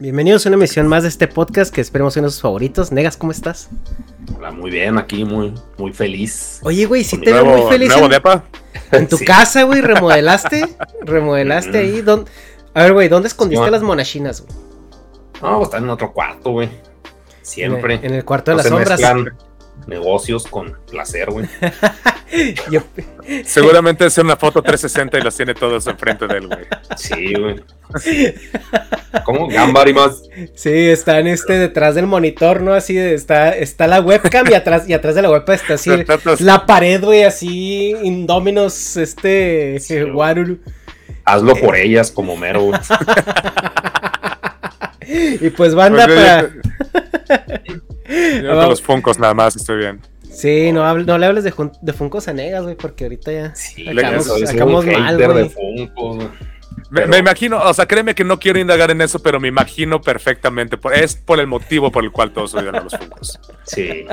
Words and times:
Bienvenidos 0.00 0.46
a 0.46 0.48
una 0.48 0.56
emisión 0.56 0.88
más 0.88 1.02
de 1.02 1.10
este 1.10 1.28
podcast 1.28 1.74
que 1.74 1.82
esperemos 1.82 2.14
ser 2.14 2.22
sus 2.24 2.40
favoritos. 2.40 2.90
Negas, 2.90 3.18
¿cómo 3.18 3.32
estás? 3.32 3.68
Hola, 4.36 4.50
muy 4.50 4.70
bien, 4.70 4.96
aquí 4.96 5.24
muy, 5.26 5.52
muy 5.76 5.92
feliz. 5.92 6.58
Oye, 6.62 6.86
güey, 6.86 7.04
sí 7.04 7.18
te 7.18 7.30
veo 7.32 7.44
muy 7.44 7.70
feliz. 7.70 7.88
¿Nuevo 7.90 8.06
en, 8.06 8.10
depa? 8.12 8.44
en 8.92 9.06
tu 9.08 9.18
casa, 9.26 9.64
güey, 9.64 9.82
remodelaste. 9.82 10.66
remodelaste 11.02 11.76
ahí. 11.78 12.00
¿dónde- 12.00 12.30
A 12.72 12.82
ver, 12.84 12.94
güey, 12.94 13.08
¿dónde 13.08 13.28
escondiste 13.28 13.70
las 13.70 13.82
monachinas, 13.82 14.40
güey? 14.42 14.58
No, 15.42 15.56
pues 15.58 15.68
está 15.68 15.78
en 15.78 15.90
otro 15.90 16.12
cuarto, 16.12 16.50
güey. 16.52 16.70
Siempre. 17.42 17.94
En 17.96 18.00
el, 18.00 18.06
en 18.06 18.14
el 18.16 18.24
cuarto 18.24 18.52
de 18.52 18.56
No 18.56 18.62
las 18.62 18.68
sombras. 18.68 19.00
mezclan 19.00 19.36
negocios 19.86 20.46
con 20.46 20.76
placer, 20.90 21.30
güey. 21.30 21.46
Yo- 22.70 22.82
Seguramente 23.44 24.06
es 24.06 24.16
una 24.18 24.36
foto 24.36 24.62
360 24.62 25.18
y 25.18 25.22
los 25.22 25.36
tiene 25.36 25.54
todos 25.54 25.86
enfrente 25.86 26.26
de 26.26 26.38
él, 26.38 26.46
güey. 26.46 26.64
Sí, 26.96 27.34
güey. 27.34 27.56
¿Cómo? 29.24 29.48
Gambari 29.48 29.92
más. 29.92 30.22
sí, 30.54 30.70
están 30.88 31.26
este 31.26 31.54
detrás 31.54 31.94
del 31.96 32.06
monitor, 32.06 32.60
¿no? 32.62 32.72
Así 32.74 32.96
está, 32.98 33.50
está 33.50 33.86
la 33.86 34.00
webcam 34.00 34.46
y 34.50 34.54
atrás, 34.54 34.88
y 34.88 34.92
atrás 34.92 35.14
de 35.16 35.22
la 35.22 35.30
webcam 35.30 35.54
está 35.56 35.74
así 35.74 35.90
la 36.40 36.66
pared, 36.66 37.02
güey, 37.02 37.24
así, 37.24 37.96
Indominos, 38.02 38.96
este, 38.96 39.78
Sí, 39.80 39.94
eh. 39.96 40.04
Waruru. 40.04 40.58
Hazlo 41.24 41.54
por 41.56 41.76
ellas 41.76 42.10
como 42.10 42.36
mero, 42.36 42.62
güey. 42.62 42.80
Y 45.12 45.50
pues 45.50 45.74
banda 45.74 46.06
para... 46.06 46.50
yo- 48.42 48.48
con 48.56 48.68
los 48.68 48.82
funcos 48.82 49.18
nada 49.18 49.34
más 49.34 49.56
estoy 49.56 49.78
bien. 49.78 50.00
Sí, 50.32 50.70
no, 50.72 50.82
hable- 50.84 51.04
no 51.04 51.18
le 51.18 51.26
hables 51.26 51.44
de, 51.44 51.52
de 51.82 51.92
Funko 51.92 52.20
Sanegas, 52.20 52.62
güey, 52.62 52.76
porque 52.76 53.04
ahorita 53.04 53.32
ya... 53.32 53.54
Sí, 53.54 53.86
Acabamos- 53.88 54.26
soy 54.26 54.42
acabamos 54.44 54.84
un 54.84 54.92
mal, 54.92 55.16
güey. 55.32 55.48
Funkos. 55.50 56.18
Me, 56.18 57.00
Pero- 57.00 57.08
me 57.08 57.18
imagino, 57.18 57.58
o 57.60 57.74
sea, 57.74 57.86
créeme 57.86 58.14
que 58.14 58.24
no 58.24 58.38
quiero 58.38 58.58
indagar 58.60 58.90
en 58.92 59.00
eso, 59.00 59.18
pero 59.20 59.40
me 59.40 59.48
imagino 59.48 60.00
perfectamente. 60.00 60.76
por- 60.76 60.94
es 60.94 61.16
por 61.16 61.40
el 61.40 61.46
motivo 61.48 61.90
por 61.90 62.04
el 62.04 62.12
cual 62.12 62.32
todos 62.32 62.54
odian 62.54 62.76
a 62.76 62.80
los 62.80 62.96
funcos. 62.96 63.40
Sí, 63.64 64.04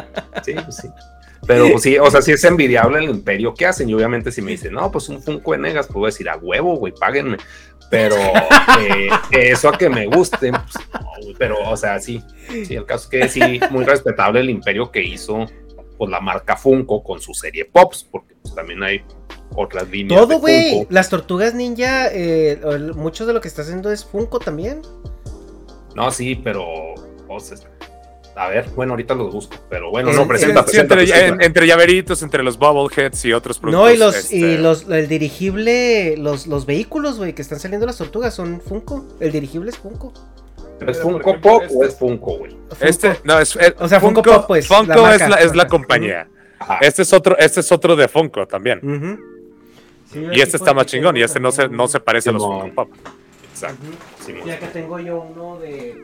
sí, 0.43 0.53
pues 0.53 0.75
sí. 0.75 0.87
Pero 1.45 1.69
pues 1.71 1.83
sí, 1.83 1.97
o 1.97 2.09
sea, 2.11 2.21
sí 2.21 2.31
es 2.31 2.43
envidiable 2.43 2.97
el 2.97 3.05
imperio 3.11 3.53
que 3.53 3.67
hacen. 3.67 3.87
Y 3.87 3.93
obviamente 3.93 4.31
si 4.31 4.41
me 4.41 4.51
dicen, 4.51 4.73
no, 4.73 4.91
pues 4.91 5.07
un 5.07 5.21
Funko 5.21 5.51
de 5.53 5.59
Negas, 5.59 5.85
pues 5.85 5.93
voy 5.95 6.05
a 6.05 6.07
decir, 6.07 6.27
a 6.29 6.35
huevo, 6.35 6.75
güey, 6.77 6.93
páguenme. 6.99 7.37
Pero 7.89 8.15
eh, 8.79 9.09
eso 9.31 9.69
a 9.69 9.77
que 9.77 9.89
me 9.89 10.07
guste, 10.07 10.51
pues, 10.51 10.87
no, 10.93 11.33
pero, 11.37 11.69
o 11.69 11.77
sea, 11.77 11.99
sí, 11.99 12.21
sí, 12.65 12.75
el 12.75 12.85
caso 12.85 13.05
es 13.05 13.09
que 13.09 13.29
sí, 13.29 13.59
muy 13.71 13.85
respetable 13.85 14.41
el 14.41 14.49
imperio 14.49 14.91
que 14.91 15.01
hizo 15.01 15.45
pues 15.97 16.11
la 16.11 16.19
marca 16.19 16.55
Funko 16.55 17.03
con 17.03 17.19
su 17.19 17.33
serie 17.33 17.65
Pops, 17.65 18.03
porque 18.11 18.35
pues 18.41 18.53
también 18.53 18.83
hay 18.83 19.03
otras 19.55 19.89
líneas. 19.89 20.21
Todo, 20.21 20.39
güey. 20.39 20.85
Las 20.89 21.09
tortugas 21.09 21.55
ninja, 21.55 22.09
eh, 22.11 22.59
mucho 22.95 23.25
de 23.25 23.33
lo 23.33 23.41
que 23.41 23.47
está 23.47 23.63
haciendo 23.63 23.91
es 23.91 24.05
Funko 24.05 24.39
también. 24.39 24.81
No, 25.95 26.11
sí, 26.11 26.35
pero, 26.35 26.65
o 27.27 27.39
sea, 27.39 27.57
a 28.37 28.47
ver, 28.49 28.69
bueno, 28.75 28.93
ahorita 28.93 29.15
los 29.15 29.33
busco, 29.33 29.55
pero 29.69 29.89
bueno, 29.89 30.13
no, 30.13 30.27
presenta, 30.27 30.61
Sí, 30.61 30.65
presenta. 30.71 30.93
entre, 30.93 31.07
presenta. 31.07 31.35
en- 31.35 31.41
entre 31.41 31.67
llaveritos, 31.67 32.21
entre 32.21 32.43
los 32.43 32.57
bobbleheads 32.57 33.25
y 33.25 33.33
otros 33.33 33.57
productos. 33.59 33.87
No, 33.87 33.91
y 33.93 33.97
los, 33.97 34.15
este, 34.15 34.35
y 34.37 34.57
los, 34.57 34.87
el 34.89 35.07
dirigible, 35.07 36.15
los, 36.17 36.45
los 36.47 36.65
vehículos, 36.65 37.17
güey, 37.17 37.33
que 37.33 37.41
están 37.41 37.59
saliendo 37.59 37.85
las 37.87 37.97
tortugas 37.97 38.33
son 38.35 38.61
Funko. 38.61 39.05
El 39.19 39.31
dirigible 39.31 39.71
es 39.71 39.77
Funko. 39.77 40.13
¿Es 40.87 41.01
Funko 41.01 41.21
ejemplo, 41.31 41.51
Pop 41.51 41.63
este- 41.63 41.75
o 41.75 41.83
es 41.83 41.95
Funko, 41.97 42.37
güey? 42.37 42.55
Este, 42.81 43.15
no, 43.23 43.39
es, 43.39 43.55
eh, 43.55 43.73
O 43.79 43.87
sea, 43.87 43.99
Funko 43.99 44.21
Funko, 44.23 44.37
Pop, 44.41 44.47
pues, 44.47 44.67
Funko 44.67 44.85
la 44.93 45.01
marca. 45.01 45.23
es, 45.25 45.29
la, 45.31 45.35
es 45.37 45.55
la 45.55 45.67
compañía. 45.67 46.27
Ajá. 46.59 46.77
Este 46.81 47.01
es 47.01 47.13
otro, 47.13 47.35
este 47.39 47.61
es 47.61 47.71
otro 47.71 47.95
de 47.95 48.07
Funko 48.07 48.45
también. 48.45 48.79
Sí, 50.13 50.25
Y 50.31 50.39
este 50.41 50.57
está 50.57 50.73
más 50.73 50.85
chingón, 50.85 51.17
y 51.17 51.21
este 51.23 51.39
no 51.39 51.51
se, 51.51 51.67
no 51.69 51.87
se 51.87 51.99
parece 51.99 52.29
a 52.29 52.33
los. 52.33 52.43
Funko 52.43 52.73
Pop. 52.75 52.89
Exacto. 53.51 53.83
Y 54.45 54.49
acá 54.51 54.67
tengo 54.71 54.99
yo 54.99 55.19
uno 55.21 55.57
de. 55.59 55.95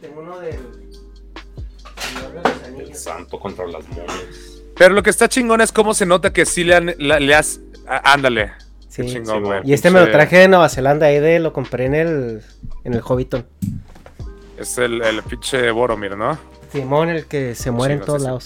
Tengo 0.00 0.20
uno 0.20 0.38
del. 0.40 0.52
De 0.52 2.40
El 2.68 2.74
Anillos. 2.74 2.98
santo 2.98 3.38
contra 3.38 3.66
las 3.66 3.86
momias. 3.88 4.62
Pero 4.76 4.94
lo 4.94 5.02
que 5.02 5.10
está 5.10 5.28
chingón 5.28 5.60
es 5.60 5.72
cómo 5.72 5.92
se 5.94 6.06
nota 6.06 6.32
que 6.32 6.46
sí 6.46 6.62
le, 6.64 6.74
han, 6.76 6.94
la- 6.98 7.18
le 7.18 7.34
has... 7.34 7.60
á- 7.86 8.12
ándale. 8.12 8.52
Sí. 8.88 9.02
Qué 9.02 9.08
chingón, 9.08 9.42
güey. 9.44 9.60
Y 9.64 9.72
este 9.72 9.90
me 9.90 10.00
lo 10.00 10.10
traje 10.10 10.38
de 10.38 10.48
Nueva 10.48 10.68
Zelanda, 10.68 11.06
ahí 11.06 11.18
de 11.18 11.38
lo 11.40 11.52
compré 11.52 11.86
en 11.86 11.94
el. 11.94 12.42
En 12.84 12.94
el 12.94 13.00
Hobbiton. 13.00 13.44
Es 14.56 14.78
el, 14.78 15.02
el 15.02 15.22
pinche 15.22 15.70
Boromir, 15.70 16.16
¿no? 16.16 16.38
Simón, 16.72 17.08
el 17.08 17.26
que 17.26 17.54
se 17.54 17.70
muere 17.70 17.94
en 17.94 18.00
todos 18.00 18.22
lados. 18.22 18.44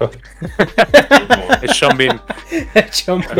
Es 1.62 1.76
Sean 1.76 1.96
Bean. 1.96 2.20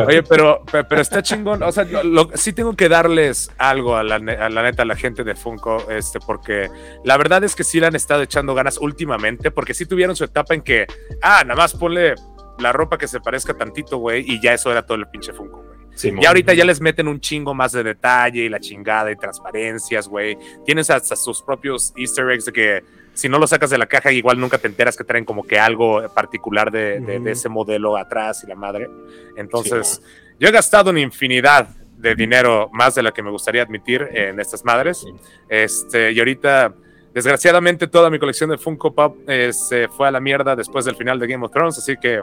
Oye, 0.06 0.22
pero, 0.22 0.62
pe- 0.70 0.84
pero 0.84 1.00
está 1.00 1.22
chingón. 1.22 1.62
O 1.62 1.72
sea, 1.72 1.84
lo- 1.84 2.02
lo- 2.04 2.30
sí 2.34 2.52
tengo 2.52 2.74
que 2.74 2.88
darles 2.88 3.50
algo 3.58 3.96
a 3.96 4.02
la, 4.02 4.16
a 4.16 4.48
la 4.50 4.62
neta, 4.62 4.82
a 4.82 4.86
la 4.86 4.96
gente 4.96 5.24
de 5.24 5.34
Funko, 5.34 5.90
este, 5.90 6.18
porque 6.20 6.68
la 7.04 7.16
verdad 7.16 7.42
es 7.44 7.56
que 7.56 7.64
sí 7.64 7.80
le 7.80 7.86
han 7.86 7.96
estado 7.96 8.22
echando 8.22 8.54
ganas 8.54 8.78
últimamente, 8.78 9.50
porque 9.50 9.74
sí 9.74 9.86
tuvieron 9.86 10.16
su 10.16 10.24
etapa 10.24 10.54
en 10.54 10.62
que, 10.62 10.86
ah, 11.22 11.42
nada 11.44 11.56
más 11.56 11.74
ponle 11.74 12.14
la 12.58 12.72
ropa 12.72 12.98
que 12.98 13.08
se 13.08 13.20
parezca 13.20 13.54
tantito, 13.54 13.96
güey, 13.98 14.24
y 14.26 14.40
ya 14.42 14.52
eso 14.52 14.70
era 14.70 14.84
todo 14.84 14.98
el 14.98 15.06
pinche 15.08 15.32
Funko, 15.32 15.62
güey. 15.62 15.70
Simón. 15.94 16.22
Y 16.22 16.26
ahorita 16.26 16.54
ya 16.54 16.64
les 16.64 16.80
meten 16.80 17.08
un 17.08 17.20
chingo 17.20 17.52
más 17.52 17.72
de 17.72 17.82
detalle 17.82 18.42
y 18.44 18.48
la 18.48 18.60
chingada 18.60 19.10
y 19.10 19.16
transparencias, 19.16 20.08
güey. 20.08 20.38
Tienes 20.64 20.88
hasta 20.88 21.16
sus 21.16 21.42
propios 21.42 21.92
easter 21.96 22.30
eggs 22.30 22.44
de 22.46 22.52
que 22.52 22.84
si 23.14 23.28
no 23.28 23.38
lo 23.38 23.46
sacas 23.46 23.70
de 23.70 23.78
la 23.78 23.86
caja 23.86 24.12
igual 24.12 24.38
nunca 24.40 24.58
te 24.58 24.66
enteras 24.68 24.96
que 24.96 25.04
traen 25.04 25.24
como 25.24 25.42
que 25.44 25.58
algo 25.58 26.08
particular 26.14 26.70
de, 26.70 27.00
de- 27.00 27.16
Ujú. 27.16 27.24
de 27.24 27.32
ese 27.32 27.48
modelo 27.48 27.96
atrás 27.96 28.42
y 28.44 28.46
la 28.46 28.54
madre. 28.54 28.88
Entonces, 29.36 30.02
yo 30.38 30.48
he 30.48 30.52
gastado 30.52 30.90
una 30.90 31.00
infinidad 31.00 31.68
de 31.96 32.14
dinero 32.14 32.70
más 32.72 32.94
de 32.94 33.02
la 33.02 33.12
que 33.12 33.22
me 33.22 33.30
gustaría 33.30 33.62
admitir 33.62 34.08
en 34.12 34.40
estas 34.40 34.64
madres. 34.64 35.04
Este, 35.50 36.12
y 36.12 36.18
ahorita, 36.18 36.72
desgraciadamente, 37.12 37.86
toda 37.88 38.08
mi 38.08 38.18
colección 38.18 38.48
de 38.50 38.56
Funko 38.56 38.94
Pop 38.94 39.18
eh, 39.28 39.52
se 39.52 39.88
fue 39.88 40.08
a 40.08 40.10
la 40.10 40.20
mierda 40.20 40.56
después 40.56 40.84
del 40.86 40.96
final 40.96 41.18
de 41.18 41.26
Game 41.26 41.44
of 41.44 41.52
Thrones, 41.52 41.76
así 41.76 41.96
que 42.00 42.22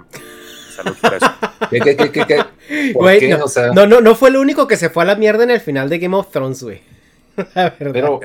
salud 0.76 0.96
por 1.00 1.14
eso. 1.14 1.26
¿Qué, 1.70 1.80
qué, 1.80 2.12
qué, 2.12 3.30
no, 3.38 3.46
O 3.46 3.48
sea, 3.48 3.68
no, 3.72 3.86
no, 3.86 4.02
no 4.02 4.16
fue 4.16 4.30
el 4.30 4.38
único 4.38 4.68
que 4.68 4.78
se 4.78 4.90
fue 4.90 5.04
a 5.04 5.06
la 5.06 5.16
mierda 5.16 5.44
en 5.44 5.52
el 5.52 5.60
final 5.60 5.90
de 5.90 6.00
Game 6.00 6.16
of 6.16 6.32
Thrones, 6.32 6.64
güey. 6.64 6.82
La 7.56 7.74
pero, 7.78 8.20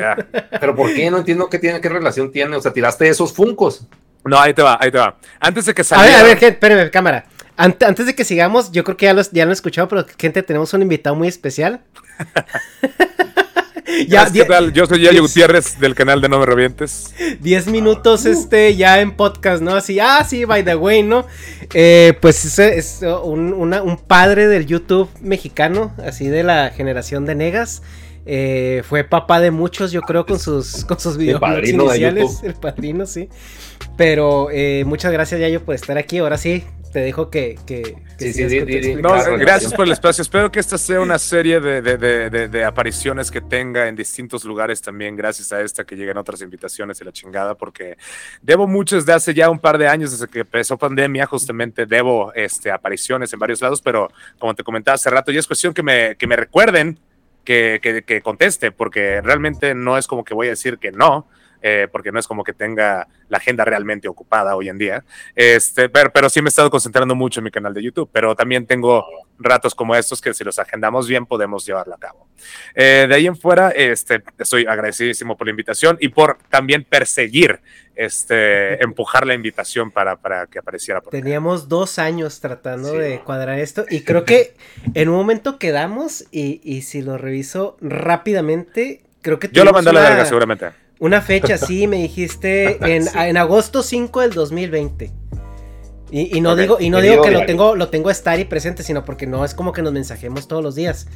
pero 0.60 0.74
¿por 0.74 0.92
qué? 0.94 1.10
No 1.10 1.18
entiendo 1.18 1.48
qué 1.48 1.58
tiene, 1.58 1.80
qué 1.80 1.88
relación 1.88 2.32
tiene. 2.32 2.56
O 2.56 2.60
sea, 2.60 2.72
tiraste 2.72 3.08
esos 3.08 3.32
Funcos. 3.32 3.86
No, 4.24 4.38
ahí 4.38 4.54
te 4.54 4.62
va, 4.62 4.78
ahí 4.80 4.90
te 4.90 4.98
va. 4.98 5.16
Antes 5.40 5.66
de 5.66 5.74
que 5.74 5.82
A 5.90 6.02
ver, 6.02 6.14
a 6.14 6.22
ver, 6.22 6.38
gente, 6.38 6.48
espérenme, 6.54 6.90
cámara. 6.90 7.26
Ant- 7.56 7.84
antes 7.84 8.06
de 8.06 8.14
que 8.14 8.24
sigamos, 8.24 8.72
yo 8.72 8.82
creo 8.84 8.96
que 8.96 9.06
ya, 9.06 9.12
los, 9.12 9.30
ya 9.30 9.44
lo 9.44 9.50
han 9.50 9.52
escuchado, 9.52 9.88
pero 9.88 10.06
gente, 10.18 10.42
tenemos 10.42 10.72
un 10.72 10.82
invitado 10.82 11.14
muy 11.16 11.28
especial. 11.28 11.80
ya, 14.08 14.30
¿Qué 14.32 14.44
tal? 14.44 14.72
Yo 14.72 14.86
soy 14.86 15.02
Yayo 15.02 15.22
Gutiérrez 15.22 15.78
del 15.78 15.94
canal 15.94 16.20
de 16.20 16.28
No 16.28 16.38
Me 16.38 16.46
Revientes. 16.46 17.12
10 17.40 17.66
minutos 17.66 18.24
este 18.24 18.74
ya 18.76 19.00
en 19.00 19.12
podcast, 19.16 19.60
¿no? 19.62 19.74
Así, 19.74 19.98
ah, 20.00 20.24
sí, 20.28 20.44
by 20.44 20.64
the 20.64 20.76
way, 20.76 21.02
¿no? 21.02 21.26
Eh, 21.74 22.14
pues 22.20 22.44
es, 22.44 22.58
es 22.58 23.00
un, 23.24 23.52
una- 23.52 23.82
un 23.82 23.96
padre 23.98 24.46
del 24.46 24.66
YouTube 24.66 25.10
mexicano, 25.20 25.92
así 26.04 26.28
de 26.28 26.42
la 26.42 26.70
generación 26.70 27.26
de 27.26 27.34
negas. 27.34 27.82
Eh, 28.24 28.82
fue 28.88 29.02
papá 29.04 29.40
de 29.40 29.50
muchos, 29.50 29.90
yo 29.92 30.00
creo, 30.02 30.24
con 30.26 30.38
sus, 30.38 30.84
con 30.84 30.98
sus 31.00 31.16
de 31.18 31.36
iniciales. 31.90 32.40
El 32.42 32.54
padrino, 32.54 33.06
sí. 33.06 33.28
Pero 33.96 34.48
eh, 34.52 34.84
muchas 34.86 35.12
gracias, 35.12 35.40
Yayo, 35.40 35.64
por 35.64 35.74
estar 35.74 35.98
aquí. 35.98 36.18
Ahora 36.18 36.38
sí, 36.38 36.64
te 36.92 37.00
dejo 37.00 37.30
que. 37.30 37.58
que, 37.66 37.96
que 38.18 38.32
Sí, 38.32 38.48
sí, 38.48 38.82
sí. 38.82 38.94
No, 38.96 39.10
gracias 39.38 39.74
por 39.74 39.86
el 39.86 39.92
espacio. 39.92 40.22
Espero 40.22 40.52
que 40.52 40.60
esta 40.60 40.78
sea 40.78 41.00
una 41.00 41.18
serie 41.18 41.58
de, 41.60 41.82
de- 41.82 41.96
de- 41.98 42.30
de- 42.30 42.48
de 42.48 42.64
apariciones 42.64 43.30
que 43.30 43.40
tenga 43.40 43.88
en 43.88 43.96
distintos 43.96 44.44
lugares 44.44 44.80
también, 44.80 45.16
gracias 45.16 45.52
a 45.52 45.60
esta 45.60 45.84
que 45.84 45.96
lleguen 45.96 46.16
otras 46.16 46.40
invitaciones 46.42 47.00
y 47.00 47.04
la 47.04 47.10
chingada, 47.12 47.56
porque 47.56 47.96
debo 48.40 48.68
mucho 48.68 48.94
desde 48.96 49.12
hace 49.12 49.34
ya 49.34 49.50
un 49.50 49.58
par 49.58 49.78
de 49.78 49.88
años, 49.88 50.12
desde 50.12 50.28
que 50.28 50.40
empezó 50.40 50.78
pandemia, 50.78 51.26
justamente 51.26 51.86
debo 51.86 52.32
este, 52.34 52.70
apariciones 52.70 53.32
en 53.32 53.40
varios 53.40 53.60
lados, 53.60 53.82
pero 53.82 54.08
como 54.38 54.54
te 54.54 54.62
comentaba 54.62 54.94
hace 54.94 55.10
rato, 55.10 55.32
ya 55.32 55.40
es 55.40 55.46
cuestión 55.48 55.74
que 55.74 55.82
me, 55.82 56.14
que 56.16 56.26
me 56.28 56.36
recuerden 56.36 56.98
que, 57.44 57.80
que- 57.82 58.02
que 58.02 58.20
conteste, 58.22 58.72
porque 58.72 59.20
realmente 59.20 59.74
no 59.74 59.98
es 59.98 60.06
como 60.06 60.24
que 60.24 60.34
voy 60.34 60.46
a 60.48 60.50
decir 60.50 60.78
que 60.78 60.92
no. 60.92 61.28
Eh, 61.62 61.88
porque 61.90 62.12
no 62.12 62.18
es 62.18 62.26
como 62.26 62.44
que 62.44 62.52
tenga 62.52 63.08
la 63.28 63.38
agenda 63.38 63.64
realmente 63.64 64.08
ocupada 64.08 64.56
hoy 64.56 64.68
en 64.68 64.78
día. 64.78 65.04
Este, 65.34 65.88
pero, 65.88 66.12
pero 66.12 66.28
sí 66.28 66.42
me 66.42 66.48
he 66.48 66.50
estado 66.50 66.70
concentrando 66.70 67.14
mucho 67.14 67.40
en 67.40 67.44
mi 67.44 67.50
canal 67.50 67.72
de 67.72 67.82
YouTube, 67.82 68.10
pero 68.12 68.34
también 68.34 68.66
tengo 68.66 69.04
ratos 69.38 69.74
como 69.74 69.94
estos 69.94 70.20
que 70.20 70.32
si 70.34 70.44
los 70.44 70.58
agendamos 70.58 71.08
bien 71.08 71.26
podemos 71.26 71.64
llevarlo 71.66 71.94
a 71.94 71.98
cabo. 71.98 72.28
Eh, 72.74 73.06
de 73.08 73.14
ahí 73.14 73.26
en 73.26 73.36
fuera, 73.36 73.70
este, 73.70 74.22
estoy 74.38 74.66
agradecidísimo 74.66 75.36
por 75.36 75.46
la 75.46 75.50
invitación 75.50 75.96
y 76.00 76.08
por 76.08 76.38
también 76.48 76.84
perseguir, 76.84 77.60
este, 77.94 78.82
empujar 78.82 79.26
la 79.26 79.34
invitación 79.34 79.90
para, 79.90 80.16
para 80.16 80.46
que 80.46 80.58
apareciera. 80.58 81.00
Por 81.00 81.14
acá. 81.14 81.22
Teníamos 81.22 81.68
dos 81.68 81.98
años 81.98 82.40
tratando 82.40 82.92
Sí, 82.92 82.98
de 82.98 83.20
cuadrar 83.20 83.58
esto 83.58 83.84
y 83.88 84.00
creo 84.04 84.24
que 84.24 84.54
en 84.94 85.08
un 85.08 85.16
momento 85.16 85.58
quedamos 85.58 86.24
y, 86.30 86.60
y 86.64 86.82
si 86.82 87.02
lo 87.02 87.18
reviso 87.18 87.76
rápidamente, 87.80 89.02
creo 89.20 89.38
que 89.38 89.48
Yo 89.52 89.64
lo 89.64 89.72
mandé 89.72 89.90
a 89.90 89.94
la 89.94 90.00
verga 90.00 90.24
seguramente. 90.24 90.81
Una 91.02 91.20
fecha, 91.20 91.58
sí, 91.58 91.88
me 91.88 91.96
dijiste 91.96 92.78
en, 92.80 93.02
Sí. 93.08 93.10
en 93.18 93.36
agosto 93.36 93.82
5 93.82 94.20
del 94.20 94.30
2020. 94.34 95.10
Y, 96.12 96.38
y 96.38 96.40
no 96.40 96.54
digo, 96.54 96.76
y 96.78 96.90
no 96.90 97.00
digo 97.00 97.22
que 97.22 97.32
lo 97.32 97.44
tengo, 97.44 97.74
lo 97.74 97.88
tengo 97.88 98.08
a 98.08 98.12
estar 98.12 98.38
y 98.38 98.44
presente, 98.44 98.84
sino 98.84 99.04
porque 99.04 99.26
no 99.26 99.44
es 99.44 99.52
como 99.52 99.72
que 99.72 99.82
nos 99.82 99.92
mensajemos 99.92 100.46
todos 100.46 100.62
los 100.62 100.76
días. 100.76 101.08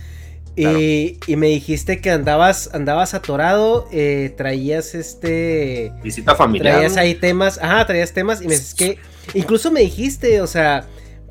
Y, 0.57 1.21
y, 1.29 1.37
me 1.37 1.47
dijiste 1.47 2.01
que 2.01 2.11
andabas, 2.11 2.71
andabas 2.73 3.15
atorado, 3.15 3.87
eh, 3.93 4.35
traías 4.37 4.97
este... 4.97 5.93
Visita 6.03 6.35
familiar. 6.35 6.75
Traías 6.75 6.97
ahí 6.97 7.15
temas, 7.15 7.59
ajá, 7.63 7.87
traías 7.87 8.13
temas 8.13 8.43
y 8.43 8.49
me 8.49 8.55
dices 8.55 8.75
que... 8.75 8.99
Incluso 9.35 9.71
me 9.71 9.83
dijiste, 9.83 10.41
o 10.41 10.49
sea, 10.49 10.87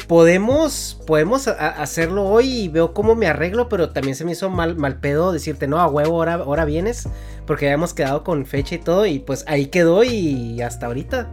podemos, 0.07 1.01
podemos 1.07 1.47
hacerlo 1.47 2.25
hoy 2.25 2.63
y 2.63 2.67
veo 2.67 2.93
cómo 2.93 3.15
me 3.15 3.27
arreglo, 3.27 3.69
pero 3.69 3.89
también 3.89 4.15
se 4.15 4.25
me 4.25 4.33
hizo 4.33 4.49
mal, 4.49 4.75
mal 4.75 4.99
pedo 4.99 5.31
decirte, 5.31 5.67
no, 5.67 5.79
a 5.79 5.87
huevo, 5.87 6.15
ahora, 6.15 6.33
ahora 6.35 6.65
vienes, 6.65 7.09
porque 7.47 7.65
habíamos 7.65 7.93
quedado 7.93 8.23
con 8.23 8.45
fecha 8.45 8.75
y 8.75 8.79
todo, 8.79 9.05
y 9.05 9.19
pues 9.19 9.43
ahí 9.47 9.67
quedó 9.67 10.03
y 10.03 10.61
hasta 10.61 10.87
ahorita. 10.87 11.27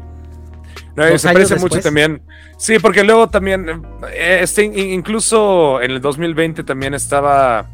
No, 0.96 1.18
se 1.18 1.32
parece 1.32 1.56
mucho 1.56 1.80
también. 1.80 2.22
Sí, 2.58 2.78
porque 2.78 3.02
luego 3.02 3.28
también, 3.28 3.82
eh, 4.12 4.40
este, 4.42 4.64
incluso 4.64 5.80
en 5.80 5.90
el 5.90 6.00
2020 6.00 6.64
también 6.64 6.94
estaba, 6.94 7.66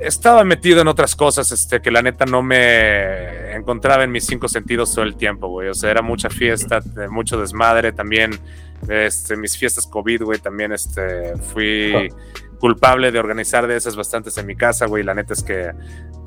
estaba 0.00 0.44
metido 0.44 0.80
en 0.80 0.88
otras 0.88 1.14
cosas, 1.14 1.50
este, 1.52 1.80
que 1.80 1.90
la 1.90 2.02
neta 2.02 2.26
no 2.26 2.42
me 2.42 3.54
encontraba 3.54 4.04
en 4.04 4.10
mis 4.10 4.26
cinco 4.26 4.48
sentidos 4.48 4.94
todo 4.94 5.04
el 5.04 5.16
tiempo, 5.16 5.48
güey. 5.48 5.68
O 5.68 5.74
sea, 5.74 5.90
era 5.90 6.02
mucha 6.02 6.28
fiesta, 6.28 6.82
mucho 7.08 7.38
desmadre 7.38 7.92
también. 7.92 8.38
Este, 8.88 9.36
mis 9.36 9.56
fiestas 9.56 9.86
COVID, 9.86 10.22
güey, 10.22 10.38
también 10.38 10.72
este, 10.72 11.36
fui 11.38 12.08
culpable 12.58 13.12
de 13.12 13.18
organizar 13.18 13.66
de 13.66 13.76
esas 13.76 13.96
bastantes 13.96 14.36
en 14.38 14.46
mi 14.46 14.56
casa, 14.56 14.86
güey. 14.86 15.02
La 15.02 15.14
neta 15.14 15.32
es 15.34 15.42
que 15.42 15.70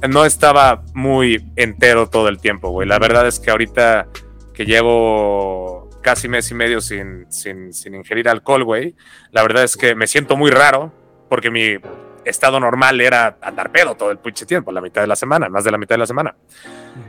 no 0.08 0.26
estaba 0.26 0.84
muy 0.94 1.46
entero 1.56 2.10
todo 2.10 2.28
el 2.28 2.40
tiempo, 2.40 2.70
güey. 2.70 2.88
La 2.88 3.00
verdad 3.00 3.28
es 3.28 3.40
que 3.40 3.52
ahorita 3.52 4.08
que 4.54 4.66
llevo 4.66 5.90
casi 6.02 6.28
mes 6.28 6.50
y 6.52 6.56
medio 6.56 6.82
sin, 6.82 7.32
sin, 7.32 7.74
sin 7.74 7.96
ingerir 7.96 8.30
alcohol, 8.30 8.64
güey, 8.64 8.96
la 9.32 9.42
verdad 9.42 9.64
es 9.64 9.78
que 9.78 9.94
me 9.94 10.08
siento 10.08 10.38
muy 10.38 10.52
raro 10.52 10.94
porque 11.30 11.52
mi 11.52 11.78
estado 12.26 12.60
normal 12.60 13.00
era 13.02 13.38
andar 13.42 13.72
pedo 13.72 13.96
todo 13.96 14.12
el 14.12 14.18
pinche 14.18 14.46
tiempo, 14.46 14.72
la 14.72 14.82
mitad 14.82 15.02
de 15.02 15.08
la 15.08 15.16
semana, 15.16 15.50
más 15.50 15.64
de 15.64 15.72
la 15.72 15.78
mitad 15.78 15.96
de 15.96 16.00
la 16.00 16.08
semana. 16.08 16.36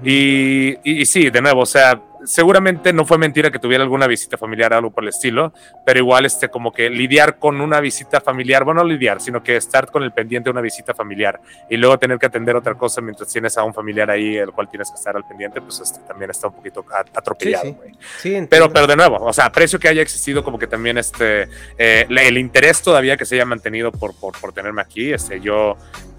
Y, 0.04 0.76
y, 0.84 1.06
sí, 1.06 1.30
de 1.30 1.42
nuevo, 1.42 1.62
o 1.62 1.66
sea, 1.66 2.00
seguramente 2.24 2.92
no 2.92 3.04
fue 3.04 3.18
mentira 3.18 3.50
que 3.50 3.58
tuviera 3.58 3.82
alguna 3.82 4.06
visita 4.06 4.36
familiar 4.36 4.72
algo 4.72 4.90
por 4.90 5.04
el 5.04 5.08
estilo, 5.08 5.52
pero 5.84 5.98
igual 5.98 6.26
este 6.26 6.48
como 6.48 6.72
que 6.72 6.90
lidiar 6.90 7.38
con 7.38 7.60
una 7.60 7.80
visita 7.80 8.20
familiar, 8.20 8.64
bueno, 8.64 8.82
no 8.82 8.88
lidiar, 8.88 9.20
sino 9.20 9.42
que 9.42 9.56
estar 9.56 9.90
con 9.90 10.02
el 10.02 10.12
pendiente 10.12 10.48
de 10.48 10.52
una 10.52 10.60
visita 10.60 10.94
familiar 10.94 11.40
y 11.68 11.76
luego 11.76 11.98
tener 11.98 12.18
que 12.18 12.26
atender 12.26 12.54
otra 12.54 12.74
cosa 12.74 13.00
mientras 13.00 13.32
tienes 13.32 13.56
a 13.56 13.64
un 13.64 13.74
familiar 13.74 14.10
ahí, 14.10 14.36
el 14.36 14.52
cual 14.52 14.68
tienes 14.68 14.90
que 14.90 14.96
estar 14.96 15.16
al 15.16 15.26
pendiente, 15.26 15.60
pues 15.60 15.80
este, 15.80 16.00
también 16.06 16.30
está 16.30 16.48
un 16.48 16.54
poquito 16.54 16.84
atropellado, 17.14 17.72
güey. 17.74 17.92
Sí, 18.18 18.46
pero, 18.48 18.70
pero 18.72 18.86
de 18.86 18.96
nuevo, 18.96 19.16
o 19.16 19.32
sea, 19.32 19.46
aprecio 19.46 19.78
que 19.78 19.88
haya 19.88 20.02
existido 20.02 20.44
como 20.44 20.58
que 20.58 20.66
también 20.66 20.98
este, 20.98 21.48
eh, 21.76 22.06
el 22.08 22.38
interés 22.38 22.82
todavía 22.82 23.16
que 23.16 23.24
se 23.24 23.36
haya 23.36 23.44
mantenido 23.44 23.90
por, 23.90 24.14
por, 24.14 24.38
por 24.38 24.52
tenerme 24.52 24.82
aquí, 24.82 25.12
este, 25.12 25.40
yo 25.40 25.76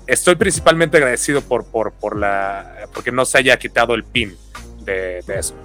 estoy 0.10 0.36
principalmente 0.36 0.98
agradecido 0.98 1.42
por, 1.42 1.66
por, 1.66 1.94
por 1.94 2.18
la, 2.18 2.88
porque 2.94 3.12
no 3.12 3.26
se 3.26 3.38
haya 3.38 3.58
quitado 3.58 3.94
el 3.94 4.04
pin 4.04 4.36
de, 4.84 5.22
de 5.26 5.40
eso. 5.40 5.56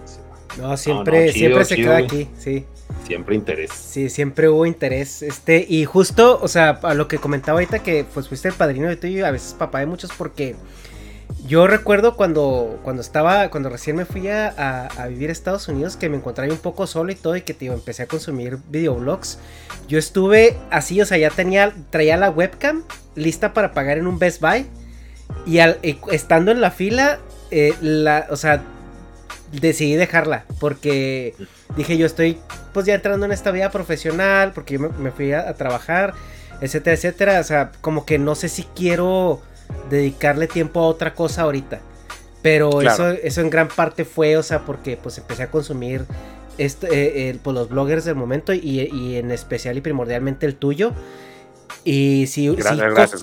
No, 0.58 0.76
siempre, 0.76 1.32
siempre 1.32 1.64
se 1.64 1.76
queda 1.76 1.96
aquí, 1.96 2.29
sí. 2.38 2.64
Siempre 3.06 3.35
interés. 3.35 3.70
Sí, 3.73 4.08
siempre 4.08 4.49
hubo 4.49 4.67
interés. 4.67 5.23
Este, 5.23 5.64
y 5.69 5.85
justo, 5.85 6.38
o 6.41 6.49
sea, 6.49 6.79
a 6.82 6.94
lo 6.94 7.08
que 7.08 7.19
comentaba 7.19 7.58
ahorita 7.58 7.82
que 7.82 8.05
pues 8.05 8.29
fuiste 8.29 8.49
el 8.49 8.55
padrino 8.55 8.88
de 8.88 8.96
tuyo 8.96 9.19
y 9.19 9.23
a 9.23 9.31
veces 9.31 9.55
papá 9.55 9.81
de 9.81 9.87
muchos 9.87 10.12
porque 10.17 10.55
yo 11.46 11.67
recuerdo 11.67 12.17
cuando, 12.17 12.81
cuando 12.82 13.02
estaba, 13.02 13.50
cuando 13.50 13.69
recién 13.69 13.96
me 13.96 14.06
fui 14.06 14.29
a, 14.29 14.88
vivir 15.08 15.29
a 15.29 15.32
Estados 15.32 15.69
Unidos, 15.69 15.96
que 15.96 16.08
me 16.08 16.17
encontraba 16.17 16.50
un 16.50 16.58
poco 16.58 16.87
solo 16.87 17.12
y 17.12 17.14
todo, 17.14 17.37
y 17.37 17.43
que 17.43 17.52
tío, 17.52 17.73
empecé 17.75 18.05
a 18.05 18.06
consumir 18.06 18.58
videoblogs. 18.69 19.38
Yo 19.87 19.99
estuve 19.99 20.56
así, 20.70 21.00
o 21.00 21.06
sea, 21.06 21.19
ya 21.19 21.31
tenía, 21.31 21.75
traía 21.91 22.17
la 22.17 22.31
webcam 22.31 22.82
lista 23.14 23.52
para 23.52 23.73
pagar 23.73 23.99
en 23.99 24.06
un 24.06 24.19
Best 24.19 24.41
Buy. 24.41 24.67
Y, 25.46 25.58
al, 25.58 25.79
estando 26.11 26.50
en 26.50 26.61
la 26.61 26.70
fila, 26.70 27.19
eh, 27.50 27.75
la, 27.81 28.26
o 28.31 28.37
sea, 28.37 28.62
decidí 29.52 29.94
dejarla 29.94 30.44
porque 30.58 31.35
dije 31.76 31.96
yo 31.96 32.06
estoy 32.06 32.38
pues 32.73 32.87
ya 32.87 32.94
entrando 32.94 33.25
en 33.26 33.32
esta 33.32 33.52
vida 33.52 33.70
profesional 33.70 34.52
porque 34.52 34.75
yo 34.75 34.81
me, 34.81 35.11
fui 35.12 35.32
a, 35.32 35.52
trabajar, 35.55 36.14
etcétera, 36.61 36.96
etcétera. 36.96 37.41
O 37.41 37.44
sea, 37.44 37.70
como 37.81 38.05
que 38.05 38.19
no 38.19 38.35
sé 38.35 38.49
si 38.49 38.64
quiero 38.75 39.41
dedicarle 39.90 40.46
tiempo 40.46 40.81
a 40.81 40.87
otra 40.87 41.14
cosa 41.14 41.43
ahorita. 41.43 41.81
Pero 42.43 42.82
eso, 42.82 43.08
eso 43.11 43.40
en 43.40 43.49
gran 43.49 43.69
parte 43.69 44.05
fue, 44.05 44.37
o 44.37 44.43
sea, 44.43 44.66
porque 44.66 44.99
pues 44.99 45.16
empecé 45.16 45.44
a 45.44 45.50
consumir 45.50 46.05
este, 46.58 47.31
eh, 47.31 47.38
pues, 47.43 47.55
los 47.55 47.70
bloggers 47.70 48.05
del 48.05 48.16
momento 48.16 48.52
y, 48.52 48.81
y 48.81 49.16
en 49.16 49.31
especial 49.31 49.78
y 49.78 49.81
primordialmente 49.81 50.44
el 50.46 50.56
tuyo. 50.56 50.93
Y 51.84 52.26
sí, 52.28 52.49
gracias, 52.49 53.22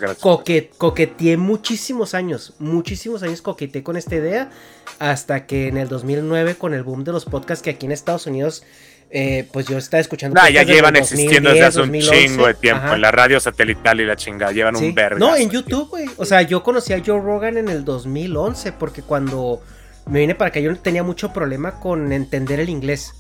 coqueteé 0.78 1.38
muchísimos 1.38 2.14
años, 2.14 2.54
muchísimos 2.60 3.24
años 3.24 3.42
coqueteé 3.42 3.82
con 3.82 3.98
esta 3.98 4.16
idea, 4.16 4.52
hasta 5.00 5.48
que 5.48 5.68
en 5.68 5.78
el 5.78 5.88
2009, 5.88 6.56
con 6.56 6.76
el 6.76 6.84
boom 6.84 7.04
de 7.04 7.12
los 7.12 7.26
podcasts 7.26 7.64
que 7.64 7.72
aquí 7.72 7.88
en 7.88 7.92
Estados 7.92 8.28
Unidos, 8.28 8.64
eh, 9.12 9.48
pues 9.52 9.68
yo 9.68 9.78
estaba 9.78 10.00
escuchando. 10.00 10.40
Nah, 10.40 10.50
ya 10.50 10.64
llevan 10.64 10.96
existiendo 10.96 11.50
desde 11.50 11.66
hace 11.66 11.82
un 11.82 11.92
chingo 12.00 12.48
de 12.48 12.54
tiempo, 12.54 12.94
en 12.94 13.02
la 13.02 13.12
radio 13.12 13.40
satelital 13.40 14.00
y 14.00 14.06
la 14.06 14.16
chingada, 14.16 14.52
llevan 14.52 14.76
un 14.76 14.94
verde. 14.96 15.20
No, 15.20 15.36
en 15.36 15.50
YouTube, 15.50 15.90
güey. 15.90 16.06
O 16.18 16.26
sea, 16.26 16.42
yo 16.42 16.64
conocí 16.64 16.94
a 16.94 17.02
Joe 17.06 17.20
Rogan 17.20 17.58
en 17.58 17.68
el 17.68 17.84
2011, 17.84 18.72
porque 18.74 19.02
cuando 19.02 19.62
me 20.06 20.20
vine 20.20 20.36
para 20.36 20.50
acá 20.50 20.60
yo 20.60 20.76
tenía 20.78 21.04
mucho 21.04 21.34
problema 21.34 21.80
con 21.80 22.12
entender 22.12 22.60
el 22.60 22.70
inglés. 22.70 23.14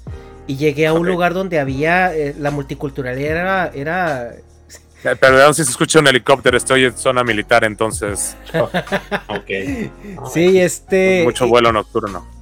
Y 0.47 0.57
llegué 0.57 0.87
a 0.87 0.93
un 0.93 1.07
lugar 1.07 1.33
donde 1.33 1.59
había 1.59 2.15
eh, 2.15 2.35
la 2.37 2.51
multiculturalidad 2.51 3.75
era 3.75 4.33
eh, 5.03 5.15
perdón 5.15 5.53
si 5.53 5.63
se 5.63 5.71
escucha 5.71 5.99
un 5.99 6.07
helicóptero, 6.07 6.57
estoy 6.57 6.85
en 6.85 6.97
zona 6.97 7.23
militar, 7.23 7.63
entonces. 7.63 8.35
ok. 9.27 10.29
Sí, 10.31 10.59
este. 10.59 11.23
Mucho 11.23 11.47
vuelo 11.47 11.71
nocturno. 11.71 12.40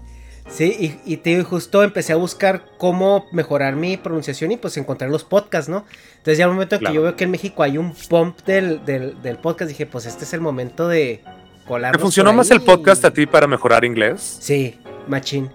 Sí, 0.50 1.00
y, 1.06 1.18
te 1.18 1.44
justo 1.44 1.84
empecé 1.84 2.13
a 2.13 2.16
buscar 2.16 2.66
cómo 2.78 3.28
mejorar 3.31 3.75
mi 3.75 3.98
pronunciación 3.98 4.51
y 4.51 4.57
pues 4.57 4.75
encontrar 4.78 5.10
los 5.10 5.24
podcasts, 5.24 5.69
¿no? 5.69 5.86
Entonces 6.18 6.38
ya 6.38 6.46
al 6.46 6.51
momento 6.51 6.75
en 6.75 6.81
que 6.81 6.94
yo 6.94 7.04
veo 7.04 7.16
que 7.16 7.25
en 7.25 7.31
México 7.31 7.62
hay 7.63 7.78
un 7.78 7.94
pump 7.94 8.40
del, 8.46 8.84
del, 8.86 9.38
podcast, 9.38 9.69
dije, 9.69 9.86
pues 9.86 10.06
este 10.06 10.24
es 10.24 10.34
el 10.34 10.42
momento 10.42 10.88
de 10.88 11.24
colar. 11.68 11.96
¿Te 11.96 12.00
funcionó 12.00 12.34
más 12.34 12.50
el 12.50 12.62
podcast 12.62 13.06
a 13.06 13.13
ti 13.13 13.25
para 13.28 13.48
mejorar 13.48 13.86
inglés? 13.86 14.39
Sí, 14.41 14.79
machín. 15.08 15.50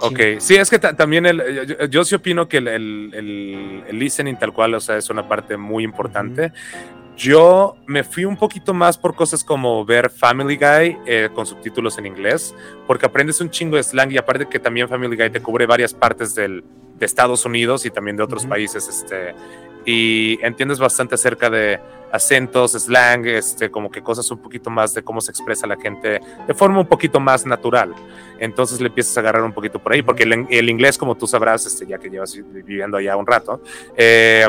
Ok, 0.00 0.20
sí, 0.38 0.56
es 0.56 0.68
que 0.68 0.78
también 0.78 1.26
el, 1.26 1.88
yo, 1.90 2.04
sí 2.04 2.16
opino 2.16 2.48
que 2.48 2.58
el, 2.58 2.68
el, 2.68 3.98
listening 3.98 4.36
tal 4.36 4.52
cual, 4.52 4.74
o 4.74 4.80
sea, 4.80 4.96
es 4.96 5.08
una 5.10 5.28
parte 5.28 5.56
muy 5.56 5.84
importante. 5.84 6.52
Yo 7.16 7.76
me 7.86 8.04
fui 8.04 8.26
un 8.26 8.36
poquito 8.36 8.74
más 8.74 8.98
por 8.98 9.14
cosas 9.14 9.42
como 9.42 9.84
ver 9.86 10.10
Family 10.10 10.56
Guy 10.56 10.98
eh, 11.06 11.30
con 11.34 11.46
subtítulos 11.46 11.96
en 11.96 12.04
inglés, 12.04 12.54
porque 12.86 13.06
aprendes 13.06 13.40
un 13.40 13.48
chingo 13.48 13.76
de 13.76 13.82
slang 13.82 14.12
y 14.12 14.18
aparte 14.18 14.46
que 14.46 14.58
también 14.58 14.86
Family 14.86 15.16
Guy 15.16 15.30
te 15.30 15.40
cubre 15.40 15.64
varias 15.64 15.94
partes 15.94 16.34
del, 16.34 16.62
de 16.98 17.06
Estados 17.06 17.46
Unidos 17.46 17.86
y 17.86 17.90
también 17.90 18.18
de 18.18 18.22
otros 18.22 18.44
países, 18.44 18.86
este, 18.86 19.34
y 19.86 20.38
entiendes 20.42 20.78
bastante 20.78 21.14
acerca 21.14 21.48
de 21.48 21.80
acentos, 22.12 22.72
slang, 22.72 23.26
este, 23.26 23.70
como 23.70 23.90
que 23.90 24.02
cosas 24.02 24.30
un 24.30 24.38
poquito 24.38 24.68
más 24.68 24.92
de 24.92 25.02
cómo 25.02 25.22
se 25.22 25.30
expresa 25.30 25.66
la 25.66 25.76
gente 25.76 26.20
de 26.46 26.54
forma 26.54 26.80
un 26.80 26.86
poquito 26.86 27.18
más 27.18 27.46
natural. 27.46 27.94
Entonces 28.38 28.80
le 28.80 28.88
empiezas 28.88 29.16
a 29.16 29.20
agarrar 29.20 29.42
un 29.42 29.52
poquito 29.52 29.78
por 29.78 29.92
ahí, 29.92 30.02
porque 30.02 30.24
el, 30.24 30.68
inglés, 30.68 30.98
como 30.98 31.14
tú 31.14 31.26
sabrás, 31.26 31.64
este, 31.64 31.86
ya 31.86 31.98
que 31.98 32.10
llevas 32.10 32.36
viviendo 32.52 32.98
allá 32.98 33.16
un 33.16 33.26
rato, 33.26 33.62
eh, 33.96 34.46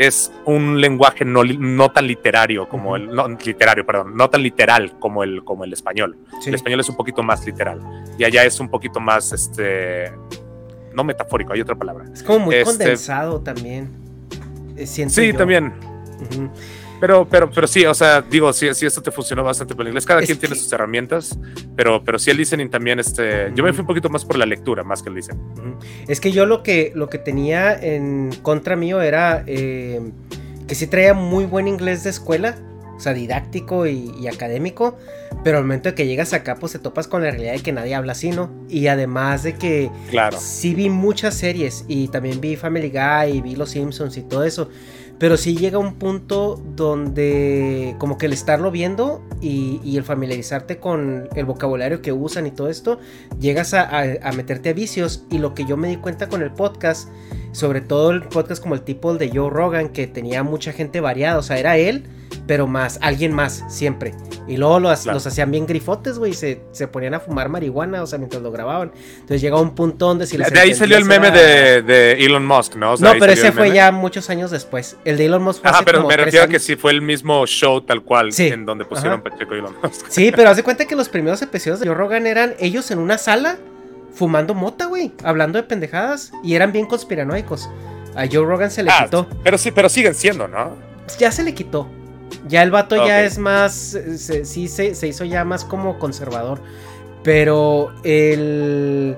es 0.00 0.32
un 0.46 0.80
lenguaje 0.80 1.26
no, 1.26 1.44
no 1.44 1.90
tan 1.92 2.06
literario 2.06 2.66
como 2.66 2.96
el, 2.96 3.14
no, 3.14 3.28
literario, 3.28 3.84
perdón, 3.84 4.16
no 4.16 4.30
tan 4.30 4.42
literal 4.42 4.98
como 4.98 5.22
el, 5.22 5.44
como 5.44 5.62
el 5.64 5.74
español. 5.74 6.16
El 6.46 6.54
español 6.54 6.80
es 6.80 6.88
un 6.88 6.96
poquito 6.96 7.22
más 7.22 7.44
literal 7.44 7.80
y 8.16 8.24
allá 8.24 8.44
es 8.44 8.58
un 8.60 8.70
poquito 8.70 8.98
más, 8.98 9.30
este, 9.34 10.10
no 10.94 11.04
metafórico, 11.04 11.52
hay 11.52 11.60
otra 11.60 11.74
palabra. 11.74 12.06
Es 12.14 12.22
como 12.22 12.46
muy 12.46 12.54
este, 12.54 12.64
condensado 12.64 13.42
también. 13.42 13.90
Eh, 14.74 14.86
sí, 14.86 15.34
también. 15.34 15.74
Pero, 17.00 17.26
pero, 17.26 17.50
pero 17.50 17.66
sí, 17.66 17.84
o 17.86 17.94
sea, 17.94 18.20
digo, 18.20 18.52
sí, 18.52 18.72
sí, 18.74 18.84
esto 18.84 19.02
te 19.02 19.10
funcionó 19.10 19.42
bastante 19.42 19.74
por 19.74 19.82
el 19.82 19.88
inglés. 19.88 20.04
Cada 20.04 20.20
quien 20.20 20.38
tiene 20.38 20.54
sus 20.54 20.70
herramientas, 20.72 21.38
pero, 21.74 22.04
pero 22.04 22.18
sí 22.18 22.30
el 22.30 22.36
listening 22.36 22.68
también, 22.68 23.00
este, 23.00 23.50
yo 23.54 23.64
me 23.64 23.72
fui 23.72 23.80
un 23.80 23.86
poquito 23.86 24.10
más 24.10 24.24
por 24.24 24.36
la 24.36 24.44
lectura, 24.44 24.84
más 24.84 25.02
que 25.02 25.08
el 25.08 25.14
listening. 25.14 25.40
Es 26.06 26.20
que 26.20 26.30
yo 26.30 26.44
lo 26.44 26.62
que, 26.62 26.92
lo 26.94 27.08
que 27.08 27.18
tenía 27.18 27.74
en 27.74 28.30
contra 28.42 28.76
mío 28.76 29.00
era 29.00 29.44
eh, 29.46 30.12
que 30.68 30.74
sí 30.74 30.86
traía 30.86 31.14
muy 31.14 31.46
buen 31.46 31.68
inglés 31.68 32.04
de 32.04 32.10
escuela, 32.10 32.56
o 32.96 33.00
sea, 33.00 33.14
didáctico 33.14 33.86
y, 33.86 34.28
académico, 34.28 34.98
pero 35.42 35.56
al 35.56 35.64
momento 35.64 35.88
de 35.88 35.94
que 35.94 36.06
llegas 36.06 36.34
acá, 36.34 36.56
pues 36.56 36.72
te 36.72 36.78
topas 36.78 37.08
con 37.08 37.22
la 37.22 37.30
realidad 37.30 37.54
de 37.54 37.60
que 37.60 37.72
nadie 37.72 37.94
habla 37.94 38.12
así, 38.12 38.30
¿no? 38.30 38.50
Y 38.68 38.88
además 38.88 39.42
de 39.42 39.54
que 39.54 39.90
claro. 40.10 40.36
sí 40.38 40.74
vi 40.74 40.90
muchas 40.90 41.34
series 41.34 41.86
y 41.88 42.08
también 42.08 42.42
vi 42.42 42.56
Family 42.56 42.90
Guy 42.90 43.38
y 43.38 43.40
vi 43.40 43.56
Los 43.56 43.70
Simpsons 43.70 44.18
y 44.18 44.22
todo 44.22 44.44
eso, 44.44 44.68
pero 45.20 45.36
sí 45.36 45.54
llega 45.54 45.78
un 45.78 45.96
punto 45.96 46.58
donde 46.74 47.94
como 47.98 48.16
que 48.16 48.24
el 48.24 48.32
estarlo 48.32 48.70
viendo 48.70 49.22
y, 49.42 49.94
el 49.94 50.02
familiarizarte 50.02 50.78
con 50.78 51.28
el 51.36 51.44
vocabulario 51.44 52.00
que 52.00 52.10
usan 52.10 52.46
y 52.46 52.50
todo 52.50 52.70
esto, 52.70 52.98
llegas 53.38 53.74
a, 53.74 54.06
meterte 54.34 54.70
a 54.70 54.72
vicios. 54.72 55.26
Y 55.30 55.36
lo 55.36 55.52
que 55.52 55.66
yo 55.66 55.76
me 55.76 55.88
di 55.88 55.96
cuenta 55.96 56.30
con 56.30 56.40
el 56.40 56.50
podcast, 56.50 57.10
sobre 57.52 57.82
todo 57.82 58.12
el 58.12 58.22
podcast 58.22 58.62
como 58.62 58.74
el 58.74 58.80
tipo 58.80 59.14
de 59.14 59.28
Joe 59.28 59.50
Rogan, 59.50 59.90
que 59.90 60.06
tenía 60.06 60.42
mucha 60.42 60.72
gente 60.72 61.00
variada, 61.00 61.36
o 61.36 61.42
sea, 61.42 61.58
era 61.58 61.76
él, 61.76 62.04
pero 62.50 62.66
más, 62.66 62.98
alguien 63.00 63.32
más, 63.32 63.62
siempre. 63.68 64.12
Y 64.48 64.56
luego 64.56 64.80
los, 64.80 65.06
los 65.06 65.24
hacían 65.24 65.52
bien 65.52 65.68
grifotes, 65.68 66.18
güey, 66.18 66.32
se, 66.32 66.60
se 66.72 66.88
ponían 66.88 67.14
a 67.14 67.20
fumar 67.20 67.48
marihuana, 67.48 68.02
o 68.02 68.08
sea, 68.08 68.18
mientras 68.18 68.42
lo 68.42 68.50
grababan. 68.50 68.90
Entonces 69.20 69.40
llega 69.40 69.60
un 69.60 69.72
punto 69.76 70.08
donde 70.08 70.26
si 70.26 70.36
les 70.36 70.52
De 70.52 70.58
ahí 70.58 70.74
salió 70.74 70.96
el 70.96 71.04
meme 71.04 71.30
de, 71.30 71.82
de, 71.82 72.14
Elon 72.14 72.44
Musk, 72.44 72.74
¿no? 72.74 72.96
no, 72.96 73.12
pero 73.20 73.30
ese 73.30 73.52
fue 73.52 73.72
ya 73.72 73.92
muchos 73.92 74.30
años 74.30 74.50
después. 74.50 74.96
El 75.04 75.16
de 75.16 75.26
Elon 75.26 75.44
Musk 75.44 75.60
fue 75.60 75.70
Ajá, 75.70 75.82
pero 75.84 76.04
me 76.04 76.16
refiero 76.16 76.46
a 76.46 76.48
que 76.48 76.58
sí 76.58 76.74
fue 76.74 76.90
el 76.90 77.02
mismo 77.02 77.46
show 77.46 77.82
tal 77.82 78.02
cual 78.02 78.30
en 78.36 78.66
donde 78.66 78.84
pusieron 78.84 79.22
Pacheco 79.22 79.54
y 79.54 79.60
Elon 79.60 79.76
Musk. 79.80 80.06
Sí, 80.08 80.32
pero 80.34 80.50
hace 80.50 80.64
cuenta 80.64 80.86
que 80.86 80.96
los 80.96 81.08
primeros 81.08 81.40
episodios 81.42 81.78
de 81.78 81.86
Joe 81.86 81.94
Rogan 81.94 82.26
eran 82.26 82.56
ellos 82.58 82.90
en 82.90 82.98
una 82.98 83.16
sala 83.16 83.58
fumando 84.12 84.54
mota, 84.54 84.86
güey, 84.86 85.12
hablando 85.22 85.56
de 85.56 85.62
pendejadas 85.62 86.32
y 86.42 86.56
eran 86.56 86.72
bien 86.72 86.86
conspiranoicos. 86.86 87.70
A 88.16 88.26
Joe 88.26 88.44
Rogan 88.44 88.72
se 88.72 88.82
le 88.82 88.90
ah, 88.90 89.04
quitó. 89.04 89.28
Pero 89.44 89.56
sí, 89.56 89.70
pero 89.70 89.88
siguen 89.88 90.16
siendo, 90.16 90.48
¿no? 90.48 90.76
Ya 91.16 91.30
se 91.30 91.44
le 91.44 91.54
quitó. 91.54 91.88
Ya 92.48 92.62
el 92.62 92.70
vato 92.70 92.96
ya 93.06 93.22
es 93.22 93.38
más. 93.38 93.98
sí, 94.16 94.68
se, 94.68 95.08
hizo 95.08 95.24
ya 95.24 95.44
más 95.44 95.64
como 95.64 95.98
conservador. 95.98 96.60
Pero 97.22 97.92
el. 98.02 99.16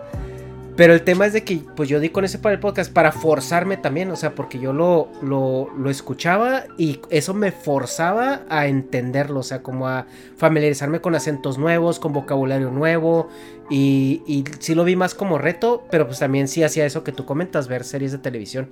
Pero 0.75 0.95
el 0.95 1.02
tema 1.02 1.26
es 1.26 1.35
de 1.35 1.45
que, 1.45 1.61
pues 1.76 1.90
yo 1.90 2.00
di 2.00 2.09
con 2.09 2.25
ese 2.25 2.38
para 2.38 2.54
el 2.54 2.59
podcast 2.59 2.90
para 2.90 3.12
forzarme 3.12 3.76
también, 3.76 4.11
o 4.11 4.16
sea, 4.16 4.35
porque 4.35 4.59
yo 4.59 4.73
lo, 4.73 5.11
lo, 5.21 5.69
lo, 5.76 5.90
escuchaba 5.90 6.64
y 6.78 6.99
eso 7.11 7.35
me 7.35 7.52
forzaba 7.52 8.40
a 8.49 8.66
entenderlo, 8.66 9.40
o 9.40 9.42
sea, 9.42 9.62
como 9.62 9.87
a 9.87 10.07
familiarizarme 10.38 11.02
con 11.02 11.14
acentos 11.14 11.59
nuevos, 11.59 12.00
con 12.00 12.14
vocabulario 12.14 12.71
nuevo, 12.71 13.28
y, 13.69 14.23
y 14.26 14.45
sí 14.61 14.75
lo 14.75 14.85
vi 14.85 14.97
más 14.97 15.14
como 15.14 15.37
reto, 15.37 15.85
pero 15.90 16.07
pues 16.07 16.21
también 16.21 16.49
sí 16.49 16.62
hacía 16.62 16.87
eso 16.87 17.04
que 17.04 17.12
tú 17.12 17.26
comentas, 17.26 17.69
ver 17.69 17.85
series 17.85 18.12
de 18.12 18.19
televisión. 18.19 18.71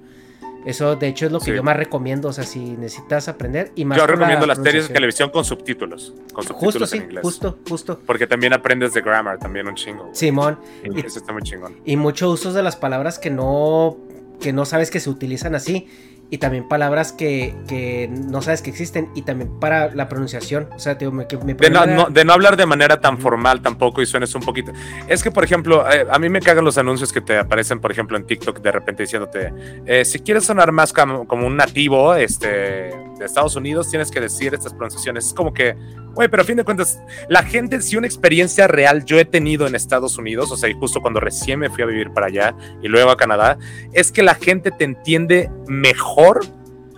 Eso, 0.65 0.97
de 0.97 1.09
hecho, 1.09 1.27
es 1.27 1.33
lo 1.33 1.41
que 1.41 1.55
yo 1.55 1.63
más 1.63 1.77
recomiendo. 1.77 2.29
O 2.29 2.33
sea, 2.33 2.45
si 2.45 2.61
necesitas 2.77 3.29
aprender 3.29 3.73
y 3.75 3.85
más. 3.85 3.99
Yo 3.99 4.07
recomiendo 4.07 4.47
las 4.47 4.59
series 4.59 4.89
de 4.89 4.95
televisión 4.95 5.31
con 5.31 5.45
subtítulos. 5.45 6.15
Con 6.33 6.45
subtítulos 6.45 6.91
justo, 6.91 6.97
en 6.97 7.03
inglés. 7.03 7.23
Justo, 7.23 7.59
justo. 7.69 8.01
Porque 8.07 8.27
también 8.27 8.53
aprendes 8.53 8.93
de 8.93 9.01
grammar, 9.01 9.39
también 9.39 9.67
un 9.67 9.75
chingo. 9.75 10.11
Simón. 10.13 10.59
Y, 10.85 11.05
eso 11.05 11.19
está 11.19 11.33
muy 11.33 11.43
chingón. 11.43 11.77
Y 11.85 11.97
muchos 11.97 12.41
usos 12.41 12.55
de 12.55 12.63
las 12.63 12.77
palabras 12.77 13.19
que 13.19 13.31
no, 13.31 13.97
que 14.41 14.53
no 14.53 14.65
sabes 14.65 14.91
que 14.91 15.01
se 15.01 15.11
utilizan 15.11 15.55
así 15.55 15.89
y 16.31 16.39
también 16.39 16.69
palabras 16.69 17.13
que, 17.13 18.09
no 18.11 18.41
sabes 18.41 18.63
que 18.63 18.71
existen 18.71 19.11
y 19.15 19.23
también 19.23 19.59
para 19.59 19.93
la 19.95 20.09
pronunciación. 20.09 20.69
O 20.75 20.79
sea, 20.79 20.97
tío, 20.97 21.11
me, 21.11 21.25
de, 21.25 22.25
no, 22.25 22.33
hablar 22.33 22.57
de 22.57 22.67
manera 22.67 23.01
tan 23.01 23.19
formal 23.19 23.61
tampoco 23.61 24.01
y 24.01 24.07
suenes 24.07 24.35
un 24.37 24.43
poquito. 24.43 24.73
Es 25.09 25.25
que, 25.25 25.33
por 25.33 25.43
ejemplo, 25.43 25.85
eh, 25.91 26.07
a 26.09 26.19
mí 26.21 26.29
me 26.29 26.41
cagan 26.41 26.65
los 26.65 26.79
anuncios 26.79 27.13
que 27.13 27.21
te 27.21 27.37
aparecen, 27.37 27.81
por 27.81 27.91
ejemplo, 27.91 28.17
en 28.17 28.25
TikTok 28.25 28.61
de 28.61 28.71
repente 28.71 29.03
diciéndote, 29.03 29.53
eh, 29.87 30.05
si 30.05 30.21
quieres 30.21 30.45
sonar 30.45 30.71
más 30.71 30.93
como, 30.93 31.27
como, 31.27 31.47
un 31.47 31.57
nativo 31.57 32.15
este, 32.15 32.49
de 32.49 33.25
Estados 33.25 33.57
Unidos, 33.57 33.91
tienes 33.91 34.11
que 34.11 34.21
decir 34.21 34.55
estas 34.55 34.73
pronunciaciones. 34.73 35.27
Es 35.27 35.35
como 35.35 35.53
que 35.53 35.77
Güey, 36.15 36.29
pero 36.29 36.43
a 36.43 36.47
fin 36.47 36.57
de 36.57 36.65
cuentas, 36.65 37.01
la 37.29 37.43
gente, 37.43 37.81
si 37.81 37.97
una 37.97 38.07
experiencia 38.07 38.67
real 38.67 39.05
yo 39.05 39.19
he 39.19 39.25
tenido 39.25 39.67
en 39.67 39.75
Estados 39.75 40.19
Unidos, 40.19 40.51
o 40.51 40.57
sea, 40.57 40.69
y 40.69 40.75
justo 40.75 41.01
cuando 41.01 41.21
recién 41.21 41.61
me 41.61 41.71
fui 41.71 41.83
a 41.83 41.87
vivir 41.87 42.11
para 42.13 42.27
allá 42.27 42.55
y 42.83 42.89
luego 42.89 43.11
a 43.11 43.17
Canadá, 43.17 43.59
es 43.93 44.11
que 44.11 44.23
la 44.23 44.35
gente 44.35 44.71
te 44.71 44.85
entiende 44.85 45.51
mejor 45.67 46.41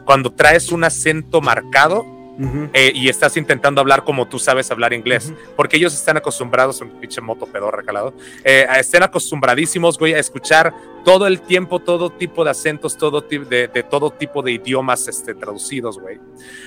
cuando 0.04 0.32
traes 0.32 0.72
un 0.72 0.84
acento 0.84 1.40
marcado 1.40 2.04
eh, 2.72 2.92
y 2.94 3.08
estás 3.08 3.36
intentando 3.36 3.80
hablar 3.80 4.04
como 4.04 4.26
tú 4.26 4.38
sabes 4.38 4.70
hablar 4.70 4.92
inglés, 4.92 5.32
porque 5.56 5.76
ellos 5.76 5.92
están 5.92 6.16
acostumbrados, 6.16 6.80
un 6.80 6.88
pinche 7.00 7.20
moto 7.20 7.46
pedorra 7.46 7.82
calado, 7.82 8.14
eh, 8.44 8.66
estén 8.78 9.02
acostumbradísimos, 9.02 9.98
güey, 9.98 10.14
a 10.14 10.18
escuchar 10.18 10.74
todo 11.04 11.26
el 11.26 11.40
tiempo, 11.40 11.80
todo 11.80 12.10
tipo 12.10 12.44
de 12.44 12.50
acentos, 12.50 12.96
todo 12.96 13.20
de, 13.20 13.68
de 13.68 13.82
todo 13.82 14.10
tipo 14.10 14.42
de 14.42 14.52
idiomas 14.52 15.08
este, 15.08 15.34
traducidos, 15.34 15.98
güey. 15.98 16.18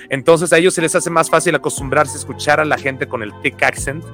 Entonces 0.08 0.52
a 0.52 0.58
ellos 0.58 0.74
se 0.74 0.82
les 0.82 0.94
hace 0.94 1.10
más 1.10 1.30
fácil 1.30 1.54
acostumbrarse 1.54 2.14
a 2.14 2.20
escuchar 2.20 2.60
a 2.60 2.64
la 2.64 2.78
gente 2.78 3.06
con 3.06 3.22
el 3.22 3.32
thick 3.42 3.62
accent 3.62 4.04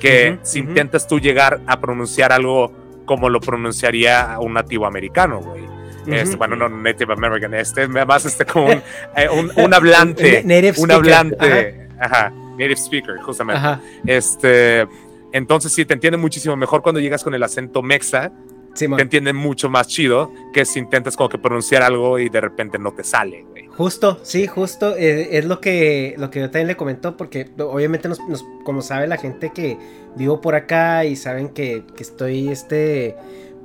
que 0.00 0.38
si 0.42 0.58
intentas 0.58 1.06
tú 1.06 1.18
llegar 1.18 1.60
a 1.66 1.80
pronunciar 1.80 2.32
algo 2.32 2.72
como 3.06 3.30
lo 3.30 3.40
pronunciaría 3.40 4.36
un 4.40 4.54
nativo 4.54 4.86
americano, 4.86 5.40
güey. 5.40 5.75
Este, 6.06 6.36
bueno, 6.36 6.56
no 6.56 6.68
Native 6.68 7.12
American, 7.12 7.54
este, 7.54 7.88
más 7.88 8.24
este 8.24 8.44
como 8.44 8.66
un, 8.66 8.82
eh, 9.16 9.28
un, 9.28 9.74
hablante, 9.74 10.44
un 10.76 10.90
hablante, 10.90 11.88
ajá. 12.00 12.32
native 12.52 12.76
speaker, 12.76 13.16
justamente. 13.18 13.80
Este, 14.06 14.86
entonces 15.32 15.72
sí, 15.72 15.84
te 15.84 15.94
entiende 15.94 16.16
muchísimo 16.16 16.56
mejor 16.56 16.82
cuando 16.82 17.00
llegas 17.00 17.24
con 17.24 17.34
el 17.34 17.42
acento 17.42 17.82
mexa, 17.82 18.32
te 18.74 18.84
entiende 18.84 19.32
mucho 19.32 19.70
más 19.70 19.88
chido 19.88 20.30
que 20.52 20.64
si 20.64 20.78
intentas 20.78 21.16
como 21.16 21.28
que 21.28 21.38
pronunciar 21.38 21.82
algo 21.82 22.18
y 22.18 22.28
de 22.28 22.40
repente 22.40 22.78
no 22.78 22.92
te 22.92 23.04
sale, 23.04 23.44
güey. 23.48 23.66
Justo, 23.68 24.18
sí, 24.22 24.46
justo, 24.46 24.96
eh, 24.96 25.36
es 25.36 25.44
lo 25.44 25.60
que, 25.60 26.14
lo 26.18 26.30
que 26.30 26.40
yo 26.40 26.50
también 26.50 26.68
le 26.68 26.76
comentó, 26.76 27.16
porque 27.16 27.50
obviamente 27.58 28.08
nos, 28.08 28.20
como 28.64 28.80
sabe 28.80 29.06
la 29.06 29.18
gente 29.18 29.50
que 29.54 29.76
vivo 30.16 30.40
por 30.40 30.54
acá 30.54 31.04
y 31.04 31.16
saben 31.16 31.50
que, 31.50 31.84
que 31.94 32.02
estoy, 32.02 32.48
este 32.48 33.16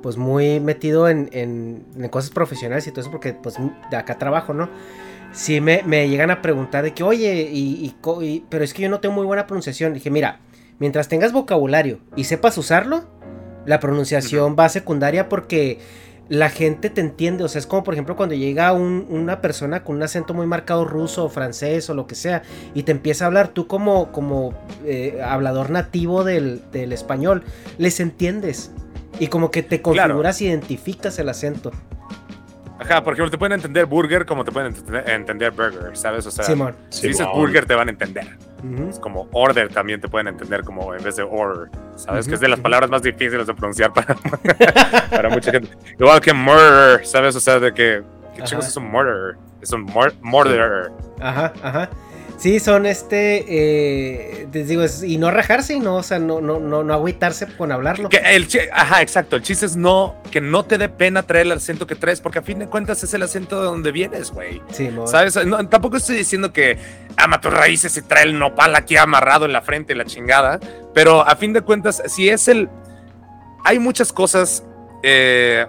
pues 0.02 0.16
muy 0.16 0.60
metido 0.60 1.08
en, 1.08 1.28
en, 1.32 2.08
cosas 2.10 2.30
profesionales 2.30 2.86
y 2.86 2.90
todo 2.90 3.00
eso, 3.02 3.10
porque 3.10 3.32
pues 3.32 3.56
de 3.90 3.96
acá 3.96 4.18
trabajo, 4.18 4.52
¿no? 4.52 4.68
Si 5.32 5.60
me, 5.60 5.82
me 5.84 6.08
llegan 6.08 6.30
a 6.30 6.42
preguntar 6.42 6.84
de 6.84 6.92
que, 6.92 7.02
oye, 7.02 7.48
y, 7.50 7.94
pero 8.50 8.64
es 8.64 8.74
que 8.74 8.82
yo 8.82 8.90
no 8.90 9.00
tengo 9.00 9.14
muy 9.14 9.24
buena 9.24 9.46
pronunciación. 9.46 9.94
Dije, 9.94 10.10
mira, 10.10 10.40
mientras 10.78 11.08
tengas 11.08 11.32
vocabulario 11.32 12.00
y 12.16 12.24
sepas 12.24 12.58
usarlo, 12.58 13.04
la 13.64 13.80
pronunciación 13.80 14.56
va 14.58 14.68
secundaria 14.68 15.28
porque 15.28 15.78
la 16.28 16.50
gente 16.50 16.90
te 16.90 17.00
entiende. 17.00 17.44
O 17.44 17.48
sea, 17.48 17.58
es 17.58 17.66
como 17.66 17.84
por 17.84 17.94
ejemplo 17.94 18.16
cuando 18.16 18.34
llega 18.34 18.72
una 18.72 19.40
persona 19.40 19.84
con 19.84 19.96
un 19.96 20.02
acento 20.02 20.34
muy 20.34 20.46
marcado 20.46 20.84
ruso 20.84 21.24
o 21.24 21.28
francés 21.28 21.88
o 21.90 21.94
lo 21.94 22.06
que 22.06 22.14
sea 22.14 22.42
y 22.74 22.82
te 22.82 22.92
empieza 22.92 23.24
a 23.24 23.26
hablar, 23.28 23.48
tú 23.48 23.66
como, 23.66 24.12
como 24.12 24.54
eh, 24.84 25.20
hablador 25.24 25.70
nativo 25.70 26.24
del, 26.24 26.62
del 26.72 26.92
español, 26.92 27.44
les 27.78 28.00
entiendes. 28.00 28.70
Y 29.18 29.28
como 29.28 29.50
que 29.50 29.62
te 29.62 29.82
configuras 29.82 30.40
y 30.40 30.46
identificas 30.46 31.18
el 31.18 31.28
acento. 31.28 31.70
Ajá, 32.78 33.04
porque 33.04 33.22
te 33.30 33.38
pueden 33.38 33.52
entender 33.52 33.86
burger 33.86 34.26
como 34.26 34.44
te 34.44 34.50
pueden 34.50 34.74
entender 35.06 35.52
burger, 35.52 35.96
¿sabes? 35.96 36.26
O 36.26 36.30
sea, 36.30 36.44
si 36.88 37.08
dices 37.08 37.26
burger 37.32 37.64
te 37.64 37.74
van 37.74 37.88
a 37.88 37.90
entender. 37.92 38.36
Es 38.88 38.98
como 38.98 39.28
order 39.32 39.68
también 39.68 40.00
te 40.00 40.08
pueden 40.08 40.28
entender 40.28 40.62
como 40.62 40.94
en 40.94 41.02
vez 41.02 41.16
de 41.16 41.22
order, 41.22 41.68
¿sabes? 41.96 42.28
Que 42.28 42.34
es 42.34 42.40
de 42.40 42.48
las 42.48 42.60
palabras 42.60 42.90
más 42.90 43.02
difíciles 43.02 43.46
de 43.46 43.54
pronunciar 43.54 43.92
para, 43.92 44.14
para 45.10 45.28
mucha 45.28 45.50
gente. 45.50 45.68
Igual 45.98 46.20
que 46.20 46.32
murder, 46.32 47.04
¿sabes? 47.06 47.34
O 47.34 47.40
sea, 47.40 47.58
de 47.58 47.72
que, 47.72 48.02
¿qué 48.36 48.42
chicos 48.42 48.66
es 48.66 48.76
un 48.76 48.90
murder? 48.90 49.36
Es 49.60 49.72
un 49.72 49.86
murderer. 50.22 50.90
Ajá, 51.20 51.52
ajá. 51.62 51.90
Sí, 52.42 52.58
son 52.58 52.86
este, 52.86 53.44
eh, 53.46 54.48
les 54.52 54.66
digo, 54.66 54.82
y 55.06 55.16
no 55.16 55.30
rajarse 55.30 55.74
y 55.74 55.78
no, 55.78 55.94
o 55.94 56.02
sea, 56.02 56.18
no, 56.18 56.40
no, 56.40 56.58
no, 56.58 56.82
no 56.82 56.92
agüitarse 56.92 57.46
con 57.56 57.70
hablarlo. 57.70 58.08
Que 58.08 58.16
el, 58.16 58.48
ajá, 58.72 59.00
exacto. 59.00 59.36
El 59.36 59.42
chiste 59.42 59.64
es 59.64 59.76
no, 59.76 60.16
que 60.32 60.40
no 60.40 60.64
te 60.64 60.76
dé 60.76 60.88
pena 60.88 61.22
traer 61.22 61.46
el 61.46 61.52
acento 61.52 61.86
que 61.86 61.94
traes, 61.94 62.20
porque 62.20 62.40
a 62.40 62.42
fin 62.42 62.58
de 62.58 62.66
cuentas 62.66 63.04
es 63.04 63.14
el 63.14 63.22
acento 63.22 63.60
de 63.60 63.66
donde 63.66 63.92
vienes, 63.92 64.32
güey. 64.32 64.60
Sí, 64.72 64.90
¿Sabes? 65.06 65.38
tampoco 65.70 65.98
estoy 65.98 66.16
diciendo 66.16 66.52
que 66.52 66.78
ama 67.16 67.40
tus 67.40 67.52
raíces 67.52 67.96
y 67.96 68.02
trae 68.02 68.24
el 68.24 68.36
nopal 68.36 68.74
aquí 68.74 68.96
amarrado 68.96 69.44
en 69.44 69.52
la 69.52 69.62
frente, 69.62 69.94
la 69.94 70.04
chingada, 70.04 70.58
pero 70.92 71.20
a 71.20 71.36
fin 71.36 71.52
de 71.52 71.60
cuentas, 71.60 72.02
si 72.06 72.28
es 72.28 72.48
el. 72.48 72.68
Hay 73.64 73.78
muchas 73.78 74.12
cosas 74.12 74.64
eh, 75.04 75.64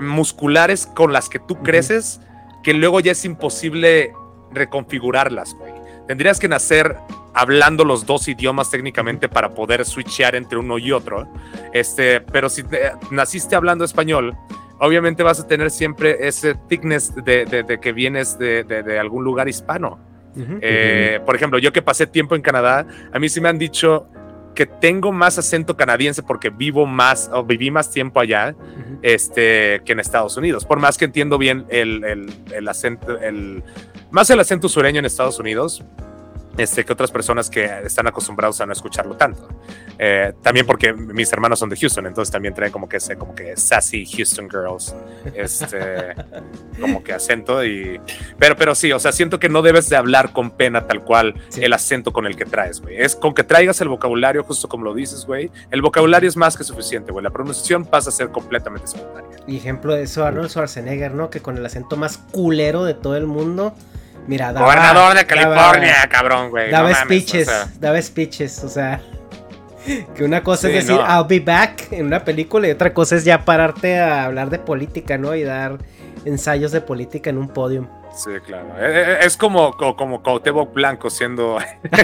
musculares 0.00 0.86
con 0.86 1.14
las 1.14 1.30
que 1.30 1.38
tú 1.38 1.62
creces 1.62 2.20
que 2.62 2.74
luego 2.74 3.00
ya 3.00 3.12
es 3.12 3.24
imposible 3.24 4.12
reconfigurarlas, 4.56 5.54
güey. 5.54 5.72
Tendrías 6.06 6.38
que 6.38 6.48
nacer 6.48 6.96
hablando 7.34 7.84
los 7.84 8.06
dos 8.06 8.28
idiomas 8.28 8.70
técnicamente 8.70 9.28
para 9.28 9.54
poder 9.54 9.84
switchear 9.84 10.34
entre 10.36 10.58
uno 10.58 10.78
y 10.78 10.92
otro. 10.92 11.28
Este, 11.72 12.20
pero 12.20 12.48
si 12.48 12.62
naciste 13.10 13.56
hablando 13.56 13.84
español, 13.84 14.36
obviamente 14.78 15.22
vas 15.22 15.40
a 15.40 15.46
tener 15.46 15.70
siempre 15.70 16.26
ese 16.26 16.54
thickness 16.68 17.14
de, 17.14 17.78
que 17.80 17.92
vienes 17.92 18.38
de, 18.38 18.98
algún 18.98 19.24
lugar 19.24 19.48
hispano. 19.48 19.98
Eh, 20.60 21.20
por 21.24 21.34
ejemplo, 21.34 21.58
yo 21.58 21.72
que 21.72 21.82
pasé 21.82 22.06
tiempo 22.06 22.34
en 22.34 22.42
Canadá, 22.42 22.86
a 23.12 23.18
mí 23.18 23.28
sí 23.28 23.40
me 23.40 23.48
han 23.48 23.58
dicho 23.58 24.08
que 24.54 24.66
tengo 24.66 25.12
más 25.12 25.38
acento 25.38 25.76
canadiense 25.76 26.22
porque 26.22 26.50
vivo 26.50 26.86
más 26.86 27.30
o 27.32 27.44
viví 27.44 27.70
más 27.70 27.90
tiempo 27.90 28.20
allá 28.20 28.54
este, 29.02 29.82
que 29.84 29.92
en 29.92 30.00
Estados 30.00 30.36
Unidos. 30.36 30.64
Por 30.64 30.78
más 30.78 30.96
que 30.96 31.04
entiendo 31.04 31.36
bien 31.36 31.66
el, 31.68 32.04
el, 32.04 32.32
el 32.52 32.68
acento, 32.68 33.18
el, 33.18 33.62
más 34.16 34.30
el 34.30 34.40
acento 34.40 34.66
sureño 34.66 34.98
en 35.00 35.04
Estados 35.04 35.38
Unidos, 35.38 35.84
este, 36.56 36.86
que 36.86 36.92
otras 36.94 37.10
personas 37.10 37.50
que 37.50 37.70
están 37.84 38.06
acostumbrados 38.06 38.58
a 38.62 38.64
no 38.64 38.72
escucharlo 38.72 39.14
tanto. 39.14 39.46
Eh, 39.98 40.32
también 40.40 40.64
porque 40.64 40.94
mis 40.94 41.30
hermanos 41.34 41.58
son 41.58 41.68
de 41.68 41.76
Houston, 41.76 42.06
entonces 42.06 42.32
también 42.32 42.54
traen 42.54 42.72
como 42.72 42.88
que 42.88 42.96
ese, 42.96 43.16
como 43.16 43.34
que 43.34 43.58
sassy 43.58 44.06
Houston 44.06 44.48
girls, 44.48 44.94
este, 45.34 46.14
como 46.80 47.04
que 47.04 47.12
acento 47.12 47.62
y, 47.62 48.00
pero, 48.38 48.56
pero 48.56 48.74
sí, 48.74 48.90
o 48.90 48.98
sea, 48.98 49.12
siento 49.12 49.38
que 49.38 49.50
no 49.50 49.60
debes 49.60 49.90
de 49.90 49.96
hablar 49.96 50.32
con 50.32 50.50
pena 50.50 50.86
tal 50.86 51.04
cual 51.04 51.34
el 51.54 51.74
acento 51.74 52.14
con 52.14 52.26
el 52.26 52.36
que 52.36 52.46
traes, 52.46 52.80
güey. 52.80 52.96
Es 52.96 53.16
con 53.16 53.34
que 53.34 53.44
traigas 53.44 53.82
el 53.82 53.88
vocabulario, 53.88 54.42
justo 54.44 54.66
como 54.66 54.86
lo 54.86 54.94
dices, 54.94 55.26
güey. 55.26 55.50
El 55.70 55.82
vocabulario 55.82 56.26
es 56.26 56.38
más 56.38 56.56
que 56.56 56.64
suficiente, 56.64 57.12
güey. 57.12 57.22
La 57.22 57.32
pronunciación 57.32 57.84
pasa 57.84 58.08
a 58.08 58.12
ser 58.14 58.30
completamente 58.30 58.86
secundaria. 58.86 59.36
Y 59.46 59.58
ejemplo 59.58 59.94
de 59.94 60.04
eso, 60.04 60.24
Arnold 60.24 60.48
Schwarzenegger, 60.48 61.12
¿no? 61.12 61.28
Que 61.28 61.40
con 61.40 61.58
el 61.58 61.66
acento 61.66 61.98
más 61.98 62.16
culero 62.16 62.84
de 62.84 62.94
todo 62.94 63.16
el 63.16 63.26
mundo 63.26 63.74
Mira, 64.26 64.52
daba, 64.52 64.66
Gobernador 64.66 65.14
de 65.16 65.26
California, 65.26 65.94
daba- 65.94 66.08
cabrón, 66.08 66.50
güey. 66.50 66.70
Daba 66.70 66.88
no 66.90 66.94
mames, 66.94 67.04
speeches, 67.04 67.48
o 67.48 67.50
sea. 67.50 67.68
daba 67.80 68.02
speeches, 68.02 68.64
o 68.64 68.68
sea. 68.68 69.00
Que 70.16 70.24
una 70.24 70.42
cosa 70.42 70.62
Sí, 70.68 70.74
es 70.76 70.86
decir, 70.88 71.00
no. 71.00 71.06
I'll 71.06 71.28
be 71.28 71.38
back 71.38 71.92
en 71.92 72.06
una 72.06 72.24
película 72.24 72.66
y 72.66 72.72
otra 72.72 72.92
cosa 72.92 73.14
es 73.14 73.24
ya 73.24 73.44
pararte 73.44 74.00
a 74.00 74.24
hablar 74.24 74.50
de 74.50 74.58
política, 74.58 75.16
¿no? 75.16 75.34
Y 75.36 75.44
dar 75.44 75.78
ensayos 76.24 76.72
de 76.72 76.80
política 76.80 77.30
en 77.30 77.38
un 77.38 77.46
podium. 77.48 77.86
Sí, 78.16 78.30
claro. 78.44 78.68
Eh, 78.78 79.04
eh, 79.12 79.18
Es 79.22 79.36
como, 79.36 79.76
como, 79.76 80.22
Cuauhtémoc 80.22 80.72
Blanco 80.72 81.10
siendo, 81.10 81.58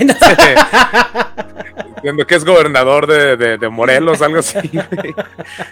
siendo 2.02 2.26
que 2.26 2.34
es 2.34 2.44
gobernador 2.44 3.06
de, 3.06 3.36
de- 3.36 3.58
de 3.58 3.68
Morelos, 3.68 4.20
algo 4.22 4.38
así. 4.40 4.58
güey. 4.72 5.14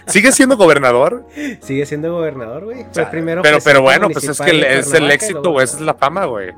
¿Sigue 0.07 0.31
siendo 0.31 0.57
gobernador? 0.57 1.25
Sigue 1.61 1.85
siendo 1.85 2.11
gobernador, 2.13 2.65
güey. 2.65 2.85
Fue 2.91 3.05
primero 3.07 3.41
pero, 3.41 3.57
pero 3.63 3.81
bueno, 3.81 4.09
pues 4.09 4.23
es 4.27 4.39
que 4.41 4.51
el- 4.51 4.63
es 4.63 4.93
el 4.93 5.09
éxito, 5.11 5.51
güey, 5.51 5.63
esa 5.65 5.75
es 5.77 5.81
la 5.81 5.93
fama, 5.93 6.25
güey. 6.25 6.51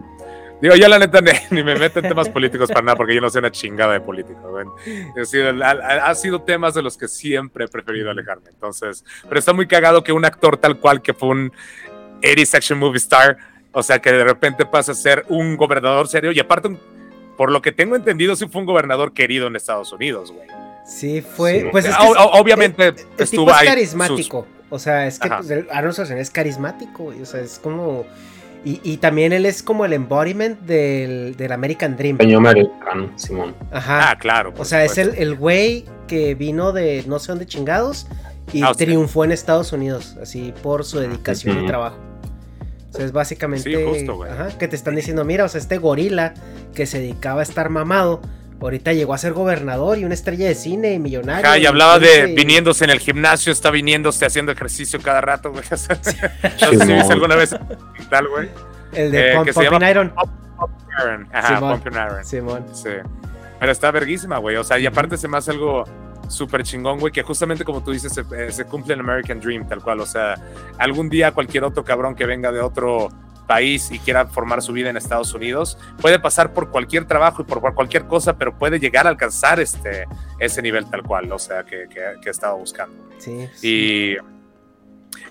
Digo, 0.62 0.76
yo 0.76 0.88
la 0.88 0.98
neta 0.98 1.20
ni, 1.50 1.62
me 1.64 1.76
meto 1.76 2.00
en 2.00 2.08
temas 2.08 2.30
políticos 2.30 2.70
para 2.70 2.84
nada, 2.84 2.96
porque 2.96 3.14
yo 3.14 3.20
no 3.20 3.30
soy 3.30 3.40
una 3.40 3.52
chingada 3.52 3.94
de 3.94 4.00
política, 4.00 4.40
güey. 4.50 4.66
Ha 5.22 5.26
sido, 5.26 5.50
ha, 5.64 5.72
ha 6.10 6.16
sido 6.16 6.42
temas 6.42 6.74
de 6.74 6.82
los 6.82 6.98
que 6.98 7.10
siempre 7.10 7.66
he 7.66 7.68
preferido 7.68 8.10
alejarme. 8.10 8.50
Entonces, 8.50 9.04
pero 9.28 9.40
está 9.40 9.52
muy 9.52 9.68
cagado 9.68 10.04
que 10.06 10.14
un 10.14 10.24
actor 10.24 10.56
tal 10.56 10.78
cual 10.80 11.02
que 11.02 11.14
fue 11.14 11.28
un 11.30 11.52
80 12.24 12.56
action 12.58 12.80
movie 12.80 12.98
star, 12.98 13.36
o 13.74 13.84
sea, 13.84 14.00
que 14.00 14.12
de 14.12 14.24
repente 14.24 14.66
pasa 14.66 14.94
a 14.94 14.96
ser 14.96 15.26
un 15.30 15.58
gobernador 15.58 16.08
serio 16.08 16.32
y 16.32 16.40
aparte, 16.40 16.70
un- 16.70 16.80
por 17.38 17.52
lo 17.52 17.62
que 17.62 17.72
tengo 17.72 17.96
entendido, 17.96 18.36
sí 18.36 18.48
fue 18.48 18.62
un 18.62 18.68
gobernador 18.68 19.14
querido 19.14 19.48
en 19.48 19.56
Estados 19.56 19.92
Unidos, 19.92 20.32
güey. 20.32 20.48
Sí, 20.86 21.22
fue. 21.22 21.62
Sí. 21.62 21.68
Pues 21.72 21.86
es 21.86 21.96
que 21.98 22.04
O- 22.08 22.14
es- 22.14 22.20
o- 22.22 22.32
obviamente 22.40 22.88
el 22.88 22.96
tipo 22.96 23.10
estuvo 23.24 23.50
es 23.52 23.56
ahí. 23.58 23.66
sus- 23.68 23.74
carismático. 23.76 24.48
O 24.70 24.80
sea, 24.80 25.06
es 25.08 25.20
que 25.20 25.30
pues, 25.30 25.52
Arnold 25.72 25.94
Schwarzenegger 25.94 26.18
es 26.22 26.30
carismático, 26.32 27.04
güey. 27.04 27.22
O 27.22 27.26
sea, 27.26 27.42
es 27.42 27.60
como. 27.60 28.06
Y, 28.66 28.80
y 28.84 28.98
también 28.98 29.34
él 29.34 29.46
es 29.46 29.62
como 29.62 29.84
el 29.86 29.92
embodiment 29.94 30.58
del, 30.62 31.36
del 31.36 31.52
American 31.52 31.98
Dream. 31.98 32.16
Sueño 32.18 32.38
americano, 32.38 33.12
Simón. 33.18 33.54
Ajá. 33.72 34.12
Ah, 34.12 34.18
claro. 34.18 34.54
o 34.58 34.64
sea, 34.66 34.86
es 34.86 34.98
el, 34.98 35.36
güey 35.36 35.84
que 36.08 36.34
vino 36.36 36.72
de 36.72 37.04
no 37.08 37.20
sé 37.20 37.34
dónde 37.34 37.46
chingados 37.46 38.08
y 38.54 38.62
Austria. 38.64 38.88
triunfó 38.88 39.26
en 39.26 39.32
Estados 39.34 39.74
Unidos, 39.74 40.16
así 40.22 40.54
por 40.64 40.86
su 40.86 41.00
dedicación 41.00 41.64
y 41.64 41.68
trabajo. 41.68 41.98
O 42.94 42.96
sea, 42.96 43.06
es 43.06 43.12
básicamente 43.12 43.76
Sí, 43.76 43.84
justo, 43.84 44.16
güey. 44.18 44.32
ajá, 44.32 44.58
que 44.58 44.68
te 44.68 44.76
están 44.76 44.96
diciendo, 44.96 45.26
mira, 45.26 45.46
o 45.46 45.50
sea, 45.50 45.60
este 45.60 45.78
gorila 45.80 46.34
que 46.76 46.86
se 46.86 47.00
dedicaba 47.00 47.40
a 47.40 47.44
estar 47.44 47.70
mamado, 47.70 48.22
ahorita 48.62 48.94
llegó 48.94 49.14
a 49.14 49.18
ser 49.18 49.34
gobernador 49.34 49.98
y 49.98 50.06
una 50.06 50.14
estrella 50.14 50.48
de 50.48 50.56
cine 50.56 50.94
y 50.94 51.00
millonario. 51.00 51.46
Ajá, 51.46 51.58
y 51.58 51.66
hablaba 51.66 51.98
de 52.00 52.30
y- 52.30 52.36
viniéndose 52.36 52.84
en 52.86 52.92
el 52.92 53.00
gimnasio, 53.00 53.52
está 53.52 53.72
viniéndose 53.72 54.26
haciendo 54.26 54.52
ejercicio 54.52 55.02
cada 55.02 55.22
rato, 55.22 55.52
güey. 55.52 55.64
O 55.72 55.76
sea, 55.78 55.98
no 55.98 56.04
sé 56.80 56.86
si 56.86 56.94
viste 56.94 57.14
alguna 57.14 57.36
vez 57.36 57.56
tal, 58.10 58.28
güey. 58.30 58.50
El 58.94 59.12
de 59.12 59.32
eh, 59.32 59.36
Pump- 59.36 59.54
Pumping 59.54 59.72
llama- 59.72 59.90
Iron. 59.90 60.14
Ajá, 61.32 61.56
Simón. 61.56 61.82
Pumping 61.82 62.00
Iron. 62.00 62.26
Simón. 62.26 62.66
Sí. 62.74 62.90
Pero 63.60 63.72
está 63.72 63.92
verguísima, 63.92 64.38
güey. 64.38 64.56
O 64.58 64.64
sea, 64.64 64.78
y 64.80 64.86
aparte 64.86 65.18
se 65.18 65.28
me 65.28 65.38
hace 65.38 65.52
algo 65.52 65.84
súper 66.28 66.64
chingón, 66.64 67.00
güey, 67.00 67.12
que 67.12 67.24
justamente 67.24 67.64
como 67.64 67.84
tú 67.84 67.92
dices, 67.92 68.14
se, 68.14 68.22
eh, 68.22 68.52
se 68.52 68.66
cumple 68.66 68.94
el 68.94 69.00
American 69.02 69.40
Dream, 69.40 69.68
tal 69.68 69.82
cual. 69.82 70.00
O 70.00 70.06
sea, 70.06 70.36
algún 70.78 71.10
día 71.10 71.32
cualquier 71.32 71.64
otro 71.64 71.84
cabrón 71.84 72.16
que 72.16 72.26
venga 72.26 72.52
de 72.52 72.62
otro 72.62 73.10
país 73.48 73.92
y 73.92 74.00
quiera 74.00 74.26
formar 74.26 74.62
su 74.62 74.74
vida 74.74 74.90
en 74.90 74.98
Estados 74.98 75.34
Unidos, 75.34 75.78
puede 76.02 76.20
pasar 76.20 76.54
por 76.54 76.70
cualquier 76.70 77.06
trabajo 77.06 77.42
y 77.42 77.46
por 77.46 77.62
cualquier 77.74 78.06
cosa, 78.06 78.38
pero 78.38 78.58
puede 78.58 78.80
llegar 78.80 79.06
a 79.06 79.10
alcanzar 79.10 79.60
este, 79.60 80.06
ese 80.40 80.62
nivel 80.62 80.90
tal 80.90 81.04
cual, 81.04 81.32
o 81.32 81.40
sea, 81.40 81.64
que, 81.64 81.88
que, 81.90 82.02
que 82.22 82.30
he 82.30 82.32
estado 82.32 82.58
buscando. 82.58 83.10
Sí. 83.18 83.48
sí. 83.54 84.18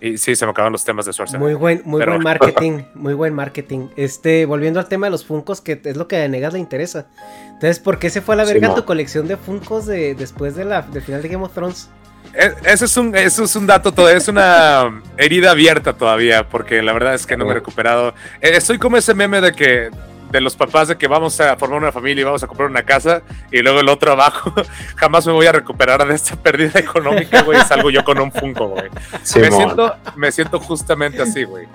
Y, 0.02 0.18
sí, 0.18 0.34
se 0.34 0.44
me 0.44 0.50
acaban 0.50 0.72
los 0.72 0.84
temas 0.84 1.06
de 1.06 1.12
Schwarzenegger. 1.12 1.48
Muy 1.48 1.54
buen, 1.54 1.82
muy 1.84 2.00
Pero- 2.00 2.12
buen 2.12 2.22
marketing, 2.24 2.82
muy 2.94 3.14
buen 3.14 3.32
marketing. 3.34 3.88
Este, 3.96 4.44
volviendo 4.46 4.80
al 4.80 4.88
tema 4.88 5.06
de 5.06 5.10
los 5.12 5.24
Funcos, 5.24 5.60
que 5.60 5.80
es 5.84 5.96
lo 5.96 6.08
que 6.08 6.16
a 6.22 6.28
Negas 6.28 6.52
le 6.54 6.58
interesa. 6.58 7.06
Entonces, 7.46 7.78
¿por 7.78 7.98
qué 7.98 8.10
se 8.10 8.20
fue 8.20 8.34
a 8.34 8.38
la 8.38 8.46
Sí, 8.46 8.54
verga 8.54 8.74
tu 8.74 8.84
colección 8.84 9.28
de 9.28 9.36
Funcos 9.36 9.86
de, 9.86 10.14
después 10.16 10.56
de 10.56 10.64
la, 10.64 10.82
del 10.82 11.02
final 11.02 11.22
de 11.22 11.28
Game 11.28 11.44
of 11.44 11.52
Thrones? 11.54 11.88
E- 12.34 12.52
Ese 12.64 12.86
es 12.86 12.96
un, 12.96 13.14
eso 13.14 13.44
es 13.44 13.54
un 13.56 13.66
dato, 13.66 13.92
todavía 13.92 14.16
es 14.18 14.26
una 14.28 15.02
herida 15.18 15.50
abierta 15.52 15.92
todavía, 15.92 16.48
porque 16.48 16.82
la 16.82 16.92
verdad 16.92 17.14
es 17.14 17.26
que 17.26 17.36
no 17.36 17.44
me 17.44 17.52
he 17.52 17.54
recuperado. 17.54 18.08
Eh, 18.40 18.50
Estoy 18.56 18.78
como 18.78 18.96
ese 18.96 19.14
meme 19.14 19.40
de 19.40 19.52
que 19.52 19.90
de 20.32 20.40
los 20.40 20.56
papás 20.56 20.88
de 20.88 20.96
que 20.98 21.06
vamos 21.06 21.40
a 21.40 21.56
formar 21.56 21.78
una 21.80 21.92
familia 21.92 22.22
y 22.22 22.24
vamos 22.24 22.42
a 22.42 22.46
comprar 22.48 22.68
una 22.68 22.82
casa 22.82 23.22
y 23.52 23.60
luego 23.62 23.78
el 23.80 23.88
otro 23.88 24.12
abajo. 24.12 24.52
Jamás 24.96 25.26
me 25.26 25.32
voy 25.32 25.46
a 25.46 25.52
recuperar 25.52 26.04
de 26.06 26.14
esta 26.14 26.34
pérdida 26.34 26.80
económica, 26.80 27.42
güey. 27.42 27.60
Salgo 27.60 27.90
yo 27.90 28.02
con 28.02 28.18
un 28.18 28.32
Funko, 28.32 28.68
güey. 28.70 28.88
Me 29.36 29.50
siento, 29.52 29.94
me 30.16 30.32
siento 30.32 30.58
justamente 30.58 31.22
así, 31.22 31.44
güey. 31.44 31.66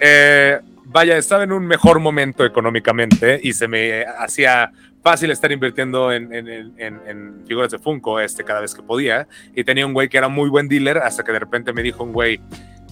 Eh, 0.00 0.58
vaya, 0.86 1.16
estaba 1.16 1.44
en 1.44 1.52
un 1.52 1.66
mejor 1.66 2.00
momento 2.00 2.44
económicamente 2.44 3.38
y 3.42 3.52
se 3.52 3.68
me 3.68 4.04
hacía 4.18 4.72
fácil 5.02 5.30
estar 5.30 5.52
invirtiendo 5.52 6.10
en, 6.12 6.32
en- 6.34 6.48
en- 6.48 6.72
en- 6.78 7.00
en 7.06 7.44
figuras 7.46 7.70
de 7.70 7.78
Funko 7.78 8.18
este, 8.18 8.42
cada 8.44 8.60
vez 8.60 8.74
que 8.74 8.82
podía. 8.82 9.28
Y 9.54 9.62
tenía 9.62 9.86
un 9.86 9.92
güey 9.92 10.08
que 10.08 10.18
era 10.18 10.28
muy 10.28 10.48
buen 10.48 10.66
dealer 10.68 10.98
hasta 10.98 11.22
que 11.22 11.32
de 11.32 11.38
repente 11.38 11.72
me 11.72 11.82
dijo 11.82 12.02
un 12.02 12.12
güey, 12.12 12.40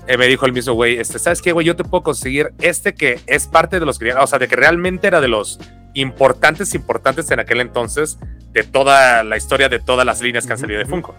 eh, 0.07 0.17
me 0.19 0.27
dijo 0.27 0.47
el 0.47 0.53
mismo 0.53 0.75
güey, 0.75 0.99
este, 0.99 1.19
¿sabes 1.19 1.41
qué, 1.43 1.53
güey? 1.53 1.67
Yo 1.67 1.77
te 1.77 1.85
puedo 1.85 2.03
conseguir 2.03 2.53
este 2.61 2.95
que 2.95 3.21
es 3.27 3.47
parte 3.47 3.81
de 3.81 3.87
los 3.87 3.99
que, 3.99 4.13
o 4.15 4.27
sea, 4.27 4.39
de 4.39 4.49
que 4.49 4.57
realmente 4.57 5.07
era 5.07 5.21
de 5.21 5.29
los 5.29 5.59
importantes, 5.95 6.75
importantes 6.75 7.31
en 7.31 7.41
aquel 7.41 7.61
entonces 7.61 8.19
de 8.53 8.63
toda 8.65 9.23
la 9.25 9.37
historia 9.37 9.69
de 9.69 9.79
todas 9.79 10.05
las 10.07 10.21
líneas 10.21 10.47
que 10.47 10.53
han 10.53 10.59
salido 10.59 10.79
de. 10.79 10.87
Funko 10.87 11.15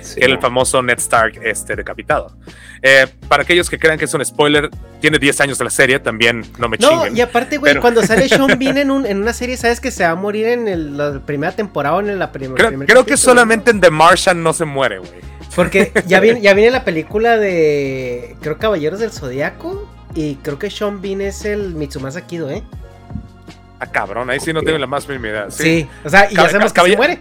Sí, 0.00 0.16
que 0.16 0.24
era 0.24 0.32
el 0.32 0.38
mo. 0.38 0.42
famoso 0.42 0.82
Ned 0.82 0.98
Stark 0.98 1.38
este, 1.44 1.76
decapitado. 1.76 2.36
Eh, 2.82 3.06
para 3.28 3.44
aquellos 3.44 3.70
que 3.70 3.78
crean 3.78 3.96
que 3.98 4.06
es 4.06 4.14
un 4.14 4.24
spoiler, 4.24 4.68
tiene 5.00 5.20
10 5.20 5.40
años 5.42 5.58
de 5.58 5.64
la 5.64 5.70
serie, 5.70 6.00
también 6.00 6.44
no 6.58 6.68
me 6.68 6.76
No, 6.78 6.88
chinguen. 6.88 7.16
y 7.16 7.20
aparte, 7.20 7.58
güey, 7.58 7.70
Pero- 7.74 7.82
cuando 7.82 8.02
sale 8.02 8.28
Sean 8.28 8.58
Bean 8.58 8.78
en, 8.78 8.90
un, 8.90 9.06
en 9.06 9.18
una 9.22 9.32
serie, 9.32 9.56
sabes 9.56 9.78
que 9.80 9.92
se 9.92 10.02
va 10.02 10.10
a 10.10 10.14
morir 10.16 10.46
en 10.48 10.66
el- 10.66 10.96
la 10.96 11.20
primera 11.24 11.52
temporada 11.54 11.94
o 11.96 12.00
en 12.00 12.18
la 12.18 12.32
prim- 12.32 12.52
Creo, 12.54 12.70
primer 12.70 12.88
creo 12.88 13.06
que 13.06 13.16
solamente 13.16 13.70
en 13.70 13.80
The 13.80 13.90
Martian 13.90 14.42
no 14.42 14.52
se 14.52 14.64
muere, 14.64 14.98
güey. 14.98 15.12
Porque 15.54 15.92
ya 16.06 16.20
viene, 16.20 16.40
ya 16.40 16.54
viene 16.54 16.70
la 16.70 16.84
película 16.84 17.36
de, 17.36 18.36
creo, 18.40 18.58
Caballeros 18.58 19.00
del 19.00 19.12
Zodiaco. 19.12 19.88
Y 20.14 20.36
creo 20.36 20.58
que 20.58 20.70
Sean 20.70 21.00
Bean 21.00 21.22
es 21.22 21.44
el 21.44 21.74
Mitsumasa 21.74 22.26
Kido, 22.26 22.50
¿eh? 22.50 22.62
Ah, 23.78 23.86
cabrón, 23.86 24.30
ahí 24.30 24.38
sí 24.40 24.52
no 24.52 24.62
tengo 24.62 24.78
la 24.78 24.86
más 24.86 25.08
mínima 25.08 25.28
idea. 25.28 25.50
Sí. 25.50 25.62
Sí. 25.62 25.88
O 26.04 26.10
sea, 26.10 26.30
y 26.30 26.36
ya 26.36 26.48
sabemos 26.48 26.72
que 26.72 26.80
se 26.82 26.96
muere. 26.96 27.18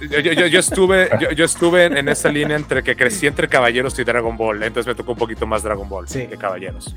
Yo, 0.00 0.18
yo- 0.20 0.46
yo- 0.46 0.58
estuve, 0.60 1.08
yo, 1.20 1.30
yo 1.30 1.44
estuve 1.46 1.84
en, 1.86 1.96
en 1.96 2.08
esa 2.08 2.28
línea 2.28 2.56
entre 2.56 2.82
que 2.82 2.94
crecí 2.96 3.26
entre 3.26 3.48
Caballeros 3.48 3.98
y 3.98 4.04
Dragon 4.04 4.36
Ball, 4.36 4.62
entonces 4.62 4.86
me 4.86 4.94
tocó 4.94 5.12
un 5.12 5.18
poquito 5.18 5.46
más 5.46 5.62
Dragon 5.62 5.88
Ball 5.88 6.06
Sí. 6.08 6.26
que 6.26 6.36
Caballeros. 6.36 6.94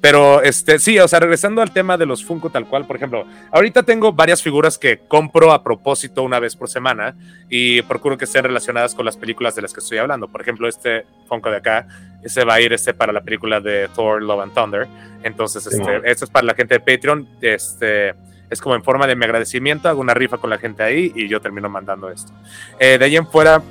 Pero 0.00 0.42
este, 0.42 0.78
sí, 0.78 0.98
o 0.98 1.06
sea, 1.06 1.20
regresando 1.20 1.62
al 1.62 1.72
tema 1.72 1.96
de 1.96 2.06
los 2.06 2.24
Funko 2.24 2.50
tal 2.50 2.66
cual, 2.66 2.86
por 2.86 2.96
ejemplo, 2.96 3.24
ahorita 3.52 3.84
tengo 3.84 4.12
varias 4.12 4.42
figuras 4.42 4.78
que 4.78 4.98
compro 5.06 5.52
a 5.52 5.62
propósito 5.62 6.22
una 6.22 6.40
vez 6.40 6.56
por 6.56 6.68
semana 6.68 7.14
y 7.48 7.82
procuro 7.82 8.18
que 8.18 8.24
estén 8.24 8.42
relacionadas 8.44 8.94
con 8.94 9.04
las 9.04 9.16
películas 9.16 9.54
de 9.54 9.62
las 9.62 9.72
que 9.72 9.80
estoy 9.80 9.98
hablando. 9.98 10.26
Por 10.28 10.40
ejemplo, 10.40 10.68
este 10.68 11.04
Funko 11.28 11.50
de 11.50 11.58
acá, 11.58 11.86
ese 12.24 12.44
va 12.44 12.54
a 12.54 12.60
ir 12.60 12.72
este 12.72 12.94
para 12.94 13.12
la 13.12 13.20
película 13.20 13.60
de 13.60 13.88
Thor, 13.94 14.22
Love 14.22 14.40
and 14.42 14.54
Thunder. 14.54 14.88
Entonces, 15.22 15.62
Sí, 15.62 15.70
este, 15.72 15.84
man. 15.84 16.02
esto 16.04 16.24
es 16.24 16.30
para 16.30 16.46
la 16.46 16.54
gente 16.54 16.74
de 16.74 16.80
Patreon. 16.80 17.28
Este, 17.40 18.14
es 18.50 18.60
como 18.60 18.74
en 18.74 18.82
forma 18.82 19.06
de 19.06 19.16
mi 19.16 19.24
agradecimiento, 19.24 19.88
hago 19.88 20.00
una 20.00 20.14
rifa 20.14 20.38
con 20.38 20.50
la 20.50 20.58
gente 20.58 20.82
ahí 20.82 21.12
y 21.14 21.28
yo 21.28 21.40
termino 21.40 21.68
mandando 21.68 22.10
esto. 22.10 22.32
Eh, 22.78 22.98
de 22.98 23.04
ahí 23.04 23.16
en 23.16 23.26
fuera, 23.26 23.62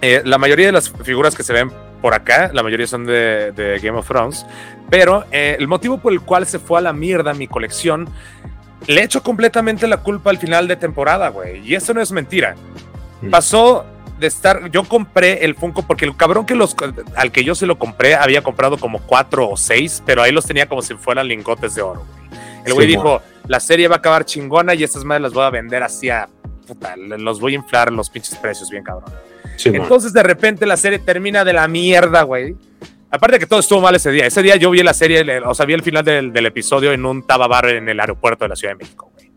eh, 0.00 0.22
la 0.24 0.38
mayoría 0.38 0.66
de 0.66 0.72
las 0.72 0.90
figuras 0.90 1.34
que 1.34 1.42
se 1.42 1.52
ven 1.52 1.70
por 2.00 2.14
acá, 2.14 2.50
la 2.52 2.62
mayoría 2.62 2.86
son 2.86 3.06
de, 3.06 3.52
de 3.52 3.78
Game 3.80 3.98
of 3.98 4.06
Thrones, 4.06 4.46
pero 4.90 5.24
eh, 5.32 5.56
el 5.58 5.66
motivo 5.68 5.98
por 5.98 6.12
el 6.12 6.20
cual 6.20 6.46
se 6.46 6.58
fue 6.58 6.78
a 6.78 6.82
la 6.82 6.92
mierda 6.92 7.34
mi 7.34 7.48
colección, 7.48 8.08
le 8.86 9.02
echo 9.02 9.22
completamente 9.22 9.86
la 9.86 9.98
culpa 9.98 10.30
al 10.30 10.38
final 10.38 10.68
de 10.68 10.76
temporada, 10.76 11.28
güey. 11.30 11.66
Y 11.66 11.74
eso 11.74 11.94
no 11.94 12.00
es 12.00 12.12
mentira. 12.12 12.54
Pasó 13.30 13.86
de 14.18 14.26
estar, 14.26 14.70
yo 14.70 14.84
compré 14.84 15.44
el 15.44 15.54
Funko 15.54 15.82
porque 15.86 16.04
el 16.04 16.16
cabrón 16.16 16.46
que 16.46 16.54
los, 16.54 16.76
al 17.16 17.32
que 17.32 17.42
yo 17.42 17.54
se 17.54 17.66
lo 17.66 17.78
compré 17.78 18.14
había 18.14 18.42
comprado 18.42 18.76
como 18.76 19.00
cuatro 19.00 19.48
o 19.48 19.56
seis, 19.56 20.02
pero 20.04 20.22
ahí 20.22 20.32
los 20.32 20.46
tenía 20.46 20.68
como 20.68 20.82
si 20.82 20.94
fueran 20.94 21.26
lingotes 21.26 21.74
de 21.74 21.82
oro, 21.82 22.04
güey. 22.12 22.23
El 22.64 22.74
güey 22.74 22.86
Sí, 22.86 22.92
dijo, 22.92 23.20
la 23.48 23.60
serie 23.60 23.88
va 23.88 23.96
a 23.96 23.98
acabar 23.98 24.24
chingona 24.24 24.74
y 24.74 24.84
estas 24.84 25.04
madres 25.04 25.22
las 25.22 25.32
voy 25.32 25.44
a 25.44 25.50
vender 25.50 25.82
así 25.82 26.10
a 26.10 26.28
puta, 26.66 26.96
los 26.96 27.40
voy 27.40 27.52
a 27.52 27.56
inflar 27.56 27.92
los 27.92 28.08
pinches 28.10 28.36
precios 28.38 28.70
bien 28.70 28.82
cabrón. 28.84 29.12
Entonces 29.82 30.12
de 30.12 30.22
repente 30.22 30.66
la 30.66 30.76
serie 30.76 30.98
termina 30.98 31.44
de 31.44 31.52
la 31.52 31.68
mierda, 31.68 32.22
güey. 32.22 32.56
Aparte 33.10 33.34
de 33.36 33.40
que 33.40 33.46
todo 33.46 33.60
estuvo 33.60 33.80
mal 33.80 33.94
ese 33.94 34.10
día. 34.10 34.26
Ese 34.26 34.42
día 34.42 34.56
yo 34.56 34.70
vi 34.70 34.82
la 34.82 34.92
serie, 34.94 35.24
o 35.40 35.54
sea, 35.54 35.66
vi 35.66 35.74
el 35.74 35.82
final 35.82 36.04
del, 36.04 36.32
del 36.32 36.46
episodio 36.46 36.90
en 36.92 37.04
un 37.06 37.24
tababar 37.26 37.68
en 37.68 37.88
el 37.88 38.00
aeropuerto 38.00 38.44
de 38.44 38.48
la 38.48 38.56
Ciudad 38.56 38.72
de 38.74 38.78
México, 38.78 39.10
güey. 39.14 39.30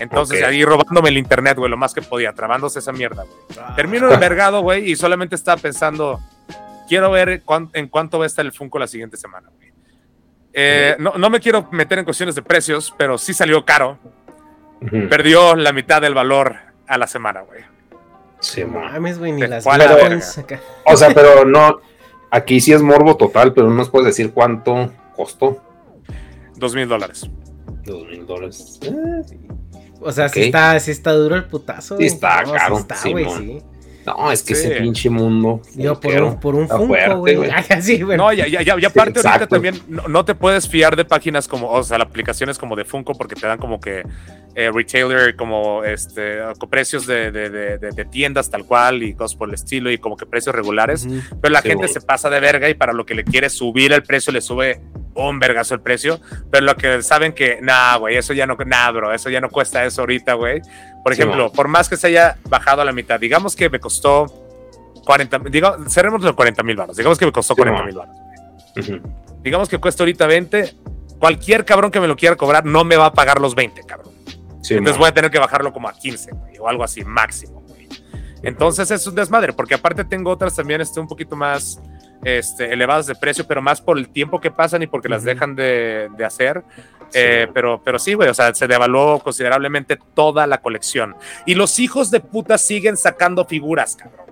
Entonces 0.00 0.38
ahí 0.48 0.64
robándome 0.64 1.08
el 1.08 1.16
internet, 1.18 1.56
güey, 1.56 1.70
lo 1.70 1.76
más 1.76 1.94
que 1.94 2.02
podía, 2.02 2.32
trabándose 2.34 2.80
esa 2.80 2.92
mierda, 2.92 3.22
güey. 3.24 3.36
Termino 3.76 4.08
envergado, 4.12 4.60
güey, 4.60 4.90
y 4.90 4.96
solamente 4.96 5.34
estaba 5.36 5.60
pensando, 5.60 6.20
quiero 6.88 7.10
ver 7.10 7.42
cuán- 7.42 7.70
en 7.72 7.88
cuánto 7.88 8.18
va 8.18 8.24
a 8.24 8.26
estar 8.26 8.44
el 8.44 8.52
Funko 8.52 8.78
la 8.78 8.86
siguiente 8.86 9.16
semana, 9.16 9.48
güey. 9.56 9.61
Eh, 10.52 10.96
no, 10.98 11.14
no 11.16 11.30
me 11.30 11.40
quiero 11.40 11.68
meter 11.72 11.98
en 11.98 12.04
cuestiones 12.04 12.34
de 12.34 12.42
precios, 12.42 12.94
pero 12.96 13.18
sí 13.18 13.32
salió 13.34 13.64
caro. 13.64 13.98
Perdió 15.08 15.54
la 15.54 15.72
mitad 15.72 16.02
del 16.02 16.14
valor 16.14 16.56
a 16.88 16.98
la 16.98 17.06
semana, 17.06 17.42
güey. 17.42 17.62
Simón. 18.40 18.84
Mames, 18.92 19.18
güey, 19.18 19.32
ni 19.32 19.46
las. 19.46 19.64
O 19.66 20.96
sea, 20.96 21.14
pero 21.14 21.44
no. 21.46 21.80
Aquí 22.30 22.60
sí 22.60 22.72
es 22.72 22.82
morbo 22.82 23.16
total, 23.16 23.52
pero 23.52 23.68
no 23.68 23.74
nos 23.74 23.90
puedes 23.90 24.06
decir 24.06 24.32
cuánto 24.32 24.90
costó. 25.14 25.62
Dos 26.56 26.74
mil 26.74 26.88
dólares. 26.88 27.28
Dos 27.84 28.06
mil 28.08 28.26
dólares. 28.26 28.78
Sí. 28.80 28.90
O 30.00 30.10
sea, 30.10 30.28
sí, 30.28 30.44
está, 30.44 30.78
sí 30.80 30.90
está 30.90 31.12
duro 31.12 31.36
el 31.36 31.44
putazo. 31.44 31.96
Sí 31.96 32.06
está 32.06 32.42
No, 32.42 32.52
caro, 32.54 32.78
está, 32.78 32.96
güey, 33.08 33.28
sí. 33.36 33.62
No, 34.06 34.32
es 34.32 34.42
que 34.42 34.54
Sí. 34.54 34.66
ese 34.66 34.80
pinche 34.80 35.08
mundo. 35.10 35.60
Digo, 35.74 35.98
por 36.00 36.22
un, 36.22 36.40
por 36.40 36.54
un 36.54 36.68
Funko, 36.68 36.86
fuerte, 36.88 37.36
güey. 37.36 37.50
Ay, 37.50 37.64
así, 37.70 38.00
güey. 38.02 38.16
No, 38.18 38.32
ya, 38.32 38.46
ya, 38.48 38.62
ya, 38.62 38.76
y 38.76 38.80
Sí, 38.80 38.86
aparte 38.86 39.20
ahorita 39.26 39.46
también 39.46 39.80
no, 39.88 40.08
no 40.08 40.24
te 40.24 40.34
puedes 40.34 40.68
fiar 40.68 40.96
de 40.96 41.04
páginas 41.04 41.46
como, 41.48 41.68
o 41.70 41.82
sea, 41.82 41.98
las 41.98 42.08
aplicaciones 42.08 42.58
como 42.58 42.74
de 42.76 42.84
Funko 42.84 43.14
porque 43.14 43.34
te 43.36 43.46
dan 43.46 43.58
como 43.58 43.80
que 43.80 44.02
eh, 44.54 44.70
retailer, 44.72 45.34
como 45.36 45.82
este, 45.84 46.38
con 46.58 46.68
precios 46.68 47.06
de, 47.06 47.30
de- 47.30 47.48
de- 47.48 47.78
de- 47.78 47.90
de 47.90 48.04
tiendas 48.04 48.50
tal 48.50 48.66
cual 48.66 49.02
y 49.02 49.14
cosas 49.14 49.34
por 49.36 49.48
el 49.48 49.54
estilo 49.54 49.90
y 49.90 49.96
como 49.98 50.16
que 50.16 50.26
precios 50.26 50.54
regulares. 50.54 51.06
Pero 51.40 51.52
la 51.52 51.62
Sí, 51.62 51.68
gente 51.68 51.88
se 51.88 52.00
pasa 52.00 52.28
de 52.28 52.38
verga 52.40 52.68
y 52.68 52.74
para 52.74 52.92
lo 52.92 53.06
que 53.06 53.14
le 53.14 53.24
quiere 53.24 53.48
subir 53.48 53.92
el 53.92 54.02
precio 54.02 54.32
le 54.32 54.40
sube 54.42 54.80
un 55.14 55.38
vergazo 55.38 55.74
el 55.74 55.80
precio. 55.80 56.20
Pero 56.50 56.64
lo 56.66 56.76
que 56.76 57.02
saben 57.02 57.32
que, 57.32 57.58
nah, 57.62 57.96
güey, 57.96 58.16
eso 58.16 58.32
ya 58.32 58.46
no, 58.46 58.56
nah, 58.66 58.90
bro, 58.90 59.12
eso 59.12 59.28
ya 59.30 59.40
no 59.40 59.48
cuesta 59.48 59.84
eso 59.84 60.02
ahorita, 60.02 60.34
güey. 60.34 60.60
Por 61.04 61.14
Sí, 61.14 61.20
ejemplo, 61.22 61.50
por 61.52 61.68
más 61.68 61.88
que 61.88 61.96
se 61.96 62.06
haya 62.08 62.38
bajado 62.48 62.82
a 62.82 62.84
la 62.84 62.92
mitad, 62.92 63.18
digamos 63.20 63.56
que 63.56 63.68
me 63.68 63.80
costó 63.80 64.26
40, 65.04 65.38
digo, 65.50 65.76
cerremos 65.88 66.22
los 66.22 66.32
40 66.34 66.62
mil 66.62 66.76
baros, 66.76 66.96
digamos 66.96 67.18
que 67.18 67.26
me 67.26 67.32
costó 67.32 67.54
Sí, 67.54 67.60
40 67.62 67.78
man. 67.78 67.86
mil 67.86 67.96
baros. 67.96 68.16
Digamos 69.42 69.68
que 69.68 69.78
cuesta 69.78 70.02
ahorita 70.04 70.26
20, 70.26 70.74
cualquier 71.18 71.64
cabrón 71.64 71.90
que 71.90 72.00
me 72.00 72.06
lo 72.06 72.16
quiera 72.16 72.36
cobrar 72.36 72.64
no 72.64 72.84
me 72.84 72.96
va 72.96 73.06
a 73.06 73.12
pagar 73.12 73.40
los 73.40 73.54
20, 73.54 73.82
cabrón. 73.82 74.12
Sí, 74.62 74.74
Entonces 74.74 74.92
man. 74.92 75.00
voy 75.00 75.08
a 75.08 75.14
tener 75.14 75.30
que 75.30 75.38
bajarlo 75.40 75.72
como 75.72 75.88
a 75.88 75.92
15, 75.92 76.30
güey, 76.32 76.58
o 76.58 76.68
algo 76.68 76.84
así, 76.84 77.04
máximo, 77.04 77.60
güey. 77.66 77.88
Entonces 78.44 78.90
es 78.92 79.04
un 79.06 79.14
desmadre, 79.16 79.52
porque 79.52 79.74
aparte 79.74 80.04
tengo 80.04 80.30
otras 80.30 80.54
también 80.54 80.80
este, 80.80 81.00
un 81.00 81.08
poquito 81.08 81.34
más 81.36 81.80
este, 82.22 82.72
elevadas 82.72 83.06
de 83.06 83.14
precio, 83.14 83.46
pero 83.46 83.62
más 83.62 83.80
por 83.80 83.98
el 83.98 84.08
tiempo 84.08 84.40
que 84.40 84.50
pasan 84.50 84.82
y 84.82 84.86
porque 84.86 85.08
las 85.08 85.24
dejan 85.24 85.54
de, 85.54 86.08
de 86.16 86.24
hacer. 86.24 86.62
Sí, 87.10 87.18
Eh, 87.18 87.48
pero, 87.52 87.82
pero 87.84 87.98
sí, 87.98 88.14
güey, 88.14 88.30
o 88.30 88.34
sea, 88.34 88.54
se 88.54 88.66
devaluó 88.66 89.18
considerablemente 89.18 89.98
toda 90.14 90.46
la 90.46 90.58
colección. 90.62 91.14
Y 91.44 91.54
los 91.54 91.78
hijos 91.78 92.10
de 92.10 92.20
puta 92.20 92.56
siguen 92.56 92.96
sacando 92.96 93.44
figuras, 93.44 93.96
cabrón. 93.96 94.31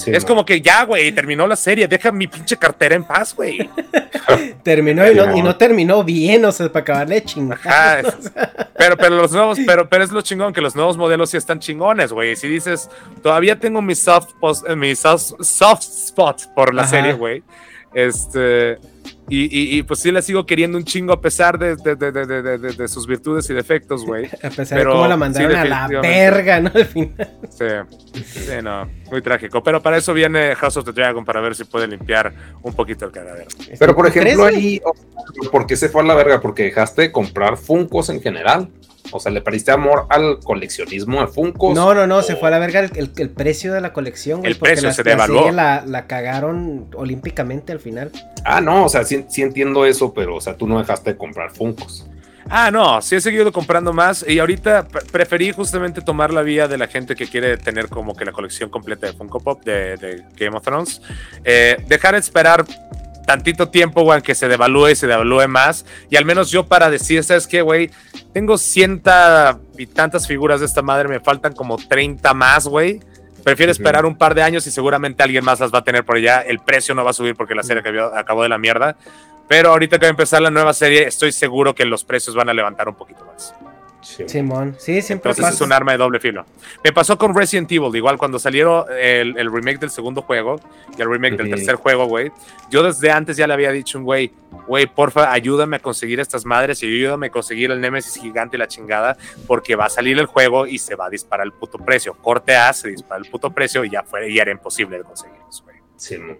Sí, 0.00 0.10
es 0.10 0.22
man. 0.24 0.28
como 0.28 0.44
que 0.44 0.60
ya, 0.60 0.84
güey, 0.84 1.12
terminó 1.12 1.46
la 1.46 1.56
serie, 1.56 1.86
deja 1.88 2.10
mi 2.12 2.26
pinche 2.26 2.56
cartera 2.56 2.94
en 2.94 3.04
paz, 3.04 3.34
güey. 3.34 3.68
Terminó 4.62 5.10
y 5.10 5.14
no, 5.14 5.36
y 5.36 5.42
no 5.42 5.56
terminó 5.56 6.04
bien, 6.04 6.44
o 6.44 6.52
sea, 6.52 6.68
para 6.70 6.82
acabarle 6.82 7.16
es- 7.18 7.34
pero, 8.76 8.96
pero 8.96 9.16
los 9.16 9.32
nuevos, 9.32 9.58
pero, 9.66 9.88
pero 9.88 10.04
es 10.04 10.10
lo 10.10 10.20
chingón 10.22 10.52
que 10.52 10.60
los 10.60 10.74
nuevos 10.76 10.96
modelos 10.96 11.30
sí 11.30 11.36
están 11.36 11.58
chingones, 11.60 12.12
güey. 12.12 12.36
Si 12.36 12.48
dices, 12.48 12.88
todavía 13.22 13.58
tengo 13.58 13.82
mi 13.82 13.94
soft, 13.94 14.28
pos- 14.40 14.64
eh, 14.66 14.76
mi 14.76 14.94
soft, 14.94 15.32
soft 15.40 15.82
spot 15.82 16.52
por 16.54 16.74
la 16.74 16.82
Ajá. 16.82 16.90
serie, 16.90 17.12
güey. 17.14 17.42
Este, 17.92 18.78
y, 19.28 19.44
y- 19.44 19.78
y, 19.78 19.82
pues 19.82 20.00
sí 20.00 20.10
la 20.12 20.22
sigo 20.22 20.46
queriendo 20.46 20.76
un 20.78 20.84
chingo 20.84 21.12
a 21.12 21.20
pesar 21.20 21.58
de, 21.58 21.76
de- 21.76 21.96
de- 21.96 22.12
de- 22.12 22.42
de- 22.42 22.58
de- 22.58 22.72
de 22.72 22.88
sus 22.88 23.06
virtudes 23.06 23.48
y 23.50 23.54
defectos, 23.54 24.04
güey. 24.04 24.26
A 24.42 24.50
pesar 24.50 24.78
Pero 24.78 24.90
de 24.90 24.96
cómo 24.96 25.06
la 25.08 25.14
sí, 25.14 25.20
mandaron 25.20 25.56
a 25.56 25.64
la 25.64 26.00
verga, 26.00 26.60
¿no? 26.60 26.70
Al 26.74 26.84
final. 26.86 27.38
Sí, 27.50 28.22
sí, 28.24 28.50
no, 28.62 28.88
muy 29.10 29.22
trágico. 29.22 29.62
Pero 29.62 29.80
para 29.82 29.96
eso 29.98 30.12
viene 30.14 30.54
House 30.56 30.76
of 30.76 30.84
the 30.84 30.92
Dragon, 30.92 31.24
para 31.24 31.40
ver 31.40 31.54
si 31.54 31.64
puede 31.64 31.86
limpiar 31.88 32.32
un 32.62 32.74
poquito 32.74 33.04
el 33.06 33.12
cagadero. 33.12 33.48
Pero 33.78 33.94
por 33.94 34.06
¿Tú 34.06 34.12
crees, 34.12 34.26
ejemplo, 34.36 34.46
ahí, 34.46 34.80
¿por 35.50 35.66
qué 35.66 35.76
se 35.76 35.88
fue 35.88 36.02
a 36.02 36.04
la 36.04 36.14
verga? 36.14 36.40
Porque 36.40 36.64
dejaste 36.64 37.02
de 37.02 37.12
comprar 37.12 37.56
Funcos 37.56 38.08
en 38.10 38.20
general. 38.20 38.68
O 39.12 39.20
sea, 39.20 39.32
le 39.32 39.40
perdiste 39.40 39.70
amor 39.72 40.06
al 40.10 40.38
coleccionismo 40.40 41.20
de 41.20 41.26
Funcos. 41.26 41.74
No, 41.74 41.94
no, 41.94 42.06
no, 42.06 42.22
se 42.22 42.36
fue 42.36 42.48
a 42.48 42.50
la 42.52 42.58
verga 42.58 42.80
el, 42.80 42.90
el- 42.96 43.10
el 43.16 43.30
precio 43.30 43.72
de 43.72 43.80
la 43.80 43.92
colección, 43.92 44.40
güey. 44.40 44.52
El 44.52 44.58
precio 44.58 44.88
la- 44.88 44.94
se 44.94 45.04
la 45.04 45.10
devaluó. 45.10 45.50
La, 45.52 45.82
la 45.86 46.06
cagaron 46.06 46.86
olímpicamente 46.94 47.72
al 47.72 47.80
final. 47.80 48.10
Ah, 48.44 48.60
no, 48.60 48.84
o 48.84 48.88
sea, 48.88 49.04
sí, 49.04 49.24
sí 49.28 49.42
entiendo 49.42 49.84
eso, 49.86 50.12
pero, 50.14 50.36
o 50.36 50.40
sea, 50.40 50.54
tú 50.56 50.66
no 50.66 50.78
dejaste 50.78 51.10
de 51.12 51.16
comprar 51.16 51.50
Funcos. 51.50 52.06
Ah, 52.52 52.70
no, 52.72 53.00
sí 53.00 53.14
he 53.14 53.20
seguido 53.20 53.52
comprando 53.52 53.92
más 53.92 54.24
y 54.26 54.40
ahorita 54.40 54.88
pre- 54.88 55.02
preferí 55.12 55.52
justamente 55.52 56.00
tomar 56.00 56.32
la 56.32 56.42
vía 56.42 56.66
de 56.66 56.78
la 56.78 56.88
gente 56.88 57.14
que 57.14 57.28
quiere 57.28 57.56
tener 57.58 57.88
como 57.88 58.16
que 58.16 58.24
la 58.24 58.32
colección 58.32 58.70
completa 58.70 59.06
de 59.06 59.12
Funko 59.12 59.38
Pop 59.38 59.62
de, 59.62 59.96
de 59.96 60.24
Game 60.36 60.56
of 60.56 60.64
Thrones. 60.64 61.00
Eh, 61.44 61.76
dejar 61.86 62.14
de 62.14 62.20
esperar 62.20 62.64
tantito 63.30 63.68
tiempo, 63.68 64.02
güey, 64.02 64.22
que 64.22 64.34
se 64.34 64.48
devalúe 64.48 64.88
y 64.88 64.96
se 64.96 65.06
devalúe 65.06 65.46
más. 65.46 65.86
Y 66.10 66.16
al 66.16 66.24
menos 66.24 66.50
yo 66.50 66.66
para 66.66 66.90
decir, 66.90 67.22
¿sabes 67.22 67.46
qué, 67.46 67.62
güey? 67.62 67.88
Tengo 68.32 68.58
cienta 68.58 69.60
y 69.78 69.86
tantas 69.86 70.26
figuras 70.26 70.58
de 70.58 70.66
esta 70.66 70.82
madre, 70.82 71.08
me 71.08 71.20
faltan 71.20 71.52
como 71.52 71.76
30 71.76 72.34
más, 72.34 72.66
güey. 72.66 72.98
Prefiero 73.44 73.70
esperar 73.70 74.04
un 74.04 74.18
par 74.18 74.34
de 74.34 74.42
años 74.42 74.66
y 74.66 74.72
seguramente 74.72 75.22
alguien 75.22 75.44
más 75.44 75.60
las 75.60 75.72
va 75.72 75.78
a 75.78 75.84
tener 75.84 76.04
por 76.04 76.16
allá. 76.16 76.40
El 76.40 76.58
precio 76.58 76.92
no 76.92 77.04
va 77.04 77.10
a 77.10 77.12
subir 77.12 77.36
porque 77.36 77.54
la 77.54 77.62
serie 77.62 77.82
acabó, 77.82 78.16
acabó 78.16 78.42
de 78.42 78.48
la 78.48 78.58
mierda. 78.58 78.96
Pero 79.46 79.70
ahorita 79.70 80.00
que 80.00 80.06
va 80.06 80.08
a 80.08 80.10
empezar 80.10 80.42
la 80.42 80.50
nueva 80.50 80.74
serie, 80.74 81.06
estoy 81.06 81.30
seguro 81.30 81.72
que 81.72 81.84
los 81.84 82.02
precios 82.02 82.34
van 82.34 82.48
a 82.48 82.52
levantar 82.52 82.88
un 82.88 82.96
poquito 82.96 83.24
más. 83.24 83.54
Sí. 84.02 84.24
Simón, 84.26 84.76
sí, 84.78 85.02
siempre 85.02 85.30
Entonces 85.30 85.44
pasa. 85.44 85.54
es 85.56 85.60
un 85.60 85.72
arma 85.72 85.92
de 85.92 85.98
doble 85.98 86.20
filo. 86.20 86.46
Me 86.82 86.92
pasó 86.92 87.18
con 87.18 87.34
Resident 87.34 87.70
Evil, 87.70 87.94
igual 87.94 88.16
cuando 88.16 88.38
salieron 88.38 88.84
el, 88.98 89.36
el 89.36 89.52
remake 89.52 89.78
del 89.78 89.90
segundo 89.90 90.22
juego 90.22 90.56
y 90.96 91.02
el 91.02 91.10
remake 91.10 91.36
del 91.36 91.50
tercer 91.50 91.74
juego, 91.74 92.06
güey. 92.06 92.32
Yo 92.70 92.82
desde 92.82 93.10
antes 93.10 93.36
ya 93.36 93.46
le 93.46 93.52
había 93.52 93.70
dicho 93.72 93.98
un 93.98 94.04
güey, 94.04 94.32
güey, 94.66 94.86
porfa, 94.86 95.32
ayúdame 95.32 95.76
a 95.76 95.78
conseguir 95.80 96.18
estas 96.18 96.46
madres 96.46 96.82
y 96.82 96.86
ayúdame 96.86 97.26
a 97.26 97.30
conseguir 97.30 97.70
el 97.70 97.80
Nemesis 97.80 98.14
gigante 98.20 98.56
y 98.56 98.58
la 98.58 98.68
chingada, 98.68 99.16
porque 99.46 99.76
va 99.76 99.86
a 99.86 99.90
salir 99.90 100.18
el 100.18 100.26
juego 100.26 100.66
y 100.66 100.78
se 100.78 100.94
va 100.94 101.06
a 101.06 101.10
disparar 101.10 101.46
el 101.46 101.52
puto 101.52 101.78
precio. 101.78 102.14
Corte 102.14 102.56
A, 102.56 102.72
se 102.72 102.88
dispara 102.88 103.20
el 103.22 103.30
puto 103.30 103.50
precio 103.50 103.84
y 103.84 103.90
ya 103.90 104.02
fue, 104.02 104.30
y 104.30 104.38
era 104.38 104.50
imposible 104.50 104.98
de 104.98 105.04
conseguirlos, 105.04 105.62
güey. 105.62 105.76
Mo. 106.20 106.36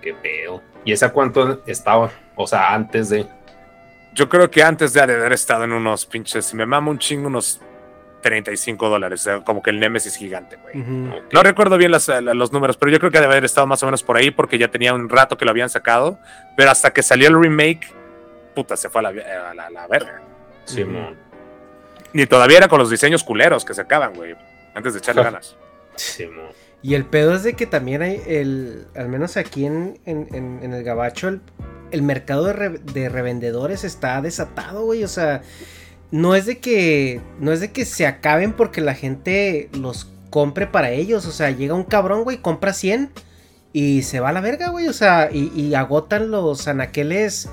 Qué 0.00 0.14
pedo. 0.14 0.62
¿Y 0.84 0.92
esa 0.92 1.12
cuánto 1.12 1.62
estaba? 1.66 2.10
O 2.36 2.46
sea, 2.46 2.72
antes 2.74 3.10
de. 3.10 3.26
Yo 4.14 4.28
creo 4.28 4.50
que 4.50 4.62
antes 4.62 4.92
de 4.92 5.00
haber 5.00 5.32
estado 5.32 5.64
en 5.64 5.72
unos 5.72 6.04
pinches, 6.06 6.44
si 6.46 6.56
me 6.56 6.66
mama 6.66 6.90
un 6.90 6.98
chingo, 6.98 7.28
unos 7.28 7.60
35 8.22 8.88
dólares, 8.88 9.20
o 9.20 9.24
sea, 9.24 9.40
como 9.44 9.62
que 9.62 9.70
el 9.70 9.80
Nemesis 9.80 10.16
gigante, 10.16 10.56
güey. 10.56 10.74
No 11.32 11.42
recuerdo 11.42 11.78
bien 11.78 11.90
las- 11.90 12.08
la- 12.08 12.20
los 12.34 12.52
números, 12.52 12.76
pero 12.76 12.92
yo 12.92 12.98
creo 12.98 13.10
que 13.10 13.18
debe 13.20 13.32
haber 13.32 13.44
estado 13.44 13.66
más 13.66 13.82
o 13.82 13.86
menos 13.86 14.02
por 14.02 14.16
ahí 14.16 14.30
porque 14.30 14.58
ya 14.58 14.68
tenía 14.68 14.92
un 14.92 15.08
rato 15.08 15.38
que 15.38 15.44
lo 15.44 15.50
habían 15.52 15.70
sacado. 15.70 16.18
Pero 16.56 16.70
hasta 16.70 16.92
que 16.92 17.02
salió 17.02 17.28
el 17.28 17.40
remake, 17.40 17.86
puta, 18.54 18.76
se 18.76 18.90
fue 18.90 18.98
a 19.00 19.02
la, 19.02 19.08
a 19.50 19.54
la- 19.54 19.66
a 19.66 19.70
la 19.70 19.86
verga. 19.86 20.20
Sí, 20.64 20.82
Ujú. 20.82 20.92
mo. 20.92 21.12
Ni 22.12 22.26
todavía 22.26 22.58
era 22.58 22.68
con 22.68 22.78
los 22.80 22.90
diseños 22.90 23.22
culeros 23.24 23.64
que 23.64 23.72
se 23.72 23.80
acaban, 23.80 24.12
güey. 24.14 24.34
Antes 24.74 24.92
de 24.92 24.98
echarle 24.98 25.22
ganas. 25.22 25.56
Sí, 25.94 26.26
mo. 26.26 26.42
Y 26.82 26.94
el 26.94 27.04
pedo 27.04 27.34
es 27.34 27.42
de 27.42 27.54
que 27.54 27.66
también 27.66 28.02
hay 28.02 28.20
el, 28.26 28.86
al 28.96 29.08
menos 29.08 29.36
aquí 29.36 29.64
en, 29.66 29.98
en- 30.04 30.28
en- 30.34 30.60
en 30.62 30.74
el 30.74 30.82
Gabacho, 30.82 31.28
el, 31.28 31.40
el 31.90 32.02
mercado 32.02 32.44
de, 32.44 32.52
re- 32.52 32.78
de 32.78 33.08
revendedores 33.08 33.84
está 33.84 34.20
desatado, 34.22 34.84
güey. 34.84 35.04
O 35.04 35.08
sea, 35.08 35.42
no 36.10 36.34
es 36.34 36.46
de 36.46 36.58
que, 36.58 37.20
no 37.38 37.52
es 37.52 37.60
de 37.60 37.72
que 37.72 37.84
se 37.84 38.06
acaben 38.06 38.52
porque 38.52 38.80
la 38.80 38.94
gente 38.94 39.68
los 39.72 40.08
compre 40.30 40.66
para 40.66 40.90
ellos. 40.90 41.26
O 41.26 41.32
sea, 41.32 41.50
llega 41.50 41.74
un 41.74 41.84
cabrón, 41.84 42.24
güey, 42.24 42.38
compra 42.38 42.72
100 42.72 43.10
y 43.72 44.02
se 44.02 44.20
va 44.20 44.30
a 44.30 44.32
la 44.32 44.40
verga, 44.40 44.68
güey. 44.70 44.88
O 44.88 44.92
sea, 44.92 45.30
y 45.32 45.74
agotan 45.74 46.30
los 46.30 46.66
anaqueles 46.68 47.48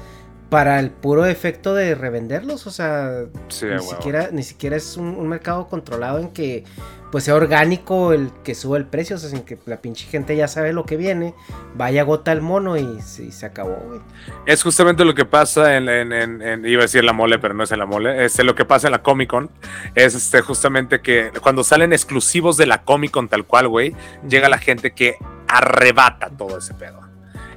para 0.49 0.79
el 0.79 0.91
puro 0.91 1.25
efecto 1.25 1.73
de 1.73 1.95
revenderlos. 1.95 2.67
O 2.67 2.71
sea, 2.71 3.25
Sí, 3.49 3.65
ni, 3.65 3.79
siquiera, 3.83 4.29
ni 4.31 4.43
siquiera 4.43 4.75
es 4.75 4.97
un, 4.97 5.07
un 5.07 5.27
mercado 5.27 5.67
controlado 5.67 6.19
en 6.19 6.29
que 6.29 6.63
pues 7.11 7.23
sea 7.23 7.35
orgánico 7.35 8.11
el 8.11 8.31
que 8.43 8.53
sube 8.53 8.77
el 8.77 8.85
precio, 8.85 9.15
o 9.15 9.19
sea, 9.19 9.29
sin 9.29 9.43
que 9.43 9.57
la 9.65 9.77
pinche 9.77 10.05
gente 10.07 10.35
ya 10.35 10.49
sabe 10.49 10.73
lo 10.73 10.85
que 10.85 10.97
viene, 10.97 11.33
vaya 11.73 12.03
gota 12.03 12.33
el 12.33 12.41
mono 12.41 12.75
y 12.75 13.01
se, 13.01 13.23
y 13.23 13.31
se 13.31 13.45
acabó, 13.45 13.77
güey. 13.87 14.01
Es 14.45 14.61
justamente 14.61 15.05
lo 15.05 15.15
que 15.15 15.23
pasa 15.23 15.77
en, 15.77 15.87
en- 15.87 16.11
en- 16.11 16.41
en- 16.41 16.65
iba 16.65 16.81
a 16.81 16.83
decir 16.83 17.05
la 17.05 17.13
mole, 17.13 17.39
pero 17.39 17.53
no 17.53 17.63
es 17.63 17.71
en 17.71 17.79
la 17.79 17.85
mole, 17.85 18.25
este, 18.25 18.43
lo 18.43 18.55
que 18.55 18.65
pasa 18.65 18.87
en 18.87 18.91
la 18.91 19.03
Comic 19.03 19.29
Con 19.29 19.49
es 19.95 20.15
este, 20.15 20.41
justamente 20.41 20.99
que 20.99 21.31
cuando 21.41 21.63
salen 21.63 21.93
exclusivos 21.93 22.57
de 22.57 22.65
la 22.65 22.83
Comic 22.83 23.11
Con 23.11 23.29
tal 23.29 23.45
cual, 23.45 23.69
güey, 23.69 23.95
llega 24.27 24.49
la 24.49 24.57
gente 24.57 24.91
que 24.91 25.15
arrebata 25.47 26.29
todo 26.29 26.57
ese 26.57 26.73
pedo. 26.73 26.99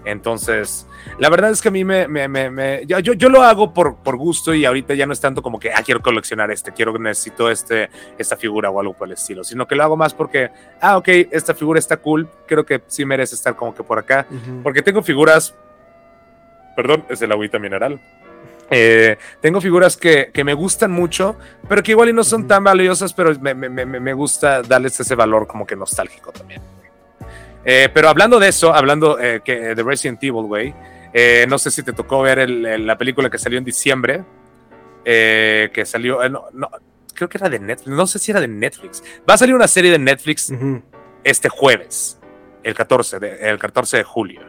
Entonces, 0.04 0.86
la 1.18 1.28
verdad 1.28 1.50
es 1.50 1.60
que 1.60 1.68
a 1.68 1.70
mí 1.70 1.84
me, 1.84 2.06
me- 2.08 2.28
me- 2.28 2.50
me- 2.50 2.86
yo, 2.86 2.98
yo, 2.98 3.28
lo 3.28 3.42
hago 3.42 3.72
por, 3.74 3.96
por 3.96 4.16
gusto 4.16 4.54
y 4.54 4.64
ahorita 4.64 4.94
ya 4.94 5.06
no 5.06 5.12
es 5.12 5.20
tanto 5.20 5.42
como 5.42 5.58
que, 5.58 5.72
ah, 5.72 5.82
quiero 5.84 6.00
coleccionar 6.00 6.50
este, 6.50 6.72
quiero, 6.72 6.96
necesito 6.98 7.50
este, 7.50 7.88
esta 8.18 8.36
figura 8.36 8.70
o 8.70 8.80
algo 8.80 8.94
por 8.94 9.08
el 9.08 9.14
estilo, 9.14 9.44
sino 9.44 9.66
que 9.66 9.74
lo 9.74 9.82
hago 9.84 9.96
más 9.96 10.14
porque, 10.14 10.50
ah, 10.80 10.96
ok, 10.96 11.08
esta 11.30 11.54
figura 11.54 11.78
está 11.78 11.96
cool, 11.98 12.28
creo 12.46 12.64
que 12.64 12.82
sí 12.86 13.04
merece 13.04 13.34
estar 13.34 13.54
como 13.56 13.74
que 13.74 13.82
por 13.82 13.98
acá, 13.98 14.26
porque 14.62 14.82
tengo 14.82 15.02
figuras. 15.02 15.54
Perdón, 16.76 17.04
es 17.08 17.20
el 17.22 17.32
agüita 17.32 17.58
mineral. 17.58 18.00
Eh, 18.70 19.16
tengo 19.40 19.60
figuras 19.60 19.96
que, 19.96 20.30
que 20.32 20.44
me 20.44 20.54
gustan 20.54 20.92
mucho, 20.92 21.36
pero 21.68 21.82
que 21.82 21.90
igual 21.90 22.08
y 22.08 22.12
no 22.12 22.22
son 22.22 22.46
tan 22.46 22.62
valiosas, 22.62 23.12
pero 23.12 23.36
me, 23.40 23.52
me- 23.52 23.68
me- 23.68 23.84
me 23.84 24.12
gusta 24.14 24.62
darles 24.62 24.98
ese 25.00 25.16
valor 25.16 25.46
como 25.48 25.66
que 25.66 25.74
nostálgico 25.74 26.30
también. 26.30 26.62
Eh, 27.64 27.88
pero 27.92 28.08
hablando 28.08 28.38
de 28.38 28.48
eso, 28.48 28.74
hablando 28.74 29.18
eh, 29.20 29.40
que, 29.44 29.74
de 29.74 29.82
Resident 29.82 30.22
Evil, 30.22 30.44
güey, 30.44 30.74
eh, 31.12 31.46
no 31.48 31.58
sé 31.58 31.70
si 31.70 31.82
te 31.82 31.92
tocó 31.92 32.22
ver 32.22 32.38
el- 32.38 32.64
el- 32.64 32.86
la 32.86 32.96
película 32.96 33.28
que 33.30 33.38
salió 33.38 33.58
en 33.58 33.64
diciembre, 33.64 34.24
eh, 35.04 35.70
que 35.72 35.84
salió, 35.84 36.22
eh, 36.22 36.30
no, 36.30 36.44
no, 36.52 36.68
creo 37.14 37.28
que 37.28 37.38
era 37.38 37.48
de 37.48 37.58
Netflix, 37.58 37.88
no 37.96 38.06
sé 38.06 38.18
si 38.18 38.30
era 38.30 38.40
de 38.40 38.48
Netflix. 38.48 39.02
Va 39.28 39.34
a 39.34 39.38
salir 39.38 39.54
una 39.54 39.68
serie 39.68 39.90
de 39.90 39.98
Netflix 39.98 40.50
Ujú. 40.50 40.82
este 41.24 41.48
jueves, 41.48 42.18
el 42.62 42.74
14 42.74 43.18
de, 43.18 43.50
el 43.50 43.58
14 43.58 43.98
de 43.98 44.04
julio. 44.04 44.40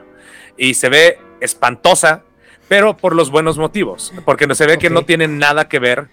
Y 0.58 0.74
se 0.76 0.90
ve 0.90 1.20
espantosa, 1.40 2.24
pero 2.70 2.96
por 2.96 3.16
los 3.16 3.32
buenos 3.32 3.58
motivos, 3.58 4.14
porque 4.26 4.54
se 4.56 4.66
ve 4.66 4.78
que 4.78 4.90
no 4.90 5.04
tienen 5.04 5.38
nada 5.38 5.68
que 5.68 5.80
ver 5.80 6.08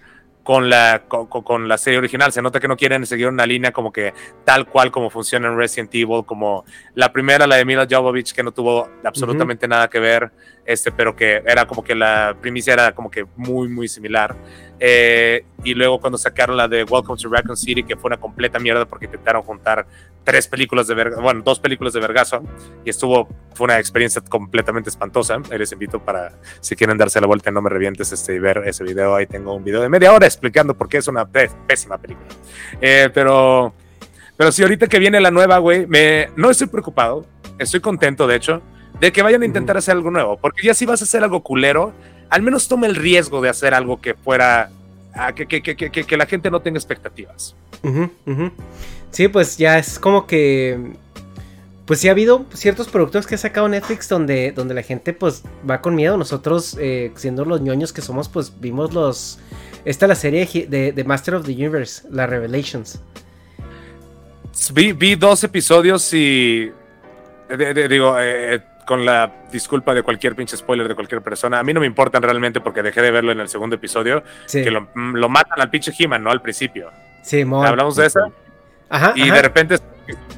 con 0.48 0.70
la, 0.70 1.02
con, 1.06 1.68
la 1.68 1.76
serie 1.76 1.98
original. 1.98 2.32
Se 2.32 2.40
nota 2.40 2.58
que 2.58 2.68
no 2.68 2.74
quieren 2.74 3.04
seguir 3.04 3.28
una 3.28 3.44
línea 3.44 3.70
como 3.70 3.92
que 3.92 4.14
tal 4.46 4.66
cual 4.66 4.90
como 4.90 5.10
funciona 5.10 5.46
en 5.46 5.58
Resident 5.58 5.94
Evil, 5.94 6.24
como 6.24 6.64
la 6.94 7.12
primera, 7.12 7.46
la 7.46 7.56
de 7.56 7.66
Mila 7.66 7.86
Jovovich, 7.88 8.32
que 8.32 8.42
no 8.42 8.50
tuvo 8.50 8.88
absolutamente 9.04 9.68
nada 9.68 9.88
que 9.88 10.00
ver, 10.00 10.30
este, 10.68 10.92
pero 10.92 11.16
que 11.16 11.42
era 11.46 11.66
como 11.66 11.82
que 11.82 11.94
la 11.94 12.36
primicia 12.42 12.74
era 12.74 12.92
como 12.94 13.10
que 13.10 13.24
muy, 13.36 13.68
muy 13.68 13.88
similar. 13.88 14.36
Eh, 14.78 15.46
y 15.64 15.72
luego 15.72 15.98
cuando 15.98 16.18
sacaron 16.18 16.58
la 16.58 16.68
de 16.68 16.84
Welcome 16.84 17.18
to 17.20 17.30
Raccoon 17.30 17.56
City, 17.56 17.82
que 17.82 17.96
fue 17.96 18.08
una 18.08 18.18
completa 18.18 18.58
mierda 18.58 18.84
porque 18.84 19.06
intentaron 19.06 19.42
juntar 19.42 19.86
tres 20.24 20.46
películas 20.46 20.86
de 20.86 20.94
verga, 20.94 21.22
bueno, 21.22 21.40
dos 21.42 21.58
películas 21.58 21.94
de 21.94 22.00
vergazo, 22.00 22.42
y 22.84 22.90
estuvo, 22.90 23.26
fue 23.54 23.64
una 23.64 23.78
experiencia 23.78 24.20
completamente 24.20 24.90
espantosa. 24.90 25.38
les 25.50 25.72
invito 25.72 26.04
para, 26.04 26.32
si 26.60 26.76
quieren 26.76 26.98
darse 26.98 27.18
la 27.18 27.26
vuelta, 27.26 27.50
no 27.50 27.62
me 27.62 27.70
revientes 27.70 28.12
este, 28.12 28.34
y 28.34 28.38
ver 28.38 28.62
ese 28.66 28.84
video. 28.84 29.14
Ahí 29.14 29.26
tengo 29.26 29.54
un 29.54 29.64
video 29.64 29.80
de 29.80 29.88
media 29.88 30.12
hora 30.12 30.26
explicando 30.26 30.74
por 30.74 30.90
qué 30.90 30.98
es 30.98 31.08
una 31.08 31.26
pésima 31.26 31.96
película. 31.96 32.28
Eh, 32.78 33.08
pero, 33.14 33.72
pero 34.36 34.52
si 34.52 34.62
ahorita 34.62 34.86
que 34.86 34.98
viene 34.98 35.18
la 35.18 35.30
nueva, 35.30 35.56
güey, 35.56 35.86
me, 35.86 36.28
no 36.36 36.50
estoy 36.50 36.66
preocupado, 36.66 37.24
estoy 37.58 37.80
contento, 37.80 38.26
de 38.26 38.36
hecho, 38.36 38.62
de 39.00 39.12
que 39.12 39.22
vayan 39.22 39.42
a 39.42 39.46
intentar 39.46 39.76
hacer 39.76 39.94
algo 39.94 40.10
nuevo, 40.10 40.36
porque 40.36 40.62
ya 40.66 40.74
si 40.74 40.86
vas 40.86 41.00
a 41.00 41.04
hacer 41.04 41.22
algo 41.22 41.42
culero, 41.42 41.92
al 42.30 42.42
menos 42.42 42.68
tome 42.68 42.86
el 42.86 42.96
riesgo 42.96 43.40
de 43.40 43.48
hacer 43.48 43.74
algo 43.74 44.00
que 44.00 44.14
fuera, 44.14 44.70
que, 45.34 45.46
que, 45.46 45.62
que, 45.62 45.90
que, 45.90 46.16
la 46.16 46.26
gente 46.26 46.50
no 46.50 46.60
tenga 46.60 46.78
expectativas. 46.78 47.54
Sí, 49.10 49.28
pues 49.28 49.56
ya 49.56 49.78
es 49.78 49.98
como 49.98 50.26
que... 50.26 50.92
Pues 51.86 52.00
sí 52.00 52.08
ha 52.08 52.10
habido 52.10 52.44
ciertos 52.52 52.88
productos 52.88 53.26
que 53.26 53.36
ha 53.36 53.38
sacado 53.38 53.66
Netflix 53.66 54.10
donde, 54.10 54.52
donde 54.52 54.74
la 54.74 54.82
gente 54.82 55.14
pues 55.14 55.42
va 55.68 55.80
con 55.80 55.94
miedo. 55.94 56.18
Nosotros, 56.18 56.76
eh, 56.78 57.12
siendo 57.16 57.46
los 57.46 57.62
ñoños 57.62 57.94
que 57.94 58.02
somos, 58.02 58.28
pues 58.28 58.52
vimos 58.60 58.92
los... 58.92 59.38
Esta 59.86 60.04
es 60.04 60.08
la 60.08 60.14
serie 60.14 60.66
de, 60.68 61.04
Master 61.04 61.36
of 61.36 61.46
the 61.46 61.52
Universe, 61.52 62.06
la 62.10 62.26
Revelations. 62.26 63.00
Vi, 64.74 64.92
vi 64.92 65.14
dos 65.14 65.42
episodios 65.44 66.12
y... 66.12 66.70
digo, 67.88 68.16
eh, 68.20 68.60
con 68.88 69.04
la 69.04 69.30
disculpa 69.52 69.92
de 69.92 70.02
cualquier 70.02 70.34
pinche 70.34 70.56
spoiler 70.56 70.88
de 70.88 70.94
cualquier 70.94 71.20
persona, 71.20 71.58
a 71.58 71.62
mí 71.62 71.74
no 71.74 71.80
me 71.80 71.86
importan 71.86 72.22
realmente 72.22 72.62
porque 72.62 72.82
dejé 72.82 73.02
de 73.02 73.10
verlo 73.10 73.32
en 73.32 73.40
el 73.40 73.50
segundo 73.50 73.76
episodio, 73.76 74.22
que 74.50 74.70
lo, 74.70 75.28
matan 75.28 75.60
al 75.60 75.68
pinche 75.68 75.92
He-Man, 75.96 76.22
¿no? 76.24 76.30
Al 76.30 76.40
principio. 76.40 76.90
Sí, 77.20 77.42
Hablamos 77.42 77.96
de 77.96 78.06
eso. 78.06 78.32
Ajá, 78.88 79.12
y 79.14 79.30
de 79.30 79.42
repente 79.42 79.76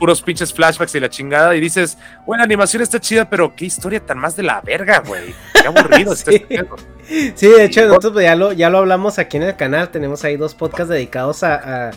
puros 0.01 0.21
pinches 0.21 0.53
flashbacks 0.53 0.93
y 0.97 0.99
la 0.99 1.09
chingada 1.09 1.55
y 1.55 1.61
dices, 1.61 1.97
bueno, 2.27 2.41
la 2.41 2.47
animación 2.47 2.83
está 2.83 2.99
chida, 2.99 3.31
pero 3.31 3.55
qué 3.55 3.67
historia 3.67 4.01
tan 4.01 4.19
más 4.19 4.35
de 4.35 4.43
la 4.43 4.61
verga, 4.63 4.99
güey. 5.07 5.33
Qué 5.53 5.69
aburrido 5.69 6.17
sí. 6.17 6.45
Este 6.51 7.33
sí, 7.37 7.47
de 7.47 7.67
hecho, 7.67 7.87
nosotros 7.87 8.21
ya 8.21 8.35
lo, 8.35 8.53
ya 8.53 8.69
lo 8.69 8.79
hablamos 8.79 9.21
aquí 9.21 9.37
en 9.37 9.45
el 9.45 9.55
canal, 9.55 9.91
tenemos 9.91 10.25
ahí 10.25 10.37
dos 10.37 10.57
podcasts 10.57 10.89
dedicados 10.89 11.45
a, 11.45 11.91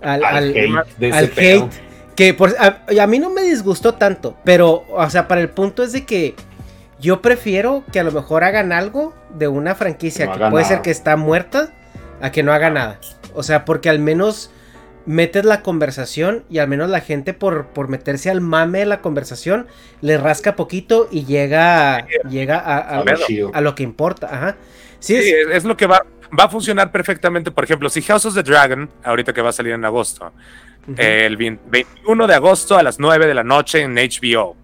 al, 0.00 0.24
al, 0.24 0.56
hate, 1.36 1.70
que 2.20 2.34
por, 2.34 2.54
a, 2.58 3.06
mí 3.06 3.18
no 3.18 3.30
me 3.30 3.40
disgustó 3.40 3.94
tanto, 3.94 4.36
pero, 4.44 4.84
o 4.90 5.08
sea, 5.08 5.26
para 5.26 5.40
el 5.40 5.48
punto 5.48 5.82
es 5.82 5.92
de 5.92 6.04
que 6.04 6.34
yo 7.00 7.22
prefiero 7.22 7.82
que 7.90 7.98
a 7.98 8.04
lo 8.04 8.12
mejor 8.12 8.44
hagan 8.44 8.72
algo 8.72 9.14
de 9.38 9.48
una 9.48 9.74
franquicia 9.74 10.30
que 10.30 10.50
puede 10.50 10.66
ser 10.66 10.82
que 10.82 10.90
está 10.90 11.16
muerta 11.16 11.72
a 12.20 12.30
que 12.30 12.42
no 12.42 12.52
haga 12.52 12.68
nada. 12.68 13.00
O 13.32 13.42
sea, 13.42 13.64
porque 13.64 13.88
al 13.88 14.00
menos 14.00 14.50
metes 15.06 15.46
la 15.46 15.62
conversación 15.62 16.44
y 16.50 16.58
al 16.58 16.68
menos 16.68 16.90
la 16.90 17.00
gente 17.00 17.32
por, 17.32 17.68
por 17.68 17.88
meterse 17.88 18.28
al 18.28 18.42
mame 18.42 18.80
de 18.80 18.84
la 18.84 19.00
conversación 19.00 19.66
le 20.02 20.18
rasca 20.18 20.56
poquito 20.56 21.08
y 21.10 21.24
llega, 21.24 22.06
llega 22.28 22.58
a, 22.58 22.98
a, 22.98 23.60
lo, 23.62 23.74
que 23.74 23.82
importa. 23.82 24.28
Ajá. 24.30 24.56
Sí, 24.98 25.16
es, 25.16 25.64
lo 25.64 25.74
que 25.74 25.86
va, 25.86 26.04
va 26.38 26.44
a 26.44 26.48
funcionar 26.50 26.92
perfectamente. 26.92 27.50
Por 27.50 27.64
ejemplo, 27.64 27.88
si 27.88 28.02
House 28.02 28.26
of 28.26 28.34
the 28.34 28.42
Dragon, 28.42 28.90
ahorita 29.04 29.32
que 29.32 29.40
va 29.40 29.48
a 29.48 29.52
salir 29.52 29.72
en 29.72 29.86
agosto, 29.86 30.34
el 30.96 31.36
21 31.36 32.26
de 32.26 32.34
agosto 32.34 32.76
a 32.76 32.82
las 32.82 32.98
9 32.98 33.26
de 33.26 33.34
la 33.34 33.44
noche 33.44 33.82
en 33.82 33.94
HBO. 33.94 34.56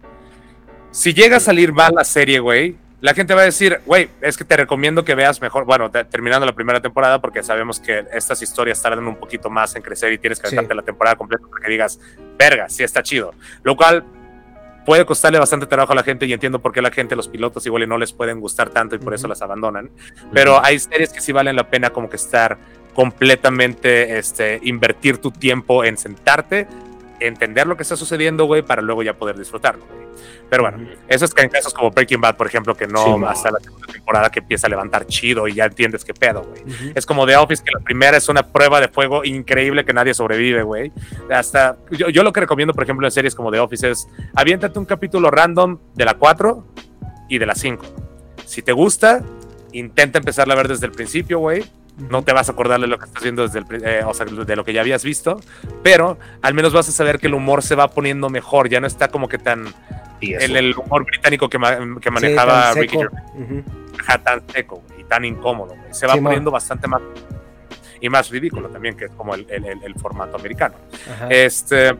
Si 0.90 1.12
llega 1.12 1.36
a 1.36 1.40
salir 1.40 1.72
mal 1.72 1.94
la 1.94 2.04
serie, 2.04 2.38
güey, 2.38 2.76
la 3.00 3.12
gente 3.12 3.34
va 3.34 3.42
a 3.42 3.44
decir, 3.44 3.80
güey, 3.84 4.08
es 4.22 4.36
que 4.36 4.44
te 4.44 4.56
recomiendo 4.56 5.04
que 5.04 5.14
veas 5.14 5.40
mejor, 5.40 5.64
bueno, 5.64 5.90
terminando 5.90 6.46
la 6.46 6.54
primera 6.54 6.80
temporada, 6.80 7.20
porque 7.20 7.42
sabemos 7.42 7.78
que 7.78 8.04
estas 8.12 8.40
historias 8.40 8.80
tardan 8.80 9.06
un 9.06 9.16
poquito 9.16 9.50
más 9.50 9.76
en 9.76 9.82
crecer 9.82 10.12
y 10.12 10.18
tienes 10.18 10.40
que 10.40 10.46
aventarte 10.46 10.74
la 10.74 10.82
temporada 10.82 11.16
completa 11.16 11.46
para 11.46 11.62
que 11.62 11.70
digas, 11.70 12.00
verga, 12.38 12.68
sí 12.68 12.82
está 12.82 13.02
chido. 13.02 13.34
Lo 13.62 13.76
cual 13.76 14.04
puede 14.86 15.04
costarle 15.04 15.38
bastante 15.38 15.66
trabajo 15.66 15.92
a 15.92 15.96
la 15.96 16.04
gente 16.04 16.24
y 16.24 16.32
entiendo 16.32 16.60
por 16.60 16.72
qué 16.72 16.80
la 16.80 16.90
gente, 16.90 17.16
los 17.16 17.28
pilotos 17.28 17.66
igual 17.66 17.86
no 17.86 17.98
les 17.98 18.12
pueden 18.12 18.40
gustar 18.40 18.70
tanto 18.70 18.94
y 18.94 18.98
por 18.98 19.12
eso 19.12 19.28
las 19.28 19.42
abandonan. 19.42 19.90
Pero 20.32 20.64
hay 20.64 20.78
series 20.78 21.12
que 21.12 21.20
sí 21.20 21.32
valen 21.32 21.56
la 21.56 21.68
pena 21.68 21.90
como 21.90 22.08
que 22.08 22.16
estar 22.16 22.56
completamente, 22.96 24.18
este, 24.18 24.58
invertir 24.62 25.18
tu 25.18 25.30
tiempo 25.30 25.84
en 25.84 25.98
sentarte, 25.98 26.66
entender 27.20 27.66
lo 27.66 27.76
que 27.76 27.82
está 27.82 27.94
sucediendo, 27.94 28.46
güey, 28.46 28.62
para 28.62 28.80
luego 28.80 29.02
ya 29.02 29.12
poder 29.12 29.36
disfrutarlo, 29.36 29.84
Pero 30.48 30.62
bueno, 30.62 30.88
eso 31.06 31.26
es 31.26 31.34
que 31.34 31.42
en 31.42 31.50
casos 31.50 31.74
como 31.74 31.90
Breaking 31.90 32.22
Bad, 32.22 32.36
por 32.36 32.46
ejemplo, 32.46 32.74
que 32.74 32.86
no 32.86 33.28
hasta 33.28 33.50
la 33.50 33.60
segunda 33.60 33.86
temporada 33.86 34.30
que 34.30 34.38
empieza 34.38 34.66
a 34.66 34.70
levantar 34.70 35.06
chido 35.06 35.46
y 35.46 35.52
ya 35.52 35.66
entiendes 35.66 36.06
qué 36.06 36.14
pedo, 36.14 36.44
güey. 36.44 36.62
Es 36.94 37.04
como 37.04 37.26
The 37.26 37.36
Office, 37.36 37.62
que 37.62 37.70
la 37.70 37.80
primera 37.80 38.16
es 38.16 38.30
una 38.30 38.42
prueba 38.42 38.80
de 38.80 38.88
fuego 38.88 39.24
increíble 39.24 39.84
que 39.84 39.92
nadie 39.92 40.14
sobrevive, 40.14 40.62
güey. 40.62 40.90
Hasta, 41.30 41.76
yo, 41.90 42.08
yo, 42.08 42.22
lo 42.22 42.32
que 42.32 42.40
recomiendo, 42.40 42.72
por 42.72 42.84
ejemplo, 42.84 43.06
en 43.06 43.10
series 43.10 43.34
como 43.34 43.50
The 43.50 43.60
Office 43.60 43.90
es, 43.90 44.08
aviéntate 44.34 44.78
un 44.78 44.86
capítulo 44.86 45.30
random 45.30 45.78
de 45.94 46.04
la 46.06 46.14
4 46.14 46.64
y 47.28 47.36
de 47.36 47.44
la 47.44 47.54
5. 47.54 47.84
Si 48.46 48.62
te 48.62 48.72
gusta, 48.72 49.22
intenta 49.72 50.18
empezarla 50.18 50.54
a 50.54 50.56
ver 50.56 50.68
desde 50.68 50.86
el 50.86 50.92
principio, 50.92 51.40
güey 51.40 51.62
no 51.96 52.22
te 52.22 52.32
vas 52.32 52.48
a 52.48 52.52
acordar 52.52 52.80
de 52.80 52.86
lo 52.86 52.98
que 52.98 53.06
estás 53.06 53.22
viendo 53.22 53.46
desde 53.46 53.60
el, 53.60 53.84
eh, 53.84 54.02
o 54.04 54.12
sea, 54.12 54.26
de 54.26 54.56
lo 54.56 54.64
que 54.64 54.72
ya 54.72 54.80
habías 54.80 55.04
visto, 55.04 55.40
pero 55.82 56.18
al 56.42 56.54
menos 56.54 56.72
vas 56.72 56.88
a 56.88 56.92
saber 56.92 57.18
que 57.18 57.26
el 57.26 57.34
humor 57.34 57.62
se 57.62 57.74
va 57.74 57.88
poniendo 57.88 58.28
mejor, 58.28 58.68
ya 58.68 58.80
no 58.80 58.86
está 58.86 59.08
como 59.08 59.28
que 59.28 59.38
tan 59.38 59.66
el, 60.20 60.56
el, 60.56 60.76
humor 60.76 61.04
británico 61.04 61.48
que, 61.48 61.58
que 62.00 62.10
manejaba 62.10 62.72
Ricky 62.72 62.98
tan 64.22 64.46
seco 64.48 64.82
y 64.98 65.04
tan 65.04 65.24
incómodo, 65.24 65.74
se 65.90 66.06
va 66.06 66.14
poniendo 66.14 66.50
bastante 66.50 66.86
más 66.86 67.00
y 68.00 68.08
más 68.10 68.30
ridículo 68.30 68.68
también, 68.68 68.96
que 68.96 69.06
es 69.06 69.10
como 69.12 69.34
el, 69.34 69.46
el 69.50 69.94
formato 69.94 70.36
americano. 70.36 70.74
Este, 71.30 71.96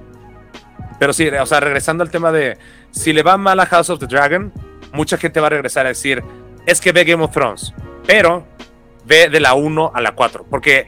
pero 0.98 1.12
sí, 1.12 1.28
o 1.28 1.46
sea, 1.46 1.60
regresando 1.60 2.02
al 2.02 2.10
tema 2.10 2.32
de 2.32 2.58
si 2.90 3.12
le 3.12 3.22
va 3.22 3.36
mal 3.36 3.58
a 3.60 3.66
House 3.66 3.90
of 3.90 3.98
the 3.98 4.06
Dragon, 4.06 4.52
mucha 4.92 5.16
gente 5.16 5.40
va 5.40 5.46
a 5.46 5.50
regresar 5.50 5.86
a 5.86 5.90
decir, 5.90 6.22
es 6.66 6.80
que 6.80 6.92
ve 6.92 7.04
Game 7.04 7.22
of 7.22 7.32
Thrones, 7.32 7.72
pero 8.06 8.46
ve 9.06 9.28
de 9.28 9.40
la 9.40 9.54
1 9.54 9.92
a 9.94 10.00
la 10.00 10.14
4, 10.14 10.46
porque 10.50 10.86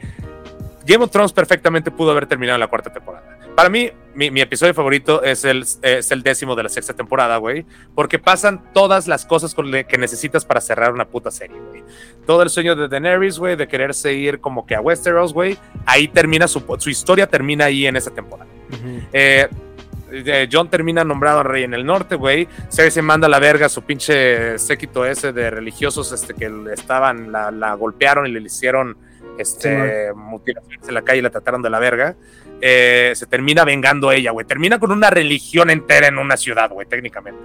Game 0.85 1.03
of 1.03 1.11
Thrones 1.11 1.33
perfectamente 1.33 1.91
pudo 1.91 2.11
haber 2.11 2.25
terminado 2.25 2.55
en 2.55 2.61
la 2.61 2.67
cuarta 2.67 2.91
temporada. 2.91 3.37
Para 3.55 3.69
mí, 3.69 3.91
mi, 4.15 4.41
episodio 4.41 4.73
favorito 4.73 5.21
es 5.21 5.43
el, 5.43 5.65
es 5.81 6.11
el 6.11 6.23
décimo 6.23 6.55
de 6.55 6.63
la 6.63 6.69
sexta 6.69 6.93
temporada, 6.93 7.37
güey, 7.37 7.65
porque 7.93 8.17
pasan 8.17 8.63
todas 8.73 9.07
las 9.07 9.25
cosas 9.25 9.53
que 9.53 9.97
necesitas 9.97 10.45
para 10.45 10.61
cerrar 10.61 10.93
una 10.93 11.05
puta 11.05 11.29
serie, 11.29 11.59
güey. 11.59 11.83
Todo 12.25 12.41
el 12.41 12.49
sueño 12.49 12.75
de 12.75 12.87
Daenerys, 12.87 13.37
güey, 13.37 13.55
de 13.55 13.67
quererse 13.67 14.13
ir 14.13 14.39
como 14.39 14.65
que 14.65 14.75
a 14.75 14.81
Westeros, 14.81 15.33
güey, 15.33 15.57
ahí 15.85 16.07
termina 16.07 16.47
su, 16.47 16.63
su 16.79 16.89
historia, 16.89 17.27
termina 17.27 17.65
ahí 17.65 17.85
en 17.85 17.97
esa 17.97 18.11
temporada. 18.11 18.49
eh, 19.13 19.47
John 20.51 20.69
termina 20.69 21.03
nombrado 21.03 21.43
rey 21.43 21.63
en 21.63 21.73
el 21.73 21.85
norte, 21.85 22.15
güey. 22.15 22.47
se 22.69 23.01
manda 23.01 23.27
a 23.27 23.29
la 23.29 23.39
verga 23.39 23.67
a 23.67 23.69
su 23.69 23.83
pinche 23.83 24.57
séquito 24.59 25.05
ese 25.05 25.33
de 25.33 25.49
religiosos 25.49 26.11
este, 26.11 26.33
que 26.33 26.51
estaban, 26.73 27.31
la, 27.31 27.73
golpearon 27.73 28.27
y 28.27 28.31
le 28.31 28.41
hicieron 28.41 28.97
este, 29.37 30.13
mutilaciones 30.13 30.87
en 30.87 30.93
la 30.93 31.01
calle 31.01 31.19
y 31.19 31.21
la 31.21 31.29
trataron 31.29 31.61
de 31.61 31.69
la 31.69 31.79
verga. 31.79 32.15
Eh, 32.61 33.13
se 33.15 33.25
termina 33.25 33.63
vengando 33.63 34.11
ella, 34.11 34.31
güey. 34.31 34.45
Termina 34.45 34.79
con 34.79 34.91
una 34.91 35.09
religión 35.09 35.69
entera 35.69 36.07
en 36.07 36.17
una 36.17 36.35
ciudad, 36.35 36.69
güey, 36.69 36.87
técnicamente. 36.87 37.39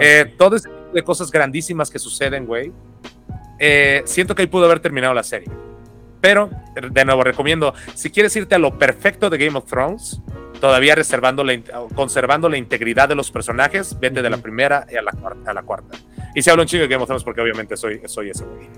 eh, 0.00 0.34
todo 0.36 0.56
ese 0.56 0.68
tipo 0.68 0.92
de 0.92 1.02
cosas 1.02 1.30
grandísimas 1.30 1.90
que 1.90 1.98
suceden, 1.98 2.46
güey. 2.46 2.72
Eh, 3.58 4.02
siento 4.04 4.34
que 4.34 4.42
ahí 4.42 4.48
pudo 4.48 4.66
haber 4.66 4.80
terminado 4.80 5.14
la 5.14 5.22
serie. 5.22 5.48
Pero, 6.20 6.50
de 6.74 7.04
nuevo, 7.04 7.22
recomiendo, 7.22 7.74
si 7.94 8.10
quieres 8.10 8.34
irte 8.36 8.54
a 8.54 8.58
lo 8.58 8.78
perfecto 8.78 9.30
de 9.30 9.38
Game 9.38 9.56
of 9.56 9.66
Thrones, 9.66 10.20
todavía 10.60 10.94
reservando 10.94 11.44
la, 11.44 11.60
conservando 11.94 12.48
la 12.48 12.56
integridad 12.56 13.08
de 13.08 13.14
los 13.14 13.30
personajes, 13.30 13.98
vete 13.98 14.22
de 14.22 14.30
la 14.30 14.38
primera 14.38 14.86
a 14.88 15.02
la, 15.02 15.12
a 15.46 15.54
la 15.54 15.62
cuarta. 15.62 15.96
Y 16.34 16.42
se 16.42 16.50
habla 16.50 16.64
un 16.64 16.68
chingo 16.68 16.82
de 16.82 16.88
Game 16.88 17.02
of 17.02 17.08
Thrones 17.08 17.24
porque 17.24 17.40
obviamente 17.40 17.78
soy, 17.78 18.00
soy 18.04 18.30
ese 18.30 18.44
güey. 18.44 18.68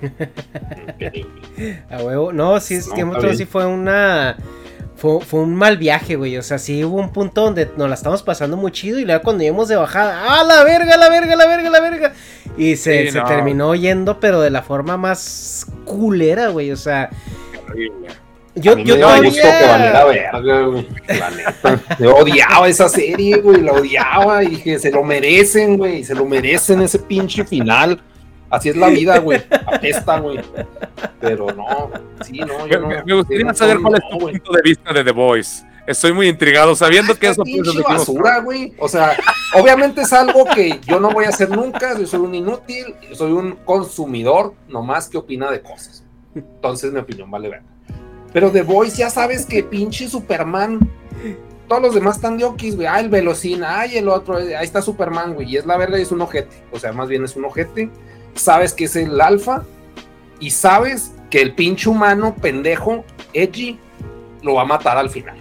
a 1.91 2.03
huevo. 2.03 2.33
No, 2.33 2.61
sí, 2.61 2.75
es 2.75 2.89
Game 2.91 3.11
of 3.11 3.19
Thrones 3.19 3.39
sí 3.39 3.47
fue 3.47 3.67
una... 3.67 4.37
Fue, 4.95 5.21
fue, 5.21 5.41
un 5.41 5.55
mal 5.55 5.77
viaje, 5.77 6.17
güey. 6.17 6.37
O 6.37 6.43
sea, 6.43 6.59
sí 6.59 6.85
hubo 6.85 6.99
un 6.99 7.13
punto 7.13 7.43
donde 7.43 7.69
nos 7.77 7.89
la 7.89 7.95
estamos 7.95 8.23
pasando 8.23 8.57
muy 8.57 8.73
chido 8.73 8.99
y 8.99 9.05
luego 9.05 9.23
cuando 9.23 9.45
íbamos 9.45 9.69
de 9.69 9.77
bajada, 9.77 10.25
¡ah, 10.27 10.45
la 10.45 10.65
verga, 10.65 10.97
la 10.97 11.09
verga, 11.09 11.37
la 11.37 11.47
verga, 11.47 11.71
la 11.71 11.81
verga! 11.81 12.13
Y 12.57 12.77
se, 12.77 13.11
se 13.11 13.21
terminó 13.23 13.75
yendo, 13.75 14.19
pero 14.19 14.41
de 14.41 14.51
la 14.51 14.63
forma 14.63 14.97
más 14.97 15.67
culera, 15.85 16.49
güey. 16.49 16.71
O 16.71 16.77
sea... 16.77 17.11
Yo, 18.61 18.77
yo 18.79 18.95
me 18.95 19.01
todavía... 19.01 19.31
gustó 19.31 19.43
que 19.43 19.67
valiera 19.67 20.05
verga, 20.05 20.63
güey. 20.63 20.89
La 21.09 21.31
neta. 21.31 21.97
Yo 21.99 22.17
odiaba 22.17 22.69
esa 22.69 22.89
serie, 22.89 23.37
güey. 23.37 23.61
La 23.61 23.73
odiaba 23.73 24.43
y 24.45 24.49
dije, 24.49 24.79
se 24.79 24.91
lo 24.91 25.03
merecen, 25.03 25.77
güey. 25.77 26.05
Se 26.05 26.15
lo 26.15 26.25
merecen 26.25 26.81
ese 26.83 26.99
pinche 26.99 27.45
final. 27.45 28.01
Así 28.51 28.71
es 28.71 28.77
la 28.77 28.89
vida, 28.89 29.19
güey. 29.19 29.43
Apesta, 29.67 30.19
güey. 30.21 30.41
Pero 31.21 31.49
no, 31.53 31.91
sí, 32.25 32.39
no, 32.39 32.67
yo 32.67 32.81
no. 32.81 32.89
Me, 32.89 33.05
me 33.05 33.15
gustaría 33.15 33.53
saber 33.55 33.79
cuál 33.81 33.95
es 33.95 34.01
tu 34.11 34.19
punto 34.19 34.53
de 34.53 34.63
vista 34.63 34.93
de 34.93 35.05
The 35.05 35.13
Voice. 35.13 35.65
Estoy 35.87 36.13
muy 36.13 36.29
intrigado 36.29 36.75
sabiendo 36.77 37.15
que 37.15 37.29
eso 37.29 37.43
es 37.47 37.83
basura, 37.83 38.41
güey. 38.41 38.75
O 38.79 38.89
sea, 38.89 39.17
obviamente 39.55 40.03
es 40.03 40.13
algo 40.13 40.45
que 40.45 40.79
yo 40.87 41.01
no 41.01 41.11
voy 41.11 41.25
a 41.25 41.31
hacer 41.31 41.49
nunca. 41.49 41.99
Yo 41.99 42.07
soy 42.07 42.21
un 42.21 42.35
inútil, 42.35 42.95
yo 43.09 43.15
soy 43.15 43.33
un 43.33 43.53
consumidor, 43.65 44.55
nomás 44.69 45.09
que 45.09 45.17
opina 45.17 45.51
de 45.51 45.63
cosas. 45.63 46.05
Entonces 46.35 46.93
mi 46.93 47.01
opinión 47.01 47.31
vale 47.31 47.49
ver. 47.49 47.63
Pero 48.33 48.51
The 48.51 48.63
Voice 48.63 48.97
ya 48.97 49.11
sabes 49.11 49.47
que 49.47 49.63
pinche 49.63 50.09
Superman. 50.09 50.81
Todos 51.69 51.83
los 51.83 51.95
demás 51.95 52.17
están 52.17 52.39
de 52.39 52.45
okis, 52.45 52.77
güey. 52.77 52.87
Ah, 52.87 53.01
el 53.01 53.09
Velocina, 53.09 53.81
ay, 53.81 53.99
el 53.99 54.09
otro, 54.09 54.37
ahí 54.37 54.55
está 54.63 54.81
Superman, 54.81 55.35
güey. 55.35 55.51
Y 55.51 55.57
es 55.57 55.67
la 55.67 55.77
verga 55.77 55.99
y 55.99 56.03
es 56.03 56.13
un 56.13 56.21
ojete. 56.21 56.65
O 56.73 56.79
sea, 56.79 56.93
más 56.93 57.09
bien 57.09 57.25
es 57.25 57.37
un 57.37 57.45
ojete. 57.45 57.91
Sabes 58.35 58.73
que 58.73 58.85
es 58.85 58.97
el 58.97 59.21
alfa. 59.21 59.65
Y 60.41 60.51
sabes 60.51 61.13
que 61.31 61.43
el 61.43 61.55
pinche 61.55 61.91
humano 61.91 62.35
pendejo, 62.41 63.05
Edgy, 63.33 63.79
lo 64.43 64.55
va 64.55 64.63
a 64.63 64.67
matar 64.67 64.97
al 64.97 65.11
final. 65.11 65.37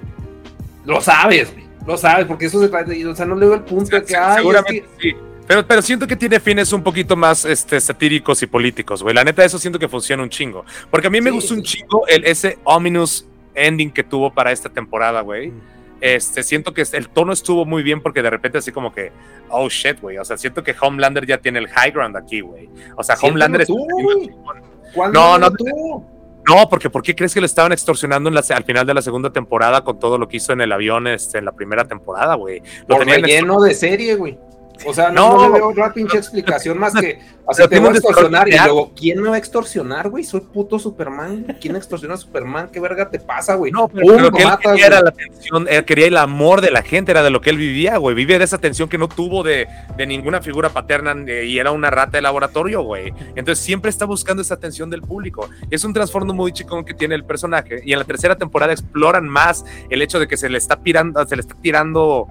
Lo 0.85 0.99
sabes, 1.01 1.53
güey. 1.53 1.65
Lo 1.85 1.97
sabes, 1.97 2.25
porque 2.25 2.47
eso 2.47 2.59
se 2.59 2.67
trata. 2.67 2.91
O 3.09 3.15
sea, 3.15 3.25
no 3.25 3.35
le 3.35 3.45
doy 3.45 3.55
el 3.55 3.63
punto 3.63 3.95
de 3.95 4.03
que 4.03 4.15
hay. 4.15 4.37
Seguramente 4.37 4.85
sí. 4.99 5.15
Pero, 5.47 5.65
pero 5.65 5.81
siento 5.81 6.05
que 6.05 6.15
tiene 6.15 6.39
fines 6.39 6.73
un 6.73 6.83
poquito 6.83 7.15
más 7.15 7.45
este, 7.45 7.79
satíricos 7.79 8.43
y 8.43 8.47
políticos, 8.47 9.01
güey. 9.01 9.15
La 9.15 9.23
neta, 9.23 9.45
eso 9.45 9.57
siento 9.57 9.79
que 9.79 9.87
funciona 9.87 10.21
un 10.21 10.29
chingo. 10.29 10.65
Porque 10.91 11.07
a 11.07 11.09
mí 11.09 11.21
me 11.21 11.31
gustó 11.31 11.53
sí. 11.53 11.59
un 11.59 11.63
chingo 11.63 12.07
el, 12.07 12.25
ese 12.25 12.59
ominous 12.65 13.25
ending 13.55 13.91
que 13.91 14.03
tuvo 14.03 14.33
para 14.33 14.51
esta 14.51 14.69
temporada, 14.69 15.21
güey. 15.21 15.53
Este, 15.99 16.43
siento 16.43 16.73
que 16.73 16.83
el 16.91 17.09
tono 17.09 17.33
estuvo 17.33 17.65
muy 17.65 17.81
bien 17.81 18.01
porque 18.01 18.21
de 18.21 18.29
repente 18.29 18.59
así 18.59 18.71
como 18.71 18.93
que, 18.93 19.11
oh 19.49 19.69
shit, 19.69 19.99
güey. 20.01 20.17
O 20.17 20.25
sea, 20.25 20.37
siento 20.37 20.63
que 20.63 20.75
Homelander 20.79 21.25
ya 21.25 21.37
tiene 21.37 21.59
el 21.59 21.67
high 21.69 21.91
ground 21.91 22.17
aquí, 22.17 22.41
güey. 22.41 22.69
O 22.95 23.03
sea, 23.03 23.15
Homelander 23.21 23.65
tú, 23.65 23.87
es... 24.21 25.13
No, 25.13 25.37
no, 25.37 25.51
tú? 25.51 26.05
No, 26.47 26.69
porque 26.69 26.89
¿por 26.89 27.03
qué 27.03 27.13
crees 27.13 27.33
que 27.33 27.41
lo 27.41 27.45
estaban 27.45 27.73
extorsionando 27.73 28.29
la, 28.29 28.41
al 28.49 28.63
final 28.63 28.85
de 28.85 28.93
la 28.93 29.01
segunda 29.01 29.31
temporada 29.31 29.83
con 29.83 29.99
todo 29.99 30.17
lo 30.17 30.27
que 30.29 30.37
hizo 30.37 30.53
en 30.53 30.61
el 30.61 30.71
avión 30.71 31.07
este, 31.07 31.39
en 31.39 31.45
la 31.45 31.51
primera 31.51 31.85
temporada, 31.85 32.35
güey? 32.35 32.61
Lo 32.87 32.97
tenía 32.99 33.17
lleno 33.17 33.61
de 33.61 33.73
serie, 33.73 34.15
güey. 34.15 34.37
O 34.85 34.93
sea, 34.93 35.09
no, 35.09 35.33
no, 35.33 35.37
no 35.37 35.53
le 35.53 35.59
veo 35.59 35.69
otra 35.69 35.93
pinche 35.93 36.17
explicación 36.17 36.77
más 36.77 36.93
que, 36.93 37.19
o 37.49 37.53
sea, 37.53 37.67
te 37.67 37.79
voy 37.79 37.89
a 37.89 37.91
extorsionar 37.91 38.49
y 38.49 38.57
luego, 38.57 38.91
¿quién 38.93 39.21
me 39.21 39.29
va 39.29 39.35
a 39.35 39.37
extorsionar, 39.37 40.09
güey? 40.09 40.25
Soy 40.25 40.41
puto 40.41 40.77
Superman. 40.77 41.55
¿Quién 41.61 41.77
extorsiona 41.77 42.15
a 42.15 42.17
Superman? 42.17 42.69
¿Qué 42.71 42.81
verga 42.81 43.09
te 43.09 43.19
pasa, 43.19 43.55
güey? 43.55 43.71
No, 43.71 43.87
pero, 43.87 44.05
pero 44.05 44.31
que 44.31 44.43
él 44.43 44.49
quería 44.61 44.85
era 44.87 45.01
la 45.01 45.09
atención, 45.09 45.65
él 45.69 45.85
quería 45.85 46.07
el 46.07 46.17
amor 46.17 46.59
de 46.59 46.71
la 46.71 46.81
gente, 46.81 47.11
era 47.11 47.23
de 47.23 47.29
lo 47.29 47.39
que 47.39 47.49
él 47.49 47.57
vivía, 47.57 47.97
güey. 47.97 48.15
Vive 48.15 48.37
de 48.37 48.43
esa 48.43 48.57
atención 48.57 48.89
que 48.89 48.97
no 48.97 49.07
tuvo 49.07 49.43
de, 49.43 49.67
de 49.95 50.05
ninguna 50.05 50.41
figura 50.41 50.69
paterna 50.69 51.15
y 51.25 51.57
era 51.57 51.71
una 51.71 51.89
rata 51.89 52.17
de 52.17 52.21
laboratorio, 52.21 52.81
güey. 52.81 53.13
Entonces 53.35 53.63
siempre 53.63 53.89
está 53.89 54.05
buscando 54.05 54.41
esa 54.41 54.55
atención 54.55 54.89
del 54.89 55.01
público. 55.01 55.49
Es 55.71 55.85
un 55.85 55.93
trasfondo 55.93 56.33
muy 56.33 56.51
chicón 56.51 56.83
que 56.83 56.93
tiene 56.93 57.15
el 57.15 57.23
personaje 57.23 57.81
y 57.85 57.93
en 57.93 57.99
la 57.99 58.05
tercera 58.05 58.35
temporada 58.35 58.73
exploran 58.73 59.27
más 59.27 59.63
el 59.89 60.01
hecho 60.01 60.19
de 60.19 60.27
que 60.27 60.35
se 60.35 60.49
le 60.49 60.57
está 60.57 60.75
tirando, 60.75 61.25
se 61.25 61.35
le 61.37 61.41
está 61.43 61.55
tirando 61.61 62.27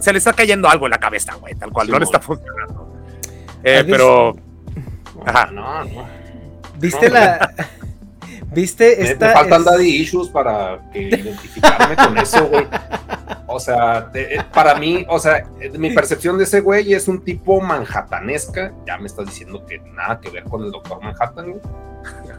se 0.00 0.12
le 0.12 0.18
está 0.18 0.32
cayendo 0.32 0.68
algo 0.68 0.86
en 0.86 0.90
la 0.90 0.98
cabeza, 0.98 1.34
güey, 1.34 1.54
tal 1.54 1.72
cual, 1.72 1.86
sí, 1.86 1.92
no 1.92 1.98
le 1.98 2.04
está 2.04 2.20
funcionando. 2.20 2.92
Eh, 3.62 3.84
pero. 3.88 4.36
Ajá. 5.24 5.50
No, 5.50 5.84
no. 5.84 6.06
¿Viste 6.78 7.10
la. 7.10 7.52
¿Viste 8.50 8.96
me, 8.98 9.10
esta? 9.10 9.26
Me 9.28 9.32
faltan 9.34 9.60
es... 9.60 9.64
daddy 9.66 9.88
issues 9.88 10.28
para 10.30 10.80
que 10.92 11.02
identificarme 11.02 11.96
con 11.96 12.18
eso, 12.18 12.46
güey. 12.46 12.66
O 13.46 13.60
sea, 13.60 14.02
de, 14.02 14.42
para 14.54 14.74
mí, 14.76 15.04
o 15.08 15.18
sea, 15.18 15.46
mi 15.78 15.90
percepción 15.90 16.38
de 16.38 16.44
ese 16.44 16.60
güey 16.60 16.94
es 16.94 17.08
un 17.08 17.22
tipo 17.22 17.60
manhattanesca. 17.60 18.72
Ya 18.86 18.96
me 18.98 19.06
estás 19.06 19.26
diciendo 19.26 19.64
que 19.66 19.78
nada 19.78 20.20
que 20.20 20.30
ver 20.30 20.44
con 20.44 20.64
el 20.64 20.70
doctor 20.70 21.02
Manhattan, 21.02 21.50
güey. 21.50 21.62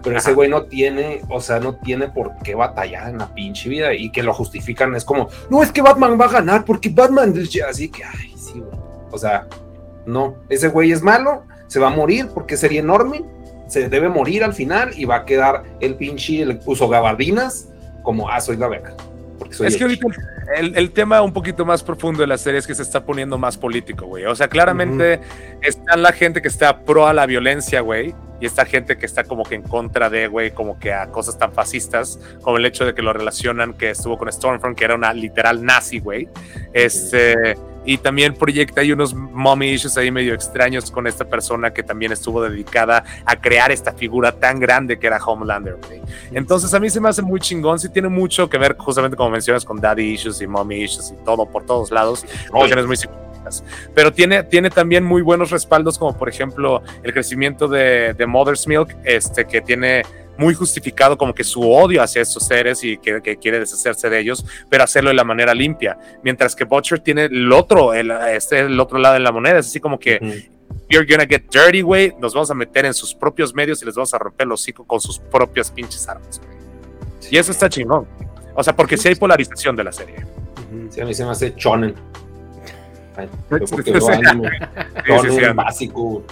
Pero 0.02 0.18
ese 0.18 0.34
güey 0.34 0.50
no 0.50 0.64
tiene, 0.64 1.22
o 1.30 1.42
sea, 1.42 1.60
no 1.60 1.76
tiene 1.76 2.08
por 2.08 2.38
qué 2.44 2.56
batallar 2.56 3.10
en 3.10 3.18
la 3.18 3.34
pinche 3.34 3.70
vida 3.70 3.94
y 3.94 4.12
que 4.12 4.24
lo 4.24 4.34
justifican 4.34 4.96
es 4.96 5.04
como, 5.04 5.30
no, 5.50 5.62
es 5.62 5.72
que 5.72 5.82
Batman 5.82 6.20
va 6.20 6.26
a 6.26 6.30
ganar 6.30 6.64
porque 6.66 6.90
Batman 6.90 7.34
así 7.68 7.90
que, 7.90 8.04
ay, 8.04 8.34
sí, 8.38 8.60
güey. 8.60 8.80
O 9.12 9.18
sea, 9.18 9.48
no, 10.06 10.36
ese 10.48 10.70
güey 10.70 10.92
es 10.92 11.02
malo, 11.02 11.44
se 11.68 11.80
va 11.80 11.88
a 11.88 11.92
morir 11.92 12.30
porque 12.34 12.56
sería 12.56 12.80
enorme, 12.80 13.26
se 13.68 13.90
debe 13.90 14.10
morir 14.10 14.44
al 14.44 14.54
final 14.54 14.92
y 14.96 15.06
va 15.06 15.18
a 15.18 15.26
quedar 15.26 15.64
el 15.80 15.96
pinche, 15.96 16.42
el 16.42 16.60
uso 16.66 16.88
gabardinas 16.88 17.70
como, 18.04 18.30
ah, 18.30 18.40
soy 18.40 18.58
la 18.58 18.68
beca. 18.68 18.96
Es 19.50 19.78
que 19.78 19.84
ahorita 19.84 20.08
el, 20.58 20.78
el, 20.78 20.92
tema 20.92 21.22
un 21.22 21.34
poquito 21.34 21.66
más 21.66 21.82
profundo 21.84 22.22
de 22.22 22.28
la 22.28 22.38
serie 22.38 22.60
es 22.60 22.68
que 22.68 22.76
se 22.76 22.82
está 22.82 23.04
poniendo 23.06 23.38
más 23.38 23.58
político, 23.58 24.06
güey. 24.06 24.26
O 24.26 24.36
sea, 24.36 24.48
claramente 24.48 25.16
uh 25.16 25.22
-huh. 25.22 25.60
está 25.62 25.98
la 25.98 26.12
gente 26.12 26.42
que 26.42 26.48
está 26.48 26.82
pro 26.82 27.08
a 27.08 27.14
la 27.14 27.26
violencia, 27.26 27.82
güey, 27.82 28.14
y 28.40 28.46
esta 28.46 28.66
gente 28.66 28.98
que 28.98 29.06
está 29.06 29.24
como 29.24 29.44
que 29.44 29.56
en 29.56 29.64
contra 29.64 30.10
de, 30.10 30.28
güey, 30.28 30.52
como 30.52 30.80
que 30.80 30.94
a 30.94 31.08
cosas 31.08 31.38
tan 31.38 31.54
fascistas, 31.54 32.20
como 32.42 32.58
el 32.58 32.66
hecho 32.66 32.86
de 32.86 32.94
que 32.94 33.02
lo 33.02 33.14
relacionan 33.14 33.74
que 33.74 33.92
estuvo 33.92 34.18
con 34.18 34.32
Stormfront, 34.32 34.78
que 34.78 34.86
era 34.86 34.96
una 34.96 35.14
literal 35.14 35.64
nazi, 35.64 36.00
güey. 36.00 36.28
Este, 36.74 37.56
y 37.86 37.98
también 37.98 38.34
proyecta 38.36 38.82
hay 38.82 38.92
unos 38.92 39.14
mommy 39.14 39.72
issues 39.72 39.98
ahí 39.98 40.12
medio 40.12 40.34
extraños 40.34 40.92
con 40.92 41.08
esta 41.08 41.26
persona 41.26 41.72
que 41.72 41.82
también 41.84 42.12
estuvo 42.12 42.42
dedicada 42.42 43.04
a 43.26 43.36
crear 43.36 43.72
esta 43.72 43.94
figura 43.94 44.32
tan 44.32 44.60
grande 44.60 45.00
que 45.00 45.08
era 45.08 45.18
Homelander, 45.18 45.78
güey. 45.88 46.02
Entonces 46.32 46.74
a 46.74 46.80
mí 46.80 46.90
se 46.90 47.00
me 47.00 47.10
hace 47.10 47.22
muy 47.22 47.40
chingón, 47.40 47.80
sí 47.80 47.90
tiene 47.90 48.10
mucho 48.10 48.50
que 48.50 48.58
ver 48.58 48.76
justamente 48.78 49.18
como 49.18 49.32
mencionas 49.32 49.66
con 49.66 49.80
daddy 49.80 50.14
issues 50.14 50.42
y 50.42 50.48
mommy 50.48 50.84
issues 50.84 51.12
y 51.12 51.24
todo 51.24 51.46
por 51.46 51.66
todos 51.66 51.92
lados, 51.92 52.26
cuestiones 52.52 52.86
muy 52.86 52.98
pero 53.94 54.12
tiene, 54.12 54.44
tiene 54.44 54.70
también 54.70 55.04
muy 55.04 55.22
buenos 55.22 55.52
respaldos, 55.52 55.98
como 55.98 56.18
por 56.18 56.30
ejemplo 56.30 56.82
el 57.04 57.14
crecimiento 57.14 57.68
de, 57.68 58.14
de 58.14 58.26
Mother's 58.26 58.68
Milk, 58.68 58.96
este, 59.04 59.46
que 59.46 59.62
tiene 59.62 60.04
muy 60.40 60.54
justificado 60.54 61.18
como 61.18 61.36
que 61.36 61.44
su 61.44 61.70
odio 61.70 62.02
hacia 62.02 62.22
estos 62.22 62.48
seres 62.48 62.82
y 62.86 62.98
que, 62.98 63.22
que, 63.22 63.36
quiere 63.36 63.60
deshacerse 63.60 64.10
de 64.10 64.20
ellos, 64.20 64.46
pero 64.70 64.86
hacerlo 64.86 65.10
de 65.10 65.16
la 65.16 65.26
manera 65.26 65.54
limpia. 65.54 65.98
Mientras 66.24 66.56
que 66.56 66.64
Butcher 66.64 67.02
tiene 67.02 67.26
el 67.26 67.52
otro, 67.52 67.94
el, 67.94 68.10
este, 68.12 68.60
el 68.60 68.80
otro 68.80 69.00
lado 69.00 69.16
de 69.16 69.20
la 69.20 69.34
moneda, 69.34 69.60
es 69.60 69.68
así 69.68 69.82
como 69.82 70.00
que 70.00 70.18
mm. 70.22 70.90
you're 70.90 71.06
gonna 71.06 71.28
get 71.28 71.44
dirty, 71.52 71.82
güey, 71.82 72.16
nos 72.20 72.34
vamos 72.34 72.50
a 72.52 72.54
meter 72.54 72.86
en 72.86 72.94
sus 72.94 73.14
propios 73.14 73.54
medios 73.54 73.82
y 73.82 73.86
les 73.86 73.96
vamos 73.96 74.14
a 74.14 74.18
romper 74.18 74.48
los 74.48 74.62
hocico 74.62 74.88
con 74.88 75.02
sus 75.02 75.20
propias 75.20 75.72
pinches 75.72 76.08
armas, 76.08 76.40
güey. 76.40 76.58
Sí. 77.20 77.36
Y 77.36 77.38
eso 77.38 77.52
está 77.52 77.68
chingón. 77.68 78.08
O 78.56 78.64
sea, 78.64 78.74
porque 78.74 78.96
sí 78.96 79.10
hay 79.10 79.16
polarización 79.16 79.76
de 79.76 79.84
la 79.84 79.92
serie. 79.92 80.16
Sí, 80.90 81.02
a 81.02 81.06
mí 81.06 81.14
se 81.14 81.26
me 81.26 81.32
hace 81.32 81.54
chonen 81.54 81.96
porque 83.70 83.92
veo 83.92 84.10
anime, 84.10 84.50
sí, 85.06 85.30
sí, 85.30 85.36
sí, 85.36 85.42
básico, 85.54 86.24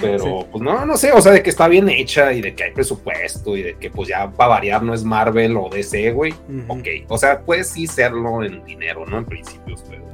pero 0.00 0.46
pues 0.50 0.62
no, 0.62 0.84
no 0.84 0.96
sé, 0.96 1.12
o 1.12 1.20
sea, 1.20 1.32
de 1.32 1.42
que 1.42 1.50
está 1.50 1.68
bien 1.68 1.88
hecha 1.88 2.32
y 2.32 2.40
de 2.40 2.54
que 2.54 2.64
hay 2.64 2.72
presupuesto 2.72 3.56
y 3.56 3.62
de 3.62 3.76
que 3.76 3.90
pues 3.90 4.08
ya 4.08 4.30
para 4.30 4.50
variar 4.50 4.82
no 4.82 4.94
es 4.94 5.04
Marvel 5.04 5.56
o 5.56 5.68
DC, 5.70 6.12
güey, 6.12 6.32
uh 6.32 6.52
-huh. 6.52 6.80
ok, 6.80 7.08
o 7.08 7.18
sea, 7.18 7.40
puede 7.40 7.64
sí 7.64 7.86
serlo 7.86 8.42
en 8.42 8.64
dinero, 8.64 9.04
¿no? 9.06 9.18
En 9.18 9.24
principio, 9.24 9.76
pero... 9.88 10.10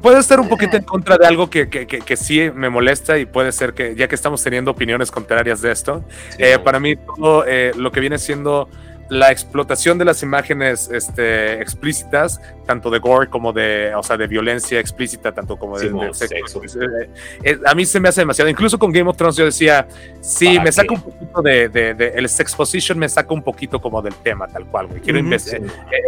Puede 0.00 0.18
estar 0.18 0.40
un 0.40 0.48
poquito 0.48 0.76
en 0.76 0.82
contra 0.82 1.18
de 1.18 1.26
algo 1.26 1.50
que, 1.50 1.68
que, 1.68 1.86
que, 1.86 1.98
que, 1.98 2.16
sí 2.16 2.50
me 2.54 2.70
molesta 2.70 3.18
y 3.18 3.26
puede 3.26 3.52
ser 3.52 3.74
que, 3.74 3.94
ya 3.94 4.08
que 4.08 4.14
estamos 4.14 4.42
teniendo 4.42 4.70
opiniones 4.70 5.10
contrarias 5.10 5.60
de 5.60 5.70
esto, 5.70 6.02
eh, 6.38 6.54
no. 6.56 6.64
para 6.64 6.80
mí 6.80 6.96
todo 6.96 7.44
eh, 7.46 7.72
lo 7.76 7.92
que 7.92 8.00
viene 8.00 8.18
siendo 8.18 8.68
la 9.08 9.30
explotación 9.30 9.98
de 9.98 10.04
las 10.04 10.22
imágenes 10.22 10.90
este, 10.92 11.60
explícitas, 11.60 12.40
tanto 12.66 12.90
de 12.90 12.98
gore 12.98 13.28
como 13.28 13.52
de, 13.52 13.94
o 13.94 14.02
sea, 14.02 14.16
de 14.16 14.26
violencia 14.26 14.78
explícita, 14.78 15.32
tanto 15.32 15.56
como 15.56 15.78
de, 15.78 15.88
sí, 15.88 15.94
de 15.98 16.14
sexo. 16.14 16.60
sexo. 16.60 16.82
Eh, 16.82 17.10
eh, 17.42 17.58
a 17.64 17.74
mí 17.74 17.86
se 17.86 18.00
me 18.00 18.08
hace 18.08 18.20
demasiado. 18.20 18.50
Incluso 18.50 18.78
con 18.78 18.92
Game 18.92 19.08
of 19.08 19.16
Thrones 19.16 19.36
yo 19.36 19.44
decía, 19.44 19.88
sí, 20.20 20.58
me 20.60 20.70
saca 20.72 20.94
un 20.94 21.02
poquito 21.02 21.42
de, 21.42 21.68
de, 21.68 21.94
de, 21.94 22.08
el 22.08 22.28
sex 22.28 22.54
position 22.54 22.98
me 22.98 23.08
saca 23.08 23.32
un 23.32 23.42
poquito 23.42 23.80
como 23.80 24.02
del 24.02 24.14
tema, 24.16 24.46
tal 24.46 24.66
cual, 24.66 24.88
güey. 24.88 25.00
Quiero 25.00 25.20
uh 25.20 25.22
-huh, 25.22 25.38
sí. 25.38 25.56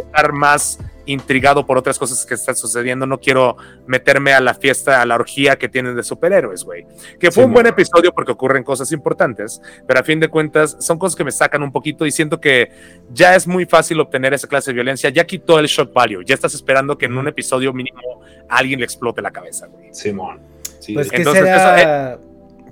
estar 0.05 0.33
más 0.33 0.79
intrigado 1.13 1.67
por 1.67 1.79
otras 1.79 1.99
cosas 1.99 2.25
que 2.25 2.35
están 2.35 2.57
sucediendo. 2.57 3.07
No 3.07 3.19
quiero 3.19 3.57
meterme 3.87 4.33
a 4.33 4.41
la 4.41 4.55
fiesta, 4.55 5.03
a 5.03 5.07
la 5.07 5.15
orgía 5.15 5.57
que 5.57 5.69
tienen 5.69 5.97
de 5.97 6.03
superhéroes, 6.03 6.65
güey. 6.65 6.87
Que 7.19 7.31
fue 7.31 7.43
sí, 7.43 7.47
un 7.47 7.53
buen 7.53 7.67
episodio 7.67 8.13
porque 8.13 8.33
ocurren 8.33 8.63
cosas 8.65 8.93
importantes, 8.93 9.61
pero 9.87 10.01
a 10.01 10.03
fin 10.03 10.21
de 10.21 10.29
cuentas 10.29 10.77
son 10.81 10.99
cosas 10.99 11.17
que 11.17 11.25
me 11.25 11.33
sacan 11.33 11.63
un 11.63 11.73
poquito 11.73 12.07
y 12.07 12.11
siento 12.11 12.41
que 12.41 12.71
ya 13.13 13.35
es 13.35 13.47
muy 13.47 13.67
fácil 13.67 14.01
obtener 14.01 14.35
esa 14.35 14.49
clase 14.49 14.71
de 14.71 14.75
violencia. 14.75 15.11
Ya 15.11 15.25
quitó 15.25 15.59
el 15.59 15.67
shock 15.67 15.93
value. 15.93 16.23
Ya 16.25 16.35
estás 16.35 16.55
esperando 16.55 16.97
que 16.97 17.07
en 17.07 17.17
un 17.17 17.29
episodio 17.29 17.73
mínimo 17.73 18.23
alguien 18.49 18.81
le 18.81 18.85
explote 18.85 19.23
la 19.23 19.31
cabeza, 19.31 19.67
güey. 19.67 19.93
Simón. 19.93 20.41
Sí, 20.79 20.95
pues 20.95 21.11
que 21.11 21.25
será... 21.25 21.81
Eso, 21.81 22.19
eh, 22.19 22.27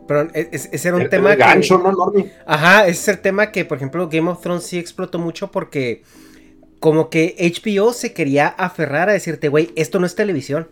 pero 0.09 0.27
ese 0.33 0.89
era 0.89 0.97
un 0.97 1.03
el, 1.03 1.11
tema 1.11 1.35
el 1.35 1.39
gancho, 1.39 1.77
que... 1.77 1.85
¿no, 1.85 1.93
Norby? 1.93 2.33
Ajá, 2.47 2.87
ese 2.87 2.93
es 3.03 3.09
el 3.09 3.19
tema 3.19 3.53
que, 3.53 3.67
por 3.67 3.77
ejemplo, 3.77 4.09
Game 4.09 4.31
of 4.31 4.41
Thrones 4.41 4.65
sí 4.65 4.79
explotó 4.79 5.19
mucho 5.19 5.51
porque 5.51 6.03
como 6.81 7.11
que 7.11 7.35
HBO 7.39 7.93
se 7.93 8.13
quería 8.13 8.49
aferrar 8.49 9.09
a 9.09 9.13
decirte, 9.13 9.49
güey, 9.49 9.71
esto 9.77 9.99
no 9.99 10.07
es 10.07 10.15
televisión. 10.15 10.69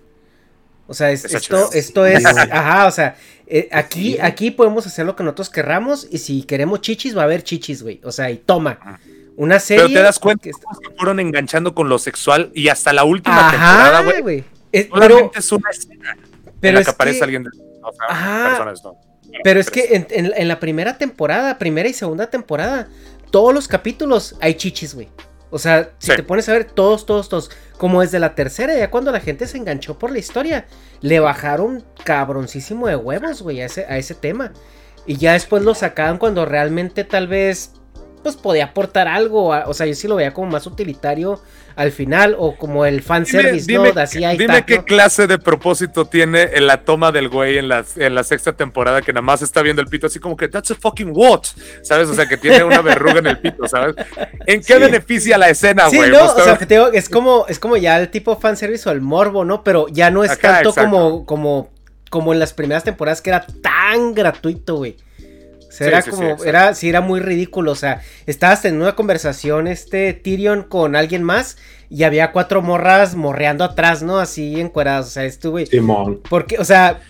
O 0.89 0.95
sea, 0.95 1.11
es, 1.11 1.25
esto, 1.25 1.73
esto 1.73 2.07
es, 2.07 2.25
ajá, 2.25 2.87
o 2.87 2.91
sea, 2.93 3.17
eh, 3.49 3.69
aquí, 3.73 4.19
aquí 4.21 4.53
podemos 4.53 4.87
hacer 4.87 5.05
lo 5.05 5.17
que 5.17 5.25
nosotros 5.25 5.51
querramos 5.51 6.07
y 6.11 6.19
si 6.19 6.45
queremos 6.45 6.81
chichis 6.81 7.17
va 7.17 7.23
a 7.23 7.25
haber 7.25 7.43
chichis, 7.43 7.83
güey. 7.83 8.01
O 8.05 8.13
sea, 8.13 8.31
y 8.31 8.37
toma. 8.37 9.01
Una 9.37 9.59
serie. 9.59 9.85
Pero 9.87 9.95
te 9.99 10.03
das 10.03 10.19
cuenta 10.21 10.45
que, 10.45 10.51
que 10.51 10.95
fueron 10.97 11.19
enganchando 11.21 11.75
con 11.75 11.89
lo 11.89 11.99
sexual 11.99 12.51
y 12.55 12.69
hasta 12.69 12.93
la 12.93 13.03
última 13.05 13.49
ajá, 13.49 13.51
temporada, 13.51 14.21
güey. 14.23 14.45
Es, 14.71 14.89
pero, 14.95 15.33
es 15.35 15.53
una 15.53 15.71
escena 15.71 16.17
pero 16.61 16.71
en 16.71 16.75
la 16.77 16.85
que 16.85 16.91
aparece 16.91 17.19
que, 17.19 17.25
alguien 17.25 17.43
de 17.43 17.51
o 17.83 17.93
sea, 17.93 18.07
ajá, 18.09 18.49
personas, 18.51 18.85
¿no? 18.85 18.97
Pero 19.43 19.61
es 19.61 19.71
que 19.71 19.89
en, 19.95 20.07
en- 20.11 20.33
en 20.37 20.49
la 20.49 20.59
primera 20.61 20.97
temporada, 20.99 21.59
primera 21.59 21.89
y 21.89 21.93
segunda 21.93 22.29
temporada, 22.31 22.89
todos 23.31 23.53
los 23.53 23.69
capítulos 23.69 24.37
hay 24.41 24.55
chichis, 24.55 24.95
güey. 24.95 25.09
O 25.57 25.59
sea, 25.59 25.91
si 25.99 26.11
Sí. 26.13 26.17
te 26.17 26.23
pones 26.23 26.49
a 26.49 26.53
ver, 26.53 26.65
todos, 26.65 27.05
todos, 27.07 27.29
todos. 27.29 27.51
Como 27.79 28.01
desde 28.03 28.19
la 28.21 28.35
tercera, 28.35 28.77
ya 28.77 28.91
cuando 28.91 29.11
la 29.11 29.21
gente 29.21 29.47
se 29.47 29.59
enganchó 29.59 29.99
por 29.99 30.11
la 30.13 30.19
historia, 30.19 30.67
le 31.01 31.19
bajaron 31.21 31.85
cabroncísimo 32.05 32.87
de 32.87 32.97
huevos, 32.97 33.43
güey, 33.43 33.61
a 33.61 33.67
ese, 33.67 33.85
a 33.87 33.99
ese 33.99 34.15
tema. 34.15 34.53
Y 35.07 35.17
ya 35.17 35.33
después 35.35 35.63
lo 35.63 35.75
sacaban 35.75 36.19
cuando 36.19 36.45
realmente 36.47 37.05
tal 37.05 37.29
vez, 37.29 37.73
pues 38.33 38.37
podía 38.43 38.65
aportar 38.65 39.07
algo. 39.07 39.49
o 39.51 39.75
sea, 39.75 39.87
yo 39.87 39.95
sí 39.95 40.09
lo 40.09 40.17
veía 40.17 40.35
como 40.35 40.51
más 40.51 40.67
utilitario 40.67 41.41
al 41.77 41.93
final, 41.93 42.35
o 42.39 42.57
como 42.57 42.87
el 42.87 43.03
fanservice, 43.03 43.67
Dime, 43.67 43.79
¿no? 43.79 43.91
dime- 43.91 44.01
Así 44.03 44.25
ahí 44.25 44.39
dime 44.39 44.55
está, 44.55 44.67
qué 44.67 44.77
¿no? 44.79 44.85
clase 44.87 45.27
de 45.27 45.39
propósito 45.39 46.07
tiene 46.07 46.43
en 46.55 46.67
la 46.67 46.83
toma 46.85 47.13
del 47.13 47.29
güey 47.29 47.59
en 47.59 47.69
la, 47.69 47.85
en 47.97 48.15
la 48.15 48.25
sexta 48.25 48.55
temporada 48.55 49.03
que 49.03 49.13
nada 49.13 49.21
más 49.23 49.43
está 49.43 49.61
viendo 49.63 49.83
el 49.83 49.89
pito 49.89 50.07
así 50.07 50.19
como 50.19 50.37
que 50.39 50.49
that's 50.49 50.71
a 50.71 50.75
fucking 50.75 51.11
what, 51.15 51.43
¿sabes? 51.83 52.09
O 52.09 52.15
sea, 52.15 52.27
que 52.27 52.37
tiene 52.39 52.65
una 52.65 52.81
verruga 52.81 53.19
en 53.19 53.27
el 53.27 53.39
pito, 53.39 53.69
¿sabes? 53.69 53.95
¿En 54.47 54.63
qué 54.63 54.79
beneficia 54.79 55.37
la 55.39 55.51
escena, 55.51 55.89
Sí, 55.91 55.99
güey? 55.99 56.11
no, 56.11 56.25
o 56.25 56.41
sea, 56.41 56.57
que 56.57 56.65
digo, 56.67 56.89
es 56.93 57.09
como, 57.11 57.45
es 57.47 57.59
como 57.59 57.77
ya 57.77 58.01
el 58.01 58.09
tipo 58.09 58.37
fanservice 58.37 58.89
o 58.89 58.93
el 58.93 59.03
morbo, 59.03 59.45
¿no? 59.45 59.63
Pero 59.63 59.87
ya 59.89 60.11
no 60.11 60.25
es 60.25 60.31
tanto 60.39 60.71
exacto. 60.71 60.91
como, 60.91 61.27
como, 61.27 61.71
como 62.09 62.33
en 62.33 62.39
las 62.39 62.55
primeras 62.55 62.85
temporadas 62.85 63.21
que 63.21 63.29
era 63.31 63.45
tan 63.63 64.15
gratuito, 64.15 64.77
güey. 64.77 64.97
O 65.77 65.79
sea, 65.79 65.87
Sí, 65.87 65.93
era 65.93 66.03
sí, 66.03 66.11
sí, 66.11 66.17
como, 66.17 66.23
exacto. 66.25 66.45
era, 66.45 66.75
sí, 66.75 66.89
era 66.89 67.01
muy 67.01 67.21
ridículo. 67.21 67.73
O 67.73 67.77
sea, 67.77 68.01
estabas 68.27 68.65
en 68.65 68.81
una 68.81 68.95
conversación, 68.95 69.67
este 69.67 70.13
Tyrion 70.15 70.63
con 70.63 70.97
alguien 70.97 71.23
más, 71.23 71.59
y 71.91 72.03
había 72.05 72.33
cuatro 72.33 72.63
morras 72.63 73.15
morreando 73.15 73.63
atrás, 73.65 74.03
¿no? 74.03 74.19
Así 74.19 74.59
encueradas. 74.61 75.07
O 75.07 75.11
sea, 75.11 75.25
estuve. 75.25 75.67
Simón. 75.67 76.21
Porque, 76.29 76.59
o 76.59 76.65
sea. 76.65 77.01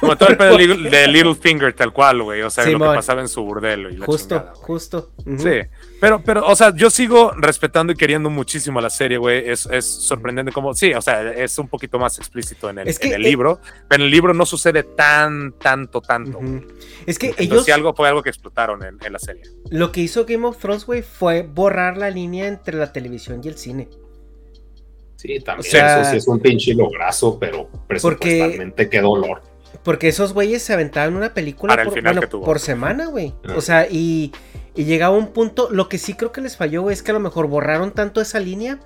Como 0.00 0.16
todo 0.16 0.28
el 0.30 0.36
pedo 0.36 0.56
de 0.56 0.66
Little- 0.66 0.90
de 0.90 1.06
Littlefinger, 1.08 1.72
tal 1.72 1.92
cual, 1.92 2.22
güey. 2.22 2.42
O 2.42 2.50
sea, 2.50 2.66
lo 2.66 2.78
que 2.78 2.84
pasaba 2.84 3.20
en 3.20 3.28
su 3.28 3.42
burdelo 3.42 3.88
y 3.90 3.96
la 3.96 4.06
Justo, 4.06 4.36
chingada, 4.36 4.54
justo. 4.54 5.10
Sí, 5.38 5.60
pero, 6.00 6.22
pero, 6.22 6.46
o 6.46 6.54
sea, 6.56 6.74
yo 6.74 6.90
sigo 6.90 7.32
respetando 7.36 7.92
y 7.92 7.96
queriendo 7.96 8.28
muchísimo 8.30 8.80
la 8.80 8.90
serie, 8.90 9.18
güey. 9.18 9.48
Es, 9.48 9.66
es 9.66 9.86
sorprendente 9.86 10.52
como, 10.52 10.74
sí, 10.74 10.92
o 10.94 11.00
sea, 11.02 11.30
es 11.32 11.58
un 11.58 11.68
poquito 11.68 11.98
más 11.98 12.18
explícito 12.18 12.68
en 12.70 12.78
el, 12.80 12.88
Es 12.88 12.98
que, 12.98 13.08
en 13.08 13.14
el 13.14 13.24
eh, 13.26 13.28
libro, 13.30 13.60
pero 13.88 14.02
en 14.02 14.06
el 14.06 14.10
libro 14.10 14.34
no 14.34 14.44
sucede 14.46 14.82
tan, 14.82 15.52
tanto, 15.52 16.00
tanto. 16.00 16.38
Es 17.06 17.18
que 17.18 17.28
Entonces, 17.28 17.46
ellos. 17.50 17.64
sí, 17.64 17.70
algo 17.70 17.94
fue 17.94 18.08
algo 18.08 18.22
que 18.22 18.30
explotaron 18.30 18.84
en, 18.84 18.98
en 19.04 19.12
la 19.12 19.18
serie. 19.18 19.42
Lo 19.70 19.92
que 19.92 20.00
hizo 20.00 20.24
Game 20.26 20.46
of 20.46 20.58
Thrones, 20.58 20.84
güey, 20.86 21.02
fue 21.02 21.42
borrar 21.42 21.96
la 21.96 22.10
línea 22.10 22.46
entre 22.48 22.76
la 22.76 22.92
televisión 22.92 23.40
y 23.44 23.48
el 23.48 23.56
cine. 23.56 23.88
Sí, 25.16 25.38
también. 25.40 25.68
O 25.68 25.70
sea- 25.70 26.00
eso 26.00 26.10
sí 26.12 26.16
es 26.16 26.28
un 26.28 26.40
pinche 26.40 26.72
lograzo, 26.74 27.38
pero 27.38 27.68
presupuestalmente 27.86 28.88
qué 28.88 29.00
dolor. 29.02 29.42
Porque 29.82 30.08
esos 30.08 30.32
güeyes 30.34 30.62
se 30.62 30.72
aventaban 30.74 31.16
una 31.16 31.32
película 31.32 31.72
Para 31.72 31.82
el 31.82 31.88
por, 31.88 31.94
final 31.98 32.12
bueno, 32.14 32.20
que 32.20 32.26
tuvo. 32.26 32.44
por 32.44 32.60
semana, 32.60 33.06
güey. 33.06 33.34
Ah. 33.48 33.54
O 33.56 33.60
sea, 33.62 33.86
y, 33.90 34.30
y 34.76 34.84
llegaba 34.84 35.16
un 35.16 35.28
punto. 35.28 35.68
Lo 35.70 35.88
que 35.88 35.96
sí 35.98 36.14
creo 36.14 36.32
que 36.32 36.42
les 36.42 36.56
falló, 36.56 36.82
güey, 36.82 36.92
es 36.92 37.02
que 37.02 37.12
a 37.12 37.14
lo 37.14 37.20
mejor 37.20 37.46
borraron 37.46 37.92
tanto 37.92 38.20
esa 38.20 38.40
línea 38.40 38.78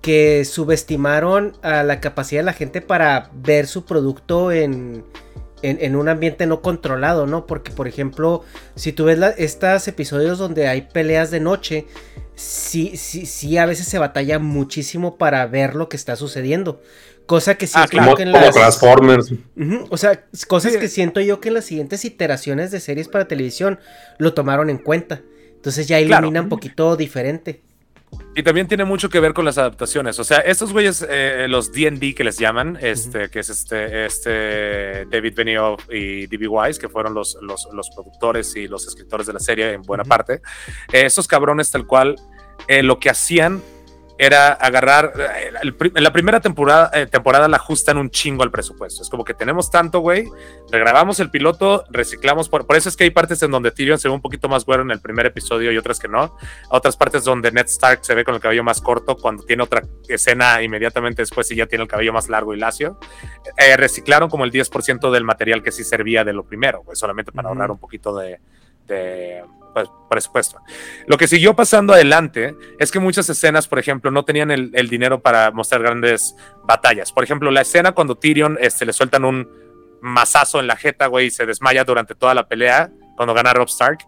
que 0.00 0.44
subestimaron 0.46 1.52
a 1.62 1.82
la 1.82 2.00
capacidad 2.00 2.40
de 2.40 2.46
la 2.46 2.52
gente 2.54 2.80
para 2.80 3.30
ver 3.34 3.66
su 3.66 3.84
producto 3.84 4.50
en, 4.50 5.04
en, 5.62 5.76
en 5.82 5.94
un 5.96 6.08
ambiente 6.08 6.46
no 6.46 6.62
controlado, 6.62 7.26
¿no? 7.26 7.46
Porque, 7.46 7.70
por 7.70 7.86
ejemplo, 7.86 8.42
si 8.76 8.92
tú 8.92 9.04
ves 9.04 9.18
la- 9.18 9.28
estos 9.30 9.86
episodios 9.88 10.38
donde 10.38 10.68
hay 10.68 10.82
peleas 10.82 11.30
de 11.30 11.40
noche, 11.40 11.86
sí, 12.34 12.96
sí, 12.96 13.26
sí, 13.26 13.58
a 13.58 13.66
veces 13.66 13.86
se 13.88 13.98
batalla 13.98 14.38
muchísimo 14.38 15.18
para 15.18 15.46
ver 15.46 15.74
lo 15.74 15.90
que 15.90 15.98
está 15.98 16.16
sucediendo. 16.16 16.80
Cosa 17.26 17.54
que 17.56 17.66
sí 17.68 17.74
Ah, 17.76 17.86
creo 17.88 18.02
Como, 18.02 18.16
que 18.16 18.22
en 18.24 18.32
como 18.32 18.44
las... 18.44 18.54
Transformers. 18.54 19.30
Ujú, 19.32 19.86
O 19.90 19.96
sea, 19.96 20.24
cosas 20.48 20.72
Sí. 20.72 20.78
que 20.80 20.88
siento 20.88 21.20
yo 21.20 21.40
que 21.40 21.48
en 21.48 21.54
las 21.54 21.64
siguientes 21.64 22.04
iteraciones 22.04 22.70
de 22.72 22.80
series 22.80 23.06
para 23.08 23.26
televisión 23.28 23.78
lo 24.18 24.34
tomaron 24.34 24.68
en 24.68 24.78
cuenta. 24.78 25.20
Entonces 25.54 25.86
ya 25.86 25.98
Claro. 26.04 26.24
ilumina 26.26 26.40
un 26.42 26.48
poquito 26.48 26.96
diferente. 26.96 27.60
Y 28.34 28.42
también 28.42 28.66
tiene 28.66 28.84
mucho 28.84 29.08
que 29.08 29.20
ver 29.20 29.32
con 29.32 29.44
las 29.44 29.58
adaptaciones. 29.58 30.18
O 30.18 30.24
sea, 30.24 30.38
estos 30.38 30.72
güeyes, 30.72 31.06
eh, 31.08 31.46
los 31.48 31.70
D&D 31.70 32.12
que 32.16 32.24
les 32.24 32.38
llaman, 32.38 32.76
este, 32.80 33.28
que 33.30 33.38
es 33.38 33.48
este, 33.50 34.04
este 34.06 35.04
David 35.06 35.34
Benioff 35.36 35.84
y 35.92 36.26
D.B. 36.26 36.48
Wise, 36.48 36.80
que 36.80 36.88
fueron 36.88 37.14
los, 37.14 37.38
los, 37.40 37.68
los 37.72 37.88
productores 37.90 38.56
y 38.56 38.66
los 38.66 38.88
escritores 38.88 39.28
de 39.28 39.32
la 39.34 39.38
serie 39.40 39.72
en 39.74 39.82
buena 39.82 40.02
Ujú. 40.02 40.08
parte. 40.08 40.34
Eh, 40.92 41.04
esos 41.06 41.28
cabrones 41.28 41.70
tal 41.70 41.86
cual, 41.86 42.16
eh, 42.66 42.82
lo 42.82 42.98
que 42.98 43.10
hacían 43.10 43.62
era 44.22 44.52
agarrar, 44.52 45.14
eh, 45.18 45.50
el 45.62 45.74
en 45.80 46.04
la 46.04 46.12
primera 46.12 46.40
temporada, 46.40 46.90
eh, 46.92 47.06
temporada 47.06 47.48
la 47.48 47.56
ajustan 47.56 47.96
un 47.96 48.10
chingo 48.10 48.42
al 48.42 48.50
presupuesto. 48.50 49.02
Es 49.02 49.08
como 49.08 49.24
que 49.24 49.32
tenemos 49.32 49.70
tanto, 49.70 50.00
güey, 50.00 50.28
regrabamos 50.70 51.20
el 51.20 51.30
piloto, 51.30 51.84
reciclamos, 51.90 52.50
por, 52.50 52.66
por 52.66 52.76
eso 52.76 52.90
es 52.90 52.96
que 52.96 53.04
hay 53.04 53.10
partes 53.10 53.42
en 53.42 53.50
donde 53.50 53.70
Tyrion 53.70 53.98
se 53.98 54.08
ve 54.08 54.14
un 54.14 54.20
poquito 54.20 54.46
más 54.48 54.66
güero 54.66 54.82
en 54.82 54.90
el 54.90 55.00
primer 55.00 55.24
episodio 55.24 55.72
y 55.72 55.78
otras 55.78 55.98
que 55.98 56.08
no 56.08 56.36
otras 56.68 56.96
partes 56.96 57.24
donde 57.24 57.50
Ned 57.50 57.66
Stark 57.66 58.00
se 58.04 58.14
ve 58.14 58.24
con 58.24 58.34
el 58.34 58.40
cabello 58.40 58.62
más 58.62 58.80
corto 58.80 59.16
cuando 59.16 59.42
tiene 59.44 59.62
otra 59.62 59.82
escena 60.08 60.62
inmediatamente 60.62 61.22
después 61.22 61.50
y 61.50 61.56
ya 61.56 61.66
tiene 61.66 61.84
el 61.84 61.88
cabello 61.88 62.12
más 62.12 62.28
largo 62.28 62.54
y 62.54 62.58
lacio. 62.58 62.98
Eh, 63.56 63.76
reciclaron 63.76 64.28
como 64.28 64.44
el 64.44 64.52
10% 64.52 65.10
del 65.10 65.24
material 65.24 65.62
que 65.62 65.72
sí 65.72 65.84
servía 65.84 66.24
de 66.24 66.32
lo 66.32 66.44
primero, 66.44 66.84
solamente 66.92 67.32
para 67.32 67.48
ahorrar 67.48 67.70
un 67.70 67.78
poquito 67.78 68.14
de, 68.16 68.38
de, 68.86 69.44
presupuesto. 70.08 70.60
Lo 71.06 71.16
que 71.16 71.26
siguió 71.28 71.54
pasando 71.54 71.92
adelante 71.92 72.54
es 72.78 72.90
que 72.90 72.98
muchas 72.98 73.28
escenas, 73.28 73.68
por 73.68 73.78
ejemplo, 73.78 74.10
no 74.10 74.24
tenían 74.24 74.50
el, 74.50 74.70
el 74.74 74.88
dinero 74.88 75.20
para 75.20 75.50
mostrar 75.50 75.82
grandes 75.82 76.34
batallas. 76.64 77.12
Por 77.12 77.24
ejemplo, 77.24 77.50
la 77.50 77.60
escena 77.62 77.92
cuando 77.92 78.16
Tyrion 78.16 78.58
este, 78.60 78.84
le 78.86 78.92
sueltan 78.92 79.24
un 79.24 79.48
mazazo 80.02 80.60
en 80.60 80.66
la 80.66 80.76
jeta, 80.76 81.06
güey, 81.06 81.26
y 81.26 81.30
se 81.30 81.46
desmaya 81.46 81.84
durante 81.84 82.14
toda 82.14 82.34
la 82.34 82.48
pelea 82.48 82.90
cuando 83.16 83.34
gana 83.34 83.52
Rob 83.52 83.68
Stark. 83.68 83.98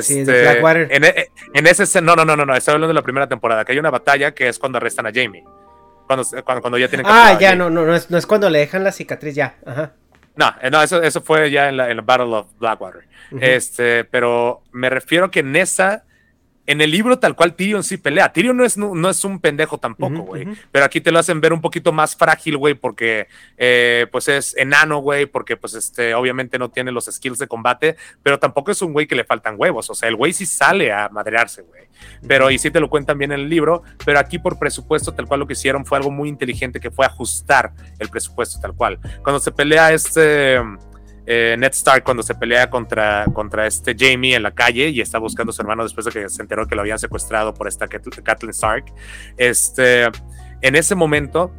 Sí, 0.00 0.20
Este, 0.20 0.60
en, 0.60 1.04
e- 1.04 1.28
en 1.52 1.66
ese 1.66 2.00
no, 2.00 2.14
no, 2.14 2.24
no, 2.24 2.36
no, 2.36 2.46
no, 2.46 2.54
estoy 2.54 2.74
hablando 2.74 2.88
de 2.88 2.94
la 2.94 3.02
primera 3.02 3.28
temporada, 3.28 3.64
que 3.64 3.72
hay 3.72 3.78
una 3.78 3.90
batalla 3.90 4.32
que 4.34 4.48
es 4.48 4.58
cuando 4.58 4.78
arrestan 4.78 5.06
a 5.06 5.10
Jamie. 5.12 5.42
Cuando, 6.06 6.24
cuando, 6.44 6.60
cuando 6.60 6.78
ya 6.78 6.88
tienen 6.88 7.06
Ah, 7.08 7.36
ya, 7.40 7.54
no, 7.56 7.70
no, 7.70 7.84
no 7.84 7.94
es, 7.94 8.10
no 8.10 8.18
es 8.18 8.26
cuando 8.26 8.48
le 8.50 8.60
dejan 8.60 8.84
la 8.84 8.92
cicatriz, 8.92 9.34
ya. 9.34 9.56
Ajá. 9.66 9.94
No, 10.36 10.54
eh, 10.60 10.70
no, 10.70 10.82
eso, 10.82 11.02
eso 11.02 11.20
fue 11.20 11.50
ya 11.50 11.68
en 11.68 11.76
la, 11.76 11.90
en 11.90 11.96
la 11.98 12.02
Battle 12.02 12.34
of 12.34 12.46
Blackwater. 12.58 13.04
Este, 13.40 14.04
pero 14.04 14.62
me 14.72 14.90
refiero 14.90 15.30
que 15.30 15.40
en 15.40 15.56
esa, 15.56 16.04
en 16.66 16.80
el 16.80 16.90
libro 16.90 17.18
tal 17.18 17.34
cual 17.34 17.54
Tyrion 17.54 17.82
sí 17.82 17.96
pelea. 17.96 18.32
Tyrion 18.32 18.56
no 18.56 18.64
es, 18.64 18.76
no, 18.76 18.94
no 18.94 19.10
es 19.10 19.24
un 19.24 19.40
pendejo 19.40 19.78
tampoco, 19.78 20.22
güey. 20.22 20.46
Pero 20.70 20.84
aquí 20.84 21.00
te 21.00 21.10
lo 21.10 21.18
hacen 21.18 21.40
ver 21.40 21.52
un 21.52 21.60
poquito 21.60 21.92
más 21.92 22.14
frágil, 22.14 22.56
güey, 22.56 22.74
porque 22.74 23.26
eh, 23.56 24.06
pues 24.12 24.28
es 24.28 24.56
enano, 24.56 24.98
güey, 24.98 25.26
porque 25.26 25.56
pues 25.56 25.74
este, 25.74 26.14
obviamente 26.14 26.58
no 26.58 26.70
tiene 26.70 26.92
los 26.92 27.06
skills 27.06 27.38
de 27.38 27.48
combate, 27.48 27.96
pero 28.22 28.38
tampoco 28.38 28.70
es 28.70 28.80
un 28.80 28.92
güey 28.92 29.06
que 29.06 29.16
le 29.16 29.24
faltan 29.24 29.56
huevos. 29.58 29.90
O 29.90 29.94
sea, 29.94 30.08
el 30.08 30.16
güey 30.16 30.32
sí 30.32 30.46
sale 30.46 30.92
a 30.92 31.08
madrearse, 31.08 31.62
güey. 31.62 31.82
Pero 32.26 32.50
y 32.50 32.58
sí 32.58 32.70
te 32.70 32.80
lo 32.80 32.88
cuentan 32.88 33.18
bien 33.18 33.32
en 33.32 33.40
el 33.40 33.48
libro, 33.48 33.82
pero 34.04 34.18
aquí 34.18 34.38
por 34.38 34.58
presupuesto 34.58 35.12
tal 35.12 35.26
cual 35.26 35.40
lo 35.40 35.46
que 35.46 35.52
hicieron 35.54 35.84
fue 35.84 35.98
algo 35.98 36.10
muy 36.10 36.28
inteligente 36.28 36.80
que 36.80 36.90
fue 36.90 37.06
ajustar 37.06 37.72
el 37.98 38.08
presupuesto 38.08 38.60
tal 38.60 38.74
cual. 38.74 38.98
Cuando 39.22 39.40
se 39.40 39.52
pelea 39.52 39.92
este 39.92 40.60
eh, 41.26 41.56
Ned 41.58 41.72
Stark, 41.72 42.04
cuando 42.04 42.22
se 42.22 42.34
pelea 42.34 42.68
contra, 42.70 43.26
contra 43.32 43.66
este 43.66 43.94
Jamie 43.98 44.34
en 44.34 44.42
la 44.42 44.50
calle 44.52 44.88
y 44.88 45.00
está 45.00 45.18
buscando 45.18 45.50
a 45.50 45.52
su 45.52 45.62
hermano 45.62 45.82
después 45.82 46.06
de 46.06 46.12
que 46.12 46.28
se 46.28 46.42
enteró 46.42 46.66
que 46.66 46.74
lo 46.74 46.80
habían 46.80 46.98
secuestrado 46.98 47.54
por 47.54 47.68
esta 47.68 47.86
Cat- 47.88 48.22
Catelyn 48.22 48.50
Stark, 48.50 48.86
este, 49.36 50.04
en 50.60 50.74
ese 50.74 50.94
momento, 50.94 51.52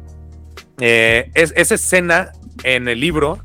eh, 0.80 1.30
es, 1.34 1.52
esa 1.56 1.74
escena 1.74 2.32
en 2.62 2.88
el 2.88 3.00
libro 3.00 3.38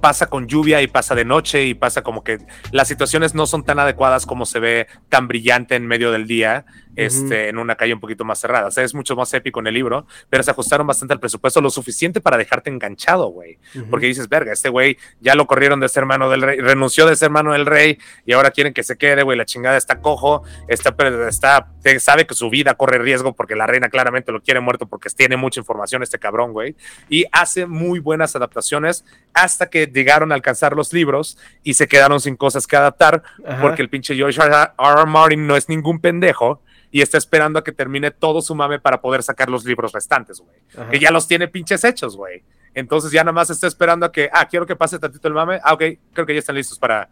pasa 0.00 0.26
con 0.28 0.46
lluvia 0.46 0.82
y 0.82 0.86
pasa 0.86 1.14
de 1.14 1.24
noche 1.24 1.64
y 1.64 1.74
pasa 1.74 2.02
como 2.02 2.22
que 2.22 2.38
las 2.70 2.86
situaciones 2.86 3.34
no 3.34 3.46
son 3.46 3.64
tan 3.64 3.78
adecuadas 3.78 4.24
como 4.24 4.46
se 4.46 4.60
ve 4.60 4.86
tan 5.08 5.26
brillante 5.26 5.74
en 5.74 5.86
medio 5.86 6.12
del 6.12 6.26
día 6.26 6.64
este, 6.96 7.48
en 7.48 7.58
una 7.58 7.76
calle 7.76 7.94
un 7.94 8.00
poquito 8.00 8.24
más 8.24 8.40
cerrada. 8.40 8.68
O 8.68 8.70
sea, 8.70 8.84
es 8.84 8.94
mucho 8.94 9.14
más 9.14 9.32
épico 9.34 9.60
en 9.60 9.68
el 9.68 9.74
libro, 9.74 10.06
pero 10.28 10.42
se 10.42 10.50
ajustaron 10.50 10.86
bastante 10.86 11.14
al 11.14 11.20
presupuesto, 11.20 11.60
lo 11.60 11.70
suficiente 11.70 12.20
para 12.20 12.36
dejarte 12.36 12.70
enganchado, 12.70 13.28
güey. 13.28 13.58
Ujú. 13.74 13.90
Porque 13.90 14.06
dices, 14.06 14.28
verga, 14.28 14.52
este 14.52 14.68
güey 14.68 14.98
ya 15.20 15.34
lo 15.34 15.46
corrieron 15.46 15.78
de 15.80 15.88
ser 15.88 16.02
hermano 16.02 16.30
del 16.30 16.42
rey, 16.42 16.58
renunció 16.58 17.06
de 17.06 17.16
ser 17.16 17.26
hermano 17.26 17.52
del 17.52 17.66
rey 17.66 17.98
y 18.24 18.32
ahora 18.32 18.50
quieren 18.50 18.72
que 18.72 18.82
se 18.82 18.96
quede, 18.96 19.22
güey, 19.22 19.36
la 19.36 19.44
chingada 19.44 19.76
está 19.76 20.00
cojo, 20.00 20.42
está, 20.68 20.94
está, 21.28 21.68
sabe 21.98 22.26
que 22.26 22.34
su 22.34 22.50
vida 22.50 22.74
corre 22.74 22.98
riesgo 22.98 23.34
porque 23.34 23.54
la 23.54 23.66
reina 23.66 23.88
claramente 23.88 24.32
lo 24.32 24.40
quiere 24.40 24.60
muerto 24.60 24.86
porque 24.86 25.08
tiene 25.10 25.36
mucha 25.36 25.60
información 25.60 26.02
este 26.02 26.18
cabrón, 26.18 26.52
güey. 26.52 26.76
Y 27.08 27.24
hace 27.32 27.66
muy 27.66 28.00
buenas 28.00 28.36
adaptaciones 28.36 29.04
hasta 29.34 29.68
que 29.68 29.86
llegaron 29.86 30.32
a 30.32 30.34
alcanzar 30.34 30.74
los 30.74 30.92
libros 30.92 31.38
y 31.62 31.74
se 31.74 31.88
quedaron 31.88 32.20
sin 32.20 32.36
cosas 32.36 32.66
que 32.66 32.76
adaptar 32.76 33.22
porque 33.60 33.82
el 33.82 33.88
pinche 33.88 34.14
George 34.14 34.40
R. 34.40 34.54
R. 34.54 34.70
R. 34.78 35.06
Martin 35.06 35.46
no 35.46 35.56
es 35.56 35.68
ningún 35.68 36.00
pendejo 36.00 36.62
y 36.96 37.02
está 37.02 37.18
esperando 37.18 37.58
a 37.58 37.64
que 37.64 37.72
termine 37.72 38.10
todo 38.10 38.40
su 38.40 38.54
mame 38.54 38.80
para 38.80 39.00
poder 39.00 39.22
sacar 39.22 39.50
los 39.50 39.64
libros 39.66 39.92
restantes, 39.92 40.40
güey 40.40 40.56
que 40.90 40.98
ya 40.98 41.10
los 41.10 41.26
tiene 41.26 41.48
pinches 41.48 41.84
hechos, 41.84 42.16
güey. 42.16 42.42
Entonces 42.74 43.10
ya 43.10 43.22
nada 43.22 43.32
más 43.32 43.50
está 43.50 43.66
esperando 43.66 44.06
a 44.06 44.12
que, 44.12 44.28
ah, 44.32 44.46
quiero 44.48 44.66
que 44.66 44.76
pase 44.76 44.98
tantito 44.98 45.28
el 45.28 45.34
mame. 45.34 45.60
Ah, 45.62 45.74
ok, 45.74 45.82
creo 46.12 46.26
que 46.26 46.34
ya 46.34 46.40
están 46.40 46.56
listos 46.56 46.78
para 46.78 47.08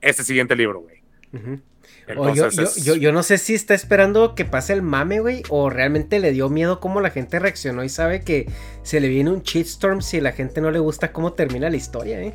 este 0.00 0.24
siguiente 0.24 0.56
libro, 0.56 0.80
güey. 0.80 1.02
Yo 3.00 3.12
no 3.12 3.22
sé 3.22 3.38
si 3.38 3.54
está 3.54 3.74
esperando 3.74 4.34
que 4.34 4.44
pase 4.44 4.72
el 4.72 4.82
mame, 4.82 5.20
güey, 5.20 5.42
o 5.48 5.70
realmente 5.70 6.18
le 6.18 6.32
dio 6.32 6.48
miedo 6.48 6.80
cómo 6.80 7.00
la 7.00 7.10
gente 7.10 7.38
reaccionó 7.38 7.84
y 7.84 7.88
sabe 7.88 8.22
que 8.22 8.50
se 8.82 9.00
le 9.00 9.08
viene 9.08 9.30
un 9.30 9.42
shitstorm 9.42 10.02
si 10.02 10.20
la 10.20 10.32
gente 10.32 10.60
no 10.60 10.70
le 10.70 10.78
gusta 10.78 11.12
cómo 11.12 11.32
termina 11.32 11.70
la 11.70 11.76
historia, 11.76 12.20
¿eh? 12.20 12.34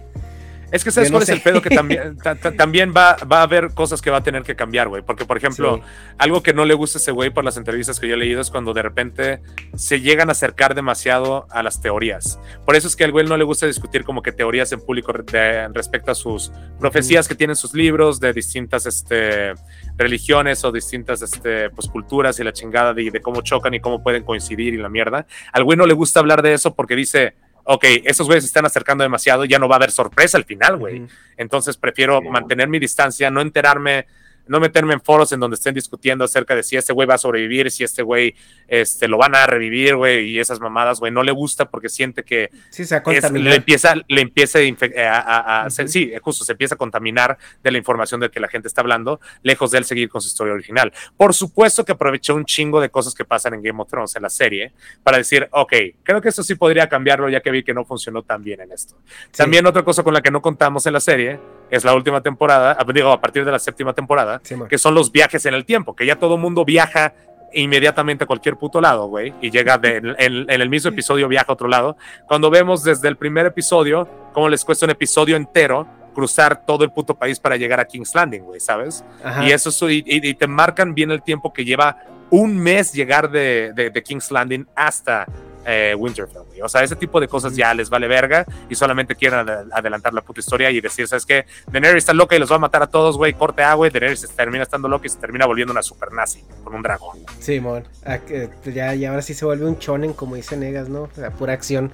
Es 0.72 0.84
que 0.84 0.91
sabes 0.91 1.09
no 1.11 1.17
cuál 1.17 1.24
es 1.24 1.30
el 1.30 1.41
pedo 1.41 1.61
que 1.61 1.70
también, 1.70 2.17
ta- 2.24 2.36
ta- 2.36 2.51
también 2.51 2.93
va, 2.95 3.15
va 3.32 3.39
a 3.39 3.43
haber 3.43 3.74
cosas 3.74 4.01
que 4.01 4.11
va 4.11 4.17
a 4.17 4.24
tener 4.24 4.43
que 4.43 4.55
cambiar, 4.55 4.88
güey. 4.88 5.01
Porque, 5.01 5.26
por 5.26 5.38
ejemplo, 5.38 5.78
Sí. 5.78 5.82
algo 6.17 6.43
que 6.43 6.53
no 6.53 6.65
le 6.65 6.74
gusta 6.74 6.97
a 6.97 7.01
ese 7.01 7.11
güey 7.11 7.30
por 7.32 7.43
las 7.43 7.57
entrevistas 7.57 7.99
que 7.99 8.07
yo 8.07 8.13
he 8.15 8.17
leído 8.17 8.41
es 8.41 8.49
cuando 8.51 8.74
de 8.74 8.82
repente 8.82 9.41
se 9.76 10.01
llegan 10.01 10.30
a 10.30 10.34
acercar 10.34 10.76
demasiado 10.76 11.47
a 11.49 11.63
las 11.63 11.82
teorías. 11.82 12.39
Por 12.65 12.76
eso 12.76 12.88
es 12.88 12.95
que 12.95 13.03
al 13.03 13.11
güey 13.11 13.26
no 13.26 13.38
le 13.38 13.43
gusta 13.43 13.65
discutir 13.65 14.03
como 14.03 14.22
que 14.22 14.32
teorías 14.32 14.72
en 14.72 14.80
público 14.82 15.11
de- 15.13 15.67
respecto 15.70 16.11
a 16.11 16.15
sus 16.15 16.51
profecías 16.80 17.28
que 17.28 17.36
tienen 17.36 17.55
sus 17.55 17.74
libros 17.74 18.20
de 18.20 18.34
distintas 18.34 18.86
este, 18.86 19.53
religiones 19.97 20.63
o 20.63 20.72
distintas 20.72 21.22
este, 21.22 21.70
pues, 21.72 21.88
culturas 21.88 22.39
y 22.39 22.43
la 22.43 22.53
chingada 22.53 22.93
de, 22.93 23.09
de 23.11 23.22
cómo 23.22 23.41
chocan 23.41 23.74
y 23.74 23.80
cómo 23.80 24.01
pueden 24.03 24.24
coincidir 24.24 24.74
y 24.74 24.78
la 24.78 24.89
mierda. 24.89 25.26
Al 25.51 25.63
güey 25.63 25.78
no 25.78 25.86
le 25.86 25.93
gusta 25.93 26.20
hablar 26.20 26.41
de 26.41 26.53
eso 26.53 26.76
porque 26.76 26.95
dice, 26.95 27.36
ok, 27.72 27.86
esos 28.03 28.26
güeyes 28.26 28.43
se 28.43 28.47
están 28.47 28.65
acercando 28.65 29.03
demasiado, 29.03 29.45
ya 29.45 29.59
no 29.59 29.67
va 29.70 29.76
a 29.76 29.78
haber 29.78 29.91
sorpresa 29.91 30.39
al 30.39 30.43
final, 30.43 30.78
güey. 30.78 31.05
Entonces 31.38 31.78
prefiero 31.78 32.20
mantener 32.20 32.67
mi 32.67 32.80
distancia, 32.80 33.30
no 33.30 33.41
enterarme, 33.41 34.07
no 34.50 34.60
meterme 34.60 34.93
en 34.93 35.02
foros 35.02 35.32
en 35.32 35.39
donde 35.39 35.56
estén 35.56 35.74
discutiendo 35.74 36.26
acerca 36.26 36.56
de 36.56 36.64
si 36.64 36.76
este 36.76 36.91
güey 36.93 37.08
va 37.08 37.16
a 37.16 37.18
sobrevivir, 37.18 37.72
si 37.72 37.84
este 37.84 38.02
güey 38.04 38.36
este, 38.68 39.08
lo 39.08 39.18
van 39.18 39.36
a 39.36 39.45
revivir, 39.47 39.95
güey, 39.95 40.30
y 40.32 40.39
esas 40.39 40.60
mamadas, 40.60 41.00
güey. 41.00 41.12
No 41.12 41.24
le 41.24 41.32
gusta 41.32 41.70
porque 41.70 41.88
siente 41.89 42.24
que 42.24 42.50
Sí, 42.70 42.86
se 42.86 42.97
es- 42.97 43.32
le 43.32 43.56
empieza, 43.56 43.93
le 44.08 44.22
empieza 44.22 44.60
a, 44.60 45.20
a- 45.20 45.66
a- 45.66 45.70
se- 45.70 45.88
sí, 45.88 46.12
justo, 46.22 46.43
se 46.43 46.52
empieza 46.52 46.76
a 46.76 46.78
contaminar 46.78 47.38
de 47.64 47.72
la 47.72 47.78
información 47.78 48.20
de 48.20 48.30
que 48.30 48.39
la 48.39 48.47
gente 48.47 48.68
está 48.68 48.82
hablando, 48.82 49.20
lejos 49.43 49.72
de 49.72 49.78
él 49.80 49.86
seguir 49.86 50.10
con 50.10 50.22
su 50.22 50.28
historia 50.28 50.54
original. 50.54 50.91
Por 51.16 51.34
supuesto 51.34 51.86
que 51.86 51.91
aprovechó 51.93 52.36
un 52.36 52.45
chingo 52.45 52.82
de 52.82 52.89
cosas 52.89 53.14
que 53.14 53.26
pasan 53.26 53.54
en 53.54 53.62
Game 53.62 53.82
of 53.82 53.89
Thrones, 53.89 54.16
en 54.16 54.24
la 54.24 54.30
serie, 54.30 54.74
para 55.04 55.18
decir, 55.18 55.47
ok, 55.52 55.74
creo 56.04 56.22
que 56.22 56.30
eso 56.30 56.43
sí 56.43 56.56
podría 56.56 56.89
cambiarlo, 56.89 57.30
ya 57.30 57.41
que 57.41 57.52
vi 57.52 57.64
que 57.64 57.74
no 57.74 57.86
funcionó 57.86 58.24
tan 58.24 58.43
bien 58.43 58.62
en 58.62 58.72
esto. 58.72 58.95
Sí. 59.32 59.38
También 59.38 59.66
otra 59.66 59.84
cosa 59.84 60.04
con 60.04 60.14
la 60.14 60.22
que 60.22 60.32
no 60.32 60.41
contamos 60.41 60.86
en 60.88 60.93
la 60.93 61.00
serie 61.00 61.39
es 61.70 61.84
la 61.84 61.93
última 61.93 62.22
temporada, 62.22 62.76
ah, 62.80 62.86
digo, 62.91 63.12
a 63.12 63.22
partir 63.22 63.45
de 63.45 63.52
la 63.52 63.60
séptima 63.60 63.93
temporada, 63.93 64.38
Sí, 64.43 64.55
que 64.69 64.77
son 64.77 64.93
los 64.95 65.11
viajes 65.11 65.45
en 65.45 65.53
el 65.53 65.65
tiempo, 65.65 65.95
que 65.95 66.05
ya 66.05 66.15
todo 66.17 66.37
mundo 66.37 66.65
viaja 66.65 67.13
inmediatamente 67.53 68.23
a 68.25 68.27
cualquier 68.27 68.57
puto 68.57 68.79
lado, 68.79 69.07
güey, 69.07 69.33
y 69.41 69.49
llega 69.49 69.77
de- 69.77 69.97
en, 69.97 70.15
en- 70.19 70.49
en 70.49 70.61
el 70.61 70.69
mismo 70.69 70.89
episodio 70.91 71.27
viaja 71.27 71.47
a 71.49 71.53
otro 71.53 71.67
lado. 71.67 71.97
Cuando 72.27 72.49
vemos 72.49 72.83
desde 72.83 73.07
el 73.07 73.17
primer 73.17 73.45
episodio 73.47 74.07
cómo 74.33 74.49
les 74.49 74.63
cuesta 74.63 74.85
un 74.85 74.91
episodio 74.91 75.35
entero 75.35 75.87
cruzar 76.13 76.65
todo 76.65 76.83
el 76.83 76.91
puto 76.91 77.15
país 77.15 77.39
para 77.39 77.55
llegar 77.57 77.79
a 77.79 77.85
King's 77.85 78.13
Landing, 78.13 78.41
güey, 78.43 78.59
¿sabes? 78.59 79.03
Ajá. 79.23 79.43
Y 79.45 79.51
eso 79.51 79.69
es- 79.69 79.81
y, 79.81 80.03
y- 80.05 80.29
y 80.29 80.33
te 80.35 80.47
marcan 80.47 80.93
bien 80.93 81.09
el 81.11 81.21
tiempo 81.23 81.51
que 81.51 81.65
lleva 81.65 81.97
un 82.29 82.55
mes 82.57 82.93
llegar 82.93 83.31
de, 83.31 83.71
de- 83.73 83.89
de 83.89 84.03
King's 84.03 84.29
Landing 84.29 84.67
hasta 84.75 85.25
eh, 85.66 85.93
Winterfell, 85.97 86.43
güey. 86.47 86.62
O 86.62 86.70
sea, 86.70 86.84
ese 86.84 86.95
tipo 86.95 87.20
de 87.20 87.28
cosas 87.28 87.55
ya 87.55 87.74
les 87.74 87.89
vale 87.89 88.07
verga 88.07 88.45
y 88.70 88.76
solamente 88.76 89.16
quieren 89.16 89.39
ad- 89.39 89.68
adelantar 89.72 90.14
la 90.14 90.22
puta 90.22 90.39
historia 90.39 90.72
y 90.72 90.82
decir, 90.82 91.07
¿sabes 91.07 91.26
qué? 91.26 91.45
Daenerys 91.72 91.97
está 92.03 92.14
loca 92.14 92.36
y 92.36 92.39
los 92.39 92.51
va 92.51 92.55
a 92.55 92.60
matar 92.60 92.82
a 92.84 92.88
todos, 92.88 93.18
güey, 93.18 93.34
corte 93.34 93.62
agua 93.64 93.88
y 93.88 93.89
Daenerys 93.89 94.22
se 94.22 94.28
termina 94.30 94.64
estando 94.64 94.88
loca 94.88 95.05
y 95.07 95.10
se 95.10 95.18
termina 95.20 95.45
volviendo 95.45 95.72
una 95.72 95.84
super 95.84 96.12
nazi 96.14 96.43
con 96.64 96.74
un 96.76 96.82
dragón. 96.82 97.20
Sí, 97.39 97.60
mon. 97.60 97.84
Ah, 98.05 98.20
Ya, 98.66 98.93
ya 98.95 99.10
ahora 99.10 99.22
sí 99.22 99.34
se 99.34 99.45
vuelve 99.45 99.66
un 99.66 99.78
chonen, 99.80 100.14
como 100.14 100.36
dice 100.36 100.57
Negas, 100.57 100.89
¿no? 100.89 101.10
La 101.18 101.32
pura 101.32 101.53
acción. 101.53 101.91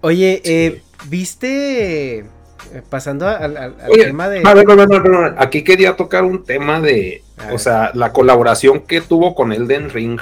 Oye, 0.00 0.42
eh, 0.44 0.82
¿viste? 1.08 2.18
eh, 2.18 2.24
pasando 2.88 3.26
al, 3.28 3.56
al- 3.56 3.76
al 3.80 3.90
Oye, 3.90 4.04
tema 4.04 4.28
de. 4.28 4.38
A 4.40 4.54
no, 4.54 4.62
no, 4.62 4.86
no, 4.86 4.98
no, 4.98 5.34
Aquí 5.38 5.62
quería 5.64 5.96
tocar 5.96 6.24
un 6.24 6.44
tema 6.44 6.80
de, 6.80 7.22
A 7.38 7.52
o 7.52 7.58
sea, 7.58 7.90
la 7.94 8.12
colaboración 8.12 8.80
que 8.80 9.00
tuvo 9.00 9.34
con 9.34 9.52
Elden 9.52 9.90
Ring. 9.90 10.20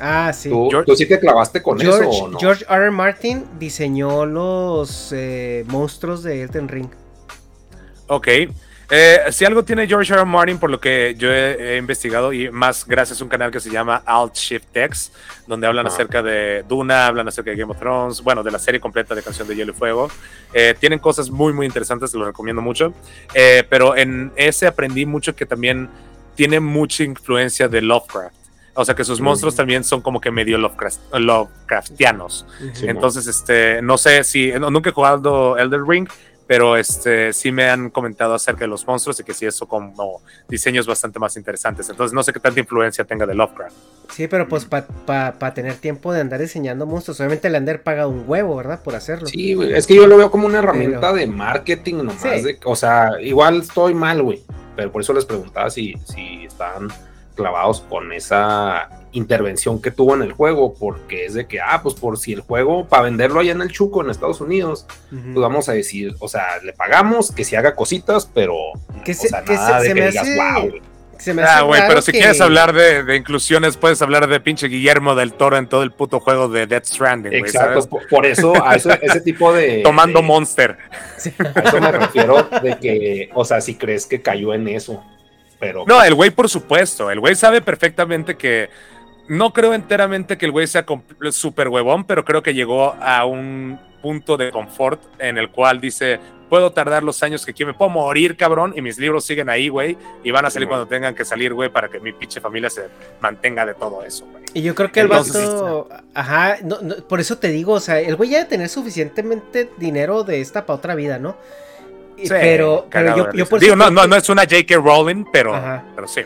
Ah, 0.00 0.32
sí. 0.32 0.48
¿Tú, 0.50 0.68
George- 0.70 0.86
tú 0.86 0.96
sí 0.96 1.06
te 1.06 1.20
clavaste 1.20 1.62
con 1.62 1.78
George, 1.78 2.00
eso 2.08 2.24
o 2.24 2.28
no? 2.28 2.38
George 2.38 2.64
R. 2.68 2.82
R. 2.84 2.90
Martin 2.90 3.44
diseñó 3.58 4.26
los 4.26 5.12
eh, 5.12 5.64
monstruos 5.68 6.22
de 6.22 6.42
Elden 6.42 6.68
Ring. 6.68 6.88
Ok. 8.08 8.28
Eh, 8.90 9.18
si 9.30 9.46
algo 9.46 9.64
tiene 9.64 9.86
George 9.86 10.12
R. 10.12 10.20
R. 10.20 10.30
Martin, 10.30 10.58
por 10.58 10.68
lo 10.70 10.78
que 10.78 11.14
yo 11.16 11.30
he, 11.32 11.74
he 11.74 11.76
investigado, 11.78 12.32
y 12.34 12.50
más 12.50 12.84
gracias 12.86 13.18
a 13.20 13.24
un 13.24 13.30
canal 13.30 13.50
que 13.50 13.58
se 13.60 13.70
llama 13.70 14.02
Alt 14.04 14.34
Shift 14.34 14.76
X, 14.76 15.10
donde 15.46 15.66
hablan 15.66 15.86
Ah. 15.86 15.88
acerca 15.88 16.22
de 16.22 16.64
Duna, 16.68 17.06
hablan 17.06 17.26
acerca 17.28 17.50
de 17.52 17.56
Game 17.56 17.72
of 17.72 17.78
Thrones, 17.78 18.20
bueno, 18.20 18.42
de 18.42 18.50
la 18.50 18.58
serie 18.58 18.80
completa 18.80 19.14
de 19.14 19.22
Canción 19.22 19.48
de 19.48 19.56
Hielo 19.56 19.72
y 19.72 19.74
Fuego. 19.74 20.10
Eh, 20.52 20.74
tienen 20.78 20.98
cosas 20.98 21.30
muy, 21.30 21.52
muy 21.54 21.64
interesantes, 21.66 22.12
lo 22.14 22.26
recomiendo 22.26 22.60
mucho. 22.60 22.92
Eh, 23.32 23.64
pero 23.70 23.96
en 23.96 24.32
ese 24.36 24.66
aprendí 24.66 25.06
mucho 25.06 25.34
que 25.34 25.46
también 25.46 25.88
tiene 26.34 26.60
mucha 26.60 27.04
influencia 27.04 27.68
de 27.68 27.80
Lovecraft. 27.80 28.34
O 28.74 28.84
sea 28.84 28.94
que 28.94 29.04
sus 29.04 29.20
monstruos 29.20 29.54
también 29.54 29.84
son 29.84 30.00
como 30.00 30.20
que 30.20 30.30
medio 30.30 30.58
Lovecraft, 30.58 31.00
Lovecraftianos. 31.68 32.46
Sí, 32.72 32.86
Entonces, 32.88 33.26
este, 33.26 33.80
no 33.82 33.96
sé 33.98 34.24
si, 34.24 34.52
no, 34.52 34.70
nunca 34.70 34.90
he 34.90 34.92
jugado 34.92 35.56
Elder 35.58 35.82
Ring, 35.86 36.08
pero 36.46 36.76
este, 36.76 37.32
sí 37.32 37.50
me 37.52 37.70
han 37.70 37.88
comentado 37.88 38.34
acerca 38.34 38.60
de 38.60 38.66
los 38.68 38.86
monstruos 38.86 39.18
y 39.18 39.24
que 39.24 39.32
sí 39.32 39.46
eso 39.46 39.66
como 39.66 40.20
diseños 40.48 40.86
bastante 40.86 41.18
más 41.18 41.36
interesantes. 41.36 41.88
Entonces, 41.88 42.12
no 42.12 42.22
sé 42.22 42.32
qué 42.32 42.40
tanta 42.40 42.60
influencia 42.60 43.04
tenga 43.04 43.24
de 43.26 43.34
Lovecraft. 43.34 43.74
Sí, 44.10 44.28
pero 44.28 44.46
pues 44.46 44.66
para 44.66 45.54
tener 45.54 45.76
tiempo 45.76 46.12
de 46.12 46.20
andar 46.20 46.40
diseñando 46.40 46.84
monstruos, 46.84 47.18
obviamente 47.20 47.48
el 47.48 47.54
Ander 47.54 47.82
paga 47.82 48.06
un 48.06 48.24
huevo, 48.26 48.56
¿verdad? 48.56 48.82
Por 48.82 48.94
hacerlo. 48.94 49.26
Sí, 49.26 49.54
güey, 49.54 49.72
es 49.72 49.86
que 49.86 49.94
yo 49.94 50.06
lo 50.06 50.18
veo 50.18 50.30
como 50.30 50.46
una 50.46 50.58
herramienta 50.58 51.00
Pero- 51.00 51.14
de 51.14 51.26
marketing 51.26 51.94
nomás. 51.96 52.20
Sí. 52.20 52.42
de- 52.42 52.58
o 52.64 52.76
sea, 52.76 53.12
igual 53.22 53.62
estoy 53.62 53.94
mal, 53.94 54.22
güey. 54.22 54.42
Pero 54.76 54.92
por 54.92 55.00
eso 55.00 55.12
les 55.14 55.24
preguntaba 55.24 55.70
si, 55.70 55.94
si 56.04 56.44
están 56.44 56.88
clavados 57.34 57.80
con 57.82 58.12
esa 58.12 58.88
intervención 59.12 59.80
que 59.80 59.90
tuvo 59.90 60.14
en 60.14 60.22
el 60.22 60.32
juego. 60.32 60.74
Porque 60.74 61.26
es 61.26 61.34
de 61.34 61.46
que, 61.46 61.60
ah, 61.60 61.80
pues 61.82 61.94
por 61.94 62.18
si 62.18 62.32
el 62.32 62.40
juego, 62.40 62.86
para 62.88 63.02
venderlo 63.04 63.40
allá 63.40 63.52
en 63.52 63.62
el 63.62 63.70
Chuco, 63.70 64.02
en 64.02 64.10
Estados 64.10 64.40
Unidos, 64.40 64.86
pues 65.10 65.34
vamos 65.36 65.68
a 65.68 65.72
decir, 65.72 66.14
o 66.20 66.28
sea, 66.28 66.58
le 66.62 66.72
pagamos 66.72 67.30
que 67.32 67.44
se 67.44 67.56
haga 67.56 67.74
cositas, 67.74 68.28
pero. 68.32 68.54
Que 69.04 69.12
o 69.12 69.14
se- 69.14 69.28
sea, 69.28 69.40
que 69.42 69.48
se- 69.48 69.54
nada 69.54 69.80
de 69.80 69.88
se 69.88 69.94
que 69.94 70.00
me 70.00 70.06
digas, 70.08 70.22
hace- 70.28 70.36
"Wow, 70.36 70.68
güey". 70.70 70.82
Se 71.16 71.32
me 71.32 71.42
Ah, 71.44 71.62
güey, 71.62 71.80
pero 71.86 72.02
si 72.02 72.10
que- 72.10 72.18
quieres 72.18 72.40
hablar 72.40 72.72
de, 72.74 73.04
de 73.04 73.16
inclusiones, 73.16 73.76
puedes 73.76 74.02
hablar 74.02 74.26
de 74.26 74.40
pinche 74.40 74.66
Guillermo 74.66 75.14
del 75.14 75.32
Toro 75.32 75.56
en 75.56 75.68
todo 75.68 75.84
el 75.84 75.92
puto 75.92 76.18
juego 76.18 76.48
de 76.48 76.66
Death 76.66 76.86
Stranding, 76.86 77.30
güey, 77.30 77.42
Exacto, 77.44 77.68
¿sabes? 77.70 77.86
por, 77.86 78.08
por 78.08 78.26
eso, 78.26 78.52
a 78.62 78.74
eso, 78.74 78.90
ese 79.00 79.20
tipo 79.20 79.52
de. 79.52 79.80
Tomando 79.84 80.20
de- 80.20 80.26
Monster. 80.26 80.76
A 81.54 81.60
eso 81.60 81.80
me 81.80 81.92
refiero 81.92 82.42
de 82.62 82.76
que, 82.78 83.30
o 83.32 83.44
sea, 83.44 83.60
si 83.60 83.76
crees 83.76 84.06
que 84.06 84.20
cayó 84.22 84.52
en 84.54 84.66
eso. 84.68 85.02
Pero. 85.58 85.84
No, 85.86 86.02
el 86.02 86.14
güey, 86.14 86.30
por 86.30 86.48
supuesto. 86.48 87.10
El 87.10 87.20
güey 87.20 87.34
sabe 87.34 87.60
perfectamente 87.60 88.36
que. 88.36 88.70
No 89.26 89.54
creo 89.54 89.72
enteramente 89.72 90.36
que 90.36 90.44
el 90.44 90.52
güey 90.52 90.66
sea 90.66 90.84
súper 91.30 91.68
huevón, 91.68 92.04
pero 92.04 92.26
creo 92.26 92.42
que 92.42 92.52
llegó 92.52 92.94
a 93.00 93.24
un 93.24 93.80
punto 94.02 94.36
de 94.36 94.50
confort 94.50 95.00
en 95.18 95.38
el 95.38 95.50
cual 95.50 95.80
dice: 95.80 96.20
Puedo 96.50 96.72
tardar 96.72 97.02
los 97.02 97.22
años 97.22 97.46
que 97.46 97.54
quiero, 97.54 97.72
me 97.72 97.78
puedo 97.78 97.88
morir, 97.88 98.36
cabrón, 98.36 98.74
y 98.76 98.82
mis 98.82 98.98
libros 98.98 99.24
siguen 99.24 99.48
ahí, 99.48 99.68
güey, 99.68 99.96
y 100.22 100.30
van 100.30 100.44
a 100.44 100.50
salir 100.50 100.66
Sí, 100.66 100.68
cuando 100.68 100.86
tengan 100.86 101.14
que 101.14 101.24
salir, 101.24 101.54
güey, 101.54 101.70
para 101.70 101.88
que 101.88 101.98
mi 102.00 102.12
pinche 102.12 102.38
familia 102.38 102.68
se 102.68 102.82
mantenga 103.20 103.64
de 103.64 103.72
todo 103.72 104.04
eso, 104.04 104.26
güey. 104.26 104.44
Y 104.52 104.60
yo 104.60 104.74
creo 104.74 104.92
que 104.92 105.00
el 105.00 105.08
vato. 105.08 105.88
Ajá, 106.12 106.58
no, 106.62 106.82
no, 106.82 106.96
por 107.08 107.18
eso 107.18 107.38
te 107.38 107.48
digo, 107.48 107.72
o 107.72 107.80
sea, 107.80 107.98
el 107.98 108.14
güey 108.16 108.28
ya 108.28 108.38
debe 108.38 108.50
tener 108.50 108.68
suficientemente 108.68 109.70
dinero 109.78 110.22
de 110.22 110.42
esta 110.42 110.66
para 110.66 110.76
otra 110.76 110.94
vida, 110.94 111.18
¿no? 111.18 111.36
Sí, 112.16 112.28
pero, 112.28 112.86
pero 112.90 113.16
yo, 113.16 113.32
yo 113.32 113.46
por 113.46 113.60
Digo, 113.60 113.74
no, 113.76 113.90
no, 113.90 114.06
no 114.06 114.16
es 114.16 114.28
una 114.28 114.42
J.K. 114.42 114.76
Rowling, 114.76 115.24
pero, 115.32 115.54
Ajá. 115.54 115.84
pero 115.94 116.06
sí. 116.08 116.20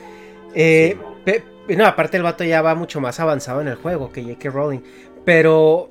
eh, 0.55 0.97
Sí, 0.97 1.01
no. 1.03 1.15
pe- 1.25 1.77
no, 1.77 1.87
aparte 1.87 2.17
el 2.17 2.23
vato 2.23 2.45
ya 2.45 2.63
va 2.63 2.75
mucho 2.75 3.01
más 3.01 3.19
avanzado 3.21 3.61
en 3.61 3.69
el 3.69 3.77
juego 3.77 4.11
que 4.13 4.23
J.K. 4.23 4.51
Rowling. 4.51 4.81
Pero. 5.25 5.91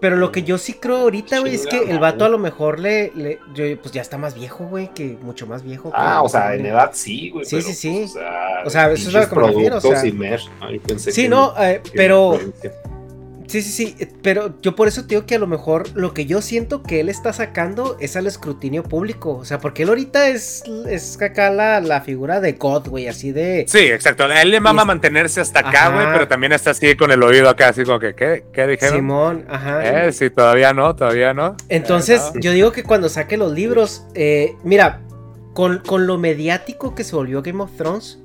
Pero 0.00 0.16
lo 0.16 0.32
que 0.32 0.42
yo 0.44 0.56
sí 0.56 0.72
creo 0.74 0.96
ahorita, 0.96 1.40
güey, 1.40 1.54
es 1.56 1.66
que 1.66 1.90
el 1.90 1.98
vato 1.98 2.24
a 2.24 2.30
lo 2.30 2.38
mejor 2.38 2.80
le, 2.80 3.12
le- 3.14 3.38
yo- 3.54 3.78
pues 3.82 3.92
ya 3.92 4.00
está 4.00 4.16
más 4.16 4.34
viejo, 4.34 4.64
güey, 4.64 4.88
que 4.94 5.18
mucho 5.20 5.46
más 5.46 5.62
viejo. 5.62 5.90
que 5.90 5.96
Ah, 5.98 6.22
o 6.22 6.28
sea, 6.30 6.54
en 6.54 6.64
edad 6.64 6.92
sí, 6.94 7.28
güey. 7.28 7.44
Sí, 7.44 7.56
pero, 7.56 7.68
sí, 7.68 7.74
sí. 7.74 7.98
pues, 8.00 8.10
o 8.10 8.14
sea, 8.14 8.62
O 8.64 8.70
sea, 8.70 8.92
eso 8.92 9.08
es 9.10 9.14
lo 9.14 9.28
que 9.28 9.36
me 9.36 9.46
refiero, 9.48 9.76
o 9.76 9.80
sea. 9.82 10.00
pensé 10.86 11.12
Sí, 11.12 11.22
que- 11.24 11.28
no, 11.28 11.52
eh, 11.62 11.82
que 11.84 11.90
pero. 11.94 12.38
Sí, 13.46 13.62
sí, 13.62 13.70
sí, 13.70 13.96
eh, 13.98 14.08
pero 14.22 14.54
yo 14.62 14.74
por 14.74 14.88
eso 14.88 15.02
te 15.02 15.08
digo 15.14 15.26
que 15.26 15.34
a 15.34 15.38
lo 15.38 15.46
mejor 15.46 15.88
lo 15.94 16.14
que 16.14 16.26
yo 16.26 16.40
siento 16.42 16.82
que 16.82 17.00
él 17.00 17.08
está 17.08 17.32
sacando 17.32 17.96
es 18.00 18.16
al 18.16 18.26
escrutinio 18.26 18.82
público. 18.82 19.36
O 19.36 19.44
sea, 19.44 19.58
porque 19.60 19.82
él 19.84 19.90
ahorita 19.90 20.28
es, 20.28 20.62
es 20.88 21.20
acá 21.20 21.50
la, 21.50 21.80
la 21.80 22.00
figura 22.00 22.40
de 22.40 22.52
God, 22.52 22.88
güey, 22.88 23.06
así 23.08 23.32
de... 23.32 23.64
Sí, 23.68 23.78
exacto. 23.78 24.24
A 24.24 24.42
él 24.42 24.50
le 24.50 24.60
mama 24.60 24.82
es- 24.82 24.86
mantenerse 24.86 25.40
hasta 25.40 25.60
acá, 25.60 25.90
güey, 25.90 26.06
pero 26.12 26.26
también 26.28 26.52
está 26.52 26.70
así 26.70 26.96
con 26.96 27.12
el 27.12 27.22
oído 27.22 27.48
acá, 27.48 27.68
así 27.68 27.84
como 27.84 27.98
que, 27.98 28.14
¿qué? 28.14 28.44
¿Qué 28.52 28.66
dijeron? 28.66 28.96
Simón, 28.96 29.44
ajá. 29.48 30.06
Eh, 30.06 30.12
sí, 30.12 30.30
todavía 30.30 30.72
no, 30.72 30.94
todavía 30.96 31.34
no. 31.34 31.56
Entonces, 31.68 32.20
Eh, 32.20 32.30
no. 32.34 32.40
yo 32.40 32.52
digo 32.52 32.72
que 32.72 32.82
cuando 32.82 33.08
saque 33.08 33.36
los 33.36 33.52
libros, 33.52 34.04
eh, 34.14 34.54
mira, 34.64 35.00
con, 35.52 35.78
con 35.80 36.06
lo 36.06 36.18
mediático 36.18 36.94
que 36.94 37.04
se 37.04 37.14
volvió 37.14 37.42
Game 37.42 37.62
of 37.62 37.70
Thrones, 37.76 38.18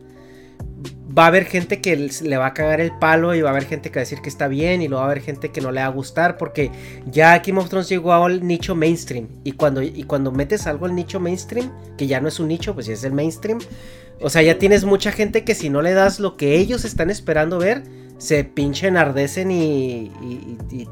va 1.19 1.25
a 1.25 1.27
haber 1.27 1.45
gente 1.45 1.79
que 1.81 1.95
le 2.23 2.37
va 2.37 2.47
a 2.47 2.53
cagar 2.53 2.81
el 2.81 2.91
palo 2.97 3.35
y 3.35 3.41
va 3.41 3.49
a 3.49 3.51
haber 3.51 3.65
gente 3.65 3.89
que 3.91 3.99
va 3.99 4.01
a 4.01 4.05
decir 4.05 4.19
que 4.21 4.29
está 4.29 4.47
bien 4.47 4.81
y 4.81 4.87
luego 4.87 5.01
va 5.01 5.09
a 5.09 5.11
haber 5.11 5.23
gente 5.23 5.49
que 5.49 5.61
no 5.61 5.71
le 5.71 5.81
va 5.81 5.87
a 5.87 5.89
gustar 5.89 6.37
porque 6.37 6.71
ya 7.05 7.37
Game 7.39 7.59
of 7.59 7.69
Thrones 7.69 7.87
llegó 7.89 8.13
al 8.13 8.45
nicho 8.45 8.75
mainstream 8.75 9.27
y 9.43 9.51
cuando, 9.51 9.81
y 9.81 10.03
cuando 10.03 10.31
metes 10.31 10.65
algo 10.67 10.85
al 10.87 10.95
nicho 10.95 11.19
mainstream, 11.19 11.71
que 11.97 12.07
ya 12.07 12.19
no 12.19 12.27
es 12.27 12.39
un 12.39 12.47
nicho, 12.47 12.73
pues 12.73 12.87
ya 12.87 12.93
es 12.93 13.03
el 13.03 13.13
mainstream, 13.13 13.59
o 14.21 14.29
sea, 14.29 14.41
ya 14.41 14.57
tienes 14.57 14.83
mucha 14.85 15.11
gente 15.11 15.43
que 15.43 15.55
si 15.55 15.69
no 15.69 15.81
le 15.81 15.93
das 15.93 16.19
lo 16.19 16.35
que 16.37 16.55
ellos 16.57 16.83
están 16.85 17.09
esperando 17.09 17.59
ver, 17.59 17.83
se 18.17 18.43
pinche 18.43 18.87
enardecen 18.87 19.51
y, 19.51 20.11
y- 20.21 20.57
y- 20.71 20.81
y, 20.81 20.87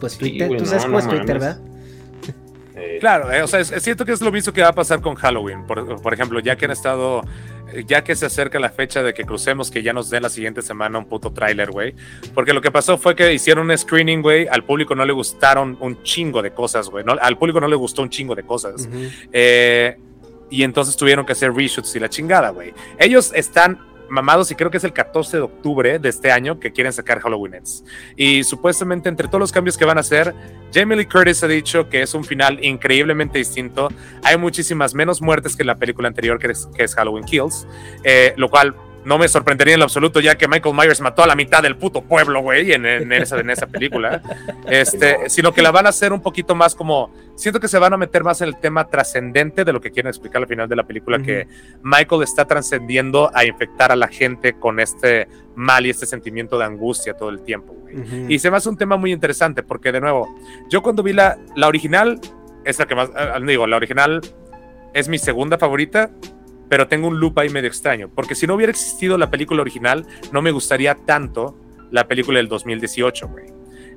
pues 0.00 0.14
Sí, 0.14 0.18
Twitter, 0.18 0.56
tú 0.56 0.66
sabes 0.66 0.88
no, 0.88 0.98
es 0.98 1.08
Twitter, 1.08 1.38
mames. 1.38 1.56
¿verdad? 1.56 1.60
Eh, 2.74 2.98
claro, 3.00 3.30
eh, 3.32 3.42
o 3.42 3.46
sea, 3.46 3.60
es, 3.60 3.70
cierto 3.82 4.04
que 4.04 4.12
es 4.12 4.20
lo 4.20 4.32
mismo 4.32 4.52
que 4.52 4.62
va 4.62 4.68
a 4.68 4.74
pasar 4.74 5.00
con 5.00 5.14
Halloween. 5.14 5.66
Por, 5.66 6.00
por, 6.00 6.14
ejemplo, 6.14 6.40
ya 6.40 6.56
que 6.56 6.64
han 6.64 6.70
estado, 6.70 7.22
ya 7.86 8.02
que 8.02 8.14
se 8.14 8.26
acerca 8.26 8.58
la 8.58 8.70
fecha 8.70 9.02
de 9.02 9.12
que 9.12 9.24
crucemos, 9.24 9.70
que 9.70 9.82
ya 9.82 9.92
nos 9.92 10.10
den 10.10 10.22
la 10.22 10.30
siguiente 10.30 10.62
semana 10.62 10.98
un 10.98 11.06
puto 11.06 11.32
tráiler, 11.32 11.70
güey. 11.70 11.94
Porque 12.34 12.52
lo 12.52 12.60
que 12.60 12.70
pasó 12.70 12.98
fue 12.98 13.14
que 13.14 13.32
hicieron 13.32 13.70
un 13.70 13.76
screening, 13.76 14.22
güey. 14.22 14.48
Al 14.48 14.64
público 14.64 14.94
no 14.94 15.04
le 15.04 15.12
gustaron 15.12 15.76
un 15.80 16.02
chingo 16.02 16.42
de 16.42 16.52
cosas, 16.52 16.88
güey. 16.88 17.04
No, 17.04 17.12
al 17.20 17.36
público 17.36 17.60
no 17.60 17.68
le 17.68 17.76
gustó 17.76 18.02
un 18.02 18.10
chingo 18.10 18.34
de 18.34 18.44
cosas. 18.44 18.88
eh, 19.32 19.96
y 20.50 20.64
entonces 20.64 20.96
tuvieron 20.96 21.24
que 21.24 21.32
hacer 21.32 21.52
reshoots 21.54 21.96
y 21.96 22.00
la 22.00 22.10
chingada, 22.10 22.50
güey. 22.50 22.74
Ellos 22.98 23.32
están 23.34 23.78
mamados 24.12 24.50
y 24.50 24.54
creo 24.54 24.70
que 24.70 24.76
es 24.76 24.84
el 24.84 24.92
14 24.92 25.38
de 25.38 25.42
octubre 25.42 25.98
de 25.98 26.08
este 26.08 26.30
año 26.30 26.60
que 26.60 26.70
quieren 26.70 26.92
sacar 26.92 27.20
Halloween 27.20 27.54
Ends. 27.54 27.82
Y 28.16 28.44
supuestamente 28.44 29.08
entre 29.08 29.26
todos 29.26 29.40
los 29.40 29.52
cambios 29.52 29.78
que 29.78 29.84
van 29.84 29.96
a 29.96 30.02
hacer, 30.02 30.34
Jamie 30.72 30.96
Lee 30.96 31.06
Curtis 31.06 31.42
ha 31.42 31.48
dicho 31.48 31.88
que 31.88 32.02
es 32.02 32.12
un 32.14 32.22
final 32.22 32.62
increíblemente 32.62 33.38
distinto. 33.38 33.88
Hay 34.22 34.36
muchísimas 34.36 34.94
menos 34.94 35.22
muertes 35.22 35.56
que 35.56 35.62
en 35.62 35.68
la 35.68 35.76
película 35.76 36.08
anterior 36.08 36.38
que 36.38 36.50
es, 36.50 36.94
Halloween 36.94 37.24
Kills, 37.24 37.66
eh, 38.04 38.34
lo 38.36 38.50
cual 38.50 38.74
no 39.04 39.18
me 39.18 39.28
sorprendería 39.28 39.74
en 39.74 39.80
lo 39.80 39.84
absoluto, 39.84 40.20
ya 40.20 40.36
que 40.36 40.46
Michael 40.48 40.74
Myers 40.74 41.00
mató 41.00 41.22
a 41.22 41.26
la 41.26 41.34
mitad 41.34 41.62
del 41.62 41.76
puto 41.76 42.02
pueblo, 42.02 42.40
güey, 42.40 42.72
en, 42.72 42.86
esa, 43.12 43.40
en 43.40 43.50
esa 43.50 43.66
película. 43.66 44.22
Este, 44.68 45.28
sino 45.28 45.52
que 45.52 45.62
la 45.62 45.70
van 45.70 45.86
a 45.86 45.88
hacer 45.88 46.12
un 46.12 46.20
poquito 46.20 46.54
más 46.54 46.74
como. 46.74 47.12
Siento 47.34 47.58
que 47.60 47.68
se 47.68 47.78
van 47.78 47.92
a 47.92 47.96
meter 47.96 48.22
más 48.22 48.40
en 48.40 48.48
el 48.48 48.56
tema 48.58 48.88
trascendente 48.88 49.64
de 49.64 49.72
lo 49.72 49.80
que 49.80 49.90
quieren 49.90 50.08
explicar 50.08 50.42
al 50.42 50.48
final 50.48 50.68
de 50.68 50.76
la 50.76 50.84
película, 50.84 51.20
que 51.20 51.48
Michael 51.82 52.22
está 52.22 52.44
trascendiendo 52.44 53.30
a 53.34 53.44
infectar 53.44 53.90
a 53.90 53.96
la 53.96 54.08
gente 54.08 54.54
con 54.54 54.78
este 54.78 55.26
mal 55.54 55.84
y 55.86 55.90
este 55.90 56.06
sentimiento 56.06 56.58
de 56.58 56.64
angustia 56.64 57.14
todo 57.14 57.30
el 57.30 57.42
tiempo, 57.42 57.74
güey. 57.74 58.32
Y 58.32 58.38
se 58.38 58.50
me 58.50 58.56
hace 58.56 58.68
un 58.68 58.76
tema 58.76 58.96
muy 58.96 59.12
interesante, 59.12 59.62
porque 59.62 59.92
de 59.92 60.00
nuevo, 60.00 60.28
yo 60.68 60.82
cuando 60.82 61.02
vi 61.02 61.12
la, 61.12 61.38
la 61.56 61.68
original, 61.68 62.20
es 62.64 62.78
la 62.78 62.86
que 62.86 62.94
más. 62.94 63.10
Eh, 63.10 63.32
digo, 63.46 63.66
la 63.66 63.76
original 63.76 64.20
es 64.94 65.08
mi 65.08 65.18
segunda 65.18 65.58
favorita 65.58 66.10
pero 66.72 66.88
tengo 66.88 67.06
un 67.06 67.20
loop 67.20 67.38
ahí 67.38 67.50
medio 67.50 67.68
extraño, 67.68 68.08
porque 68.08 68.34
si 68.34 68.46
no 68.46 68.54
hubiera 68.54 68.70
existido 68.70 69.18
la 69.18 69.28
película 69.30 69.60
original, 69.60 70.06
no 70.32 70.40
me 70.40 70.52
gustaría 70.52 70.94
tanto 70.94 71.54
la 71.90 72.08
película 72.08 72.38
del 72.38 72.48
2018, 72.48 73.28
güey. 73.28 73.44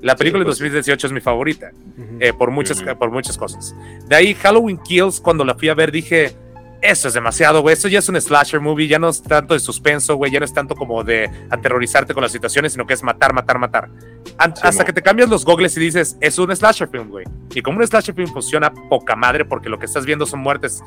La 0.01 0.17
película 0.17 0.43
del 0.43 0.49
2018 0.49 0.93
pues 0.93 1.03
es 1.05 1.11
mi 1.13 1.21
favorita, 1.21 1.71
eh, 2.19 2.33
por, 2.33 2.51
muchas, 2.51 2.83
por 2.99 3.11
muchas 3.11 3.37
cosas. 3.37 3.73
De 4.09 4.15
ahí, 4.17 4.33
Halloween 4.33 4.77
Kills, 4.77 5.21
cuando 5.21 5.45
la 5.45 5.55
fui 5.55 5.69
a 5.69 5.73
ver, 5.73 5.89
dije, 5.89 6.35
eso 6.81 7.07
es 7.07 7.13
demasiado, 7.13 7.61
güey. 7.61 7.71
Eso 7.71 7.87
ya 7.87 7.99
es 7.99 8.09
un 8.09 8.19
slasher 8.19 8.59
movie, 8.59 8.89
ya 8.89 8.99
no 8.99 9.07
es 9.07 9.23
tanto 9.23 9.53
de 9.53 9.61
suspenso, 9.61 10.17
güey. 10.17 10.29
Ya 10.29 10.39
no 10.39 10.45
es 10.45 10.53
tanto 10.53 10.75
como 10.75 11.01
de 11.01 11.31
aterrorizarte 11.49 12.13
con 12.13 12.23
las 12.23 12.33
situaciones, 12.33 12.73
sino 12.73 12.85
que 12.85 12.93
es 12.93 13.03
matar, 13.03 13.33
matar, 13.33 13.57
matar. 13.57 13.89
hasta 14.37 14.83
que 14.83 14.91
te 14.91 15.01
cambias 15.01 15.29
los 15.29 15.45
gogles 15.45 15.77
y 15.77 15.79
dices, 15.79 16.17
es 16.19 16.37
un 16.39 16.53
slasher 16.53 16.89
film, 16.89 17.07
güey. 17.07 17.25
Y 17.53 17.61
como 17.61 17.79
un 17.79 17.87
slasher 17.87 18.13
film 18.13 18.33
funciona 18.33 18.73
poca 18.89 19.15
madre, 19.15 19.45
porque 19.45 19.69
lo 19.69 19.79
que 19.79 19.85
estás 19.85 20.05
viendo 20.05 20.25
son 20.25 20.41
muertes 20.41 20.83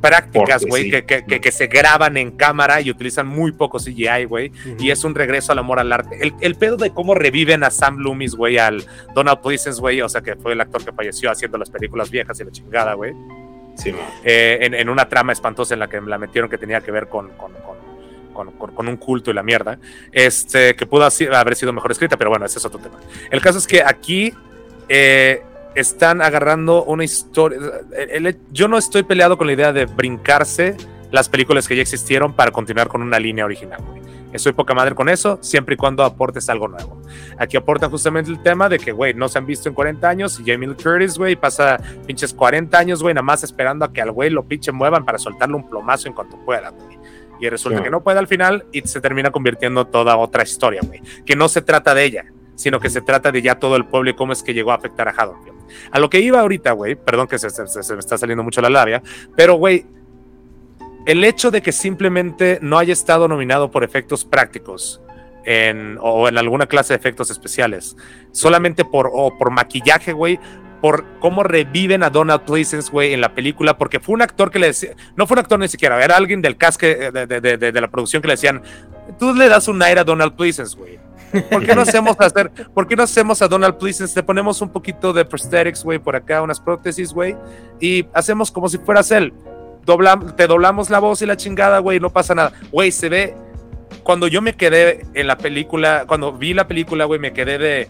prácticas, 0.00 0.64
güey, 0.64 0.90
que, 0.90 1.04
que, 1.04 1.40
que, 1.40 1.52
se 1.52 1.66
graban 1.66 2.16
en 2.16 2.30
cámara 2.30 2.80
y 2.80 2.90
utilizan 2.90 3.26
muy 3.26 3.52
poco 3.52 3.78
CGI, 3.78 4.24
güey. 4.26 4.52
Y 4.78 4.90
es 4.90 5.04
un 5.04 5.14
regreso 5.14 5.52
al 5.52 5.58
amor 5.58 5.78
al 5.78 5.92
arte. 5.92 6.18
El, 6.20 6.34
el, 6.40 6.54
pedo 6.54 6.76
de 6.76 6.90
cómo 6.90 7.14
reviven 7.14 7.64
a 7.64 7.70
Sam 7.70 7.98
Loomis, 7.98 8.34
güey, 8.34 8.58
al 8.58 8.84
Donald 9.14 9.40
Pleasence, 9.40 9.80
güey, 9.80 10.00
o 10.00 10.08
sea, 10.08 10.20
que 10.20 10.36
fue 10.36 10.52
el 10.52 10.60
actor 10.60 10.84
que 10.84 10.92
falleció 10.92 11.30
haciendo 11.30 11.58
las 11.58 11.70
películas 11.70 12.10
viejas 12.10 12.38
y 12.40 12.44
la 12.44 12.50
chingada, 12.50 12.94
güey. 12.94 13.14
Sí, 13.74 13.94
eh, 14.24 14.58
en, 14.60 14.74
en, 14.74 14.88
una 14.88 15.08
trama 15.08 15.32
espantosa 15.32 15.74
en 15.74 15.80
la 15.80 15.88
que 15.88 16.00
la 16.00 16.18
metieron 16.18 16.50
que 16.50 16.58
tenía 16.58 16.80
que 16.80 16.90
ver 16.90 17.08
con, 17.08 17.28
con, 17.36 17.52
con, 18.32 18.50
con 18.52 18.88
un 18.88 18.96
culto 18.96 19.30
y 19.30 19.34
la 19.34 19.42
mierda, 19.42 19.78
este, 20.10 20.74
que 20.74 20.86
pudo 20.86 21.08
haber 21.36 21.54
sido 21.54 21.72
mejor 21.72 21.92
escrita, 21.92 22.16
pero 22.16 22.30
bueno, 22.30 22.44
ese 22.44 22.58
es 22.58 22.64
otro 22.64 22.80
tema. 22.80 22.98
El 23.30 23.40
caso 23.40 23.58
es 23.58 23.66
que 23.66 23.82
aquí 23.82 24.32
eh, 24.88 25.42
están 25.80 26.22
agarrando 26.22 26.84
una 26.84 27.04
historia. 27.04 27.58
yo 28.50 28.68
no 28.68 28.78
estoy 28.78 29.02
peleado 29.02 29.38
con 29.38 29.46
la 29.46 29.52
idea 29.52 29.72
de 29.72 29.86
brincarse 29.86 30.76
las 31.10 31.28
películas 31.28 31.66
que 31.66 31.76
ya 31.76 31.82
existieron 31.82 32.32
para 32.32 32.50
continuar 32.50 32.88
con 32.88 33.02
una 33.02 33.18
línea 33.18 33.44
original. 33.44 33.80
Estoy 34.32 34.52
poca 34.52 34.74
madre 34.74 34.94
con 34.94 35.08
eso, 35.08 35.38
siempre 35.40 35.74
y 35.74 35.78
cuando 35.78 36.04
aportes 36.04 36.50
algo 36.50 36.68
nuevo. 36.68 37.00
Aquí 37.38 37.56
aportan 37.56 37.90
justamente 37.90 38.30
el 38.30 38.42
tema 38.42 38.68
de 38.68 38.78
que, 38.78 38.92
güey, 38.92 39.14
no 39.14 39.26
se 39.28 39.38
han 39.38 39.46
visto 39.46 39.70
en 39.70 39.74
40 39.74 40.06
años 40.06 40.38
y 40.38 40.50
Jamie 40.50 40.68
Lee 40.68 40.74
Curtis, 40.74 41.16
güey, 41.16 41.34
pasa 41.34 41.80
pinches 42.06 42.34
40 42.34 42.78
años, 42.78 43.02
güey, 43.02 43.14
nada 43.14 43.22
más 43.22 43.42
esperando 43.42 43.86
a 43.86 43.92
que 43.92 44.02
al 44.02 44.12
güey 44.12 44.28
lo 44.28 44.44
pinche 44.44 44.70
muevan 44.70 45.06
para 45.06 45.16
soltarle 45.16 45.56
un 45.56 45.68
plomazo 45.68 46.08
en 46.08 46.14
cuanto 46.14 46.36
pueda, 46.44 46.68
güey. 46.70 46.98
Y 47.40 47.48
resulta 47.48 47.82
que 47.82 47.90
no 47.90 48.02
puede 48.02 48.18
al 48.18 48.26
final 48.26 48.66
y 48.72 48.80
se 48.82 49.00
termina 49.00 49.30
convirtiendo 49.30 49.86
toda 49.86 50.16
otra 50.16 50.42
historia, 50.42 50.80
güey. 50.84 51.00
Que 51.24 51.36
no 51.36 51.48
se 51.48 51.62
trata 51.62 51.94
de 51.94 52.04
ella, 52.04 52.24
sino 52.56 52.80
que 52.80 52.90
se 52.90 53.00
trata 53.00 53.30
de 53.30 53.40
ya 53.40 53.58
todo 53.58 53.76
el 53.76 53.86
pueblo 53.86 54.10
y 54.10 54.14
cómo 54.14 54.32
es 54.32 54.42
que 54.42 54.52
llegó 54.52 54.72
a 54.72 54.74
afectar 54.74 55.08
a 55.08 55.12
Haddonfield. 55.12 55.57
A 55.90 55.98
lo 55.98 56.10
que 56.10 56.20
iba 56.20 56.40
ahorita, 56.40 56.72
güey, 56.72 56.94
perdón 56.94 57.26
que 57.26 57.38
se, 57.38 57.48
me 57.94 57.98
está 57.98 58.18
saliendo 58.18 58.42
mucho 58.42 58.60
la 58.60 58.70
labia, 58.70 59.02
pero, 59.36 59.54
güey, 59.54 59.86
el 61.06 61.24
hecho 61.24 61.50
de 61.50 61.62
que 61.62 61.72
simplemente 61.72 62.58
no 62.60 62.78
haya 62.78 62.92
estado 62.92 63.28
nominado 63.28 63.70
por 63.70 63.84
efectos 63.84 64.24
prácticos 64.24 65.00
en, 65.44 65.98
o 66.00 66.28
en 66.28 66.36
alguna 66.36 66.66
clase 66.66 66.92
de 66.92 66.98
efectos 66.98 67.30
especiales, 67.30 67.96
solamente 68.32 68.84
por, 68.84 69.10
o 69.12 69.36
por 69.38 69.50
maquillaje, 69.50 70.12
güey, 70.12 70.38
por 70.80 71.04
cómo 71.20 71.42
reviven 71.42 72.02
a 72.02 72.10
Donald 72.10 72.42
Pleasence, 72.42 72.90
güey, 72.90 73.12
en 73.12 73.20
la 73.20 73.34
película, 73.34 73.78
porque 73.78 74.00
fue 74.00 74.14
un 74.14 74.22
actor 74.22 74.50
que 74.50 74.58
le 74.58 74.68
decía, 74.68 74.92
no 75.16 75.26
fue 75.26 75.34
un 75.34 75.40
actor 75.40 75.58
ni 75.58 75.68
siquiera, 75.68 76.02
era 76.02 76.16
alguien 76.16 76.42
del 76.42 76.56
cast 76.56 76.80
de, 76.80 77.10
de, 77.10 77.56
de, 77.56 77.80
la 77.80 77.88
producción 77.88 78.22
que 78.22 78.28
le 78.28 78.34
decían, 78.34 78.62
tú 79.18 79.34
le 79.34 79.48
das 79.48 79.68
un 79.68 79.82
aire 79.82 80.00
a 80.00 80.04
Donald 80.04 80.36
Pleasence, 80.36 80.76
güey. 80.76 80.98
¿Por 81.50 81.64
qué 81.64 81.74
no 81.74 81.82
hacemos 81.82 82.16
hacer, 82.18 82.50
por 82.74 82.86
qué 82.86 82.96
no 82.96 83.02
hacemos 83.02 83.42
a 83.42 83.48
Donald 83.48 83.76
Pleasence? 83.76 84.14
Te 84.14 84.22
ponemos 84.22 84.60
un 84.60 84.70
poquito 84.70 85.12
de 85.12 85.24
prosthetics, 85.24 85.84
güey, 85.84 85.98
por 85.98 86.16
acá, 86.16 86.42
unas 86.42 86.60
prótesis, 86.60 87.12
güey, 87.12 87.36
y 87.80 88.06
hacemos 88.12 88.50
como 88.50 88.68
si 88.68 88.78
fueras 88.78 89.10
él. 89.10 89.32
te 90.36 90.46
doblamos 90.46 90.90
la 90.90 90.98
voz 90.98 91.22
y 91.22 91.26
la 91.26 91.36
chingada, 91.36 91.78
güey, 91.78 92.00
no 92.00 92.10
pasa 92.10 92.34
nada. 92.34 92.52
Güey, 92.70 92.92
se 92.92 93.08
ve. 93.08 93.34
Cuando 94.02 94.28
yo 94.28 94.42
me 94.42 94.54
quedé 94.54 95.06
en 95.14 95.26
la 95.26 95.38
película, 95.38 96.04
cuando 96.06 96.32
vi 96.32 96.54
la 96.54 96.66
película, 96.68 97.04
güey, 97.04 97.20
me 97.20 97.32
quedé 97.32 97.58
de. 97.58 97.88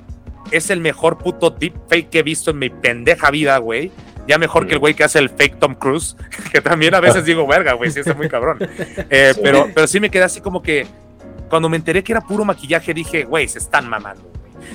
Es 0.51 0.71
el 0.71 0.81
mejor 0.81 1.19
puto 1.19 1.51
deepfake 1.51 2.09
que 2.09 2.21
he 2.21 2.23
visto 2.23 2.51
en 2.51 2.59
mi 2.59 2.71
pendeja 2.71 3.31
vida, 3.31 3.59
güey. 3.59 3.93
Ya 4.27 4.39
mejor 4.39 4.67
que 4.67 4.75
el 4.75 4.79
güey 4.79 4.95
que 4.95 5.05
hace 5.05 5.19
el 5.19 5.31
fake 5.31 5.59
Tom 5.59 5.75
Cruise, 5.75 6.17
que 6.53 6.61
también 6.61 6.95
a 6.95 7.01
veces 7.01 7.25
digo, 7.25 7.47
verga, 7.47 7.73
güey, 7.73 7.91
sí 7.91 8.01
está 8.01 8.15
muy 8.15 8.29
cabrón. 8.29 8.59
Eh, 9.11 9.33
pero, 9.43 9.69
pero 9.75 9.87
sí 9.87 10.01
me 10.01 10.11
quedé 10.11 10.25
así 10.25 10.41
como 10.41 10.63
que 10.63 10.87
cuando 11.49 11.69
me 11.69 11.77
enteré 11.77 12.03
que 12.03 12.13
era 12.13 12.21
puro 12.21 12.45
maquillaje, 12.45 12.95
dije, 12.95 13.25
güey, 13.25 13.49
se 13.49 13.59
están 13.59 13.89
mamando. 13.89 14.31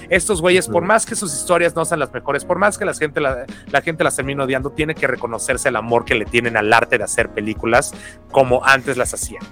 Estos 0.09 0.41
güeyes, 0.41 0.67
por 0.67 0.83
más 0.83 1.05
que 1.05 1.15
sus 1.15 1.33
historias 1.33 1.75
no 1.75 1.85
sean 1.85 1.99
las 1.99 2.13
mejores, 2.13 2.45
por 2.45 2.57
más 2.57 2.77
que 2.77 2.85
la 2.85 2.93
gente, 2.93 3.19
la, 3.19 3.45
gente 3.83 4.03
las 4.03 4.15
termine 4.15 4.43
odiando, 4.43 4.71
tiene 4.71 4.95
que 4.95 5.07
reconocerse 5.07 5.69
el 5.69 5.75
amor 5.75 6.05
que 6.05 6.15
le 6.15 6.25
tienen 6.25 6.57
al 6.57 6.71
arte 6.71 6.97
de 6.97 7.03
hacer 7.03 7.29
películas 7.29 7.93
como 8.31 8.63
antes 8.65 8.97
las 8.97 9.13
hacían. 9.13 9.43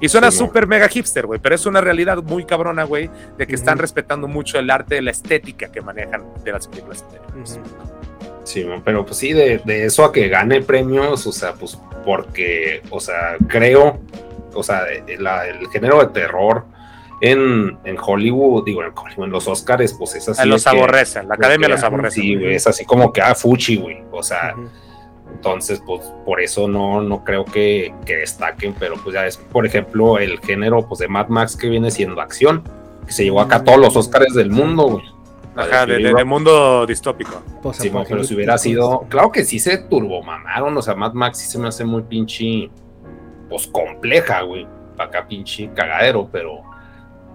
Y 0.00 0.08
suena 0.08 0.30
súper 0.30 0.66
mega 0.66 0.88
hipster, 0.88 1.26
güey, 1.26 1.40
pero 1.40 1.54
es 1.54 1.64
una 1.66 1.80
realidad 1.80 2.22
muy 2.22 2.44
cabrona, 2.44 2.84
güey, 2.84 3.10
de 3.38 3.46
que 3.46 3.54
están 3.54 3.78
respetando 3.78 4.28
mucho 4.28 4.58
el 4.58 4.70
arte, 4.70 5.00
la 5.00 5.10
estética 5.10 5.70
que 5.70 5.80
manejan 5.80 6.24
de 6.44 6.52
las 6.52 6.68
películas. 6.68 7.04
Sí, 8.42 8.66
pero 8.84 9.06
pues 9.06 9.16
sí, 9.16 9.32
de, 9.32 9.62
de, 9.64 9.86
eso 9.86 10.04
a 10.04 10.12
que 10.12 10.28
gane 10.28 10.60
premios, 10.60 11.26
o 11.26 11.32
sea, 11.32 11.54
pues 11.54 11.78
porque, 12.04 12.82
o 12.90 13.00
sea, 13.00 13.36
creo 13.48 14.00
o 14.54 14.62
sea, 14.62 14.84
el 14.86 15.68
género 15.72 16.00
de 16.00 16.06
terror 16.08 16.66
en, 17.20 17.78
en, 17.84 17.96
Hollywood, 17.98 18.64
digo, 18.64 18.82
en, 18.82 19.30
los 19.30 19.48
Oscars, 19.48 19.94
pues 19.94 20.14
es 20.14 20.28
así. 20.28 20.46
los 20.48 20.66
aborrecen, 20.66 21.28
la 21.28 21.34
academia 21.34 21.68
los 21.68 21.82
aborrece. 21.82 22.20
Sí, 22.20 22.34
güey, 22.34 22.54
es 22.54 22.66
así 22.66 22.84
como 22.84 23.12
que, 23.12 23.22
ah, 23.22 23.34
fuchi, 23.34 23.76
güey, 23.76 24.02
o 24.10 24.22
sea, 24.22 24.54
entonces, 25.32 25.82
pues 25.86 26.02
por 26.24 26.40
eso 26.40 26.68
no, 26.68 27.00
no 27.00 27.24
creo 27.24 27.44
que, 27.44 27.94
que, 28.04 28.16
destaquen, 28.16 28.74
pero 28.78 28.96
pues 29.02 29.14
ya 29.14 29.26
es, 29.26 29.36
por 29.36 29.64
ejemplo, 29.64 30.18
el 30.18 30.38
género 30.40 30.86
pues 30.86 31.00
de 31.00 31.08
Mad 31.08 31.28
Max 31.28 31.56
que 31.56 31.68
viene 31.68 31.90
siendo 31.90 32.20
acción, 32.20 32.62
que 33.06 33.12
se 33.12 33.24
llevó 33.24 33.40
acá 33.40 33.56
a 33.56 33.64
todos 33.64 33.78
los 33.78 33.96
Oscars 33.96 34.34
del 34.34 34.50
mundo, 34.50 34.84
güey. 34.84 35.04
Ajá, 35.56 35.86
de, 35.86 36.24
mundo 36.24 36.84
distópico. 36.84 37.40
Sí, 37.72 37.90
pero 38.08 38.24
si 38.24 38.34
hubiera 38.34 38.58
sido, 38.58 39.06
claro 39.08 39.30
que 39.30 39.44
sí 39.44 39.60
se 39.60 39.78
turbomamaron, 39.78 40.76
o 40.76 40.82
sea, 40.82 40.94
Mad 40.94 41.12
Max 41.12 41.38
sí 41.38 41.46
se 41.46 41.58
me 41.58 41.68
hace 41.68 41.84
muy 41.84 42.02
pinche 42.02 42.70
pues 43.48 43.66
compleja, 43.66 44.42
güey. 44.42 44.66
Para 44.96 45.08
acá 45.08 45.26
pinche 45.26 45.70
cagadero, 45.74 46.28
pero 46.30 46.62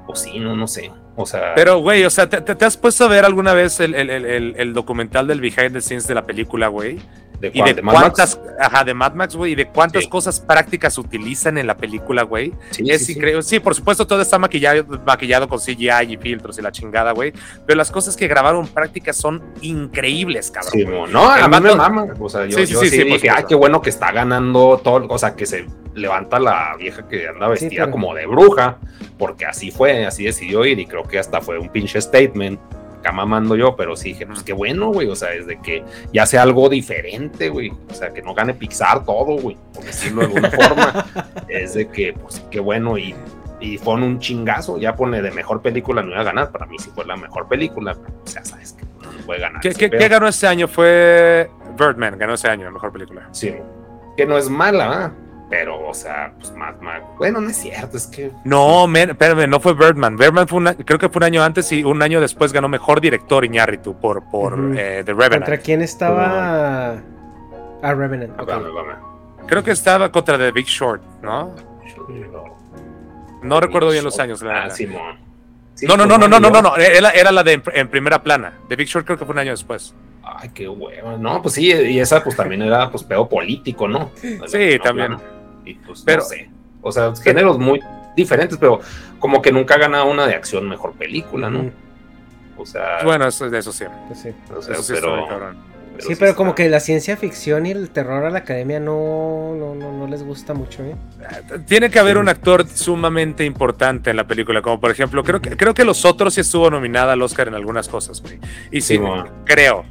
pues 0.08 0.20
sí, 0.20 0.40
no, 0.40 0.56
no 0.56 0.68
sé. 0.68 0.92
O 1.16 1.26
sea. 1.26 1.54
Pero, 1.56 1.80
güey, 1.80 2.06
o 2.06 2.10
sea, 2.10 2.30
¿te, 2.30 2.66
has 2.66 2.78
puesto 2.78 3.06
a 3.06 3.08
ver 3.10 3.26
alguna 3.26 3.54
vez 3.54 3.80
el, 3.80 3.94
el, 3.94 4.10
el, 4.10 4.56
el, 4.58 4.74
documental 4.74 5.28
del 5.28 5.42
behind 5.42 5.74
the 5.74 5.82
scenes 5.82 6.08
de 6.08 6.16
la 6.16 6.26
película, 6.26 6.68
güey? 6.70 7.00
¿De 7.40 7.52
y 7.54 7.62
de, 7.62 7.82
cuántas, 7.82 8.40
ajá, 8.60 8.84
de 8.84 8.94
Mad 8.94 9.14
Max, 9.14 9.36
güey, 9.36 9.54
y 9.54 9.56
de 9.56 9.68
cuántas 9.68 10.06
cosas 10.08 10.42
prácticas 10.42 10.98
utilizan 10.98 11.58
en 11.58 11.68
la 11.68 11.78
película, 11.78 12.24
güey. 12.24 12.54
Sí, 12.72 12.84
es 12.90 13.10
increíble. 13.10 13.44
Sí, 13.44 13.60
por 13.60 13.74
supuesto, 13.76 14.06
todo 14.06 14.22
está 14.22 14.38
maquillado, 14.38 14.84
maquillado 15.06 15.48
con 15.48 15.60
CGI 15.60 16.14
y 16.14 16.18
filtros 16.18 16.60
y 16.60 16.62
la 16.62 16.72
chingada, 16.72 17.14
güey. 17.14 17.32
Pero 17.66 17.78
las 17.78 17.92
cosas 17.92 18.18
que 18.18 18.28
grabaron 18.28 18.68
prácticas 18.68 19.16
son 19.16 19.42
increíbles, 19.62 20.52
cabrón. 20.52 20.72
Sí, 20.74 20.86
no, 20.86 21.30
a 21.32 21.48
mí 21.48 21.60
me 21.62 21.76
mama. 21.76 22.08
O 22.20 22.28
sea, 22.28 22.46
yo, 22.46 22.58
sí, 22.58 22.66
yo 22.66 22.82
sí, 22.82 22.90
dije, 22.90 23.30
ay, 23.30 23.46
qué 23.48 23.56
bueno 23.56 23.82
que 23.82 23.90
está 23.90 24.12
ganando 24.12 24.82
todo, 24.84 25.08
o 25.08 25.18
sea, 25.18 25.36
que 25.36 25.46
se 25.46 25.66
levanta 25.94 26.40
la 26.40 26.76
vieja 26.78 27.08
que 27.08 27.28
anda 27.28 27.48
vestida 27.48 27.90
como 27.90 28.14
de 28.14 28.26
bruja, 28.26 28.78
porque 29.18 29.46
así 29.46 29.72
fue, 29.72 30.06
así 30.06 30.26
decidió 30.26 30.66
ir, 30.66 30.80
y 30.80 30.86
creo 30.86 31.04
que 31.04 31.20
hasta 31.20 31.42
fue 31.42 31.58
un 31.58 31.70
pinche 31.70 32.02
statement 32.02 32.60
acá 33.00 33.12
mamando 33.12 33.56
yo, 33.56 33.76
pero 33.76 33.96
sí 33.96 34.10
dije, 34.10 34.26
pues 34.26 34.44
qué 34.44 34.54
bueno, 34.54 34.92
güey, 34.92 35.08
o 35.08 35.16
sea, 35.16 35.34
es 35.34 35.48
de 35.48 35.60
que 35.60 35.84
ya 36.14 36.26
sea 36.26 36.44
algo 36.44 36.70
diferente, 36.70 37.50
güey, 37.50 37.72
o 37.90 37.94
sea, 37.94 38.12
que 38.12 38.22
no 38.22 38.34
gane 38.34 38.54
Pixar 38.54 39.06
todo, 39.06 39.38
güey, 39.38 39.58
por 39.74 39.84
decirlo 39.84 40.22
de 40.22 40.28
alguna 40.28 40.52
forma, 40.52 41.06
es 41.50 41.74
de 41.74 41.88
que, 41.88 42.14
pues 42.14 42.44
qué 42.52 42.60
bueno, 42.60 42.98
y, 42.98 43.16
y 43.60 43.78
fue 43.78 43.96
un 43.96 44.20
chingazo, 44.20 44.78
ya 44.78 44.96
pone 44.96 45.22
de 45.22 45.32
mejor 45.32 45.62
película, 45.62 46.02
no 46.02 46.12
iba 46.12 46.22
a 46.22 46.26
ganar, 46.26 46.52
para 46.52 46.66
mí 46.66 46.78
sí 46.80 46.92
fue 46.94 47.06
la 47.06 47.16
mejor 47.16 47.48
película, 47.48 47.98
o 48.24 48.28
sea, 48.28 48.44
sabes 48.44 48.74
que 48.74 48.86
no 48.86 49.26
puede 49.26 49.40
ganar. 49.40 49.62
¿Qué, 49.62 49.74
qué, 49.74 49.90
¿qué 49.90 50.08
ganó 50.08 50.28
este 50.28 50.48
año? 50.48 50.68
Fue 50.68 51.50
Birdman, 51.78 52.18
ganó 52.18 52.34
ese 52.34 52.48
año, 52.48 52.66
la 52.66 52.72
mejor 52.72 52.92
película. 52.92 53.30
Sí, 53.32 53.56
que 54.18 54.26
no 54.26 54.38
es 54.38 54.50
mala, 54.50 55.14
¿eh? 55.16 55.29
Pero, 55.50 55.88
o 55.88 55.94
sea, 55.94 56.32
pues 56.40 56.52
más, 56.54 56.80
más. 56.82 57.02
Bueno, 57.18 57.42
no 57.42 57.50
es 57.50 57.58
cierto, 57.58 57.98
es 57.98 58.08
que. 58.08 58.32
No, 58.44 58.86
men, 58.88 59.10
espérame, 59.12 59.48
no 59.50 59.60
fue 59.60 59.74
Birdman. 59.74 60.16
Birdman 60.16 60.48
fue 60.48 60.58
una, 60.60 60.74
creo 60.76 61.00
que 61.00 61.10
fue 61.10 61.20
un 61.20 61.24
año 61.24 61.44
antes 61.44 61.72
y 61.72 61.84
un 61.84 62.02
año 62.02 62.22
después 62.22 62.54
ganó 62.54 62.68
mejor 62.70 63.02
director 63.02 63.44
Iñárritu 63.44 64.00
por, 64.00 64.24
por 64.30 64.54
eh, 64.78 65.04
The 65.06 65.14
Revenant. 65.14 65.34
¿Contra 65.46 65.58
quién 65.58 65.82
estaba? 65.82 66.98
Ah, 67.82 67.94
Revenant. 67.94 68.40
ok. 68.40 68.48
Vame, 68.48 68.70
vame. 68.70 68.94
Creo 69.48 69.64
que 69.64 69.72
estaba 69.72 70.12
contra 70.12 70.38
The 70.38 70.52
Big 70.52 70.68
Short, 70.68 71.02
¿no? 71.24 71.56
No 73.42 73.60
recuerdo 73.60 73.90
bien 73.92 74.04
los 74.04 74.20
años. 74.20 74.42
la 74.42 74.66
Ah. 74.66 74.70
Simón. 74.70 75.18
Sí, 75.74 75.86
no, 75.88 75.96
no, 75.96 76.06
no, 76.06 76.18
no, 76.18 76.28
no, 76.28 76.40
no, 76.40 76.50
no, 76.50 76.62
no, 76.62 76.76
Era, 76.76 77.10
era 77.12 77.32
la 77.32 77.42
de 77.42 77.54
en, 77.54 77.64
en 77.74 77.88
primera 77.88 78.22
plana. 78.22 78.54
The 78.68 78.76
Big 78.76 78.88
Short 78.88 79.06
creo 79.06 79.18
que 79.18 79.26
fue 79.26 79.32
un 79.34 79.40
año 79.40 79.52
después. 79.52 79.96
Ay, 80.22 80.50
qué 80.50 80.68
huevo. 80.68 81.18
No, 81.18 81.42
pues 81.42 81.56
sí, 81.56 81.72
y 81.72 82.00
esa 82.00 82.22
pues 82.24 82.36
también 82.36 82.62
era 82.62 82.92
pues 82.92 83.04
pedo 83.04 83.28
político, 83.30 83.88
¿no? 83.88 84.12
Sí, 84.48 84.78
también. 84.84 85.18
Y 85.66 85.74
pues 85.76 86.04
Pero- 86.06 86.22
no 86.24 86.28
sé. 86.30 86.50
O 86.82 86.92
sea, 86.92 87.14
géneros 87.16 87.58
muy 87.60 87.80
diferentes, 88.16 88.58
pero 88.58 88.80
como 89.20 89.42
que 89.42 89.52
nunca 89.52 89.76
ha 89.76 89.78
ganado 89.78 90.06
una 90.10 90.26
de 90.28 90.34
acción 90.36 90.68
mejor 90.70 90.94
película, 90.94 91.50
¿no? 91.50 91.70
O 92.58 92.66
sea, 92.66 93.04
Bueno, 93.04 93.28
eso, 93.28 93.46
eso 93.54 93.72
sí. 93.72 93.86
pues 94.08 94.20
sí. 94.22 94.30
o 94.56 94.62
sea, 94.62 94.74
Eso 94.76 94.84
sí 94.84 94.94
pero. 94.96 95.70
Sí, 96.00 96.16
pero 96.18 96.34
como 96.34 96.56
que 96.56 96.70
la 96.70 96.80
ciencia 96.80 97.18
ficción 97.18 97.66
y 97.66 97.72
el 97.72 97.90
terror 97.90 98.24
a 98.26 98.30
la 98.30 98.40
academia 98.40 98.80
no, 98.80 99.54
no, 99.58 99.76
no, 99.76 99.92
no 99.92 100.08
les 100.08 100.24
gusta 100.24 100.54
mucho, 100.54 100.82
¿eh? 100.86 100.96
Tiene 101.68 101.90
que 101.90 102.00
haber 102.00 102.14
Sí. 102.16 102.20
un 102.22 102.30
actor 102.30 102.66
sumamente 102.68 103.44
importante 103.44 104.10
en 104.10 104.16
la 104.16 104.26
película, 104.26 104.62
como 104.62 104.80
por 104.80 104.92
ejemplo, 104.92 105.26
creo 105.26 105.42
que, 105.42 105.58
creo 105.58 105.74
que 105.74 105.84
Los 105.84 106.06
Otros 106.06 106.36
sí 106.36 106.40
estuvo 106.42 106.70
nominada 106.70 107.12
al 107.14 107.22
Oscar 107.22 107.50
en 107.50 107.56
algunas 107.56 107.90
cosas, 107.90 108.22
güey. 108.22 108.40
Y 108.72 108.80
sí, 108.80 108.94
Sí, 108.94 108.98
bueno. 108.98 109.26
creo. 109.44 109.84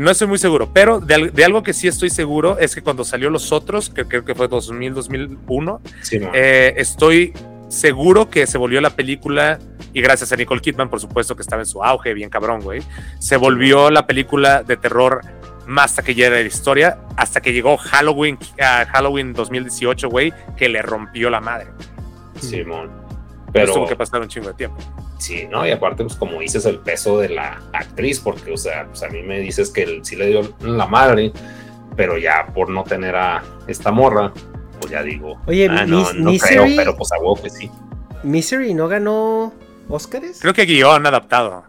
No 0.00 0.10
estoy 0.10 0.26
muy 0.26 0.38
seguro, 0.38 0.70
pero 0.72 0.98
de, 1.00 1.30
de 1.30 1.44
algo 1.44 1.62
que 1.62 1.72
sí 1.72 1.86
estoy 1.88 2.10
seguro 2.10 2.58
es 2.58 2.74
que 2.74 2.82
cuando 2.82 3.04
salió 3.04 3.30
Los 3.30 3.52
Otros, 3.52 3.90
que 3.90 4.04
creo 4.06 4.24
que 4.24 4.34
fue 4.34 4.48
2000, 4.48 4.94
2001, 4.94 5.80
Sí, 6.02 6.18
no. 6.18 6.30
eh, 6.34 6.74
estoy 6.76 7.32
seguro 7.68 8.28
que 8.30 8.46
se 8.46 8.58
volvió 8.58 8.80
la 8.80 8.90
película, 8.90 9.58
y 9.92 10.00
gracias 10.00 10.32
a 10.32 10.36
Nicole 10.36 10.60
Kidman, 10.60 10.88
por 10.90 11.00
supuesto, 11.00 11.36
que 11.36 11.42
estaba 11.42 11.62
en 11.62 11.66
su 11.66 11.82
auge, 11.84 12.14
bien 12.14 12.30
cabrón, 12.30 12.60
güey, 12.60 12.82
se 13.18 13.36
volvió 13.36 13.90
la 13.90 14.06
película 14.06 14.62
de 14.62 14.76
terror 14.76 15.20
más 15.66 15.94
taquillera 15.94 16.36
de 16.36 16.42
la 16.42 16.48
historia, 16.48 16.98
hasta 17.16 17.40
que 17.40 17.52
llegó 17.52 17.76
Halloween, 17.76 18.38
a 18.60 18.84
Halloween 18.86 19.32
2018, 19.32 20.08
güey, 20.08 20.32
que 20.56 20.68
le 20.68 20.82
rompió 20.82 21.30
la 21.30 21.40
madre. 21.40 21.68
Simón. 22.40 22.90
Pero 23.52 23.66
Pero 23.66 23.72
tuvo 23.74 23.86
que 23.86 23.96
pasar 23.96 24.20
un 24.20 24.28
chingo 24.28 24.48
de 24.48 24.54
tiempo. 24.54 24.76
Sí, 25.24 25.46
¿no? 25.50 25.66
Y 25.66 25.70
aparte, 25.70 26.04
pues 26.04 26.16
como 26.16 26.40
dices, 26.40 26.64
el 26.66 26.78
peso 26.78 27.18
de 27.18 27.30
la 27.30 27.60
actriz, 27.72 28.20
porque, 28.20 28.52
o 28.52 28.56
sea, 28.56 28.86
pues 28.86 29.02
a 29.02 29.08
mí 29.08 29.22
me 29.22 29.40
dices 29.40 29.70
que 29.70 29.82
él 29.84 30.00
sí 30.04 30.16
le 30.16 30.26
dio 30.26 30.54
la 30.60 30.86
madre, 30.86 31.32
pero 31.96 32.18
ya 32.18 32.46
por 32.54 32.68
no 32.68 32.84
tener 32.84 33.16
a 33.16 33.42
esta 33.66 33.90
morra, 33.90 34.32
pues 34.80 34.90
ya 34.92 35.02
digo, 35.02 35.40
Oye, 35.46 35.68
ah, 35.70 35.86
no, 35.86 36.12
no 36.12 36.30
Misery- 36.32 36.48
creo, 36.48 36.66
pero 36.76 36.96
pues 36.96 37.12
a 37.12 37.18
huevo 37.18 37.40
que 37.42 37.50
sí. 37.50 37.70
Misery 38.22 38.74
no 38.74 38.88
ganó 38.88 39.52
Óscares. 39.88 40.38
Creo 40.40 40.54
que 40.54 40.64
guion 40.64 41.06
adaptado. 41.06 41.64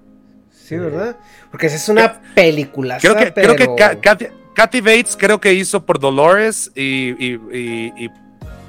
Sí, 0.52 0.78
¿verdad? 0.78 1.18
Porque 1.52 1.68
esa 1.68 1.76
es 1.76 1.90
una 1.90 2.22
película. 2.34 2.98
Creo 3.00 3.16
que, 3.16 3.32
creo 3.34 3.56
que 3.56 3.76
Ka- 3.76 4.00
Kathy, 4.00 4.28
Kathy 4.56 4.82
Bates 4.82 5.16
creo 5.20 5.40
que 5.40 5.54
hizo 5.54 5.86
por 5.86 6.00
Dolores 6.00 6.72
y, 6.76 7.12
y, 7.24 7.40
y- 7.52 7.94
y- 8.06 8.12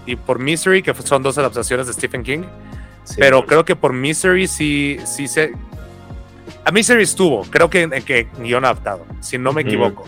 y 0.08 0.16
por 0.16 0.38
Misery, 0.38 0.82
que 0.82 0.92
son 0.94 1.22
dos 1.22 1.38
adaptaciones 1.38 1.86
de 1.86 1.92
Stephen 1.92 2.22
King. 2.22 2.42
Sí, 3.06 3.14
pero 3.18 3.46
creo 3.46 3.64
que 3.64 3.74
por 3.76 3.92
Misery 3.92 4.46
sí, 4.46 4.98
sí 5.04 5.26
se. 5.28 5.52
A 6.64 6.70
Misery 6.72 7.02
estuvo, 7.04 7.42
creo 7.50 7.70
que, 7.70 7.88
que 8.04 8.26
guion 8.40 8.64
adaptado, 8.64 9.06
si 9.20 9.38
no 9.38 9.52
me 9.52 9.62
equivoco. 9.62 10.04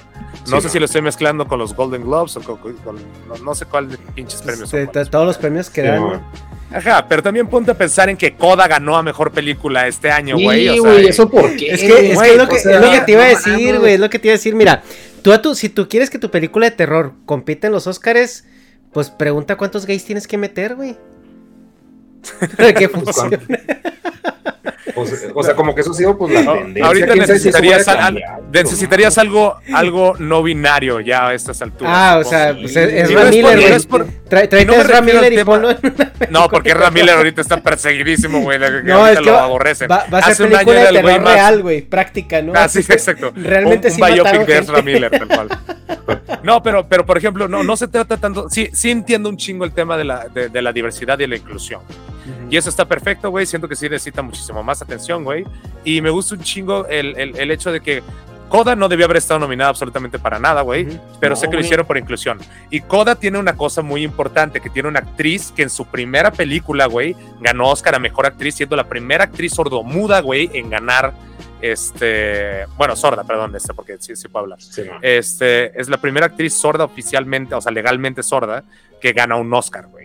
No 0.49 0.57
Sí, 0.57 0.63
sé 0.63 0.67
no. 0.69 0.73
si 0.73 0.79
lo 0.81 0.85
estoy 0.87 1.03
mezclando 1.03 1.47
con 1.47 1.59
los 1.59 1.75
Golden 1.75 2.03
Globes 2.03 2.37
o 2.37 2.41
con, 2.43 2.57
con- 2.59 2.97
no, 3.29 3.37
no 3.45 3.55
sé 3.55 3.65
cuál 3.67 3.89
de 3.91 3.99
pinches 3.99 4.43
premios 4.43 4.69
son 4.71 4.81
de 4.81 5.05
todos 5.07 5.27
los 5.27 5.39
premios 5.39 5.71
que 5.71 5.83
Sí, 5.83 5.87
dan. 5.87 6.03
bueno. 6.03 6.23
Ajá, 6.71 7.07
pero 7.09 7.23
también 7.23 7.47
ponte 7.47 7.71
a 7.71 7.75
pensar 7.75 8.09
en 8.11 8.17
que 8.17 8.35
Coda 8.35 8.67
ganó 8.69 8.97
a 8.97 9.03
mejor 9.03 9.31
película 9.33 9.87
este 9.87 10.11
año, 10.11 10.37
Sí, 10.37 10.45
güey. 10.45 10.69
sea, 10.69 10.81
güey, 10.81 11.07
eso 11.07 11.31
por 11.31 11.57
qué. 11.57 11.73
Es 11.73 11.81
que, 11.81 12.11
es, 12.11 12.15
güey? 12.15 12.29
que 12.29 12.33
es 12.35 12.37
lo 12.39 12.45
O 12.45 12.49
que, 12.49 12.59
sea, 12.59 12.75
es 12.79 12.85
lo 12.85 12.91
que 12.93 13.01
te 13.01 13.13
iba 13.13 13.23
a 13.25 13.29
decir, 13.29 13.79
güey. 13.79 13.95
Es 13.95 14.01
lo 14.01 14.11
que 14.11 14.19
te 14.19 14.29
iba 14.29 14.33
a 14.33 14.37
decir. 14.37 14.55
Mira, 14.55 14.83
tú, 15.23 15.33
a 15.33 15.41
tu, 15.41 15.55
si 15.55 15.69
tú 15.71 15.89
quieres 15.89 16.11
que 16.11 16.19
tu 16.19 16.31
película 16.31 16.69
de 16.69 16.77
terror 16.77 17.13
compita 17.25 17.67
en 17.69 17.73
los 17.73 17.87
Oscars, 17.87 18.45
pues 18.93 19.09
pregunta 19.11 19.57
cuántos 19.57 19.87
gays 19.87 20.05
tienes 20.05 20.27
que 20.27 20.37
meter, 20.37 20.75
güey. 20.75 20.97
Para 22.57 22.73
que 22.75 22.89
funcione. 22.89 23.39
Pues, 24.95 25.29
o 25.35 25.43
sea, 25.43 25.55
como 25.55 25.75
que 25.75 25.81
eso 25.83 25.91
ha 25.91 25.95
sido 25.95 26.17
pues 26.17 26.33
la 26.33 26.43
No, 26.43 26.53
tendencia. 26.55 26.87
ahorita 26.87 27.07
¿Quién 27.13 27.27
sabe 27.27 27.39
si 27.39 27.47
necesitarías, 27.49 27.89
al- 27.89 28.23
necesitarías 28.53 29.19
algo, 29.19 29.57
algo 29.73 30.15
no 30.19 30.43
binario 30.43 31.01
ya 31.01 31.29
a 31.29 31.35
estas 31.35 31.61
alturas. 31.63 31.93
Ah, 31.95 32.19
o 32.19 32.25
sea, 32.25 32.53
pues 32.55 32.75
es, 32.77 32.93
es 32.93 33.11
Y 33.11 33.15
no 33.15 33.21
Ram 33.21 33.33
es 33.33 33.87
por- 33.87 34.01
no 34.01 34.07
es 34.07 34.19
Trae- 34.29 34.67
no 34.67 34.73
me 34.73 34.79
a 34.79 34.83
Ram 34.85 34.87
refiero 34.87 34.99
al 34.99 35.05
Miller 35.25 35.33
y 35.33 35.37
tema- 35.37 35.53
ponlo 35.53 35.71
en 35.71 35.79
una 35.83 36.13
No, 36.31 36.49
porque 36.51 36.75
Ram 36.75 36.93
Miller 36.95 37.17
ahorita 37.17 37.41
está 37.41 37.63
perseguidísimo, 37.63 38.41
güey. 38.41 38.59
No, 38.59 38.65
ahorita 38.67 39.13
es 39.13 39.19
que 39.21 39.25
lo 39.25 39.39
aborrecen. 39.39 39.89
va- 39.91 40.07
va 40.13 40.19
a 40.19 40.21
Hace 40.23 40.35
ser 40.37 40.47
un 40.47 40.55
año 40.55 40.67
película 40.67 40.91
de 40.93 41.01
terror 41.03 41.21
más- 41.23 41.35
real, 41.35 41.63
güey. 41.63 41.83
Práctica, 41.83 42.43
¿no? 42.43 42.53
Ah, 42.57 42.69
sí, 42.69 42.81
exacto. 42.81 43.33
Realmente 43.37 43.89
un, 43.89 43.95
sí 43.95 44.03
un 44.03 44.09
biopic 44.15 44.47
de 44.47 44.59
Ezra 44.59 44.77
gente. 44.77 44.83
Miller, 44.93 45.11
tal 45.11 45.29
cual. 45.29 45.49
No, 46.43 46.63
pero, 46.63 46.89
pero 46.89 47.05
por 47.07 47.19
ejemplo, 47.19 47.49
no, 47.49 47.63
no 47.63 47.77
se 47.77 47.89
trata 47.89 48.17
tanto. 48.17 48.49
Sí, 48.51 48.69
sí 48.73 48.91
entiendo 48.91 49.29
un 49.29 49.37
chingo 49.37 49.65
el 49.65 49.73
tema 49.73 49.97
de 49.97 50.05
la, 50.05 50.27
de, 50.29 50.49
de 50.49 50.63
la 50.63 50.73
diversidad 50.73 51.19
y 51.19 51.27
la 51.27 51.37
inclusión. 51.37 51.81
Y 52.51 52.57
eso 52.57 52.71
está 52.71 52.85
perfecto, 52.87 53.31
güey. 53.31 53.47
Siento 53.47 53.69
que 53.69 53.77
sí 53.77 53.89
necesita 53.89 54.23
muchísimo 54.23 54.63
más 54.63 54.81
atención, 54.83 55.25
güey. 55.25 55.45
Y 55.85 56.01
me 56.01 56.11
gusta 56.11 56.35
un 56.35 56.43
chingo 56.43 56.87
el, 56.87 57.17
el, 57.19 57.37
el 57.37 57.51
hecho 57.51 57.71
de 57.73 57.81
que 57.81 58.03
Coda 58.49 58.75
no 58.75 58.89
debió 58.89 59.05
haber 59.05 59.19
estado 59.19 59.39
nominada 59.41 59.69
absolutamente 59.69 60.19
para 60.19 60.39
nada, 60.39 60.63
güey. 60.63 60.87
Ujú. 60.87 60.99
Pero 61.21 61.35
No, 61.35 61.37
sé 61.37 61.43
que 61.49 61.53
lo 61.53 61.59
güey. 61.59 61.65
hicieron 61.67 61.87
por 61.87 61.99
inclusión. 61.99 62.39
Y 62.71 62.81
Coda 62.81 63.15
tiene 63.15 63.39
una 63.39 63.57
cosa 63.57 63.83
muy 63.83 64.03
importante, 64.03 64.61
que 64.61 64.71
tiene 64.71 64.89
una 64.89 65.01
actriz 65.01 65.53
que 65.55 65.63
en 65.63 65.71
su 65.71 65.85
primera 65.85 66.31
película, 66.33 66.87
güey, 66.87 67.15
ganó 67.41 67.69
Oscar 67.69 67.95
a 67.97 67.99
Mejor 67.99 68.25
Actriz, 68.25 68.55
siendo 68.55 68.75
la 68.75 68.85
primera 68.89 69.25
actriz 69.25 69.53
sordomuda, 69.53 70.21
güey, 70.21 70.49
en 70.55 70.71
ganar, 70.71 71.13
este, 71.61 72.65
bueno, 72.77 72.97
sorda, 72.97 73.25
perdón, 73.25 73.55
este, 73.55 73.75
porque 73.75 73.97
sí, 74.01 74.17
sí 74.17 74.29
puedo 74.29 74.45
hablar. 74.45 74.61
Sí, 74.63 74.83
no. 74.87 74.99
Este, 75.03 75.79
es 75.79 75.89
la 75.91 75.99
primera 75.99 76.27
actriz 76.27 76.55
sorda 76.55 76.85
oficialmente, 76.85 77.55
o 77.55 77.61
sea, 77.61 77.71
legalmente 77.73 78.23
sorda, 78.23 78.65
que 79.01 79.13
gana 79.13 79.37
un 79.37 79.53
Oscar, 79.53 79.87
güey. 79.89 79.98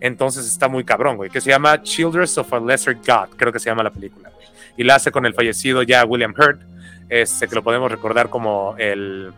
Entonces 0.00 0.46
está 0.46 0.68
muy 0.68 0.84
cabrón, 0.84 1.16
güey, 1.16 1.30
que 1.30 1.40
se 1.40 1.50
llama 1.50 1.82
Children 1.82 2.28
of 2.36 2.52
a 2.52 2.60
Lesser 2.60 2.94
God, 2.96 3.36
creo 3.36 3.52
que 3.52 3.58
se 3.58 3.70
llama 3.70 3.82
la 3.82 3.90
película, 3.90 4.30
güey. 4.30 4.46
Y 4.76 4.84
la 4.84 4.96
hace 4.96 5.10
con 5.12 5.24
el 5.26 5.34
fallecido 5.34 5.82
ya 5.82 6.04
William 6.04 6.34
Hurt, 6.36 6.60
este, 7.08 7.46
que 7.48 7.54
lo 7.54 7.62
podemos 7.62 7.90
recordar 7.90 8.28
como 8.30 8.74
el 8.78 9.32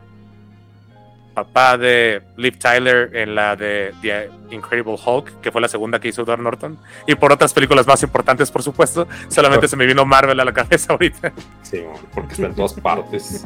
papá 1.35 1.77
de 1.77 2.23
Liv 2.39 2.59
Tyler 2.59 3.11
en 3.15 3.35
la 3.35 3.55
de 3.57 3.93
The 4.01 4.31
Incredible 4.51 4.97
Hulk, 5.05 5.43
que 5.43 5.53
fue 5.53 5.61
la 5.61 5.69
segunda 5.69 5.99
que 6.01 6.09
hizo 6.09 6.23
Edward 6.23 6.41
Norton, 6.41 6.79
y 7.07 7.15
por 7.15 7.31
otras 7.31 7.53
películas 7.53 7.87
más 7.87 8.03
importantes, 8.03 8.51
por 8.51 8.63
supuesto. 8.63 9.07
Solamente 9.29 9.69
se 9.69 9.77
me 9.77 9.85
vino 9.85 10.07
Marvel 10.07 10.41
a 10.41 10.45
la 10.47 10.53
cabeza 10.55 10.95
ahorita. 10.95 11.33
Sí, 11.63 11.83
porque 12.15 12.33
está 12.33 12.47
en 12.47 12.55
todas 12.55 12.73
partes. 12.75 13.45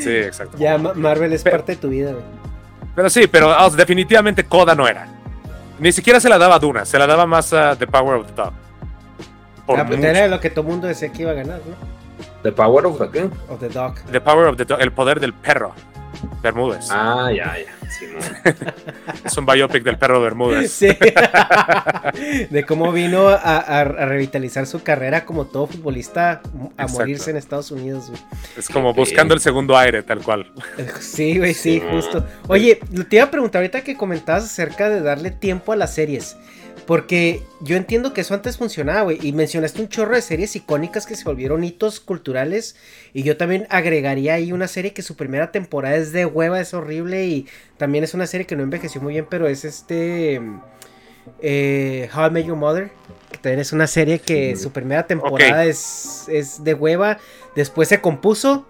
Sí, 0.00 0.10
exacto. 0.16 0.56
Ya 0.58 0.78
Ma- 0.78 0.94
Marvel 0.94 1.32
es 1.32 1.42
Pero- 1.42 1.56
parte 1.56 1.72
de 1.72 1.78
tu 1.78 1.88
vida, 1.88 2.12
güey. 2.12 2.24
Pero 2.94 3.10
sí, 3.10 3.26
pero 3.26 3.70
definitivamente 3.70 4.44
Coda 4.44 4.74
no 4.76 4.86
era. 4.86 5.08
Ni 5.78 5.92
siquiera 5.92 6.18
se 6.20 6.28
la 6.28 6.38
daba 6.38 6.56
a 6.56 6.58
Duna, 6.58 6.84
se 6.84 6.98
la 6.98 7.06
daba 7.06 7.26
más 7.26 7.52
a 7.52 7.76
The 7.76 7.86
Power 7.86 8.16
of 8.20 8.26
the 8.26 8.32
Dog. 8.34 8.52
Por 9.66 9.78
Ah, 9.78 9.86
pues 9.86 10.02
era 10.02 10.26
lo 10.28 10.40
que 10.40 10.50
todo 10.50 10.64
mundo 10.64 10.86
decía 10.86 11.12
que 11.12 11.22
iba 11.22 11.30
a 11.32 11.34
ganar, 11.34 11.60
¿no? 11.66 11.76
The 12.42 12.52
Power 12.52 12.86
of 12.86 12.98
The 12.98 13.68
Dog. 13.68 13.94
The 14.10 14.20
Power 14.20 14.46
of 14.48 14.56
the 14.56 14.64
Dog, 14.64 14.80
el 14.80 14.92
poder 14.92 15.20
del 15.20 15.34
perro. 15.34 15.72
Bermúdez. 16.42 16.88
Ah, 16.90 17.30
ya, 17.34 17.56
ya. 17.58 17.88
Sí. 17.90 18.06
Es 19.24 19.36
un 19.36 19.46
biopic 19.46 19.82
del 19.82 19.98
perro 19.98 20.20
Bermúdez. 20.20 20.70
Sí. 20.78 20.88
de 22.50 22.64
cómo 22.66 22.92
vino 22.92 23.28
a, 23.28 23.34
a- 23.36 23.80
a 23.80 23.84
revitalizar 23.84 24.66
su 24.66 24.82
carrera 24.82 25.24
como 25.24 25.46
todo 25.46 25.66
futbolista 25.66 26.30
a 26.30 26.82
Exacto. 26.82 26.92
morirse 26.98 27.30
en 27.30 27.36
Estados 27.36 27.70
Unidos, 27.70 28.08
güey. 28.08 28.20
Es 28.56 28.68
como 28.68 28.92
buscando 28.94 29.34
el 29.34 29.40
segundo 29.40 29.76
aire, 29.76 30.02
tal 30.02 30.20
cual. 30.22 30.50
Sí, 31.00 31.38
güey, 31.38 31.54
sí, 31.54 31.80
Sí. 31.80 31.82
justo. 31.90 32.26
Oye, 32.48 32.80
te 33.08 33.16
iba 33.16 33.24
a 33.24 33.30
preguntar 33.30 33.60
ahorita 33.60 33.82
que 33.82 33.96
comentabas 33.96 34.44
acerca 34.44 34.88
de 34.88 35.00
darle 35.00 35.30
tiempo 35.30 35.72
a 35.72 35.76
las 35.76 35.94
series. 35.94 36.36
Porque 36.88 37.42
yo 37.60 37.76
entiendo 37.76 38.14
que 38.14 38.22
eso 38.22 38.32
antes 38.32 38.56
funcionaba, 38.56 39.02
güey. 39.02 39.18
Y 39.20 39.34
mencionaste 39.34 39.82
un 39.82 39.90
chorro 39.90 40.14
de 40.14 40.22
series 40.22 40.56
icónicas 40.56 41.04
que 41.04 41.16
se 41.16 41.24
volvieron 41.24 41.62
hitos 41.62 42.00
culturales. 42.00 42.76
Y 43.12 43.24
yo 43.24 43.36
también 43.36 43.66
agregaría 43.68 44.32
ahí 44.32 44.52
una 44.52 44.68
serie 44.68 44.94
que 44.94 45.02
su 45.02 45.14
primera 45.14 45.52
temporada 45.52 45.96
es 45.96 46.12
de 46.12 46.24
hueva, 46.24 46.58
es 46.62 46.72
horrible. 46.72 47.26
Y 47.26 47.46
también 47.76 48.04
es 48.04 48.14
una 48.14 48.26
serie 48.26 48.46
que 48.46 48.56
no 48.56 48.62
envejeció 48.62 49.02
muy 49.02 49.12
bien, 49.12 49.26
pero 49.28 49.48
es 49.48 49.66
este. 49.66 50.40
eh, 51.42 52.08
How 52.16 52.28
I 52.28 52.30
Met 52.30 52.46
Your 52.46 52.56
Mother. 52.56 52.90
Que 53.32 53.36
también 53.36 53.60
es 53.60 53.74
una 53.74 53.86
serie 53.86 54.18
que 54.18 54.56
su 54.56 54.72
primera 54.72 55.06
temporada 55.06 55.66
es, 55.66 56.24
es 56.28 56.64
de 56.64 56.72
hueva. 56.72 57.18
Después 57.54 57.88
se 57.88 58.00
compuso 58.00 58.66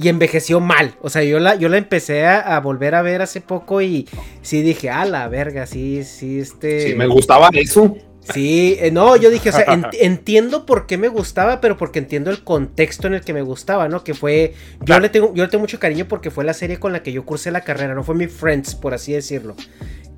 y 0.00 0.08
envejeció 0.08 0.60
mal. 0.60 0.94
O 1.00 1.10
sea, 1.10 1.24
yo 1.24 1.40
la, 1.40 1.56
yo 1.56 1.68
la 1.68 1.76
empecé 1.76 2.24
a, 2.24 2.58
volver 2.60 2.94
a 2.94 3.02
ver 3.02 3.20
hace 3.20 3.40
poco 3.40 3.82
y 3.82 4.08
sí 4.42 4.62
dije, 4.62 4.90
a 4.90 5.04
la 5.04 5.26
verga, 5.28 5.66
sí, 5.66 6.04
sí, 6.04 6.38
este. 6.38 6.88
Sí, 6.88 6.94
me 6.94 7.06
gustaba 7.06 7.50
eso. 7.52 7.96
Sí, 8.32 8.76
eh, 8.78 8.90
no, 8.90 9.16
yo 9.16 9.30
dije, 9.30 9.48
o 9.48 9.52
sea, 9.52 9.64
entiendo 10.00 10.66
por 10.66 10.86
qué 10.86 10.98
me 10.98 11.08
gustaba, 11.08 11.60
pero 11.60 11.76
porque 11.76 11.98
entiendo 11.98 12.30
el 12.30 12.44
contexto 12.44 13.06
en 13.06 13.14
el 13.14 13.22
que 13.22 13.32
me 13.32 13.42
gustaba, 13.42 13.88
¿no? 13.88 14.04
Que 14.04 14.14
fue, 14.14 14.54
yo 14.84 15.00
le 15.00 15.08
tengo, 15.08 15.34
yo 15.34 15.44
le 15.44 15.50
tengo 15.50 15.62
mucho 15.62 15.80
cariño 15.80 16.06
porque 16.06 16.30
fue 16.30 16.44
la 16.44 16.54
serie 16.54 16.78
con 16.78 16.92
la 16.92 17.02
que 17.02 17.10
yo 17.10 17.24
cursé 17.24 17.50
la 17.50 17.62
carrera, 17.62 17.94
no 17.94 18.04
fue 18.04 18.14
mi 18.14 18.26
Friends, 18.26 18.74
por 18.74 18.94
así 18.94 19.14
decirlo. 19.14 19.56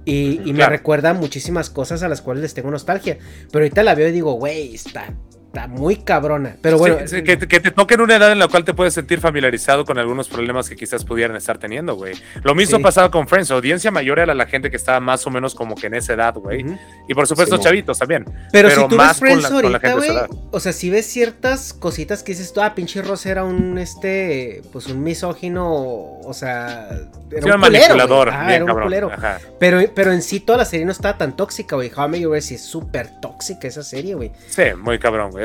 Y, 0.04 0.40
y 0.44 0.52
me 0.52 0.66
recuerda 0.66 1.14
muchísimas 1.14 1.70
cosas 1.70 2.02
a 2.02 2.08
las 2.08 2.20
cuales 2.20 2.42
les 2.42 2.54
tengo 2.54 2.70
nostalgia. 2.70 3.18
Pero 3.52 3.64
ahorita 3.64 3.82
la 3.82 3.94
veo 3.94 4.08
y 4.08 4.12
digo, 4.12 4.32
güey, 4.32 4.74
está 4.74 5.14
está 5.52 5.66
muy 5.66 5.96
cabrona. 5.96 6.56
Pero 6.62 6.78
bueno. 6.78 6.98
que, 6.98 7.36
te 7.36 7.70
toque 7.72 7.94
en 7.94 8.00
una 8.02 8.16
edad 8.16 8.30
en 8.30 8.38
la 8.38 8.46
cual 8.46 8.64
te 8.64 8.72
puedes 8.72 8.94
sentir 8.94 9.18
familiarizado 9.18 9.84
con 9.84 9.98
algunos 9.98 10.28
problemas 10.28 10.68
que 10.68 10.76
quizás 10.76 11.04
pudieran 11.04 11.36
estar 11.36 11.58
teniendo, 11.58 11.96
güey. 11.96 12.14
Lo 12.44 12.54
mismo 12.54 12.80
pasaba 12.80 13.10
con 13.10 13.26
Friends. 13.26 13.50
Audiencia 13.50 13.90
mayor 13.90 14.20
era 14.20 14.34
la 14.34 14.46
gente 14.46 14.70
que 14.70 14.76
estaba 14.76 15.00
más 15.00 15.26
o 15.26 15.30
menos 15.30 15.54
como 15.54 15.74
que 15.74 15.88
en 15.88 15.94
esa 15.94 16.14
edad, 16.14 16.34
güey. 16.34 16.64
Y 17.08 17.14
por 17.14 17.26
supuesto, 17.26 17.58
chavitos 17.58 17.98
también. 17.98 18.24
Pero, 18.52 18.70
si 18.70 18.88
tú 18.88 18.94
más 18.94 19.20
ves 19.20 19.40
Friends 19.40 19.50
ahorita, 19.50 19.94
güey. 19.94 20.10
O 20.52 20.60
sea, 20.60 20.72
si 20.72 20.88
ves 20.88 21.06
ciertas 21.06 21.72
cositas 21.72 22.22
que 22.22 22.32
dices 22.32 22.52
tú, 22.52 22.60
ah, 22.60 22.74
pinche 22.74 23.02
Ross 23.02 23.26
era 23.26 23.42
un, 23.42 23.76
este, 23.78 24.62
pues 24.72 24.86
un 24.86 25.02
misógino, 25.02 25.68
o 25.68 26.32
sea. 26.32 26.90
Era 27.32 27.54
un, 27.54 27.60
manipulador. 27.60 28.28
era 28.28 28.64
un 28.64 28.80
culero. 28.82 29.10
Pero, 29.58 29.80
pero 29.94 30.12
en 30.12 30.22
sí 30.22 30.38
toda 30.40 30.58
la 30.58 30.64
serie 30.64 30.86
no 30.86 30.92
estaba 30.92 31.18
tan 31.18 31.36
tóxica, 31.36 31.74
güey. 31.74 31.90
How 31.94 32.06
I 32.06 32.08
Met 32.08 32.20
Your 32.20 32.36
es 32.36 32.60
súper 32.60 33.20
tóxica 33.20 33.66
esa 33.66 33.82
serie, 33.82 34.14
güey. 34.14 34.30
Sí, 34.48 34.62
muy 34.78 34.98
cabrón, 35.00 35.32
güey 35.32 35.39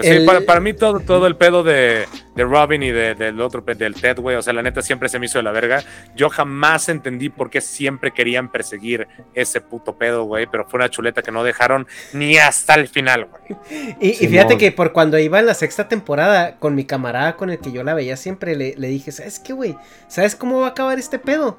para, 0.45 0.59
mí 0.59 0.73
todo, 0.73 0.99
todo 0.99 1.27
el 1.27 1.35
pedo 1.35 1.63
de, 1.63 2.07
Robin 2.35 2.83
y 2.83 2.91
del 2.91 3.39
otro, 3.41 3.61
del 3.61 3.95
Ted, 3.95 4.19
güey, 4.19 4.35
o 4.35 4.41
sea, 4.41 4.53
la 4.53 4.61
neta 4.61 4.81
siempre 4.81 5.09
se 5.09 5.19
me 5.19 5.25
hizo 5.25 5.39
de 5.39 5.43
la 5.43 5.51
verga. 5.51 5.83
Yo 6.15 6.29
jamás 6.29 6.89
entendí 6.89 7.29
por 7.29 7.49
qué 7.49 7.61
siempre 7.61 8.11
querían 8.11 8.51
perseguir 8.51 9.07
ese 9.33 9.61
puto 9.61 9.97
pedo, 9.97 10.23
güey, 10.23 10.47
pero 10.47 10.65
fue 10.67 10.79
una 10.79 10.89
chuleta 10.89 11.21
que 11.21 11.31
no 11.31 11.43
dejaron 11.43 11.87
ni 12.13 12.37
hasta 12.37 12.75
el 12.75 12.87
final, 12.87 13.27
güey. 13.29 13.95
Y, 13.99 14.13
fíjate 14.13 14.57
que 14.57 14.71
por 14.71 14.91
cuando 14.91 15.17
iba 15.17 15.39
en 15.39 15.45
la 15.45 15.53
sexta 15.53 15.87
temporada, 15.87 16.57
con 16.57 16.75
mi 16.75 16.85
camarada 16.85 17.35
con 17.35 17.49
el 17.49 17.59
que 17.59 17.71
yo 17.71 17.83
la 17.83 17.93
veía 17.93 18.17
siempre, 18.17 18.55
le, 18.55 18.75
le 18.77 18.87
dije, 18.87 19.11
¿sabes 19.11 19.39
qué, 19.39 19.53
güey? 19.53 19.77
¿Sabes 20.07 20.35
cómo 20.35 20.61
va 20.61 20.67
a 20.67 20.69
acabar 20.71 20.99
este 20.99 21.19
pedo? 21.19 21.57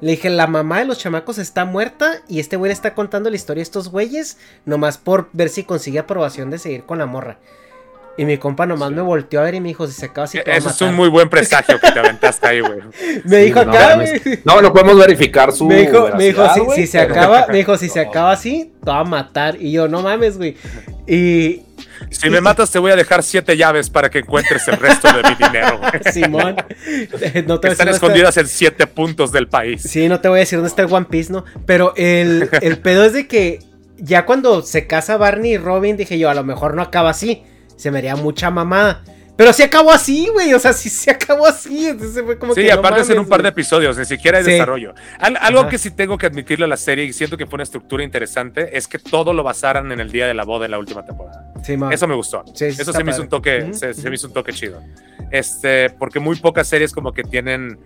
Le 0.00 0.12
dije, 0.12 0.30
la 0.30 0.46
mamá 0.46 0.78
de 0.78 0.84
los 0.84 0.98
chamacos 0.98 1.38
está 1.38 1.64
muerta 1.64 2.22
y 2.28 2.38
este 2.38 2.56
güey 2.56 2.70
está 2.70 2.94
contando 2.94 3.30
la 3.30 3.36
historia 3.36 3.60
de 3.60 3.64
estos 3.64 3.90
güeyes, 3.90 4.38
nomás 4.64 4.96
por 4.96 5.28
ver 5.32 5.48
si 5.48 5.64
consigue 5.64 5.98
aprobación 5.98 6.50
de 6.50 6.58
seguir 6.58 6.84
con 6.84 6.98
la 6.98 7.06
morra. 7.06 7.38
Y 8.18 8.24
mi 8.24 8.36
compa 8.36 8.66
nomás 8.66 8.90
me 8.90 9.00
volteó 9.00 9.38
a 9.38 9.44
ver 9.44 9.54
y 9.54 9.60
me 9.60 9.68
dijo, 9.68 9.86
si 9.86 9.92
se 9.92 10.06
acaba 10.06 10.24
así. 10.24 10.40
Eso 10.44 10.70
es 10.70 10.80
un 10.80 10.92
muy 10.92 11.08
buen 11.08 11.28
presagio 11.30 11.78
que 11.78 11.92
te 11.92 12.00
aventaste 12.00 12.48
ahí, 12.48 12.60
güey. 12.60 12.80
me 13.22 13.36
dijo 13.36 13.60
acá, 13.60 13.96
no, 14.44 14.60
no, 14.60 14.72
podemos 14.72 14.98
verificar 14.98 15.52
su. 15.52 15.66
Me 15.66 15.82
dijo, 15.82 16.10
me 16.16 16.24
dijo 16.24 16.44
si, 16.74 16.88
se 16.88 16.98
acaba, 16.98 17.46
me 17.48 17.58
dijo, 17.58 17.78
si 17.78 17.88
se 17.88 18.00
acaba 18.00 18.32
así, 18.32 18.72
te 18.84 18.90
va 18.90 18.98
a 18.98 19.04
matar. 19.04 19.54
Y 19.60 19.70
yo, 19.70 19.86
no 19.86 20.02
mames, 20.02 20.36
güey. 20.36 20.56
Y. 21.06 21.62
Si 22.10 22.28
me 22.28 22.40
matas, 22.40 22.72
te 22.72 22.80
voy 22.80 22.90
a 22.90 22.96
dejar 22.96 23.22
siete 23.22 23.56
llaves 23.56 23.88
para 23.88 24.10
que 24.10 24.18
encuentres 24.18 24.66
el 24.66 24.78
resto 24.78 25.08
de 25.12 25.22
mi 25.22 25.36
dinero. 25.36 25.80
Simón. 26.12 26.56
No 27.46 27.60
te 27.60 27.68
Están 27.68 27.88
escondidas 27.88 28.36
en 28.36 28.48
siete 28.48 28.88
puntos 28.88 29.30
del 29.30 29.46
país. 29.46 29.82
Sí, 29.82 30.08
no 30.08 30.20
te 30.20 30.28
voy 30.28 30.38
a 30.38 30.40
decir 30.40 30.58
dónde 30.58 30.70
está 30.70 30.82
el 30.82 30.92
One 30.92 31.06
Piece, 31.08 31.32
¿no? 31.32 31.44
Pero 31.66 31.92
el, 31.96 32.50
el 32.62 32.78
pedo 32.78 33.04
es 33.04 33.12
de 33.12 33.28
que 33.28 33.60
ya 33.96 34.26
cuando 34.26 34.62
se 34.62 34.88
casa 34.88 35.16
Barney 35.16 35.52
y 35.52 35.58
Robin, 35.58 35.96
dije 35.96 36.18
yo, 36.18 36.30
a 36.30 36.34
lo 36.34 36.42
mejor 36.42 36.74
no 36.74 36.82
acaba 36.82 37.10
así 37.10 37.44
se 37.78 37.90
me 37.90 37.98
haría 37.98 38.16
mucha 38.16 38.50
mamada. 38.50 39.02
Pero 39.38 39.52
sí 39.52 39.62
acabó 39.62 39.92
así, 39.92 40.28
güey. 40.32 40.52
O 40.52 40.58
sea, 40.58 40.72
sí 40.72 40.88
se 40.88 41.12
acabó 41.12 41.46
así. 41.46 41.86
Entonces 41.86 42.24
fue 42.24 42.36
como 42.36 42.54
sí, 42.54 42.68
aparte 42.68 42.98
de 42.98 43.04
ser 43.04 43.20
un 43.20 43.28
par 43.28 43.40
de 43.40 43.50
episodios, 43.50 43.96
ni 43.96 44.04
siquiera 44.04 44.38
hay 44.38 44.44
desarrollo. 44.44 44.94
algo 45.20 45.68
que 45.68 45.78
sí 45.78 45.92
tengo 45.92 46.18
que 46.18 46.26
admitirle 46.26 46.64
a 46.64 46.68
la 46.68 46.76
serie 46.76 47.04
y 47.04 47.12
siento 47.12 47.36
que 47.36 47.46
fue 47.46 47.54
una 47.54 47.62
estructura 47.62 48.02
interesante 48.02 48.76
es 48.76 48.88
que 48.88 48.98
todo 48.98 49.32
lo 49.32 49.44
basaran 49.44 49.92
en 49.92 50.00
el 50.00 50.10
día 50.10 50.26
de 50.26 50.34
la 50.34 50.42
boda 50.44 50.64
de 50.64 50.70
la 50.70 50.78
última 50.80 51.04
temporada. 51.04 51.52
Sí, 51.62 51.76
Eso 51.92 52.08
me 52.08 52.16
gustó. 52.16 52.44
Eso 52.52 52.92
se 52.92 53.04
me 53.04 53.12
hizo 53.12 53.22
un 53.22 53.28
toque, 53.28 53.72
se, 53.74 54.10
me 54.10 54.16
hizo 54.16 54.26
un 54.26 54.32
toque 54.32 54.52
chido. 54.52 54.82
Este, 55.30 55.90
porque 55.90 56.20
muy 56.20 56.36
pocas 56.36 56.68
series 56.68 56.92
como 56.92 57.12
que 57.12 57.22
tienen 57.22 57.78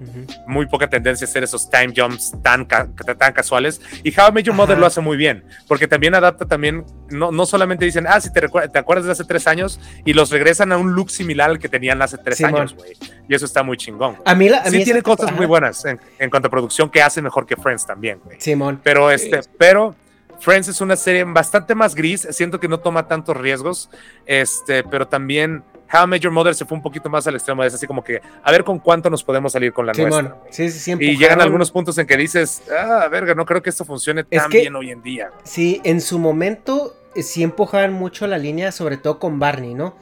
muy 0.46 0.66
poca 0.66 0.88
tendencia 0.88 1.26
a 1.26 1.28
hacer 1.28 1.42
esos 1.42 1.68
time 1.68 1.92
jumps 1.96 2.32
tan, 2.42 2.66
tan 2.66 3.32
casuales. 3.32 3.80
Y 4.02 4.10
How 4.18 4.28
I 4.28 4.32
Met 4.32 4.44
Your 4.44 4.54
Mother 4.54 4.78
lo 4.78 4.86
hace 4.86 5.00
muy 5.00 5.16
bien, 5.16 5.44
porque 5.66 5.88
también 5.88 6.14
adapta 6.14 6.46
también, 6.46 6.84
no, 7.10 7.32
no 7.32 7.46
solamente 7.46 7.84
dicen, 7.84 8.06
ah, 8.08 8.20
si 8.20 8.32
te, 8.32 8.40
te 8.40 8.78
acuerdas 8.78 9.06
de 9.06 9.12
hace 9.12 9.24
tres 9.24 9.46
años, 9.46 9.80
y 10.04 10.12
los 10.12 10.30
regresan 10.30 10.72
a 10.72 10.76
un 10.76 10.92
look 10.92 11.10
similar 11.10 11.50
al 11.50 11.58
que 11.58 11.68
tenían 11.68 12.00
hace 12.02 12.18
tres 12.18 12.42
años, 12.42 12.74
güey. 12.74 12.92
Y 13.28 13.34
eso 13.34 13.46
está 13.46 13.62
muy 13.62 13.76
chingón. 13.76 14.16
A 14.24 14.34
mí, 14.34 14.48
la, 14.48 14.64
sí 14.64 14.84
tiene 14.84 15.02
cosas 15.02 15.32
muy 15.32 15.46
buenas 15.46 15.84
en, 15.84 16.00
en, 16.18 16.30
cuanto 16.30 16.48
a 16.48 16.50
producción 16.50 16.90
que 16.90 17.02
hace 17.02 17.22
mejor 17.22 17.46
que 17.46 17.56
Friends 17.56 17.86
también, 17.86 18.20
güey. 18.24 18.40
Simón. 18.40 18.80
Pero 18.82 19.10
este, 19.10 19.40
pero 19.58 19.94
Friends 20.42 20.68
es 20.68 20.80
una 20.80 20.96
serie 20.96 21.24
bastante 21.24 21.74
más 21.74 21.94
gris, 21.94 22.26
siento 22.30 22.58
que 22.58 22.66
no 22.66 22.80
toma 22.80 23.06
tantos 23.06 23.36
riesgos, 23.36 23.90
este, 24.26 24.82
pero 24.82 25.06
también 25.06 25.62
How 25.92 26.06
Major 26.06 26.30
Mother 26.30 26.54
se 26.54 26.64
fue 26.64 26.76
un 26.76 26.82
poquito 26.82 27.10
más 27.10 27.26
al 27.26 27.34
extremo, 27.34 27.62
es 27.64 27.74
así 27.74 27.86
como 27.86 28.02
que 28.02 28.20
a 28.42 28.50
ver 28.50 28.64
con 28.64 28.78
cuánto 28.78 29.10
nos 29.10 29.22
podemos 29.22 29.52
salir 29.52 29.72
con 29.72 29.86
la 29.86 29.92
nuestra. 29.92 30.36
Sí, 30.50 30.70
sí, 30.70 30.78
sí, 30.78 30.96
y 30.98 31.16
llegan 31.16 31.40
algunos 31.40 31.70
puntos 31.70 31.98
en 31.98 32.06
que 32.06 32.16
dices, 32.16 32.62
ah, 32.70 33.08
verga, 33.10 33.34
no 33.34 33.44
creo 33.44 33.62
que 33.62 33.70
esto 33.70 33.84
funcione 33.84 34.24
tan 34.24 34.50
bien 34.50 34.74
hoy 34.74 34.90
en 34.90 35.02
día. 35.02 35.30
Sí, 35.44 35.80
en 35.84 36.00
su 36.00 36.18
momento 36.18 36.96
eh, 37.14 37.22
sí 37.22 37.42
empujaban 37.42 37.92
mucho 37.92 38.26
la 38.26 38.38
línea, 38.38 38.72
sobre 38.72 38.96
todo 38.96 39.18
con 39.18 39.38
Barney, 39.38 39.74
¿no? 39.74 39.94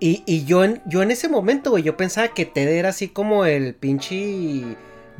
Y, 0.00 0.22
y 0.26 0.44
yo, 0.44 0.64
en, 0.64 0.82
yo 0.86 1.02
en 1.02 1.10
ese 1.10 1.28
momento, 1.28 1.70
güey, 1.70 1.82
yo 1.82 1.96
pensaba 1.96 2.28
que 2.28 2.44
Ted 2.46 2.68
era 2.68 2.90
así 2.90 3.08
como 3.08 3.44
el 3.44 3.74
pinche 3.74 4.76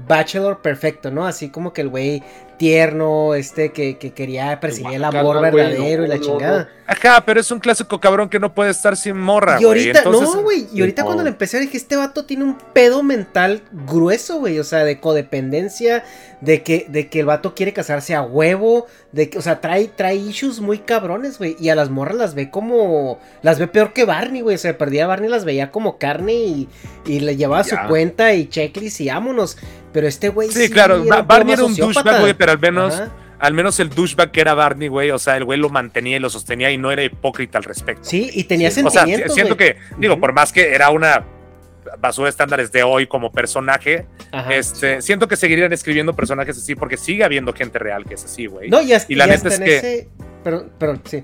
bachelor 0.08 0.60
perfecto, 0.60 1.10
¿no? 1.10 1.26
Así 1.26 1.50
como 1.50 1.72
que 1.72 1.82
el 1.82 1.88
güey 1.88 2.22
tierno, 2.58 3.34
este 3.34 3.72
que, 3.72 3.96
quería 3.96 4.58
perseguir 4.60 4.94
el 4.94 5.04
amor 5.04 5.40
verdadero 5.40 6.04
y 6.04 6.08
la 6.08 6.20
chingada. 6.20 6.68
Ajá, 6.86 7.22
pero 7.24 7.40
es 7.40 7.50
un 7.50 7.60
clásico 7.60 7.98
cabrón 7.98 8.28
que 8.28 8.38
no 8.38 8.54
puede 8.54 8.70
estar 8.70 8.96
sin 8.96 9.16
morra. 9.16 9.58
Y 9.60 9.64
ahorita, 9.64 10.04
no, 10.04 10.42
güey. 10.42 10.66
Y 10.72 10.80
ahorita 10.80 11.04
cuando 11.04 11.22
le 11.22 11.30
empecé 11.30 11.58
dije, 11.58 11.76
este 11.76 11.96
vato 11.96 12.26
tiene 12.26 12.44
un 12.44 12.58
pedo 12.74 13.02
mental 13.02 13.62
grueso, 13.72 14.38
güey. 14.38 14.58
O 14.58 14.64
sea, 14.64 14.84
de 14.84 15.00
codependencia, 15.00 16.04
de 16.42 16.62
que, 16.62 16.86
de 16.88 17.08
que 17.08 17.20
el 17.20 17.26
vato 17.26 17.54
quiere 17.54 17.72
casarse 17.72 18.14
a 18.14 18.22
huevo, 18.22 18.86
de 19.12 19.30
que, 19.30 19.38
o 19.38 19.42
sea, 19.42 19.60
trae, 19.60 19.88
trae 19.88 20.16
issues 20.16 20.60
muy 20.60 20.78
cabrones, 20.78 21.38
güey. 21.38 21.56
Y 21.58 21.70
a 21.70 21.74
las 21.74 21.88
morras 21.88 22.16
las 22.16 22.34
ve 22.34 22.50
como, 22.50 23.18
las 23.42 23.58
ve 23.58 23.66
peor 23.66 23.94
que 23.94 24.04
Barney, 24.04 24.42
güey. 24.42 24.56
O 24.56 24.58
sea, 24.58 24.76
perdía 24.76 25.04
a 25.04 25.08
Barney, 25.08 25.30
las 25.30 25.46
veía 25.46 25.70
como 25.70 25.96
carne 25.96 26.34
y, 26.34 26.68
y 27.06 27.20
le 27.20 27.36
llevaba 27.36 27.64
su 27.64 27.76
cuenta 27.88 28.34
y 28.34 28.46
checklist 28.46 29.00
y 29.00 29.08
vámonos. 29.08 29.56
Pero 29.94 30.06
este 30.06 30.28
güey 30.28 30.50
sí, 30.50 30.68
claro, 30.68 31.02
Barney 31.24 31.54
era 31.54 31.64
un 31.64 31.74
douchebag, 31.74 32.20
güey, 32.20 32.34
pero 32.34 32.52
al 32.52 32.58
menos, 32.58 33.00
al 33.44 33.52
menos 33.52 33.78
el 33.78 33.90
douchebag 33.90 34.30
que 34.30 34.40
era 34.40 34.54
Barney, 34.54 34.88
güey, 34.88 35.10
o 35.10 35.18
sea, 35.18 35.36
el 35.36 35.44
güey 35.44 35.58
lo 35.58 35.68
mantenía 35.68 36.16
y 36.16 36.20
lo 36.20 36.30
sostenía 36.30 36.70
y 36.70 36.78
no 36.78 36.90
era 36.90 37.04
hipócrita 37.04 37.58
al 37.58 37.64
respecto. 37.64 38.04
Sí, 38.04 38.30
y 38.32 38.44
tenía 38.44 38.70
sentimientos, 38.70 39.32
O 39.32 39.34
sea, 39.34 39.34
siento 39.34 39.58
que, 39.58 39.76
digo, 39.98 40.18
por 40.18 40.32
más 40.32 40.50
que 40.50 40.74
era 40.74 40.88
una 40.88 41.26
basura 41.98 42.24
de 42.24 42.30
estándares 42.30 42.72
de 42.72 42.82
hoy 42.82 43.06
como 43.06 43.30
personaje, 43.30 44.06
este, 44.48 45.02
siento 45.02 45.28
que 45.28 45.36
seguirían 45.36 45.74
escribiendo 45.74 46.16
personajes 46.16 46.56
así 46.56 46.74
porque 46.74 46.96
sigue 46.96 47.22
habiendo 47.22 47.52
gente 47.52 47.78
real 47.78 48.06
que 48.06 48.14
es 48.14 48.24
así, 48.24 48.46
güey. 48.46 48.70
No, 48.70 48.80
y, 48.80 48.94
y 49.08 49.14
la 49.14 49.26
neta 49.26 49.48
es 49.48 49.60
que... 49.60 50.08
Pero, 50.42 50.70
pero, 50.78 50.98
sí. 51.04 51.22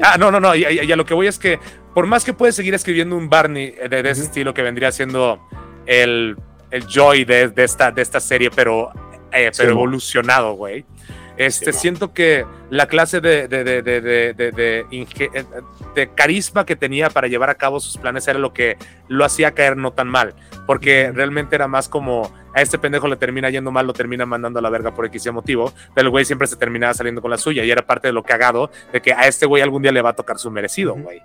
Ah, 0.00 0.16
no, 0.16 0.30
no, 0.30 0.38
no, 0.38 0.54
y, 0.54 0.64
a 0.64 0.96
lo 0.96 1.04
que 1.04 1.14
voy 1.14 1.26
es 1.26 1.40
que 1.40 1.58
por 1.92 2.06
más 2.06 2.24
que 2.24 2.32
puedes 2.32 2.54
seguir 2.54 2.74
escribiendo 2.74 3.16
un 3.16 3.28
Barney 3.28 3.74
de, 3.90 4.00
ese 4.08 4.22
estilo 4.22 4.54
que 4.54 4.62
vendría 4.62 4.92
siendo 4.92 5.40
el, 5.86 6.36
el 6.70 6.86
joy 6.86 7.24
de, 7.24 7.52
esta, 7.56 7.90
de 7.90 8.02
esta 8.02 8.20
serie, 8.20 8.50
pero 8.54 8.92
eh, 9.32 9.50
pero 9.56 9.72
evolucionado, 9.72 10.54
güey. 10.54 10.84
Este, 11.36 11.72
siento 11.72 12.12
que 12.12 12.44
la 12.70 12.86
clase 12.86 13.20
de, 13.20 13.48
de, 13.48 13.64
de, 13.64 14.86
eh, 14.90 15.44
de, 15.94 16.10
carisma 16.14 16.66
que 16.66 16.76
tenía 16.76 17.08
para 17.08 17.26
llevar 17.26 17.48
a 17.48 17.54
cabo 17.54 17.80
sus 17.80 17.96
planes 17.96 18.28
era 18.28 18.38
lo 18.38 18.52
que 18.52 18.76
lo 19.08 19.24
hacía 19.24 19.52
caer 19.52 19.76
no 19.76 19.92
tan 19.92 20.08
mal, 20.08 20.34
porque 20.66 21.10
realmente 21.12 21.56
era 21.56 21.68
más 21.68 21.88
como 21.88 22.30
a 22.54 22.60
este 22.60 22.78
pendejo 22.78 23.08
le 23.08 23.16
termina 23.16 23.48
yendo 23.48 23.70
mal, 23.70 23.86
lo 23.86 23.94
termina 23.94 24.26
mandando 24.26 24.58
a 24.58 24.62
la 24.62 24.68
verga 24.68 24.94
por 24.94 25.06
X 25.06 25.32
motivo, 25.32 25.72
pero 25.94 26.08
el 26.08 26.10
güey 26.10 26.26
siempre 26.26 26.46
se 26.46 26.56
terminaba 26.56 26.92
saliendo 26.92 27.22
con 27.22 27.30
la 27.30 27.38
suya 27.38 27.64
y 27.64 27.70
era 27.70 27.86
parte 27.86 28.08
de 28.08 28.12
lo 28.12 28.22
cagado 28.22 28.70
de 28.92 29.00
que 29.00 29.14
a 29.14 29.26
este 29.26 29.46
güey 29.46 29.62
algún 29.62 29.82
día 29.82 29.92
le 29.92 30.02
va 30.02 30.10
a 30.10 30.14
tocar 30.14 30.38
su 30.38 30.50
merecido, 30.50 30.94
güey. 30.94 31.22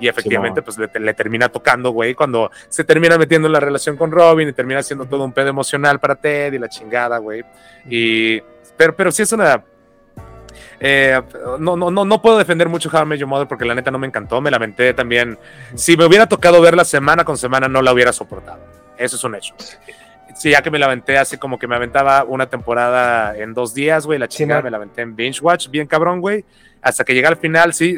Y 0.00 0.08
efectivamente, 0.08 0.60
pues 0.62 0.76
le, 0.78 1.14
termina 1.14 1.48
tocando, 1.48 1.90
güey, 1.90 2.14
cuando 2.14 2.50
se 2.68 2.84
termina 2.84 3.16
metiendo 3.16 3.46
en 3.46 3.52
la 3.52 3.60
relación 3.60 3.96
con 3.96 4.10
Robin 4.10 4.48
y 4.48 4.52
termina 4.52 4.82
siendo 4.82 5.06
todo 5.06 5.24
un 5.24 5.32
pedo 5.32 5.48
emocional 5.48 6.00
para 6.00 6.16
Ted 6.16 6.52
y 6.52 6.58
la 6.58 6.68
chingada, 6.68 7.18
güey. 7.18 7.44
Y, 7.88 8.40
pero, 8.76 8.94
pero 8.96 9.12
sí 9.12 9.22
es 9.22 9.32
una... 9.32 9.62
Eh, 10.80 11.20
no, 11.58 11.76
no, 11.76 11.90
no, 11.90 12.04
no 12.04 12.22
puedo 12.22 12.36
defender 12.36 12.68
mucho 12.68 12.90
How 12.92 13.02
I 13.02 13.06
Met 13.06 13.18
Your 13.20 13.28
Mother 13.28 13.46
porque 13.46 13.64
la 13.64 13.74
neta 13.74 13.90
no 13.90 13.98
me 13.98 14.06
encantó, 14.06 14.40
me 14.40 14.50
lamenté 14.50 14.92
también. 14.92 15.38
Si 15.74 15.96
me 15.96 16.04
hubiera 16.04 16.26
tocado 16.26 16.60
verla 16.60 16.84
semana 16.84 17.24
con 17.24 17.36
semana, 17.36 17.68
no 17.68 17.80
la 17.80 17.92
hubiera 17.92 18.12
soportado. 18.12 18.60
Eso 18.98 19.16
es 19.16 19.24
un 19.24 19.34
hecho. 19.36 19.54
Sí, 20.34 20.50
ya 20.50 20.62
que 20.62 20.70
me 20.70 20.78
la 20.78 20.86
aventé 20.86 21.16
así 21.16 21.38
como 21.38 21.58
que 21.58 21.66
me 21.66 21.76
aventaba 21.76 22.24
una 22.24 22.46
temporada 22.46 23.36
en 23.36 23.54
dos 23.54 23.72
días, 23.72 24.04
güey, 24.04 24.18
la 24.18 24.26
chingada 24.26 24.62
me 24.62 24.70
la 24.70 24.78
aventé 24.78 25.02
en 25.02 25.14
binge 25.14 25.40
watch, 25.40 25.68
bien 25.68 25.86
cabrón, 25.86 26.20
güey. 26.20 26.44
Hasta 26.82 27.04
que 27.04 27.14
llegué 27.14 27.28
al 27.28 27.36
final, 27.36 27.72
sí, 27.72 27.96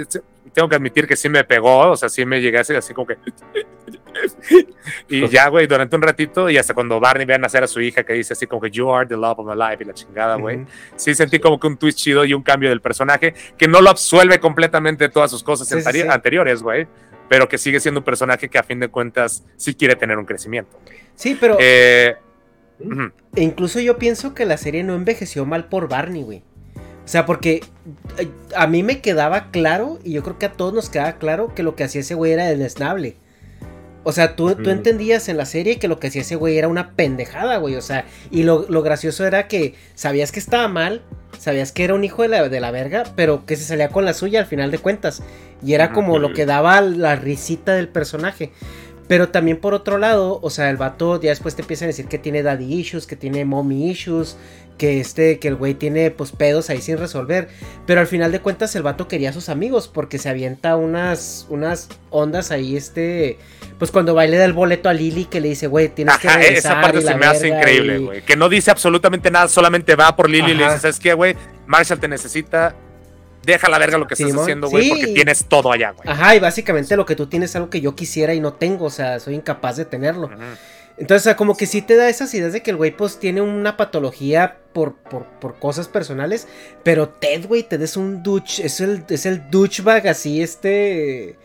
tengo 0.53 0.69
que 0.69 0.77
admitir 0.77 1.07
que 1.07 1.17
sí 1.17 1.29
me 1.29 1.45
pegó, 1.45 1.91
o 1.91 1.97
sea, 1.97 2.09
sí 2.09 2.25
me 2.25 2.41
llegué 2.41 2.59
así, 2.59 2.75
así 2.75 2.95
como 2.95 3.07
que... 3.09 3.19
y 5.09 5.29
ya, 5.29 5.49
güey, 5.49 5.67
durante 5.67 5.97
un 5.97 6.03
ratito, 6.03 6.49
y 6.49 6.57
hasta 6.57 6.75
cuando 6.75 6.99
Barney 7.01 7.27
ve 7.27 7.35
a 7.35 7.39
nacer 7.39 7.63
a 7.63 7.67
su 7.67 7.81
hija, 7.81 8.05
que 8.05 8.15
dice 8.15 8.33
así 8.33 8.47
como 8.47 8.63
que 8.63 8.71
you 8.71 8.91
are 8.93 9.07
the 9.07 9.17
love 9.17 9.39
of 9.39 9.47
my 9.47 9.55
life, 9.55 9.83
y 9.83 9.87
la 9.87 9.95
chingada, 9.95 10.37
güey. 10.37 10.65
Sí 10.97 11.15
sentí 11.15 11.39
como 11.39 11.61
que 11.61 11.67
un 11.67 11.77
twist 11.77 11.99
chido 11.99 12.25
y 12.25 12.35
un 12.35 12.43
cambio 12.43 12.71
del 12.71 12.81
personaje, 12.81 13.35
que 13.57 13.69
no 13.69 13.81
lo 13.81 13.91
absuelve 13.91 14.41
completamente 14.41 15.05
de 15.05 15.11
todas 15.11 15.31
sus 15.31 15.43
cosas 15.43 15.71
anteriores, 16.09 16.63
güey, 16.63 16.87
pero 17.29 17.49
que 17.49 17.59
sigue 17.59 17.81
siendo 17.81 18.01
un 18.01 18.05
personaje 18.05 18.49
que 18.49 18.59
a 18.59 18.63
fin 18.63 18.81
de 18.81 18.89
cuentas 18.89 19.45
sí 19.57 19.75
quiere 19.75 19.97
tener 19.97 20.19
un 20.19 20.25
crecimiento. 20.25 20.79
Sí, 21.15 21.37
pero... 21.39 21.57
Eh, 21.61 22.17
e 23.35 23.43
incluso 23.43 23.81
yo 23.81 23.97
pienso 23.97 24.35
que 24.35 24.45
la 24.45 24.59
serie 24.59 24.85
no 24.85 24.95
envejeció 24.95 25.47
mal 25.47 25.69
por 25.69 25.89
Barney, 25.89 26.23
güey. 26.23 26.43
O 27.07 27.09
sea, 27.09 27.25
porque 27.25 27.63
a 28.57 28.67
mí 28.67 28.83
me 28.83 29.01
quedaba 29.01 29.53
claro, 29.53 30.01
y 30.03 30.11
yo 30.11 30.25
creo 30.25 30.41
que 30.41 30.47
a 30.47 30.53
todos 30.53 30.75
nos 30.75 30.91
quedaba 30.91 31.19
claro, 31.19 31.55
que 31.55 31.63
lo 31.63 31.77
que 31.77 31.85
hacía 31.85 32.01
ese 32.01 32.17
güey 32.17 32.33
era 32.33 32.47
desnable. 32.47 33.15
O 34.03 34.11
sea, 34.11 34.35
tú, 34.35 34.57
tú, 34.57 34.71
entendías 34.71 35.29
en 35.29 35.37
la 35.37 35.47
serie 35.47 35.79
que 35.79 35.87
lo 35.87 36.01
que 36.01 36.09
hacía 36.09 36.23
ese 36.23 36.35
güey 36.35 36.59
era 36.59 36.67
una 36.67 36.97
pendejada, 36.97 37.59
güey. 37.59 37.77
O 37.77 37.81
sea, 37.81 38.07
y 38.33 38.43
lo, 38.43 38.67
gracioso 38.83 39.25
era 39.25 39.47
que 39.47 39.75
sabías 39.95 40.33
que 40.33 40.41
estaba 40.41 40.67
mal, 40.67 41.03
sabías 41.39 41.71
que 41.71 41.85
era 41.85 41.95
un 41.95 42.03
hijo 42.03 42.23
de 42.23 42.29
la, 42.29 42.49
de 42.49 42.61
la 42.61 42.73
verga, 42.73 43.05
pero 43.15 43.47
que 43.47 43.55
se 43.55 43.63
salía 43.63 43.89
con 43.89 44.05
la 44.05 44.13
suya 44.13 44.41
al 44.41 44.47
final 44.47 44.73
de 44.73 44.79
cuentas. 44.79 45.23
Y 45.65 45.75
era 45.75 45.93
como 45.93 46.19
lo 46.19 46.33
que 46.33 46.45
daba 46.45 46.81
la 46.81 47.15
risita 47.15 47.75
del 47.75 47.89
personaje. 47.89 48.51
Pero 49.09 49.29
también 49.29 49.59
por 49.59 49.75
otro 49.75 49.99
lado, 49.99 50.41
o 50.43 50.51
sea, 50.51 50.71
el 50.71 50.77
vato 50.77 51.21
ya 51.21 51.31
después 51.31 51.55
te 51.55 51.63
empiezan 51.63 51.87
a 51.87 51.89
decir 51.89 52.07
que 52.07 52.19
tiene 52.19 52.43
daddy 52.43 52.75
issues, 52.75 53.07
que 53.07 53.15
tiene 53.15 53.45
mommy 53.45 53.91
issues, 53.91 54.37
que 54.77 55.01
este, 55.01 55.39
que 55.39 55.49
el 55.49 55.57
güey 55.57 55.75
tiene 55.75 56.11
pues 56.11 56.33
pedos 56.33 56.71
ahí 56.71 56.81
sin 56.81 56.99
resolver. 56.99 57.49
Pero 57.87 58.01
al 58.01 58.07
final 58.07 58.33
de 58.33 58.41
cuentas 58.41 58.75
el 58.77 58.83
vato 58.83 59.09
quería 59.09 59.31
a 59.31 59.33
sus 59.33 59.49
amigos 59.49 59.89
porque 59.89 60.19
se 60.19 60.29
avienta 60.29 60.77
unas, 60.77 61.47
unas 61.49 61.89
ondas 62.11 62.51
ahí, 62.51 62.77
este, 62.77 63.39
pues 63.79 63.91
cuando 63.91 64.15
baile 64.15 64.39
del 64.39 64.53
boleto 64.53 64.89
a 64.89 64.93
Lily 64.93 65.27
que 65.27 65.41
le 65.41 65.49
dice, 65.49 65.67
güey, 65.67 65.89
tienes 65.89 66.19
que 66.19 66.29
regresar. 66.29 66.73
Esa 66.73 66.81
parte 66.81 67.03
se 67.03 67.15
me 67.15 67.27
hace 67.27 67.49
increíble, 67.49 67.99
güey. 67.99 68.23
Que 68.23 68.37
no 68.37 68.49
dice 68.49 68.71
absolutamente 68.71 69.31
nada, 69.31 69.49
solamente 69.49 69.97
va 69.97 70.15
por 70.17 70.29
Lily 70.31 70.53
y 70.53 70.55
le 70.55 70.65
dice, 70.65 70.79
¿sabes 70.79 70.99
qué, 70.99 71.15
güey? 71.15 71.37
Marshall 71.67 71.99
te 71.99 72.09
necesita, 72.09 72.75
deja 73.43 73.69
la 73.69 73.79
verga 73.79 73.97
lo 73.97 74.07
que 74.07 74.15
estás 74.15 74.35
haciendo, 74.35 74.69
güey, 74.69 74.89
porque 74.89 75.07
tienes 75.09 75.47
todo 75.47 75.73
allá, 75.73 75.93
güey. 75.93 76.09
Ajá, 76.09 76.35
y 76.35 76.41
básicamente 76.41 76.97
lo 76.97 77.07
que 77.07 77.17
tú 77.17 77.27
tienes 77.27 77.51
es 77.51 77.57
algo 77.57 77.71
que 77.71 77.81
yo 77.81 77.95
quisiera 77.95 78.35
y 78.35 78.41
no 78.41 78.55
tengo, 78.55 78.87
o 78.87 78.91
sea, 78.91 79.21
soy 79.21 79.35
incapaz 79.35 79.77
de 79.77 79.85
tenerlo. 79.85 80.31
Entonces, 80.99 81.23
o 81.23 81.25
sea, 81.25 81.37
como 81.37 81.57
que 81.57 81.67
sí 81.67 81.83
te 81.83 81.97
da 81.97 82.09
esas 82.09 82.33
ideas 82.33 82.53
de 82.53 82.63
que 82.63 82.71
el 82.71 82.77
güey, 82.77 82.91
pues, 82.91 83.19
tiene 83.19 83.43
una 83.43 83.77
patología 83.77 84.57
por, 84.73 84.95
por, 84.95 85.59
cosas 85.59 85.89
personales, 85.89 86.49
pero 86.83 87.09
Ted, 87.09 87.47
güey, 87.47 87.63
Ted 87.63 87.83
es 87.83 87.97
un 87.97 88.23
douche, 88.23 88.65
es 88.65 88.81
el, 88.81 89.05
es 89.09 89.27
el 89.27 89.51
douchebag 89.51 90.07
así, 90.09 90.43
este 90.43 91.37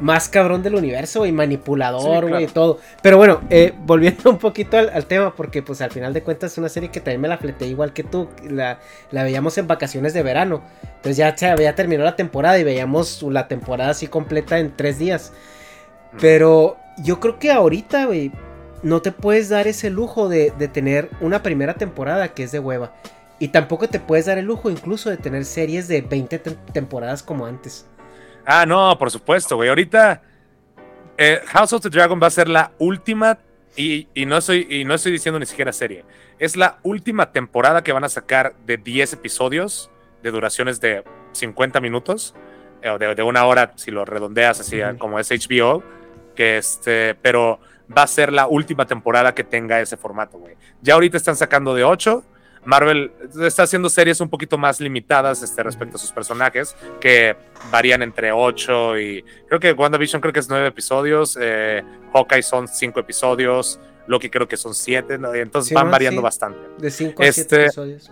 más 0.00 0.28
cabrón 0.28 0.62
del 0.62 0.74
universo, 0.74 1.20
güey, 1.20 1.32
manipulador, 1.32 2.28
güey, 2.28 2.46
todo. 2.48 2.80
Pero 3.02 3.16
bueno, 3.16 3.40
eh, 3.50 3.72
volviendo 3.84 4.30
un 4.30 4.38
poquito 4.38 4.76
al, 4.76 5.06
tema, 5.06 5.34
porque 5.34 5.62
pues 5.62 5.80
al 5.80 5.90
final 5.90 6.12
de 6.12 6.22
cuentas 6.22 6.52
es 6.52 6.58
una 6.58 6.68
serie 6.68 6.90
que 6.90 7.00
también 7.00 7.20
me 7.20 7.28
la 7.28 7.38
fleté 7.38 7.66
igual 7.66 7.92
que 7.92 8.02
tú, 8.02 8.28
la, 8.48 8.80
la 9.10 9.22
veíamos 9.22 9.56
en 9.58 9.66
vacaciones 9.66 10.12
de 10.12 10.22
verano. 10.22 10.62
Entonces 10.82 11.16
ya 11.16 11.36
se 11.36 11.46
había 11.46 11.74
terminado 11.74 12.10
la 12.10 12.16
temporada 12.16 12.58
y 12.58 12.64
veíamos 12.64 13.22
la 13.22 13.48
temporada 13.48 13.90
así 13.90 14.06
completa 14.08 14.58
en 14.58 14.76
tres 14.76 14.98
días. 14.98 15.32
Pero 16.20 16.76
yo 16.98 17.20
creo 17.20 17.38
que 17.38 17.50
ahorita, 17.50 18.06
güey, 18.06 18.32
no 18.82 19.02
te 19.02 19.12
puedes 19.12 19.48
dar 19.48 19.66
ese 19.66 19.90
lujo 19.90 20.28
de, 20.28 20.52
de 20.58 20.68
tener 20.68 21.10
una 21.20 21.42
primera 21.42 21.74
temporada 21.74 22.34
que 22.34 22.44
es 22.44 22.52
de 22.52 22.58
hueva. 22.58 22.92
Y 23.38 23.48
tampoco 23.48 23.88
te 23.88 24.00
puedes 24.00 24.26
dar 24.26 24.38
el 24.38 24.46
lujo 24.46 24.70
incluso 24.70 25.10
de 25.10 25.16
tener 25.16 25.44
series 25.44 25.88
de 25.88 26.00
20 26.00 26.38
temporadas 26.72 27.22
como 27.22 27.46
antes. 27.46 27.86
Ah, 28.46 28.64
no, 28.64 28.96
por 28.98 29.10
supuesto, 29.10 29.56
güey. 29.56 29.68
Ahorita 29.68 30.22
eh, 31.18 31.40
House 31.46 31.72
of 31.72 31.82
the 31.82 31.90
Dragon 31.90 32.20
va 32.22 32.26
a 32.26 32.30
ser 32.30 32.48
la 32.48 32.72
última, 32.78 33.38
y, 33.76 34.06
no 34.26 34.38
estoy, 34.38 34.66
y 34.70 34.84
no 34.84 34.94
estoy 34.94 35.12
diciendo 35.12 35.38
ni 35.38 35.46
siquiera 35.46 35.72
serie, 35.72 36.04
es 36.38 36.56
la 36.56 36.78
última 36.82 37.32
temporada 37.32 37.82
que 37.82 37.92
van 37.92 38.04
a 38.04 38.08
sacar 38.08 38.54
de 38.66 38.76
10 38.76 39.14
episodios 39.14 39.90
de 40.22 40.30
duraciones 40.30 40.80
de 40.80 41.04
50 41.32 41.80
minutos, 41.80 42.34
eh, 42.82 42.90
o 42.90 42.98
de, 42.98 43.22
una 43.22 43.46
hora 43.46 43.72
si 43.76 43.90
lo 43.90 44.04
redondeas 44.04 44.60
así 44.60 44.80
como 44.98 45.18
es 45.18 45.30
HBO, 45.30 45.82
que 46.34 46.58
este, 46.58 47.14
pero 47.14 47.60
va 47.96 48.02
a 48.02 48.06
ser 48.06 48.32
la 48.32 48.46
última 48.46 48.86
temporada 48.86 49.34
que 49.34 49.44
tenga 49.44 49.80
ese 49.80 49.96
formato, 49.96 50.38
güey. 50.38 50.56
Ya 50.82 50.94
ahorita 50.94 51.16
están 51.16 51.36
sacando 51.36 51.74
de 51.74 51.84
8 51.84 52.24
Marvel 52.66 53.12
está 53.40 53.62
haciendo 53.62 53.88
series 53.88 54.20
un 54.20 54.28
poquito 54.28 54.58
más 54.58 54.80
limitadas 54.80 55.42
este, 55.42 55.62
respecto 55.62 55.96
a 55.96 56.00
sus 56.00 56.10
personajes, 56.10 56.76
que 57.00 57.36
varían 57.70 58.02
entre 58.02 58.32
8 58.32 58.98
y 58.98 59.24
creo 59.46 59.60
que 59.60 59.72
WandaVision 59.72 60.20
creo 60.20 60.32
que 60.32 60.40
es 60.40 60.48
9 60.48 60.66
episodios, 60.66 61.38
eh, 61.40 61.82
Hawkeye 62.12 62.42
son 62.42 62.66
5 62.66 63.00
episodios, 63.00 63.78
Loki 64.08 64.28
creo 64.28 64.48
que 64.48 64.56
son 64.56 64.74
7, 64.74 65.18
entonces 65.34 65.72
van 65.72 65.90
variando 65.90 66.20
bastante. 66.20 66.58
De 66.78 66.90
5 66.90 67.22
a 67.22 67.32
7 67.32 67.40
este, 67.40 67.62
episodios. 67.62 68.10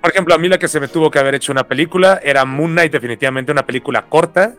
Por 0.00 0.10
ejemplo, 0.10 0.34
a 0.34 0.38
mí 0.38 0.48
la 0.48 0.58
que 0.58 0.68
se 0.68 0.80
me 0.80 0.88
tuvo 0.88 1.10
que 1.10 1.18
haber 1.18 1.34
hecho 1.34 1.52
una 1.52 1.68
película 1.68 2.20
era 2.22 2.44
Moon 2.46 2.72
Knight, 2.72 2.92
definitivamente 2.92 3.52
una 3.52 3.66
película 3.66 4.06
corta, 4.06 4.54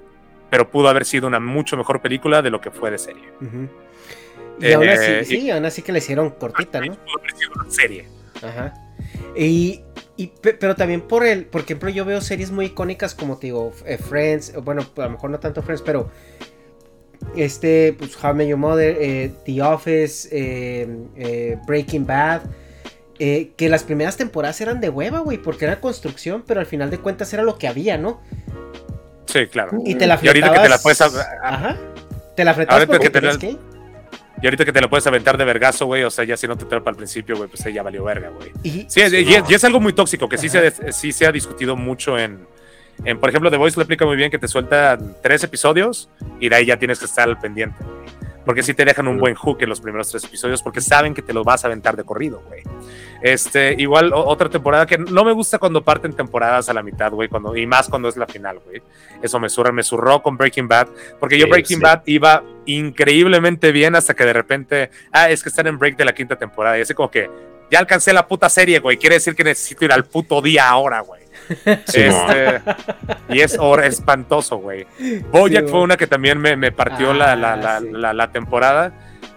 pero 0.51 0.69
pudo 0.69 0.87
haber 0.87 1.03
sido 1.03 1.27
una 1.27 1.39
mucho 1.39 1.77
mejor 1.77 1.99
película 1.99 2.43
de 2.43 2.51
lo 2.51 2.61
que 2.61 2.69
fue 2.69 2.91
de 2.91 2.99
serie. 2.99 3.23
Y 4.59 4.71
aún 4.71 4.87
así, 4.87 5.11
eh, 5.11 5.25
sí, 5.25 5.51
aún 5.51 5.65
así 5.65 5.81
que 5.81 5.91
le 5.91 5.99
hicieron 5.99 6.31
cortita, 6.31 6.79
¿no? 6.81 6.97
Una 7.55 7.71
serie. 7.71 8.05
Ajá. 8.41 8.73
Y, 9.35 9.81
pero 10.41 10.75
también 10.75 11.01
por 11.01 11.25
el, 11.25 11.45
por 11.45 11.61
ejemplo, 11.61 11.89
yo 11.89 12.05
veo 12.05 12.21
series 12.21 12.51
muy 12.51 12.67
icónicas 12.67 13.13
como 13.13 13.37
te 13.37 13.47
digo, 13.47 13.73
eh, 13.85 13.97
Friends, 13.97 14.53
bueno, 14.63 14.85
a 14.95 15.01
lo 15.01 15.09
mejor 15.11 15.29
no 15.29 15.39
tanto 15.39 15.61
Friends, 15.61 15.81
pero 15.81 16.09
este, 17.35 17.93
pues 17.97 18.15
How 18.23 18.31
I 18.31 18.33
Met 18.33 18.47
Your 18.47 18.57
Mother, 18.57 18.97
eh, 18.99 19.31
The 19.45 19.61
Office, 19.61 20.29
eh, 20.31 21.57
Breaking 21.67 22.05
Bad, 22.05 22.43
que 23.17 23.67
las 23.69 23.83
primeras 23.83 24.15
temporadas 24.15 24.61
eran 24.61 24.79
de 24.79 24.89
hueva, 24.89 25.19
güey, 25.19 25.37
porque 25.37 25.65
era 25.65 25.81
construcción, 25.81 26.43
pero 26.47 26.61
al 26.61 26.65
final 26.65 26.89
de 26.89 26.99
cuentas 26.99 27.33
era 27.33 27.43
lo 27.43 27.57
que 27.57 27.67
había, 27.67 27.97
¿no? 27.97 28.21
Sí, 29.25 29.47
claro. 29.47 29.79
Y 29.83 29.95
te 29.95 30.07
la 30.07 30.17
fletabas. 30.17 30.23
Y 30.23 30.27
ahorita 30.27 30.53
que 30.53 30.63
te 30.63 30.69
la 30.69 30.77
puedes. 30.77 31.01
Ajá. 31.01 31.77
Te 32.37 32.45
la 32.45 32.53
fletabas 32.53 32.85
porque 32.85 33.09
te 33.09 33.19
que 33.19 33.57
y 34.41 34.45
ahorita 34.45 34.65
que 34.65 34.73
te 34.73 34.81
lo 34.81 34.89
puedes 34.89 35.07
aventar 35.07 35.37
de 35.37 35.45
vergazo, 35.45 35.85
güey, 35.85 36.03
o 36.03 36.09
sea, 36.09 36.25
ya 36.25 36.35
si 36.35 36.47
no 36.47 36.57
te 36.57 36.65
para 36.65 36.81
al 36.85 36.95
principio, 36.95 37.37
güey, 37.37 37.49
pues 37.49 37.63
ya 37.73 37.83
valió 37.83 38.03
verga, 38.03 38.29
güey. 38.29 38.51
Sí, 38.87 39.01
y, 39.01 39.53
es, 39.53 39.63
algo 39.63 39.79
muy 39.79 39.93
tóxico, 39.93 40.27
que 40.27 40.37
sí 40.37 40.49
se, 40.49 40.91
sí 40.91 41.11
se 41.11 41.25
ha 41.25 41.31
discutido 41.31 41.75
mucho 41.75 42.17
en, 42.17 42.45
en, 43.03 43.19
por 43.19 43.29
ejemplo, 43.29 43.51
The 43.51 43.57
Voice 43.57 43.75
lo 43.75 43.83
explica 43.83 44.05
muy 44.05 44.15
bien 44.15 44.31
que 44.31 44.39
te 44.39 44.47
suelta 44.47 44.97
tres 45.21 45.43
episodios 45.43 46.09
y 46.39 46.49
de 46.49 46.55
ahí 46.55 46.65
ya 46.65 46.77
tienes 46.77 46.99
que 46.99 47.05
estar 47.05 47.27
al 47.27 47.37
pendiente, 47.37 47.77
Porque 48.45 48.63
sí 48.63 48.73
te 48.73 48.85
dejan 48.85 49.07
un 49.07 49.17
buen 49.17 49.35
hook 49.35 49.57
en 49.61 49.69
los 49.69 49.81
primeros 49.81 50.09
tres 50.09 50.23
episodios 50.23 50.61
porque 50.61 50.81
saben 50.81 51.13
que 51.13 51.21
te 51.21 51.33
lo 51.33 51.43
vas 51.43 51.63
a 51.63 51.67
aventar 51.67 51.97
de 51.97 52.03
corrido, 52.03 52.41
güey. 52.47 52.63
Este, 53.21 53.75
igual 53.77 54.11
otra 54.13 54.49
temporada 54.49 54.85
que 54.85 54.97
no 54.97 55.23
me 55.23 55.31
gusta 55.31 55.57
cuando 55.57 55.83
parten 55.83 56.13
temporadas 56.13 56.69
a 56.69 56.73
la 56.73 56.83
mitad, 56.83 57.11
güey, 57.11 57.29
cuando, 57.29 57.55
y 57.55 57.65
más 57.65 57.89
cuando 57.89 58.07
es 58.07 58.17
la 58.17 58.27
final, 58.27 58.59
güey. 58.65 58.81
Eso 59.21 59.39
me 59.39 59.49
surra, 59.49 59.71
me 59.71 59.83
surró 59.83 60.21
con 60.21 60.37
Breaking 60.37 60.67
Bad, 60.67 60.87
porque 61.19 61.37
yo 61.37 61.47
Breaking 61.47 61.79
Bad 61.79 62.03
iba 62.05 62.43
increíblemente 62.65 63.71
bien 63.71 63.95
hasta 63.95 64.13
que 64.13 64.25
de 64.25 64.33
repente, 64.33 64.89
ah, 65.11 65.29
es 65.29 65.41
que 65.41 65.49
están 65.49 65.67
en 65.67 65.77
break 65.77 65.97
de 65.97 66.05
la 66.05 66.13
quinta 66.13 66.35
temporada, 66.35 66.77
y 66.77 66.81
así 66.81 66.93
como 66.93 67.09
que 67.09 67.29
ya 67.71 67.79
alcancé 67.79 68.13
la 68.13 68.27
puta 68.27 68.49
serie, 68.49 68.79
güey, 68.79 68.97
quiere 68.97 69.15
decir 69.15 69.35
que 69.35 69.43
necesito 69.43 69.85
ir 69.85 69.91
al 69.91 70.05
puto 70.05 70.41
día 70.41 70.69
ahora, 70.69 70.99
güey. 70.99 71.23
este, 71.65 72.61
y 73.29 73.39
es 73.39 73.57
espantoso, 73.83 74.57
güey. 74.57 74.85
Bojack 75.31 75.67
fue 75.67 75.81
una 75.81 75.97
que 75.97 76.07
también 76.07 76.39
me, 76.39 76.71
partió 76.71 77.13
la, 77.13 77.33
ah, 77.33 77.79
la, 77.81 78.13
la 78.13 78.31
temporada 78.31 78.93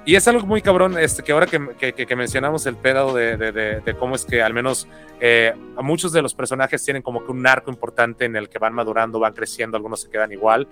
y 0.08 0.16
es 0.16 0.26
algo 0.26 0.46
muy 0.46 0.62
cabrón, 0.62 0.98
este, 0.98 1.22
que 1.22 1.32
ahora 1.32 1.46
que, 1.46 2.16
mencionamos 2.16 2.64
el 2.64 2.76
pedo 2.76 3.12
de, 3.12 3.94
cómo 3.98 4.14
es 4.14 4.24
que 4.24 4.40
al 4.40 4.54
menos 4.54 4.88
eh, 5.20 5.52
muchos 5.82 6.12
de 6.12 6.22
los 6.22 6.32
personajes 6.32 6.82
tienen 6.82 7.02
como 7.02 7.26
que 7.26 7.30
un 7.30 7.46
arco 7.46 7.70
importante 7.70 8.24
en 8.24 8.34
el 8.34 8.48
que 8.48 8.58
van 8.58 8.72
madurando, 8.72 9.20
van 9.20 9.34
creciendo, 9.34 9.76
algunos 9.76 10.00
se 10.00 10.08
quedan 10.08 10.32
igual. 10.32 10.66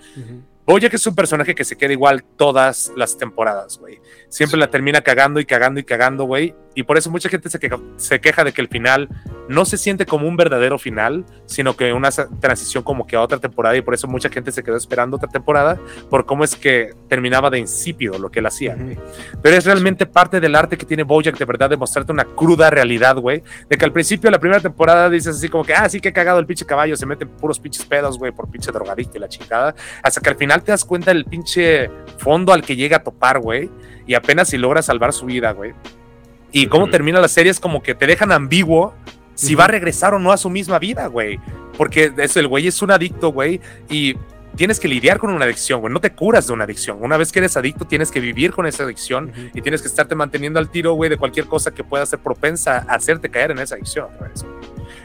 Oye, 0.64 0.88
que 0.88 0.96
es 0.96 1.06
un 1.06 1.14
personaje 1.14 1.54
que 1.54 1.64
se 1.64 1.76
queda 1.76 1.92
igual 1.92 2.24
todas 2.24 2.90
las 2.96 3.18
temporadas, 3.18 3.76
güey. 3.78 4.00
Siempre 4.30 4.58
la 4.58 4.70
termina 4.70 5.02
cagando 5.02 5.38
y 5.38 5.44
cagando 5.44 5.80
y 5.80 5.84
cagando, 5.84 6.24
güey. 6.24 6.54
Y 6.76 6.82
por 6.82 6.98
eso 6.98 7.10
mucha 7.10 7.30
gente 7.30 7.48
se 7.48 7.58
queja, 7.58 7.78
se 7.96 8.20
queja 8.20 8.44
de 8.44 8.52
que 8.52 8.60
el 8.60 8.68
final 8.68 9.08
no 9.48 9.64
se 9.64 9.78
siente 9.78 10.04
como 10.04 10.28
un 10.28 10.36
verdadero 10.36 10.78
final, 10.78 11.24
sino 11.46 11.74
que 11.74 11.94
una 11.94 12.10
transición 12.10 12.84
como 12.84 13.06
que 13.06 13.16
a 13.16 13.22
otra 13.22 13.38
temporada. 13.38 13.76
Y 13.78 13.80
por 13.80 13.94
eso 13.94 14.06
mucha 14.06 14.28
gente 14.28 14.52
se 14.52 14.62
quedó 14.62 14.76
esperando 14.76 15.16
otra 15.16 15.30
temporada 15.30 15.80
por 16.10 16.26
cómo 16.26 16.44
es 16.44 16.54
que 16.54 16.90
terminaba 17.08 17.48
de 17.48 17.60
insípido 17.60 18.18
lo 18.18 18.30
que 18.30 18.40
él 18.40 18.46
hacía, 18.46 18.74
güey. 18.74 18.98
Pero 19.42 19.56
es 19.56 19.64
realmente 19.64 20.04
parte 20.04 20.38
del 20.38 20.54
arte 20.54 20.76
que 20.76 20.84
tiene 20.84 21.02
Bojack 21.02 21.38
de 21.38 21.44
verdad 21.46 21.70
de 21.70 21.78
mostrarte 21.78 22.12
una 22.12 22.26
cruda 22.26 22.68
realidad, 22.68 23.16
güey. 23.16 23.42
De 23.70 23.78
que 23.78 23.84
al 23.86 23.92
principio 23.92 24.28
de 24.28 24.32
la 24.32 24.38
primera 24.38 24.60
temporada 24.60 25.08
dices 25.08 25.36
así 25.36 25.48
como 25.48 25.64
que, 25.64 25.72
ah, 25.72 25.88
sí 25.88 25.98
que 25.98 26.10
he 26.10 26.12
cagado 26.12 26.38
el 26.38 26.46
pinche 26.46 26.66
caballo, 26.66 26.94
se 26.94 27.06
meten 27.06 27.28
puros 27.28 27.58
pinches 27.58 27.86
pedos, 27.86 28.18
güey, 28.18 28.32
por 28.32 28.50
pinche 28.50 28.70
drogadicto 28.70 29.16
y 29.16 29.20
la 29.20 29.28
chingada. 29.28 29.74
Hasta 30.02 30.20
que 30.20 30.28
al 30.28 30.36
final 30.36 30.62
te 30.62 30.72
das 30.72 30.84
cuenta 30.84 31.10
del 31.10 31.24
pinche 31.24 31.90
fondo 32.18 32.52
al 32.52 32.60
que 32.60 32.76
llega 32.76 32.98
a 32.98 33.02
topar, 33.02 33.40
güey, 33.40 33.70
y 34.06 34.12
apenas 34.12 34.48
si 34.48 34.58
logra 34.58 34.82
salvar 34.82 35.14
su 35.14 35.24
vida, 35.24 35.52
güey. 35.52 35.72
Y 36.52 36.66
cómo 36.68 36.88
termina 36.88 37.20
la 37.20 37.28
serie 37.28 37.50
es 37.50 37.60
como 37.60 37.82
que 37.82 37.94
te 37.94 38.06
dejan 38.06 38.32
ambiguo 38.32 38.94
si 39.34 39.54
va 39.54 39.64
a 39.64 39.68
regresar 39.68 40.14
o 40.14 40.18
no 40.18 40.32
a 40.32 40.36
su 40.36 40.48
misma 40.48 40.78
vida, 40.78 41.06
güey. 41.08 41.38
Porque 41.76 42.12
es, 42.16 42.36
el 42.36 42.48
güey 42.48 42.66
es 42.66 42.80
un 42.80 42.90
adicto, 42.90 43.30
güey, 43.32 43.60
y 43.90 44.16
tienes 44.56 44.80
que 44.80 44.88
lidiar 44.88 45.18
con 45.18 45.30
una 45.30 45.44
adicción, 45.44 45.80
güey. 45.80 45.92
No 45.92 46.00
te 46.00 46.12
curas 46.12 46.46
de 46.46 46.54
una 46.54 46.64
adicción. 46.64 46.96
Una 47.02 47.18
vez 47.18 47.30
que 47.32 47.40
eres 47.40 47.56
adicto, 47.58 47.84
tienes 47.86 48.10
que 48.10 48.20
vivir 48.20 48.52
con 48.52 48.66
esa 48.66 48.84
adicción 48.84 49.30
y 49.52 49.60
tienes 49.60 49.82
que 49.82 49.88
estarte 49.88 50.14
manteniendo 50.14 50.58
al 50.58 50.70
tiro, 50.70 50.94
güey, 50.94 51.10
de 51.10 51.18
cualquier 51.18 51.46
cosa 51.46 51.72
que 51.72 51.84
pueda 51.84 52.06
ser 52.06 52.20
propensa 52.20 52.78
a 52.88 52.94
hacerte 52.94 53.28
caer 53.28 53.50
en 53.50 53.58
esa 53.58 53.74
adicción. 53.74 54.06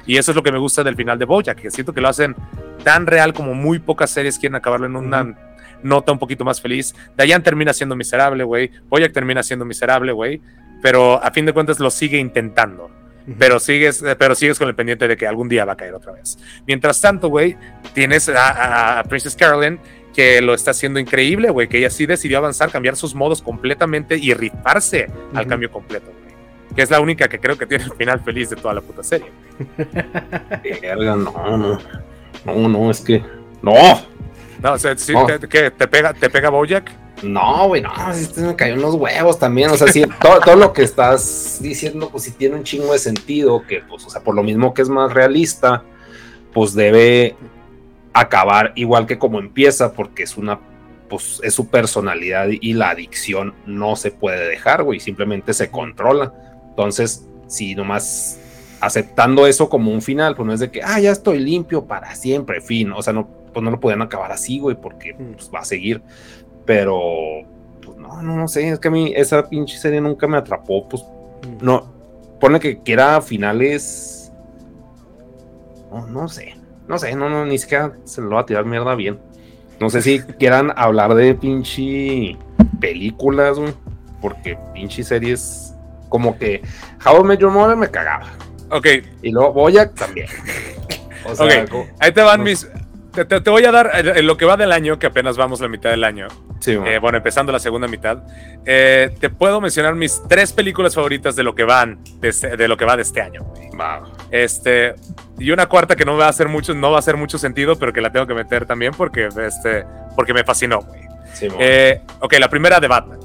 Y 0.08 0.18
eso 0.18 0.32
es 0.32 0.36
lo 0.36 0.44
que 0.44 0.52
me 0.52 0.58
gusta 0.58 0.84
del 0.84 0.96
final 0.96 1.20
de 1.20 1.26
Bojack, 1.26 1.60
que 1.60 1.70
siento 1.72 1.94
que 1.94 2.00
lo 2.02 2.08
hacen 2.08 2.36
tan 2.84 3.06
real 3.06 3.34
como 3.34 3.54
muy 3.54 3.80
pocas 3.80 4.10
series 4.10 4.40
quieren 4.40 4.56
acabarlo 4.56 4.86
en 4.88 4.96
una 4.96 5.24
Ujú. 5.24 5.36
nota 5.84 6.12
un 6.14 6.20
poquito 6.20 6.46
más 6.46 6.62
feliz. 6.62 6.96
Diane 7.18 7.44
termina 7.44 7.74
siendo 7.74 7.96
miserable, 7.96 8.44
güey. 8.46 8.72
Bojack 8.90 9.12
termina 9.12 9.44
siendo 9.44 9.66
miserable, 9.66 10.12
güey. 10.14 10.42
Pero 10.82 11.24
a 11.24 11.32
fin 11.32 11.46
de 11.46 11.54
cuentas 11.54 11.80
lo 11.80 11.90
sigue 11.92 12.18
intentando. 12.18 12.90
Pero 13.38 13.60
sigues, 13.60 14.02
eh, 14.02 14.16
pero 14.18 14.34
sigues 14.34 14.58
con 14.58 14.68
el 14.68 14.76
pendiente 14.76 15.08
de 15.08 15.16
que 15.16 15.28
algún 15.28 15.48
día 15.48 15.64
va 15.64 15.74
a 15.74 15.78
caer 15.78 15.94
otra 15.94 16.12
vez. 16.14 16.40
Mientras 16.66 17.00
tanto, 17.00 17.28
güey, 17.30 17.56
tienes 17.94 18.28
a, 18.30 19.00
a 19.00 19.04
Princess 19.04 19.36
Carolyn 19.36 19.80
que 20.14 20.42
lo 20.42 20.54
está 20.56 20.72
haciendo 20.72 21.00
increíble, 21.00 21.50
güey, 21.52 21.68
que 21.70 21.78
ella 21.78 21.90
sí 21.92 22.06
decidió 22.06 22.40
avanzar, 22.40 22.70
cambiar 22.72 22.96
sus 22.98 23.14
modos 23.16 23.42
completamente 23.42 24.18
y 24.18 24.34
rifarse 24.34 25.08
al 25.36 25.46
cambio 25.48 25.72
completo, 25.72 26.08
güey. 26.08 26.36
Que 26.76 26.82
es 26.82 26.90
la 26.90 27.00
única 27.00 27.28
que 27.30 27.40
creo 27.40 27.58
que 27.58 27.66
tiene 27.68 27.84
el 27.86 27.92
final 27.94 28.20
feliz 28.22 28.50
de 28.50 28.56
toda 28.56 28.74
la 28.74 28.82
puta 28.82 29.04
serie. 29.04 29.28
Verga, 30.82 31.16
no, 31.16 31.58
no. 31.58 31.78
No, 32.46 32.68
no, 32.70 32.90
es 32.92 33.02
que. 33.02 33.24
No, 33.62 33.74
No, 34.64 34.74
o 34.74 34.78
sea, 34.80 34.98
sí, 34.98 35.14
Oh. 35.16 35.26
te, 35.26 35.48
que 35.48 35.72
te 35.72 35.88
pega, 35.88 36.14
te 36.14 36.30
pega 36.30 36.50
Bojack. 36.50 36.92
No, 37.24 37.68
güey, 37.68 37.82
no, 37.82 37.92
este 38.12 38.42
me 38.42 38.56
cayó 38.56 38.74
en 38.74 38.82
los 38.82 38.96
huevos 38.96 39.40
también. 39.40 39.70
O 39.70 39.78
sea, 39.78 39.88
sí, 39.88 40.04
todo, 40.22 40.40
todo 40.40 40.56
lo 40.56 40.74
que 40.74 40.84
estás 40.84 41.60
diciendo, 41.62 42.10
pues 42.10 42.24
sí 42.24 42.32
tiene 42.32 42.56
un 42.56 42.64
chingo 42.64 42.94
de 42.94 43.00
sentido. 43.00 43.64
Que, 43.68 43.82
pues, 43.82 44.06
o 44.06 44.10
sea, 44.10 44.22
por 44.22 44.36
lo 44.36 44.44
mismo 44.44 44.74
que 44.74 44.82
es 44.82 44.90
más 44.90 45.14
realista, 45.14 45.84
pues 46.54 46.74
debe 46.74 47.36
acabar 48.14 48.74
igual 48.76 49.06
que 49.06 49.18
como 49.18 49.40
empieza, 49.40 49.94
porque 49.94 50.24
es 50.24 50.38
una. 50.38 50.60
Pues 51.10 51.42
es 51.44 51.54
su 51.54 51.68
personalidad 51.68 52.48
y 52.50 52.72
la 52.72 52.92
adicción 52.92 53.54
no 53.66 53.98
se 53.98 54.12
puede 54.12 54.48
dejar, 54.48 54.84
güey, 54.84 55.02
simplemente 55.02 55.54
se 55.54 55.70
controla. 55.70 56.34
Entonces, 56.70 57.28
si 57.48 57.76
nomás 57.76 58.40
aceptando 58.80 59.46
eso 59.46 59.70
como 59.70 59.92
un 59.92 60.02
final, 60.02 60.36
pues 60.36 60.48
no 60.48 60.54
es 60.54 60.62
de 60.62 60.72
que, 60.72 60.82
ah, 60.82 61.00
ya 61.00 61.12
estoy 61.12 61.40
limpio 61.40 61.86
para 61.86 62.16
siempre, 62.16 62.62
fin. 62.62 62.94
O 62.94 63.02
sea, 63.02 63.12
no, 63.12 63.28
pues 63.54 63.64
no 63.64 63.72
lo 63.72 63.80
podían 63.80 64.02
acabar 64.02 64.32
así, 64.32 64.60
güey, 64.60 64.76
porque 64.76 65.14
pues, 65.14 65.52
va 65.54 65.60
a 65.60 65.66
seguir. 65.66 66.02
Pero, 66.66 67.00
pues 67.84 67.98
no, 67.98 68.22
no, 68.22 68.36
no 68.36 68.48
sé, 68.48 68.70
es 68.70 68.80
que 68.80 68.88
a 68.88 68.92
mí 68.92 69.14
esa 69.16 69.48
pinche 69.50 69.78
serie 69.78 70.00
nunca 70.02 70.28
me 70.28 70.38
atrapó, 70.38 70.88
pues 70.88 71.02
Ujú. 71.02 71.58
no, 71.62 71.92
pone 72.40 72.60
que 72.60 72.80
quiera 72.80 73.22
finales, 73.22 74.32
no, 75.92 76.06
no 76.08 76.28
sé, 76.30 76.56
no 76.88 76.98
sé, 76.98 77.16
no, 77.16 77.30
no, 77.30 77.46
ni 77.46 77.58
siquiera 77.58 77.94
se 78.06 78.22
lo 78.22 78.30
va 78.36 78.42
a 78.42 78.46
tirar 78.46 78.66
mierda 78.66 78.96
bien. 78.96 79.20
No 79.80 79.90
sé 79.90 80.02
si 80.02 80.20
quieran 80.40 80.72
hablar 80.76 81.14
de 81.16 81.34
pinche 81.36 82.38
películas, 82.80 83.58
güey, 83.58 83.74
porque 84.22 84.58
pinche 84.74 85.04
series, 85.04 85.74
como 86.10 86.38
que 86.38 86.62
How 87.06 87.22
I 87.22 87.24
Met 87.24 87.40
Your 87.40 87.52
Mother 87.52 87.76
me 87.76 87.90
cagaba. 87.90 88.28
Ok, 88.70 88.88
Y 89.22 89.32
luego 89.32 89.52
Boyack 89.54 89.96
también. 89.96 90.28
O 91.26 91.36
sea, 91.36 91.64
Ok. 91.64 91.70
co- 91.70 91.88
ahí 92.00 92.12
te 92.14 92.22
van 92.22 92.40
No. 92.40 92.46
mis... 92.46 92.68
Te, 93.14 93.26
te- 93.26 93.42
te 93.42 93.50
voy 93.50 93.66
a 93.66 93.72
dar 93.72 93.92
en 93.94 94.26
lo 94.26 94.38
que 94.38 94.46
va 94.46 94.56
del 94.56 94.72
año, 94.72 94.98
que 94.98 95.08
apenas 95.08 95.36
vamos 95.36 95.60
la 95.60 95.68
mitad 95.68 95.90
del 95.90 96.04
año. 96.06 96.28
sí, 96.62 96.72
Eh, 96.86 96.98
bueno, 97.00 97.18
empezando 97.18 97.52
la 97.52 97.60
segunda 97.60 97.88
mitad. 97.88 98.24
eh, 98.66 99.14
te 99.20 99.30
puedo 99.30 99.60
mencionar 99.60 99.96
mis 99.96 100.22
tres 100.30 100.54
películas 100.54 100.96
favoritas 100.96 101.36
de 101.36 101.44
lo 101.44 101.54
que 101.54 101.64
van, 101.66 102.00
de, 102.22 102.30
este- 102.30 102.56
de 102.56 102.68
lo 102.70 102.78
que 102.78 102.86
va 102.86 102.96
de 102.96 103.02
este 103.02 103.22
año. 103.22 103.42
va. 103.80 104.04
Este, 104.32 104.96
y 105.40 105.52
una 105.52 105.66
cuarta 105.66 105.96
que 105.96 106.06
no 106.06 106.16
va 106.16 106.28
a 106.28 106.30
hacer 106.30 106.48
mucho, 106.48 106.74
no 106.74 106.90
va 106.92 106.98
a 106.98 107.00
hacer 107.00 107.18
mucho 107.18 107.38
sentido, 107.38 107.78
pero 107.78 107.92
que 107.92 108.00
la 108.00 108.12
tengo 108.12 108.28
que 108.28 108.34
meter 108.34 108.66
también 108.66 108.94
porque, 108.94 109.28
este, 109.46 109.84
porque 110.16 110.34
me 110.34 110.44
fascinó. 110.46 110.80
Sí. 111.34 111.48
Eh, 111.60 112.02
ok, 112.22 112.34
la 112.40 112.50
primera 112.50 112.80
de 112.80 112.88
Batman, 112.88 113.20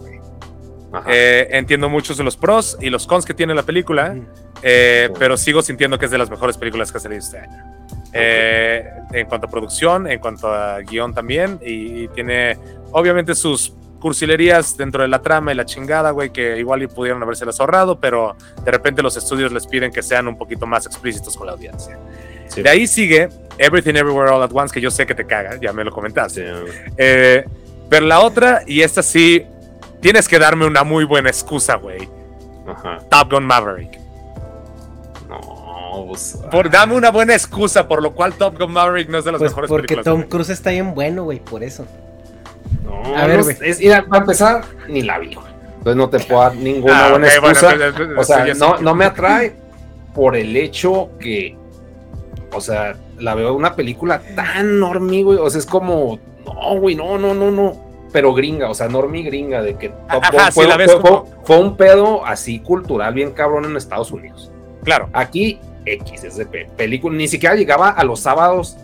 entiendo 1.07 1.89
muchos 1.89 2.17
de 2.17 2.25
los 2.25 2.37
pros 2.37 2.77
y 2.81 2.91
los 2.91 3.07
cons 3.07 3.25
que 3.25 3.35
tiene 3.35 3.55
la 3.55 3.63
película, 3.63 4.15
Sí. 4.15 5.13
pero 5.19 5.37
sigo 5.37 5.63
sintiendo 5.63 5.99
que 5.99 6.07
es 6.07 6.11
de 6.11 6.19
las 6.19 6.31
mejores 6.31 6.57
películas 6.57 6.91
que 6.91 6.99
ha 6.99 7.01
salido 7.01 7.21
este 7.21 7.39
año. 7.39 7.76
Eh, 8.17 8.91
en 9.13 9.27
cuanto 9.27 9.47
a 9.47 9.51
producción, 9.51 10.11
en 10.11 10.19
cuanto 10.19 10.49
a 10.53 10.81
guion 10.81 11.15
también, 11.15 11.59
y, 11.65 12.05
y 12.05 12.09
tiene 12.09 12.57
obviamente 12.93 13.35
sus 13.35 13.73
cursilerías 14.01 14.77
dentro 14.77 15.03
de 15.03 15.09
la 15.09 15.21
trama 15.23 15.53
y 15.53 15.55
la 15.55 15.65
chingada, 15.65 16.11
güey, 16.11 16.31
que 16.31 16.59
igual 16.59 16.83
y 16.83 16.87
pudieron 16.87 17.23
habérselas 17.23 17.59
ahorrado, 17.61 17.99
pero 17.99 18.37
de 18.65 18.71
repente 18.71 19.03
los 19.03 19.17
estudios 19.17 19.53
les 19.53 19.67
piden 19.67 19.91
que 19.91 20.03
sean 20.03 20.29
un 20.29 20.37
poquito 20.37 20.67
más 20.67 20.87
explícitos 20.87 21.37
con 21.37 21.47
la 21.47 21.55
audiencia. 21.55 21.99
Sí. 22.49 22.63
De 22.63 22.69
ahí 22.69 22.87
sigue 22.87 23.29
Everything 23.59 23.95
Everywhere 23.97 24.31
All 24.31 24.43
at 24.43 24.51
Once, 24.53 24.73
que 24.73 24.81
yo 24.81 24.91
sé 24.91 25.07
que 25.07 25.15
te 25.15 25.27
caga, 25.27 25.59
ya 25.61 25.73
me 25.73 25.83
lo 25.83 25.91
comentaste. 25.91 26.47
Sí, 26.47 26.73
Eh, 26.97 27.45
pero 27.89 28.07
la 28.07 28.21
otra, 28.21 28.63
y 28.67 28.83
esta 28.83 29.03
sí, 29.03 29.45
tienes 30.01 30.29
que 30.29 30.39
darme 30.39 30.67
una 30.67 30.85
muy 30.85 31.05
buena 31.05 31.29
excusa, 31.31 31.77
güey. 31.77 32.09
Top 33.11 33.31
Gun 33.33 33.45
Maverick. 33.45 33.99
No, 35.91 36.07
pues. 36.07 36.39
Por, 36.51 36.71
dame 36.71 36.95
una 36.95 37.11
buena 37.11 37.35
excusa 37.35 37.87
por 37.87 38.03
lo 38.03 38.13
cual 38.13 38.35
Top 38.35 38.59
Gun 38.59 38.73
Maverick 38.73 39.09
no 39.09 39.19
es 39.19 39.25
de 39.25 39.33
las 39.33 39.39
Pues 39.39 39.51
mejores 39.53 39.69
porque 39.69 39.83
películas. 39.95 40.05
Tom 40.05 40.17
güey. 40.17 40.29
Cruise 40.29 40.51
está 40.51 40.71
bien 40.71 40.95
bueno, 40.95 41.25
güey, 41.25 41.39
por 41.41 41.63
eso. 41.63 41.87
No, 42.85 43.17
A 43.17 43.27
ver, 43.27 43.39
no 43.39 43.45
güey. 43.45 43.57
es, 43.63 43.79
mira, 43.81 44.05
para 44.09 44.23
empezar, 44.23 44.65
ni 44.89 45.03
la 45.03 45.19
vi, 45.19 45.35
güey. 45.35 45.47
Entonces 45.79 45.97
no 45.97 46.09
te 46.11 46.19
puedo 46.21 46.41
dar 46.41 46.55
ninguna 46.57 47.07
Ah, 47.07 47.11
buena 47.11 47.29
excusa. 47.29 47.75
o 48.19 48.25
sea, 48.25 48.55
no, 48.55 48.79
no 48.79 48.95
me 48.95 49.05
atrae 49.05 49.55
por 50.15 50.35
el 50.37 50.57
hecho 50.57 51.11
que, 51.21 51.57
o 52.53 52.61
sea, 52.61 52.97
la 53.19 53.35
veo 53.35 53.55
una 53.55 53.75
película 53.77 54.21
tan 54.35 54.81
normie, 54.81 55.23
güey. 55.23 55.39
O 55.39 55.49
sea, 55.49 55.61
es 55.61 55.67
como, 55.67 56.19
no, 56.45 56.81
güey, 56.81 56.95
no, 56.97 57.19
no, 57.19 57.35
no, 57.35 57.51
no. 57.51 57.87
Pero 58.13 58.33
gringa, 58.35 58.71
o 58.71 58.75
sea, 58.75 58.89
normie 58.89 59.23
gringa, 59.23 59.63
de 59.63 59.77
que 59.77 59.91
Top 59.91 60.25
Gun 60.33 60.41
fue, 60.53 60.67
como- 61.01 61.25
fue- 61.27 61.37
fue 61.45 61.59
un 61.59 61.77
pedo 61.77 62.25
así 62.25 62.59
cultural 62.61 63.15
bien 63.15 63.33
cabrón 63.33 63.65
en 63.67 63.77
Estados 63.77 64.11
Unidos. 64.11 64.51
Claro. 64.85 65.09
Aquí, 65.13 65.61
X, 65.87 66.23
pe- 66.51 66.69
película, 66.77 67.17
ni 67.17 67.29
siquiera 67.29 67.55
llegaba 67.55 67.89
a 67.91 68.05
los 68.05 68.21
sábados 68.21 68.77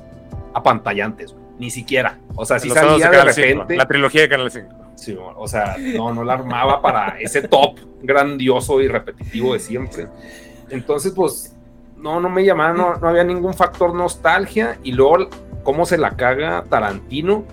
apantallantes, 0.55 1.33
güey. 1.33 1.43
Ni 1.59 1.71
siquiera. 1.71 2.19
O 2.35 2.45
sea, 2.45 2.59
si 2.59 2.69
Los 2.69 2.77
salía 2.79 3.07
de 3.07 3.11
de 3.13 3.19
Canal 3.19 3.35
5, 3.35 3.47
repente. 3.49 3.77
la 3.77 3.87
trilogía 3.87 4.23
de 4.23 4.29
Canal 4.29 4.51
5. 4.51 4.69
Sí, 4.97 5.17
o 5.19 5.49
sea, 5.49 5.77
no, 5.97 6.13
no 6.15 6.25
la 6.25 6.35
armaba 6.35 6.81
para 6.83 7.17
ese 7.21 7.43
top 7.49 7.79
grandioso 8.03 8.81
y 8.81 8.89
repetitivo 8.89 9.53
de 9.55 9.61
siempre. 9.61 10.07
Entonces, 10.71 11.13
pues, 11.15 11.57
no, 11.97 12.21
no 12.21 12.29
me 12.29 12.45
llamaba, 12.45 12.73
no, 12.73 12.97
no 12.97 13.09
había 13.09 13.25
ningún 13.25 13.55
factor 13.55 13.95
nostalgia. 13.95 14.79
Y 14.83 14.93
luego, 14.93 15.29
cómo 15.63 15.87
se 15.87 15.99
la 15.99 16.13
caga 16.17 16.65
Tarantino 16.69 17.45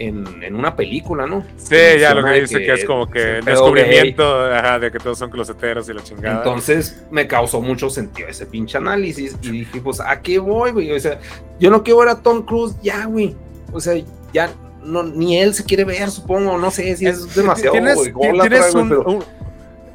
en, 0.00 0.42
en 0.42 0.54
una 0.54 0.74
película, 0.74 1.26
¿no? 1.26 1.44
Sí, 1.56 1.76
ya 2.00 2.14
lo 2.14 2.24
que 2.24 2.40
dice 2.40 2.58
que 2.58 2.72
es 2.72 2.84
como 2.84 3.08
que 3.08 3.38
el 3.38 3.44
descubrimiento 3.44 4.24
ajá, 4.46 4.78
de 4.78 4.90
que 4.90 4.98
todos 4.98 5.18
son 5.18 5.30
closeteros 5.30 5.88
y 5.88 5.92
la 5.94 6.02
chingada. 6.02 6.38
Entonces 6.38 7.04
me 7.10 7.26
causó 7.26 7.60
mucho 7.60 7.90
sentido 7.90 8.28
ese 8.28 8.46
pinche 8.46 8.78
análisis 8.78 9.36
y 9.42 9.50
dije, 9.50 9.80
pues, 9.80 10.00
¿a 10.00 10.20
qué 10.20 10.38
voy, 10.38 10.72
güey? 10.72 10.90
O 10.92 10.98
sea, 10.98 11.20
yo 11.58 11.70
no 11.70 11.82
quiero 11.82 12.00
ver 12.00 12.08
a 12.08 12.22
Tom 12.22 12.44
Cruise 12.44 12.74
ya, 12.82 13.04
güey. 13.04 13.36
O 13.72 13.80
sea, 13.80 13.94
ya 14.32 14.50
no, 14.82 15.02
ni 15.02 15.38
él 15.38 15.52
se 15.54 15.64
quiere 15.64 15.84
ver, 15.84 16.10
supongo, 16.10 16.56
no 16.56 16.70
sé 16.70 16.96
si 16.96 17.06
es 17.06 17.34
demasiado, 17.34 17.72
tienes, 17.72 17.98
tienes 18.02 18.48
trae, 18.48 18.72
pero- 18.88 19.04
un 19.04 19.24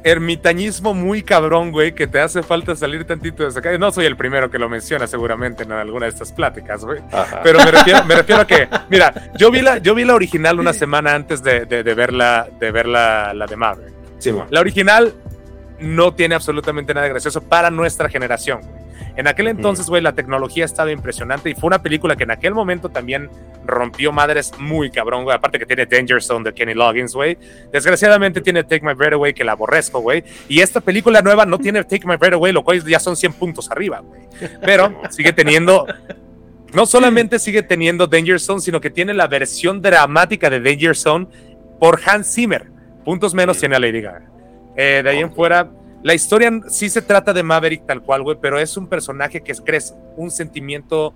ermitañismo 0.06 0.94
muy 0.94 1.22
cabrón, 1.22 1.72
güey, 1.72 1.92
que 1.92 2.06
te 2.06 2.20
hace 2.20 2.44
falta 2.44 2.76
salir 2.76 3.04
tantito 3.04 3.42
de 3.42 3.48
esa 3.48 3.60
calle. 3.60 3.76
No 3.76 3.90
soy 3.90 4.06
el 4.06 4.16
primero 4.16 4.48
que 4.48 4.58
lo 4.58 4.68
menciona 4.68 5.08
seguramente 5.08 5.64
en 5.64 5.72
alguna 5.72 6.06
de 6.06 6.12
estas 6.12 6.30
pláticas, 6.30 6.84
güey. 6.84 7.00
Ajá. 7.10 7.40
Pero 7.42 7.58
me 7.58 7.72
refiero, 7.72 8.04
me 8.04 8.14
refiero 8.14 8.42
a 8.42 8.46
que, 8.46 8.68
mira, 8.88 9.32
yo 9.36 9.50
vi 9.50 9.62
la, 9.62 9.78
yo 9.78 9.96
vi 9.96 10.04
la 10.04 10.14
original 10.14 10.60
una 10.60 10.72
semana 10.72 11.12
antes 11.12 11.42
de, 11.42 11.66
de, 11.66 11.82
de 11.82 11.94
ver, 11.94 12.12
la, 12.12 12.46
de 12.60 12.70
ver 12.70 12.86
la, 12.86 13.34
la 13.34 13.46
de 13.46 13.56
Maverick. 13.56 13.94
Sí. 14.18 14.32
La 14.50 14.60
original 14.60 15.12
no 15.80 16.14
tiene 16.14 16.34
absolutamente 16.34 16.94
nada 16.94 17.04
de 17.04 17.10
gracioso 17.10 17.40
para 17.42 17.70
nuestra 17.70 18.08
generación. 18.08 18.60
En 19.16 19.26
aquel 19.26 19.48
entonces, 19.48 19.88
güey, 19.88 20.02
la 20.02 20.12
tecnología 20.12 20.64
estaba 20.64 20.92
impresionante 20.92 21.48
y 21.48 21.54
fue 21.54 21.68
una 21.68 21.82
película 21.82 22.16
que 22.16 22.24
en 22.24 22.30
aquel 22.30 22.54
momento 22.54 22.90
también 22.90 23.30
rompió 23.64 24.12
madres 24.12 24.52
muy 24.58 24.90
cabrón, 24.90 25.24
güey. 25.24 25.34
Aparte 25.34 25.58
que 25.58 25.64
tiene 25.64 25.86
Danger 25.86 26.22
Zone 26.22 26.44
de 26.44 26.52
Kenny 26.52 26.74
Loggins, 26.74 27.14
güey. 27.14 27.38
Desgraciadamente 27.72 28.42
tiene 28.42 28.62
Take 28.62 28.84
My 28.84 28.92
Breath 28.92 29.14
Away, 29.14 29.32
que 29.32 29.42
la 29.42 29.52
aborrezco, 29.52 30.00
güey. 30.00 30.22
Y 30.48 30.60
esta 30.60 30.82
película 30.82 31.22
nueva 31.22 31.46
no 31.46 31.58
tiene 31.58 31.82
Take 31.84 32.06
My 32.06 32.16
Breath 32.16 32.34
Away, 32.34 32.52
lo 32.52 32.62
cual 32.62 32.84
ya 32.84 33.00
son 33.00 33.16
100 33.16 33.32
puntos 33.34 33.70
arriba, 33.70 34.00
güey. 34.00 34.20
Pero 34.60 35.00
sigue 35.10 35.32
teniendo 35.32 35.86
no 36.74 36.84
solamente 36.84 37.38
sigue 37.38 37.62
teniendo 37.62 38.06
Danger 38.06 38.38
Zone, 38.38 38.60
sino 38.60 38.82
que 38.82 38.90
tiene 38.90 39.14
la 39.14 39.28
versión 39.28 39.80
dramática 39.80 40.50
de 40.50 40.60
Danger 40.60 40.94
Zone 40.94 41.26
por 41.80 42.00
Hans 42.04 42.34
Zimmer. 42.34 42.66
Puntos 43.02 43.32
menos 43.32 43.58
tiene 43.58 43.76
a 43.76 43.78
Lady 43.78 44.02
Gaga. 44.02 44.35
Eh, 44.76 45.00
de 45.02 45.10
ahí 45.10 45.18
en 45.20 45.32
fuera, 45.32 45.70
la 46.02 46.14
historia 46.14 46.50
sí 46.68 46.88
se 46.88 47.02
trata 47.02 47.32
de 47.32 47.42
Maverick 47.42 47.86
tal 47.86 48.02
cual, 48.02 48.22
güey, 48.22 48.36
pero 48.40 48.58
es 48.58 48.76
un 48.76 48.86
personaje 48.86 49.42
que 49.42 49.54
crece 49.54 49.94
un 50.16 50.30
sentimiento, 50.30 51.14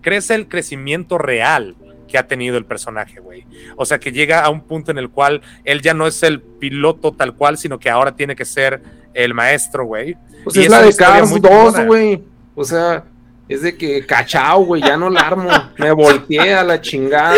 crece 0.00 0.34
el 0.34 0.48
crecimiento 0.48 1.18
real 1.18 1.76
que 2.08 2.18
ha 2.18 2.26
tenido 2.26 2.56
el 2.56 2.64
personaje, 2.64 3.20
güey. 3.20 3.46
O 3.76 3.84
sea, 3.84 3.98
que 3.98 4.12
llega 4.12 4.44
a 4.44 4.50
un 4.50 4.62
punto 4.62 4.90
en 4.90 4.98
el 4.98 5.10
cual 5.10 5.42
él 5.64 5.80
ya 5.80 5.94
no 5.94 6.06
es 6.06 6.22
el 6.22 6.40
piloto 6.40 7.12
tal 7.12 7.34
cual, 7.34 7.58
sino 7.58 7.78
que 7.78 7.90
ahora 7.90 8.14
tiene 8.14 8.36
que 8.36 8.44
ser 8.44 8.82
el 9.14 9.34
maestro, 9.34 9.84
güey. 9.86 10.16
Pues 10.42 10.56
es 10.56 10.68
la 10.68 10.82
de 10.82 10.94
Cars 10.94 11.40
2, 11.40 11.86
güey. 11.86 12.22
O 12.54 12.64
sea, 12.64 13.04
es 13.46 13.60
de 13.60 13.76
que 13.76 14.06
cachao, 14.06 14.64
güey, 14.64 14.82
ya 14.82 14.96
no 14.96 15.10
la 15.10 15.20
armo. 15.20 15.50
Me 15.76 15.92
volteé 15.92 16.54
a 16.54 16.64
la 16.64 16.80
chingada. 16.80 17.34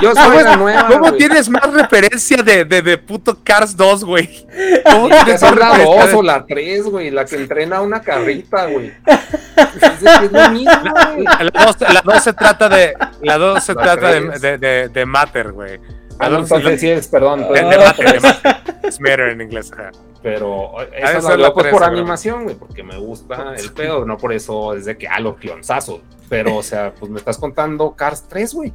Yo 0.00 0.14
soy 0.14 0.42
la 0.42 0.56
nueva. 0.56 0.88
¿Cómo 0.88 1.12
tienes 1.12 1.48
más 1.50 1.70
referencia 1.70 2.42
de, 2.42 2.64
de, 2.64 2.80
de 2.80 2.96
puto 2.96 3.36
Cars 3.44 3.76
2, 3.76 4.04
güey? 4.04 4.46
¿Cómo 4.90 5.08
tienes 5.08 5.42
más 5.42 5.56
la 5.56 5.78
2 5.78 6.14
o 6.14 6.22
la 6.22 6.46
3, 6.46 6.84
güey? 6.84 7.10
La 7.10 7.26
que 7.26 7.36
entrena 7.36 7.82
una 7.82 8.00
carrita, 8.00 8.66
güey. 8.66 8.92
Es, 9.06 10.02
es 10.02 10.32
lo 10.32 10.50
mismo, 10.50 10.94
güey. 11.14 11.24
La 11.24 11.64
2, 11.66 11.80
la 11.92 12.02
2 12.02 12.22
se 12.24 12.32
trata 12.32 12.68
de. 12.70 12.94
La 13.20 13.36
2 13.36 13.62
se 13.62 13.74
la 13.74 13.82
trata 13.82 14.12
de, 14.12 14.38
de, 14.38 14.58
de, 14.58 14.88
de 14.88 15.06
Matter, 15.06 15.52
güey. 15.52 15.78
Ah, 16.18 16.28
no, 16.28 16.38
entonces 16.40 16.80
sí 16.80 16.88
es, 16.88 17.08
perdón. 17.08 17.46
De, 17.52 17.62
de 17.64 17.78
Matter, 17.78 18.12
de 18.12 18.20
Matter. 18.20 18.56
Es 18.82 19.00
Matter 19.00 19.28
en 19.30 19.40
inglés. 19.40 19.72
Ajá. 19.72 19.90
Pero 20.24 20.80
esa 20.90 21.20
la 21.20 21.36
veo 21.36 21.52
pues, 21.52 21.66
por 21.66 21.84
animación, 21.84 22.44
güey, 22.44 22.56
porque 22.56 22.82
me 22.82 22.96
gusta 22.96 23.54
el 23.58 23.70
pedo, 23.74 24.06
no 24.06 24.16
por 24.16 24.32
eso 24.32 24.72
es 24.72 24.86
de 24.86 24.96
que, 24.96 25.06
ah, 25.06 25.20
los 25.20 25.36
clonzazos. 25.36 26.00
Pero, 26.30 26.56
o 26.56 26.62
sea, 26.62 26.94
pues 26.98 27.10
me 27.10 27.18
estás 27.18 27.36
contando 27.36 27.94
Cars 27.94 28.26
3, 28.26 28.54
güey. 28.54 28.72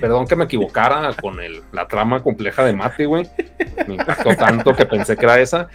Perdón 0.00 0.28
que 0.28 0.36
me 0.36 0.44
equivocara 0.44 1.12
con 1.20 1.40
el, 1.40 1.62
la 1.72 1.88
trama 1.88 2.22
compleja 2.22 2.64
de 2.64 2.74
Mate, 2.74 3.06
güey. 3.06 3.28
Me 3.88 3.96
impactó 3.96 4.36
tanto 4.36 4.72
que 4.72 4.86
pensé 4.86 5.16
que 5.16 5.24
era 5.24 5.40
esa. 5.40 5.68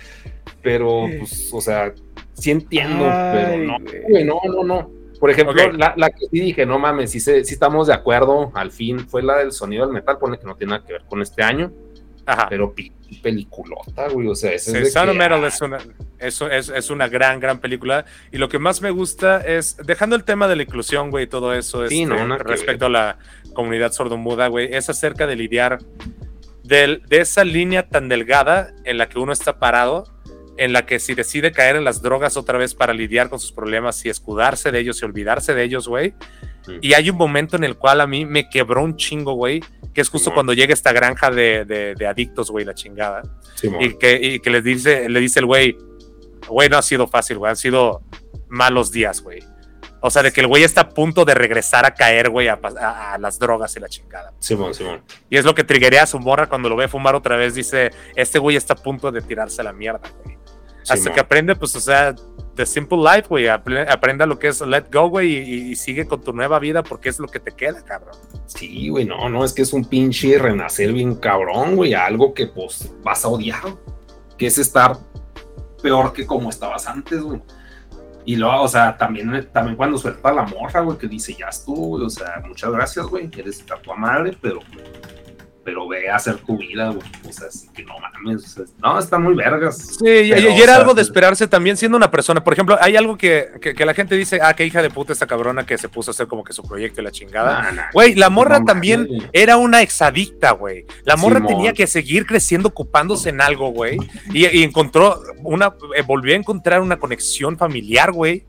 Pero, 0.62 1.08
pues, 1.20 1.50
o 1.52 1.60
sea, 1.60 1.94
sí 2.32 2.52
entiendo, 2.52 3.04
Ay, 3.06 3.34
pero 3.34 3.58
no, 3.58 3.78
güey, 4.08 4.24
no, 4.24 4.40
no, 4.46 4.64
no. 4.64 4.92
Por 5.24 5.32
ejemplo, 5.32 5.54
okay. 5.54 5.72
la, 5.78 5.94
la, 5.96 6.10
que 6.10 6.28
sí 6.30 6.38
dije, 6.42 6.66
no 6.66 6.80
mames, 6.80 7.12
sí, 7.12 7.22
sí 7.22 7.32
estamos 7.32 7.88
de 7.88 7.94
acuerdo, 7.94 8.52
al 8.56 8.72
fin, 8.72 9.08
fue 9.08 9.24
la 9.24 9.38
del 9.38 9.54
sonido 9.54 9.86
del 9.86 9.94
metal, 9.94 10.18
pone 10.18 10.38
que 10.38 10.46
no 10.46 10.58
tiene 10.58 10.72
nada 10.72 10.86
que 10.86 10.92
ver 10.92 11.04
con 11.08 11.22
este 11.22 11.42
año. 11.42 11.72
Ajá. 12.26 12.48
Pero 12.50 12.76
peliculota, 13.22 14.10
güey. 14.10 14.28
O 14.28 14.36
sea, 14.36 14.52
ese 14.52 14.72
sí, 14.72 14.78
es, 14.80 14.92
Sound 14.92 15.12
of 15.12 15.16
Metal 15.16 15.42
es 15.46 15.62
una, 15.62 15.78
es, 16.20 16.42
es, 16.42 16.68
es, 16.68 16.90
una 16.90 17.08
gran, 17.08 17.40
gran 17.40 17.60
película. 17.60 18.04
Y 18.34 18.38
lo 18.38 18.50
que 18.50 18.60
más 18.60 18.82
me 18.82 18.92
gusta 18.92 19.40
es, 19.40 19.78
dejando 19.78 20.18
el 20.18 20.26
tema 20.26 20.50
de 20.50 20.58
la 20.58 20.64
inclusión, 20.64 21.10
güey, 21.10 21.24
y 21.24 21.28
todo 21.28 21.54
eso, 21.54 21.88
sí, 21.88 22.04
este, 22.04 22.14
no, 22.14 22.38
respecto 22.40 22.88
a 22.88 22.90
la 22.90 23.18
comunidad 23.54 23.94
sordomuda, 23.94 24.48
güey, 24.48 24.76
es 24.76 24.90
acerca 24.90 25.26
de 25.26 25.38
lidiar 25.38 25.80
de, 26.64 27.00
de 27.08 27.22
esa 27.22 27.46
línea 27.46 27.88
tan 27.88 28.10
delgada 28.10 28.74
en 28.84 28.98
la 28.98 29.08
que 29.08 29.20
uno 29.20 29.32
está 29.32 29.58
parado 29.58 30.13
en 30.58 30.74
la 30.74 30.86
que 30.86 31.00
si 31.00 31.14
decide 31.14 31.52
caer 31.52 31.76
en 31.76 31.84
las 31.84 32.02
drogas 32.02 32.38
otra 32.38 32.58
vez 32.58 32.76
para 32.76 32.94
lidiar 32.94 33.30
con 33.30 33.40
sus 33.40 33.52
problemas 33.52 34.06
y 34.06 34.10
escudarse 34.10 34.72
de 34.72 34.80
ellos 34.80 35.02
y 35.02 35.06
olvidarse 35.06 35.54
de 35.54 35.64
ellos, 35.64 35.88
güey. 35.88 36.14
Mm. 36.68 36.78
Y 36.82 36.94
hay 36.94 37.10
un 37.10 37.18
momento 37.18 37.56
en 37.56 37.64
el 37.64 37.76
cual 37.78 38.02
a 38.02 38.08
mí 38.08 38.26
me 38.26 38.50
quebró 38.50 38.84
un 38.84 38.96
chingo, 38.96 39.34
güey, 39.34 39.62
que 39.94 40.02
es 40.02 40.10
justo 40.10 40.32
mm. 40.32 40.34
cuando 40.34 40.54
llega 40.54 40.74
esta 40.74 40.92
granja 40.92 41.32
de, 41.32 41.66
de, 41.66 41.96
de 41.96 42.08
adictos, 42.08 42.52
güey, 42.52 42.66
la 42.66 42.74
chingada. 42.74 43.24
Sí, 43.56 43.70
y, 43.80 43.98
que, 43.98 44.20
y 44.22 44.40
que 44.40 44.50
les 44.50 44.64
dice, 44.64 45.10
le 45.10 45.20
dice 45.20 45.40
el 45.40 45.46
güey, 45.46 45.78
güey, 46.48 46.70
no 46.70 46.78
ha 46.78 46.82
sido 46.82 47.08
fácil, 47.08 47.38
güey, 47.38 47.50
han 47.50 47.58
sido 47.58 48.02
malos 48.48 48.92
días, 48.92 49.22
güey. 49.22 49.40
O 50.06 50.10
sea, 50.10 50.22
de 50.22 50.34
que 50.34 50.42
el 50.42 50.48
güey 50.48 50.64
está 50.64 50.82
a 50.82 50.90
punto 50.90 51.24
de 51.24 51.34
regresar 51.34 51.86
a 51.86 51.94
caer, 51.94 52.30
güey, 52.30 52.50
a, 52.50 52.60
a, 52.62 53.14
a, 53.14 53.18
las 53.18 53.40
drogas 53.40 53.74
y 53.78 53.80
la 53.80 53.88
chingada. 53.88 54.34
Simón, 54.40 54.74
Simón. 54.74 55.02
Y 55.30 55.38
es 55.38 55.46
lo 55.46 55.56
que 55.56 55.64
triguea 55.64 56.04
a 56.04 56.06
su 56.06 56.20
morra 56.20 56.48
cuando 56.48 56.68
lo 56.68 56.76
ve 56.76 56.90
fumar 56.90 57.16
otra 57.16 57.38
vez. 57.38 57.56
Dice, 57.56 57.92
este 58.14 58.38
güey 58.38 58.58
está 58.58 58.74
a 58.74 58.76
punto 58.76 59.14
de 59.14 59.22
tirarse 59.22 59.62
a 59.62 59.64
la 59.64 59.72
mierda, 59.72 60.02
güey. 60.22 60.43
Hasta 60.90 61.14
que 61.14 61.20
aprende, 61.20 61.56
pues, 61.56 61.76
o 61.76 61.80
sea, 61.80 62.14
The 62.56 62.66
Simple 62.66 62.98
Life, 62.98 63.28
güey. 63.30 63.48
Aprenda 63.48 64.26
lo 64.26 64.38
que 64.38 64.48
es 64.48 64.62
let 64.62 64.86
go, 64.92 65.10
güey, 65.10 65.32
y, 65.32 65.72
y, 65.72 65.76
sigue 65.76 66.06
con 66.06 66.22
tu 66.22 66.34
nueva 66.34 66.60
vida 66.60 66.84
porque 66.84 67.10
es 67.10 67.20
lo 67.20 67.28
que 67.28 67.40
te 67.40 67.52
queda, 67.52 67.84
cabrón. 67.84 68.16
Sí, 68.46 68.90
güey, 68.90 69.06
no, 69.06 69.30
no, 69.30 69.44
es 69.44 69.54
que 69.54 69.62
es 69.62 69.74
un 69.74 69.86
pinche 69.86 70.38
renacer 70.38 70.94
bien 70.94 71.16
cabrón, 71.16 71.76
güey, 71.76 71.94
algo 71.94 72.34
que, 72.34 72.48
pues, 72.48 72.94
vas 73.04 73.26
a 73.26 73.30
odiar. 73.30 73.64
Que 74.38 74.48
es 74.48 74.58
estar 74.58 74.98
peor 75.82 76.14
que 76.14 76.26
como 76.26 76.50
estabas 76.50 76.88
antes, 76.88 77.22
güey. 77.22 77.42
Y 78.26 78.38
luego, 78.38 78.64
o 78.64 78.68
sea, 78.68 78.98
también, 78.98 79.50
también 79.52 79.76
cuando 79.76 79.98
suelta 79.98 80.32
la 80.32 80.44
morra, 80.44 80.82
güey, 80.82 80.98
que 80.98 81.08
dice, 81.08 81.36
ya 81.38 81.48
estuvo, 81.48 81.88
güey, 81.88 82.06
o 82.06 82.10
sea, 82.10 82.42
muchas 82.48 82.72
gracias, 82.72 83.06
güey, 83.06 83.30
quieres 83.30 83.60
estar 83.60 83.82
tu 83.82 83.94
madre, 83.94 84.38
pero, 84.42 84.60
pero 85.64 85.88
ve 85.88 86.10
a 86.10 86.16
hacer 86.16 86.38
tu 86.38 86.58
vida, 86.58 86.90
güey, 86.90 87.08
o 87.28 87.32
sea, 87.32 87.48
así 87.48 87.68
que 87.70 87.84
no 87.84 87.94
mames, 88.00 88.44
o 88.44 88.48
sea, 88.48 88.66
no, 88.82 89.00
están 89.00 89.24
muy 89.24 89.34
vergas. 89.34 89.78
Sí, 89.78 89.98
pero, 90.04 90.24
y, 90.24 90.30
y, 90.30 90.62
era 90.62 90.74
sea, 90.74 90.76
algo 90.78 90.94
de 90.94 91.02
esperarse 91.02 91.48
también 91.48 91.78
siendo 91.78 91.98
una 91.98 92.12
persona, 92.12 92.44
por 92.44 92.54
ejemplo, 92.54 92.78
hay 92.82 92.96
algo 92.96 93.18
que, 93.18 93.50
que, 93.62 93.74
que, 93.74 93.86
la 93.86 93.94
gente 93.94 94.16
dice, 94.16 94.40
ah, 94.42 94.54
qué 94.54 94.66
hija 94.66 94.82
de 94.82 94.90
puta 94.90 95.14
esta 95.14 95.28
cabrona 95.28 95.66
que 95.66 95.78
se 95.78 95.90
puso 95.90 96.12
a 96.12 96.14
hacer 96.14 96.28
como 96.28 96.44
que 96.44 96.54
su 96.54 96.64
proyecto 96.64 97.02
y 97.02 97.04
la 97.04 97.12
chingada. 97.12 97.90
Güey, 97.94 98.16
la 98.16 98.30
morra 98.30 98.60
no, 98.60 98.66
también 98.66 99.08
era 99.32 99.58
una 99.58 99.82
exadicta, 99.82 100.52
güey. 100.52 100.86
La 101.04 101.16
morra 101.16 101.46
tenía 101.46 101.74
que 101.74 101.88
seguir 101.88 102.26
creciendo, 102.26 102.70
ocupándose 102.70 103.30
en 103.30 103.42
algo, 103.42 103.70
güey, 103.70 103.98
y, 104.34 104.46
y 104.48 104.64
encontró 104.64 105.22
una, 105.44 105.74
eh, 105.96 106.02
volvió 106.06 106.34
a 106.34 106.38
encontrar 106.38 106.82
una 106.82 106.98
conexión 106.98 107.58
familiar, 107.58 108.12
güey 108.12 108.46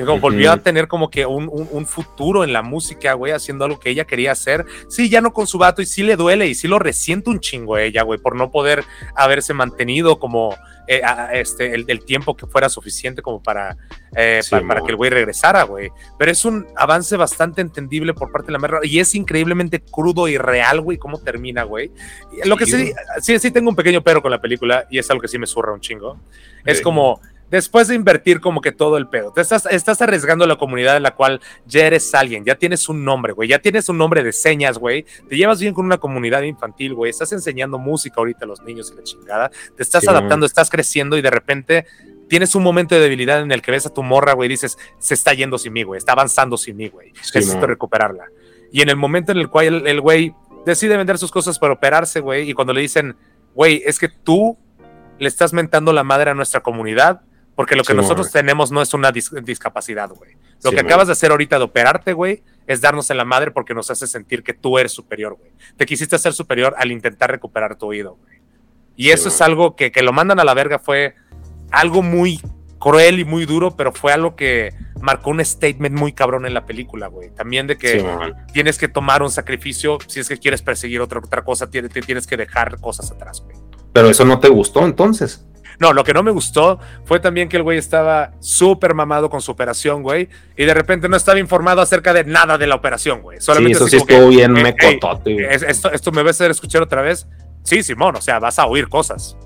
volvió 0.00 0.50
uh 0.50 0.54
-huh. 0.54 0.58
a 0.58 0.62
tener 0.62 0.88
como 0.88 1.10
que 1.10 1.26
un, 1.26 1.48
un, 1.50 1.68
un, 1.70 1.86
futuro 1.86 2.44
en 2.44 2.52
la 2.52 2.62
música, 2.62 3.12
güey, 3.14 3.32
haciendo 3.32 3.64
algo 3.64 3.78
que 3.78 3.90
ella 3.90 4.06
quería 4.06 4.32
hacer. 4.32 4.64
Sí, 4.88 5.08
ya 5.08 5.20
no 5.20 5.32
con 5.32 5.46
su 5.46 5.58
vato 5.58 5.82
y 5.82 5.86
sí 5.86 6.02
le 6.02 6.16
duele 6.16 6.46
y 6.46 6.54
sí 6.54 6.68
lo 6.68 6.78
resiente 6.78 7.30
un 7.30 7.40
chingo 7.40 7.76
ella, 7.76 8.02
güey, 8.02 8.18
por 8.18 8.36
no 8.36 8.50
poder 8.50 8.84
haberse 9.14 9.52
mantenido 9.54 10.18
como 10.18 10.56
eh, 10.88 11.00
a, 11.04 11.32
este, 11.34 11.74
el, 11.74 11.84
el, 11.86 12.04
tiempo 12.04 12.36
que 12.36 12.46
fuera 12.46 12.68
suficiente 12.68 13.22
como 13.22 13.40
para, 13.40 13.76
eh, 14.16 14.40
sí, 14.42 14.50
para, 14.50 14.66
para, 14.66 14.80
que 14.82 14.90
el 14.90 14.96
güey 14.96 15.10
regresara, 15.10 15.62
güey. 15.62 15.90
Pero 16.18 16.32
es 16.32 16.44
un 16.44 16.66
avance 16.76 17.16
bastante 17.16 17.60
entendible 17.60 18.14
por 18.14 18.32
parte 18.32 18.46
de 18.46 18.52
la 18.52 18.58
merda 18.58 18.80
y 18.82 18.98
es 18.98 19.14
increíblemente 19.14 19.80
crudo 19.80 20.26
y 20.26 20.38
real, 20.38 20.80
güey, 20.80 20.98
cómo 20.98 21.18
termina, 21.20 21.62
güey. 21.62 21.92
Lo 22.44 22.56
que 22.56 22.66
sí, 22.66 22.92
sí, 23.20 23.38
sí 23.38 23.50
tengo 23.52 23.70
un 23.70 23.76
pequeño 23.76 24.02
pero 24.02 24.22
con 24.22 24.30
la 24.30 24.40
película 24.40 24.86
y 24.90 24.98
es 24.98 25.08
algo 25.10 25.20
que 25.20 25.28
sí 25.28 25.38
me 25.38 25.46
zurra 25.46 25.72
un 25.72 25.80
chingo. 25.80 26.18
Es 26.64 26.80
como 26.80 27.20
después 27.52 27.86
de 27.86 27.94
invertir 27.94 28.40
como 28.40 28.62
que 28.62 28.72
todo 28.72 28.96
el 28.96 29.06
pedo, 29.08 29.30
te 29.30 29.42
estás, 29.42 29.66
estás 29.66 30.00
arriesgando 30.00 30.46
la 30.46 30.56
comunidad 30.56 30.96
en 30.96 31.02
la 31.02 31.14
cual 31.14 31.40
ya 31.66 31.86
eres 31.86 32.12
alguien, 32.14 32.44
ya 32.46 32.56
tienes 32.56 32.88
un 32.88 33.04
nombre, 33.04 33.34
güey, 33.34 33.48
ya 33.48 33.58
tienes 33.60 33.90
un 33.90 33.98
nombre 33.98 34.24
de 34.24 34.32
señas, 34.32 34.78
güey, 34.78 35.04
te 35.28 35.36
llevas 35.36 35.60
bien 35.60 35.74
con 35.74 35.84
una 35.84 35.98
comunidad 35.98 36.42
infantil, 36.42 36.94
güey, 36.94 37.10
estás 37.10 37.30
enseñando 37.32 37.78
música 37.78 38.16
ahorita 38.16 38.46
a 38.46 38.48
los 38.48 38.62
niños 38.62 38.90
y 38.90 38.96
la 38.96 39.02
chingada, 39.02 39.50
te 39.76 39.82
estás 39.82 40.02
sí, 40.02 40.08
adaptando, 40.08 40.46
estás 40.46 40.70
creciendo 40.70 41.18
y 41.18 41.22
de 41.22 41.30
repente 41.30 41.86
tienes 42.26 42.54
un 42.54 42.62
momento 42.62 42.94
de 42.94 43.02
debilidad 43.02 43.42
en 43.42 43.52
el 43.52 43.60
que 43.60 43.70
ves 43.70 43.84
a 43.84 43.92
tu 43.92 44.02
morra, 44.02 44.32
güey, 44.32 44.46
y 44.46 44.52
dices, 44.52 44.78
se 44.98 45.12
está 45.12 45.34
yendo 45.34 45.58
sin 45.58 45.74
mí, 45.74 45.82
güey, 45.82 45.98
está 45.98 46.12
avanzando 46.12 46.56
sin 46.56 46.74
mí, 46.74 46.88
güey, 46.88 47.12
sí, 47.20 47.32
necesito 47.34 47.60
man. 47.60 47.68
recuperarla. 47.68 48.24
Y 48.72 48.80
en 48.80 48.88
el 48.88 48.96
momento 48.96 49.30
en 49.30 49.38
el 49.38 49.50
cual 49.50 49.86
el 49.86 50.00
güey 50.00 50.34
decide 50.64 50.96
vender 50.96 51.18
sus 51.18 51.30
cosas 51.30 51.58
para 51.58 51.74
operarse, 51.74 52.20
güey, 52.20 52.48
y 52.48 52.54
cuando 52.54 52.72
le 52.72 52.80
dicen, 52.80 53.14
güey, 53.54 53.82
es 53.84 53.98
que 53.98 54.08
tú 54.08 54.56
le 55.18 55.28
estás 55.28 55.52
mentando 55.52 55.92
la 55.92 56.02
madre 56.02 56.30
a 56.30 56.34
nuestra 56.34 56.62
comunidad, 56.62 57.20
porque 57.54 57.76
lo 57.76 57.82
que 57.82 57.92
sí, 57.92 57.96
nosotros 57.96 58.30
tenemos 58.30 58.70
no 58.70 58.80
es 58.82 58.94
una 58.94 59.12
dis 59.12 59.30
discapacidad, 59.42 60.10
güey. 60.10 60.36
Lo 60.62 60.70
sí, 60.70 60.76
que 60.76 60.82
acabas 60.82 61.08
de 61.08 61.12
hacer 61.12 61.30
ahorita 61.30 61.58
de 61.58 61.64
operarte, 61.64 62.12
güey, 62.12 62.42
es 62.66 62.80
darnos 62.80 63.10
en 63.10 63.16
la 63.16 63.24
madre 63.24 63.50
porque 63.50 63.74
nos 63.74 63.90
hace 63.90 64.06
sentir 64.06 64.42
que 64.42 64.54
tú 64.54 64.78
eres 64.78 64.92
superior, 64.92 65.34
güey. 65.34 65.50
Te 65.76 65.86
quisiste 65.86 66.16
hacer 66.16 66.32
superior 66.32 66.74
al 66.78 66.92
intentar 66.92 67.30
recuperar 67.30 67.76
tu 67.76 67.86
oído, 67.86 68.16
güey. 68.16 68.40
Y 68.96 69.04
sí, 69.04 69.10
eso 69.10 69.28
es 69.28 69.40
algo 69.40 69.74
que, 69.74 69.90
que 69.90 70.02
lo 70.02 70.12
mandan 70.12 70.38
a 70.40 70.44
la 70.44 70.54
verga, 70.54 70.78
fue 70.78 71.14
algo 71.70 72.02
muy 72.02 72.40
cruel 72.78 73.20
y 73.20 73.24
muy 73.24 73.46
duro, 73.46 73.76
pero 73.76 73.92
fue 73.92 74.12
algo 74.12 74.34
que 74.34 74.74
marcó 75.00 75.30
un 75.30 75.44
statement 75.44 75.96
muy 75.96 76.12
cabrón 76.12 76.46
en 76.46 76.54
la 76.54 76.66
película, 76.66 77.08
güey. 77.08 77.30
También 77.30 77.66
de 77.66 77.76
que 77.76 78.00
sí, 78.00 78.06
tienes 78.52 78.78
que 78.78 78.88
tomar 78.88 79.22
un 79.22 79.30
sacrificio 79.30 79.98
si 80.06 80.20
es 80.20 80.28
que 80.28 80.36
quieres 80.36 80.62
perseguir 80.62 81.00
otra, 81.00 81.20
otra 81.20 81.44
cosa, 81.44 81.70
tienes, 81.70 81.92
tienes 81.92 82.26
que 82.26 82.36
dejar 82.36 82.80
cosas 82.80 83.10
atrás, 83.10 83.42
güey. 83.42 83.56
Pero 83.92 84.08
eso 84.08 84.24
no 84.24 84.40
te 84.40 84.48
gustó 84.48 84.84
entonces. 84.84 85.46
No, 85.78 85.92
lo 85.92 86.04
que 86.04 86.14
no 86.14 86.22
me 86.22 86.30
gustó 86.30 86.78
fue 87.04 87.20
también 87.20 87.48
que 87.48 87.56
el 87.56 87.62
güey 87.62 87.78
estaba 87.78 88.32
súper 88.40 88.94
mamado 88.94 89.30
con 89.30 89.40
su 89.40 89.50
operación, 89.50 90.02
güey, 90.02 90.28
y 90.56 90.64
de 90.64 90.74
repente 90.74 91.08
no 91.08 91.16
estaba 91.16 91.38
informado 91.38 91.80
acerca 91.80 92.12
de 92.12 92.24
nada 92.24 92.58
de 92.58 92.66
la 92.66 92.74
operación, 92.74 93.22
güey. 93.22 93.40
Solamente 93.40 93.78
sí, 93.78 93.84
eso 93.84 93.88
sí 93.88 93.96
estuvo 93.96 94.28
que, 94.28 94.36
bien 94.36 94.56
eh, 94.56 94.62
mecotote, 94.62 95.54
esto, 95.54 95.92
esto 95.92 96.12
me 96.12 96.22
va 96.22 96.28
a 96.28 96.30
hacer 96.30 96.50
escuchar 96.50 96.82
otra 96.82 97.02
vez. 97.02 97.26
Sí, 97.64 97.82
Simón, 97.82 98.16
o 98.16 98.20
sea, 98.20 98.38
vas 98.38 98.58
a 98.58 98.66
oír 98.66 98.88
cosas. 98.88 99.36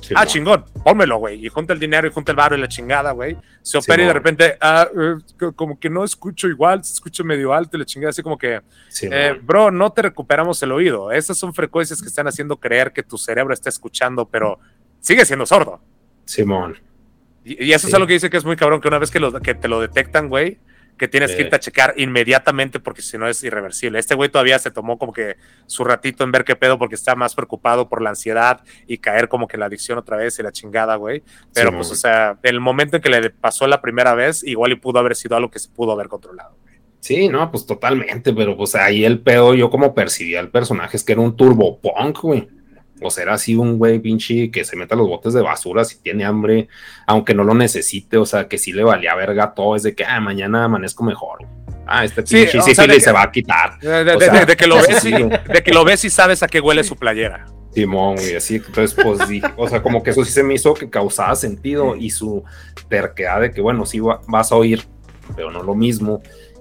Sí, 0.00 0.14
ah, 0.16 0.26
chingón, 0.26 0.64
pónmelo, 0.82 1.18
güey. 1.18 1.44
Y 1.44 1.48
junta 1.48 1.72
el 1.72 1.78
dinero 1.78 2.08
y 2.08 2.10
junta 2.10 2.32
el 2.32 2.36
barro 2.36 2.56
y 2.56 2.60
la 2.60 2.68
chingada, 2.68 3.12
güey. 3.12 3.36
Se 3.62 3.76
opera 3.78 3.96
sí, 3.96 4.02
y 4.02 4.06
de 4.06 4.12
repente, 4.12 4.56
ah, 4.60 4.88
uh, 4.92 5.52
como 5.52 5.78
que 5.78 5.90
no 5.90 6.04
escucho 6.04 6.48
igual, 6.48 6.82
se 6.82 6.94
escucha 6.94 7.22
medio 7.22 7.52
alto 7.52 7.76
y 7.76 7.80
la 7.80 7.86
chingada, 7.86 8.10
así 8.10 8.22
como 8.22 8.38
que, 8.38 8.62
sí, 8.88 9.08
eh, 9.10 9.38
bro, 9.42 9.70
no 9.70 9.92
te 9.92 10.02
recuperamos 10.02 10.62
el 10.62 10.72
oído. 10.72 11.12
Esas 11.12 11.36
son 11.36 11.52
frecuencias 11.52 12.00
que 12.00 12.08
están 12.08 12.26
haciendo 12.26 12.56
creer 12.58 12.92
que 12.92 13.02
tu 13.02 13.18
cerebro 13.18 13.52
está 13.52 13.68
escuchando, 13.68 14.26
pero 14.26 14.58
sigue 15.00 15.24
siendo 15.24 15.46
sordo. 15.46 15.80
Simón. 16.24 16.78
Y, 17.44 17.64
y 17.64 17.72
eso 17.72 17.86
sí. 17.86 17.90
es 17.90 17.94
algo 17.94 18.06
que 18.06 18.14
dice 18.14 18.30
que 18.30 18.36
es 18.36 18.44
muy 18.44 18.56
cabrón, 18.56 18.80
que 18.80 18.88
una 18.88 18.98
vez 18.98 19.10
que, 19.10 19.20
lo, 19.20 19.32
que 19.40 19.54
te 19.54 19.68
lo 19.68 19.80
detectan, 19.80 20.28
güey, 20.28 20.58
que 21.00 21.08
tienes 21.08 21.30
sí. 21.30 21.38
que 21.38 21.42
irte 21.44 21.56
a 21.56 21.60
checar 21.60 21.94
inmediatamente 21.96 22.78
porque 22.78 23.00
si 23.00 23.16
no 23.16 23.26
es 23.26 23.42
irreversible. 23.42 23.98
Este 23.98 24.14
güey 24.14 24.28
todavía 24.28 24.58
se 24.58 24.70
tomó 24.70 24.98
como 24.98 25.14
que 25.14 25.36
su 25.66 25.82
ratito 25.82 26.24
en 26.24 26.30
ver 26.30 26.44
qué 26.44 26.56
pedo 26.56 26.78
porque 26.78 26.94
está 26.94 27.14
más 27.14 27.34
preocupado 27.34 27.88
por 27.88 28.02
la 28.02 28.10
ansiedad 28.10 28.62
y 28.86 28.98
caer 28.98 29.28
como 29.28 29.48
que 29.48 29.56
la 29.56 29.66
adicción 29.66 29.96
otra 29.96 30.18
vez 30.18 30.38
y 30.38 30.42
la 30.42 30.52
chingada, 30.52 30.96
güey. 30.96 31.22
Pero 31.54 31.70
sí, 31.70 31.76
pues, 31.76 31.90
o 31.90 31.94
sea, 31.94 32.38
el 32.42 32.60
momento 32.60 32.96
en 32.96 33.02
que 33.02 33.08
le 33.08 33.30
pasó 33.30 33.66
la 33.66 33.80
primera 33.80 34.14
vez, 34.14 34.44
igual 34.44 34.72
y 34.72 34.74
pudo 34.74 34.98
haber 34.98 35.16
sido 35.16 35.36
algo 35.36 35.50
que 35.50 35.58
se 35.58 35.70
pudo 35.70 35.92
haber 35.92 36.08
controlado. 36.08 36.54
Güey. 36.60 36.74
Sí, 37.00 37.28
no, 37.30 37.50
pues 37.50 37.64
totalmente, 37.64 38.34
pero 38.34 38.54
pues 38.54 38.74
ahí 38.74 39.06
el 39.06 39.20
pedo, 39.20 39.54
yo 39.54 39.70
como 39.70 39.94
percibía 39.94 40.40
el 40.40 40.50
personaje 40.50 40.98
es 40.98 41.02
que 41.02 41.12
era 41.12 41.22
un 41.22 41.34
turbo 41.34 41.80
punk, 41.80 42.20
güey. 42.20 42.46
O 43.02 43.10
sea, 43.10 43.22
era 43.24 43.34
así 43.34 43.56
un 43.56 43.78
güey 43.78 43.98
pinche 43.98 44.50
que 44.50 44.64
se 44.64 44.76
meta 44.76 44.94
los 44.96 45.08
botes 45.08 45.32
de 45.32 45.40
basura 45.42 45.84
si 45.84 45.98
tiene 46.00 46.24
hambre, 46.24 46.68
aunque 47.06 47.34
no 47.34 47.44
lo 47.44 47.54
necesite, 47.54 48.16
o 48.16 48.26
sea, 48.26 48.46
que 48.48 48.58
sí 48.58 48.72
le 48.72 48.82
valía 48.84 49.14
verga 49.14 49.54
todo, 49.54 49.76
es 49.76 49.82
de 49.82 49.94
que 49.94 50.04
ah, 50.04 50.20
mañana 50.20 50.64
amanezco 50.64 51.02
mejor. 51.04 51.38
Ah, 51.86 52.04
este 52.04 52.24
Sí, 52.26 52.36
pinche 52.36 52.58
o 52.58 52.62
sí, 52.62 52.74
sea, 52.74 52.84
sí, 52.84 52.90
de 52.90 53.00
se 53.00 53.10
va 53.12 53.22
a 53.22 53.32
quitar. 53.32 53.78
De, 53.80 54.04
de- 54.04 54.14
O 54.14 54.20
sea, 54.20 54.32
de- 54.40 54.46
de 54.46 54.56
que 54.56 54.66
lo 54.66 54.76
ves 54.76 54.98
sí. 55.00 55.08
y, 55.12 55.52
de 55.52 55.62
que 55.64 55.72
lo 55.72 55.84
ves 55.84 56.04
y 56.04 56.10
sabes 56.10 56.42
a 56.42 56.46
qué 56.46 56.60
huele 56.60 56.84
su 56.84 56.94
playera. 56.96 57.46
Simón, 57.74 58.16
güey, 58.16 58.34
así, 58.36 58.56
entonces, 58.56 58.94
pues, 59.00 59.20
sí, 59.28 59.40
o 59.56 59.68
sea, 59.68 59.80
como 59.82 60.02
que 60.02 60.10
eso 60.10 60.24
sí 60.24 60.32
se 60.32 60.42
me 60.42 60.54
hizo 60.54 60.74
que 60.74 60.90
causaba 60.90 61.34
sentido 61.36 61.94
y 61.96 62.10
su 62.10 62.42
terquedad 62.88 63.40
de 63.40 63.50
que, 63.52 63.60
bueno, 63.60 63.86
sí 63.86 64.00
va- 64.00 64.20
vas 64.28 64.50
a 64.52 64.56
oír, 64.56 64.82
pero 65.36 65.50
no 65.52 65.62
lo 65.62 65.74
mismo, 65.74 66.20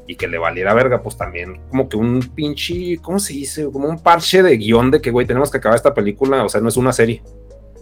y 0.09 0.15
que 0.15 0.27
le 0.27 0.39
valiera 0.39 0.73
verga, 0.73 1.03
pues 1.03 1.15
también 1.15 1.61
como 1.69 1.87
que 1.87 1.95
un 1.95 2.19
pinche, 2.33 2.97
¿cómo 2.99 3.19
se 3.19 3.33
dice? 3.33 3.69
Como 3.71 3.87
un 3.87 4.01
parche 4.01 4.41
de 4.41 4.57
guion 4.57 4.89
de 4.89 4.99
que, 4.99 5.11
güey, 5.11 5.27
tenemos 5.27 5.51
que 5.51 5.59
acabar 5.59 5.75
esta 5.75 5.93
película, 5.93 6.43
o 6.43 6.49
sea, 6.49 6.59
no 6.61 6.69
es 6.69 6.77
una 6.77 6.91
serie, 6.91 7.21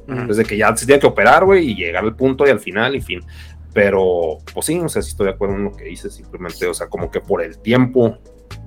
desde 0.05 0.43
que 0.43 0.57
ya 0.57 0.75
se 0.75 0.85
tiene 0.85 0.99
que 0.99 1.07
operar, 1.07 1.45
güey, 1.45 1.69
y 1.71 1.75
llegar 1.75 2.03
al 2.03 2.17
punto 2.17 2.45
y 2.45 2.49
al 2.49 2.59
final, 2.59 2.97
y 2.97 3.01
fin. 3.01 3.21
Pero, 3.73 4.39
pues 4.53 4.65
sí, 4.65 4.77
o 4.77 4.89
sea, 4.89 5.01
sí 5.01 5.11
estoy 5.11 5.27
de 5.27 5.33
acuerdo 5.35 5.55
en 5.55 5.63
lo 5.63 5.71
que 5.71 5.85
dices, 5.85 6.15
simplemente, 6.15 6.67
o 6.67 6.73
sea, 6.73 6.87
como 6.87 7.09
que 7.09 7.21
por 7.21 7.41
el 7.41 7.59
tiempo, 7.59 8.17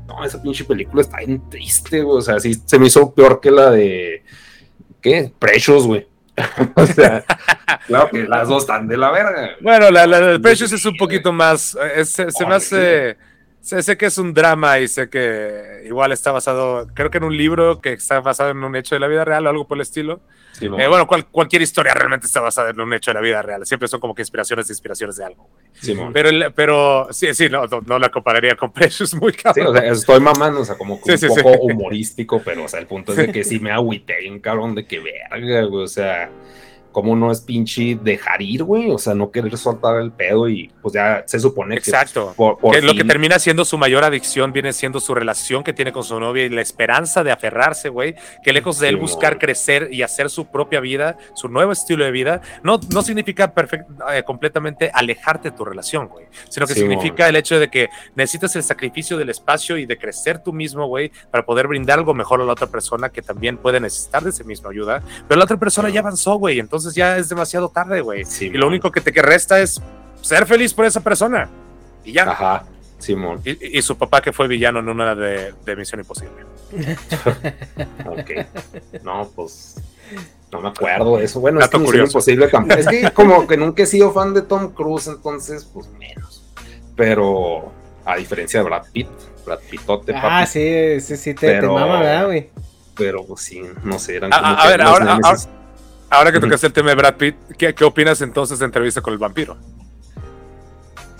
no, 0.08 0.24
esa 0.24 0.40
pinche 0.40 0.64
película 0.64 1.02
está 1.02 1.18
bien 1.18 1.42
triste, 1.50 2.00
güey, 2.00 2.16
o 2.16 2.22
sea, 2.22 2.40
sí 2.40 2.54
se 2.64 2.78
me 2.78 2.86
hizo 2.86 3.12
peor 3.12 3.42
que 3.42 3.50
la 3.50 3.70
de, 3.70 4.22
¿qué? 5.02 5.30
Precious, 5.38 5.86
güey. 5.86 6.08
o 6.76 6.86
sea, 6.86 7.22
claro 7.86 8.08
que 8.10 8.22
las 8.22 8.48
dos 8.48 8.62
están 8.62 8.88
de 8.88 8.96
la 8.96 9.10
verga. 9.10 9.50
Bueno, 9.60 9.90
la, 9.90 10.06
la, 10.06 10.20
de 10.20 10.40
Precious 10.40 10.72
es 10.72 10.86
un 10.86 10.96
poquito 10.96 11.30
más. 11.30 11.76
eh, 11.94 12.06
se, 12.06 12.30
se 12.30 12.46
me 12.46 12.54
hace. 12.54 13.18
Sé, 13.62 13.82
sé 13.82 13.98
que 13.98 14.06
es 14.06 14.16
un 14.16 14.32
drama 14.32 14.78
y 14.78 14.88
sé 14.88 15.10
que 15.10 15.82
igual 15.86 16.12
está 16.12 16.32
basado, 16.32 16.86
creo 16.94 17.10
que 17.10 17.18
en 17.18 17.24
un 17.24 17.36
libro 17.36 17.80
que 17.80 17.92
está 17.92 18.18
basado 18.20 18.50
en 18.50 18.64
un 18.64 18.74
hecho 18.74 18.94
de 18.94 19.00
la 19.00 19.06
vida 19.06 19.22
real 19.24 19.46
o 19.46 19.50
algo 19.50 19.68
por 19.68 19.76
el 19.76 19.82
estilo. 19.82 20.20
Sí, 20.52 20.64
Eh, 20.66 20.68
bueno, 20.88 21.06
cual- 21.06 21.26
cualquier 21.26 21.60
historia 21.62 21.92
realmente 21.94 22.26
está 22.26 22.40
basada 22.40 22.70
en 22.70 22.80
un 22.80 22.92
hecho 22.94 23.10
de 23.10 23.14
la 23.16 23.20
vida 23.20 23.40
real. 23.42 23.64
Siempre 23.66 23.86
son 23.86 24.00
como 24.00 24.14
que 24.14 24.22
inspiraciones 24.22 24.66
de 24.66 24.72
inspiraciones 24.72 25.16
de 25.16 25.24
algo. 25.26 25.46
sí. 25.74 25.94
Pero, 26.12 26.28
el- 26.30 26.52
pero 26.54 27.08
sí, 27.10 27.32
sí, 27.34 27.48
no, 27.50 27.66
no, 27.66 27.80
no 27.86 27.98
la 27.98 28.08
compararía 28.08 28.56
con 28.56 28.72
Precious, 28.72 29.14
muy 29.14 29.32
Sí, 29.32 29.38
cabrón. 29.42 29.66
o 29.68 29.72
sea, 29.78 29.90
estoy 29.92 30.20
mamando, 30.20 30.60
o 30.60 30.64
sea, 30.64 30.76
como 30.78 31.00
que 31.00 31.16
Sí, 31.18 31.26
un 31.26 31.32
sí, 31.36 31.42
poco 31.42 31.52
sí. 31.52 31.58
humorístico, 31.72 32.42
pero, 32.42 32.64
o 32.64 32.68
sea, 32.68 32.80
el 32.80 32.86
punto 32.86 33.12
es 33.12 33.18
de 33.18 33.30
que 33.32 33.44
sí 33.44 33.60
me 33.60 33.70
agüité 33.72 34.28
un 34.30 34.40
cabrón 34.40 34.74
de 34.74 34.86
que 34.86 35.00
verga, 35.00 35.62
güey, 35.64 35.84
o 35.84 35.88
sea, 35.88 36.30
cómo 36.92 37.14
no 37.16 37.30
es 37.30 37.40
pinche 37.40 37.98
dejar 38.02 38.42
ir, 38.42 38.64
güey, 38.64 38.90
o 38.90 38.98
sea, 38.98 39.14
no 39.14 39.30
querer 39.30 39.56
soltar 39.56 40.00
el 40.00 40.10
pedo 40.12 40.48
y 40.48 40.70
pues 40.82 40.94
ya 40.94 41.22
se 41.26 41.38
supone 41.38 41.76
que 41.76 41.90
Exacto. 41.90 42.32
por, 42.36 42.58
por 42.58 42.74
que 42.74 42.82
lo 42.82 42.94
que 42.94 43.04
termina 43.04 43.38
siendo 43.38 43.64
su 43.64 43.78
mayor 43.78 44.04
adicción 44.04 44.52
viene 44.52 44.72
siendo 44.72 45.00
su 45.00 45.14
relación 45.14 45.62
que 45.62 45.72
tiene 45.72 45.92
con 45.92 46.04
su 46.04 46.18
novia 46.18 46.44
y 46.44 46.48
la 46.48 46.60
esperanza 46.60 47.22
de 47.24 47.32
aferrarse, 47.32 47.88
güey. 47.88 48.14
Que 48.42 48.52
lejos 48.52 48.78
de 48.78 48.88
él 48.88 48.94
Sí, 48.96 49.00
buscar 49.00 49.32
mon. 49.34 49.40
crecer 49.40 49.88
y 49.92 50.02
hacer 50.02 50.30
su 50.30 50.46
propia 50.46 50.80
vida, 50.80 51.16
su 51.34 51.48
nuevo 51.48 51.72
estilo 51.72 52.04
de 52.04 52.10
vida, 52.10 52.40
no, 52.62 52.80
no 52.92 53.02
significa 53.02 53.54
perfect- 53.54 53.86
eh, 54.12 54.22
completamente 54.24 54.90
alejarte 54.92 55.50
de 55.50 55.56
tu 55.56 55.64
relación, 55.64 56.08
güey. 56.08 56.26
Sino 56.48 56.66
que 56.66 56.74
Sí, 56.74 56.80
significa 56.80 57.28
el 57.28 57.36
hecho 57.36 57.58
de 57.58 57.68
que 57.70 57.88
necesitas 58.14 58.56
el 58.56 58.62
sacrificio 58.62 59.16
del 59.16 59.30
espacio 59.30 59.76
y 59.76 59.86
de 59.86 59.96
crecer 59.98 60.42
tú 60.42 60.52
mismo, 60.52 60.86
güey, 60.86 61.12
para 61.30 61.44
poder 61.44 61.66
brindar 61.68 61.98
algo 61.98 62.14
mejor 62.14 62.40
a 62.40 62.44
la 62.44 62.52
otra 62.52 62.66
persona 62.66 63.08
que 63.10 63.22
también 63.22 63.56
puede 63.58 63.80
necesitar 63.80 64.22
de 64.24 64.30
esa 64.30 64.44
misma 64.44 64.70
ayuda. 64.70 65.02
Pero 65.28 65.38
la 65.38 65.44
otra 65.44 65.56
persona 65.58 65.88
ya 65.90 66.00
avanzó, 66.00 66.34
güey. 66.36 66.58
Entonces 66.58 66.79
ya 66.94 67.16
es 67.16 67.28
demasiado 67.28 67.68
tarde, 67.68 68.00
güey. 68.00 68.24
Sí, 68.24 68.46
y 68.46 68.50
lo 68.58 68.66
único 68.66 68.90
que 68.90 69.00
te 69.00 69.12
que 69.12 69.22
resta 69.22 69.60
es 69.60 69.80
ser 70.22 70.46
feliz 70.46 70.72
por 70.74 70.84
esa 70.84 71.00
persona. 71.00 71.48
Y 72.04 72.12
ya. 72.12 72.30
Ajá, 72.30 72.64
Simón, 72.98 73.40
Y, 73.44 73.78
y 73.78 73.82
su 73.82 73.96
papá 73.96 74.20
que 74.20 74.32
fue 74.32 74.46
villano 74.48 74.80
en 74.80 74.88
una 74.88 75.14
de, 75.14 75.54
de 75.64 75.76
Misión 75.76 76.00
Imposible. 76.00 76.44
ok. 78.06 78.30
No, 79.02 79.28
pues 79.34 79.76
no 80.52 80.60
me 80.60 80.68
acuerdo 80.68 81.16
de 81.16 81.24
eso. 81.24 81.40
Bueno, 81.40 81.60
es 81.60 81.68
que 81.68 81.78
Misión 81.78 82.06
imposible 82.06 82.48
tampoco. 82.48 82.78
Es 82.80 82.86
que 82.86 83.10
como 83.12 83.46
que 83.46 83.56
nunca 83.56 83.82
he 83.82 83.86
sido 83.86 84.12
fan 84.12 84.34
de 84.34 84.42
Tom 84.42 84.72
Cruise, 84.72 85.06
entonces, 85.08 85.64
pues 85.72 85.88
menos. 85.98 86.44
Pero 86.96 87.72
a 88.04 88.16
diferencia 88.16 88.60
de 88.60 88.66
Brad 88.66 88.84
Pitt, 88.92 89.08
Brad 89.46 89.60
Pittote, 89.70 90.14
Ah, 90.14 90.20
papi, 90.40 90.46
sí, 90.46 91.00
sí, 91.00 91.16
sí, 91.16 91.34
te, 91.34 91.46
te 91.46 91.52
Pero- 91.60 91.74
mama, 91.74 92.00
¿verdad, 92.00 92.26
güey? 92.26 92.50
pero 92.96 93.24
pues 93.24 93.40
sí, 93.40 93.62
no 93.82 93.98
sé, 93.98 94.16
eran 94.16 94.30
A- 94.30 94.36
como 94.40 94.48
a- 94.48 94.58
a 94.58 94.62
que 94.62 94.68
ver, 94.68 94.82
ahora-. 94.82 95.18
Ahora 96.10 96.32
que 96.32 96.40
tocaste 96.40 96.66
el 96.66 96.72
tema 96.72 96.90
de 96.90 96.96
Brad 96.96 97.14
Pitt, 97.14 97.36
¿qué, 97.56 97.72
qué 97.74 97.84
opinas 97.84 98.20
entonces 98.20 98.58
de 98.58 98.64
entrevista 98.64 99.00
con 99.00 99.12
el 99.12 99.18
vampiro? 99.18 99.56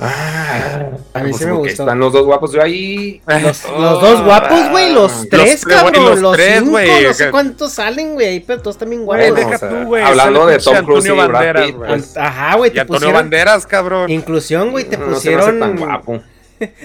Ah, 0.03 0.89
A 1.13 1.19
mí 1.23 1.33
sí 1.35 1.45
me 1.45 1.53
gustó. 1.53 1.83
Están 1.83 1.99
los 1.99 2.13
dos 2.13 2.25
guapos. 2.25 2.53
Yo 2.53 2.63
ahí. 2.63 3.21
Los, 3.27 3.69
los 3.69 4.01
dos 4.01 4.25
guapos, 4.25 4.71
güey, 4.71 4.95
los 4.95 5.29
tres, 5.29 5.63
cabrón, 5.65 6.03
los 6.05 6.21
los, 6.21 6.35
tres, 6.35 6.59
cinco, 6.61 6.71
güey, 6.71 7.05
no 7.05 7.13
sé 7.13 7.31
cuántos 7.31 7.73
salen, 7.73 8.15
güey, 8.15 8.27
ahí, 8.27 8.41
pero 8.41 8.63
todos 8.63 8.79
también 8.79 9.05
guapos. 9.05 9.35
Deja 9.37 9.59
tú, 9.59 9.85
güey. 9.87 10.03
hablando 10.03 10.47
de 10.47 10.59
Tom 10.59 10.85
Cruise 10.87 11.05
y 11.05 11.11
Brad 11.11 11.65
Pitt, 11.67 11.77
güey. 11.77 11.89
pues, 11.91 12.17
Ajá, 12.17 12.57
güey, 12.57 12.71
Y 12.71 12.75
te 12.75 12.81
Antonio 12.81 12.99
pusieron 12.99 13.15
Banderas, 13.23 13.67
cabrón. 13.67 14.11
inclusión, 14.11 14.71
güey, 14.71 14.85
te 14.89 14.97
no 14.97 15.05
se 15.05 15.11
me 15.11 15.17
hace 15.17 15.29
pusieron 15.31 15.61
tan 15.61 15.77
guapo. 15.77 16.23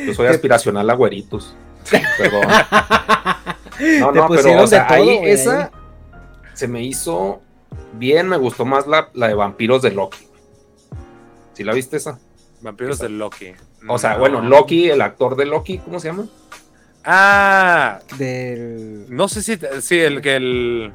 Yo 0.06 0.14
soy 0.14 0.28
aspiracional 0.32 0.90
a 0.90 0.94
güeritos. 0.94 1.56
Perdón. 2.18 2.48
No, 3.78 3.84
Te 3.84 4.00
no, 4.00 4.12
pero 4.14 4.28
pusieron 4.28 4.64
o 4.64 4.68
sea, 4.68 4.84
de 4.84 4.88
todo, 4.88 4.96
ahí 4.98 5.20
esa 5.24 5.70
se 6.54 6.66
me 6.70 6.82
hizo 6.82 7.42
bien. 7.94 8.28
Me 8.30 8.38
gustó 8.38 8.66
más 8.66 8.88
la, 8.88 9.10
la 9.14 9.28
de 9.28 9.34
vampiros 9.34 9.82
de 9.82 9.92
Loki. 9.92 10.28
¿Sí 11.54 11.64
la 11.64 11.74
viste 11.74 11.98
esa? 11.98 12.20
Vampiros 12.62 13.00
de 13.00 13.10
Loki. 13.10 13.54
O 13.88 13.98
sea, 13.98 14.14
No. 14.14 14.20
bueno, 14.20 14.42
Loki, 14.42 14.90
el 14.90 15.02
actor 15.02 15.36
de 15.36 15.46
Loki, 15.46 15.78
¿cómo 15.80 16.00
se 16.00 16.08
llama? 16.08 16.26
Ah, 17.04 18.00
del 18.18 19.06
no 19.10 19.28
sé 19.28 19.44
si, 19.44 19.58
sí, 19.82 20.00
el 20.00 20.22
que 20.22 20.36
el. 20.38 20.92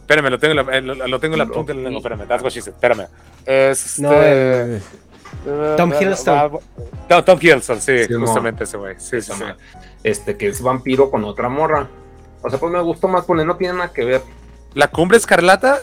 Espérame, 0.00 0.30
lo 0.30 0.38
tengo, 0.38 0.52
en 0.72 0.86
la- 0.86 0.94
lo, 0.94 1.06
lo 1.06 1.20
tengo 1.20 1.34
en 1.34 1.38
la 1.38 1.46
punta 1.46 1.72
del 1.72 1.82
lengua, 1.84 1.98
espérame, 1.98 2.26
that's 2.26 2.42
what 2.42 2.50
she 2.52 2.60
said, 2.60 2.74
espérame. 2.74 3.06
Este, 3.44 4.02
no 4.02 4.12
el 4.22 4.80
Tom 5.76 5.92
Hiddleston. 5.92 6.58
Tom, 7.08 7.24
Tom 7.24 7.38
Hiddleston, 7.40 7.80
sí, 7.80 7.92
justamente 8.18 8.64
ese 8.64 8.76
güey. 8.76 8.94
Sí, 8.98 9.20
sí, 9.20 9.32
sí. 9.32 9.44
Este, 10.02 10.36
que 10.36 10.48
es 10.48 10.60
vampiro 10.62 11.10
con 11.10 11.24
otra 11.24 11.48
morra. 11.48 11.88
O 12.42 12.50
sea, 12.50 12.58
pues 12.58 12.72
me 12.72 12.80
gustó 12.80 13.06
más 13.08 13.24
poner, 13.24 13.46
no 13.46 13.56
tiene 13.56 13.74
nada 13.74 13.92
que 13.92 14.04
ver. 14.04 14.22
¿La 14.74 14.88
cumbre 14.88 15.16
escarlata? 15.16 15.80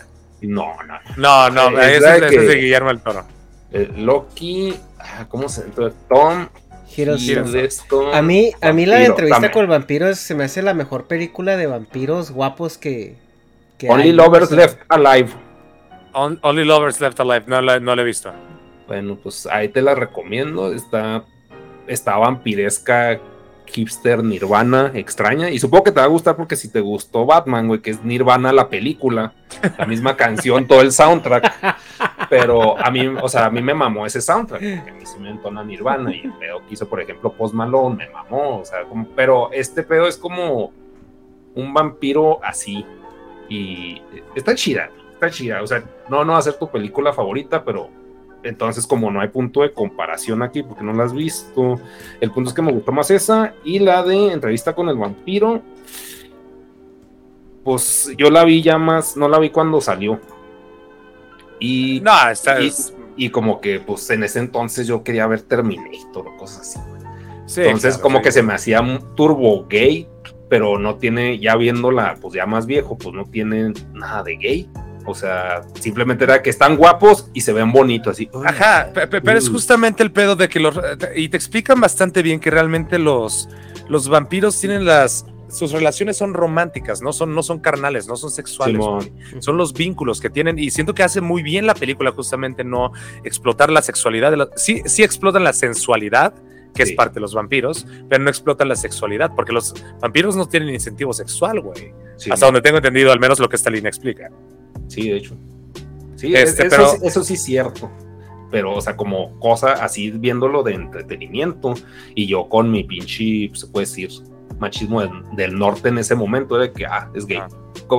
No, 0.48 0.74
no. 0.84 0.95
No, 1.18 1.49
no, 1.49 1.80
ese 1.82 1.99
la 2.02 2.15
es, 2.18 2.22
ese 2.24 2.30
que- 2.30 2.36
es 2.41 2.48
de 2.48 2.56
Guillermo 2.56 2.90
del 2.90 2.99
Toro. 3.02 3.26
Eh, 3.72 3.91
Loki, 3.98 4.76
ah, 4.99 5.26
¿cómo 5.30 5.49
se 5.49 5.61
entonces, 5.64 5.99
Tom 6.07 6.48
Hiddleston. 6.95 7.48
Hiddleston. 7.48 8.14
A 8.14 8.22
mí, 8.22 8.52
a 8.61 8.72
mí 8.72 8.86
la 8.86 9.03
entrevista 9.03 9.36
también. 9.38 9.52
con 9.53 9.61
el 9.64 9.68
vampiro 9.70 10.07
es- 10.10 10.20
se 10.20 10.36
me 10.36 10.44
hace 10.44 10.61
la 10.61 10.74
mejor 10.76 11.06
película 11.07 11.57
de 11.57 11.65
vampiros 11.68 12.30
guapos 12.32 12.78
que, 12.78 13.15
que 13.80 13.90
Only 13.90 14.10
hay, 14.10 14.14
¿no? 14.15 14.24
Lovers 14.26 14.52
Left 14.52 14.80
Alive. 14.90 15.30
On- 16.14 16.38
Only 16.44 16.65
Lovers 16.65 17.02
Left 17.02 17.20
Alive, 17.20 17.44
no 17.48 17.61
la, 17.61 17.80
no 17.80 17.95
la 17.95 18.02
he 18.03 18.06
visto. 18.06 18.32
Bueno, 18.88 19.18
pues 19.22 19.48
ahí 19.48 19.70
te 19.70 19.82
la 19.82 19.95
recomiendo. 19.95 20.72
Está, 20.72 21.24
está 21.88 22.18
vampiresca, 22.18 23.20
hipster, 23.74 24.24
Nirvana, 24.24 24.91
extraña. 24.94 25.50
Y 25.50 25.60
supongo 25.60 25.86
que 25.86 25.91
te 25.91 26.00
va 26.00 26.06
a 26.06 26.10
gustar 26.10 26.36
porque 26.36 26.56
si 26.56 26.70
te 26.72 26.80
gustó 26.80 27.26
Batman, 27.26 27.68
güey, 27.68 27.82
que 27.82 27.91
es 27.91 28.04
Nirvana 28.04 28.54
la 28.54 28.70
película, 28.70 29.34
la 29.78 29.86
misma 29.86 30.16
canción, 30.18 30.68
todo 30.68 30.82
el 30.82 30.91
soundtrack. 30.91 31.52
Pero 32.30 32.78
a 32.80 32.90
mí, 32.91 33.08
o 33.08 33.28
sea, 33.28 33.45
a 33.45 33.50
mí 33.50 33.62
me 33.62 33.74
mamó 33.74 34.06
ese 34.06 34.22
soundtrack, 34.22 34.62
porque 34.62 34.90
a 34.90 34.94
mí 34.94 35.06
sí 35.06 35.20
me 35.20 35.30
entona 35.32 35.64
Nirvana. 35.64 36.14
Y 36.16 36.22
el 36.22 36.34
pedo 36.34 36.60
que 36.68 36.74
hizo, 36.76 36.88
por 36.88 37.02
ejemplo, 37.02 37.34
Post 37.34 37.54
Malone, 37.54 37.95
me 37.95 38.10
mamó. 38.10 38.60
O 38.60 38.66
sea, 38.66 38.84
como- 38.84 39.08
pero 39.16 39.52
este 39.52 39.84
pedo 39.84 40.08
es 40.08 40.18
como 40.18 40.72
un 41.56 41.74
vampiro 41.74 42.40
así. 42.44 42.86
Y 43.50 44.02
está 44.36 44.56
chida, 44.56 44.90
está 45.14 45.30
chida. 45.30 45.62
O 45.62 45.68
sea, 45.68 45.84
no, 46.10 46.24
no 46.24 46.34
va 46.34 46.40
a 46.40 46.44
ser 46.44 46.54
tu 46.54 46.70
película 46.70 47.12
favorita, 47.14 47.64
pero 47.64 47.90
entonces, 48.44 48.86
como 48.88 49.10
no 49.11 49.22
hay 49.22 49.30
punto 49.30 49.61
de 49.61 49.72
comparación 49.74 50.41
aquí, 50.44 50.64
porque 50.64 50.84
no 50.84 50.94
la 50.94 51.03
has 51.06 51.14
visto, 51.14 51.80
el 52.22 52.32
punto 52.32 52.49
es 52.49 52.56
que 52.56 52.61
me 52.61 52.72
gustó 52.72 52.91
más 52.91 53.10
esa 53.11 53.53
y 53.64 53.80
la 53.80 54.03
de 54.03 54.32
entrevista 54.34 54.74
con 54.76 54.90
el 54.90 54.98
vampiro. 54.98 55.61
Pues 57.64 58.11
yo 58.18 58.30
la 58.30 58.44
vi 58.44 58.61
ya 58.61 58.78
más, 58.78 59.15
no 59.15 59.28
la 59.30 59.40
vi 59.40 59.49
cuando 59.49 59.80
salió. 59.80 60.20
Y, 61.60 62.02
No, 62.02 62.11
y, 62.60 62.68
es- 62.68 62.94
y 63.15 63.30
como 63.30 63.61
que, 63.61 63.80
pues 63.80 64.10
en 64.10 64.24
ese 64.24 64.40
entonces 64.40 64.86
yo 64.88 65.03
quería 65.03 65.28
ver 65.28 65.44
Terminator 65.44 66.28
o 66.28 66.36
cosas 66.38 66.61
así. 66.61 66.80
sí, 67.45 67.61
Entonces, 67.61 67.94
claro, 67.95 68.03
como 68.03 68.18
sí. 68.18 68.24
que 68.24 68.32
se 68.34 68.44
me 68.44 68.53
hacía 68.53 68.82
un 68.82 69.15
turbo 69.15 69.65
gay, 69.70 70.07
pero 70.49 70.78
no 70.78 70.95
tiene, 70.95 71.40
ya 71.40 71.56
viéndola, 71.56 72.18
pues 72.20 72.34
ya 72.34 72.45
más 72.45 72.65
viejo, 72.65 72.98
pues 72.98 73.15
no 73.15 73.24
tiene 73.26 73.72
nada 73.94 74.24
de 74.24 74.36
gay. 74.36 74.70
O 75.05 75.13
sea, 75.15 75.61
simplemente 75.80 76.23
era 76.23 76.41
que 76.41 76.49
están 76.49 76.77
guapos 76.77 77.30
y 77.34 77.41
se 77.41 77.53
ven 77.53 77.71
bonitos, 77.71 78.13
así. 78.13 78.30
Ajá, 78.45 78.89
pe- 78.93 79.07
pe- 79.07 79.21
pero 79.21 79.38
es 79.38 79.49
justamente 79.49 80.03
el 80.03 80.11
pedo 80.11 80.35
de 80.35 80.47
que 80.49 80.59
los. 80.59 80.80
Y 81.15 81.30
te 81.30 81.38
explican 81.38 81.80
bastante 81.81 82.21
bien 82.21 82.39
que 82.39 82.49
realmente 82.51 82.99
los, 82.99 83.49
los 83.89 84.07
vampiros 84.09 84.59
tienen 84.59 84.85
las. 84.85 85.25
Sus 85.49 85.71
relaciones 85.71 86.17
son 86.17 86.34
románticas, 86.34 87.03
no 87.03 87.13
son, 87.13 87.35
no 87.35 87.43
son 87.43 87.59
carnales, 87.59 88.07
no 88.07 88.15
son 88.15 88.31
sexuales. 88.31 88.77
Son 89.39 89.55
los 89.55 89.73
vínculos 89.73 90.19
que 90.19 90.31
tienen. 90.31 90.57
Y 90.57 90.71
siento 90.71 90.95
que 90.95 91.03
hace 91.03 91.21
muy 91.21 91.43
bien 91.43 91.67
la 91.67 91.75
película, 91.75 92.11
justamente 92.11 92.63
no 92.63 92.91
explotar 93.23 93.69
la 93.69 93.84
sexualidad. 93.84 94.31
De 94.31 94.38
la- 94.38 94.49
sí, 94.55 94.81
sí 94.85 95.03
explotan 95.03 95.43
la 95.43 95.53
sensualidad 95.53 96.34
que 96.73 96.81
es 96.81 96.93
parte 96.93 97.13
de 97.15 97.19
los 97.19 97.35
vampiros, 97.35 97.85
pero 98.09 98.23
no 98.23 98.31
explotan 98.31 98.67
la 98.67 98.75
sexualidad, 98.75 99.30
porque 99.35 99.51
los 99.53 99.75
vampiros 100.01 100.35
no 100.35 100.47
tienen 100.47 100.69
incentivo 100.73 101.13
sexual, 101.13 101.59
güey. 101.61 101.93
Sí, 102.17 102.31
Hasta 102.31 102.47
donde 102.47 102.61
tengo 102.63 102.77
entendido, 102.77 103.11
al 103.11 103.19
menos 103.19 103.38
lo 103.39 103.47
que 103.47 103.57
esta 103.57 103.69
línea 103.69 103.89
explica. 103.89 104.31
Sí, 104.88 105.10
de 105.10 105.18
hecho. 105.18 105.35
Sí, 106.15 106.34
Este, 106.35 106.64
es- 106.68 106.69
pero- 106.69 106.84
eso, 106.85 106.95
sí- 106.97 107.07
eso 107.07 107.23
sí 107.23 107.34
es 107.35 107.43
cierto. 107.43 107.91
Pero, 108.51 108.76
o 108.76 108.81
sea, 108.81 108.95
como 108.95 109.39
cosa 109.39 109.73
así 109.73 110.11
viéndolo 110.11 110.61
de 110.61 110.73
entretenimiento 110.76 111.73
y 112.14 112.27
yo 112.27 112.47
con 112.49 112.69
mi 112.69 112.84
pinche, 112.84 113.47
pues, 113.49 113.61
se 113.61 113.68
puede 113.68 113.85
decir, 113.88 114.10
machismo 114.60 115.01
del, 115.01 115.10
del 115.35 115.57
norte 115.57 115.89
en 115.89 115.97
ese 115.97 116.14
momento 116.15 116.57
de 116.57 116.72
que, 116.72 116.85
ah, 116.85 117.10
es 117.15 117.26
gay. 117.26 117.39
Ah. 117.39 117.47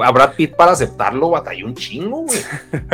A 0.04 0.12
Brad 0.12 0.34
Pitt 0.34 0.54
para 0.54 0.72
aceptarlo 0.72 1.30
batalló 1.30 1.66
un 1.66 1.74
chingo, 1.74 2.22
güey. 2.22 2.38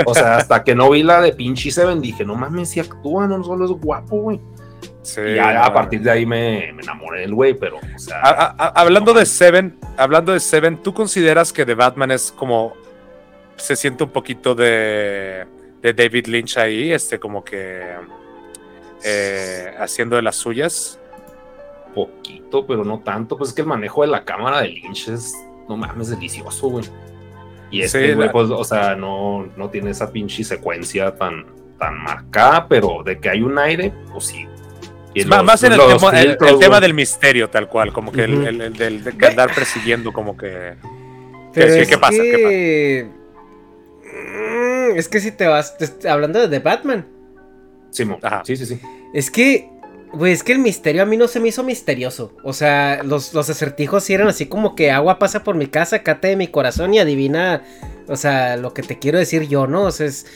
O 0.07 0.15
sea, 0.15 0.39
hasta 0.39 0.65
que 0.65 0.75
no 0.75 0.91
vi 0.91 1.03
la 1.03 1.21
de 1.21 1.33
pinche 1.33 1.71
Seven 1.71 2.01
dije, 2.01 2.25
no 2.25 2.35
mames, 2.35 2.71
si 2.71 2.81
actúa, 2.81 3.27
no 3.27 3.45
solo 3.45 3.67
es 3.67 3.71
guapo, 3.73 4.17
güey. 4.23 4.41
Sí, 5.03 5.21
Y 5.21 5.39
a 5.39 5.71
partir 5.73 6.01
de 6.03 6.11
ahí 6.11 6.25
me, 6.27 6.73
me 6.75 6.83
enamoré 6.83 7.21
del 7.21 7.35
güey, 7.35 7.55
pero, 7.55 7.77
o 7.77 7.99
sea, 7.99 8.21
A- 8.23 8.31
a- 8.31 8.55
a- 8.59 8.81
hablando 8.81 9.13
de 9.13 9.25
Seven, 9.27 9.79
hablando 9.99 10.33
de 10.33 10.41
Seven, 10.41 10.79
¿tú 10.83 10.93
consideras 10.95 11.53
que 11.53 11.65
The 11.67 11.75
Batman 11.75 12.11
es 12.11 12.33
como 12.33 12.73
se 13.61 13.77
siente 13.77 14.05
un 14.05 14.11
poquito 14.11 14.55
de, 14.55 15.47
de 15.83 15.93
David 15.93 16.27
Lynch 16.27 16.57
ahí, 16.59 16.93
este 16.93 17.19
como 17.19 17.45
que 17.45 17.83
eh, 19.05 19.75
haciendo 19.79 20.17
de 20.17 20.23
las 20.23 20.37
suyas? 20.37 20.97
poquito, 21.95 22.65
pero 22.67 22.85
no 22.85 23.01
tanto. 23.01 23.37
Pues 23.37 23.51
es 23.51 23.55
que 23.55 23.63
el 23.63 23.67
manejo 23.67 24.03
de 24.03 24.09
la 24.09 24.25
cámara 24.25 24.61
de 24.63 24.69
Lynch 24.69 25.09
es, 25.09 25.33
no 25.69 25.77
mames, 25.77 26.09
delicioso, 26.11 26.69
güey. 26.69 26.85
Y 27.73 27.83
este, 27.83 28.09
Sí, 28.09 28.15
güey, 28.15 28.27
la- 28.29 28.33
pues, 28.33 28.49
o 28.51 28.63
sea, 28.63 28.95
no, 28.95 29.49
no 29.57 29.71
tiene 29.71 29.91
esa 29.91 30.13
pinche 30.13 30.45
secuencia 30.45 31.15
tan, 31.17 31.47
tan 31.79 31.99
marcada, 32.01 32.69
pero 32.69 33.03
de 33.05 33.19
que 33.19 33.29
hay 33.29 33.43
un 33.43 33.59
aire, 33.59 33.93
pues 34.13 34.27
sí. 34.27 34.47
Y 35.15 35.25
Má- 35.25 35.39
los- 35.39 35.45
más 35.47 35.63
en 35.65 35.73
el, 35.73 35.81
tema, 35.81 36.21
el- 36.49 36.59
tema 36.61 36.81
del 36.81 36.95
misterio, 36.95 37.51
tal 37.51 37.69
cual, 37.69 37.93
como 37.93 38.13
que 38.13 38.23
el- 38.23 38.35
Ujú. 38.39 38.47
el, 38.47 38.61
el 38.61 38.73
del 38.75 39.03
de 39.03 39.19
que 39.19 39.27
andar 39.27 39.53
persiguiendo, 39.53 40.13
como 40.13 40.37
que. 40.37 40.75
¿Qué- 41.53 41.81
es 41.83 41.89
qué 41.89 41.99
pasa? 41.99 42.23
¿Qué 42.23 42.31
que... 42.33 43.11
Mm, 44.25 44.97
Es 44.99 45.09
que 45.09 45.21
si 45.21 45.31
te 45.33 45.47
vas, 45.47 45.77
te- 45.79 46.09
hablando 46.09 46.41
de 46.41 46.49
The 46.49 46.59
Batman, 46.61 47.07
Sí, 47.91 48.05
Ajá. 48.23 48.43
sí, 48.45 48.57
sí, 48.57 48.67
sí. 48.67 48.81
es 49.15 49.31
que, 49.33 49.69
güey, 50.13 50.33
es 50.33 50.45
que 50.45 50.53
el 50.53 50.59
misterio 50.61 51.03
a 51.03 51.07
mí 51.07 51.17
no 51.17 51.27
se 51.27 51.41
me 51.41 51.49
hizo 51.49 51.65
misterioso. 51.65 52.37
O 52.45 52.53
sea, 52.53 53.03
los, 53.03 53.35
los 53.35 53.51
acertijos 53.51 54.05
sí 54.05 54.15
eran 54.15 54.29
así 54.29 54.47
como 54.47 54.75
que 54.77 54.91
agua 54.93 55.19
pasa 55.19 55.43
por 55.43 55.57
mi 55.57 55.67
casa, 55.67 56.03
cate 56.05 56.29
de 56.29 56.37
mi 56.37 56.47
corazón 56.49 56.95
y 56.95 56.99
adivina, 57.01 57.63
o 58.07 58.17
sea, 58.17 58.57
lo 58.57 58.73
que 58.75 58.83
te 58.83 58.99
quiero 58.99 59.19
decir 59.19 59.49
yo, 59.49 59.67
¿no? 59.67 59.83
O 59.85 59.91
sea, 59.91 60.07
es... 60.07 60.27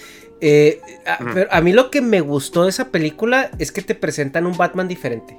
eh, 0.40 0.81
a, 1.06 1.19
pero 1.32 1.48
a 1.52 1.61
mí 1.61 1.73
lo 1.73 1.90
que 1.93 2.01
me 2.01 2.20
gustó 2.20 2.65
de 2.65 2.70
esa 2.70 2.90
película 2.90 3.51
es 3.59 3.70
que 3.70 3.82
te 3.82 3.94
presentan 3.94 4.47
un 4.47 4.56
Batman 4.56 4.89
diferente. 4.89 5.36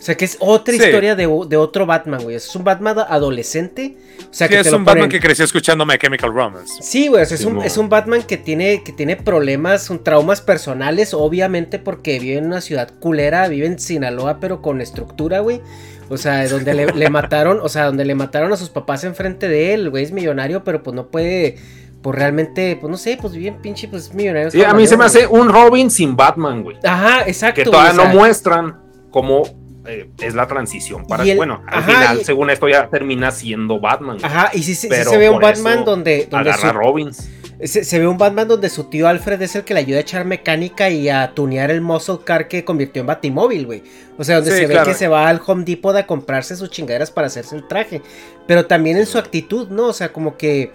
O 0.00 0.02
sea, 0.02 0.16
que 0.16 0.24
es 0.24 0.38
otra 0.40 0.72
Sí. 0.72 0.82
historia 0.82 1.14
de, 1.14 1.24
de 1.26 1.56
otro 1.58 1.84
Batman, 1.84 2.22
güey. 2.22 2.34
Es 2.36 2.56
un 2.56 2.64
Batman 2.64 2.96
adolescente. 3.06 3.98
O 4.18 4.32
sea, 4.32 4.46
Sí, 4.46 4.54
que 4.54 4.60
es 4.60 4.64
te 4.64 4.70
lo 4.70 4.78
un 4.78 4.86
Batman 4.86 5.10
que 5.10 5.20
creció 5.20 5.44
escuchando 5.44 5.84
My 5.84 5.98
Chemical 5.98 6.32
Romance. 6.32 6.82
Sí, 6.82 7.08
güey, 7.08 7.22
o 7.22 7.26
sea, 7.26 7.34
es, 7.34 7.44
un, 7.44 7.62
es 7.62 7.76
un 7.76 7.90
Batman 7.90 8.22
que 8.22 8.38
tiene, 8.38 8.82
que 8.82 8.92
tiene 8.92 9.16
problemas, 9.16 9.90
un 9.90 10.02
traumas 10.02 10.40
personales, 10.40 11.12
obviamente 11.12 11.78
porque 11.78 12.18
vive 12.18 12.38
en 12.38 12.46
una 12.46 12.62
ciudad 12.62 12.90
culera, 12.98 13.46
vive 13.48 13.66
en 13.66 13.78
Sinaloa, 13.78 14.38
pero 14.40 14.62
con 14.62 14.80
estructura, 14.80 15.40
güey. 15.40 15.60
O 16.08 16.16
sea, 16.16 16.48
donde 16.48 16.72
le, 16.72 16.86
le 16.86 17.10
mataron, 17.10 17.60
o 17.62 17.68
sea, 17.68 17.84
donde 17.84 18.06
le 18.06 18.14
mataron 18.14 18.50
a 18.54 18.56
sus 18.56 18.70
papás 18.70 19.04
enfrente 19.04 19.48
de 19.48 19.74
él, 19.74 19.90
güey 19.90 20.02
es 20.04 20.12
millonario, 20.12 20.64
pero 20.64 20.82
pues 20.82 20.96
no 20.96 21.08
puede, 21.08 21.56
pues 22.00 22.16
realmente, 22.18 22.74
pues 22.80 22.90
no 22.90 22.96
sé, 22.96 23.18
pues 23.20 23.34
bien 23.34 23.58
pinche, 23.60 23.86
pues 23.86 24.14
millonario. 24.14 24.50
Sí, 24.50 24.64
a 24.64 24.72
mí 24.72 24.86
se 24.86 24.96
me 24.96 25.04
hace 25.04 25.26
un 25.26 25.50
Robin 25.50 25.90
sin 25.90 26.16
Batman, 26.16 26.62
güey. 26.62 26.78
Ajá, 26.84 27.24
exacto. 27.26 27.56
Que 27.56 27.64
todavía 27.64 27.92
o 27.92 27.94
sea, 27.96 28.04
no 28.08 28.14
muestran 28.18 28.80
cómo 29.10 29.59
eh, 29.90 30.08
es 30.20 30.34
la 30.34 30.46
transición 30.46 31.06
para. 31.06 31.24
El- 31.24 31.36
bueno, 31.36 31.62
al 31.66 31.78
ajá, 31.80 31.92
final, 31.92 32.20
y- 32.20 32.24
según 32.24 32.50
esto, 32.50 32.68
ya 32.68 32.88
termina 32.88 33.30
siendo 33.30 33.80
Batman. 33.80 34.18
Ajá, 34.22 34.50
y 34.54 34.62
sí, 34.62 34.74
sí- 34.74 34.88
sí 34.90 35.04
se 35.04 35.16
ve 35.18 35.28
un 35.30 35.40
Batman 35.40 35.84
donde, 35.84 36.26
donde 36.30 36.50
Agarra 36.50 36.70
su- 36.72 36.78
Robins. 36.78 37.28
Se, 37.62 37.84
se 37.84 37.98
ve 37.98 38.06
un 38.08 38.16
Batman 38.16 38.48
donde 38.48 38.70
su 38.70 38.84
tío 38.84 39.06
Alfred 39.06 39.42
es 39.42 39.54
el 39.54 39.64
que 39.64 39.74
le 39.74 39.80
ayuda 39.80 39.98
a 39.98 40.00
echar 40.00 40.24
mecánica 40.24 40.88
y 40.88 41.10
a 41.10 41.32
tunear 41.34 41.70
el 41.70 41.82
muscle 41.82 42.16
car 42.24 42.48
que 42.48 42.64
convirtió 42.64 43.00
en 43.00 43.06
Batimóvil, 43.06 43.66
güey. 43.66 43.82
O 44.16 44.24
sea, 44.24 44.36
donde 44.36 44.50
Sí, 44.52 44.56
se 44.56 44.66
ve 44.66 44.72
claro. 44.72 44.88
que 44.88 44.94
se 44.94 45.08
va 45.08 45.28
al 45.28 45.42
Home 45.46 45.64
Depot 45.64 45.94
a 45.94 46.06
comprarse 46.06 46.56
sus 46.56 46.70
chingaderas 46.70 47.10
para 47.10 47.26
hacerse 47.26 47.54
el 47.56 47.68
traje. 47.68 48.00
Pero 48.46 48.64
también 48.64 48.96
en 48.96 49.04
su 49.04 49.18
actitud, 49.18 49.68
¿no? 49.68 49.88
O 49.88 49.92
sea, 49.92 50.10
como 50.10 50.38
que 50.38 50.72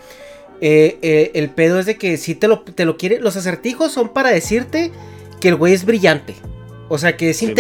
eh, 0.62 1.00
eh, 1.02 1.32
el 1.34 1.50
pedo 1.50 1.80
es 1.80 1.88
de 1.88 1.98
que 1.98 2.18
si 2.18 2.36
te 2.36 2.48
lo, 2.48 2.60
te 2.62 2.86
lo 2.86 2.98
quiere. 2.98 3.20
Los 3.20 3.36
acertijos 3.36 3.92
son 3.92 4.10
para 4.10 4.30
decirte 4.30 4.92
que 5.42 5.48
el 5.50 5.56
güey 5.56 5.74
es 5.74 5.86
brillante. 5.86 6.36
O 6.88 7.00
sea, 7.00 7.18
que 7.18 7.32
es 7.32 7.38
Simón. 7.38 7.56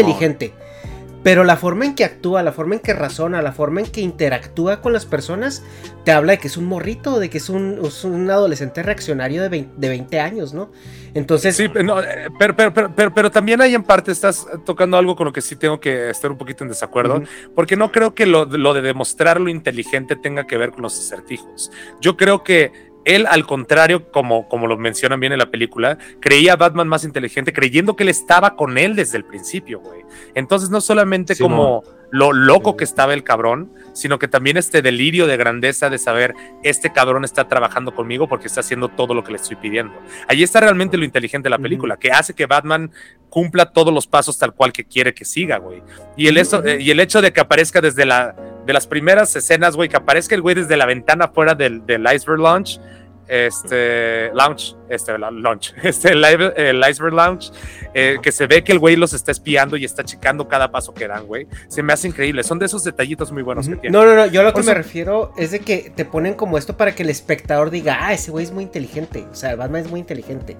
Pero 1.25 1.43
la 1.43 1.57
forma 1.57 1.85
en 1.85 1.95
que 1.95 2.03
actúa, 2.03 2.43
la 2.43 2.51
forma 2.51 2.75
en 2.75 2.81
que 2.81 2.93
razona, 2.93 3.41
la 3.41 3.51
forma 3.51 3.81
en 3.81 3.87
que 3.87 3.99
interactúa 3.99 4.79
con 4.79 4.93
las 4.93 5.07
personas, 5.07 5.63
te 6.03 6.11
habla 6.11 6.33
de 6.33 6.37
que 6.37 6.47
es 6.47 6.55
un 6.55 6.65
morrito, 6.65 7.19
de 7.19 7.31
que 7.31 7.39
es 7.39 7.49
un, 7.49 7.79
es 7.83 8.03
un 8.03 8.29
adolescente 8.29 8.83
reaccionario 8.83 9.41
de 9.41 9.49
20, 9.49 9.73
de 9.75 9.89
20 9.89 10.19
años, 10.19 10.53
¿no? 10.53 10.69
Entonces, 11.15 11.55
Sí, 11.55 11.67
no, 11.83 11.99
eh, 11.99 12.27
pero, 12.37 12.55
pero, 12.55 13.11
pero, 13.11 13.31
también 13.31 13.59
ahí 13.59 13.73
en 13.73 13.81
parte 13.81 14.11
estás 14.11 14.45
tocando 14.67 14.97
algo 14.97 15.15
con 15.15 15.25
lo 15.25 15.33
que 15.33 15.41
sí 15.41 15.55
tengo 15.55 15.79
que 15.79 16.11
estar 16.11 16.29
un 16.29 16.37
poquito 16.37 16.63
en 16.63 16.69
desacuerdo, 16.69 17.23
porque 17.55 17.75
no 17.75 17.91
creo 17.91 18.13
que 18.13 18.27
lo, 18.27 18.45
lo 18.45 18.75
de 18.75 18.83
demostrar 18.83 19.41
lo 19.41 19.49
inteligente 19.49 20.15
tenga 20.15 20.45
que 20.45 20.57
ver 20.57 20.73
con 20.73 20.83
los 20.83 20.99
acertijos. 20.99 21.71
Yo 22.01 22.17
creo 22.17 22.43
que 22.43 22.84
él, 23.05 23.27
al 23.27 23.45
contrario, 23.45 24.11
como, 24.11 24.49
como 24.49 24.67
lo 24.67 24.77
mencionan 24.77 25.19
bien 25.19 25.31
en 25.31 25.39
la 25.39 25.51
película, 25.51 25.97
creía 26.19 26.53
a 26.53 26.55
Batman 26.55 26.87
más 26.87 27.03
inteligente, 27.03 27.53
creyendo 27.53 27.95
que 27.95 28.03
él 28.03 28.09
estaba 28.09 28.55
con 28.55 28.77
él 28.77 28.95
desde 28.95 29.17
el 29.17 29.23
principio, 29.23 29.79
güey. 29.79 30.01
Entonces, 30.33 30.69
no 30.69 30.81
solamente 30.81 31.37
como 31.37 31.83
lo 32.11 32.33
loco 32.33 32.77
que 32.77 32.83
estaba 32.83 33.13
el 33.13 33.23
cabrón, 33.23 33.71
sino 33.93 34.19
que 34.19 34.27
también 34.27 34.57
este 34.57 34.81
delirio 34.81 35.27
de 35.27 35.37
grandeza 35.37 35.89
de 35.89 35.97
saber, 35.97 36.33
este 36.63 36.91
cabrón 36.91 37.25
está 37.25 37.47
trabajando 37.47 37.93
conmigo 37.93 38.27
porque 38.27 38.47
está 38.47 38.61
haciendo 38.61 38.89
todo 38.89 39.13
lo 39.13 39.23
que 39.23 39.31
le 39.31 39.37
estoy 39.37 39.55
pidiendo. 39.55 39.93
Ahí 40.27 40.41
está 40.41 40.59
realmente 40.59 40.97
lo 40.97 41.05
inteligente 41.05 41.45
de 41.45 41.51
la 41.51 41.59
película, 41.59 41.97
que 41.97 42.11
hace 42.11 42.33
que 42.33 42.45
Batman 42.45 42.91
cumpla 43.29 43.71
todos 43.71 43.93
los 43.93 44.07
pasos 44.07 44.37
tal 44.37 44.53
cual 44.53 44.71
que 44.71 44.85
quiere 44.85 45.13
que 45.13 45.25
siga, 45.25 45.57
güey. 45.57 45.83
Y 46.15 46.27
el, 46.27 46.37
eso, 46.37 46.63
eh, 46.63 46.81
y 46.81 46.89
el 46.91 46.99
hecho 46.99 47.21
de 47.21 47.33
que 47.33 47.41
aparezca 47.41 47.81
desde 47.81 48.05
la, 48.05 48.33
de 48.65 48.73
las 48.73 48.87
primeras 48.87 49.35
escenas, 49.35 49.75
güey, 49.75 49.89
que 49.89 49.97
aparezca 49.97 50.35
el 50.35 50.41
güey 50.41 50.55
desde 50.55 50.75
la 50.77 50.85
ventana 50.85 51.27
fuera 51.27 51.53
del, 51.55 51.85
del 51.85 52.03
Iceberg 52.13 52.39
Lounge, 52.39 52.79
este, 53.27 54.31
Lounge, 54.33 54.75
este, 54.89 55.17
Launch, 55.17 55.73
este, 55.83 56.11
el, 56.11 56.83
Iceberg 56.89 57.13
Lounge, 57.13 57.51
eh, 57.93 58.17
que 58.21 58.31
se 58.31 58.47
ve 58.47 58.63
que 58.63 58.71
el 58.71 58.79
güey 58.79 58.95
los 58.95 59.13
está 59.13 59.31
espiando 59.31 59.77
y 59.77 59.85
está 59.85 60.03
checando 60.03 60.47
cada 60.47 60.71
paso 60.71 60.93
que 60.93 61.07
dan, 61.07 61.25
güey. 61.25 61.47
Se 61.67 61.81
me 61.83 61.93
hace 61.93 62.07
increíble. 62.07 62.43
Son 62.43 62.59
de 62.59 62.65
esos 62.67 62.83
detallitos 62.83 63.31
muy 63.31 63.43
buenos 63.43 63.67
que 63.67 63.75
tiene. 63.77 63.97
no, 63.97 64.05
no, 64.05 64.15
no, 64.15 64.25
yo 64.27 64.41
a 64.41 64.43
lo 64.43 64.53
que 64.53 64.61
me 64.63 64.73
refiero 64.73 65.33
es 65.37 65.51
de 65.51 65.59
que 65.59 65.91
te 65.95 66.05
ponen 66.05 66.33
como 66.35 66.57
esto 66.57 66.77
para 66.77 66.93
que 66.93 67.03
el 67.03 67.09
espectador 67.09 67.69
diga, 67.71 67.97
ah, 68.01 68.13
ese 68.13 68.31
güey 68.31 68.45
es 68.45 68.51
muy 68.51 68.63
inteligente, 68.63 69.25
o 69.31 69.35
sea, 69.35 69.55
Batman 69.55 69.81
es 69.81 69.89
muy 69.89 69.99
inteligente. 69.99 70.55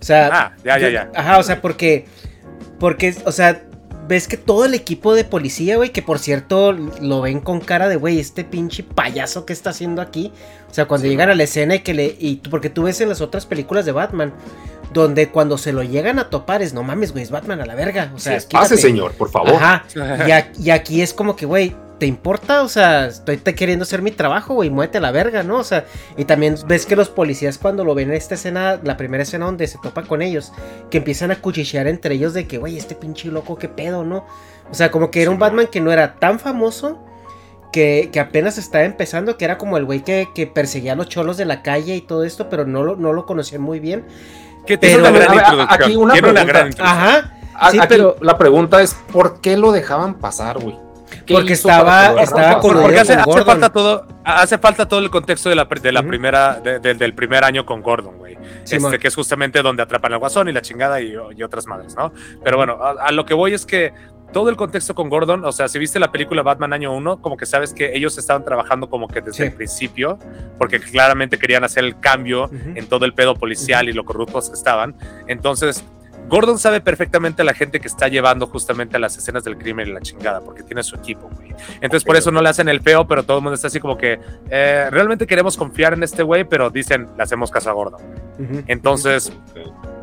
O 0.00 0.04
sea, 0.04 0.28
Ah, 0.32 0.56
ya, 0.64 0.78
ya, 0.78 0.86
yo- 0.88 0.92
ya. 0.92 1.10
Ajá, 1.14 1.38
o 1.38 1.42
sea, 1.42 1.60
porque, 1.62 2.06
porque, 2.78 3.14
o 3.24 3.32
sea, 3.32 3.62
ves 4.12 4.28
que 4.28 4.36
todo 4.36 4.64
el 4.64 4.74
equipo 4.74 5.14
de 5.14 5.24
policía, 5.24 5.76
güey, 5.76 5.90
que 5.90 6.00
por 6.02 6.18
cierto 6.18 6.72
lo 6.72 7.20
ven 7.20 7.40
con 7.40 7.60
cara 7.60 7.88
de, 7.88 7.96
güey, 7.96 8.18
este 8.20 8.44
pinche 8.44 8.82
payaso 8.82 9.44
que 9.44 9.52
está 9.52 9.70
haciendo 9.70 10.00
aquí. 10.00 10.32
O 10.70 10.74
sea, 10.74 10.86
cuando 10.86 11.04
Sí, 11.04 11.10
llegan 11.10 11.28
a 11.30 11.34
la 11.34 11.42
escena 11.42 11.74
y 11.74 11.80
que 11.80 11.92
le, 11.94 12.16
y 12.18 12.36
tú- 12.36 12.48
porque 12.50 12.70
tú 12.70 12.84
ves 12.84 13.00
en 13.00 13.08
las 13.08 13.20
otras 13.20 13.44
películas 13.46 13.84
de 13.84 13.92
Batman, 13.92 14.32
donde 14.92 15.28
cuando 15.30 15.58
se 15.58 15.72
lo 15.72 15.82
llegan 15.82 16.18
a 16.18 16.30
topar 16.30 16.62
es, 16.62 16.72
no 16.74 16.82
mames, 16.82 17.12
güey, 17.12 17.24
es 17.24 17.30
Batman 17.30 17.60
a 17.60 17.66
la 17.66 17.74
verga. 17.74 18.12
O 18.14 18.18
sea, 18.18 18.34
Pase, 18.34 18.46
quítate". 18.48 18.76
señor, 18.76 19.12
por 19.12 19.30
favor. 19.30 19.54
Ajá. 19.54 19.84
Y, 20.28 20.30
a- 20.30 20.52
y 20.58 20.70
aquí 20.70 21.00
es 21.02 21.12
como 21.14 21.34
que, 21.36 21.46
güey, 21.46 21.74
¿te 21.98 22.06
importa? 22.06 22.62
O 22.62 22.68
sea, 22.68 23.06
estoy 23.06 23.36
te 23.36 23.54
queriendo 23.54 23.84
hacer 23.84 24.02
mi 24.02 24.10
trabajo, 24.10 24.54
güey, 24.54 24.70
muévete 24.70 25.00
la 25.00 25.10
verga, 25.12 25.42
¿no? 25.42 25.58
O 25.58 25.64
sea, 25.64 25.84
y 26.16 26.24
también 26.24 26.56
ves 26.66 26.84
que 26.86 26.96
los 26.96 27.08
policías 27.08 27.58
cuando 27.58 27.84
lo 27.84 27.94
ven 27.94 28.08
en 28.10 28.16
esta 28.16 28.34
escena, 28.34 28.80
la 28.82 28.96
primera 28.96 29.22
escena 29.22 29.46
donde 29.46 29.66
se 29.68 29.78
topa 29.82 30.02
con 30.02 30.20
ellos, 30.22 30.52
que 30.90 30.98
empiezan 30.98 31.30
a 31.30 31.36
cuchichear 31.36 31.86
entre 31.86 32.14
ellos 32.14 32.34
de 32.34 32.46
que, 32.46 32.58
güey, 32.58 32.76
este 32.76 32.94
pinche 32.94 33.28
loco, 33.28 33.56
qué 33.56 33.68
pedo, 33.68 34.04
¿no? 34.04 34.26
O 34.70 34.74
sea, 34.74 34.90
como 34.90 35.10
que 35.10 35.22
era 35.22 35.30
un 35.30 35.38
Batman 35.38 35.66
que 35.68 35.80
no 35.80 35.92
era 35.92 36.14
tan 36.16 36.38
famoso. 36.40 36.98
Que, 37.72 38.10
que 38.12 38.20
apenas 38.20 38.58
estaba 38.58 38.84
empezando, 38.84 39.38
que 39.38 39.46
era 39.46 39.56
como 39.56 39.78
el 39.78 39.86
güey 39.86 40.04
que, 40.04 40.28
que 40.34 40.46
perseguía 40.46 40.92
a 40.92 40.94
los 40.94 41.08
cholos 41.08 41.38
de 41.38 41.46
la 41.46 41.62
calle 41.62 41.96
y 41.96 42.02
todo 42.02 42.22
esto, 42.24 42.50
pero 42.50 42.66
no 42.66 42.82
lo, 42.82 42.96
no 42.96 43.14
lo 43.14 43.24
conocían 43.24 43.62
muy 43.62 43.80
bien. 43.80 44.04
Que 44.66 44.76
tiene 44.76 44.96
Pero- 44.96 45.08
una 45.08 45.18
gran 45.18 45.34
introducción. 45.38 45.80
aquí 45.82 45.96
una 45.96 46.12
tiene 46.12 46.30
una 46.32 46.40
pregunta. 46.42 46.44
gran 46.44 46.66
introducción. 46.66 46.86
Ajá. 46.86 47.34
A- 47.54 47.70
Sí, 47.70 47.78
aquí 47.78 47.86
pero- 47.88 48.16
la 48.20 48.36
pregunta 48.36 48.82
es: 48.82 48.94
¿por 49.10 49.40
qué 49.40 49.56
lo 49.56 49.72
dejaban 49.72 50.16
pasar, 50.16 50.58
güey? 50.58 50.78
¿Qué 51.26 51.34
Porque 51.34 51.52
estaba- 51.54 52.20
estaba 52.22 52.58
coludido 52.60 52.82
Porque 52.82 53.00
hace, 53.00 53.12
con 53.14 53.20
hace 53.20 53.30
Gordon. 53.30 53.46
falta 53.46 53.68
todo, 53.72 54.06
hace 54.24 54.58
falta 54.58 54.88
todo 54.88 55.00
el 55.00 55.10
contexto 55.10 55.48
de 55.48 55.54
la, 55.56 55.64
de 55.64 55.92
la 55.92 56.00
Ujú. 56.00 56.08
primera, 56.08 56.60
de- 56.60 56.78
de- 56.80 56.94
del 56.94 57.14
primer 57.14 57.44
año 57.44 57.64
con 57.66 57.82
Gordon, 57.82 58.18
güey. 58.18 58.36
Simón. 58.64 58.92
Este, 58.92 59.00
que 59.02 59.08
es 59.08 59.14
justamente 59.14 59.62
donde 59.62 59.82
atrapan 59.82 60.12
al 60.12 60.18
guasón 60.18 60.48
y 60.48 60.52
la 60.52 60.62
chingada 60.62 61.00
y, 61.00 61.14
y 61.36 61.42
otras 61.42 61.66
madres, 61.66 61.94
¿no? 61.96 62.12
Pero 62.44 62.56
bueno, 62.56 62.78
a, 62.82 63.06
a 63.08 63.12
lo 63.12 63.24
que 63.24 63.34
voy 63.34 63.54
es 63.54 63.66
que 63.66 63.92
todo 64.32 64.48
el 64.48 64.56
contexto 64.56 64.94
con 64.94 65.10
Gordon, 65.10 65.44
o 65.44 65.52
sea, 65.52 65.68
si 65.68 65.78
viste 65.78 65.98
la 66.00 66.10
película 66.10 66.42
Batman 66.42 66.72
año 66.72 66.94
1, 66.94 67.20
como 67.20 67.36
que 67.36 67.44
sabes 67.44 67.74
que 67.74 67.94
ellos 67.94 68.16
estaban 68.16 68.44
trabajando 68.44 68.88
como 68.88 69.06
que 69.08 69.20
desde 69.20 69.32
Sí. 69.36 69.42
el 69.42 69.52
principio, 69.52 70.18
porque 70.58 70.80
claramente 70.80 71.38
querían 71.38 71.64
hacer 71.64 71.84
el 71.84 72.00
cambio 72.00 72.44
Ujú. 72.44 72.56
en 72.74 72.86
todo 72.86 73.04
el 73.04 73.12
pedo 73.12 73.34
policial 73.34 73.88
y 73.90 73.92
lo 73.92 74.04
corruptos 74.06 74.48
que 74.48 74.54
estaban. 74.54 74.94
Entonces, 75.26 75.84
Gordon 76.28 76.58
sabe 76.58 76.80
perfectamente 76.80 77.42
a 77.42 77.44
la 77.44 77.54
gente 77.54 77.80
que 77.80 77.88
está 77.88 78.08
llevando 78.08 78.46
justamente 78.46 78.96
a 78.96 78.98
las 78.98 79.16
escenas 79.16 79.44
del 79.44 79.58
crimen 79.58 79.88
y 79.88 79.92
la 79.92 80.00
chingada, 80.00 80.40
porque 80.40 80.62
tiene 80.62 80.82
su 80.82 80.96
equipo, 80.96 81.30
güey. 81.34 81.54
Entonces, 81.80 82.04
por 82.04 82.16
eso 82.16 82.30
no 82.30 82.40
le 82.40 82.48
hacen 82.48 82.68
el 82.68 82.80
feo, 82.80 83.06
pero 83.06 83.22
todo 83.22 83.38
el 83.38 83.42
mundo 83.42 83.54
está 83.54 83.66
así 83.66 83.80
como 83.80 83.98
que 83.98 84.18
eh, 84.50 84.88
realmente 84.90 85.26
queremos 85.26 85.56
confiar 85.56 85.92
en 85.92 86.02
este 86.02 86.22
güey, 86.22 86.44
pero 86.44 86.70
dicen, 86.70 87.08
le 87.16 87.22
hacemos 87.22 87.50
caso 87.50 87.70
a 87.70 87.72
Gordon. 87.72 88.00
Entonces, 88.66 89.32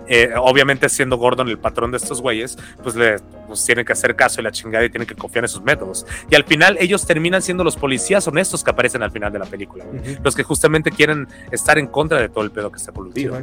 eh, 0.09 0.31
obviamente 0.35 0.89
siendo 0.89 1.17
Gordon 1.17 1.47
el 1.47 1.59
patrón 1.59 1.91
de 1.91 1.97
estos 1.97 2.21
güeyes, 2.21 2.57
pues 2.83 2.95
le 2.95 3.17
pues, 3.47 3.63
tienen 3.63 3.85
que 3.85 3.93
hacer 3.93 4.15
caso 4.15 4.41
y 4.41 4.43
la 4.43 4.51
chingada 4.51 4.83
y 4.83 4.89
tienen 4.89 5.07
que 5.07 5.15
confiar 5.15 5.45
en 5.45 5.49
sus 5.49 5.61
métodos. 5.61 6.05
Y 6.29 6.35
al 6.35 6.43
final 6.43 6.77
ellos 6.79 7.05
terminan 7.05 7.41
siendo 7.41 7.63
los 7.63 7.75
policías 7.75 8.27
honestos 8.27 8.63
que 8.63 8.71
aparecen 8.71 9.03
al 9.03 9.11
final 9.11 9.31
de 9.31 9.39
la 9.39 9.45
película, 9.45 9.85
los 10.23 10.35
que 10.35 10.43
justamente 10.43 10.91
quieren 10.91 11.27
estar 11.51 11.77
en 11.77 11.87
contra 11.87 12.19
de 12.19 12.29
todo 12.29 12.43
el 12.43 12.51
pedo 12.51 12.71
que 12.71 12.77
está 12.77 12.91
coludido. 12.91 13.41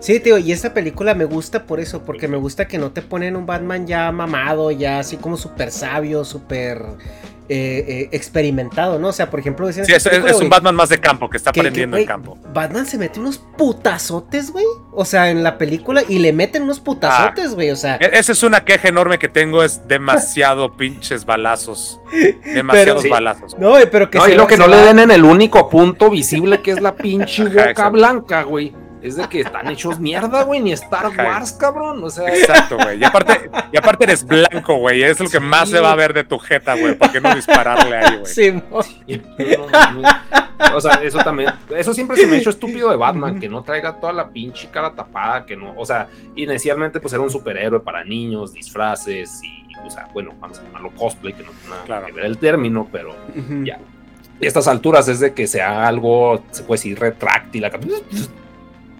Sí, 0.00 0.20
tío, 0.20 0.38
y 0.38 0.52
esta 0.52 0.74
película 0.74 1.14
me 1.14 1.24
gusta 1.24 1.64
por 1.66 1.80
eso, 1.80 2.02
porque 2.04 2.28
me 2.28 2.36
gusta 2.36 2.68
que 2.68 2.78
no 2.78 2.92
te 2.92 3.02
ponen 3.02 3.36
un 3.36 3.46
Batman 3.46 3.86
ya 3.86 4.12
mamado, 4.12 4.70
ya 4.70 4.98
así 4.98 5.16
como 5.16 5.36
súper 5.36 5.70
sabio, 5.70 6.24
súper 6.24 6.82
eh, 7.48 7.84
eh, 7.86 8.08
experimentado, 8.12 8.98
¿no? 8.98 9.08
O 9.08 9.12
sea, 9.12 9.30
por 9.30 9.38
ejemplo, 9.38 9.70
sí, 9.70 9.80
es, 9.80 10.06
un 10.40 10.48
Batman 10.48 10.74
más 10.74 10.88
de 10.88 10.98
campo 10.98 11.28
que 11.28 11.36
está 11.36 11.50
aprendiendo 11.50 11.96
en 11.96 12.06
campo. 12.06 12.38
Batman 12.52 12.86
se 12.86 12.96
mete 12.96 13.20
unos 13.20 13.38
putazotes, 13.38 14.50
güey. 14.50 14.64
O 14.92 15.04
sea, 15.04 15.30
en 15.30 15.42
la 15.42 15.58
película 15.58 16.02
y 16.08 16.20
le 16.20 16.32
meten 16.32 16.62
unos 16.62 16.80
putazotes, 16.80 17.50
ah. 17.50 17.54
güey. 17.54 17.70
o 17.70 17.76
sea, 17.76 17.96
e-, 17.96 18.18
esa 18.18 18.32
es 18.32 18.42
una 18.42 18.64
queja 18.64 18.88
enorme 18.88 19.18
que 19.18 19.28
tengo, 19.28 19.62
es 19.62 19.86
demasiado 19.86 20.72
pinches 20.76 21.24
balazos. 21.24 22.00
Demasiados 22.44 23.08
balazos. 23.08 23.58
No, 23.58 23.74
pero 23.90 24.10
que 24.10 24.18
no, 24.18 24.28
y 24.28 24.34
lo 24.34 24.46
que 24.46 24.56
no 24.56 24.66
le 24.66 24.78
den 24.78 25.00
en 25.00 25.10
el 25.10 25.24
único 25.24 25.68
punto 25.68 26.10
visible 26.10 26.62
que 26.62 26.70
es 26.70 26.80
la 26.80 26.96
pinche 26.96 27.44
boca 27.44 27.88
blanca, 27.90 28.42
güey 28.44 28.83
es 29.04 29.16
de 29.16 29.28
que 29.28 29.40
están 29.40 29.68
hechos 29.68 30.00
mierda, 30.00 30.44
güey, 30.44 30.60
ni 30.60 30.72
Star 30.72 31.12
Wars, 31.14 31.52
cabrón. 31.52 32.02
O 32.02 32.08
sea. 32.08 32.34
Exacto, 32.34 32.78
güey. 32.82 32.98
Y 32.98 33.04
aparte, 33.04 33.50
y 33.70 33.76
aparte 33.76 34.04
eres 34.04 34.24
blanco, 34.24 34.76
güey. 34.76 35.02
Es 35.02 35.20
lo 35.20 35.28
que 35.28 35.40
más 35.40 35.68
se 35.68 35.78
va 35.78 35.92
a 35.92 35.94
ver 35.94 36.14
de 36.14 36.24
tu 36.24 36.38
jeta, 36.38 36.74
güey. 36.74 36.94
¿Por 36.94 37.12
qué 37.12 37.20
no 37.20 37.34
dispararle 37.34 37.96
ahí, 37.98 38.16
güey? 38.16 38.32
Sí, 38.32 38.62
O 40.74 40.80
sea, 40.80 40.94
eso 41.02 41.18
también. 41.18 41.52
Eso 41.68 41.92
siempre 41.92 42.16
se 42.16 42.26
me 42.26 42.36
ha 42.36 42.38
hecho 42.38 42.48
estúpido 42.48 42.88
de 42.88 42.96
Batman, 42.96 43.38
que 43.38 43.46
no 43.46 43.62
traiga 43.62 44.00
toda 44.00 44.14
la 44.14 44.30
pinche 44.30 44.70
cara 44.70 44.94
tapada, 44.94 45.44
que 45.44 45.54
no. 45.54 45.74
O 45.76 45.84
sea, 45.84 46.08
inicialmente, 46.34 46.98
pues 46.98 47.12
era 47.12 47.22
un 47.22 47.30
superhéroe 47.30 47.80
para 47.80 48.04
niños, 48.04 48.54
disfraces 48.54 49.42
y. 49.42 49.64
O 49.86 49.90
sea, 49.90 50.08
bueno, 50.14 50.32
vamos 50.40 50.58
a 50.60 50.62
llamarlo 50.62 50.92
cosplay, 50.92 51.34
que 51.34 51.42
no 51.42 51.50
tiene 51.50 51.76
nada 51.86 52.06
que 52.06 52.12
ver 52.12 52.24
el 52.24 52.38
término, 52.38 52.88
pero 52.90 53.14
ya. 53.64 53.78
Y 54.40 54.46
a 54.46 54.48
estas 54.48 54.66
alturas 54.66 55.08
es 55.08 55.20
de 55.20 55.34
que 55.34 55.46
sea 55.46 55.86
algo, 55.86 56.42
se 56.52 56.62
puede 56.62 56.78
decir, 56.78 56.98
retráctil, 56.98 57.66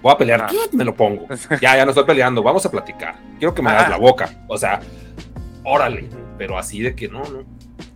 voy 0.05 0.13
a 0.13 0.19
pelear, 0.19 0.47
me 0.73 0.85
lo 0.85 0.95
pongo. 0.95 1.27
Ya, 1.63 1.77
ya 1.77 1.85
no 1.85 1.91
estoy 1.91 2.05
peleando, 2.05 2.43
vamos 2.43 2.65
a 2.67 2.71
platicar. 2.71 3.17
Quiero 3.39 3.55
que 3.55 3.63
me 3.63 3.71
hagas 3.71 3.89
la 3.89 3.97
boca. 3.97 4.31
O 4.49 4.59
sea, 4.59 4.81
órale, 5.65 6.09
pero 6.37 6.59
así 6.59 6.83
de 6.83 6.95
que 6.95 7.09
no, 7.09 7.23
no. 7.25 7.45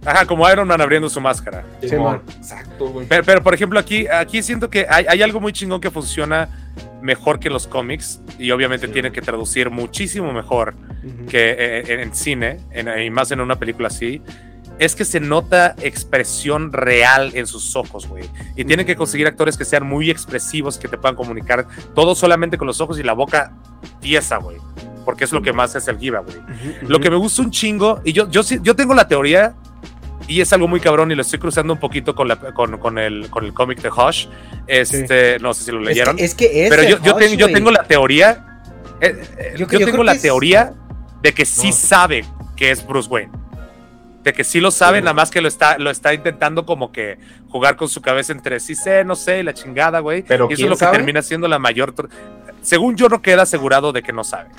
Ajá, 0.05 0.25
como 0.25 0.51
Iron 0.51 0.67
Man 0.67 0.81
abriendo 0.81 1.11
su 1.11 1.21
máscara. 1.21 1.65
Sí, 1.83 1.95
Exacto, 2.39 2.89
güey. 2.89 3.07
Pero, 3.07 3.43
por 3.43 3.53
ejemplo, 3.53 3.79
aquí, 3.79 4.07
aquí 4.09 4.43
siento 4.43 4.71
que 4.71 4.87
hay, 4.89 5.21
algo 5.21 5.39
muy 5.39 5.53
chingón 5.53 5.83
que 5.83 5.91
funciona 5.91 6.49
mejor 7.03 7.39
que 7.39 7.51
los 7.51 7.67
cómics 7.67 8.21
y 8.39 8.51
obviamente 8.53 8.89
tiene 8.89 9.13
que 9.13 9.21
traducir 9.21 9.71
muchísimo 9.71 10.33
mejor 10.33 10.75
que 11.29 11.55
eh, 11.59 12.03
en, 12.03 12.15
cine 12.15 12.59
y 13.01 13.11
más 13.11 13.31
en 13.31 13.41
una 13.41 13.57
película 13.57 13.89
así 13.89 14.21
es 14.79 14.95
que 14.95 15.05
se 15.05 15.21
nota 15.21 15.75
expresión 15.83 16.73
real 16.73 17.33
en 17.35 17.47
sus 17.47 17.75
ojos, 17.77 18.07
güey. 18.07 18.25
Y 18.57 18.65
tienen 18.65 18.87
que 18.87 18.97
conseguir 18.97 19.27
actores 19.27 19.57
que 19.57 19.65
sean 19.65 19.87
muy 19.87 20.11
expresivos, 20.11 20.79
que 20.79 20.89
te 20.89 20.97
puedan 20.97 21.17
comunicar 21.17 21.67
todo 21.95 22.15
solamente 22.15 22.59
con 22.59 22.67
los 22.67 22.81
ojos 22.81 22.99
y 22.99 23.03
la 23.03 23.13
boca 23.13 23.53
tiesa, 24.01 24.37
güey. 24.37 24.59
Porque 25.05 25.25
es 25.25 25.33
lo 25.33 25.43
que 25.43 25.53
más 25.53 25.75
es 25.75 25.89
el 25.89 25.99
giva, 25.99 26.21
güey. 26.21 26.37
Lo 26.83 27.01
que 27.01 27.11
me 27.11 27.17
gusta 27.17 27.43
un 27.43 27.51
chingo, 27.51 28.01
y 28.05 28.13
yo, 28.13 28.31
yo, 28.31 28.43
yo 28.43 28.77
tengo 28.77 28.95
la 28.95 29.09
teoría, 29.09 29.55
y 30.29 30.41
es 30.41 30.53
algo 30.53 30.69
muy 30.69 30.81
cabrón, 30.81 31.11
y 31.11 31.15
lo 31.15 31.23
estoy 31.23 31.39
cruzando 31.39 31.73
un 31.73 31.81
poquito 31.81 32.15
con, 32.15 32.29
la, 32.29 32.37
con, 32.37 32.79
con 32.79 32.99
el, 32.99 33.31
con 33.31 33.45
el 33.45 33.55
cómic 33.55 33.81
de 33.81 33.91
Hush. 33.91 34.27
Este, 34.67 35.39
no 35.41 35.55
sé 35.55 35.65
si 35.65 35.73
lo 35.73 35.81
leyeron. 35.81 36.19
Es 36.19 36.35
que, 36.35 36.67
es 36.67 36.71
Pero 36.71 36.83
yo, 36.83 37.03
yo, 37.03 37.17
tengo, 37.17 37.35
yo, 37.35 37.47
tengo 37.51 37.71
la 37.71 37.85
teoría. 37.85 38.61
Eh, 39.01 39.25
eh, 39.39 39.55
yo, 39.57 39.67
tengo 39.67 40.05
la 40.05 40.19
teoría 40.19 40.75
de 41.23 41.33
que 41.33 41.47
sí 41.47 41.73
sabe 41.73 42.25
que 42.55 42.71
es 42.71 42.87
Bruce 42.87 43.09
Wayne 43.09 43.48
de 44.29 44.35
que 44.35 44.45
sí 44.45 44.61
lo 44.61 44.71
sabe, 44.71 45.01
nada 45.01 45.15
más 45.15 45.31
que 45.31 45.41
lo 45.41 45.49
está, 45.49 45.79
lo 45.79 45.91
está 45.91 46.13
intentando 46.13 46.67
como 46.67 46.93
que 46.93 47.19
jugar 47.49 47.77
con 47.77 47.89
su 47.89 48.03
cabeza 48.03 48.31
entre 48.33 48.61
sí 48.61 48.75
sé, 48.75 49.03
no 49.03 49.17
sé, 49.17 49.43
la 49.43 49.55
chingada, 49.55 50.01
güey. 50.01 50.23
Pero 50.23 50.49
y 50.51 50.53
eso 50.53 50.65
es 50.65 50.69
lo 50.69 50.77
que 50.77 50.87
termina 50.87 51.23
siendo 51.23 51.49
la 51.49 51.59
mayor. 51.59 51.95
Según 52.61 52.95
yo, 52.97 53.09
no 53.09 53.23
queda 53.23 53.43
asegurado 53.43 53.91
de 53.93 54.03
que 54.03 54.13
no 54.13 54.25
sabe. 54.25 54.51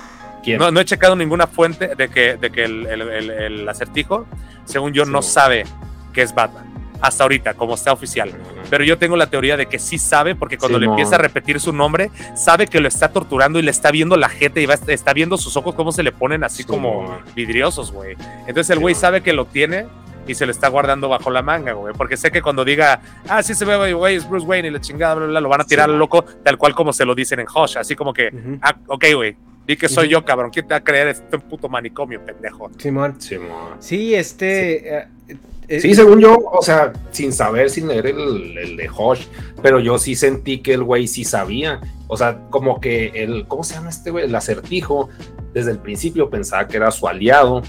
No, 0.58 0.72
no, 0.72 0.80
he 0.80 0.84
checado 0.84 1.14
ninguna 1.14 1.46
fuente 1.46 1.94
de 1.94 2.08
que, 2.08 2.36
de 2.36 2.50
que 2.50 2.64
el, 2.64 2.86
el 2.86 3.68
acertijo, 3.68 4.26
según 4.64 4.92
yo, 4.92 5.04
no 5.04 5.22
sabe 5.22 5.64
que 6.12 6.22
es 6.22 6.34
Batman 6.34 6.69
hasta 7.00 7.24
ahorita, 7.24 7.54
como 7.54 7.74
está 7.74 7.92
oficial. 7.92 8.32
Pero 8.68 8.84
yo 8.84 8.98
tengo 8.98 9.16
la 9.16 9.28
teoría 9.28 9.56
de 9.56 9.66
que 9.66 9.78
sí 9.78 9.98
sabe, 9.98 10.34
porque 10.34 10.58
cuando 10.58 10.78
le 10.78 10.86
empieza 10.86 11.16
a 11.16 11.18
repetir 11.18 11.60
su 11.60 11.72
nombre, 11.72 12.10
sabe 12.34 12.66
que 12.66 12.80
lo 12.80 12.88
está 12.88 13.08
torturando 13.08 13.58
y 13.58 13.62
le 13.62 13.70
está 13.70 13.90
viendo 13.90 14.16
la 14.16 14.28
gente 14.28 14.60
y 14.60 14.66
va, 14.66 14.74
está 14.74 15.12
viendo 15.12 15.36
sus 15.36 15.56
ojos 15.56 15.74
cómo 15.74 15.92
se 15.92 16.02
le 16.02 16.12
ponen 16.12 16.44
así 16.44 16.64
como 16.64 17.18
vidriosos, 17.34 17.92
güey. 17.92 18.16
Entonces 18.46 18.70
el 18.70 18.78
güey 18.78 18.94
sabe 18.94 19.22
que 19.22 19.32
lo 19.32 19.46
tiene 19.46 19.86
y 20.26 20.34
se 20.34 20.46
lo 20.46 20.52
está 20.52 20.68
guardando 20.68 21.08
bajo 21.08 21.30
la 21.30 21.42
manga, 21.42 21.72
güey. 21.72 21.94
Porque 21.94 22.16
sé 22.16 22.30
que 22.30 22.42
cuando 22.42 22.64
diga, 22.64 23.00
ah, 23.28 23.42
sí 23.42 23.54
se 23.54 23.64
ve, 23.64 23.92
güey, 23.92 24.16
es 24.16 24.28
Bruce 24.28 24.46
Wayne 24.46 24.68
y 24.68 24.70
la 24.70 24.80
chingada, 24.80 25.14
bla, 25.14 25.26
bla, 25.26 25.40
lo 25.40 25.48
van 25.48 25.62
a 25.62 25.64
tirar 25.64 25.90
al 25.90 25.98
loco, 25.98 26.24
tal 26.42 26.56
cual 26.56 26.74
como 26.74 26.92
se 26.92 27.04
lo 27.04 27.14
dicen 27.14 27.40
en 27.40 27.46
Hush. 27.52 27.78
Así 27.78 27.96
como 27.96 28.12
que, 28.12 28.30
ah, 28.62 28.76
ok, 28.86 29.04
güey, 29.14 29.36
Di 29.66 29.76
que 29.76 29.88
soy 29.88 30.08
yo, 30.08 30.24
cabrón. 30.24 30.50
¿Quién 30.50 30.66
te 30.66 30.74
va 30.74 30.78
a 30.78 30.84
creer 30.84 31.08
este 31.08 31.38
puto 31.38 31.68
manicomio, 31.68 32.20
pendejo? 32.24 32.70
Simón. 32.78 33.20
Simón. 33.20 33.76
Sí, 33.78 34.14
este. 34.14 34.96
Eh, 34.96 35.08
eh, 35.28 35.36
sí, 35.78 35.94
según 35.94 36.18
yo, 36.18 36.36
o 36.36 36.62
sea, 36.62 36.92
sin 37.12 37.32
saber, 37.32 37.70
sin 37.70 37.86
leer 37.86 38.06
el, 38.06 38.58
el 38.58 38.76
de 38.76 38.90
Hosh, 38.94 39.26
pero 39.62 39.78
yo 39.78 39.98
sí 39.98 40.16
sentí 40.16 40.58
que 40.58 40.74
el 40.74 40.82
güey 40.82 41.06
sí 41.06 41.24
sabía. 41.24 41.80
O 42.08 42.16
sea, 42.16 42.40
como 42.50 42.80
que 42.80 43.12
el, 43.14 43.46
¿cómo 43.46 43.62
se 43.62 43.74
llama 43.74 43.90
este 43.90 44.10
güey? 44.10 44.24
El 44.24 44.34
acertijo, 44.34 45.08
desde 45.54 45.70
el 45.70 45.78
principio 45.78 46.28
pensaba 46.28 46.66
que 46.66 46.76
era 46.76 46.90
su 46.90 47.06
aliado 47.06 47.62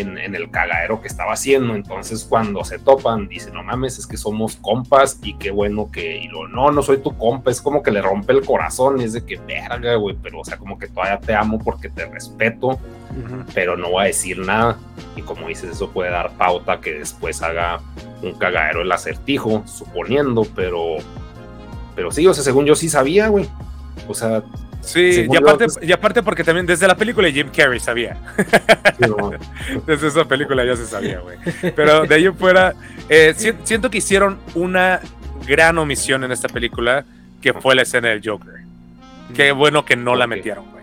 en, 0.00 0.18
en, 0.18 0.34
el 0.34 0.50
cagadero 0.50 1.00
que 1.00 1.08
estaba 1.08 1.32
haciendo. 1.32 1.74
Entonces, 1.74 2.24
cuando 2.28 2.64
se 2.64 2.78
topan, 2.78 3.28
dice, 3.28 3.50
no 3.50 3.62
mames, 3.62 3.98
es 3.98 4.06
que 4.06 4.16
somos 4.16 4.56
compas 4.56 5.18
y 5.22 5.34
qué 5.34 5.50
bueno 5.50 5.90
que. 5.90 6.18
Y 6.18 6.28
lo, 6.28 6.48
no, 6.48 6.70
no 6.70 6.82
soy 6.82 6.98
tu 6.98 7.16
compa. 7.16 7.50
Es 7.50 7.60
como 7.60 7.82
que 7.82 7.90
le 7.90 8.02
rompe 8.02 8.32
el 8.32 8.44
corazón. 8.44 9.00
Y 9.00 9.04
es 9.04 9.12
de 9.12 9.24
que, 9.24 9.36
verga, 9.36 9.94
güey, 9.96 10.16
pero 10.22 10.40
o 10.40 10.44
sea, 10.44 10.56
como 10.56 10.78
que 10.78 10.88
todavía 10.88 11.18
te 11.18 11.34
amo 11.34 11.58
porque 11.58 11.88
te 11.88 12.06
respeto, 12.06 12.78
pero 13.54 13.76
no 13.76 13.90
voy 13.90 14.04
a 14.04 14.06
decir 14.06 14.38
nada. 14.38 14.78
Y 15.16 15.22
como 15.22 15.48
dices, 15.48 15.72
eso 15.72 15.90
puede 15.90 16.10
dar 16.10 16.30
pauta 16.32 16.80
que 16.80 16.94
después 16.94 17.42
haga 17.42 17.80
un 18.22 18.32
cagadero 18.34 18.82
el 18.82 18.92
acertijo, 18.92 19.62
suponiendo, 19.66 20.46
pero. 20.54 20.96
Pero 21.94 22.12
sí, 22.12 22.26
o 22.26 22.34
sea, 22.34 22.44
según 22.44 22.64
yo 22.64 22.76
sí 22.76 22.88
sabía, 22.88 23.28
güey. 23.28 23.48
O 24.06 24.14
sea, 24.14 24.44
Sí, 24.88 25.26
y 25.30 25.36
aparte, 25.36 25.66
y 25.82 25.92
aparte 25.92 26.22
porque 26.22 26.42
también 26.42 26.64
desde 26.64 26.86
la 26.86 26.96
película 26.96 27.30
Jim 27.30 27.48
Carrey 27.54 27.78
sabía. 27.78 28.16
desde 29.86 30.08
esa 30.08 30.24
película 30.24 30.64
ya 30.64 30.76
se 30.76 30.86
sabía, 30.86 31.20
güey. 31.20 31.36
Pero 31.76 32.06
de 32.06 32.14
ahí 32.14 32.28
fuera, 32.28 32.74
eh, 33.10 33.34
siento 33.64 33.90
que 33.90 33.98
hicieron 33.98 34.38
una 34.54 35.00
gran 35.46 35.76
omisión 35.76 36.24
en 36.24 36.32
esta 36.32 36.48
película, 36.48 37.04
que 37.42 37.52
fue 37.52 37.74
la 37.74 37.82
escena 37.82 38.08
del 38.08 38.22
Joker. 38.24 38.54
Qué 39.34 39.52
bueno 39.52 39.84
que 39.84 39.94
no 39.94 40.16
la 40.16 40.26
metieron, 40.26 40.64
güey. 40.70 40.77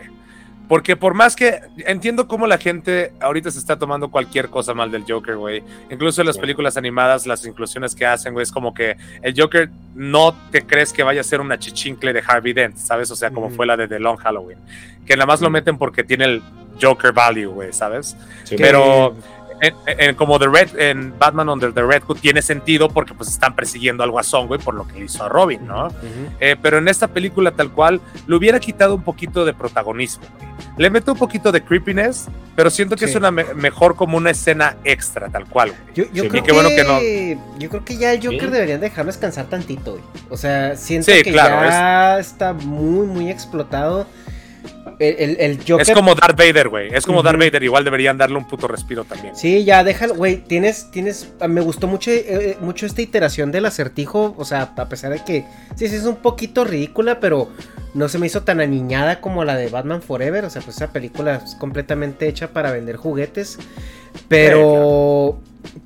Porque 0.67 0.95
por 0.95 1.13
más 1.13 1.35
que 1.35 1.61
entiendo 1.85 2.27
cómo 2.27 2.47
la 2.47 2.57
gente 2.57 3.13
ahorita 3.19 3.51
se 3.51 3.59
está 3.59 3.77
tomando 3.77 4.09
cualquier 4.09 4.49
cosa 4.49 4.73
mal 4.73 4.91
del 4.91 5.03
Joker, 5.07 5.37
güey. 5.37 5.63
Incluso 5.91 6.21
en 6.21 6.27
las 6.27 6.37
películas 6.37 6.77
animadas, 6.77 7.27
las 7.27 7.45
inclusiones 7.45 7.93
que 7.93 8.05
hacen, 8.05 8.33
güey, 8.33 8.43
es 8.43 8.51
como 8.51 8.73
que 8.73 8.97
el 9.21 9.39
Joker 9.39 9.69
no 9.93 10.35
te 10.51 10.65
crees 10.65 10.91
que 10.91 11.03
vaya 11.03 11.21
a 11.21 11.23
ser 11.23 11.41
una 11.41 11.59
chichincle 11.59 12.13
de 12.13 12.23
Harvey 12.25 12.53
Dent, 12.53 12.77
¿sabes? 12.77 13.11
O 13.11 13.15
sea, 13.15 13.31
como 13.31 13.49
fue 13.49 13.65
la 13.65 13.77
de 13.77 13.87
The 13.87 13.99
Long 13.99 14.17
Halloween. 14.17 14.57
Que 15.05 15.15
nada 15.15 15.27
más 15.27 15.41
lo 15.41 15.49
meten 15.49 15.77
porque 15.77 16.03
tiene 16.03 16.25
el 16.25 16.43
Joker 16.81 17.11
value, 17.11 17.47
güey, 17.47 17.71
¿sabes? 17.71 18.17
Pero 18.57 19.15
en, 19.61 20.15
como 20.15 20.39
The 20.39 20.47
Red, 20.47 20.79
en 20.79 21.17
Batman 21.17 21.49
Under 21.49 21.73
the 21.73 21.83
Red 21.83 22.03
Hood 22.03 22.17
tiene 22.19 22.41
sentido 22.41 22.89
porque 22.89 23.13
pues 23.13 23.29
están 23.29 23.55
persiguiendo 23.55 24.03
al 24.03 24.11
Guasón, 24.11 24.47
güey, 24.47 24.59
por 24.59 24.73
lo 24.73 24.87
que 24.87 25.03
hizo 25.03 25.23
a 25.23 25.29
Robin, 25.29 25.65
¿no? 25.65 25.89
Eh, 26.39 26.55
pero 26.61 26.77
en 26.77 26.87
esta 26.87 27.07
película 27.07 27.51
tal 27.51 27.71
cual 27.71 28.01
le 28.27 28.35
hubiera 28.35 28.59
quitado 28.59 28.95
un 28.95 29.03
poquito 29.03 29.45
de 29.45 29.53
protagonismo. 29.53 30.25
Le 30.77 30.89
meto 30.89 31.13
un 31.13 31.17
poquito 31.17 31.51
de 31.51 31.63
creepiness, 31.63 32.27
pero 32.55 32.69
siento 32.69 32.95
que 32.95 33.05
es 33.05 33.15
una 33.15 33.31
mejor 33.31 33.95
como 33.95 34.17
una 34.17 34.31
escena 34.31 34.77
extra, 34.83 35.29
tal 35.29 35.45
cual. 35.45 35.73
Yo, 35.93 36.05
creo 36.27 36.43
que, 36.43 36.51
bueno 36.51 36.69
que 36.69 36.83
no. 36.83 37.59
Yo 37.59 37.69
creo 37.69 37.85
que 37.85 37.97
ya 37.97 38.13
el 38.13 38.25
Joker 38.25 38.51
deberían 38.51 38.81
dejarlo 38.81 39.11
descansar 39.11 39.45
tantito, 39.45 39.91
güey. 39.93 40.03
O 40.29 40.37
sea, 40.37 40.75
siento 40.75 41.11
que 41.11 41.31
ya 41.31 42.19
está 42.19 42.53
muy, 42.53 43.07
muy 43.07 43.29
explotado. 43.29 44.05
El, 44.99 45.37
el, 45.39 45.57
Joker. 45.57 45.81
Es 45.81 45.91
como 45.91 46.15
Darth 46.15 46.37
Vader, 46.37 46.69
güey. 46.69 46.93
Es 46.93 47.05
como 47.05 47.23
Darth 47.23 47.39
Vader. 47.39 47.63
Igual 47.63 47.83
deberían 47.83 48.17
darle 48.17 48.37
un 48.37 48.47
puto 48.47 48.67
respiro 48.67 49.03
también. 49.03 49.35
Sí, 49.35 49.63
ya 49.63 49.83
déjalo, 49.83 50.15
güey. 50.15 50.37
Tienes, 50.37 50.89
tienes. 50.91 51.29
Me 51.47 51.61
gustó 51.61 51.87
mucho, 51.87 52.11
eh, 52.11 52.25
eh, 52.27 52.57
mucho 52.61 52.85
esta 52.85 53.01
iteración 53.01 53.51
del 53.51 53.65
acertijo. 53.65 54.35
O 54.37 54.45
sea, 54.45 54.73
a 54.75 54.89
pesar 54.89 55.11
de 55.11 55.23
que. 55.23 55.45
Sí, 55.75 55.87
sí, 55.87 55.95
es 55.95 56.05
un 56.05 56.17
poquito 56.17 56.63
ridícula, 56.63 57.19
pero 57.19 57.49
no 57.93 58.09
se 58.09 58.19
me 58.19 58.27
hizo 58.27 58.43
tan 58.43 58.59
aniñada 58.61 59.21
como 59.21 59.43
la 59.43 59.55
de 59.55 59.67
Batman 59.67 60.01
Forever. 60.01 60.45
O 60.45 60.49
sea, 60.49 60.61
pues 60.61 60.77
esa 60.77 60.91
película 60.91 61.41
es 61.45 61.55
completamente 61.55 62.27
hecha 62.27 62.49
para 62.49 62.71
vender 62.71 62.95
juguetes. 62.95 63.57
Pero. 64.27 65.39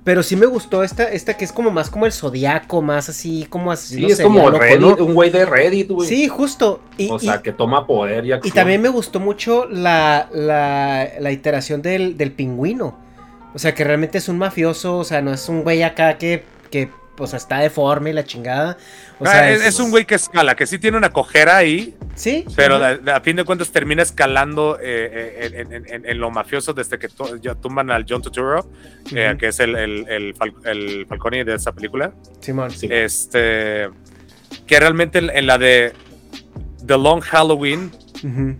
Pero 0.03 0.23
sí 0.23 0.35
me 0.35 0.45
gustó 0.45 0.83
esta, 0.83 1.03
esta 1.03 1.35
que 1.35 1.45
es 1.45 1.51
como 1.51 1.71
más 1.71 1.89
como 1.89 2.05
el 2.05 2.11
zodiaco, 2.11 2.81
más 2.81 3.09
así 3.09 3.45
como 3.49 3.71
así. 3.71 3.95
Sí, 3.95 4.05
es 4.05 4.21
como 4.21 4.43
un 4.45 5.13
güey 5.13 5.29
de 5.29 5.45
Reddit, 5.45 5.89
güey. 5.89 6.07
Sí, 6.07 6.27
justo. 6.27 6.81
Y, 6.97 7.09
o 7.09 7.19
sea, 7.19 7.41
que 7.41 7.51
toma 7.51 7.85
poder 7.85 8.25
y 8.25 8.31
acción. 8.31 8.51
Y 8.51 8.55
también 8.55 8.81
me 8.81 8.89
gustó 8.89 9.19
mucho 9.19 9.65
la, 9.67 10.29
la, 10.33 11.09
la 11.19 11.31
iteración 11.31 11.81
del, 11.81 12.17
del, 12.17 12.31
pingüino. 12.31 12.97
O 13.53 13.59
sea, 13.59 13.73
que 13.73 13.83
realmente 13.83 14.17
es 14.17 14.29
un 14.29 14.37
mafioso, 14.37 14.97
o 14.97 15.03
sea, 15.03 15.21
no 15.21 15.33
es 15.33 15.49
un 15.49 15.63
güey 15.63 15.83
acá 15.83 16.17
que, 16.17 16.43
que 16.69 16.89
o 17.19 17.27
sea, 17.27 17.37
está 17.37 17.59
deforme 17.59 18.09
y 18.11 18.13
la 18.13 18.23
chingada. 18.23 18.77
O 19.19 19.25
ah, 19.25 19.31
sea, 19.31 19.51
es, 19.51 19.79
un 19.79 19.91
güey 19.91 20.05
que 20.05 20.15
escala, 20.15 20.55
que 20.55 20.65
sí 20.65 20.79
tiene 20.79 20.97
una 20.97 21.11
cojera 21.11 21.57
ahí. 21.57 21.95
Sí. 22.15 22.45
Pero 22.55 22.75
a, 22.77 23.19
fin 23.21 23.35
de 23.35 23.43
cuentas 23.43 23.69
termina 23.71 24.01
escalando 24.01 24.77
eh, 24.81 25.53
eh, 25.53 26.01
en, 26.03 26.19
lo 26.19 26.31
mafioso 26.31 26.73
desde 26.73 26.97
que 26.97 27.09
ya 27.41 27.55
tumban 27.55 27.91
al 27.91 28.05
John 28.07 28.21
Turturro, 28.21 28.69
eh, 29.13 29.35
que 29.39 29.47
es 29.47 29.59
el, 29.59 29.75
el, 29.75 30.35
el, 30.65 31.05
Falcone 31.07 31.45
de 31.45 31.55
esa 31.55 31.71
película. 31.71 32.13
Simón. 32.39 32.71
Este. 32.81 33.89
Que 34.65 34.79
realmente 34.79 35.19
en 35.19 35.47
la 35.47 35.57
de 35.57 35.93
The 36.85 36.97
Long 36.97 37.21
Halloween 37.21 37.91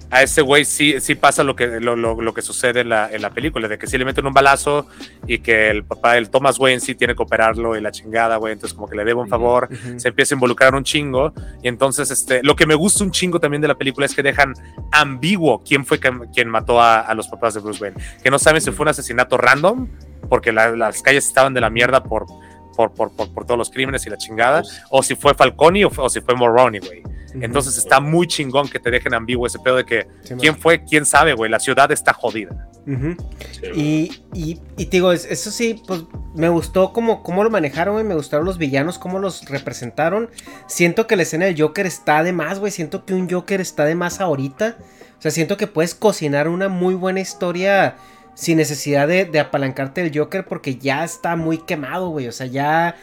a 0.10 0.23
ese 0.23 0.41
güey 0.41 0.65
sí, 0.65 0.99
sí 0.99 1.15
pasa 1.15 1.44
lo 1.44 1.56
que, 1.56 1.80
lo, 1.80 2.34
que 2.34 2.41
sucede 2.41 2.81
en 2.81 2.90
la, 2.90 3.11
en 3.11 3.22
la, 3.22 3.30
película, 3.31 3.68
de 3.68 3.77
que 3.77 3.88
sí 3.88 3.98
le 3.98 4.06
meten 4.06 4.26
un 4.26 4.34
balazo 4.34 4.88
y 5.27 5.40
que 5.40 5.69
el 5.69 5.84
papá, 5.84 6.18
el 6.18 6.30
Thomas 6.30 6.60
Wayne, 6.60 6.80
sí 6.80 6.95
tiene 6.95 7.15
que 7.15 7.23
operarlo 7.23 7.76
y 7.76 7.81
la 7.81 7.91
chingada, 7.91 8.38
güey, 8.38 8.53
entonces 8.53 8.76
como 8.76 8.88
que 8.88 8.95
le 8.95 9.03
debe 9.03 9.19
un 9.19 9.27
favor, 9.27 9.69
se 9.98 10.10
empieza 10.10 10.34
a 10.34 10.38
involucrar 10.38 10.76
un 10.76 10.84
chingo 10.84 11.34
y 11.61 11.68
entonces 11.68 12.11
este, 12.11 12.41
lo 12.44 12.56
que 12.56 12.65
me 12.65 12.76
gusta 12.76 13.03
un 13.03 13.11
chingo 13.11 13.40
también 13.40 13.61
de 13.61 13.68
la 13.68 13.76
película 13.76 14.06
es 14.06 14.15
que 14.15 14.23
dejan 14.23 14.53
ambiguo 14.91 15.64
quién 15.64 15.86
fue 15.86 15.99
quien 15.99 16.49
mató 16.49 16.81
a, 16.81 17.14
los 17.14 17.27
papás 17.27 17.53
de 17.53 17.60
Bruce 17.60 17.84
Wayne, 17.84 17.98
que 18.23 18.30
no 18.30 18.40
saben 18.40 18.61
si 18.61 18.72
fue 18.72 18.84
un 18.84 18.90
asesinato 18.90 19.38
random, 19.38 19.88
porque 20.30 20.52
las 20.52 21.02
calles 21.02 21.26
estaban 21.26 21.53
de 21.53 21.61
la 21.61 21.69
mierda 21.69 22.03
por 22.03 22.27
por, 22.88 22.94
por, 22.94 23.34
por, 23.34 23.45
todos 23.45 23.57
los 23.57 23.69
crímenes 23.69 24.06
y 24.06 24.10
la 24.10 24.18
chingada, 24.18 24.61
pues. 24.61 24.81
o 24.90 25.03
si 25.03 25.14
fue 25.15 25.34
Falcone 25.34 25.84
o, 25.84 26.10
si 26.10 26.22
fue 26.22 26.34
Moroni, 26.34 26.80
güey. 26.80 27.03
Entonces 27.34 27.77
está 27.77 27.99
muy 27.99 28.27
chingón 28.27 28.68
que 28.68 28.80
te 28.80 28.91
dejen 28.91 29.14
ambiguo 29.14 29.47
ese 29.47 29.60
pedo 29.60 29.76
de 29.76 29.85
que 29.85 30.07
quién 30.39 30.56
fue, 30.56 30.84
quién 30.84 31.06
sabe, 31.06 31.34
güey. 31.34 31.49
La 31.49 31.60
ciudad 31.60 31.91
está 31.91 32.14
jodida. 32.14 32.69
y, 33.76 34.23
y, 34.34 34.60
y, 34.77 34.85
te 34.85 34.97
digo, 34.97 35.11
eso 35.11 35.51
sí, 35.51 35.81
pues 35.85 36.03
me 36.35 36.49
gustó 36.49 36.91
cómo, 36.93 37.22
cómo 37.23 37.43
lo 37.43 37.49
manejaron, 37.49 37.95
güey. 37.95 38.06
Me 38.06 38.15
gustaron 38.15 38.45
los 38.45 38.57
villanos, 38.57 38.97
cómo 38.97 39.19
los 39.19 39.45
representaron. 39.49 40.30
Siento 40.68 41.07
que 41.07 41.15
la 41.15 41.23
escena 41.23 41.45
del 41.45 41.60
Joker 41.60 41.85
está 41.85 42.23
de 42.23 42.34
más, 42.34 42.60
güey. 42.60 42.72
Siento 42.72 43.06
que 43.06 43.14
un 43.14 43.30
Joker 43.30 43.61
está 43.61 43.85
de 43.85 43.95
más 43.95 44.19
ahorita. 44.19 44.77
O 45.18 45.22
sea, 45.22 45.31
siento 45.31 45.57
que 45.57 45.68
puedes 45.68 45.95
cocinar 45.95 46.47
una 46.47 46.69
muy 46.69 46.95
buena 46.95 47.19
historia 47.19 47.95
sin 48.34 48.57
necesidad 48.57 49.07
de, 49.07 49.39
apalancarte 49.39 50.01
el 50.01 50.18
Joker 50.18 50.45
porque 50.45 50.77
ya 50.77 51.03
está 51.03 51.35
muy 51.35 51.57
quemado, 51.57 52.10
güey. 52.10 52.27
O 52.27 52.31
sea, 52.31 52.47
ya. 52.47 52.95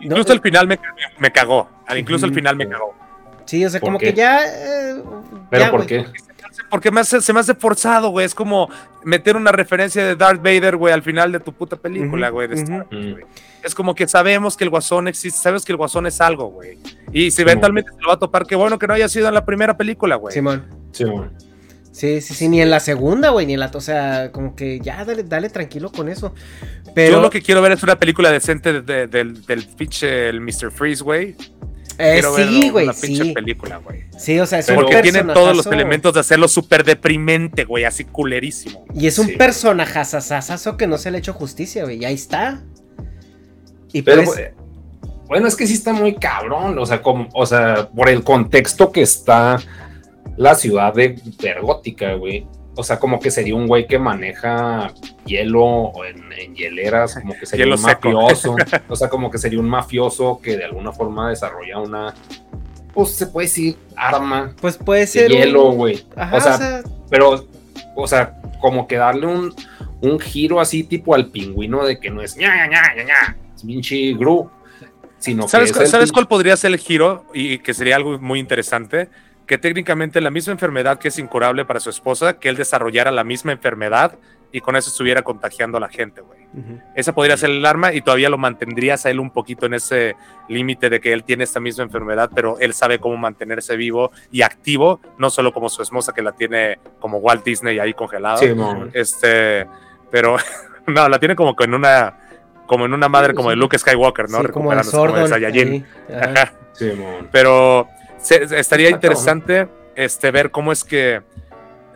Incluso 0.00 0.32
al 0.32 0.40
final 0.40 0.68
me, 0.68 0.78
me 1.18 1.32
cagó. 1.32 1.68
Incluso 1.96 2.26
al 2.26 2.34
final 2.34 2.54
me 2.56 2.68
cagó. 2.68 2.94
Sí, 3.48 3.64
o 3.64 3.70
sea, 3.70 3.80
como 3.80 3.98
que 3.98 4.12
ya. 4.12 4.44
Eh, 4.44 5.02
¿Pero 5.50 5.70
por 5.70 5.86
qué? 5.86 6.04
Porque 6.68 6.90
se 7.02 7.32
me 7.32 7.40
hace 7.40 7.54
forzado, 7.54 8.10
güey. 8.10 8.26
Es 8.26 8.34
como 8.34 8.68
meter 9.04 9.36
una 9.36 9.52
referencia 9.52 10.04
de 10.04 10.16
Darth 10.16 10.42
Vader, 10.42 10.76
güey, 10.76 10.92
al 10.92 11.02
final 11.02 11.32
de 11.32 11.40
tu 11.40 11.54
puta 11.54 11.76
película, 11.76 12.28
güey. 12.28 12.50
Es 13.64 13.74
como 13.74 13.94
que 13.94 14.06
sabemos 14.06 14.54
que 14.54 14.64
el 14.64 14.70
guasón 14.70 15.08
existe, 15.08 15.40
sabes 15.40 15.64
que 15.64 15.72
el 15.72 15.78
guasón 15.78 16.06
es 16.06 16.20
algo, 16.20 16.50
güey. 16.50 16.78
Y 17.10 17.30
si 17.30 17.40
eventualmente 17.40 17.90
se 17.90 18.00
lo 18.02 18.08
va 18.08 18.14
a 18.14 18.18
topar, 18.18 18.46
qué 18.46 18.54
bueno 18.54 18.78
que 18.78 18.86
no 18.86 18.92
haya 18.92 19.08
sido 19.08 19.28
en 19.28 19.34
la 19.34 19.46
primera 19.46 19.78
película, 19.78 20.16
güey. 20.16 20.34
Simón. 20.34 20.66
Simón. 20.92 21.32
Sí, 21.90 22.20
sí, 22.20 22.34
sí, 22.34 22.48
ni 22.48 22.60
en 22.60 22.70
la 22.70 22.80
segunda, 22.80 23.30
güey, 23.30 23.46
ni 23.46 23.54
en 23.54 23.60
la. 23.60 23.70
O 23.72 23.80
sea, 23.80 24.30
como 24.30 24.54
que 24.54 24.78
ya 24.78 25.06
dale, 25.06 25.24
dale 25.24 25.48
tranquilo 25.48 25.90
con 25.90 26.10
eso. 26.10 26.34
Pero. 26.94 27.16
Yo 27.16 27.22
lo 27.22 27.30
que 27.30 27.40
quiero 27.40 27.62
ver 27.62 27.72
es 27.72 27.82
una 27.82 27.98
película 27.98 28.30
decente 28.30 28.82
del, 28.82 29.46
del 29.46 29.66
pinche 29.76 30.28
el 30.28 30.42
Mr. 30.42 30.70
Freeze, 30.70 31.02
güey. 31.02 31.34
Eh, 31.98 32.22
sí, 32.36 32.70
güey. 32.70 32.88
Sí. 32.94 33.32
película, 33.34 33.78
güey. 33.78 34.04
Sí, 34.16 34.38
o 34.38 34.46
sea, 34.46 34.60
es 34.60 34.68
un 34.68 34.76
Porque 34.76 35.02
tiene 35.02 35.24
todos 35.24 35.56
los 35.56 35.66
elementos 35.66 36.14
de 36.14 36.20
hacerlo 36.20 36.46
súper 36.46 36.84
deprimente, 36.84 37.64
güey, 37.64 37.84
así 37.84 38.04
culerísimo. 38.04 38.86
Y 38.94 39.08
es 39.08 39.18
un 39.18 39.36
personajazazazo 39.36 40.76
que 40.76 40.86
no 40.86 40.96
se 40.96 41.10
le 41.10 41.16
ha 41.16 41.20
hecho 41.20 41.32
justicia, 41.32 41.84
güey. 41.84 41.98
Y 41.98 42.04
ahí 42.04 42.14
está. 42.14 42.62
Y 43.92 44.02
Pero, 44.02 44.22
pues, 44.24 44.52
bueno, 45.26 45.48
es 45.48 45.56
que 45.56 45.66
sí 45.66 45.74
está 45.74 45.92
muy 45.92 46.14
cabrón. 46.14 46.78
O 46.78 46.86
sea, 46.86 47.02
como, 47.02 47.28
o 47.34 47.46
sea, 47.46 47.88
por 47.88 48.08
el 48.08 48.22
contexto 48.22 48.92
que 48.92 49.02
está 49.02 49.58
la 50.36 50.54
ciudad 50.54 50.94
de 50.94 51.20
Vergótica, 51.42 52.14
güey. 52.14 52.46
O 52.78 52.84
sea, 52.84 53.00
como 53.00 53.18
que 53.18 53.32
sería 53.32 53.56
un 53.56 53.66
güey 53.66 53.88
que 53.88 53.98
maneja 53.98 54.92
hielo 55.26 55.90
en, 56.08 56.32
en 56.32 56.54
hieleras, 56.54 57.14
como 57.14 57.34
que 57.34 57.44
sería 57.44 57.66
un 57.66 57.82
mafioso. 57.82 58.54
o 58.88 58.94
sea, 58.94 59.08
como 59.08 59.32
que 59.32 59.38
sería 59.38 59.58
un 59.58 59.68
mafioso 59.68 60.38
que 60.40 60.56
de 60.56 60.64
alguna 60.64 60.92
forma 60.92 61.28
desarrolla 61.28 61.80
una, 61.80 62.14
pues 62.94 63.16
se 63.16 63.26
puede 63.26 63.48
decir, 63.48 63.76
arma. 63.96 64.54
Pues 64.60 64.76
puede 64.76 65.08
ser. 65.08 65.28
hielo, 65.28 65.72
güey. 65.72 66.06
O, 66.32 66.40
sea, 66.40 66.84
pero, 67.10 67.48
o 67.96 68.06
sea, 68.06 68.40
como 68.60 68.86
que 68.86 68.94
darle 68.94 69.26
un, 69.26 69.52
un 70.00 70.20
giro 70.20 70.60
así 70.60 70.84
tipo 70.84 71.16
al 71.16 71.32
pingüino 71.32 71.84
de 71.84 71.98
que 71.98 72.10
no 72.10 72.22
es 72.22 72.36
ña, 72.36 72.68
ña, 72.68 72.94
ña, 72.94 73.02
ña, 73.02 73.36
es 73.56 73.64
Vinci 73.64 74.14
Gru. 74.14 74.48
Sino 75.18 75.48
¿Sabes, 75.48 75.72
que 75.72 75.84
¿sabes 75.88 76.12
cuál 76.12 76.28
podría 76.28 76.56
ser 76.56 76.70
el 76.70 76.78
giro? 76.78 77.24
Y 77.34 77.58
que 77.58 77.74
sería 77.74 77.96
algo 77.96 78.20
muy 78.20 78.38
interesante 78.38 79.08
que 79.48 79.58
técnicamente 79.58 80.20
la 80.20 80.30
misma 80.30 80.52
enfermedad 80.52 80.98
que 80.98 81.08
es 81.08 81.18
incurable 81.18 81.64
para 81.64 81.80
su 81.80 81.90
esposa, 81.90 82.38
que 82.38 82.50
él 82.50 82.56
desarrollara 82.56 83.10
la 83.10 83.24
misma 83.24 83.50
enfermedad 83.50 84.16
y 84.52 84.60
con 84.60 84.76
eso 84.76 84.90
estuviera 84.90 85.22
contagiando 85.22 85.78
a 85.78 85.80
la 85.80 85.88
gente, 85.88 86.20
güey. 86.20 86.38
Esa 86.94 87.14
podría 87.14 87.36
ser 87.36 87.50
el 87.50 87.64
arma 87.66 87.92
y 87.92 88.00
todavía 88.00 88.30
lo 88.30 88.38
mantendrías 88.38 89.04
a 89.04 89.10
él 89.10 89.20
un 89.20 89.30
poquito 89.30 89.66
en 89.66 89.74
ese 89.74 90.16
límite 90.48 90.88
de 90.88 91.00
que 91.00 91.12
él 91.12 91.22
tiene 91.22 91.44
esta 91.44 91.60
misma 91.60 91.84
enfermedad, 91.84 92.30
pero 92.34 92.58
él 92.58 92.72
sabe 92.72 92.98
cómo 92.98 93.16
mantenerse 93.18 93.76
vivo 93.76 94.10
y 94.30 94.40
activo, 94.42 95.00
no 95.18 95.28
solo 95.28 95.52
como 95.52 95.68
su 95.68 95.82
esposa 95.82 96.12
que 96.14 96.22
la 96.22 96.32
tiene 96.32 96.78
como 97.00 97.18
Walt 97.18 97.44
Disney 97.44 97.78
ahí 97.78 97.92
congelada. 97.92 98.38
Sí, 98.38 98.54
este, 98.94 99.66
pero 100.10 100.36
no, 100.86 101.08
la 101.08 101.18
tiene 101.18 101.36
como 101.36 101.54
en 101.58 101.74
una 101.74 102.14
como 102.66 102.84
en 102.84 102.92
una 102.92 103.08
madre 103.08 103.34
como 103.34 103.50
de 103.50 103.56
Luke 103.56 103.78
Skywalker, 103.78 104.28
¿no? 104.30 104.40
Sí, 104.42 104.48
como 104.48 104.72
el 104.72 104.84
sordo, 104.84 105.26
Sí, 106.72 106.92
pero 107.32 107.88
estaría 108.30 108.90
interesante 108.90 109.68
este, 109.94 110.30
ver 110.30 110.50
cómo 110.50 110.72
es 110.72 110.84
que 110.84 111.22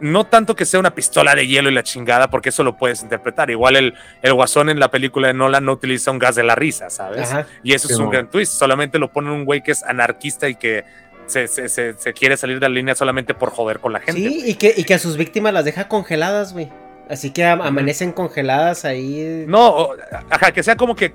no 0.01 0.27
tanto 0.27 0.57
que 0.57 0.65
sea 0.65 0.81
una 0.81 0.95
pistola 0.95 1.35
de 1.37 1.47
hielo 1.47 1.71
y 1.71 1.75
la 1.75 1.85
chingada, 1.85 2.29
porque 2.29 2.49
eso 2.49 2.65
lo 2.65 2.77
puedes 2.77 3.03
interpretar. 3.03 3.51
Igual 3.51 3.77
el, 3.77 3.95
el 4.23 4.35
guasón 4.35 4.69
en 4.69 4.81
la 4.81 4.91
película 4.91 5.29
de 5.29 5.35
Nolan 5.35 5.65
no 5.65 5.73
utiliza 5.73 6.11
un 6.11 6.19
gas 6.19 6.35
de 6.35 6.43
la 6.43 6.57
risa, 6.57 6.91
¿sabes? 6.91 7.31
Y 7.63 7.73
eso 7.73 7.87
es 7.89 7.99
un 7.99 8.11
gran 8.11 8.29
twist. 8.29 8.53
Solamente 8.53 8.99
lo 8.99 9.13
ponen 9.13 9.31
un 9.31 9.45
güey 9.45 9.63
que 9.63 9.71
es 9.71 9.85
anarquista 9.85 10.49
y 10.49 10.57
que 10.57 10.85
se, 11.27 12.15
quiere 12.15 12.37
salir 12.37 12.59
de 12.59 12.69
la 12.69 12.75
línea 12.75 12.97
solamente 12.97 13.33
por 13.33 13.51
joder 13.51 13.79
con 13.79 13.93
la 13.93 14.01
gente. 14.01 14.21
Sí, 14.21 14.43
y 14.45 14.55
que, 14.55 14.75
y 14.77 14.83
que 14.85 14.95
a 14.95 14.99
sus 14.99 15.17
víctimas 15.17 15.53
las 15.53 15.65
deja 15.65 15.87
congeladas, 15.87 16.53
güey. 16.53 16.69
Así 17.13 17.31
que 17.31 17.45
amanecen 17.45 18.11
congeladas 18.11 18.87
ahí. 18.87 19.45
No, 19.47 19.91
ajá, 20.31 20.51
que 20.51 20.63
sea 20.63 20.79
como 20.79 20.97
que, 20.97 21.13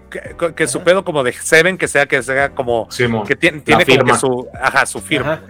que, 0.55 0.67
su 0.67 0.83
pedo 0.83 1.03
como 1.03 1.23
de 1.23 1.33
Seven, 1.33 1.75
que 1.75 1.87
sea 1.87 2.05
que 2.05 2.21
sea 2.21 2.51
como 2.51 2.87
que 3.25 3.35
tiene, 3.35 3.61
tiene 3.61 3.83
como 3.83 4.03
que 4.05 4.13
su, 4.13 4.47
ajá, 4.61 4.85
su 4.85 5.01
firma. 5.01 5.41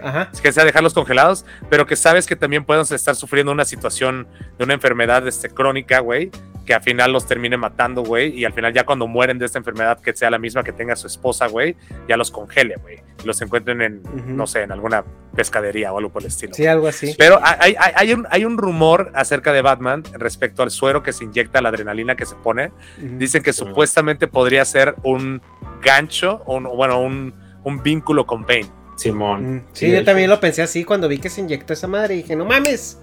Que 0.42 0.50
sea 0.50 0.64
dejarlos 0.64 0.94
congelados, 0.94 1.44
pero 1.68 1.86
que 1.86 1.96
sabes 1.96 2.26
que 2.26 2.34
también 2.34 2.64
pueden 2.64 2.82
estar 2.90 3.14
sufriendo 3.14 3.52
una 3.52 3.66
situación 3.66 4.26
de 4.56 4.64
una 4.64 4.72
enfermedad 4.72 5.28
este, 5.28 5.50
crónica, 5.50 6.00
güey, 6.00 6.30
que 6.64 6.72
al 6.72 6.82
final 6.82 7.12
los 7.12 7.26
termine 7.26 7.58
matando, 7.58 8.02
güey, 8.02 8.38
y 8.38 8.46
al 8.46 8.54
final 8.54 8.72
ya 8.72 8.84
cuando 8.84 9.06
mueren 9.06 9.38
de 9.38 9.44
esta 9.44 9.58
enfermedad 9.58 10.00
que 10.00 10.14
sea 10.14 10.30
la 10.30 10.38
misma 10.38 10.64
que 10.64 10.72
tenga 10.72 10.96
su 10.96 11.06
esposa, 11.06 11.46
güey, 11.46 11.76
ya 12.08 12.16
los 12.16 12.30
congele, 12.30 12.76
güey, 12.76 13.02
y 13.22 13.26
los 13.26 13.40
encuentren 13.42 13.82
en, 13.82 14.02
no 14.26 14.46
sé, 14.46 14.62
en 14.62 14.72
alguna 14.72 15.04
pescadería 15.34 15.92
o 15.92 15.98
algo 15.98 16.10
por 16.10 16.22
el 16.22 16.28
estilo. 16.28 16.52
Sí, 16.54 16.66
algo 16.66 16.88
así. 16.88 17.14
Pero 17.16 17.40
hay, 17.42 17.74
hay, 17.78 17.92
hay, 17.94 18.12
un, 18.12 18.26
hay 18.30 18.44
un 18.44 18.58
rumor 18.58 19.12
acerca 19.14 19.52
de 19.52 19.62
Batman 19.62 20.02
respecto 20.12 20.37
al 20.58 20.70
suero 20.70 21.02
que 21.02 21.12
se 21.12 21.24
inyecta, 21.24 21.60
la 21.60 21.68
adrenalina 21.68 22.16
que 22.16 22.26
se 22.26 22.34
pone. 22.36 22.70
Dicen 22.98 23.42
que 23.42 23.52
supuestamente 23.52 24.26
podría 24.26 24.64
ser 24.64 24.94
un 25.02 25.42
gancho, 25.82 26.42
o 26.46 26.60
bueno, 26.60 27.00
un, 27.00 27.34
un 27.64 27.82
vínculo 27.82 28.26
con 28.26 28.42
Bane. 28.42 28.70
Simón. 28.96 29.64
Sí, 29.72 29.90
yo 29.90 30.04
también 30.04 30.28
lo 30.28 30.40
pensé 30.40 30.62
así 30.62 30.84
cuando 30.84 31.08
vi 31.08 31.18
que 31.18 31.30
se 31.30 31.40
inyectó 31.40 31.72
esa 31.72 31.86
madre 31.86 32.14
y 32.14 32.18
dije, 32.18 32.34
no 32.34 32.44
mames. 32.44 32.98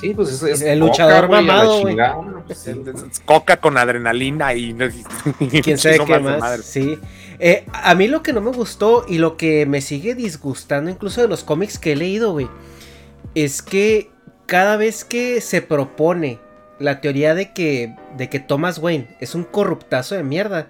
Sí, 0.00 0.12
pues 0.12 0.42
es, 0.42 0.60
el 0.60 0.80
luchador 0.80 1.28
mamado, 1.28 1.82
güey. 1.82 1.96
Coca 3.24 3.58
con 3.58 3.78
adrenalina 3.78 4.52
y, 4.54 4.74
quién 5.62 5.78
sabe 5.78 6.00
qué 6.04 6.18
más. 6.18 6.64
Sí. 6.64 6.98
Eh, 7.38 7.64
a 7.72 7.94
mí 7.94 8.08
lo 8.08 8.22
que 8.22 8.32
no 8.32 8.40
me 8.40 8.50
gustó 8.50 9.04
y 9.08 9.18
lo 9.18 9.36
que 9.36 9.66
me 9.66 9.80
sigue 9.80 10.14
disgustando, 10.14 10.90
incluso 10.90 11.20
de 11.20 11.28
los 11.28 11.44
cómics 11.44 11.78
que 11.78 11.92
he 11.92 11.96
leído, 11.96 12.32
güey, 12.32 12.48
es 13.34 13.62
que 13.62 14.10
cada 14.46 14.76
vez 14.76 15.04
que 15.04 15.40
se 15.40 15.62
propone 15.62 16.38
la 16.78 17.00
teoría 17.00 17.34
de 17.34 17.52
que, 17.52 17.94
de 18.16 18.28
que 18.28 18.40
Thomas 18.40 18.78
Wayne 18.78 19.08
es 19.20 19.34
un 19.34 19.44
corruptazo 19.44 20.14
de 20.14 20.22
mierda, 20.22 20.68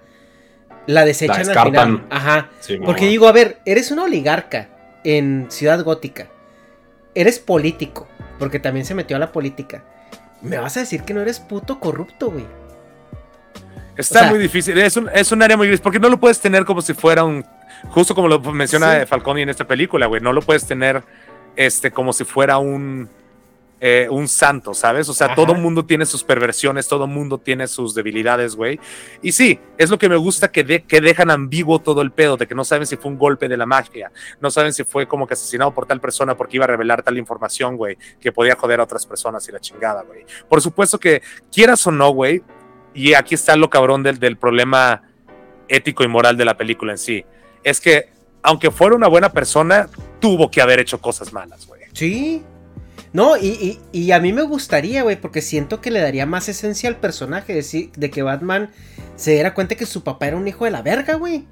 la 0.87 1.05
desechan 1.05 1.49
al 1.49 1.65
final. 1.65 2.05
Ajá. 2.09 2.49
Porque 2.85 3.07
digo, 3.07 3.27
a 3.27 3.31
ver, 3.31 3.59
eres 3.65 3.91
un 3.91 3.99
oligarca 3.99 4.69
en 5.03 5.47
Ciudad 5.49 5.83
Gótica. 5.83 6.27
Eres 7.13 7.39
político, 7.39 8.07
porque 8.39 8.59
también 8.59 8.85
se 8.85 8.93
metió 8.93 9.15
a 9.15 9.19
la 9.19 9.31
política. 9.31 9.83
Me 10.41 10.57
vas 10.57 10.77
a 10.77 10.81
decir 10.81 11.03
que 11.03 11.13
no 11.13 11.21
eres 11.21 11.39
puto 11.39 11.79
corrupto, 11.79 12.29
güey. 12.29 12.45
Está 13.97 14.29
muy 14.29 14.39
difícil, 14.39 14.77
es 14.77 14.97
un, 14.97 15.09
es 15.13 15.31
un 15.31 15.41
área 15.41 15.55
muy 15.55 15.67
gris, 15.67 15.79
porque 15.79 15.99
no 15.99 16.09
lo 16.09 16.19
puedes 16.19 16.41
tener 16.41 16.65
como 16.65 16.81
si 16.81 16.93
fuera 16.93 17.23
un, 17.23 17.45
justo 17.89 18.13
como 18.13 18.27
lo 18.27 18.39
menciona 18.41 19.05
Falcone 19.05 19.43
en 19.43 19.49
esta 19.49 19.65
película, 19.65 20.07
güey, 20.07 20.21
no 20.21 20.33
lo 20.33 20.41
puedes 20.41 20.65
tener 20.65 21.01
este, 21.55 21.91
como 21.91 22.11
si 22.11 22.25
fuera 22.25 22.57
un, 22.57 23.09
eh, 23.81 24.07
un 24.09 24.27
santo, 24.27 24.73
¿sabes? 24.73 25.09
O 25.09 25.13
sea, 25.13 25.35
todo 25.35 25.53
mundo 25.53 25.85
tiene 25.85 26.05
sus 26.05 26.23
perversiones, 26.23 26.87
todo 26.87 27.07
mundo 27.07 27.37
tiene 27.37 27.67
sus 27.67 27.93
debilidades, 27.93 28.55
güey. 28.55 28.79
Y 29.21 29.33
sí, 29.33 29.59
es 29.77 29.89
lo 29.89 29.97
que 29.97 30.07
me 30.07 30.15
gusta 30.15 30.49
que, 30.49 30.83
que 30.83 31.01
dejan 31.01 31.29
ambiguo 31.29 31.79
todo 31.79 32.01
el 32.01 32.11
pedo, 32.11 32.37
de 32.37 32.47
que 32.47 32.55
no 32.55 32.63
saben 32.63 32.87
si 32.87 32.95
fue 32.95 33.11
un 33.11 33.17
golpe 33.17 33.49
de 33.49 33.57
la 33.57 33.65
magia, 33.65 34.11
no 34.39 34.49
saben 34.49 34.73
si 34.73 34.85
fue 34.85 35.07
como 35.07 35.27
que 35.27 35.33
asesinado 35.33 35.73
por 35.73 35.85
tal 35.85 35.99
persona 35.99 36.35
porque 36.37 36.55
iba 36.55 36.63
a 36.63 36.69
revelar 36.69 37.03
tal 37.03 37.17
información, 37.17 37.75
güey, 37.75 37.97
que 38.19 38.31
podía 38.31 38.55
joder 38.55 38.79
a 38.79 38.83
otras 38.83 39.05
personas 39.05 39.47
y 39.49 39.51
la 39.51 39.59
chingada, 39.59 40.03
güey. 40.03 40.25
Por 40.47 40.61
supuesto 40.61 40.97
que, 40.97 41.21
quieras 41.51 41.85
o 41.85 41.91
no, 41.91 42.11
güey, 42.11 42.43
y 42.93 43.13
aquí 43.13 43.35
está 43.35 43.55
lo 43.57 43.69
cabrón 43.69 44.03
del, 44.03 44.19
del 44.19 44.37
problema 44.37 45.03
ético 45.67 46.03
y 46.03 46.07
moral 46.07 46.37
de 46.37 46.45
la 46.45 46.55
película 46.55 46.93
en 46.93 46.97
sí, 46.97 47.25
es 47.63 47.81
que 47.81 48.09
aunque 48.41 48.71
fuera 48.71 48.95
una 48.95 49.07
buena 49.07 49.31
persona, 49.31 49.89
tuvo 50.19 50.49
que 50.51 50.61
haber 50.61 50.79
hecho 50.79 51.01
cosas 51.01 51.33
malas, 51.33 51.65
güey. 51.65 51.81
Sí, 51.93 52.43
no, 53.13 53.37
y, 53.37 53.79
y, 53.91 54.11
a 54.11 54.19
mí 54.19 54.33
me 54.33 54.41
gustaría, 54.41 55.03
güey, 55.03 55.15
porque 55.19 55.41
siento 55.41 55.79
que 55.79 55.91
le 55.91 56.01
daría 56.01 56.25
más 56.25 56.49
esencia 56.49 56.89
al 56.89 56.97
personaje 56.97 57.53
de, 57.53 57.89
de 57.95 58.09
que 58.09 58.23
Batman 58.23 58.71
se 59.15 59.31
diera 59.31 59.53
cuenta 59.53 59.75
que 59.75 59.85
su 59.85 60.03
papá 60.03 60.27
era 60.27 60.37
un 60.37 60.47
hijo 60.47 60.65
de 60.65 60.71
la 60.71 60.81
verga, 60.81 61.15
güey. 61.15 61.45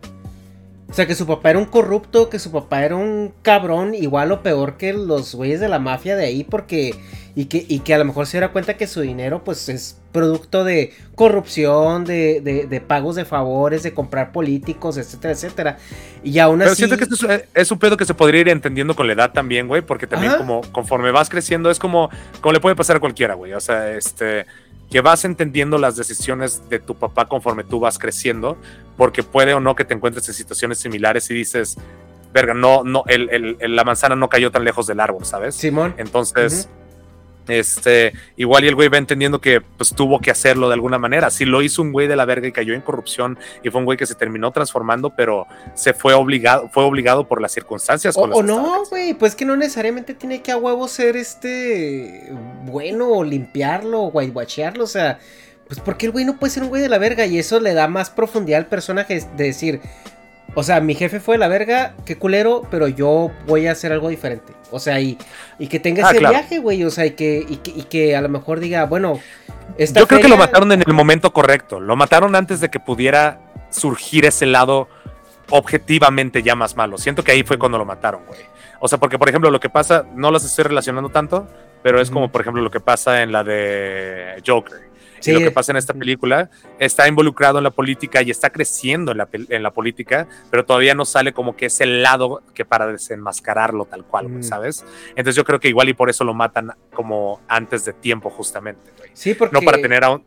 O 0.90 0.94
sea, 0.94 1.07
que 1.07 1.15
su 1.15 1.26
papá 1.26 1.52
era 1.52 1.60
un 1.60 1.65
corrupto, 1.65 2.30
que 2.30 2.38
su 2.38 2.52
papá 2.52 2.84
era 2.84 2.95
un 2.95 3.34
cabrón, 3.41 3.95
igual 3.95 4.32
o 4.32 4.44
peor 4.44 4.78
que 4.78 4.94
los 4.94 5.34
güeyes 5.34 5.60
de 5.60 5.70
la 5.70 5.80
mafia 5.80 6.15
de 6.15 6.26
ahí, 6.26 6.44
porque. 6.44 6.95
Y 7.36 7.45
que, 7.45 7.65
y 7.68 7.80
que 7.80 7.95
a 7.95 7.98
lo 7.98 8.06
mejor 8.06 8.28
se 8.28 8.34
diera 8.34 8.52
cuenta 8.52 8.78
que 8.78 8.86
su 8.86 9.02
dinero, 9.02 9.44
pues, 9.44 9.70
es 9.70 9.98
producto 10.14 10.64
de 10.64 10.94
corrupción, 11.15 12.06
de, 12.06 12.40
de, 12.69 12.81
pagos 12.81 13.15
de 13.15 13.26
favores, 13.26 13.84
de 13.84 13.94
comprar 13.94 14.31
políticos, 14.31 14.98
etcétera, 14.98 15.34
etcétera. 15.34 15.77
Y 16.23 16.40
aún 16.40 16.61
así. 16.61 16.68
Pero 16.68 16.76
siento 16.76 16.98
que 16.98 17.03
esto 17.03 17.45
es, 17.53 17.72
un 17.72 17.80
pedo 17.80 17.98
que 17.98 18.06
se 18.06 18.14
podría 18.14 18.41
ir 18.41 18.49
entendiendo 18.49 18.95
con 18.95 19.07
la 19.07 19.14
edad 19.14 19.34
también, 19.34 19.68
güey, 19.68 19.81
porque 19.81 20.07
también, 20.07 20.34
como 20.38 20.61
conforme 20.72 21.11
vas 21.11 21.30
creciendo, 21.30 21.69
es 21.69 21.80
como, 21.80 22.10
como 22.40 22.53
le 22.53 22.61
puede 22.61 22.76
pasar 22.77 22.95
a 22.95 22.99
cualquiera, 23.02 23.34
güey. 23.34 23.53
O 23.53 23.60
sea, 23.60 23.91
este 23.91 24.45
que 24.90 25.02
vas 25.02 25.26
entendiendo 25.26 25.80
las 25.80 25.95
decisiones 25.95 26.69
de 26.69 26.77
tu 26.77 26.94
papá 26.94 27.26
conforme 27.26 27.64
tú 27.64 27.80
vas 27.80 27.98
creciendo, 27.98 28.57
porque 28.95 29.23
puede 29.23 29.56
o 29.56 29.60
no 29.60 29.76
que 29.76 29.85
te 29.85 29.95
encuentres 29.95 30.27
en 30.30 30.35
situaciones 30.35 30.77
similares 30.77 31.31
y 31.31 31.34
dices, 31.34 31.77
verga, 32.31 32.53
no, 32.53 32.84
no, 32.84 33.03
el, 33.07 33.57
la 33.60 33.84
manzana 33.84 34.15
no 34.15 34.30
cayó 34.30 34.52
tan 34.52 34.64
lejos 34.64 34.85
del 34.85 34.99
árbol, 34.99 35.26
¿sabes? 35.26 35.56
Simón. 35.56 35.95
Entonces, 35.98 36.69
este, 37.48 38.14
igual 38.38 38.64
y 38.64 38.68
el 38.68 38.76
güey 38.76 38.90
va 38.90 38.98
entendiendo 38.98 39.41
que 39.41 39.61
pues 39.61 39.94
tuvo 39.94 40.20
que 40.20 40.32
hacerlo 40.32 40.68
de 40.68 40.76
alguna 40.76 40.98
manera. 40.98 41.30
Si 41.30 41.45
lo 41.45 41.61
hizo 41.61 41.82
un 41.82 41.91
güey 41.91 42.07
de 42.07 42.15
la 42.15 42.26
verga 42.26 42.48
y 42.48 42.52
cayó 42.52 42.74
en 42.74 42.82
corrupción 42.82 43.38
y 43.64 43.70
fue 43.70 43.80
un 43.80 43.86
güey 43.86 43.98
que 43.98 44.06
se 44.06 44.15
terminó 44.15 44.52
transformando, 44.52 45.14
pero 45.15 45.48
se 45.76 45.94
fue 45.94 46.14
obligado, 46.14 46.70
fue 46.70 46.84
obligado 46.84 47.28
por 47.28 47.41
las 47.41 47.52
circunstancias. 47.52 48.15
O, 48.18 48.44
no, 48.44 48.84
güey, 48.90 49.14
pues 49.14 49.36
que 49.36 49.45
no 49.45 49.56
necesariamente 49.56 50.14
tiene 50.14 50.41
que 50.41 50.52
a 50.52 50.57
huevo 50.57 50.88
ser 50.88 51.18
este 51.18 52.32
bueno 52.65 53.10
o 53.10 53.24
limpiarlo 53.24 54.02
o 54.02 54.07
whitewashearlo, 54.07 54.84
o 54.84 54.88
sea, 54.88 55.20
pues 55.68 55.80
porque 55.80 56.06
el 56.06 56.11
güey 56.11 56.26
no 56.26 56.38
puede 56.38 56.52
ser 56.52 56.64
un 56.64 56.70
güey 56.70 56.82
de 56.82 56.90
la 56.90 56.98
verga 56.98 57.26
y 57.26 57.40
eso 57.40 57.60
le 57.60 57.74
da 57.74 57.88
más 57.88 58.10
profundidad 58.10 58.60
al 58.60 58.68
personaje 58.68 59.24
de 59.36 59.44
decir, 59.44 59.82
o 60.56 60.64
sea, 60.64 60.80
mi 60.82 60.94
jefe 60.94 61.20
fue 61.20 61.38
la 61.38 61.48
verga, 61.48 61.95
qué 62.06 62.18
culero, 62.18 62.64
pero 62.70 62.88
yo 62.88 63.32
voy 63.48 63.68
a 63.68 63.72
hacer 63.72 63.91
algo 63.91 64.10
diferente. 64.10 64.53
O 64.72 64.80
sea, 64.80 64.99
y, 64.99 65.18
y 65.57 65.68
que 65.68 65.80
tenga 65.80 66.07
ah, 66.07 66.11
ese 66.11 66.20
viaje, 66.20 66.60
güey. 66.60 66.84
O 66.84 66.91
sea, 66.91 67.06
y 67.06 67.11
que, 67.11 67.45
y 67.48 67.84
que, 67.84 68.15
a 68.15 68.22
lo 68.22 68.30
mejor 68.30 68.60
diga, 68.60 68.86
bueno. 68.86 69.20
yo 69.78 70.07
creo 70.07 70.22
que 70.22 70.28
lo 70.28 70.38
mataron 70.38 70.72
en 70.72 70.84
el 70.86 70.94
momento 70.94 71.34
correcto. 71.34 71.80
Lo 71.80 71.95
mataron 71.95 72.36
antes 72.36 72.60
de 72.60 72.70
que 72.70 72.80
pudiera 72.80 73.40
surgir 73.70 74.26
ese 74.26 74.45
lado 74.45 74.88
objetivamente 75.49 76.44
ya 76.44 76.56
más 76.56 76.76
malo. 76.76 76.98
Siento 76.98 77.24
que 77.24 77.32
ahí 77.32 77.44
fue 77.44 77.57
cuando 77.57 77.78
lo 77.78 77.86
mataron, 77.86 78.26
güey. 78.26 78.41
O 78.80 78.88
sea, 78.88 78.99
porque 78.99 79.18
por 79.18 79.30
ejemplo 79.30 79.49
lo 79.49 79.60
que 79.60 79.70
pasa, 79.70 80.06
no 80.15 80.30
los 80.30 80.44
estoy 80.44 80.65
relacionando 80.65 81.10
tanto, 81.10 81.48
pero 81.82 81.99
es 81.99 82.11
como 82.11 82.32
por 82.32 82.41
ejemplo 82.41 82.61
lo 82.61 82.72
que 82.72 82.80
pasa 82.80 83.24
en 83.24 83.32
la 83.32 83.44
de 83.44 84.41
Joker 84.45 84.93
lo 85.32 85.40
que 85.40 85.52
pasa 85.52 85.72
en 85.72 85.78
esta 85.78 85.94
película, 85.94 86.50
está 86.80 87.08
involucrado 87.08 87.58
en 87.60 87.64
la 87.64 87.72
política 87.72 88.22
y 88.22 88.32
está 88.32 88.50
creciendo 88.50 89.12
en 89.12 89.20
la, 89.20 89.28
en 89.32 89.64
la 89.64 89.72
política, 89.72 90.28
pero 90.52 90.66
todavía 90.66 90.95
no 90.95 91.06
sale 91.06 91.34
como 91.34 91.56
que 91.56 91.68
es 91.68 91.82
el 91.82 92.04
lado 92.04 92.41
que 92.54 92.66
para 92.66 92.88
desenmascararlo 92.88 93.86
tal 93.86 94.04
cual, 94.04 94.30
mm. 94.30 94.44
¿sabes? 94.44 94.86
Entonces 95.10 95.36
yo 95.36 95.44
creo 95.44 95.60
que 95.60 95.70
igual 95.70 95.90
y 95.90 95.94
por 95.94 96.10
eso 96.10 96.24
lo 96.24 96.34
matan 96.34 96.72
como 96.94 97.41
antes 97.48 97.86
de 97.86 97.94
tiempo 97.94 98.30
justamente, 98.30 98.91
Sí, 99.14 99.36
porque... 99.36 99.54
No 99.54 99.62
para 99.62 99.78
tener 99.78 100.04
a 100.04 100.10
un, 100.12 100.24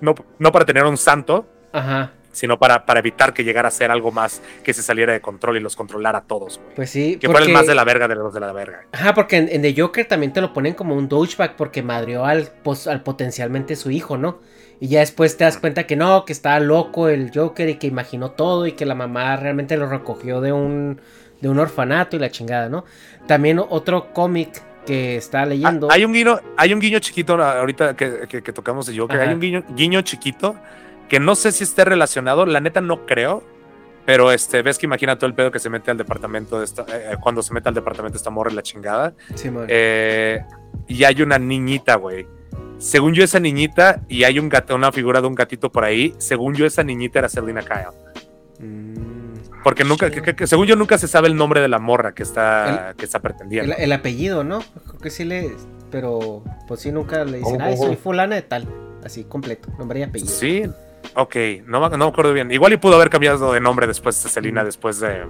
no, 0.00 0.14
no 0.38 0.52
para 0.52 0.64
tener 0.64 0.84
a 0.84 0.88
un 0.88 0.96
santo, 0.96 1.46
Ajá 1.72 2.12
sino 2.38 2.56
para, 2.56 2.86
para 2.86 3.00
evitar 3.00 3.34
que 3.34 3.42
llegara 3.42 3.66
a 3.66 3.70
ser 3.72 3.90
algo 3.90 4.12
más 4.12 4.40
que 4.62 4.72
se 4.72 4.80
saliera 4.80 5.12
de 5.12 5.20
control 5.20 5.56
y 5.56 5.60
los 5.60 5.74
controlara 5.74 6.18
a 6.18 6.22
todos, 6.22 6.58
güey. 6.58 6.76
Pues 6.76 6.90
sí. 6.90 7.18
Que 7.20 7.28
fuera 7.28 7.44
el 7.44 7.52
más 7.52 7.66
de 7.66 7.74
la 7.74 7.82
verga 7.82 8.06
de 8.06 8.14
los 8.14 8.32
de 8.32 8.38
la 8.38 8.52
verga. 8.52 8.86
Ajá, 8.92 9.12
porque 9.12 9.38
en, 9.38 9.60
The 9.60 9.74
Joker 9.76 10.06
también 10.06 10.32
te 10.32 10.40
lo 10.40 10.52
ponen 10.52 10.74
como 10.74 10.94
un 10.94 11.08
douchebag 11.08 11.56
porque 11.56 11.82
madrió 11.82 12.24
al, 12.24 12.52
al 12.86 13.02
potencialmente 13.02 13.74
su 13.74 13.90
hijo, 13.90 14.16
¿no? 14.16 14.38
Y 14.78 14.86
ya 14.86 15.00
después 15.00 15.36
te 15.36 15.42
das 15.42 15.58
cuenta 15.58 15.88
que 15.88 15.96
no, 15.96 16.24
que 16.24 16.32
estaba 16.32 16.60
loco 16.60 17.08
el 17.08 17.32
Joker 17.34 17.68
y 17.68 17.74
que 17.74 17.88
imaginó 17.88 18.30
todo 18.30 18.68
y 18.68 18.72
que 18.72 18.86
la 18.86 18.94
mamá 18.94 19.34
realmente 19.36 19.76
lo 19.76 19.88
recogió 19.88 20.40
de 20.40 20.52
un, 20.52 21.00
de 21.40 21.48
un 21.48 21.58
orfanato 21.58 22.14
y 22.14 22.20
la 22.20 22.30
chingada, 22.30 22.68
¿no? 22.68 22.84
También 23.26 23.58
otro 23.58 24.12
cómic 24.12 24.62
que 24.86 25.16
está 25.16 25.44
leyendo. 25.44 25.88
Ah, 25.90 25.94
hay 25.94 26.04
un 26.04 26.12
guiño, 26.12 26.38
hay 26.56 26.72
un 26.72 26.78
guiño 26.78 27.00
chiquito 27.00 27.42
ahorita 27.42 27.96
que, 27.96 28.28
que, 28.28 28.52
tocamos 28.52 28.86
de 28.86 28.96
Joker, 28.96 29.20
hay 29.20 29.34
un 29.34 29.40
guiño, 29.40 29.64
guiño 29.70 30.02
chiquito 30.02 30.54
que 31.08 31.20
no 31.20 31.34
sé 31.34 31.52
si 31.52 31.64
esté 31.64 31.84
relacionado, 31.84 32.46
la 32.46 32.60
neta 32.60 32.80
no 32.80 33.06
creo, 33.06 33.42
pero 34.08 34.32
este, 34.32 34.62
ves 34.62 34.78
que 34.78 34.86
imagina 34.86 35.16
todo 35.16 35.26
el 35.26 35.34
pedo 35.34 35.50
que 35.50 35.58
se 35.58 35.68
mete 35.68 35.90
al 35.90 35.98
departamento 35.98 36.58
de 36.58 36.64
esta, 36.64 36.86
eh, 36.88 37.16
cuando 37.20 37.42
se 37.42 37.52
mete 37.52 37.68
al 37.68 37.74
departamento 37.74 38.16
esta 38.16 38.30
morra 38.30 38.50
la 38.50 38.62
chingada. 38.62 39.12
Sí, 39.34 39.50
eh, 39.68 40.42
y 40.86 41.04
hay 41.04 41.20
una 41.20 41.38
niñita, 41.38 41.96
güey. 41.96 42.26
Según 42.78 43.12
yo, 43.12 43.24
esa 43.24 43.40
niñita, 43.40 44.00
y 44.08 44.24
hay 44.24 44.38
un 44.38 44.48
gato, 44.48 44.74
una 44.74 44.92
figura 44.92 45.20
de 45.20 45.26
un 45.26 45.34
gatito 45.34 45.70
por 45.70 45.84
ahí, 45.84 46.14
según 46.18 46.54
yo, 46.54 46.64
esa 46.64 46.84
niñita 46.84 47.18
era 47.18 47.28
Selina 47.28 47.62
Kyle. 47.62 48.66
Mm. 48.66 49.08
Porque 49.64 49.84
nunca, 49.84 50.10
que, 50.10 50.46
según 50.46 50.66
yo, 50.66 50.76
nunca 50.76 50.96
se 50.96 51.08
sabe 51.08 51.28
el 51.28 51.36
nombre 51.36 51.60
de 51.60 51.68
la 51.68 51.78
morra 51.78 52.14
que 52.14 52.22
está, 52.22 52.94
que 52.96 53.04
está 53.04 53.20
pretendiendo. 53.20 53.74
El, 53.76 53.92
apellido, 53.92 54.42
¿no? 54.44 54.60
Creo 54.86 55.00
que 55.00 55.10
sí 55.10 55.24
le. 55.24 55.54
Pero, 55.90 56.42
pues 56.66 56.80
sí, 56.80 56.92
nunca 56.92 57.24
le 57.24 57.38
dicen, 57.38 57.60
ay, 57.60 57.76
soy 57.76 57.96
fulana 57.96 58.36
de 58.36 58.42
tal. 58.42 58.66
Así, 59.04 59.24
completo, 59.24 59.68
nombre 59.78 60.00
y 60.00 60.02
apellido. 60.04 60.32
Sí, 60.32 60.62
Ok, 61.14 61.36
no, 61.66 61.88
no 61.88 61.98
me 61.98 62.04
acuerdo 62.04 62.32
bien. 62.32 62.50
Igual 62.50 62.72
y 62.74 62.76
pudo 62.76 62.96
haber 62.96 63.10
cambiado 63.10 63.52
de 63.52 63.60
nombre 63.60 63.86
después 63.86 64.22
de 64.22 64.28
Selina, 64.28 64.62
después 64.64 65.00
de, 65.00 65.24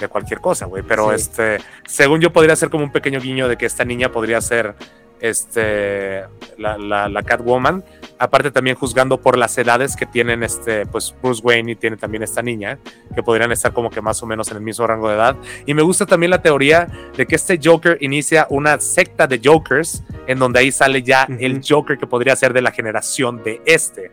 de 0.00 0.08
cualquier 0.08 0.40
cosa, 0.40 0.66
güey. 0.66 0.82
Pero 0.82 1.12
este, 1.12 1.58
según 1.86 2.20
yo 2.20 2.32
podría 2.32 2.56
ser 2.56 2.70
como 2.70 2.84
un 2.84 2.92
pequeño 2.92 3.20
guiño 3.20 3.48
de 3.48 3.56
que 3.56 3.66
esta 3.66 3.84
niña 3.84 4.10
podría 4.10 4.40
ser 4.40 4.74
este, 5.20 6.24
la, 6.56 6.78
la, 6.78 7.08
la, 7.08 7.22
Catwoman. 7.22 7.84
Aparte 8.18 8.50
también 8.50 8.76
juzgando 8.76 9.20
por 9.20 9.38
las 9.38 9.56
edades 9.58 9.94
que 9.94 10.06
tienen 10.06 10.42
este, 10.42 10.86
pues 10.86 11.14
Bruce 11.22 11.40
Wayne 11.44 11.72
y 11.72 11.76
tiene 11.76 11.96
también 11.96 12.22
esta 12.22 12.42
niña, 12.42 12.78
que 13.14 13.22
podrían 13.22 13.52
estar 13.52 13.72
como 13.72 13.90
que 13.90 14.00
más 14.00 14.22
o 14.22 14.26
menos 14.26 14.50
en 14.50 14.56
el 14.56 14.62
mismo 14.62 14.86
rango 14.86 15.08
de 15.08 15.14
edad. 15.14 15.36
Y 15.66 15.74
me 15.74 15.82
gusta 15.82 16.04
también 16.04 16.30
la 16.30 16.42
teoría 16.42 16.88
de 17.16 17.26
que 17.26 17.36
este 17.36 17.60
Joker 17.62 17.98
inicia 18.00 18.46
una 18.50 18.80
secta 18.80 19.26
de 19.26 19.40
Jokers, 19.42 20.02
en 20.26 20.38
donde 20.38 20.60
ahí 20.60 20.72
sale 20.72 21.02
ya 21.02 21.28
el 21.38 21.60
Joker 21.66 21.96
que 21.96 22.06
podría 22.06 22.34
ser 22.34 22.52
de 22.52 22.62
la 22.62 22.72
generación 22.72 23.42
de 23.42 23.62
este, 23.64 24.10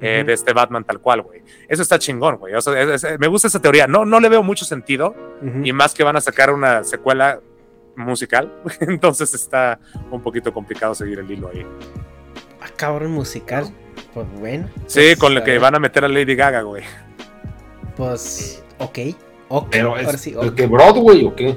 eh, 0.00 0.24
de 0.26 0.32
este 0.32 0.52
Batman 0.52 0.84
tal 0.84 1.00
cual, 1.00 1.22
güey. 1.22 1.42
Eso 1.68 1.82
está 1.82 1.98
chingón, 1.98 2.36
güey. 2.36 2.54
me 3.18 3.26
gusta 3.26 3.48
esa 3.48 3.60
teoría. 3.60 3.86
No, 3.86 4.04
no 4.04 4.18
le 4.20 4.28
veo 4.28 4.42
mucho 4.42 4.64
sentido, 4.64 5.14
y 5.62 5.72
más 5.72 5.94
que 5.94 6.04
van 6.04 6.16
a 6.16 6.20
sacar 6.20 6.52
una 6.52 6.84
secuela 6.84 7.40
musical, 7.96 8.52
entonces 8.80 9.34
está 9.34 9.78
un 10.10 10.20
poquito 10.20 10.52
complicado 10.52 10.94
seguir 10.94 11.18
el 11.18 11.30
hilo 11.30 11.50
ahí. 11.52 11.66
Ah, 12.60 12.68
cabrón, 12.76 13.12
musical. 13.12 13.72
Pues 14.14 14.26
bueno. 14.38 14.68
sí, 14.86 15.00
pues, 15.00 15.16
con 15.16 15.34
lo 15.34 15.42
que 15.42 15.58
van 15.58 15.74
a 15.74 15.78
meter 15.78 16.04
a 16.04 16.08
Lady 16.08 16.34
Gaga, 16.34 16.62
güey. 16.62 16.82
Pues, 17.96 18.62
ok. 18.78 18.98
okay. 19.48 19.70
Pero 19.70 19.96
es 19.96 20.30
que 20.54 20.66
Broadway 20.66 21.24
o 21.24 21.34
qué? 21.34 21.56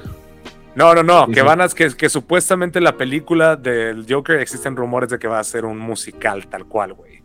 No, 0.75 0.93
no, 0.93 1.03
no, 1.03 1.27
que 1.27 1.41
van 1.41 1.61
a 1.61 1.69
que, 1.69 1.95
que 1.95 2.09
supuestamente 2.09 2.81
la 2.81 2.97
película 2.97 3.55
del 3.55 4.05
Joker 4.09 4.41
existen 4.41 4.75
rumores 4.75 5.09
de 5.09 5.17
que 5.17 5.27
va 5.27 5.39
a 5.39 5.43
ser 5.43 5.63
un 5.63 5.77
musical 5.77 6.47
tal 6.47 6.65
cual, 6.65 6.93
güey. 6.93 7.21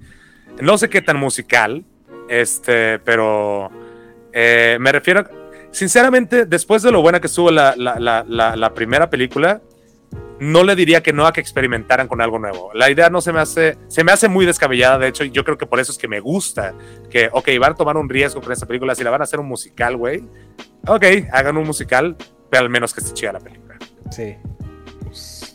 No 0.62 0.78
sé 0.78 0.88
qué 0.88 1.02
tan 1.02 1.16
musical, 1.16 1.84
este, 2.28 3.00
pero 3.00 3.70
eh, 4.32 4.78
me 4.80 4.92
refiero 4.92 5.24
sinceramente, 5.70 6.46
después 6.46 6.82
de 6.82 6.92
lo 6.92 7.02
buena 7.02 7.20
que 7.20 7.26
estuvo 7.26 7.50
la, 7.50 8.72
primera 8.74 9.10
película, 9.10 9.60
no 10.38 10.64
le 10.64 10.74
diría 10.74 11.02
que 11.02 11.12
no 11.12 11.26
a 11.26 11.32
que 11.32 11.40
experimentaran 11.40 12.08
con 12.08 12.20
algo 12.20 12.38
nuevo. 12.38 12.70
La 12.74 12.90
idea 12.90 13.10
no 13.10 13.20
se 13.20 13.32
me 13.32 13.40
hace, 13.40 13.76
se 13.88 14.04
me 14.04 14.12
hace 14.12 14.28
muy 14.28 14.46
descabellada, 14.46 14.98
de 14.98 15.08
hecho, 15.08 15.24
yo 15.24 15.44
creo 15.44 15.58
que 15.58 15.66
por 15.66 15.80
eso 15.80 15.92
es 15.92 15.98
que 15.98 16.08
me 16.08 16.20
gusta 16.20 16.74
que, 17.10 17.28
ok, 17.30 17.48
van 17.60 17.72
a 17.72 17.74
tomar 17.74 17.96
un 17.96 18.08
riesgo 18.08 18.40
con 18.40 18.52
esta 18.52 18.66
película, 18.66 18.94
si 18.94 19.04
la 19.04 19.10
van 19.10 19.20
a 19.20 19.24
hacer 19.24 19.38
un 19.38 19.46
musical, 19.46 19.96
güey, 19.96 20.24
ok, 20.86 21.04
hagan 21.30 21.58
un 21.58 21.66
musical, 21.66 22.16
pero 22.48 22.62
al 22.62 22.70
menos 22.70 22.94
que 22.94 23.00
esté 23.00 23.12
chida 23.12 23.32
la 23.32 23.40
película. 23.40 23.76
Sí. 24.10 24.36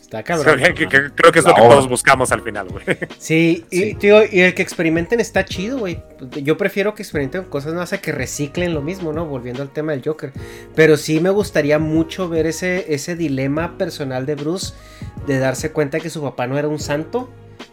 Está 0.06 0.22
cabrón. 0.22 0.54
Creo 0.60 0.74
que, 0.74 0.86
que- 0.86 1.10
creo 1.16 1.32
que 1.32 1.40
es 1.40 1.44
lo 1.44 1.52
que 1.52 1.60
todos 1.60 1.88
buscamos 1.88 2.30
al 2.30 2.40
final, 2.42 2.68
güey. 2.68 2.84
Sí, 3.18 3.64
y, 3.72 3.78
Sí. 3.80 3.94
tío, 3.96 4.20
y 4.24 4.40
el 4.42 4.54
que 4.54 4.62
experimenten 4.62 5.18
está 5.18 5.44
chido, 5.44 5.78
güey. 5.80 6.00
Yo 6.44 6.56
prefiero 6.56 6.94
que 6.94 7.02
experimenten 7.02 7.42
cosas 7.44 7.74
más 7.74 7.92
a 7.92 8.00
que 8.00 8.12
reciclen 8.12 8.72
lo 8.72 8.82
mismo, 8.82 9.12
¿no? 9.12 9.26
Volviendo 9.26 9.62
al 9.62 9.70
tema 9.72 9.90
del 9.90 10.02
Joker. 10.04 10.32
Pero 10.76 10.96
sí 10.96 11.18
me 11.18 11.30
gustaría 11.30 11.80
mucho 11.80 12.28
ver 12.28 12.46
ese, 12.46 12.94
ese 12.94 13.16
dilema 13.16 13.76
personal 13.78 14.26
de 14.26 14.36
Bruce 14.36 14.74
de 15.26 15.40
darse 15.40 15.72
cuenta 15.72 15.98
que 15.98 16.08
su 16.08 16.22
papá 16.22 16.46
no 16.46 16.56
era 16.56 16.68
un 16.68 16.78
santo. 16.78 17.28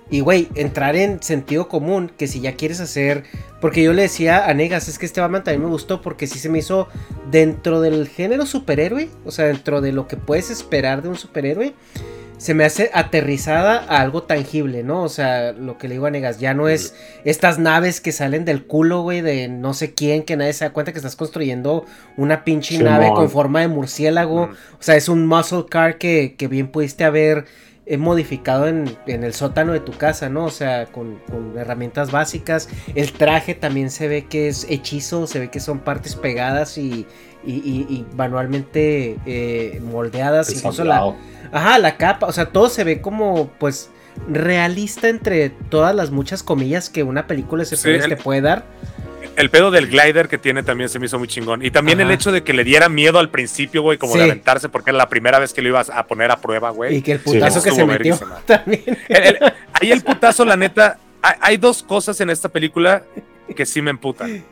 Y, 0.10 0.20
güey, 0.22 0.50
entrar 0.56 0.96
en 0.96 1.22
sentido 1.22 1.68
común, 1.68 2.12
que 2.18 2.28
si 2.28 2.40
ya 2.42 2.56
quieres 2.56 2.80
hacer... 2.80 3.24
Porque 3.62 3.84
yo 3.84 3.94
le 3.94 4.02
decía 4.04 4.48
a 4.48 4.54
Negas, 4.56 4.88
es 4.88 4.98
que 5.00 5.06
este 5.06 5.22
Batman 5.22 5.44
también 5.44 5.62
me 5.64 5.70
gustó 5.70 6.02
porque 6.02 6.28
sí 6.28 6.38
se 6.40 6.50
me 6.50 6.60
hizo 6.60 6.88
dentro 7.32 7.80
del 7.80 8.08
género 8.08 8.46
superhéroe, 8.46 9.10
o 9.24 9.32
sea, 9.32 9.46
dentro 9.46 9.82
de 9.82 9.92
lo 9.94 10.08
que 10.08 10.18
puedes 10.18 10.50
esperar 10.50 11.02
de 11.02 11.10
un 11.10 11.16
superhéroe, 11.18 11.74
se 12.44 12.54
me 12.54 12.66
hace 12.66 12.92
aterrizada 12.94 13.86
a 13.88 14.02
algo 14.02 14.24
tangible, 14.24 14.84
¿no? 14.84 15.04
O 15.04 15.08
sea, 15.08 15.54
lo 15.54 15.78
que 15.78 15.88
le 15.88 15.94
digo 15.94 16.08
a 16.08 16.12
Negas, 16.12 16.42
ya 16.42 16.54
no 16.54 16.68
es 16.68 16.94
estas 17.24 17.58
naves 17.58 18.02
que 18.02 18.12
salen 18.12 18.44
del 18.44 18.66
culo, 18.66 19.02
güey, 19.02 19.22
de 19.22 19.48
no 19.48 19.74
sé 19.74 19.94
quién, 19.94 20.24
que 20.24 20.36
nadie 20.36 20.52
se 20.52 20.66
da 20.66 20.74
cuenta 20.74 20.92
que 20.92 20.98
estás 20.98 21.16
construyendo 21.16 21.86
una 22.18 22.44
pinche 22.44 22.76
Simón. 22.76 22.92
nave 22.92 23.12
con 23.16 23.30
forma 23.30 23.62
de 23.62 23.70
murciélago. 23.70 24.48
Mm. 24.48 24.52
O 24.52 24.82
sea, 24.82 24.98
es 24.98 25.08
un 25.08 25.26
muscle 25.26 25.68
car 25.70 25.98
que, 25.98 26.36
que 26.38 26.50
bien 26.50 26.68
pudiste 26.68 27.06
haber 27.06 27.46
eh, 27.86 27.96
modificado 27.96 28.68
en, 28.68 28.94
en 29.08 29.24
el 29.24 29.34
sótano 29.34 29.72
de 29.72 29.80
tu 29.80 29.94
casa, 29.94 30.28
¿no? 30.28 30.44
O 30.44 30.52
sea, 30.52 30.88
con, 30.88 31.20
con 31.32 31.58
herramientas 31.58 32.12
básicas. 32.12 32.68
El 32.94 33.14
traje 33.14 33.56
también 33.56 33.90
se 33.90 34.10
ve 34.10 34.26
que 34.26 34.50
es 34.50 34.68
hechizo, 34.70 35.28
se 35.28 35.40
ve 35.40 35.50
que 35.50 35.62
son 35.62 35.80
partes 35.80 36.18
pegadas 36.18 36.78
y, 36.78 37.08
y, 37.46 37.54
y- 37.54 37.88
y 37.94 38.06
manualmente 38.16 39.18
eh, 39.26 39.82
moldeadas. 39.84 40.54
Incluso 40.54 40.84
la. 40.84 41.14
Ajá, 41.52 41.78
la 41.80 41.98
capa, 41.98 42.26
o 42.28 42.32
sea, 42.32 42.48
todo 42.48 42.70
se 42.70 42.84
ve 42.84 43.00
como, 43.02 43.48
pues, 43.60 43.90
realista 44.28 45.08
entre 45.10 45.50
todas 45.50 45.96
las 45.96 46.12
muchas 46.12 46.44
comillas 46.44 46.90
que 46.90 47.04
una 47.04 47.28
película 47.28 47.64
de 47.64 47.76
Sí, 47.76 47.90
el- 47.90 48.10
te 48.10 48.18
puede 48.18 48.42
dar. 48.42 48.66
El 49.36 49.50
pedo 49.50 49.72
del 49.72 49.88
glider 49.88 50.28
que 50.28 50.38
tiene 50.38 50.62
también 50.62 50.90
se 50.90 51.00
me 51.00 51.08
hizo 51.08 51.18
muy 51.18 51.28
chingón. 51.28 51.66
Y 51.66 51.72
también 51.72 52.00
el 52.02 52.12
hecho 52.12 52.32
de 52.32 52.44
que 52.44 52.54
le 52.54 52.64
diera 52.64 52.88
miedo 52.90 53.18
al 53.18 53.30
principio, 53.30 53.82
güey, 53.82 53.98
como 53.98 54.14
de 54.14 54.20
Sí. 54.26 54.30
aventarse, 54.30 54.70
porque 54.70 54.92
era 54.92 54.98
la 54.98 55.10
primera 55.10 55.40
vez 55.40 55.54
que 55.54 55.62
lo 55.64 55.70
ibas 55.70 55.90
a 55.90 56.06
poner 56.06 56.30
a 56.30 56.38
prueba, 56.38 56.70
güey. 56.70 56.98
Y 56.98 57.02
que 57.02 57.14
el 57.14 57.18
Sí, 57.20 57.24
putazo 57.26 57.60
eso 57.60 57.64
que 57.64 57.72
se 57.72 57.86
metió 57.86 58.20
también. 58.46 58.84
El- 59.10 59.24
el- 59.24 59.54
ahí 59.74 59.92
el 59.92 60.04
putazo, 60.04 60.46
la 60.46 60.56
neta, 60.56 61.00
hay, 61.22 61.34
hay 61.42 61.58
dos 61.58 61.82
cosas 61.82 62.20
en 62.22 62.30
esta 62.30 62.50
película 62.50 63.04
que 63.56 63.66
sí 63.66 63.82
me 63.82 63.90
emputan. 63.92 64.44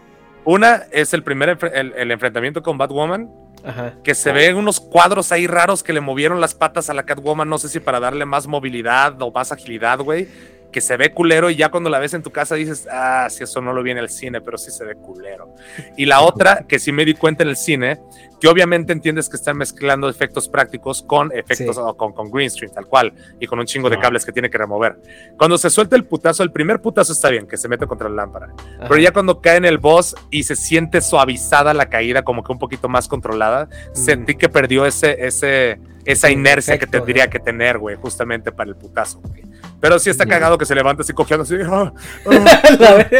Una 0.43 0.83
es 0.91 1.13
el 1.13 1.23
primer 1.23 1.57
el, 1.73 1.93
el 1.95 2.11
enfrentamiento 2.11 2.63
con 2.63 2.77
Batwoman, 2.77 3.29
Ajá. 3.63 3.93
que 4.03 4.15
se 4.15 4.31
ven 4.31 4.55
unos 4.55 4.79
cuadros 4.79 5.31
ahí 5.31 5.45
raros 5.45 5.83
que 5.83 5.93
le 5.93 6.01
movieron 6.01 6.41
las 6.41 6.55
patas 6.55 6.89
a 6.89 6.93
la 6.93 7.03
Catwoman, 7.03 7.47
no 7.47 7.59
sé 7.59 7.69
si 7.69 7.79
para 7.79 7.99
darle 7.99 8.25
más 8.25 8.47
movilidad 8.47 9.21
o 9.21 9.31
más 9.31 9.51
agilidad, 9.51 9.99
güey. 9.99 10.27
Que 10.71 10.79
se 10.79 10.95
ve 10.95 11.11
culero 11.11 11.49
y 11.49 11.57
ya 11.57 11.69
cuando 11.69 11.89
la 11.89 11.99
ves 11.99 12.13
en 12.13 12.23
tu 12.23 12.31
casa 12.31 12.55
dices, 12.55 12.87
ah, 12.89 13.27
si 13.29 13.43
eso 13.43 13.59
no 13.59 13.73
lo 13.73 13.83
vi 13.83 13.91
en 13.91 13.97
el 13.97 14.09
cine, 14.09 14.39
pero 14.39 14.57
sí 14.57 14.71
se 14.71 14.85
ve 14.85 14.95
culero. 14.95 15.53
Y 15.97 16.05
la 16.05 16.21
otra, 16.21 16.63
que 16.65 16.79
sí 16.79 16.93
me 16.93 17.03
di 17.03 17.13
cuenta 17.13 17.43
en 17.43 17.49
el 17.49 17.57
cine, 17.57 17.99
que 18.41 18.47
obviamente 18.49 18.91
entiendes 18.91 19.29
que 19.29 19.37
están 19.37 19.55
mezclando 19.55 20.09
efectos 20.09 20.49
prácticos 20.49 21.03
con 21.03 21.31
efectos 21.31 21.75
Sí. 21.75 21.81
o 21.85 21.95
con, 21.95 22.11
con 22.11 22.29
green 22.31 22.49
screen, 22.49 22.73
tal 22.73 22.87
cual, 22.87 23.13
y 23.39 23.45
con 23.45 23.59
un 23.59 23.65
chingo 23.65 23.87
de 23.89 23.99
cables 23.99 24.25
que 24.25 24.31
tiene 24.31 24.49
que 24.49 24.57
remover. 24.57 24.97
Cuando 25.37 25.57
se 25.59 25.69
suelta 25.69 25.95
el 25.95 26.05
putazo, 26.05 26.41
el 26.41 26.51
primer 26.51 26.81
putazo 26.81 27.13
está 27.13 27.29
bien, 27.29 27.47
que 27.47 27.55
se 27.55 27.69
mete 27.69 27.85
contra 27.87 28.09
la 28.09 28.15
lámpara. 28.15 28.47
ajá. 28.79 28.87
Pero 28.89 28.97
ya 28.97 29.13
cuando 29.13 29.39
cae 29.41 29.57
en 29.57 29.65
el 29.65 29.77
boss 29.77 30.15
y 30.31 30.43
se 30.43 30.55
siente 30.55 31.01
suavizada 31.01 31.73
la 31.75 31.87
caída, 31.87 32.23
como 32.23 32.43
que 32.43 32.51
un 32.51 32.57
poquito 32.59 32.89
más 32.89 33.07
controlada, 33.07 33.69
sentí 33.93 34.35
que 34.35 34.49
perdió 34.49 34.87
ese, 34.87 35.23
ese, 35.25 35.79
esa 36.05 36.31
inercia 36.31 36.79
que 36.79 36.87
tendría 36.87 37.25
¿no? 37.25 37.29
que 37.31 37.39
tener, 37.39 37.77
güey, 37.77 37.95
justamente 37.95 38.51
para 38.51 38.71
el 38.71 38.75
putazo, 38.75 39.19
güey. 39.19 39.43
Pero 39.81 39.97
sí 39.99 40.09
está 40.11 40.25
cagado 40.27 40.57
que 40.59 40.65
se 40.65 40.75
levanta 40.75 41.01
así 41.01 41.11
cojeando 41.11 41.43
así. 41.43 41.55
ah, 41.65 41.91
ah. 42.27 43.05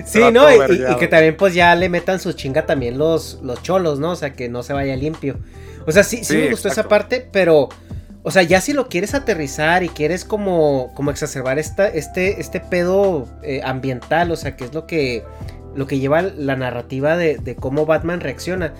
Sí, 0.06 0.20
¿no? 0.32 0.50
Y- 0.50 0.96
que 0.98 1.06
también 1.08 1.36
pues 1.36 1.54
ya 1.54 1.74
le 1.74 1.88
metan 1.88 2.18
su 2.18 2.32
chinga 2.32 2.66
también 2.66 2.98
los, 2.98 3.38
los 3.42 3.62
cholos, 3.62 4.00
¿no? 4.00 4.12
O 4.12 4.16
sea, 4.16 4.32
que 4.32 4.48
no 4.48 4.62
se 4.62 4.72
vaya 4.72 4.96
limpio. 4.96 5.38
O 5.86 5.92
sea, 5.92 6.02
sí, 6.02 6.18
sí, 6.18 6.24
Sí, 6.24 6.36
me 6.38 6.50
gustó 6.50 6.68
esa 6.68 6.88
parte, 6.88 7.28
pero... 7.30 7.68
O 8.26 8.30
sea, 8.30 8.42
ya 8.42 8.62
si 8.62 8.72
lo 8.72 8.88
quieres 8.88 9.14
aterrizar 9.14 9.82
y 9.82 9.90
quieres 9.90 10.24
como, 10.24 10.92
como 10.94 11.10
exacerbar 11.10 11.58
esta, 11.58 11.86
este, 11.88 12.40
este 12.40 12.58
pedo 12.58 13.28
eh, 13.42 13.60
ambiental, 13.62 14.30
o 14.30 14.36
sea, 14.36 14.56
que 14.56 14.64
es 14.64 14.72
lo 14.72 14.86
que, 14.86 15.22
lo 15.76 15.86
que 15.86 15.98
lleva 15.98 16.22
la 16.22 16.56
narrativa 16.56 17.18
de, 17.18 17.36
de 17.36 17.54
cómo 17.54 17.84
Batman 17.84 18.20
reacciona. 18.20 18.72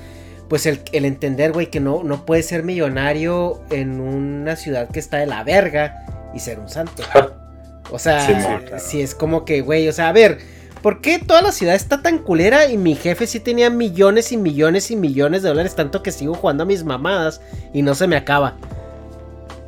Pues 0.48 0.64
el, 0.64 0.80
el 0.92 1.04
entender, 1.04 1.52
güey, 1.52 1.66
que 1.66 1.78
no, 1.78 2.02
no 2.02 2.24
puedes 2.24 2.46
ser 2.46 2.62
millonario 2.62 3.60
en 3.70 4.00
una 4.00 4.56
ciudad 4.56 4.88
que 4.90 4.98
está 4.98 5.18
de 5.18 5.26
la 5.26 5.44
verga 5.44 6.06
y 6.34 6.40
ser 6.40 6.58
un 6.58 6.68
santo. 6.68 7.02
O 7.90 7.98
sea, 7.98 8.20
Sí, 8.26 8.32
sí, 8.34 8.40
claro. 8.66 8.78
si 8.78 9.00
es 9.02 9.14
como 9.14 9.44
que, 9.44 9.60
güey, 9.60 9.86
o 9.88 9.92
sea, 9.92 10.08
a 10.08 10.12
ver, 10.12 10.38
¿por 10.82 11.00
qué 11.00 11.18
toda 11.18 11.42
la 11.42 11.52
ciudad 11.52 11.74
está 11.74 12.02
tan 12.02 12.18
culera 12.18 12.66
y 12.66 12.76
mi 12.78 12.94
jefe 12.94 13.26
sí 13.26 13.40
tenía 13.40 13.70
millones 13.70 14.32
y 14.32 14.36
millones 14.36 14.90
y 14.90 14.96
millones 14.96 15.42
de 15.42 15.50
dólares, 15.50 15.74
tanto 15.74 16.02
que 16.02 16.10
sigo 16.12 16.34
jugando 16.34 16.62
a 16.62 16.66
mis 16.66 16.82
mamadas 16.84 17.40
y 17.72 17.82
no 17.82 17.94
se 17.94 18.06
me 18.06 18.16
acaba? 18.16 18.56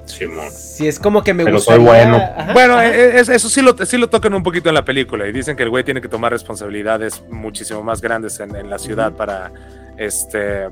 Simón. 0.06 0.50
Si 0.52 0.86
es 0.86 0.98
como 1.00 1.22
que 1.24 1.34
me 1.34 1.44
Pero 1.44 1.56
gusta. 1.56 1.74
soy 1.74 1.82
bueno. 1.82 2.22
Bueno, 2.52 2.80
eh, 2.80 3.18
es- 3.18 3.28
eso 3.28 3.48
sí 3.48 3.60
lo, 3.60 3.76
sí 3.84 3.98
lo 3.98 4.08
tocan 4.08 4.32
un 4.34 4.42
poquito 4.42 4.68
en 4.68 4.76
la 4.76 4.84
película 4.84 5.26
y 5.26 5.32
dicen 5.32 5.56
que 5.56 5.64
el 5.64 5.68
güey 5.70 5.82
tiene 5.84 6.00
que 6.00 6.08
tomar 6.08 6.30
responsabilidades 6.32 7.22
muchísimo 7.28 7.82
más 7.82 8.00
grandes 8.00 8.38
en, 8.38 8.54
en 8.54 8.70
la 8.70 8.78
ciudad 8.78 9.12
para, 9.12 9.50
este, 9.98 10.68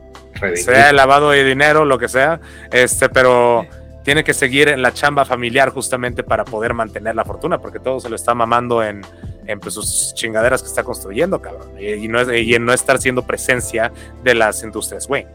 sea 0.55 0.91
el 0.91 0.97
lavado 0.97 1.31
de 1.31 1.43
dinero, 1.45 1.85
lo 1.85 1.99
que 1.99 2.09
sea, 2.09 2.41
este, 2.71 3.09
pero 3.09 3.67
tiene 4.05 4.23
que 4.23 4.35
seguir 4.35 4.69
en 4.69 4.83
la 4.83 4.93
chamba 4.93 5.25
familiar 5.25 5.71
justamente 5.71 6.23
para 6.23 6.45
poder 6.45 6.75
mantener 6.75 7.15
la 7.17 7.25
fortuna, 7.25 7.59
porque 7.59 7.81
todo 7.81 7.99
se 8.01 8.09
lo 8.09 8.17
está 8.17 8.35
mamando 8.35 8.83
en, 8.85 9.01
en 9.47 9.59
pues, 9.59 9.75
sus 9.75 10.15
chingaderas 10.15 10.63
que 10.63 10.69
está 10.69 10.85
construyendo, 10.85 11.41
cabrón, 11.41 11.69
y, 11.81 11.89
y 11.95 12.09
no, 12.09 12.21
es- 12.21 12.29
y 12.47 12.55
en 12.55 12.65
no 12.65 12.73
estar 12.73 13.01
siendo 13.01 13.27
presencia 13.27 13.91
de 14.23 14.35
las 14.35 14.63
industrias, 14.63 15.09
güey. 15.09 15.27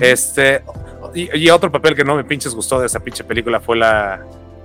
Este, 0.00 0.62
y, 1.14 1.36
y 1.38 1.50
otro 1.50 1.70
papel 1.70 1.94
que 1.94 2.04
no 2.04 2.16
me 2.16 2.24
pinches 2.24 2.54
gustó 2.54 2.80
de 2.80 2.86
esa 2.86 3.00
pinche 3.00 3.22
película 3.24 3.60
fue 3.60 3.76
la, 3.76 4.24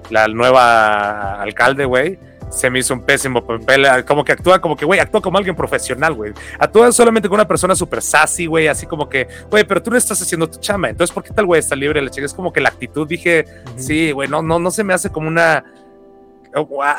la 0.10 0.28
nueva 0.28 1.42
alcalde, 1.42 1.86
güey. 1.86 2.18
Se 2.52 2.70
me 2.70 2.80
hizo 2.80 2.94
un 2.94 3.02
pésimo 3.02 3.44
papel, 3.46 3.86
ah, 3.86 4.06
como 4.06 4.24
que 4.26 4.34
actúa 4.34 4.60
como 4.60 4.76
que, 4.76 4.86
güey, 4.86 5.00
actúa 5.00 5.22
como 5.22 5.38
alguien 5.38 5.56
profesional, 5.56 6.14
güey. 6.14 6.34
Actúa 6.60 6.92
solamente 6.92 7.30
con 7.30 7.36
una 7.36 7.48
persona 7.48 7.76
súper 7.76 8.02
sassy, 8.02 8.46
güey, 8.46 8.68
así 8.68 8.86
como 8.86 9.08
que, 9.08 9.28
güey, 9.50 9.64
pero 9.64 9.82
tú 9.82 9.90
no 9.90 9.98
estás 9.98 10.22
haciendo 10.22 10.50
tu 10.50 10.60
chamba, 10.60 10.90
entonces, 10.90 11.14
¿por 11.14 11.24
qué 11.24 11.32
tal, 11.34 11.46
güey, 11.46 11.60
está 11.60 11.76
libre? 11.76 12.02
La 12.02 12.10
chica 12.10 12.26
es 12.26 12.34
como 12.34 12.52
que 12.52 12.60
la 12.62 12.70
actitud, 12.70 13.08
dije, 13.08 13.46
sí, 13.78 14.12
güey, 14.12 14.28
no, 14.28 14.42
no, 14.42 14.60
no 14.60 14.70
se 14.70 14.84
me 14.84 14.94
hace 14.94 15.10
como 15.10 15.30
una... 15.30 15.64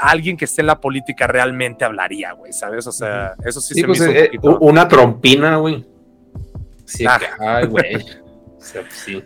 alguien 0.01 0.37
que 0.37 0.47
esté 0.47 0.62
en 0.62 0.69
la 0.69 0.81
política 0.81 1.27
realmente 1.27 1.85
hablaría, 1.85 2.33
güey, 2.33 2.53
¿sabes? 2.53 2.87
O 2.87 2.93
sea, 2.93 3.35
eso 3.45 3.61
sí, 3.61 3.74
Sí, 3.74 3.81
se 3.83 3.87
pues, 3.87 4.01
me 4.01 4.05
hizo 4.07 4.11
un 4.11 4.16
eh, 4.16 4.24
poquito... 4.41 4.59
una 4.61 4.89
trompina, 4.89 5.57
güey. 5.57 5.87
Sí, 6.87 7.05
Ah. 7.07 7.19
que, 7.19 7.27
ay, 7.45 7.66
güey. 7.66 7.97
O 8.57 8.65
sea, 8.65 8.83
pues, 8.83 8.95
sí. 8.95 9.23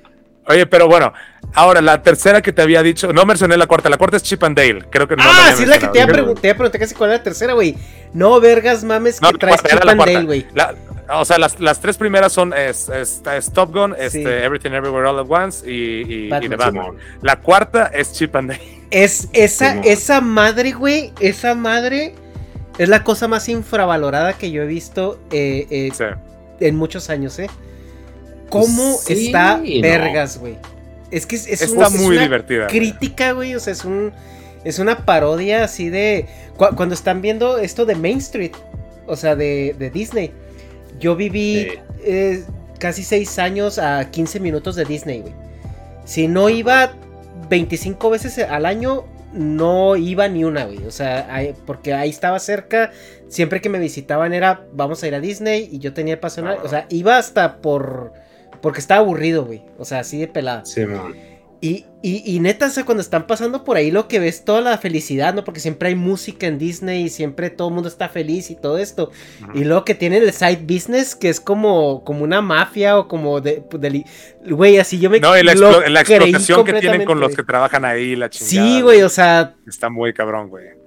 Oye, 0.49 0.67
pero 0.67 0.87
bueno, 0.87 1.13
ahora 1.55 1.81
la 1.81 2.03
tercera 2.03 2.41
que 2.41 2.53
te 2.53 2.63
había 2.63 2.83
dicho, 2.83 3.13
no 3.13 3.25
mencioné 3.27 3.57
la 3.57 3.67
cuarta, 3.67 3.89
la 3.91 3.97
cuarta 3.99 4.17
es 4.17 4.23
Chip 4.23 4.45
and 4.45 4.57
Dale, 4.57 4.85
creo 4.91 5.09
que 5.09 5.17
no 5.17 5.25
la 5.25 5.31
ah, 5.31 5.43
había 5.47 5.57
sí, 5.57 5.63
es 5.65 5.69
la 5.69 5.79
que 5.79 5.89
te 5.89 5.99
iba 5.99 6.05
a 6.05 6.07
mencionado. 6.07 6.13
preguntar, 6.15 6.41
te 6.43 6.47
iba 6.49 6.53
a 6.55 6.57
preguntar 6.57 6.81
casi 6.81 6.95
cuál 6.95 7.11
era 7.11 7.19
la 7.19 7.25
tercera, 7.25 7.53
güey. 7.55 7.75
No, 8.13 8.41
vergas, 8.41 8.85
mames, 8.85 9.21
No, 9.21 9.33
que 9.33 9.39
traes 9.39 9.63
Chip 9.63 9.85
la 9.85 9.93
and. 9.93 10.01
Dale, 10.01 10.23
güey. 10.25 10.47
La- 10.55 10.75
o 11.09 11.25
sea, 11.25 11.39
las, 11.39 11.61
las 11.61 11.81
tres 11.81 11.97
primeras 11.97 12.33
son 12.33 12.53
es, 12.53 12.89
es- 12.89 13.23
es 13.33 13.53
Top 13.53 13.73
Gun, 13.73 13.95
este. 13.99 14.45
Everything 14.45 14.71
Everywhere 14.73 15.07
All 15.09 15.19
at 15.21 15.27
Once 15.29 15.69
y, 15.71 16.03
y, 16.03 16.27
y 16.27 16.29
Batman. 16.29 16.51
The 16.51 16.57
Batman. 16.57 16.97
La 17.23 17.41
cuarta 17.41 17.87
es 17.95 18.13
Chip 18.13 18.35
and 18.37 18.51
Dale. 18.51 18.63
Es 18.91 19.29
esa, 19.33 19.71
Simón. 19.71 19.85
esa 19.87 20.21
madre, 20.21 20.73
güey, 20.73 21.13
esa 21.21 21.55
madre 21.55 22.15
es 22.79 22.89
la 22.89 23.03
cosa 23.05 23.27
más 23.29 23.49
infravalorada 23.49 24.33
que 24.35 24.51
yo 24.51 24.63
he 24.63 24.67
visto 24.67 25.19
eh, 25.33 25.67
eh, 25.71 25.91
Sí. 25.93 26.05
en 26.61 26.77
muchos 26.77 27.09
años, 27.11 27.39
¿eh? 27.41 27.49
¿Cómo 28.51 28.97
Sí 28.99 29.27
está 29.27 29.59
no. 29.59 29.65
vergas, 29.83 30.39
güey? 30.39 30.57
Es 31.11 31.27
que 31.27 31.37
es, 31.37 31.47
es 31.47 31.63
Está 31.63 31.89
un- 31.89 31.95
es 31.95 32.01
muy 32.01 32.17
una 32.17 32.23
divertida. 32.23 32.67
crítica, 32.67 33.33
güey, 33.33 33.55
o 33.55 33.61
sea, 33.61 33.73
es 33.73 33.85
un 33.85 34.13
es 34.65 34.81
una 34.81 35.05
parodia 35.05 35.63
así 35.63 35.91
de 35.91 36.27
cu- 36.57 36.75
cuando 36.75 36.95
están 36.95 37.23
viendo 37.23 37.59
esto 37.59 37.87
de 37.87 37.95
Main 37.95 38.19
Street, 38.19 38.51
o 39.07 39.15
sea, 39.15 39.37
de, 39.37 39.77
de 39.79 39.91
Disney. 39.91 40.33
Yo 40.99 41.15
viví 41.15 41.69
Sí. 41.71 41.79
eh, 42.05 42.45
casi 42.81 43.05
seis 43.05 43.39
años 43.39 43.79
a 43.79 44.11
15 44.11 44.41
minutos 44.41 44.75
de 44.75 44.85
Disney, 44.85 45.21
güey. 45.21 45.35
Si 46.05 46.27
no 46.27 46.49
iba 46.49 46.93
25 47.49 48.11
veces 48.11 48.39
al 48.41 48.67
año, 48.67 49.05
no 49.33 49.95
iba 49.97 50.27
ni 50.29 50.43
una, 50.43 50.65
güey. 50.65 50.85
O 50.87 50.91
sea, 50.91 51.29
ahí- 51.33 51.55
porque 51.67 51.95
ahí 51.95 52.11
estaba 52.11 52.41
cerca. 52.41 52.91
Siempre 53.29 53.61
que 53.61 53.69
me 53.69 53.79
visitaban 53.79 54.33
era, 54.33 54.67
vamos 54.73 55.01
a 55.03 55.07
ir 55.07 55.15
a 55.15 55.21
Disney 55.21 55.69
y 55.71 55.79
yo 55.79 55.93
tenía. 55.95 56.19
Ah. 56.21 56.57
O 56.65 56.69
sea, 56.69 56.87
iba 56.89 57.19
hasta 57.19 57.59
por... 57.59 58.13
Porque 58.61 58.81
estaba 58.81 59.01
aburrido, 59.01 59.45
güey. 59.45 59.63
O 59.79 59.85
sea, 59.85 60.01
así 60.01 60.19
de 60.19 60.29
pelada. 60.29 60.65
Simón. 60.65 61.15
Y, 61.59 61.87
y, 62.03 62.23
y, 62.27 62.39
neta, 62.41 62.67
o 62.67 62.71
sea, 62.71 62.85
cuando 62.85 63.01
están 63.01 63.27
pasando 63.27 63.65
por 63.65 63.79
ahí 63.79 63.91
lo 63.91 64.09
que 64.09 64.19
ves 64.19 64.45
toda 64.45 64.61
la 64.61 64.77
felicidad, 64.77 65.33
¿no? 65.33 65.43
Porque 65.43 65.59
siempre 65.59 65.89
hay 65.89 65.95
música 65.95 66.47
en 66.47 66.59
Disney 66.59 67.05
y 67.05 67.09
siempre 67.09 67.49
todo 67.49 67.69
el 67.69 67.75
mundo 67.75 67.89
está 67.89 68.11
feliz 68.11 68.51
y 68.51 68.57
todo 68.57 68.77
esto. 68.77 69.11
Y 69.55 69.65
luego 69.65 69.85
que 69.85 69.95
tienen 69.95 70.23
el 70.23 70.33
side 70.33 70.65
business, 70.69 71.17
que 71.17 71.31
es 71.31 71.41
como, 71.41 72.05
como 72.05 72.25
una 72.25 72.43
mafia 72.43 72.99
o 72.99 73.09
como 73.09 73.41
de... 73.41 73.65
Güey, 74.45 74.79
así 74.79 74.99
yo 74.99 75.09
me... 75.09 75.19
No, 75.19 75.37
y 75.37 75.43
la, 75.43 75.55
la 75.55 76.01
explotación 76.03 76.65
que 76.65 76.75
tienen 76.75 77.07
con 77.07 77.21
los 77.21 77.35
que 77.35 77.43
trabajan 77.43 77.87
ahí, 77.87 78.17
la 78.17 78.29
chingada. 78.29 78.69
Sí, 78.69 78.83
güey, 78.83 79.03
o 79.03 79.09
sea... 79.09 79.55
Está 79.67 79.89
muy 79.89 80.13
cabrón, 80.13 80.51
güey. 80.51 80.86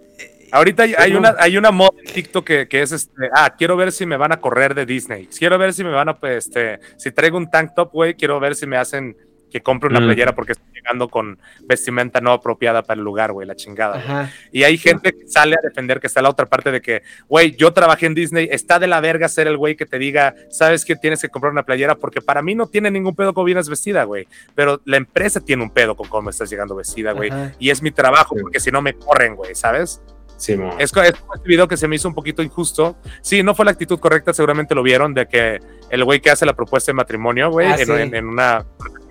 Ahorita 0.52 0.84
hay, 0.84 1.14
una, 1.14 1.36
hay 1.40 1.58
una 1.58 1.72
moda 1.72 1.92
en 2.04 2.14
TikTok 2.14 2.46
que, 2.46 2.68
que, 2.68 2.82
es 2.82 2.92
este, 2.92 3.30
ah, 3.34 3.54
quiero 3.58 3.78
ver 3.78 3.92
si 3.92 4.06
me 4.06 4.18
van 4.18 4.32
a 4.32 4.38
correr 4.38 4.74
de 4.74 4.86
Disney. 4.86 5.28
Quiero 5.28 5.58
ver 5.58 5.74
si 5.74 5.84
me 5.84 5.92
van 5.92 6.10
a, 6.10 6.20
pues, 6.20 6.48
este, 6.48 6.80
si 6.98 7.12
traigo 7.12 7.38
un 7.38 7.50
tank 7.50 7.74
top, 7.76 7.92
güey, 7.92 8.16
quiero 8.16 8.40
ver 8.40 8.56
si 8.56 8.66
me 8.66 8.78
hacen 8.78 9.16
que 9.50 9.62
compre 9.62 9.90
una 9.90 10.00
mm. 10.00 10.06
playera 10.06 10.36
porque 10.36 10.54
está 10.54 10.66
llegando 10.74 11.10
con 11.10 11.40
vestimenta 11.68 12.22
no 12.22 12.32
apropiada 12.32 12.84
para 12.84 12.98
el 12.98 13.04
lugar, 13.04 13.32
güey, 13.32 13.48
la 13.48 13.56
chingada. 13.56 14.32
Y 14.52 14.64
hay 14.64 14.78
gente 14.78 15.12
que 15.12 15.28
sale 15.28 15.56
a 15.56 15.68
defender 15.68 16.00
que 16.00 16.08
está 16.08 16.22
la 16.22 16.30
otra 16.30 16.46
parte 16.46 16.72
de 16.72 16.82
que, 16.82 17.04
güey, 17.28 17.56
yo 17.56 17.74
trabajé 17.74 18.06
en 18.06 18.16
Disney, 18.16 18.48
está 18.52 18.80
de 18.80 18.88
la 18.88 19.02
verga 19.02 19.28
ser 19.28 19.48
el 19.48 19.58
güey 19.58 19.76
que 19.76 19.86
te 19.86 19.98
diga, 19.98 20.36
sabes 20.50 20.86
que 20.86 20.96
tienes 20.96 21.22
que 21.22 21.30
comprar 21.30 21.52
una 21.52 21.64
playera 21.64 21.96
porque 21.96 22.22
para 22.22 22.42
mí 22.42 22.56
no 22.56 22.68
tiene 22.68 22.92
ningún 22.92 23.16
pedo 23.16 23.34
con 23.34 23.46
vienes 23.46 23.70
vestida, 23.70 24.04
güey, 24.04 24.28
pero 24.56 24.82
la 24.86 24.98
empresa 24.98 25.40
tiene 25.40 25.64
un 25.64 25.72
pedo 25.72 25.96
con 25.96 26.08
cómo 26.08 26.30
estás 26.30 26.50
llegando 26.50 26.76
vestida, 26.76 27.12
güey, 27.12 27.32
y 27.60 27.70
es 27.70 27.82
mi 27.82 27.92
trabajo 27.92 28.36
porque 28.40 28.60
si 28.60 28.72
no 28.72 28.82
me 28.82 28.94
corren, 28.94 29.36
güey, 29.36 29.56
¿sabes? 29.56 30.02
Sí, 30.40 30.54
es, 30.80 30.94
es 30.96 31.04
este 31.04 31.48
video 31.48 31.68
que 31.68 31.76
se 31.76 31.86
me 31.88 31.98
hizo 31.98 32.08
un 32.08 32.16
poquito 32.16 32.42
injusto. 32.42 32.96
Sí, 33.22 33.44
no 33.44 33.54
fue 33.54 33.66
la 33.66 33.72
actitud 33.72 34.00
correcta, 34.00 34.34
seguramente 34.34 34.74
lo 34.74 34.82
vieron, 34.82 35.14
de 35.14 35.28
que 35.28 35.60
el 35.90 36.06
güey 36.06 36.22
que 36.22 36.30
hace 36.30 36.46
la 36.46 36.54
propuesta 36.54 36.92
de 36.92 36.96
matrimonio, 36.96 37.52
güey, 37.52 37.68
ah, 37.68 37.76
en, 37.78 38.26
una 38.26 38.66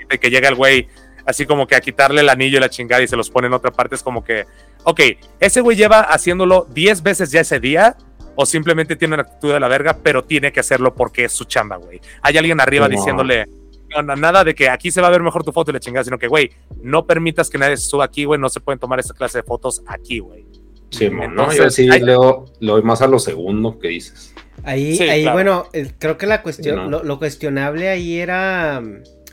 de 0.09 0.19
que 0.19 0.31
llega 0.31 0.49
el 0.49 0.55
güey 0.55 0.89
así 1.27 1.45
como 1.45 1.67
que 1.67 1.77
a 1.77 1.81
quitarle 1.81 2.23
el 2.23 2.31
anillo 2.31 2.57
y 2.57 2.61
la 2.63 2.71
chingada 2.71 3.03
y 3.03 3.09
se 3.09 3.15
los 3.15 3.29
pone 3.29 3.49
en 3.49 3.53
otra 3.53 3.71
parte, 3.71 3.95
es 3.95 4.03
como 4.03 4.25
que, 4.25 4.47
ok, 4.85 5.01
ese 5.39 5.61
güey 5.61 5.77
lleva 5.77 6.01
haciéndolo 6.01 6.67
10 6.71 7.03
veces 7.03 7.31
ya 7.31 7.43
ese 7.43 7.61
día 7.61 7.95
o 8.35 8.47
simplemente 8.47 8.97
tiene 8.97 9.13
una 9.13 9.25
actitud 9.25 9.53
de 9.53 9.61
la 9.61 9.69
verga, 9.69 9.99
pero 10.03 10.25
tiene 10.25 10.51
que 10.51 10.61
hacerlo 10.61 10.95
porque 10.95 11.25
es 11.25 11.33
su 11.33 11.45
chamba, 11.45 11.77
güey. 11.77 12.01
Hay 12.23 12.39
alguien 12.39 12.59
arriba 12.63 12.89
diciéndole, 12.89 13.45
no, 13.91 14.17
nada 14.17 14.45
de 14.45 14.55
que 14.55 14.71
aquí 14.71 14.91
se 14.91 15.03
va 15.03 15.09
a 15.09 15.11
ver 15.11 15.23
mejor 15.23 15.45
tu 15.45 15.53
foto 15.53 15.71
y 15.71 15.75
la 15.75 15.81
chingada, 15.81 16.05
sino 16.05 16.19
que, 16.19 16.29
güey, 16.29 16.51
no 16.83 17.05
permitas 17.07 17.51
que 17.51 17.59
nadie 17.59 17.77
se 17.77 17.85
suba 17.85 18.07
aquí, 18.07 18.25
güey, 18.25 18.41
no 18.41 18.49
se 18.49 18.61
pueden 18.61 18.79
tomar 18.79 18.99
esta 18.99 19.13
clase 19.13 19.39
de 19.39 19.45
fotos 19.45 19.83
aquí, 19.87 20.21
güey. 20.21 20.47
Sí, 20.91 21.11
no, 21.11 21.53
yo 21.53 21.71
sí 21.71 21.87
leo, 21.87 22.47
leo 22.61 22.83
más 22.83 23.03
a 23.03 23.07
lo 23.07 23.19
segundo 23.19 23.79
que 23.79 23.89
dices. 23.89 24.35
Ahí, 24.65 24.99
ahí 25.01 25.29
bueno, 25.29 25.69
creo 25.99 26.19
que 26.19 26.27
la 26.27 26.43
cuestión, 26.43 26.91
lo, 26.91 27.19
cuestionable 27.19 27.89
ahí 27.89 28.19
era 28.19 28.83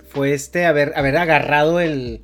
fue 0.10 0.34
este 0.34 0.66
haber, 0.66 0.94
haber 0.96 1.18
agarrado 1.18 1.80
el, 1.80 2.24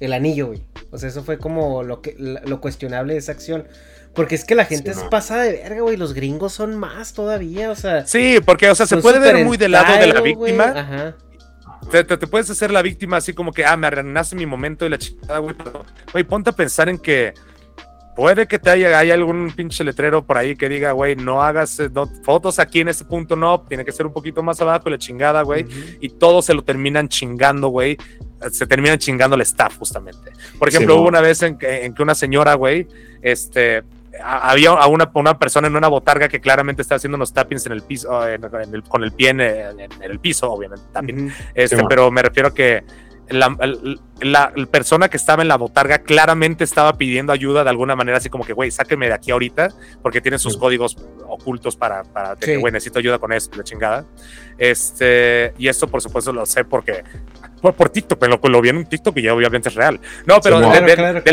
el 0.00 0.12
anillo, 0.12 0.48
güey. 0.48 0.62
O 0.90 0.98
sea, 0.98 1.08
eso 1.08 1.24
fue 1.24 1.38
como 1.38 1.82
lo, 1.82 2.00
que, 2.00 2.14
lo 2.18 2.60
cuestionable 2.60 3.14
de 3.14 3.18
esa 3.18 3.32
acción. 3.32 3.66
Porque 4.14 4.34
es 4.34 4.46
que 4.46 4.54
la 4.54 4.64
gente 4.64 4.90
es 4.90 5.00
pasada 5.10 5.42
de 5.42 5.52
verga, 5.52 5.82
güey. 5.82 5.98
Los 5.98 6.14
gringos 6.14 6.54
son 6.54 6.74
más 6.76 7.12
todavía, 7.12 7.70
o 7.70 7.74
sea. 7.74 8.06
Sí, 8.06 8.38
porque, 8.44 8.70
o 8.70 8.74
sea, 8.74 8.86
se 8.86 8.96
puede 8.96 9.18
ver 9.18 9.44
muy 9.44 9.58
del 9.58 9.72
lado 9.72 9.92
de 9.98 10.06
la 10.06 10.20
víctima. 10.22 10.64
Ajá. 10.64 11.16
Te, 11.90 12.02
te, 12.04 12.26
puedes 12.26 12.48
hacer 12.48 12.70
la 12.70 12.80
víctima 12.80 13.18
así 13.18 13.34
como 13.34 13.52
que, 13.52 13.66
ah, 13.66 13.76
me 13.76 13.86
arruinaste 13.86 14.34
mi 14.34 14.46
momento 14.46 14.86
y 14.86 14.88
la 14.88 14.98
chica, 14.98 15.38
güey. 15.38 15.54
Güey, 16.12 16.24
ponte 16.24 16.50
a 16.50 16.52
pensar 16.54 16.88
en 16.88 16.98
que 16.98 17.34
Puede 18.16 18.46
que 18.46 18.58
te 18.58 18.70
haya, 18.70 18.98
algún 19.12 19.52
pinche 19.54 19.84
letrero 19.84 20.24
por 20.24 20.38
ahí 20.38 20.56
que 20.56 20.70
diga, 20.70 20.92
güey, 20.92 21.16
no 21.16 21.42
hagas 21.42 21.78
eh, 21.80 21.90
fotos 22.22 22.58
aquí 22.58 22.80
en 22.80 22.88
este 22.88 23.04
punto, 23.04 23.36
no, 23.36 23.60
tiene 23.60 23.84
que 23.84 23.92
ser 23.92 24.06
un 24.06 24.12
poquito 24.14 24.42
más 24.42 24.58
abajo, 24.62 24.88
la 24.88 24.96
chingada, 24.96 25.42
güey. 25.42 25.66
Y 26.00 26.08
todos 26.08 26.46
se 26.46 26.54
lo 26.54 26.64
terminan 26.64 27.10
chingando, 27.10 27.68
güey. 27.68 27.98
Se 28.50 28.66
terminan 28.66 28.96
chingando 28.96 29.36
el 29.36 29.42
staff, 29.42 29.76
justamente. 29.76 30.32
Por 30.58 30.68
ejemplo, 30.68 30.96
hubo 30.96 31.08
una 31.08 31.20
vez 31.20 31.42
en 31.42 31.58
que, 31.58 31.84
en 31.84 31.94
que 31.94 32.02
una 32.02 32.14
señora, 32.14 32.54
güey, 32.54 32.88
este, 33.20 33.82
había 34.24 34.70
a 34.70 34.86
una, 34.86 35.10
una, 35.12 35.38
persona 35.38 35.68
en 35.68 35.76
una 35.76 35.88
botarga 35.88 36.26
que 36.28 36.40
claramente 36.40 36.80
estaba 36.80 36.96
haciendo 36.96 37.16
unos 37.16 37.34
tappings 37.34 37.66
en 37.66 37.72
el 37.72 37.82
piso, 37.82 38.08
con 38.88 39.04
el 39.04 39.12
pie 39.12 39.28
en, 39.28 39.40
el 39.40 40.18
piso, 40.20 40.50
obviamente, 40.50 40.86
también. 40.90 41.34
este, 41.54 41.84
pero 41.86 42.10
me 42.10 42.22
refiero 42.22 42.48
a 42.48 42.54
que 42.54 42.82
la, 43.28 43.54
la, 43.58 43.96
persona 44.70 45.08
que 45.08 45.16
estaba 45.16 45.42
en 45.42 45.48
la 45.48 45.56
botarga 45.56 45.98
claramente 45.98 46.64
estaba 46.64 46.96
pidiendo 46.96 47.32
ayuda 47.32 47.64
de 47.64 47.70
alguna 47.70 47.94
manera, 47.96 48.18
así 48.18 48.30
como 48.30 48.44
que, 48.44 48.52
güey, 48.52 48.70
sáqueme 48.70 49.08
de 49.08 49.14
aquí 49.14 49.30
ahorita, 49.30 49.68
porque 50.02 50.20
tiene 50.20 50.38
sus 50.38 50.56
códigos 50.56 50.96
ocultos 51.28 51.76
para, 51.76 52.02
para 52.02 52.36
que, 52.36 52.56
güey, 52.56 52.72
necesito 52.72 52.98
ayuda 52.98 53.18
con 53.18 53.32
eso, 53.32 53.50
la 53.56 53.64
chingada. 53.64 54.06
Este, 54.58 55.52
y 55.58 55.68
esto, 55.68 55.86
por 55.86 56.00
supuesto, 56.00 56.32
lo 56.32 56.46
sé 56.46 56.64
porque 56.64 57.04
por, 57.60 57.74
por 57.74 57.88
TikTok, 57.88 58.18
pero 58.18 58.38
lo, 58.42 58.48
lo, 58.48 58.60
vi 58.60 58.68
en 58.68 58.76
un 58.76 58.86
TikTok 58.86 59.16
y 59.18 59.22
ya 59.22 59.34
obviamente 59.34 59.68
es 59.68 59.74
real. 59.74 60.00
No, 60.26 60.40
pero 60.40 60.60
de, 60.60 61.32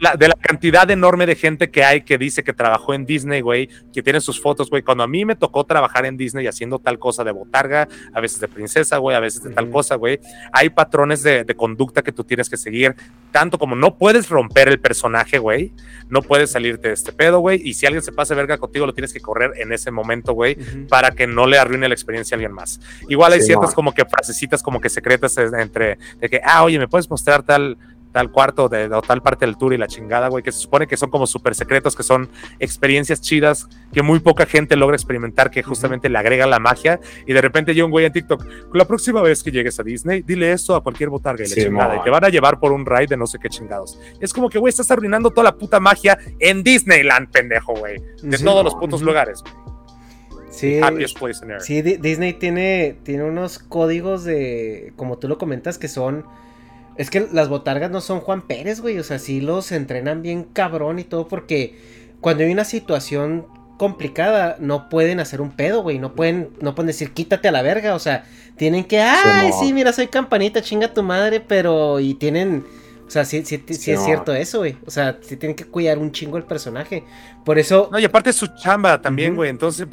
la, 0.00 0.16
de 0.16 0.28
la 0.28 0.34
cantidad 0.34 0.90
enorme 0.90 1.26
de 1.26 1.34
gente 1.34 1.70
que 1.70 1.84
hay 1.84 2.02
que 2.02 2.18
dice 2.18 2.44
que 2.44 2.52
trabajó 2.52 2.94
en 2.94 3.04
Disney, 3.06 3.40
güey, 3.40 3.68
que 3.92 4.02
tiene 4.02 4.20
sus 4.20 4.40
fotos, 4.40 4.70
güey. 4.70 4.82
Cuando 4.82 5.04
a 5.04 5.08
mí 5.08 5.24
me 5.24 5.34
tocó 5.34 5.64
trabajar 5.64 6.06
en 6.06 6.16
Disney 6.16 6.46
haciendo 6.46 6.78
tal 6.78 6.98
cosa 6.98 7.24
de 7.24 7.32
botarga, 7.32 7.88
a 8.12 8.20
veces 8.20 8.40
de 8.40 8.48
princesa, 8.48 8.98
güey, 8.98 9.16
a 9.16 9.20
veces 9.20 9.42
de 9.42 9.50
tal 9.50 9.70
cosa, 9.70 9.96
güey, 9.96 10.20
hay 10.52 10.70
patrones 10.70 11.22
de, 11.22 11.44
de 11.44 11.54
conducta 11.54 12.02
que 12.06 12.12
tú 12.12 12.24
tienes 12.24 12.48
que 12.48 12.56
seguir, 12.56 12.96
tanto 13.32 13.58
como 13.58 13.76
no 13.76 13.98
puedes 13.98 14.30
romper 14.30 14.68
el 14.68 14.80
personaje, 14.80 15.38
güey, 15.38 15.72
no 16.08 16.22
puedes 16.22 16.52
salirte 16.52 16.88
de 16.88 16.94
este 16.94 17.12
pedo, 17.12 17.40
güey, 17.40 17.60
y 17.62 17.74
si 17.74 17.84
alguien 17.84 18.02
se 18.02 18.12
pasa 18.12 18.34
verga 18.34 18.56
contigo, 18.56 18.86
lo 18.86 18.94
tienes 18.94 19.12
que 19.12 19.20
correr 19.20 19.52
en 19.56 19.72
ese 19.72 19.90
momento, 19.90 20.32
güey, 20.32 20.56
para 20.88 21.10
que 21.10 21.26
no 21.26 21.46
le 21.46 21.58
arruine 21.58 21.88
la 21.88 21.94
experiencia 21.94 22.34
a 22.34 22.36
alguien 22.36 22.52
más. 22.52 22.80
Igual 23.08 23.34
hay 23.34 23.42
ciertas 23.42 23.74
como 23.74 23.92
que 23.92 24.06
frasecitas 24.06 24.62
como 24.62 24.80
que 24.80 24.88
secretas 24.88 25.36
entre, 25.36 25.98
de 26.18 26.28
que, 26.30 26.40
ah, 26.42 26.64
oye, 26.64 26.78
¿me 26.78 26.88
puedes 26.88 27.10
mostrar 27.10 27.42
tal 27.42 27.76
tal 28.16 28.30
cuarto 28.30 28.70
de, 28.70 28.86
o 28.86 29.02
tal 29.02 29.20
parte 29.20 29.44
del 29.44 29.58
tour 29.58 29.74
y 29.74 29.76
la 29.76 29.88
chingada, 29.88 30.28
güey, 30.28 30.42
que 30.42 30.50
se 30.50 30.58
supone 30.58 30.86
que 30.86 30.96
son 30.96 31.10
como 31.10 31.26
súper 31.26 31.54
secretos, 31.54 31.94
que 31.94 32.02
son 32.02 32.30
experiencias 32.58 33.20
chidas 33.20 33.68
que 33.92 34.00
muy 34.00 34.20
poca 34.20 34.46
gente 34.46 34.74
logra 34.74 34.96
experimentar, 34.96 35.50
que 35.50 35.62
justamente 35.62 36.08
le 36.08 36.16
agrega 36.16 36.46
la 36.46 36.58
magia. 36.58 36.98
Y 37.26 37.34
de 37.34 37.42
repente 37.42 37.74
yo 37.74 37.84
un 37.84 37.90
güey 37.90 38.06
en 38.06 38.14
TikTok, 38.14 38.72
la 38.72 38.86
próxima 38.86 39.20
vez 39.20 39.42
que 39.42 39.50
llegues 39.50 39.78
a 39.80 39.82
Disney, 39.82 40.22
dile 40.22 40.50
eso 40.50 40.74
a 40.74 40.82
cualquier 40.82 41.10
botarga 41.10 41.44
y 41.44 41.48
la 41.48 41.54
chingada, 41.56 41.96
y 41.96 42.04
te 42.04 42.08
van 42.08 42.24
a 42.24 42.30
llevar 42.30 42.58
por 42.58 42.72
un 42.72 42.86
ride 42.86 43.08
de 43.08 43.18
no 43.18 43.26
sé 43.26 43.38
qué 43.38 43.50
chingados. 43.50 44.00
Es 44.18 44.32
como 44.32 44.48
que, 44.48 44.58
güey, 44.58 44.70
estás 44.70 44.90
arruinando 44.90 45.28
toda 45.28 45.44
la 45.44 45.54
puta 45.54 45.78
magia 45.78 46.18
en 46.38 46.62
Disneyland, 46.62 47.30
pendejo, 47.30 47.74
güey, 47.74 48.00
de 48.22 48.38
todos 48.38 48.64
los 48.64 48.74
putos 48.76 49.02
lugares, 49.02 49.44
Sí, 50.48 50.80
sí, 51.60 51.82
Disney 51.82 52.32
tiene, 52.32 52.96
tiene 53.02 53.24
unos 53.24 53.58
códigos 53.58 54.24
de, 54.24 54.94
como 54.96 55.18
tú 55.18 55.28
lo 55.28 55.36
comentas, 55.36 55.76
que 55.76 55.88
son 55.88 56.24
es 56.98 57.10
que 57.10 57.28
las 57.32 57.48
botargas 57.48 57.90
no 57.90 58.00
son 58.00 58.20
Juan 58.20 58.42
Pérez, 58.42 58.80
güey. 58.80 58.98
O 58.98 59.04
sea, 59.04 59.18
sí 59.18 59.40
los 59.40 59.72
entrenan 59.72 60.22
bien 60.22 60.44
cabrón 60.44 60.98
y 60.98 61.04
todo 61.04 61.28
porque 61.28 61.78
cuando 62.20 62.44
hay 62.44 62.52
una 62.52 62.64
situación 62.64 63.46
complicada 63.78 64.56
no 64.58 64.88
pueden 64.88 65.20
hacer 65.20 65.40
un 65.40 65.50
pedo, 65.50 65.82
güey. 65.82 65.98
No 65.98 66.14
pueden, 66.14 66.50
no 66.60 66.74
pueden 66.74 66.88
decir 66.88 67.12
quítate 67.12 67.48
a 67.48 67.52
la 67.52 67.62
verga. 67.62 67.94
O 67.94 67.98
sea, 67.98 68.24
tienen 68.56 68.84
que, 68.84 69.00
ay, 69.00 69.50
sí, 69.60 69.72
mira, 69.72 69.92
soy 69.92 70.08
campanita, 70.08 70.62
chinga 70.62 70.92
tu 70.92 71.02
madre, 71.02 71.40
pero 71.40 72.00
y 72.00 72.14
tienen... 72.14 72.64
O 73.06 73.10
sea, 73.10 73.24
sí, 73.24 73.44
sí, 73.44 73.62
sí, 73.68 73.92
es 73.92 74.04
cierto 74.04 74.34
eso, 74.34 74.58
güey. 74.58 74.76
O 74.84 74.90
sea, 74.90 75.18
sí 75.20 75.36
tienen 75.36 75.54
que 75.54 75.64
cuidar 75.64 75.96
un 75.96 76.10
chingo 76.10 76.38
el 76.38 76.42
personaje. 76.42 77.04
Por 77.44 77.56
eso. 77.56 77.88
No, 77.92 78.00
y 78.00 78.04
aparte 78.04 78.30
es 78.30 78.36
su 78.36 78.48
chamba 78.48 79.00
también, 79.00 79.36
güey. 79.36 79.48
Entonces, 79.48 79.86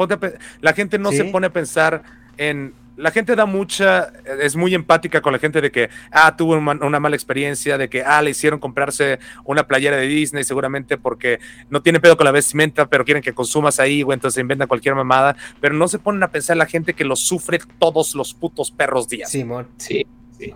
la 0.61 0.73
gente 0.73 0.97
no 0.97 1.11
se 1.11 1.25
pone 1.25 1.45
a 1.45 1.53
pensar 1.53 2.01
en 2.37 2.73
la 3.03 3.11
gente 3.11 3.35
da 3.35 3.45
mucha, 3.45 4.13
es 4.39 4.55
muy 4.55 4.73
empática 4.73 5.21
con 5.21 5.33
la 5.33 5.39
gente 5.39 5.59
de 5.59 5.71
que, 5.73 5.89
ah, 6.09 6.37
tuvo 6.37 6.53
una, 6.53 6.99
mala 7.01 7.17
experiencia, 7.17 7.77
de 7.77 7.89
que, 7.89 8.01
ah, 8.01 8.21
le 8.21 8.29
hicieron 8.29 8.61
comprarse 8.61 9.19
una 9.43 9.67
playera 9.67 9.97
de 9.97 10.07
Disney 10.07 10.45
seguramente 10.45 10.97
porque 10.97 11.39
no 11.69 11.81
tiene 11.81 11.99
pedo 11.99 12.15
con 12.15 12.23
la 12.23 12.31
vestimenta, 12.31 12.87
pero 12.87 13.03
quieren 13.03 13.21
que 13.21 13.33
consumas 13.33 13.81
ahí, 13.81 14.03
güey, 14.03 14.15
entonces 14.15 14.39
inventan 14.39 14.69
cualquier 14.69 14.95
mamada, 14.95 15.35
pero 15.59 15.75
no 15.75 15.89
se 15.89 15.99
ponen 15.99 16.23
a 16.23 16.29
pensar 16.29 16.55
la 16.55 16.65
gente 16.65 16.93
que 16.93 17.03
lo 17.03 17.17
sufre 17.17 17.59
todos 17.77 18.15
los 18.15 18.33
putos 18.33 18.71
perros 18.71 19.09
días. 19.09 19.29
Simón. 19.29 19.67
Sí, 19.75 20.07
sí. 20.39 20.53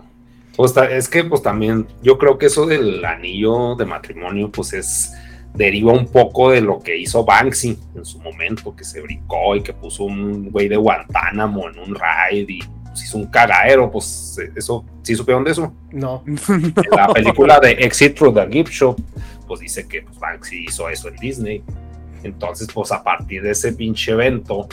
Pues 0.56 0.74
es 0.74 1.06
que, 1.06 1.24
pues 1.24 1.42
también, 1.42 1.86
yo 2.02 2.16
creo 2.16 2.38
que 2.38 2.46
eso 2.46 2.64
del 2.64 3.04
anillo 3.04 3.74
de 3.74 3.84
matrimonio, 3.84 4.50
pues 4.50 4.72
es 4.72 5.12
deriva 5.58 5.92
un 5.92 6.06
poco 6.06 6.52
de 6.52 6.60
lo 6.60 6.78
que 6.78 6.96
hizo 6.96 7.24
Banksy 7.24 7.76
en 7.96 8.04
su 8.04 8.20
momento, 8.20 8.74
que 8.76 8.84
se 8.84 9.00
brincó 9.00 9.56
y 9.56 9.62
que 9.62 9.72
puso 9.72 10.04
un 10.04 10.50
güey 10.50 10.68
de 10.68 10.76
Guantánamo 10.76 11.68
en 11.68 11.80
un 11.80 11.94
raid 11.96 12.48
y 12.48 12.60
pues, 12.84 13.02
hizo 13.02 13.18
un 13.18 13.26
cagadero, 13.26 13.90
pues 13.90 14.38
eso, 14.54 14.84
¿sí 15.02 15.16
supieron 15.16 15.42
de 15.42 15.50
eso? 15.50 15.74
No. 15.90 16.22
En 16.26 16.72
la 16.92 17.08
película 17.12 17.58
de 17.58 17.72
Exit 17.72 18.14
through 18.16 18.34
the 18.34 18.46
Gift 18.48 18.70
Shop, 18.70 18.96
pues 19.48 19.60
dice 19.60 19.88
que 19.88 20.02
pues, 20.02 20.16
Banksy 20.18 20.66
hizo 20.68 20.88
eso 20.88 21.08
en 21.08 21.16
Disney. 21.16 21.64
Entonces, 22.22 22.68
pues 22.72 22.92
a 22.92 23.02
partir 23.02 23.42
de 23.42 23.50
ese 23.50 23.72
pinche 23.72 24.12
evento, 24.12 24.68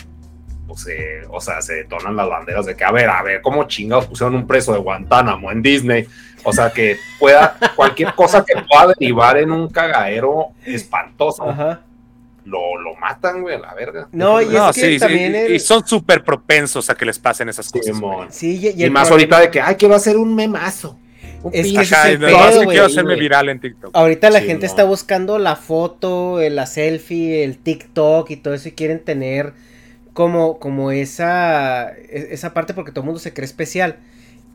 pues, 0.67 0.85
o 1.29 1.41
sea, 1.41 1.61
se 1.61 1.73
detonan 1.73 2.15
las 2.15 2.29
banderas 2.29 2.67
de 2.67 2.75
que, 2.75 2.83
a 2.83 2.91
ver, 2.91 3.09
a 3.09 3.23
ver, 3.23 3.41
¿cómo 3.41 3.63
chingados 3.63 4.05
pusieron 4.05 4.35
un 4.35 4.45
preso 4.45 4.71
de 4.73 4.79
Guantánamo 4.79 5.51
en 5.51 5.63
Disney? 5.63 6.05
O 6.45 6.53
sea, 6.53 6.69
que 6.69 6.97
pueda, 7.19 7.57
cualquier 7.75 8.13
cosa 8.13 8.45
que 8.45 8.53
pueda 8.61 8.93
derivar 8.97 9.37
en 9.37 9.51
un 9.51 9.67
cagadero 9.69 10.49
espantoso. 10.63 11.45
Lo, 12.45 12.77
lo, 12.79 12.95
matan, 12.97 13.41
güey, 13.41 13.55
a 13.55 13.59
la 13.59 13.73
verga. 13.73 14.07
No, 14.11 14.39
y 14.39 14.55
es 14.55 14.75
que 14.75 14.99
también 14.99 15.47
y 15.51 15.59
son 15.59 15.85
súper 15.85 16.23
propensos 16.23 16.89
a 16.91 16.95
que 16.95 17.03
les 17.05 17.17
pasen 17.17 17.49
esas 17.49 17.71
cosas. 17.71 17.97
Sí, 18.29 18.71
y, 18.75 18.89
más 18.91 19.09
ahorita 19.09 19.39
de 19.39 19.49
que, 19.49 19.59
ay, 19.59 19.75
que 19.75 19.87
va 19.87 19.95
a 19.95 19.99
ser 19.99 20.17
un 20.17 20.35
memazo. 20.35 20.99
Es 21.51 21.71
que 21.71 21.77
Ajá, 21.79 22.09
es 22.09 22.15
el 22.15 22.19
pedo, 22.19 22.65
quiero 22.65 22.85
hacerme 22.85 23.15
viral 23.15 23.49
en 23.49 23.59
TikTok. 23.59 23.91
Ahorita 23.95 24.29
la 24.29 24.39
Sí, 24.39 24.47
gente 24.47 24.65
no. 24.65 24.69
está 24.71 24.83
buscando 24.83 25.37
la 25.37 25.55
foto, 25.55 26.41
eh, 26.41 26.49
la 26.49 26.65
selfie, 26.65 27.43
el 27.43 27.57
TikTok 27.57 28.29
y 28.31 28.37
todo 28.37 28.53
eso 28.53 28.69
y 28.69 28.71
quieren 28.71 28.99
tener 29.03 29.53
como, 30.13 30.59
como 30.59 30.91
esa, 30.91 31.91
e- 31.91 32.29
esa 32.31 32.53
parte 32.53 32.73
porque 32.73 32.91
todo 32.91 33.01
el 33.01 33.05
mundo 33.05 33.19
se 33.19 33.33
cree 33.33 33.45
especial. 33.45 33.97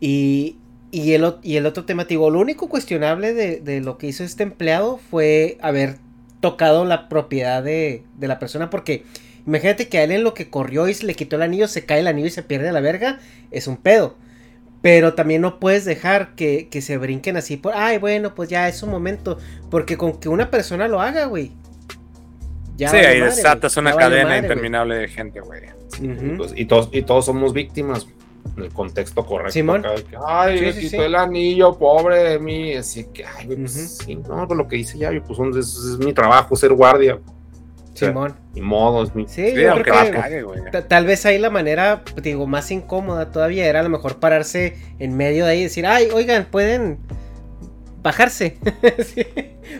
Y, 0.00 0.56
y, 0.90 1.12
el, 1.12 1.34
y 1.42 1.56
el 1.56 1.66
otro 1.66 1.84
tema, 1.84 2.04
te 2.04 2.10
digo, 2.10 2.30
lo 2.30 2.40
único 2.40 2.68
cuestionable 2.68 3.32
de, 3.32 3.60
de 3.60 3.80
lo 3.80 3.98
que 3.98 4.08
hizo 4.08 4.24
este 4.24 4.42
empleado 4.42 4.98
fue 5.10 5.58
haber 5.60 5.96
tocado 6.40 6.84
la 6.84 7.08
propiedad 7.08 7.62
de, 7.62 8.02
de 8.16 8.28
la 8.28 8.38
persona 8.38 8.70
porque 8.70 9.04
imagínate 9.46 9.88
que 9.88 9.98
a 9.98 10.04
él 10.04 10.10
en 10.10 10.24
lo 10.24 10.34
que 10.34 10.50
corrió 10.50 10.88
y 10.88 10.94
se 10.94 11.06
le 11.06 11.14
quitó 11.14 11.36
el 11.36 11.42
anillo, 11.42 11.68
se 11.68 11.84
cae 11.84 12.00
el 12.00 12.06
anillo 12.06 12.26
y 12.28 12.30
se 12.30 12.42
pierde 12.42 12.68
a 12.68 12.72
la 12.72 12.80
verga, 12.80 13.20
es 13.50 13.66
un 13.66 13.76
pedo. 13.76 14.16
Pero 14.82 15.12
también 15.12 15.42
no 15.42 15.60
puedes 15.60 15.84
dejar 15.84 16.34
que, 16.34 16.68
que 16.70 16.80
se 16.80 16.96
brinquen 16.96 17.36
así 17.36 17.58
por, 17.58 17.74
ay, 17.76 17.98
bueno, 17.98 18.34
pues 18.34 18.48
ya 18.48 18.66
es 18.66 18.82
un 18.82 18.88
momento. 18.88 19.38
Porque 19.70 19.98
con 19.98 20.18
que 20.18 20.30
una 20.30 20.50
persona 20.50 20.88
lo 20.88 21.02
haga, 21.02 21.26
güey. 21.26 21.52
ya 22.78 22.88
sí, 22.88 22.96
ahí 22.96 23.20
desatas 23.20 23.76
una 23.76 23.90
ya 23.90 23.98
cadena 23.98 24.24
madre, 24.24 24.38
interminable 24.38 24.94
de 24.94 25.08
gente, 25.08 25.40
güey. 25.40 25.60
Pues, 26.38 26.54
y, 26.56 26.64
todos, 26.64 26.88
y 26.92 27.02
todos 27.02 27.26
somos 27.26 27.52
víctimas 27.52 28.06
en 28.56 28.64
el 28.64 28.72
contexto 28.72 29.24
correcto. 29.24 29.52
Simón. 29.52 29.84
acá 29.84 29.94
de 29.94 30.04
que, 30.04 30.16
ay, 30.26 30.58
Sí, 30.72 30.80
quitó 30.80 30.90
sí. 30.90 30.96
el 30.98 31.14
anillo, 31.14 31.78
pobre 31.78 32.18
de 32.24 32.38
mí. 32.38 32.74
Así 32.74 33.04
que, 33.12 33.24
ay, 33.24 33.46
pues, 33.46 33.98
sí, 34.04 34.16
no, 34.16 34.46
pues 34.46 34.56
lo 34.58 34.66
que 34.68 34.76
hice 34.76 34.98
ya, 34.98 35.12
yo, 35.12 35.22
pues 35.22 35.38
es, 35.56 35.66
es 35.76 35.98
mi 35.98 36.12
trabajo 36.12 36.54
ser 36.56 36.72
guardia. 36.72 37.18
sea, 37.94 38.08
Simón. 38.08 38.34
Ni 38.54 38.60
modo, 38.62 39.02
es 39.02 39.14
mi. 39.14 39.26
Sí, 39.28 39.52
yo 39.54 39.74
creo 39.82 39.94
cague, 40.12 40.42
güey. 40.42 40.60
ta- 40.72 40.86
tal 40.86 41.06
vez 41.06 41.26
ahí 41.26 41.38
la 41.38 41.50
manera, 41.50 42.02
digo, 42.22 42.46
más 42.46 42.70
incómoda 42.70 43.30
todavía 43.30 43.66
era 43.66 43.80
a 43.80 43.82
lo 43.82 43.88
mejor 43.90 44.18
pararse 44.18 44.76
en 44.98 45.16
medio 45.16 45.44
de 45.44 45.52
ahí 45.52 45.60
y 45.60 45.64
decir, 45.64 45.86
ay, 45.86 46.08
oigan, 46.14 46.46
pueden 46.50 46.98
bajarse. 48.02 48.56
Sí, 49.04 49.24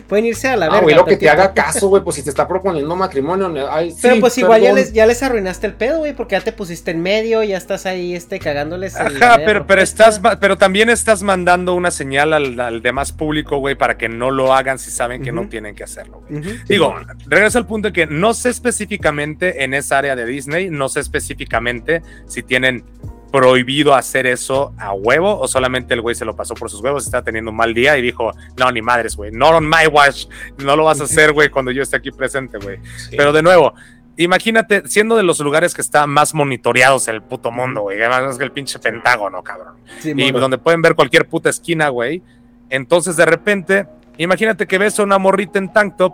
Pueden 0.07 0.25
irse 0.25 0.47
a 0.47 0.55
la 0.55 0.67
Ah, 0.67 0.69
verga. 0.69 0.83
güey, 0.83 0.95
lo 0.95 1.03
que 1.03 1.17
te 1.17 1.25
tantito". 1.25 1.43
haga 1.43 1.53
caso, 1.53 1.89
güey, 1.89 2.01
pues 2.01 2.15
si 2.15 2.23
te 2.23 2.29
está 2.29 2.47
proponiendo 2.47 2.95
matrimonio, 2.95 3.51
ay, 3.69 3.93
Pero 4.01 4.15
sí, 4.15 4.21
pues 4.21 4.37
igual 4.37 4.61
ya 4.61 4.71
les, 4.73 4.93
ya 4.93 5.05
les 5.05 5.21
arruinaste 5.21 5.67
el 5.67 5.73
pedo, 5.73 5.97
güey, 5.99 6.13
porque 6.15 6.35
ya 6.35 6.41
te 6.41 6.53
pusiste 6.53 6.91
en 6.91 7.01
medio, 7.01 7.43
ya 7.43 7.57
estás 7.57 7.85
ahí, 7.85 8.15
este, 8.15 8.39
cagándoles. 8.39 8.95
Ajá, 8.95 9.09
pero, 9.09 9.45
pero 9.45 9.65
propuesta. 9.65 10.07
estás, 10.09 10.37
pero 10.39 10.57
también 10.57 10.89
estás 10.89 11.23
mandando 11.23 11.73
una 11.75 11.91
señal 11.91 12.31
al, 12.31 12.57
al 12.59 12.81
demás 12.81 13.11
público, 13.11 13.57
güey, 13.57 13.75
para 13.75 13.97
que 13.97 14.07
no 14.07 14.31
lo 14.31 14.53
hagan 14.53 14.79
si 14.79 14.91
saben 14.91 15.21
que 15.23 15.33
no 15.33 15.49
tienen 15.49 15.75
que 15.75 15.83
hacerlo. 15.83 16.23
Digo, 16.69 16.95
regreso 17.27 17.57
al 17.57 17.65
punto 17.67 17.89
de 17.89 17.93
que 17.93 18.07
no 18.07 18.33
sé 18.33 18.49
específicamente 18.49 19.63
en 19.65 19.73
esa 19.73 19.97
área 19.97 20.15
de 20.15 20.25
Disney, 20.25 20.69
no 20.69 20.87
sé 20.87 21.01
específicamente 21.01 22.01
si 22.27 22.43
tienen 22.43 22.85
prohibido 23.31 23.95
hacer 23.95 24.27
eso 24.27 24.73
a 24.77 24.93
huevo 24.93 25.39
o 25.39 25.47
solamente 25.47 25.93
el 25.93 26.01
güey 26.01 26.15
se 26.15 26.25
lo 26.25 26.35
pasó 26.35 26.53
por 26.53 26.69
sus 26.69 26.81
huevos, 26.81 27.05
está 27.05 27.23
teniendo 27.23 27.51
un 27.51 27.57
mal 27.57 27.73
día 27.73 27.97
y 27.97 28.01
dijo, 28.01 28.31
no, 28.57 28.71
ni 28.71 28.81
madres, 28.81 29.15
güey, 29.15 29.31
no 29.31 29.49
on 29.49 29.67
my 29.67 29.87
watch, 29.91 30.25
no 30.57 30.75
lo 30.75 30.83
vas 30.83 30.99
a 31.01 31.05
hacer, 31.05 31.31
güey, 31.31 31.49
cuando 31.49 31.71
yo 31.71 31.81
esté 31.81 31.97
aquí 31.97 32.11
presente, 32.11 32.57
güey. 32.57 32.77
Sí. 32.97 33.15
Pero 33.15 33.31
de 33.31 33.41
nuevo, 33.41 33.73
imagínate, 34.17 34.87
siendo 34.87 35.15
de 35.15 35.23
los 35.23 35.39
lugares 35.39 35.73
que 35.73 35.81
están 35.81 36.09
más 36.09 36.33
monitoreados 36.33 37.07
el 37.07 37.21
puto 37.21 37.51
mundo, 37.51 37.81
güey, 37.81 38.01
además 38.01 38.37
que 38.37 38.43
el 38.43 38.51
pinche 38.51 38.79
Pentágono, 38.79 39.41
cabrón 39.43 39.75
y 39.99 40.01
Simón. 40.01 40.41
donde 40.41 40.57
pueden 40.57 40.81
ver 40.81 40.95
cualquier 40.95 41.27
puta 41.27 41.49
esquina, 41.49 41.89
güey. 41.89 42.21
Entonces, 42.69 43.15
de 43.17 43.25
repente, 43.25 43.87
imagínate 44.17 44.67
que 44.67 44.77
ves 44.77 44.99
a 44.99 45.03
una 45.03 45.17
morrita 45.17 45.59
en 45.59 45.71
tank 45.71 45.97
top 45.97 46.13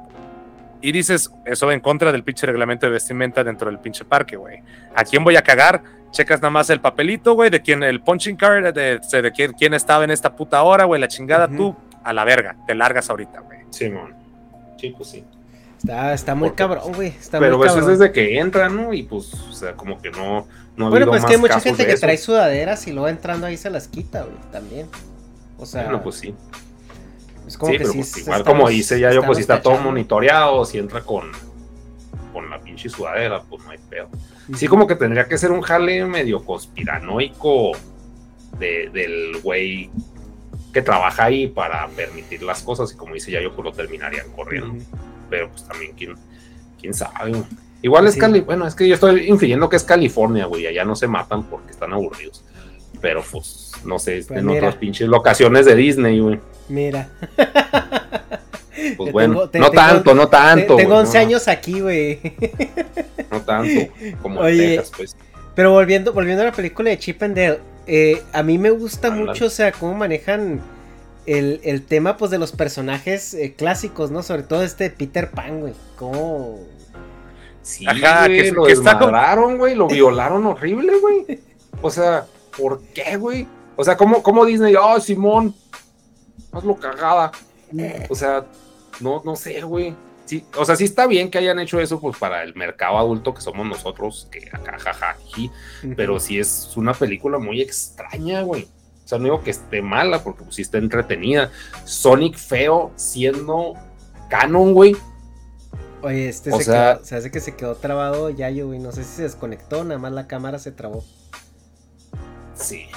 y 0.82 0.92
dices, 0.92 1.32
eso 1.46 1.68
va 1.68 1.74
en 1.74 1.80
contra 1.80 2.12
del 2.12 2.24
pinche 2.24 2.46
reglamento 2.46 2.86
de 2.86 2.92
vestimenta 2.92 3.44
dentro 3.44 3.70
del 3.70 3.80
pinche 3.80 4.06
parque, 4.06 4.38
güey. 4.38 4.60
¿A 4.96 5.04
quién 5.04 5.24
voy 5.24 5.36
a 5.36 5.42
cagar? 5.42 5.82
Checas 6.12 6.42
nada 6.42 6.50
más 6.52 6.70
el 6.70 6.80
papelito, 6.82 7.34
güey, 7.34 7.50
de 7.50 7.62
quién, 7.62 7.84
el 7.84 8.02
punching 8.02 8.36
card, 8.38 8.74
de, 8.74 9.00
de, 9.00 9.22
de 9.22 9.32
quién, 9.32 9.54
quién 9.54 9.74
estaba 9.74 10.04
en 10.04 10.12
esta 10.12 10.36
puta 10.36 10.62
hora, 10.64 10.86
güey, 10.86 11.00
la 11.02 11.08
chingada, 11.08 11.48
tú, 11.48 11.76
a 12.04 12.14
la 12.14 12.24
verga, 12.24 12.56
te 12.66 12.74
largas 12.76 13.10
ahorita, 13.10 13.42
güey. 13.42 13.60
Simón. 13.70 14.16
Sí, 14.80 14.94
pues 14.98 15.10
sí. 15.10 15.24
Está, 15.78 16.14
está 16.14 16.34
muy 16.34 16.50
Porque- 16.50 16.64
cabrón, 16.64 16.94
güey. 16.94 17.10
Está 17.10 17.40
Pero 17.40 17.58
muy 17.58 17.68
eso 17.68 17.76
es 17.76 17.82
cabrón. 17.84 18.00
desde 18.00 18.12
que 18.14 18.40
entran, 18.40 18.76
¿no? 18.76 18.94
Y 18.94 19.04
pues, 19.04 19.34
o 19.34 19.52
sea, 19.52 19.74
como 19.74 20.02
que 20.02 20.10
no. 20.10 20.48
no 20.76 20.88
ha 20.88 20.90
Bueno, 20.90 21.06
pues 21.08 21.22
más 21.22 21.30
que 21.30 21.36
hay 21.36 21.42
mucha 21.42 21.60
gente 21.60 21.86
que 21.86 21.92
eso. 21.94 22.02
trae 22.02 22.18
sudaderas 22.18 22.88
y 22.88 22.94
luego 22.94 23.10
entrando 23.10 23.46
ahí 23.46 23.58
se 23.58 23.70
las 23.70 23.88
quita, 23.88 24.24
güey, 24.24 24.38
también. 24.52 24.88
O 25.60 25.66
sea, 25.66 25.84
Bueno, 25.84 26.02
pues 26.02 26.16
sí. 26.16 26.34
es 27.46 27.58
como 27.58 27.72
sí, 27.72 27.78
que 27.78 27.84
pero 27.84 27.92
sí. 27.92 27.98
pues 28.00 28.18
igual 28.18 28.40
estamos- 28.40 28.58
como 28.60 28.70
dice 28.70 29.00
ya 29.00 29.12
yo, 29.12 29.24
pues 29.24 29.38
si 29.38 29.42
está 29.42 29.62
todo 29.62 29.78
monitoreado, 29.78 30.66
si 30.66 30.80
entra 30.80 31.02
con, 31.02 31.32
con 32.34 32.50
la 32.50 32.60
pinche 32.60 32.90
sudadera, 32.90 33.42
pues 33.42 33.64
no 33.64 33.70
hay 33.70 33.78
pedo. 33.90 34.10
Sí, 34.56 34.68
como 34.68 34.88
que 34.88 34.96
tendría 34.96 35.28
que 35.28 35.38
ser 35.38 35.52
un 35.52 35.62
jale 35.62 36.06
medio 36.06 36.44
conspiranoico 36.44 37.72
de, 38.60 38.90
del 38.94 39.42
güey 39.42 39.90
que 40.74 40.82
trabaja 40.82 41.26
ahí 41.26 41.48
para 41.48 41.88
permitir 41.90 42.44
las 42.44 42.62
cosas 42.62 42.94
y 42.94 42.96
como 42.96 43.14
dice 43.14 43.32
ya 43.32 43.42
yo, 43.42 43.54
pues 43.56 43.66
lo 43.66 43.72
terminarían 43.74 44.30
corriendo. 44.32 44.76
Pero 45.30 45.50
pues 45.50 45.66
también, 45.68 45.94
quién, 45.98 46.16
quién 46.80 46.94
sabe. 46.94 47.34
Igual 47.82 48.08
es 48.08 48.14
Sí. 48.16 48.20
Cali, 48.20 48.42
bueno, 48.42 48.66
es 48.68 48.74
que 48.76 48.88
yo 48.88 48.94
estoy 48.96 49.28
infiriendo 49.28 49.70
que 49.70 49.76
es 49.76 49.84
California, 49.84 50.46
güey, 50.46 50.66
allá 50.68 50.84
no 50.86 50.96
se 50.96 51.08
matan 51.08 51.44
porque 51.44 51.72
están 51.72 51.94
aburridos. 51.94 52.44
Pero 53.02 53.24
pues, 53.32 53.72
no 53.86 54.00
sé, 54.00 54.24
Pues 54.28 54.40
en 54.40 54.46
mira. 54.46 54.60
otras 54.60 54.76
pinches 54.76 55.08
locaciones 55.08 55.66
de 55.66 55.76
Disney, 55.76 56.20
güey. 56.20 56.40
Mira. 56.70 57.10
Pues 58.98 59.12
bueno, 59.12 59.34
tengo- 59.34 59.50
te- 59.50 59.60
no 59.60 59.70
tengo- 59.72 59.82
tanto, 59.82 60.14
no 60.16 60.28
tanto. 60.30 60.76
Te- 60.76 60.84
tengo 60.84 60.96
güey, 60.96 61.06
11 61.06 61.18
no, 61.18 61.22
años 61.26 61.48
aquí, 61.48 61.80
güey. 61.82 62.20
No 63.32 63.42
tanto, 63.42 63.92
como 64.22 64.40
Oye. 64.40 64.76
en 64.76 64.80
Texas, 64.80 64.92
pues. 64.98 65.16
Pero 65.56 65.72
volviendo, 65.72 66.14
volviendo 66.14 66.44
a 66.44 66.46
la 66.46 66.52
película 66.52 66.90
de 66.90 66.98
Chip 67.00 67.22
and 67.24 67.36
Dale, 67.36 67.60
eh, 67.88 68.22
a 68.32 68.42
mí 68.44 68.58
me 68.58 68.70
gusta 68.70 69.10
mucho, 69.12 69.46
o 69.48 69.50
sea, 69.50 69.72
cómo 69.72 69.94
manejan 69.96 70.62
el, 71.26 71.60
el 71.64 71.84
tema, 71.84 72.16
pues, 72.18 72.32
de 72.32 72.38
los 72.38 72.52
personajes 72.54 73.34
eh, 73.34 73.54
clásicos, 73.58 74.12
¿no? 74.12 74.24
Sobre 74.24 74.44
todo 74.44 74.64
este 74.64 74.90
Peter 74.92 75.30
Pan, 75.32 75.60
güey. 75.62 75.74
Cómo... 75.98 76.60
Sí, 77.64 77.86
Ajá, 77.86 78.28
güey, 78.28 78.44
que- 78.44 78.52
lo 78.52 78.64
que 78.64 78.70
desmadraron, 78.76 79.58
güey, 79.58 79.76
lo 79.76 79.88
violaron 79.88 80.46
horrible, 80.46 80.94
güey. 81.00 81.40
O 81.82 81.92
sea, 81.92 82.26
¿por 82.58 82.82
qué, 82.94 83.18
güey? 83.18 83.46
O 83.76 83.84
sea, 83.84 83.98
¿cómo, 83.98 84.24
cómo 84.24 84.46
Disney? 84.46 84.74
Oh, 84.80 85.00
Simón, 85.02 85.54
hazlo 86.54 86.76
cagada. 86.78 87.32
O 88.10 88.16
sea, 88.16 88.46
no, 89.02 89.22
no 89.26 89.36
sé, 89.36 89.62
güey. 89.62 89.96
Sí, 90.26 90.44
o 90.58 90.66
sea, 90.66 90.76
sí 90.76 90.84
está 90.84 91.08
bien 91.08 91.32
que 91.32 91.38
hayan 91.38 91.58
hecho 91.60 91.80
eso, 91.80 92.02
pues, 92.02 92.18
para 92.18 92.44
el 92.44 92.54
mercado 92.56 92.98
adulto 92.98 93.34
que 93.34 93.40
somos 93.42 93.66
nosotros, 93.66 94.28
que 94.30 94.50
acá, 94.52 94.78
jaja, 94.78 95.16
jiji, 95.26 95.52
pero 95.96 96.20
sí 96.20 96.38
es 96.38 96.74
una 96.76 96.94
película 96.94 97.38
muy 97.40 97.62
extraña, 97.62 98.42
güey. 98.42 98.64
O 99.06 99.08
sea, 99.08 99.18
no 99.20 99.24
digo 99.24 99.42
que 99.42 99.52
esté 99.52 99.82
mala, 99.82 100.22
porque 100.22 100.44
pues 100.44 100.56
sí 100.56 100.62
está 100.64 100.80
entretenida. 100.80 101.50
Sonic 101.86 102.36
feo 102.36 102.92
siendo 102.98 103.76
canon, 104.30 104.74
güey. 104.74 104.98
Oye, 106.02 106.28
este 106.28 106.52
O 106.52 106.58
se, 106.58 106.66
sea- 106.66 106.96
quedó, 106.96 107.06
se 107.06 107.16
hace 107.16 107.32
que 107.32 107.40
se 107.40 107.56
quedó 107.56 107.76
trabado 107.76 108.30
Yayo, 108.30 108.68
güey. 108.68 108.80
No 108.80 108.92
sé 108.92 109.06
si 109.06 109.16
se 109.16 109.24
desconectó, 109.24 109.86
nada 109.86 109.98
más 109.98 110.12
la 110.12 110.28
cámara 110.28 110.60
se 110.60 110.74
trabó. 110.74 111.06
Sí. 112.54 112.88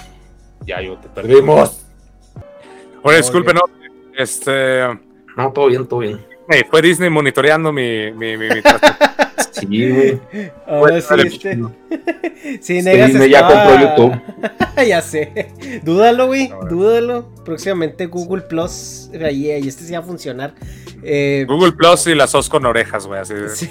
Ya 0.66 0.80
yo 0.82 0.98
te 0.98 1.08
perdimos. 1.08 1.82
Oye, 3.04 3.14
Muy 3.14 3.16
disculpe, 3.16 3.52
bien. 3.52 3.62
no, 3.64 4.14
este, 4.20 4.82
No, 5.42 5.52
todo 5.52 5.66
bien, 5.66 5.86
todo 5.86 6.00
bien. 6.00 6.20
hey, 6.48 6.62
fue 6.70 6.82
Disney 6.82 7.10
monitoreando 7.10 7.72
mi, 7.72 8.10
mi, 8.12 8.36
mi, 8.36 8.48
mi 8.48 8.54
Sí, 9.52 9.66
güey. 9.90 10.20
Ahora 10.66 11.00
sí, 11.00 11.14
este... 11.26 11.54
sí, 11.54 12.58
Sí, 12.60 12.82
Negas 12.82 13.08
Disney 13.08 13.30
ya 13.30 13.46
compró 13.46 13.80
YouTube. 13.80 14.20
ya 14.88 15.02
sé. 15.02 15.48
Dúdalo, 15.82 16.28
güey. 16.28 16.50
Dúdalo. 16.68 17.28
Próximamente 17.44 18.06
Google 18.06 18.42
Plus. 18.42 19.10
Ahí, 19.22 19.50
ahí 19.50 19.68
este 19.68 19.84
sí 19.84 19.92
va 19.92 19.98
a 19.98 20.02
funcionar. 20.02 20.54
Eh, 21.02 21.44
Google 21.48 21.72
Plus 21.72 22.06
y 22.06 22.14
las 22.14 22.34
os 22.34 22.48
con 22.48 22.64
orejas, 22.64 23.06
güey, 23.06 23.20
así 23.20 23.34
de- 23.34 23.48
sí. 23.50 23.68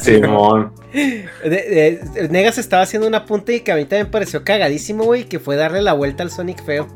Simón. 0.00 0.72
De- 0.92 2.00
de- 2.14 2.28
Negas 2.30 2.58
estaba 2.58 2.82
haciendo 2.82 3.06
un 3.08 3.14
apunte 3.14 3.54
y 3.56 3.60
que 3.60 3.72
a 3.72 3.76
mí 3.76 3.82
también 3.84 4.06
me 4.06 4.10
pareció 4.10 4.44
cagadísimo, 4.44 5.04
güey. 5.04 5.24
Que 5.24 5.38
fue 5.38 5.56
darle 5.56 5.82
la 5.82 5.92
vuelta 5.94 6.22
al 6.22 6.30
Sonic 6.30 6.62
feo. 6.64 6.88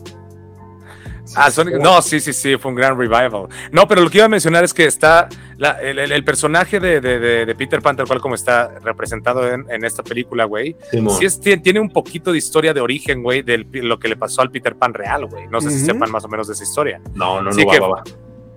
Ah, 1.36 1.50
Sonic- 1.50 1.78
no, 1.80 2.02
sí, 2.02 2.20
sí, 2.20 2.32
sí, 2.32 2.56
fue 2.56 2.70
un 2.70 2.76
gran 2.76 2.98
revival. 2.98 3.48
No, 3.72 3.88
pero 3.88 4.02
lo 4.02 4.10
que 4.10 4.18
iba 4.18 4.26
a 4.26 4.28
mencionar 4.28 4.62
es 4.64 4.74
que 4.74 4.84
está 4.84 5.28
la- 5.56 5.80
el, 5.80 5.98
el- 5.98 6.12
el 6.12 6.24
personaje 6.24 6.80
de, 6.80 7.00
de- 7.00 7.18
de- 7.18 7.46
de 7.46 7.54
Peter 7.54 7.80
Pan, 7.80 7.96
tal 7.96 8.06
cual 8.06 8.20
como 8.20 8.34
está 8.34 8.78
representado 8.82 9.48
en, 9.50 9.64
en 9.70 9.84
esta 9.84 10.02
película, 10.02 10.44
güey. 10.44 10.76
Sí 11.18 11.24
es- 11.24 11.40
tiene, 11.40 11.62
tiene 11.62 11.80
un 11.80 11.90
poquito 11.90 12.30
de 12.32 12.38
historia 12.38 12.74
de 12.74 12.80
origen, 12.80 13.22
güey, 13.22 13.42
de 13.42 13.66
lo 13.72 13.98
que 13.98 14.08
le 14.08 14.16
pasó 14.16 14.42
al 14.42 14.50
Peter 14.50 14.76
Pan 14.76 14.92
real, 14.92 15.26
güey. 15.26 15.46
No 15.48 15.60
sé 15.60 15.70
si 15.70 15.78
sepan 15.86 16.10
más 16.10 16.24
o 16.24 16.28
menos 16.28 16.46
de 16.46 16.52
esa 16.54 16.62
historia. 16.64 17.00
No, 17.14 17.36
no, 17.36 17.44
no, 17.50 17.52
Sí 17.52 17.64
va, 17.64 17.72
que- 17.72 17.80
va, 17.80 17.88
va. 17.88 18.02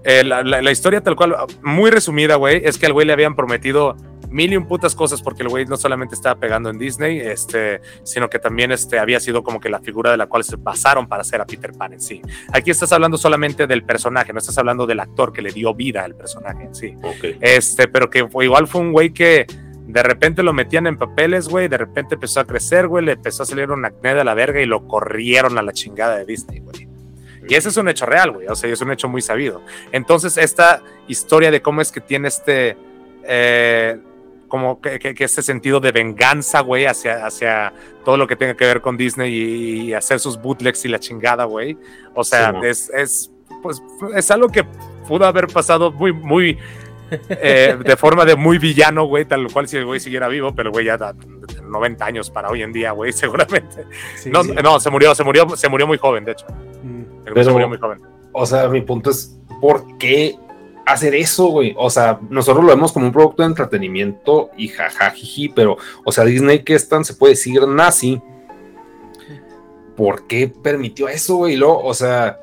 Eh, 0.04 0.24
la, 0.24 0.42
la- 0.44 0.62
la 0.62 0.72
historia 0.72 1.02
tal 1.02 1.16
cual, 1.16 1.36
muy 1.64 1.90
resumida, 1.92 2.36
güey, 2.36 2.62
es 2.64 2.78
que 2.78 2.86
al 2.86 2.94
güey 2.94 3.06
le 3.06 3.14
habían 3.14 3.36
prometido 3.36 3.96
mil 4.30 4.54
y 4.54 4.58
un 4.58 4.68
putas 4.68 4.96
cosas 4.96 5.22
porque 5.22 5.44
el 5.44 5.50
güey 5.50 5.66
no 5.66 5.78
solamente 5.78 6.16
estaba 6.16 6.40
pegando 6.40 6.70
en 6.70 6.78
Disney, 6.78 7.20
este, 7.20 7.82
sino 8.04 8.30
que 8.30 8.40
también 8.40 8.72
este, 8.72 9.00
había 9.00 9.20
sido 9.20 9.44
como 9.44 9.60
que 9.60 9.70
la 9.70 9.80
figura 9.80 10.12
de 10.12 10.18
la 10.18 10.28
cual 10.28 10.44
se 10.44 10.56
basaron 10.56 11.08
para 11.08 11.22
hacer 11.22 11.42
a 11.42 11.46
Peter 11.46 11.72
Pan 11.74 11.94
en 11.94 12.02
sí. 12.02 12.22
Aquí 12.52 12.72
estás 12.72 12.92
hablando 12.92 13.18
solamente 13.18 13.68
del 13.68 13.84
personaje, 13.84 14.34
no 14.34 14.40
estás 14.40 14.58
hablando 14.58 14.86
del 14.86 15.00
actor 15.00 15.32
que 15.32 15.42
le 15.42 15.52
dio 15.52 15.74
vida 15.74 16.04
al 16.04 16.16
personaje 16.16 16.64
en 16.64 16.76
sí. 16.76 16.96
Ok. 17.02 17.38
Este, 17.42 17.88
pero 17.88 18.10
que 18.10 18.28
fue, 18.28 18.46
igual 18.46 18.68
fue 18.68 18.82
un 18.82 18.92
güey 18.92 19.12
que 19.12 19.48
de 19.88 20.04
repente 20.04 20.44
lo 20.44 20.52
metían 20.54 20.86
en 20.88 20.98
papeles, 20.98 21.48
güey, 21.48 21.70
de 21.70 21.78
repente 21.78 22.16
empezó 22.16 22.42
a 22.42 22.46
crecer, 22.46 22.88
güey, 22.88 23.06
le 23.06 23.14
empezó 23.14 23.44
a 23.44 23.46
salir 23.46 23.72
un 23.72 23.86
acné 23.86 24.16
de 24.16 24.24
la 24.24 24.34
verga 24.34 24.62
y 24.62 24.66
lo 24.66 24.86
corrieron 24.86 25.58
a 25.58 25.62
la 25.62 25.72
chingada 25.72 26.18
de 26.18 26.26
Disney, 26.26 26.60
güey. 26.60 26.88
Y 27.50 27.56
ese 27.56 27.70
es 27.70 27.78
un 27.78 27.88
hecho 27.88 28.06
real, 28.06 28.32
güey. 28.32 28.48
O 28.48 28.56
sea, 28.56 28.70
es 28.70 28.82
un 28.82 28.92
hecho 28.92 29.08
muy 29.08 29.22
sabido. 29.22 29.62
Entonces, 29.92 30.38
esta 30.38 30.82
historia 31.08 31.52
de 31.52 31.62
cómo 31.62 31.82
es 31.82 31.92
que 31.92 32.02
tiene 32.02 32.28
este. 32.28 32.78
Eh, 33.24 33.98
como 34.48 34.82
que, 34.82 35.00
que, 35.00 35.24
este 35.24 35.42
sentido 35.42 35.80
de 35.80 35.92
venganza, 35.92 36.62
güey, 36.62 36.86
hacia, 36.86 37.26
hacia 37.26 37.74
todo 38.06 38.18
lo 38.18 38.28
que 38.28 38.36
tenga 38.36 38.56
que 38.56 38.66
ver 38.66 38.82
con 38.82 38.98
Disney 38.98 39.34
y, 39.34 39.94
hacer 39.94 40.20
sus 40.20 40.42
bootlegs 40.42 40.86
y 40.86 40.88
la 40.88 41.00
chingada, 41.00 41.46
güey. 41.46 41.78
O 42.14 42.24
sea, 42.24 42.54
es, 42.64 42.90
es, 42.90 43.32
pues, 43.62 43.82
es 44.16 44.32
algo 44.32 44.50
que 44.50 44.64
pudo 45.08 45.26
haber 45.26 45.48
pasado 45.48 45.92
muy, 45.92 46.14
muy, 46.14 46.58
eh, 47.30 47.78
de 47.84 47.98
forma 47.98 48.26
de 48.26 48.36
muy 48.36 48.58
villano, 48.58 49.06
güey, 49.06 49.26
tal 49.26 49.52
cual 49.52 49.68
si 49.68 49.78
el 49.78 49.86
güey 49.86 50.00
siguiera 50.00 50.28
vivo, 50.28 50.54
pero 50.56 50.72
güey 50.72 50.86
ya 50.86 50.98
da 50.98 51.14
90 51.64 52.06
años 52.06 52.30
para 52.30 52.50
hoy 52.50 52.64
en 52.64 52.72
día, 52.72 52.92
güey, 52.92 53.12
seguramente. 53.14 53.86
no, 54.26 54.44
no, 54.44 54.80
se 54.80 54.90
murió, 54.90 55.16
se 55.16 55.24
murió, 55.24 55.50
se 55.56 55.70
murió 55.70 55.88
muy 55.88 55.98
joven, 55.98 56.26
de 56.26 56.32
hecho. 56.34 56.46
Mm. 56.84 57.44
se 57.44 57.52
murió 57.52 57.68
muy 57.68 57.78
joven. 57.78 58.02
O 58.34 58.46
sea, 58.46 58.68
mi 58.68 58.82
punto 58.82 59.10
es, 59.10 59.40
¿por 59.60 59.98
qué 59.98 60.38
hacer 60.88 61.14
eso, 61.16 61.48
güey. 61.48 61.76
O 61.78 61.90
sea, 61.90 62.20
nosotros 62.30 62.64
lo 62.64 62.72
vemos 62.72 62.94
como 62.94 63.06
un 63.08 63.12
producto 63.12 63.44
de 63.44 63.50
entretenimiento 63.50 64.50
y 64.58 64.70
jajajiji, 64.70 65.50
pero, 65.50 65.78
o 66.06 66.12
sea, 66.12 66.24
Disney 66.24 66.64
que 66.64 66.76
es 66.76 66.88
tan, 66.88 67.04
se 67.04 67.14
puede 67.14 67.34
decir 67.34 67.68
nazi. 67.68 68.22
¿Por 69.96 70.28
qué 70.28 70.48
permitió 70.48 71.10
eso, 71.10 71.38
güey? 71.38 71.58
Luego, 71.58 71.84
o 71.84 71.94
sea, 71.94 72.40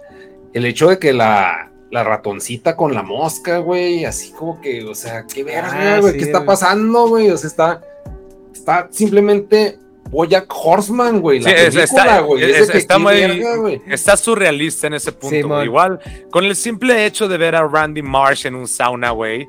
el 0.53 0.67
hecho 0.67 0.89
de 0.91 0.99
que 0.99 1.13
la, 1.13 1.73
la 1.91 2.05
ratoncita 2.05 2.77
con 2.77 2.93
la 2.93 3.03
mosca, 3.03 3.59
güey, 3.59 4.05
así 4.05 4.33
como 4.33 4.61
que, 4.61 4.85
o 4.85 4.95
sea, 4.95 5.25
qué 5.27 5.43
verga, 5.43 5.97
ah, 5.97 6.01
güey, 6.01 6.19
¿qué 6.19 6.25
está 6.25 6.45
pasando, 6.45 7.09
güey? 7.09 7.31
O 7.31 7.39
sea, 7.39 7.49
está, 7.49 7.81
está 8.53 8.89
simplemente 8.91 9.79
Bojack 10.11 10.47
Horseman, 10.49 11.21
güey. 11.21 11.41
La 11.41 11.51
está, 11.51 12.21
güey. 12.21 12.43
está, 12.45 12.99
muy, 12.99 13.83
está 13.89 14.17
surrealista 14.17 14.87
en 14.87 14.95
ese 14.95 15.13
punto. 15.13 15.65
Igual, 15.65 15.99
con 16.31 16.45
el 16.45 16.57
simple 16.57 17.05
hecho 17.07 17.29
de 17.29 17.39
ver 17.39 17.57
a 17.57 17.67
Randy 17.67 18.03
Marsh 18.03 18.47
en 18.47 18.55
un 18.55 18.69
sauna, 18.69 19.11
güey, 19.11 19.49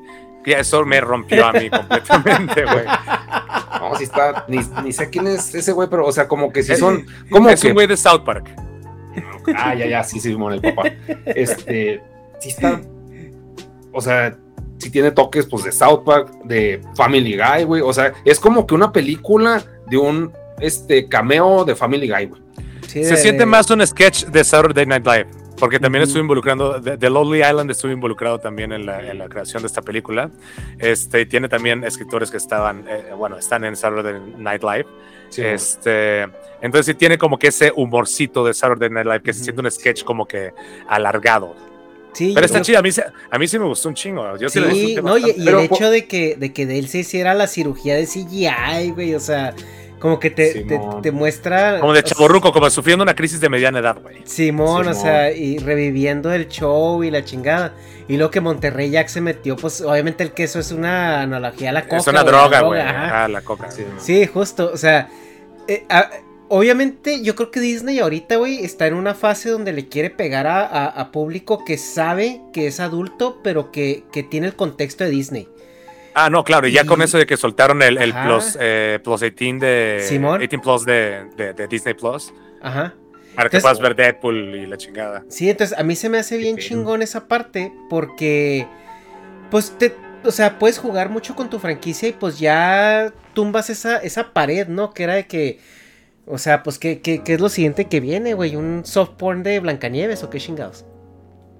eso 0.54 0.84
me 0.84 1.00
rompió 1.00 1.46
a 1.46 1.52
mí 1.52 1.68
completamente, 1.70 2.64
güey. 2.64 2.84
No, 3.80 3.94
si 3.96 4.04
está, 4.04 4.44
ni, 4.48 4.58
ni, 4.84 4.92
sé 4.92 5.10
quién 5.10 5.26
es 5.26 5.54
ese 5.54 5.72
güey, 5.72 5.88
pero, 5.88 6.06
o 6.06 6.12
sea, 6.12 6.28
como 6.28 6.52
que 6.52 6.62
si 6.62 6.76
son. 6.76 7.06
Como 7.30 7.48
es 7.48 7.62
un 7.64 7.74
güey 7.74 7.86
de 7.86 7.96
South 7.96 8.22
Park. 8.24 8.48
Ah, 9.56 9.74
ya, 9.74 9.86
ya, 9.86 10.04
sí, 10.04 10.20
sí, 10.20 10.34
mon, 10.36 10.52
el 10.52 10.60
papá. 10.60 10.90
Este, 11.24 12.02
sí 12.38 12.48
está. 12.50 12.80
O 13.92 14.00
sea, 14.00 14.36
si 14.78 14.90
tiene 14.90 15.10
toques, 15.10 15.46
pues, 15.46 15.64
de 15.64 15.72
South 15.72 16.02
Park, 16.04 16.30
de 16.44 16.80
Family 16.94 17.36
Guy, 17.36 17.64
güey. 17.64 17.82
O 17.82 17.92
sea, 17.92 18.12
es 18.24 18.38
como 18.38 18.66
que 18.66 18.74
una 18.74 18.92
película 18.92 19.62
de 19.88 19.96
un 19.96 20.32
este 20.60 21.08
cameo 21.08 21.64
de 21.64 21.74
Family 21.74 22.08
Guy, 22.08 22.30
Se 22.86 23.16
siente 23.16 23.46
más 23.46 23.70
un 23.70 23.86
sketch 23.86 24.26
de 24.26 24.44
Saturday 24.44 24.86
Night 24.86 25.06
Live, 25.06 25.26
porque 25.58 25.78
también 25.78 26.04
estuve 26.04 26.20
involucrando, 26.20 26.80
The 26.80 27.10
Lonely 27.10 27.40
Island 27.40 27.70
estuve 27.70 27.92
involucrado 27.92 28.38
también 28.38 28.72
en 28.72 28.86
la, 28.86 29.00
en 29.10 29.18
la, 29.18 29.28
creación 29.28 29.62
de 29.62 29.66
esta 29.68 29.82
película. 29.82 30.30
Este, 30.78 31.26
tiene 31.26 31.48
también 31.48 31.84
escritores 31.84 32.30
que 32.30 32.36
estaban, 32.36 32.84
eh, 32.88 33.12
bueno, 33.16 33.38
están 33.38 33.64
en 33.64 33.76
Saturday 33.76 34.20
Night 34.38 34.62
Live. 34.62 34.86
este, 35.36 36.22
entonces 36.60 36.86
sí 36.86 36.94
tiene 36.94 37.18
como 37.18 37.38
que 37.38 37.48
ese 37.48 37.72
humorcito 37.74 38.44
de 38.44 38.54
Saturday 38.54 38.90
Night 38.90 39.06
Live, 39.06 39.22
que 39.22 39.32
se 39.32 39.44
siente 39.44 39.60
un 39.60 39.70
sketch 39.70 40.04
como 40.04 40.26
que 40.26 40.52
alargado. 40.88 41.54
Sí, 42.16 42.32
pero 42.34 42.46
está 42.46 42.62
chido, 42.62 42.78
a 42.78 42.82
mí, 42.82 42.88
a 43.30 43.38
mí 43.38 43.46
sí 43.46 43.58
me 43.58 43.66
gustó 43.66 43.90
un 43.90 43.94
chingo. 43.94 44.38
Yo 44.38 44.48
sí, 44.48 44.58
no, 45.02 45.18
y, 45.18 45.32
el 45.36 45.58
hecho 45.58 45.90
de 45.90 46.06
que, 46.06 46.34
de 46.36 46.50
que 46.50 46.64
de 46.64 46.78
él 46.78 46.88
se 46.88 47.00
hiciera 47.00 47.34
la 47.34 47.46
cirugía 47.46 47.94
de 47.94 48.06
CGI, 48.06 48.92
güey, 48.92 49.14
o 49.14 49.20
sea, 49.20 49.54
como 49.98 50.20
que 50.20 50.30
te, 50.30 50.66
te, 51.02 51.10
muestra. 51.10 51.80
Como 51.80 51.92
de 51.92 52.02
chaborruco, 52.02 52.52
como 52.52 52.68
sufriendo 52.68 53.02
una 53.02 53.14
crisis 53.14 53.40
de 53.40 53.48
mediana 53.48 53.78
edad, 53.78 53.98
güey. 54.00 54.18
Simón, 54.24 54.88
o 54.88 54.94
sea, 54.94 55.32
y 55.32 55.58
reviviendo 55.58 56.32
el 56.32 56.48
show 56.48 57.02
y 57.02 57.10
la 57.10 57.24
chingada. 57.24 57.74
Y 58.08 58.18
lo 58.18 58.30
que 58.30 58.40
Monterrey 58.40 58.90
Jack 58.90 59.08
se 59.08 59.20
metió, 59.20 59.56
pues 59.56 59.80
obviamente 59.80 60.22
el 60.22 60.32
queso 60.32 60.60
es 60.60 60.70
una 60.70 61.22
analogía 61.22 61.70
a 61.70 61.72
la 61.72 61.84
coca. 61.84 61.96
Es 61.96 62.06
una 62.06 62.24
droga, 62.24 62.60
güey. 62.60 62.80
Ah, 62.80 63.26
la 63.28 63.40
coca. 63.40 63.70
Sí, 63.70 63.84
sí 63.98 64.26
justo, 64.26 64.70
o 64.72 64.76
sea. 64.76 65.08
Eh, 65.66 65.84
obviamente, 66.48 67.22
yo 67.22 67.34
creo 67.34 67.50
que 67.50 67.60
Disney 67.60 67.98
ahorita, 67.98 68.36
güey, 68.36 68.64
está 68.64 68.86
en 68.86 68.94
una 68.94 69.14
fase 69.14 69.48
donde 69.48 69.72
le 69.72 69.88
quiere 69.88 70.10
pegar 70.10 70.46
a, 70.46 71.10
público 71.10 71.64
que 71.64 71.78
sabe 71.78 72.42
que 72.52 72.66
es 72.66 72.80
adulto, 72.80 73.40
pero 73.42 73.72
que, 73.72 74.04
que 74.12 74.22
tiene 74.22 74.46
el 74.46 74.54
contexto 74.54 75.04
de 75.04 75.10
Disney. 75.10 75.48
Ah, 76.18 76.30
no, 76.30 76.44
claro, 76.44 76.66
y 76.66 76.72
ya 76.72 76.86
con 76.86 77.02
eso 77.02 77.18
de 77.18 77.26
que 77.26 77.36
soltaron 77.36 77.82
el, 77.82 78.14
Plus, 78.24 78.56
eh, 78.58 78.98
Plus 79.04 79.20
18 79.20 79.58
de. 79.58 80.06
18 80.08 80.62
Plus 80.62 80.86
de, 80.86 81.66
Disney 81.68 81.92
Plus. 81.92 82.32
Ajá. 82.62 82.94
Para 83.34 83.50
que 83.50 83.60
puedas 83.60 83.78
ver 83.78 83.94
Deadpool 83.94 84.54
y 84.54 84.64
la 84.64 84.78
chingada. 84.78 85.24
Sí, 85.28 85.50
entonces 85.50 85.78
a 85.78 85.82
mí 85.82 85.94
se 85.94 86.08
me 86.08 86.16
hace 86.16 86.38
bien 86.38 86.56
chingón 86.56 87.02
esa 87.02 87.28
parte 87.28 87.70
porque. 87.90 88.66
Pues 89.50 89.76
te. 89.76 89.94
O 90.24 90.30
sea, 90.30 90.58
puedes 90.58 90.78
jugar 90.78 91.10
mucho 91.10 91.36
con 91.36 91.50
tu 91.50 91.58
franquicia 91.58 92.08
y 92.08 92.12
pues 92.12 92.38
ya 92.38 93.12
tumbas 93.34 93.68
esa, 93.68 93.98
esa 93.98 94.32
pared, 94.32 94.68
¿no? 94.68 94.94
Que 94.94 95.02
era 95.02 95.16
de 95.16 95.26
que. 95.26 95.60
O 96.24 96.38
sea, 96.38 96.62
pues, 96.62 96.78
¿qué, 96.78 97.02
qué, 97.02 97.22
qué 97.24 97.34
es 97.34 97.40
lo 97.42 97.50
siguiente 97.50 97.88
que 97.88 98.00
viene, 98.00 98.32
güey? 98.32 98.56
¿Un 98.56 98.86
soft 98.86 99.10
porn 99.18 99.42
de 99.42 99.60
Blancanieves 99.60 100.22
o 100.22 100.30
qué 100.30 100.40
chingados? 100.40 100.86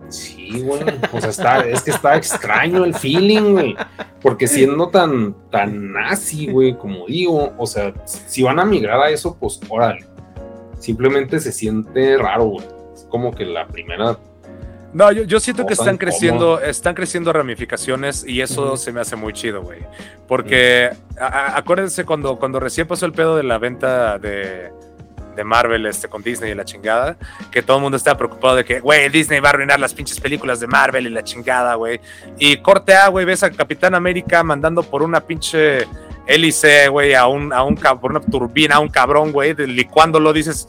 Sí, 0.08 0.60
güey. 0.60 0.82
O 1.12 1.20
sea, 1.20 1.30
está, 1.30 1.60
es 1.66 1.82
que 1.82 1.90
está 1.90 2.16
extraño 2.16 2.84
el 2.84 2.94
feeling, 2.94 3.52
güey. 3.52 3.76
Porque 4.20 4.46
siendo 4.46 4.88
tan, 4.88 5.34
tan 5.50 5.92
nazi, 5.92 6.48
güey, 6.48 6.76
como 6.76 7.06
digo, 7.06 7.52
o 7.58 7.66
sea, 7.66 7.92
si 8.04 8.42
van 8.42 8.58
a 8.58 8.64
migrar 8.64 9.00
a 9.00 9.10
eso, 9.10 9.36
pues 9.38 9.60
órale. 9.68 10.04
Simplemente 10.78 11.40
se 11.40 11.52
siente 11.52 12.16
raro, 12.16 12.44
güey. 12.44 12.66
Es 12.94 13.06
como 13.10 13.32
que 13.32 13.44
la 13.44 13.66
primera. 13.66 14.18
No, 14.92 15.12
yo, 15.12 15.40
siento 15.40 15.66
que 15.66 15.74
están 15.74 15.98
creciendo, 15.98 16.58
están 16.60 16.94
creciendo 16.94 17.30
ramificaciones 17.32 18.24
y 18.26 18.40
eso 18.40 18.78
se 18.78 18.92
me 18.92 19.00
hace 19.00 19.14
muy 19.14 19.34
chido, 19.34 19.62
güey. 19.62 19.80
Porque 20.26 20.90
acuérdense 21.18 22.04
cuando, 22.04 22.38
cuando 22.38 22.60
recién 22.60 22.86
pasó 22.86 23.04
el 23.04 23.12
pedo 23.12 23.36
de 23.36 23.42
la 23.42 23.58
venta 23.58 24.18
de 24.18 24.72
de 25.36 25.44
Marvel 25.44 25.86
este, 25.86 26.08
con 26.08 26.22
Disney 26.22 26.50
y 26.50 26.54
la 26.54 26.64
chingada, 26.64 27.16
que 27.50 27.62
todo 27.62 27.76
el 27.76 27.82
mundo 27.82 27.96
estaba 27.96 28.16
preocupado 28.16 28.56
de 28.56 28.64
que, 28.64 28.80
güey, 28.80 29.08
Disney 29.08 29.40
va 29.40 29.50
a 29.50 29.52
arruinar 29.52 29.78
las 29.78 29.94
pinches 29.94 30.18
películas 30.18 30.58
de 30.58 30.66
Marvel 30.66 31.06
y 31.06 31.10
la 31.10 31.22
chingada, 31.22 31.74
güey. 31.74 32.00
Y 32.38 32.56
corte 32.58 32.94
A, 32.94 33.08
güey, 33.08 33.24
ves 33.24 33.42
a 33.42 33.50
Capitán 33.50 33.94
América 33.94 34.42
mandando 34.42 34.82
por 34.82 35.02
una 35.02 35.20
pinche 35.20 35.86
hélice, 36.26 36.88
güey, 36.88 37.14
a 37.14 37.26
un, 37.26 37.52
a 37.52 37.62
un, 37.62 37.76
por 37.76 38.10
una 38.10 38.20
turbina 38.20 38.76
a 38.76 38.80
un 38.80 38.88
cabrón, 38.88 39.30
güey, 39.30 39.54
licuándolo, 39.54 40.32
dices, 40.32 40.68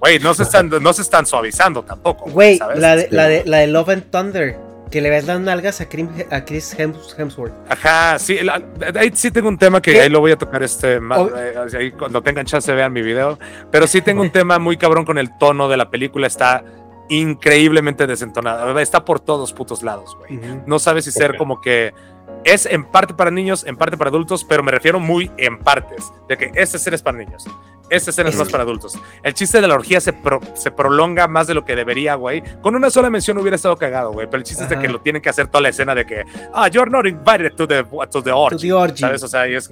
güey, 0.00 0.18
no 0.18 0.34
se 0.34 0.42
están, 0.42 0.68
no 0.68 0.92
se 0.92 1.02
están 1.02 1.24
suavizando 1.24 1.82
tampoco. 1.82 2.30
Güey, 2.30 2.58
la 2.58 2.96
de, 2.96 3.08
la, 3.10 3.28
de, 3.28 3.44
la 3.46 3.58
de 3.58 3.66
Love 3.68 3.88
and 3.88 4.10
Thunder 4.10 4.73
que 4.94 5.00
le 5.00 5.10
ves 5.10 5.26
las 5.26 5.40
nalgas 5.40 5.80
a, 5.80 5.88
Chris 5.88 6.76
Hemsworth. 6.78 7.52
Ajá, 7.68 8.16
sí, 8.16 8.38
ahí 8.94 9.10
sí 9.12 9.32
tengo 9.32 9.48
un 9.48 9.58
tema 9.58 9.82
que 9.82 10.00
ahí 10.00 10.08
lo 10.08 10.20
voy 10.20 10.30
a 10.30 10.38
tocar 10.38 10.62
este, 10.62 10.98
eh, 10.98 11.54
ahí 11.76 11.90
cuando 11.90 12.22
tengan 12.22 12.46
chance 12.46 12.72
vean 12.72 12.92
mi 12.92 13.02
video, 13.02 13.36
pero 13.72 13.88
sí 13.88 14.02
tengo 14.02 14.22
un 14.22 14.30
tema 14.32 14.60
muy 14.60 14.76
cabrón 14.76 15.04
con 15.04 15.18
el 15.18 15.36
tono 15.36 15.68
de 15.68 15.76
la 15.76 15.90
película, 15.90 16.28
está 16.28 16.62
increíblemente 17.08 18.06
desentonada, 18.06 18.80
está 18.80 19.04
por 19.04 19.18
todos 19.18 19.52
putos 19.52 19.82
lados, 19.82 20.16
güey. 20.16 20.38
No 20.64 20.78
sabes 20.78 21.06
si 21.06 21.10
ser 21.10 21.36
como 21.36 21.60
que 21.60 21.92
es 22.44 22.64
en 22.64 22.84
parte 22.84 23.14
para 23.14 23.32
niños, 23.32 23.66
en 23.66 23.76
parte 23.76 23.96
para 23.96 24.10
adultos, 24.10 24.44
pero 24.44 24.62
me 24.62 24.70
refiero 24.70 25.00
muy 25.00 25.28
en 25.38 25.58
partes, 25.58 26.12
de 26.28 26.36
que 26.36 26.52
este 26.54 26.78
ser 26.78 26.94
es 26.94 27.02
para 27.02 27.18
niños, 27.18 27.48
esta 27.90 28.10
escena 28.10 28.30
es 28.30 28.36
más 28.36 28.48
para 28.48 28.62
adultos. 28.62 28.98
El 29.22 29.34
chiste 29.34 29.60
de 29.60 29.68
la 29.68 29.74
orgía 29.74 30.00
se, 30.00 30.14
se 30.54 30.70
prolonga 30.70 31.28
más 31.28 31.46
de 31.46 31.54
lo 31.54 31.64
que 31.64 31.76
debería, 31.76 32.14
güey. 32.14 32.42
Con 32.60 32.74
una 32.74 32.90
sola 32.90 33.10
mención 33.10 33.38
hubiera 33.38 33.56
estado 33.56 33.76
cagado, 33.76 34.12
güey. 34.12 34.26
Pero 34.26 34.38
el 34.38 34.44
chiste 34.44 34.64
es 34.64 34.70
de 34.70 34.78
que 34.78 34.88
lo 34.88 35.00
tienen 35.00 35.22
que 35.22 35.28
hacer 35.28 35.48
toda 35.48 35.62
la 35.62 35.68
escena 35.68 35.94
de 35.94 36.06
que, 36.06 36.24
ah, 36.52 36.68
you're 36.68 36.90
not 36.90 37.06
invited 37.06 37.52
to 37.54 37.66
the, 37.66 37.84
to 38.10 38.22
the 38.22 38.32
orgy. 38.32 38.70
¿Sabes? 38.98 39.22
O 39.22 39.28
sea, 39.28 39.48
y 39.48 39.54
es 39.54 39.70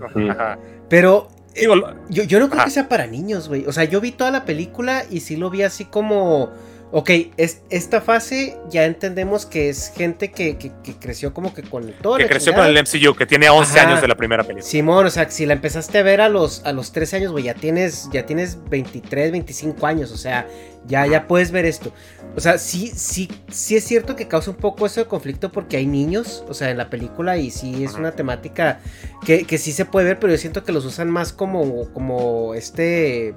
Pero 0.88 1.28
eh, 1.54 1.66
yo, 2.08 2.22
yo 2.24 2.40
no 2.40 2.48
creo 2.48 2.64
que 2.64 2.70
sea 2.70 2.88
para 2.88 3.06
niños, 3.06 3.48
güey. 3.48 3.66
O 3.66 3.72
sea, 3.72 3.84
yo 3.84 4.00
vi 4.00 4.12
toda 4.12 4.30
la 4.30 4.44
película 4.44 5.04
y 5.10 5.20
sí 5.20 5.36
lo 5.36 5.50
vi 5.50 5.62
así 5.62 5.84
como 5.84 6.50
Ok, 6.94 7.10
es, 7.38 7.62
esta 7.70 8.02
fase 8.02 8.54
ya 8.68 8.84
entendemos 8.84 9.46
que 9.46 9.70
es 9.70 9.90
gente 9.96 10.30
que, 10.30 10.58
creció 11.00 11.32
como 11.32 11.54
que 11.54 11.62
con 11.62 11.90
todo. 12.02 12.18
Que 12.18 12.26
creció 12.26 12.52
con 12.52 12.66
el 12.66 12.74
MCU, 12.74 13.14
que 13.14 13.24
tiene 13.24 13.48
11 13.48 13.80
años 13.80 14.02
de 14.02 14.08
la 14.08 14.14
primera 14.14 14.42
película. 14.42 14.70
Simón, 14.70 15.06
o 15.06 15.10
sea, 15.10 15.30
si 15.30 15.46
la 15.46 15.54
empezaste 15.54 15.96
a 15.96 16.02
ver 16.02 16.20
a 16.20 16.28
los, 16.28 16.62
a 16.66 16.72
los 16.74 16.92
13 16.92 17.16
años, 17.16 17.32
güey, 17.32 17.44
ya 17.44 17.54
tienes, 17.54 18.10
ya 18.12 18.26
tienes 18.26 18.58
23, 18.68 19.32
25 19.32 19.86
años, 19.86 20.12
o 20.12 20.18
sea, 20.18 20.46
ya, 20.86 21.06
ya 21.06 21.26
puedes 21.26 21.50
ver 21.50 21.64
esto. 21.64 21.94
O 22.36 22.40
sea, 22.40 22.58
sí, 22.58 22.92
sí, 22.94 23.30
sí 23.50 23.74
es 23.74 23.84
cierto 23.84 24.14
que 24.14 24.28
causa 24.28 24.50
un 24.50 24.58
poco 24.58 24.84
eso 24.84 25.00
de 25.00 25.06
conflicto 25.06 25.50
porque 25.50 25.78
hay 25.78 25.86
niños, 25.86 26.44
o 26.46 26.52
sea, 26.52 26.68
en 26.68 26.76
la 26.76 26.90
película 26.90 27.38
y 27.38 27.50
sí 27.50 27.84
es 27.84 27.94
una 27.94 28.12
temática 28.12 28.80
que, 29.24 29.44
que 29.44 29.56
sí 29.56 29.72
se 29.72 29.86
puede 29.86 30.08
ver, 30.08 30.18
pero 30.18 30.34
yo 30.34 30.38
siento 30.38 30.62
que 30.62 30.72
los 30.72 30.84
usan 30.84 31.08
más 31.08 31.32
como, 31.32 31.90
como 31.94 32.52
este 32.52 33.34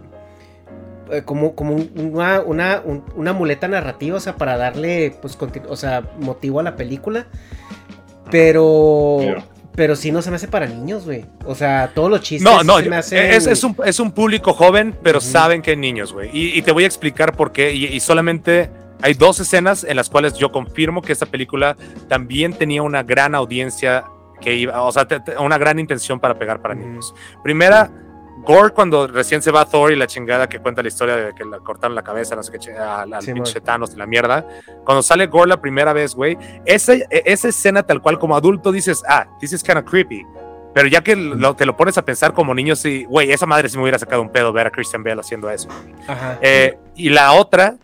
eh, 1.12 1.22
como, 1.24 1.56
como 1.56 1.76
una, 1.76 2.42
una, 2.42 2.82
una, 3.16 3.34
muleta 3.34 3.68
narrativa, 3.68 4.18
o 4.18 4.20
sea, 4.20 4.36
para 4.36 4.58
darle, 4.58 5.16
pues, 5.22 5.38
o 5.68 5.76
sea, 5.76 6.04
motivo 6.20 6.60
a 6.60 6.64
la 6.64 6.76
película. 6.76 7.28
Pero, 8.32 9.20
pero 9.76 9.96
sí 9.96 10.12
no 10.12 10.22
se 10.22 10.30
me 10.30 10.38
hace 10.38 10.48
para 10.48 10.66
niños, 10.66 11.06
güey. 11.06 11.26
O 11.46 11.54
sea, 11.54 11.92
todos 11.94 12.10
los 12.10 12.22
chistes 12.22 12.44
no, 12.44 12.64
no, 12.64 12.82
me 12.82 12.96
hacen... 12.96 13.32
es, 13.32 13.46
es, 13.46 13.64
un, 13.64 13.76
es, 13.86 14.00
un, 14.00 14.12
público 14.12 14.54
joven, 14.54 14.96
pero 15.04 15.22
saben 15.22 15.62
que 15.62 15.72
hay 15.72 15.78
niños, 15.78 16.12
güey. 16.12 16.30
Y, 16.34 16.62
te 16.62 16.72
voy 16.72 16.86
a 16.86 16.88
explicar 16.88 17.36
por 17.36 17.52
qué. 17.52 17.74
Y, 17.74 18.00
solamente 18.00 18.72
hay 19.02 19.14
dos 19.14 19.40
escenas 19.40 19.84
en 19.84 19.96
las 19.98 20.10
cuales 20.10 20.34
yo 20.34 20.52
confirmo 20.52 21.02
que 21.02 21.12
esta 21.12 21.26
película 21.26 21.78
también 22.08 22.54
tenía 22.54 22.82
una 22.82 23.04
gran 23.04 23.36
audiencia 23.36 24.06
que 24.42 24.56
iba, 24.56 24.82
o 24.82 24.92
sea, 24.92 25.08
una 25.40 25.58
gran 25.58 25.80
intención 25.80 26.20
para 26.20 26.40
pegar 26.40 26.62
para 26.62 26.74
niños. 26.74 27.14
Primera, 27.44 27.92
Gore 28.38 28.74
cuando 28.74 29.08
recién 29.08 29.42
se 29.42 29.52
va 29.52 29.66
Thor 29.66 29.92
y 29.92 29.96
la 29.96 30.08
chingada 30.08 30.48
que 30.48 30.60
cuenta 30.60 30.82
la 30.82 30.90
historia 30.90 31.16
de 31.16 31.34
que 31.34 31.46
le 31.46 31.60
cortaron 31.60 31.96
la 31.96 32.04
cabeza, 32.04 32.36
no 32.36 32.44
sé 32.44 32.52
qué, 32.52 32.74
al, 32.74 33.10
pinche 33.20 33.62
Thanos 33.62 33.94
y 33.94 33.98
la 33.98 34.06
mierda. 34.06 34.46
Cuando 34.84 35.02
sale 35.02 35.28
Gore 35.28 35.50
la 35.50 35.62
primera 35.62 35.94
vez, 35.94 36.14
güey, 36.14 36.38
esa, 36.66 36.94
e, 36.94 37.08
esa 37.10 37.48
escena 37.48 37.84
tal 37.84 38.02
cual 38.02 38.20
como 38.20 38.36
adulto 38.36 38.72
dices, 38.72 39.04
ah, 39.08 39.26
this 39.40 39.54
is 39.54 39.64
kind 39.64 39.78
of 39.78 39.86
creepy. 39.86 40.26
Pero 40.74 40.90
ya 40.90 41.02
que 41.02 41.16
te 41.58 41.66
lo 41.66 41.78
pones 41.78 41.98
a 41.98 42.04
pensar 42.04 42.34
como 42.34 42.54
niño, 42.54 42.76
sí, 42.76 43.06
güey, 43.06 43.32
esa 43.32 43.46
madre 43.46 43.70
sí 43.70 43.78
me 43.78 43.84
hubiera 43.84 43.98
sacado 43.98 44.22
un 44.22 44.30
pedo 44.30 44.52
ver 44.52 44.68
a 44.68 44.72
Christian 44.72 45.04
Bale 45.04 45.22
haciendo 45.22 45.50
eso. 45.50 45.70
Eh, 46.42 46.78
y 46.96 47.10
la 47.10 47.32
otra, 47.32 47.78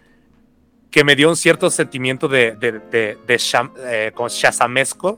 que 0.92 1.06
me 1.06 1.16
dio 1.16 1.30
un 1.30 1.38
cierto 1.38 1.70
sentimiento 1.70 2.28
de, 2.28 2.58
de, 2.58 2.74
de, 2.74 3.18
de 3.26 3.40
eh, 3.86 4.14
shazamesco, 4.28 5.18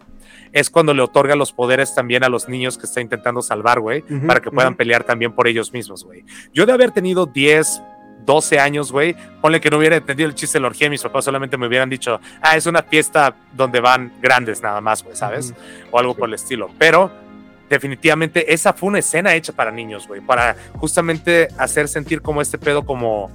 es 0.54 0.70
cuando 0.70 0.94
le 0.94 1.02
otorga 1.02 1.36
los 1.36 1.52
poderes 1.52 1.94
también 1.94 2.24
a 2.24 2.30
los 2.30 2.48
niños 2.48 2.78
que 2.78 2.86
está 2.86 3.02
intentando 3.02 3.42
salvar, 3.42 3.80
güey, 3.80 4.04
para 4.26 4.40
que 4.40 4.52
puedan 4.52 4.76
pelear 4.76 5.04
también 5.04 5.34
por 5.34 5.48
ellos 5.48 5.74
mismos, 5.74 6.06
güey. 6.06 6.24
Yo 6.54 6.66
de 6.66 6.72
haber 6.72 6.92
tenido 6.92 7.26
10, 7.26 7.82
12 8.26 8.60
años, 8.60 8.92
güey, 8.92 9.16
ponle 9.42 9.60
que 9.60 9.70
no 9.70 9.78
hubiera 9.78 9.96
entendido 9.96 10.30
el 10.30 10.36
chiste 10.36 10.58
de 10.58 10.62
la 10.62 10.68
orgía, 10.68 10.90
mis 10.90 11.02
papás 11.02 11.26
solamente 11.26 11.58
me 11.58 11.68
hubieran 11.68 11.90
dicho, 11.90 12.22
ah, 12.42 12.56
es 12.56 12.68
una 12.68 12.84
fiesta 12.84 13.36
donde 13.52 13.80
van 13.80 14.14
grandes 14.22 14.62
nada 14.62 14.80
más, 14.80 15.04
güey, 15.04 15.16
¿sabes? 15.16 15.54
O 15.92 16.00
algo 16.00 16.16
por 16.16 16.30
el 16.30 16.36
estilo. 16.36 16.70
Pero 16.78 17.12
definitivamente 17.70 18.54
esa 18.54 18.74
fue 18.74 18.90
una 18.90 19.00
escena 19.00 19.34
hecha 19.34 19.54
para 19.54 19.72
niños, 19.72 20.08
güey, 20.08 20.22
para 20.22 20.56
justamente 20.76 21.48
hacer 21.58 21.88
sentir 21.88 22.22
como 22.22 22.42
este 22.42 22.60
pedo 22.60 22.86
como 22.86 23.32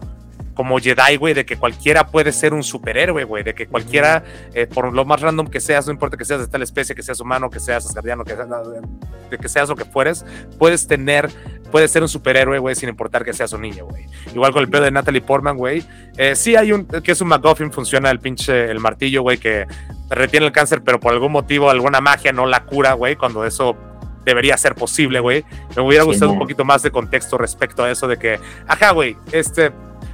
como 0.59 0.81
Jedi, 0.81 1.15
güey, 1.19 1.35
de 1.35 1.47
que 1.47 1.57
cualquiera 1.57 2.09
puede 2.09 2.33
ser 2.33 2.53
un 2.53 2.65
superhéroe, 2.65 3.23
güey, 3.23 3.45
de 3.45 3.55
que 3.55 3.69
cualquiera, 3.69 4.25
eh, 4.55 4.67
por 4.67 4.93
lo 4.93 5.05
más 5.05 5.21
random 5.21 5.47
que 5.47 5.61
seas, 5.61 5.87
no 5.87 5.93
importa 5.93 6.17
que 6.17 6.25
seas 6.25 6.41
de 6.41 6.49
tal 6.49 6.63
especie, 6.63 6.97
que 6.97 7.03
seas 7.05 7.21
humano, 7.21 7.49
que 7.49 7.61
seas 7.61 7.87
asgardiano, 7.87 8.25
que 8.25 8.35
seas, 8.35 8.49
de 9.31 9.39
que 9.39 9.49
seas 9.49 9.69
lo 9.69 9.77
que 9.77 9.85
fueres, 9.85 10.27
puedes 10.59 10.89
tener, 10.89 11.31
puedes 11.71 11.93
ser 11.93 12.03
un 12.03 12.09
superhéroe, 12.09 12.59
güey, 12.59 12.75
sin 12.75 12.89
importar 12.89 13.25
que 13.25 13.33
seas 13.33 13.53
un 13.53 13.61
niño, 13.61 13.87
güey. 13.87 14.07
Igual 14.35 14.53
con 14.53 14.63
el 14.63 14.69
pedo 14.69 14.83
de 14.83 14.91
Natalie 14.91 15.21
Portman, 15.21 15.57
güey. 15.57 15.85
Eh, 16.17 16.35
sí 16.35 16.57
hay 16.57 16.73
un, 16.73 16.87
que 16.87 17.13
es 17.13 17.21
un 17.21 17.29
McGuffin, 17.29 17.71
funciona 17.71 18.11
el 18.11 18.19
pinche, 18.19 18.69
el 18.69 18.81
martillo, 18.81 19.23
güey, 19.23 19.39
que 19.39 19.65
retiene 20.11 20.47
el 20.47 20.51
cáncer, 20.51 20.83
pero 20.83 20.99
por 20.99 21.13
algún 21.13 21.31
motivo, 21.31 21.71
alguna 21.71 22.01
magia 22.01 22.33
no 22.33 22.47
la 22.47 22.65
cura, 22.65 22.95
güey, 22.95 23.15
cuando 23.15 23.45
eso 23.45 23.77
debería 24.25 24.57
ser 24.57 24.75
posible, 24.75 25.21
güey. 25.21 25.45
Me 25.77 25.83
hubiera 25.83 26.03
gustado 26.03 26.33
un 26.33 26.39
poquito 26.41 26.65
más 26.65 26.83
de 26.83 26.91
contexto 26.91 27.39
respecto 27.39 27.85
a 27.85 27.93
eso 27.93 28.09
de 28.09 28.19
que, 28.19 28.41
ajá, 28.67 28.91
güey, 28.91 29.17
este, 29.31 29.71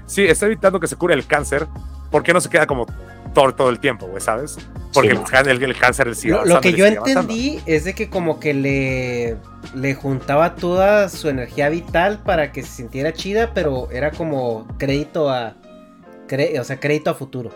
sí, 0.07 0.25
está 0.25 0.47
evitando 0.47 0.81
que 0.81 0.87
se 0.87 0.97
cure 0.97 1.15
el 1.15 1.27
cáncer, 1.27 1.67
¿por 2.11 2.23
qué 2.23 2.33
no 2.33 2.41
se 2.41 2.49
queda 2.49 2.67
como 2.67 2.87
Thor 3.35 3.55
todo 3.55 3.69
el 3.69 3.81
tiempo, 3.81 4.07
güey, 4.07 4.21
sabes? 4.21 4.59
Porque 4.93 5.11
el, 5.11 5.77
cáncer 5.77 6.15
sigue 6.15 6.35
Lo, 6.35 6.45
lo 6.45 6.61
que 6.61 6.73
yo 6.73 6.87
entendí 6.87 7.61
es 7.67 7.85
de 7.85 7.95
que 7.95 8.09
como 8.09 8.39
que 8.39 8.55
le, 8.55 9.37
le 9.75 9.95
juntaba 9.95 10.55
toda 10.55 11.09
su 11.09 11.29
energía 11.29 11.69
vital 11.69 12.21
para 12.25 12.53
que 12.53 12.63
se 12.63 12.69
sintiera 12.69 13.13
chida, 13.13 13.53
pero 13.53 13.91
era 13.91 14.13
como 14.13 14.69
crédito 14.79 15.29
a... 15.31 15.57
o 16.61 16.65
sea, 16.65 16.79
crédito 16.79 17.11
a 17.11 17.15
futuro. 17.15 17.51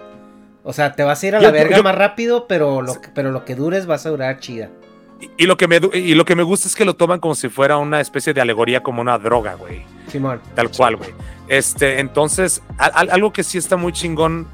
O 0.65 0.73
sea, 0.73 0.93
te 0.93 1.05
vas 1.05 1.23
a 1.23 1.27
ir 1.27 1.37
a 1.37 1.41
la 1.41 1.51
verga 1.53 1.81
más 1.83 1.95
rápido, 1.95 2.49
pero 2.49 2.83
lo, 2.83 2.97
pero 3.15 3.31
lo 3.31 3.45
que 3.45 3.55
dures 3.55 3.87
vas 3.87 4.05
a 4.05 4.11
durar 4.11 4.41
chida. 4.41 4.69
Y, 5.37 5.47
lo 5.47 5.57
que 5.57 5.67
me, 5.67 5.81
y 5.95 6.15
lo 6.15 6.25
que 6.25 6.37
me 6.37 6.45
gusta 6.45 6.69
es 6.69 6.77
que 6.77 6.85
lo 6.85 6.95
toman 6.95 7.19
como 7.19 7.35
si 7.35 7.49
fuera 7.49 7.77
una 7.77 8.01
especie 8.01 8.33
de 8.33 8.41
alegoría, 8.41 8.83
como 8.83 9.01
una 9.01 9.19
droga, 9.19 9.55
güey. 9.55 9.85
Simón. 10.09 10.41
Tal 10.55 10.71
cual, 10.71 10.97
güey. 10.97 11.11
Este, 11.49 11.99
entonces, 11.99 12.63
algo 12.79 13.33
que 13.33 13.43
sí 13.43 13.59
está 13.59 13.77
muy 13.77 13.93
chingón 13.93 14.47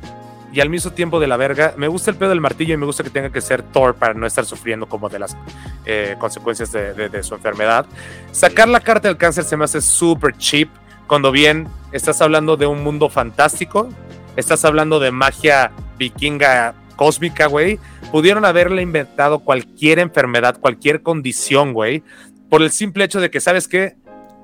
y 0.54 0.60
al 0.60 0.70
mismo 0.70 0.92
tiempo 0.92 1.18
de 1.18 1.26
la 1.26 1.36
verga, 1.36 1.74
me 1.76 1.88
gusta 1.88 2.12
el 2.12 2.16
pedo 2.16 2.28
del 2.28 2.40
martillo 2.40 2.74
y 2.74 2.76
me 2.76 2.86
gusta 2.86 3.02
que 3.02 3.10
tenga 3.10 3.30
que 3.30 3.40
ser 3.40 3.62
Thor 3.62 3.96
para 3.96 4.14
no 4.14 4.24
estar 4.24 4.44
sufriendo 4.46 4.86
como 4.86 5.08
de 5.08 5.18
las 5.18 5.36
eh, 5.84 6.14
consecuencias 6.20 6.70
de, 6.70 7.22
su 7.24 7.34
enfermedad. 7.34 7.86
Sacar 8.30 8.68
la 8.68 8.78
carta 8.78 9.08
del 9.08 9.16
cáncer 9.16 9.42
se 9.42 9.56
me 9.56 9.64
hace 9.64 9.80
súper 9.80 10.36
cheap, 10.38 10.68
cuando 11.08 11.32
bien 11.32 11.66
estás 11.90 12.22
hablando 12.22 12.56
de 12.56 12.66
un 12.66 12.84
mundo 12.84 13.08
fantástico, 13.08 13.88
estás 14.36 14.64
hablando 14.64 15.00
de 15.00 15.10
magia 15.10 15.72
vikinga 15.98 16.74
cósmica, 16.96 17.46
güey, 17.46 17.78
pudieron 18.12 18.44
haberle 18.44 18.82
inventado 18.82 19.40
cualquier 19.40 19.98
enfermedad, 19.98 20.58
cualquier 20.60 21.02
condición, 21.02 21.72
güey, 21.72 22.02
por 22.48 22.62
el 22.62 22.70
simple 22.70 23.04
hecho 23.04 23.20
de 23.20 23.30
que, 23.30 23.40
¿sabes 23.40 23.68
qué? 23.68 23.96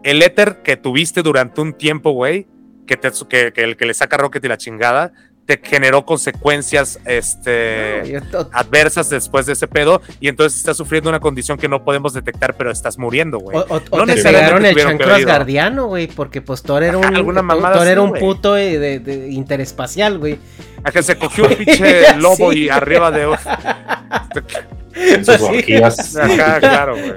El 0.02 0.22
éter 0.22 0.62
que 0.62 0.76
tuviste 0.76 1.22
durante 1.22 1.60
un 1.60 1.74
tiempo, 1.74 2.10
güey, 2.12 2.46
que, 2.86 2.98
que, 2.98 3.52
que, 3.52 3.62
el 3.62 3.76
que 3.76 3.86
le 3.86 3.94
saca 3.94 4.16
Rocket 4.16 4.44
y 4.44 4.48
la 4.48 4.56
chingada, 4.56 5.12
te 5.50 5.60
generó 5.68 6.04
consecuencias 6.04 7.00
este, 7.04 8.20
adversas 8.52 9.10
después 9.10 9.46
de 9.46 9.54
ese 9.54 9.66
pedo 9.66 10.00
y 10.20 10.28
entonces 10.28 10.60
estás 10.60 10.76
sufriendo 10.76 11.10
una 11.10 11.18
condición 11.18 11.58
que 11.58 11.68
no 11.68 11.82
podemos 11.82 12.12
detectar, 12.12 12.56
pero 12.56 12.70
estás 12.70 12.98
muriendo, 12.98 13.40
güey. 13.40 13.58
O, 13.68 13.80
no 13.96 14.06
te 14.06 14.14
necesariamente 14.14 14.70
el 14.70 14.76
chancro 14.76 15.12
asgardiano, 15.12 15.86
güey, 15.86 16.06
porque 16.06 16.40
pues 16.40 16.62
Thor 16.62 16.84
era 16.84 16.98
un, 16.98 17.02
Thor 17.02 17.88
era 17.88 18.00
un 18.00 18.12
puto 18.12 18.54
de, 18.54 19.00
de 19.00 19.28
interespacial, 19.30 20.18
güey. 20.18 20.38
A 20.84 20.92
que 20.92 21.02
se 21.02 21.18
cogió 21.18 21.48
un 21.48 21.54
pinche 21.56 22.14
lobo 22.16 22.52
y 22.52 22.68
arriba 22.68 23.10
de... 23.10 23.26
En 24.94 25.24
sus 25.24 25.40
orgías. 25.40 26.16
claro, 26.60 26.96
güey. 26.96 27.14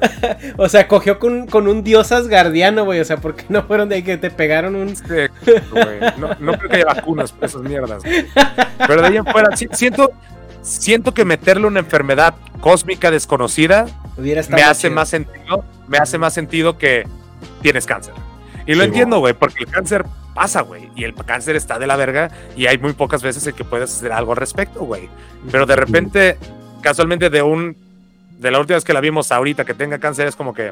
O 0.58 0.70
sea, 0.70 0.88
cogió 0.88 1.20
con, 1.20 1.48
con 1.48 1.68
un 1.68 1.84
dios 1.84 2.12
asgardiano, 2.12 2.86
güey. 2.86 3.00
O 3.00 3.06
sea, 3.06 3.18
¿por 3.18 3.36
qué 3.36 3.46
no 3.50 3.64
fueron 3.64 3.90
de 3.90 3.96
ahí 3.96 4.04
que 4.04 4.18
te 4.18 4.30
pegaron 4.30 4.76
un. 4.76 4.96
Sí, 4.96 5.04
güey. 5.72 6.00
No, 6.18 6.36
no, 6.40 6.58
creo 6.58 6.70
que 6.70 6.76
haya 6.78 6.86
vacunas 6.86 7.32
para 7.32 7.48
esas 7.48 7.62
mierdas. 7.62 8.04
Pero 8.88 9.02
de 9.02 9.08
ahí 9.08 9.18
en 9.18 9.26
fuera, 9.26 9.56
siento, 9.56 10.12
siento 10.62 11.14
que 11.14 11.26
meterle 11.26 11.68
una 11.68 11.80
enfermedad 11.80 12.36
cósmica 12.60 13.12
desconocida 13.12 13.88
me 14.18 14.64
hace 14.64 14.90
más 14.90 15.10
sentido. 15.10 15.66
Me 15.88 15.98
hace 15.98 16.18
más 16.18 16.34
sentido 16.34 16.78
que 16.78 17.04
tienes 17.62 17.86
cáncer. 17.86 18.14
Y 18.66 18.76
lo 18.76 18.84
entiendo, 18.84 19.20
güey, 19.20 19.34
porque 19.34 19.64
el 19.64 19.70
cáncer 19.70 20.06
pasa, 20.34 20.62
güey. 20.62 20.90
Y 20.96 21.04
el 21.04 21.14
cáncer 21.14 21.56
está 21.56 21.80
de 21.80 21.88
la 21.88 21.96
verga 21.96 22.32
y 22.56 22.68
hay 22.68 22.78
muy 22.78 22.94
pocas 22.94 23.22
veces 23.22 23.46
en 23.48 23.54
que 23.54 23.64
puedes 23.64 23.92
hacer 23.94 24.12
algo 24.12 24.32
al 24.32 24.38
respecto, 24.38 24.82
güey. 24.82 25.10
Pero 25.52 25.66
de 25.66 25.76
repente 25.76 26.38
casualmente 26.84 27.32
de 27.32 27.42
un 27.42 27.76
de 28.38 28.52
la 28.52 28.60
última 28.60 28.76
vez 28.76 28.84
que 28.84 28.94
la 28.94 29.00
vimos 29.00 29.32
ahorita 29.32 29.66
que 29.66 29.74
tenga 29.74 29.98
cáncer 29.98 30.28
es 30.28 30.36
como 30.36 30.54
que 30.54 30.72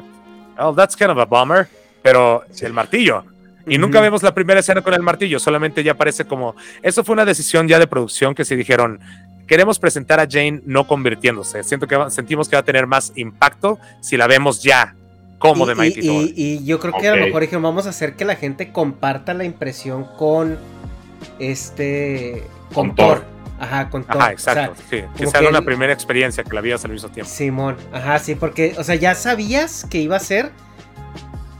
oh 0.58 0.74
that's 0.74 0.96
kind 0.96 1.10
of 1.10 1.18
a 1.18 1.24
bummer 1.24 1.66
pero 2.02 2.44
el 2.60 2.72
martillo. 2.72 3.24
Y 3.64 3.78
nunca 3.78 4.00
vemos 4.00 4.24
la 4.24 4.34
primera 4.34 4.58
escena 4.58 4.82
con 4.82 4.92
el 4.92 5.02
martillo 5.02 5.38
solamente 5.38 5.82
ya 5.82 5.94
parece 5.94 6.24
como 6.24 6.54
eso 6.82 7.02
fue 7.04 7.12
una 7.14 7.24
decisión 7.24 7.68
ya 7.68 7.78
de 7.78 7.86
producción 7.86 8.34
que 8.34 8.44
se 8.44 8.56
dijeron 8.56 9.00
queremos 9.46 9.78
presentar 9.78 10.18
a 10.20 10.26
Jane 10.28 10.62
no 10.64 10.86
convirtiéndose. 10.86 11.62
Siento 11.62 11.86
que 11.86 11.96
sentimos 12.10 12.48
que 12.48 12.56
va 12.56 12.60
a 12.60 12.64
tener 12.64 12.86
más 12.86 13.12
impacto 13.16 13.78
si 14.00 14.16
la 14.16 14.26
vemos 14.26 14.62
ya 14.62 14.94
como 15.38 15.66
de 15.66 15.74
Mighty 15.74 16.06
Thor 16.06 16.22
y, 16.22 16.34
y, 16.36 16.64
yo 16.64 16.78
creo 16.78 16.94
que 16.94 17.08
a 17.08 17.16
lo 17.16 17.26
mejor 17.26 17.42
dijeron 17.42 17.62
vamos 17.64 17.86
a 17.86 17.90
hacer 17.90 18.14
que 18.14 18.24
la 18.24 18.36
gente 18.36 18.70
comparta 18.70 19.34
la 19.34 19.44
impresión 19.44 20.06
con 20.16 20.56
este 21.38 22.44
con, 22.72 22.94
Thor 22.94 23.24
Ajá, 23.62 23.88
con 23.90 24.02
todo. 24.02 24.20
Ajá, 24.20 24.32
exacto. 24.32 24.74
sí, 24.90 25.04
que 25.16 25.26
sea 25.28 25.48
una 25.48 25.62
primera 25.62 25.92
experiencia 25.92 26.42
que 26.42 26.52
la 26.52 26.60
vieras 26.60 26.84
al 26.84 26.90
mismo 26.90 27.08
tiempo. 27.10 27.30
Simón, 27.30 27.76
ajá, 27.92 28.18
sí, 28.18 28.34
porque, 28.34 28.74
o 28.76 28.82
sea, 28.82 28.96
ya 28.96 29.14
sabías 29.14 29.86
que 29.88 29.98
iba 29.98 30.16
a 30.16 30.20
ser, 30.20 30.50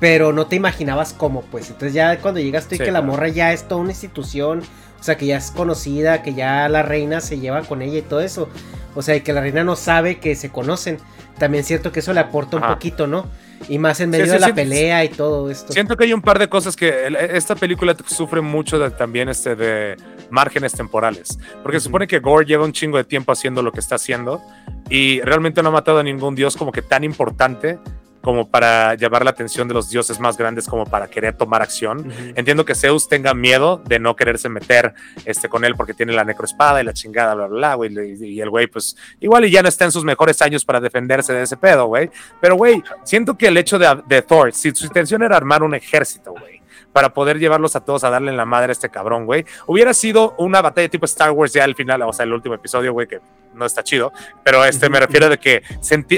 pero 0.01 0.33
no 0.33 0.49
te 0.49 0.57
imaginabas 0.57 1.13
cómo, 1.13 1.43
pues. 1.43 1.69
Entonces 1.69 1.95
ya 1.95 2.19
cuando 2.19 2.41
llegaste 2.41 2.75
y 2.75 2.79
que 2.79 2.91
la 2.91 3.03
morra 3.03 3.29
ya 3.29 3.53
es 3.53 3.69
toda 3.69 3.81
una 3.81 3.93
institución, 3.93 4.63
o 4.99 5.03
sea, 5.05 5.17
que 5.17 5.27
ya 5.27 5.37
es 5.37 5.53
conocida, 5.53 6.23
que 6.23 6.35
ya 6.35 6.69
la 6.69 6.83
reina 6.83 7.21
se 7.21 7.39
lleva 7.39 7.63
con 7.63 7.83
ella 7.83 7.99
y 7.99 8.03
todo 8.03 8.21
eso. 8.21 8.49
O 8.97 9.03
sea, 9.03 9.15
y 9.15 9.21
que 9.21 9.33
la 9.33 9.41
reina 9.41 9.63
no 9.63 9.77
sabe 9.77 10.19
que 10.19 10.35
se 10.35 10.51
conocen. 10.51 10.99
También 11.39 11.61
es 11.61 11.69
cierto 11.69 11.93
que 11.93 12.01
eso 12.01 12.13
le 12.13 12.19
aporta 12.19 12.57
un 12.57 12.65
poquito, 12.65 13.07
¿no? 13.07 13.29
Y 13.69 13.79
más 13.79 14.01
en 14.01 14.11
medio 14.11 14.33
de 14.33 14.41
la 14.41 14.53
pelea 14.53 15.05
y 15.05 15.09
todo 15.09 15.49
esto. 15.51 15.73
Siento 15.73 15.97
que 15.97 16.05
hay 16.05 16.13
un 16.13 16.21
par 16.21 16.41
de 16.41 16.49
cosas 16.49 16.75
que 16.75 17.07
esta 17.31 17.55
película 17.55 17.97
sufre 18.07 18.41
mucho 18.41 18.81
de, 18.81 18.91
también 18.91 19.29
este 19.29 19.55
de 19.55 19.97
márgenes 20.33 20.73
temporales. 20.73 21.39
Porque 21.63 21.79
se 21.79 21.85
supone 21.85 22.07
que 22.07 22.19
Gore 22.19 22.47
lleva 22.47 22.65
un 22.65 22.73
chingo 22.73 22.97
de 22.97 23.05
tiempo 23.05 23.31
haciendo 23.31 23.63
lo 23.63 23.71
que 23.71 23.81
está 23.81 23.95
haciendo 23.97 24.43
y 24.89 25.21
realmente 25.21 25.63
no 25.63 25.69
ha 25.69 25.73
matado 25.73 25.99
a 25.99 26.03
ningún 26.03 26.35
dios 26.35 26.57
como 26.57 26.73
que 26.73 26.83
tan 26.83 27.05
importante 27.05 27.79
como 28.23 28.49
para 28.49 28.95
llamar 28.95 29.25
la 29.25 29.33
atención 29.33 29.69
de 29.69 29.75
los 29.75 29.91
dioses 29.91 30.21
más 30.21 30.37
grandes 30.37 30.67
como 30.67 30.87
para 30.87 31.09
querer 31.09 31.37
tomar 31.37 31.61
acción. 31.61 32.11
Entiendo 32.37 32.65
que 32.65 32.75
Zeus 32.75 33.09
tenga 33.09 33.35
miedo 33.35 33.83
de 33.85 33.99
no 33.99 34.17
quererse 34.17 34.49
meter 34.49 34.95
este, 35.25 35.49
con 35.49 35.65
él 35.65 35.75
porque 35.75 35.93
tiene 35.93 36.13
la 36.13 36.25
necroespada 36.25 36.81
y 36.81 36.85
la 36.85 36.93
chingada, 36.93 37.35
bla, 37.35 37.49
bla, 37.49 37.77
bla, 37.77 37.87
Y, 37.87 38.41
el 38.41 38.49
güey, 38.49 38.69
pues, 38.69 38.97
igual 39.21 39.45
y 39.45 39.51
ya 39.51 39.63
no 39.63 39.69
está 39.69 39.85
en 39.85 39.93
sus 39.93 40.05
mejores 40.05 40.41
años 40.41 40.65
para 40.65 40.81
defenderse 40.81 41.33
de 41.33 41.43
ese 41.43 41.57
pedo, 41.57 41.87
güey. 41.87 42.11
Pero, 42.41 42.55
güey, 42.55 42.83
siento 43.05 43.37
que 43.37 43.49
el 43.49 43.57
hecho 43.57 43.79
de, 43.79 44.03
de 44.07 44.23
Thor, 44.23 44.53
si 44.53 44.71
su 44.71 44.87
intención 44.87 45.23
era 45.23 45.37
armar 45.37 45.65
un 45.65 45.75
ejército, 45.75 46.31
güey, 46.31 46.62
para 46.93 47.15
poder 47.15 47.39
llevarlos 47.39 47.77
a 47.77 47.85
todos 47.85 48.05
a 48.05 48.11
darle 48.11 48.31
en 48.31 48.37
la 48.37 48.45
madre 48.45 48.71
a 48.71 48.73
este 48.73 48.91
cabrón, 48.91 49.27
güey, 49.27 49.45
hubiera 49.67 49.95
sido 49.95 50.35
una 50.39 50.63
batalla 50.63 50.89
tipo 50.89 51.05
Star 51.07 51.31
Wars 51.31 51.53
ya 51.53 51.65
al 51.65 51.75
final, 51.75 52.03
o 52.03 52.13
sea, 52.13 52.25
el 52.25 52.33
último 52.33 52.55
episodio, 52.55 52.93
güey, 52.93 53.07
que 53.07 53.21
no 53.55 53.67
está 53.67 53.83
chido, 53.83 54.13
pero 54.45 54.65
este 54.65 54.89
me 54.89 55.01
refiero 55.01 55.29
de 55.29 55.39
que 55.39 55.63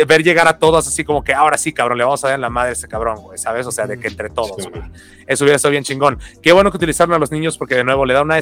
ver 0.06 0.23
llegar 0.23 0.48
a 0.48 0.59
todos 0.59 0.86
así 0.86 1.05
como 1.05 1.23
que 1.23 1.35
ahora 1.35 1.59
sí, 1.59 1.73
cabrón, 1.73 1.98
le 1.98 2.05
vamos 2.05 2.24
a 2.24 2.28
dar 2.28 2.35
en 2.36 2.40
la 2.40 2.51
madre 2.51 2.70
a 2.70 2.73
ese 2.73 2.89
cabrón, 2.89 3.16
güey, 3.20 3.39
¿sabes? 3.39 3.66
O 3.66 3.73
sea, 3.73 3.86
de 3.86 3.98
que 3.98 4.09
entre 4.09 4.31
todos, 4.31 4.69
güey. 4.69 4.82
Eso 5.27 5.44
hubiera 5.44 5.56
estado 5.56 5.73
bien 5.73 5.85
chingón. 5.85 6.19
Qué 6.43 6.52
bueno 6.52 6.70
que 6.70 6.77
utilizaron 6.77 7.15
a 7.15 7.19
los 7.19 7.31
niños 7.31 7.56
porque 7.56 7.74
de 7.77 7.85
nuevo 7.85 8.05
le 8.05 8.15
da 8.15 8.23
una 8.23 8.39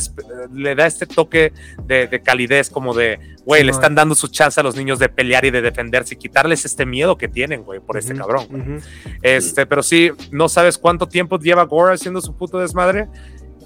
le 0.52 0.74
da 0.74 0.86
este 0.86 1.06
toque 1.06 1.52
de, 1.85 2.23
calidez 2.23 2.70
como 2.70 2.94
de, 2.94 3.19
güey, 3.44 3.62
le 3.64 3.70
están 3.70 3.94
dando 3.94 4.14
su 4.14 4.28
chance 4.28 4.59
a 4.59 4.62
los 4.62 4.77
niños 4.77 4.98
de 4.98 5.09
pelear 5.09 5.44
y 5.44 5.51
de 5.51 5.62
defenderse 5.62 6.14
y 6.14 6.19
quitarles 6.19 6.64
este 6.64 6.86
miedo 6.86 7.16
que 7.16 7.28
tienen, 7.28 7.62
güey, 7.62 7.81
por 7.81 7.97
ese 7.97 8.14
cabrón. 8.14 8.82
Este, 9.23 9.66
pero 9.66 9.82
sí, 9.82 10.10
no 10.31 10.48
sabes 10.48 10.78
cuánto 10.78 11.06
tiempo 11.09 11.39
lleva 11.39 11.64
Gore 11.64 11.94
haciendo 11.94 12.20
su 12.20 12.36
puto 12.36 12.59
desmadre 12.59 13.09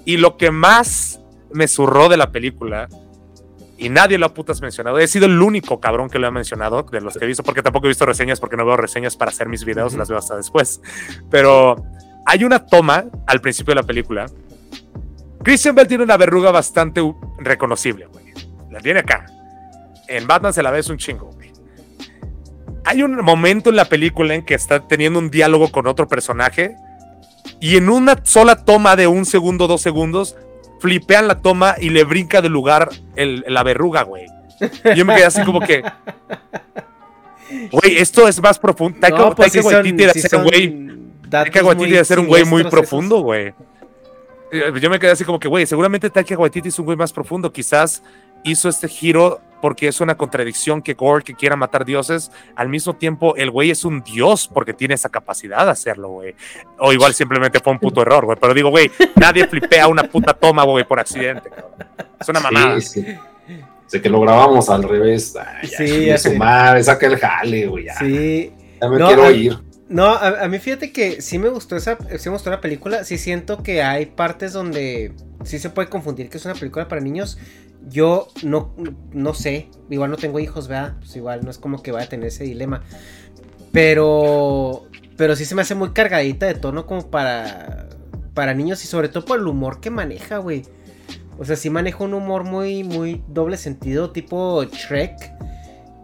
y 0.05 0.17
lo 0.17 0.37
que 0.37 0.51
más 0.51 1.19
me 1.51 1.67
zurró 1.67 2.09
de 2.09 2.17
la 2.17 2.31
película 2.31 2.87
y 3.77 3.89
nadie 3.89 4.17
lo 4.17 4.25
ha 4.25 4.33
putas 4.33 4.61
mencionado. 4.61 4.99
He 4.99 5.07
sido 5.07 5.27
el 5.27 5.41
único 5.41 5.79
cabrón 5.79 6.09
que 6.09 6.19
lo 6.19 6.27
ha 6.27 6.31
mencionado 6.31 6.83
de 6.83 7.01
los 7.01 7.15
que 7.17 7.25
he 7.25 7.27
visto, 7.27 7.43
porque 7.43 7.61
tampoco 7.61 7.87
he 7.87 7.89
visto 7.89 8.05
reseñas, 8.05 8.39
porque 8.39 8.57
no 8.57 8.65
veo 8.65 8.77
reseñas 8.77 9.15
para 9.15 9.29
hacer 9.29 9.47
mis 9.47 9.63
videos, 9.65 9.93
las 9.93 10.09
veo 10.09 10.17
hasta 10.17 10.35
después. 10.35 10.81
Pero 11.29 11.75
hay 12.25 12.43
una 12.43 12.65
toma 12.65 13.05
al 13.27 13.39
principio 13.41 13.71
de 13.71 13.81
la 13.81 13.87
película. 13.87 14.25
Christian 15.43 15.75
Bell 15.75 15.87
tiene 15.87 16.03
una 16.03 16.17
verruga 16.17 16.51
bastante 16.51 17.01
reconocible, 17.39 18.07
güey. 18.07 18.33
La 18.71 18.79
tiene 18.79 19.01
acá. 19.01 19.25
En 20.07 20.25
Batman 20.25 20.53
se 20.53 20.63
la 20.63 20.71
ves 20.71 20.89
un 20.89 20.97
chingo, 20.97 21.31
güey. 21.31 21.51
Hay 22.85 23.03
un 23.03 23.15
momento 23.17 23.69
en 23.69 23.75
la 23.75 23.85
película 23.85 24.33
en 24.33 24.45
que 24.45 24.55
está 24.55 24.87
teniendo 24.87 25.19
un 25.19 25.29
diálogo 25.29 25.71
con 25.71 25.87
otro 25.87 26.07
personaje 26.07 26.75
y 27.59 27.77
en 27.77 27.89
una 27.89 28.19
sola 28.23 28.63
toma 28.63 28.95
de 28.95 29.07
un 29.07 29.25
segundo, 29.25 29.67
dos 29.67 29.81
segundos, 29.81 30.35
flipean 30.79 31.27
la 31.27 31.39
toma 31.41 31.75
y 31.79 31.89
le 31.89 32.03
brinca 32.03 32.41
de 32.41 32.49
lugar 32.49 32.89
la 33.15 33.63
verruga, 33.63 34.03
güey. 34.03 34.27
Yo 34.95 35.05
me 35.05 35.15
quedé 35.15 35.25
así 35.25 35.43
como 35.43 35.59
que. 35.59 35.83
Güey, 37.71 37.97
esto 37.97 38.27
es 38.27 38.41
más 38.41 38.59
profundo. 38.59 38.99
Taika, 38.99 39.17
no, 39.17 39.33
pues 39.33 39.55
Waititi 39.55 39.95
debe 39.95 40.13
ser 40.13 40.35
un 40.35 40.43
güey. 40.43 40.89
Debe 41.89 42.03
ser 42.03 42.19
un 42.19 42.27
güey 42.27 42.43
muy 42.43 42.65
profundo, 42.65 43.21
güey. 43.21 43.53
Eh, 44.51 44.73
yo 44.81 44.89
me 44.89 44.99
quedé 44.99 45.11
así 45.11 45.23
como 45.23 45.39
que, 45.39 45.47
güey, 45.47 45.65
seguramente 45.65 46.09
Taika 46.09 46.37
Waititi 46.37 46.67
es 46.67 46.79
un 46.79 46.85
güey 46.85 46.97
más 46.97 47.13
profundo. 47.13 47.51
Quizás 47.53 48.03
hizo 48.43 48.67
este 48.67 48.89
giro 48.89 49.39
porque 49.61 49.87
es 49.87 50.01
una 50.01 50.15
contradicción 50.15 50.81
que 50.81 50.93
Gore 50.93 51.23
que 51.23 51.33
quiera 51.33 51.55
matar 51.55 51.85
dioses, 51.85 52.31
al 52.55 52.69
mismo 52.69 52.95
tiempo 52.95 53.35
el 53.35 53.51
güey 53.51 53.71
es 53.71 53.85
un 53.85 54.01
dios 54.01 54.49
porque 54.53 54.73
tiene 54.73 54.93
esa 54.93 55.09
capacidad 55.09 55.65
de 55.65 55.71
hacerlo, 55.71 56.09
güey. 56.09 56.35
O 56.79 56.93
igual 56.93 57.13
simplemente 57.13 57.59
fue 57.59 57.73
un 57.73 57.79
puto 57.79 58.01
error, 58.01 58.25
güey. 58.25 58.37
Pero 58.39 58.53
digo, 58.53 58.69
güey, 58.69 58.91
nadie 59.15 59.47
flipea 59.47 59.87
una 59.87 60.03
puta 60.03 60.33
toma, 60.33 60.63
güey, 60.63 60.85
por 60.85 60.99
accidente, 60.99 61.49
Es 62.19 62.29
una 62.29 62.39
mamada. 62.39 62.79
Sí, 62.81 63.05
sí. 63.87 64.01
que 64.01 64.09
lo 64.09 64.21
grabamos 64.21 64.69
al 64.69 64.83
revés. 64.83 65.33
sí, 65.77 66.05
ya 66.05 66.17
su 66.17 66.35
madre, 66.35 66.83
saca 66.83 67.07
el 67.07 67.17
jale, 67.17 67.67
güey. 67.67 67.87
Sí. 67.99 68.53
Ya 68.81 68.89
me 68.89 68.97
quiero 68.97 69.31
ir. 69.31 69.67
No, 69.89 70.07
a, 70.07 70.47
mí 70.49 70.59
fíjate 70.59 70.91
que 70.91 71.21
sí 71.21 71.39
me 71.39 71.47
gustó 71.47 71.77
esa, 71.77 71.97
sí 72.17 72.29
me 72.29 72.33
gustó 72.33 72.49
la 72.49 72.59
película. 72.59 73.05
Sí 73.05 73.17
siento 73.17 73.63
que 73.63 73.81
hay 73.81 74.05
partes 74.05 74.51
donde 74.51 75.13
sí 75.43 75.59
se 75.59 75.69
puede 75.69 75.87
confundir 75.87 76.29
que 76.29 76.37
es 76.37 76.45
una 76.45 76.55
película 76.55 76.87
para 76.87 76.99
niños. 76.99 77.37
Yo 77.89 78.27
no, 78.43 78.73
no 79.11 79.33
sé, 79.33 79.69
igual 79.89 80.11
no 80.11 80.17
tengo 80.17 80.39
hijos, 80.39 80.67
¿verdad? 80.67 80.95
Pues 80.99 81.15
igual 81.15 81.43
no 81.43 81.51
es 81.51 81.57
como 81.57 81.81
que 81.81 81.91
vaya 81.91 82.05
a 82.05 82.09
tener 82.09 82.27
ese 82.27 82.43
dilema. 82.43 82.81
Pero, 83.71 84.87
pero 85.15 85.35
sí 85.35 85.45
se 85.45 85.55
me 85.55 85.61
hace 85.61 85.75
muy 85.75 85.91
cargadita 85.91 86.45
de 86.45 86.55
tono 86.55 86.85
como 86.85 87.09
para, 87.09 87.89
para 88.33 88.53
niños 88.53 88.83
y 88.83 88.87
sobre 88.87 89.09
todo 89.09 89.25
por 89.25 89.39
el 89.39 89.47
humor 89.47 89.79
que 89.79 89.89
maneja, 89.89 90.37
güey. 90.37 90.63
O 91.39 91.45
sea, 91.45 91.55
sí 91.55 91.69
maneja 91.69 92.03
un 92.03 92.13
humor 92.13 92.43
muy, 92.43 92.83
muy 92.83 93.23
doble 93.27 93.57
sentido, 93.57 94.11
tipo 94.11 94.63
Shrek. 94.63 95.31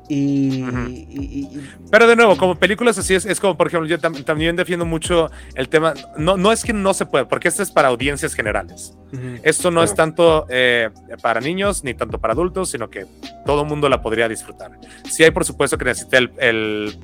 Y, 0.10 1.48
Pero 1.90 2.08
de 2.08 2.16
nuevo, 2.16 2.38
como 2.38 2.56
películas 2.56 2.98
así 2.98 3.16
es, 3.16 3.26
es 3.26 3.40
como, 3.40 3.56
por 3.56 3.68
ejemplo, 3.68 3.88
yo 3.88 4.00
también 4.00 4.56
defiendo 4.56 4.86
mucho 4.86 5.32
el 5.56 5.70
tema, 5.70 5.94
no, 6.18 6.36
no 6.38 6.52
es 6.52 6.64
que 6.64 6.74
no 6.74 6.94
se 6.94 7.06
pueda, 7.06 7.28
porque 7.28 7.48
esto 7.48 7.64
es 7.64 7.72
para 7.72 7.88
audiencias 7.88 8.34
generales. 8.34 8.98
Esto 9.44 9.70
no 9.70 9.84
es 9.84 9.94
tanto 9.94 10.48
eh, 10.50 10.90
para 11.22 11.40
niños 11.40 11.84
ni 11.84 11.94
tanto 11.94 12.20
para 12.20 12.34
adultos, 12.34 12.72
sino 12.72 12.90
que 12.90 13.06
todo 13.46 13.64
mundo 13.64 13.88
la 13.88 14.02
podría 14.02 14.28
disfrutar. 14.28 14.72
Sí 15.10 15.24
hay, 15.24 15.32
por 15.32 15.46
supuesto, 15.46 15.78
que 15.78 15.86
necesita 15.86 16.18
el, 16.18 16.98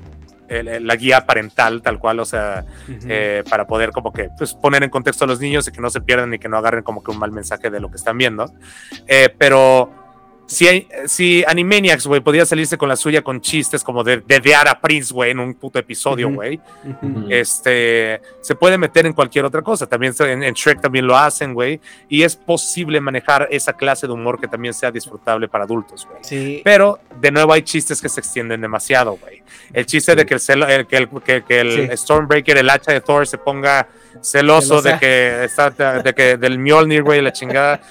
la 0.50 0.96
guía 0.96 1.26
parental 1.26 1.82
tal 1.82 2.00
cual, 2.00 2.20
o 2.20 2.26
sea, 2.26 2.66
eh, 3.08 3.44
para 3.50 3.68
poder 3.68 3.92
como 3.92 4.12
que 4.12 4.30
pues, 4.38 4.54
poner 4.56 4.84
en 4.84 4.90
contexto 4.90 5.26
a 5.26 5.28
los 5.28 5.40
niños 5.40 5.68
y 5.68 5.72
que 5.72 5.82
no 5.82 5.90
se 5.90 6.02
pierdan 6.02 6.34
y 6.34 6.40
que 6.40 6.50
no 6.50 6.58
agarren 6.58 6.84
como 6.84 7.04
que 7.04 7.12
un 7.12 7.20
mal 7.20 7.32
mensaje 7.32 7.70
de 7.70 7.80
lo 7.80 7.90
que 7.90 7.98
están 7.98 8.18
viendo. 8.18 8.52
Eh, 9.08 9.34
pero 9.38 9.94
si, 10.50 10.88
si 11.06 11.44
Animaniacs, 11.48 12.08
güey, 12.08 12.22
podía 12.22 12.44
salirse 12.44 12.76
con 12.76 12.90
la 12.90 12.96
suya 12.96 13.22
con 13.22 13.40
chistes 13.40 13.84
como 13.84 14.04
de, 14.04 14.18
de, 14.18 14.56
a 14.56 14.82
Prince, 14.82 15.14
güey, 15.14 15.30
en 15.30 15.40
un 15.40 15.54
puto 15.54 15.78
episodio, 15.78 16.32
güey, 16.32 16.60
este, 17.30 18.20
se 18.42 18.56
puede 18.56 18.80
meter 18.80 19.06
en 19.06 19.14
cualquier 19.14 19.46
otra 19.46 19.62
cosa. 19.62 19.86
También 19.86 20.14
en, 20.20 20.42
en 20.42 20.54
Shrek 20.56 20.82
también 20.82 21.06
lo 21.06 21.16
hacen, 21.16 21.54
güey, 21.54 21.80
y 22.10 22.24
es 22.24 22.36
posible 22.36 23.00
manejar 23.00 23.48
esa 23.52 23.74
clase 23.74 24.08
de 24.08 24.14
humor 24.14 24.42
que 24.42 24.48
también 24.48 24.74
sea 24.74 24.90
disfrutable 24.90 25.48
para 25.48 25.66
adultos, 25.66 26.08
güey. 26.10 26.24
Sí. 26.24 26.62
Pero, 26.64 27.00
de 27.22 27.30
nuevo, 27.30 27.54
hay 27.54 27.62
chistes 27.62 28.02
que 28.02 28.10
se 28.10 28.20
extienden 28.20 28.60
demasiado, 28.60 29.18
güey. 29.18 29.44
El 29.72 29.86
chiste 29.86 30.16
de 30.16 30.26
que 30.26 30.34
el, 30.34 30.88
que 30.88 30.98
el, 30.98 31.10
que, 31.24 31.44
que 31.44 31.60
el 31.60 31.96
Stormbreaker, 31.96 32.58
el 32.58 32.70
hacha 32.72 32.92
de 32.92 33.02
Thor, 33.02 33.28
se 33.28 33.38
ponga 33.38 33.88
celoso 34.22 34.82
de 34.82 34.98
que 34.98 35.44
está, 35.44 35.70
de 35.70 36.14
que 36.14 36.38
del 36.38 36.60
Mjolnir, 36.60 37.04
güey, 37.04 37.22
la 37.22 37.32
chingada. 37.32 37.82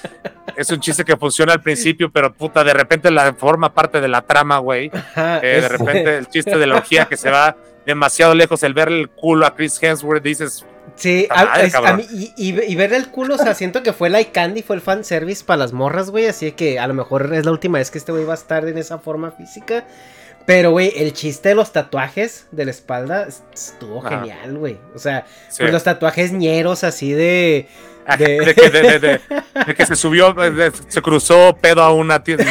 Es 0.55 0.69
un 0.71 0.79
chiste 0.79 1.05
que 1.05 1.15
funciona 1.15 1.53
al 1.53 1.61
principio, 1.61 2.11
pero 2.11 2.33
puta, 2.49 2.63
de 2.63 2.73
repente 2.73 3.11
la 3.11 3.33
forma 3.33 3.73
parte 3.73 4.01
de 4.01 4.07
la 4.07 4.21
trama, 4.21 4.57
güey. 4.59 4.89
de 4.89 5.67
repente 5.67 6.17
el 6.17 6.27
chiste 6.27 6.57
de 6.57 6.67
la 6.67 6.75
orgía 6.77 7.05
que 7.05 7.17
se 7.17 7.29
va 7.29 7.55
demasiado 7.85 8.35
lejos, 8.35 8.63
el 8.63 8.73
ver 8.73 8.89
el 8.89 9.09
culo 9.09 9.45
a 9.45 9.55
Chris 9.55 9.81
Hemsworth, 9.81 10.23
dices. 10.23 10.65
Sí, 10.95 11.27
a, 11.29 11.93
mí, 11.93 12.05
y, 12.11 12.33
y, 12.35 12.75
ver 12.75 12.93
el 12.93 13.09
culo, 13.09 13.35
o 13.35 13.37
sea, 13.37 13.53
siento 13.53 13.83
que 13.83 13.93
fue 13.93 14.09
like 14.09 14.31
candy, 14.31 14.63
fue 14.63 14.75
el 14.75 14.81
fan 14.81 15.03
service 15.05 15.45
para 15.45 15.57
las 15.57 15.71
morras, 15.71 16.09
güey. 16.09 16.25
Así 16.25 16.51
que 16.51 16.77
a 16.79 16.87
lo 16.87 16.93
mejor 16.93 17.33
es 17.33 17.45
la 17.45 17.51
última 17.51 17.77
vez 17.77 17.89
que 17.89 17.97
este 17.97 18.11
güey 18.11 18.25
va 18.25 18.33
a 18.33 18.35
estar 18.35 18.67
en 18.67 18.77
esa 18.77 18.99
forma 18.99 19.31
física. 19.31 19.85
Pero, 20.45 20.71
güey, 20.71 20.91
el 20.95 21.13
chiste 21.13 21.49
de 21.49 21.55
los 21.55 21.71
tatuajes 21.71 22.47
de 22.51 22.65
la 22.65 22.71
espalda 22.71 23.27
estuvo 23.53 24.01
genial, 24.01 24.57
güey. 24.57 24.79
O 24.95 24.99
sea, 24.99 25.25
pues 25.57 25.71
los 25.71 25.83
tatuajes 25.83 26.31
ñeros 26.31 26.83
así 26.83 27.11
de... 27.11 27.67
De... 28.17 29.19
que 29.75 29.85
se 29.85 29.95
subió, 29.95 30.35
se 30.87 31.01
cruzó 31.01 31.57
pedo 31.61 31.83
a 31.83 31.93
una 31.93 32.23
tienda. 32.23 32.45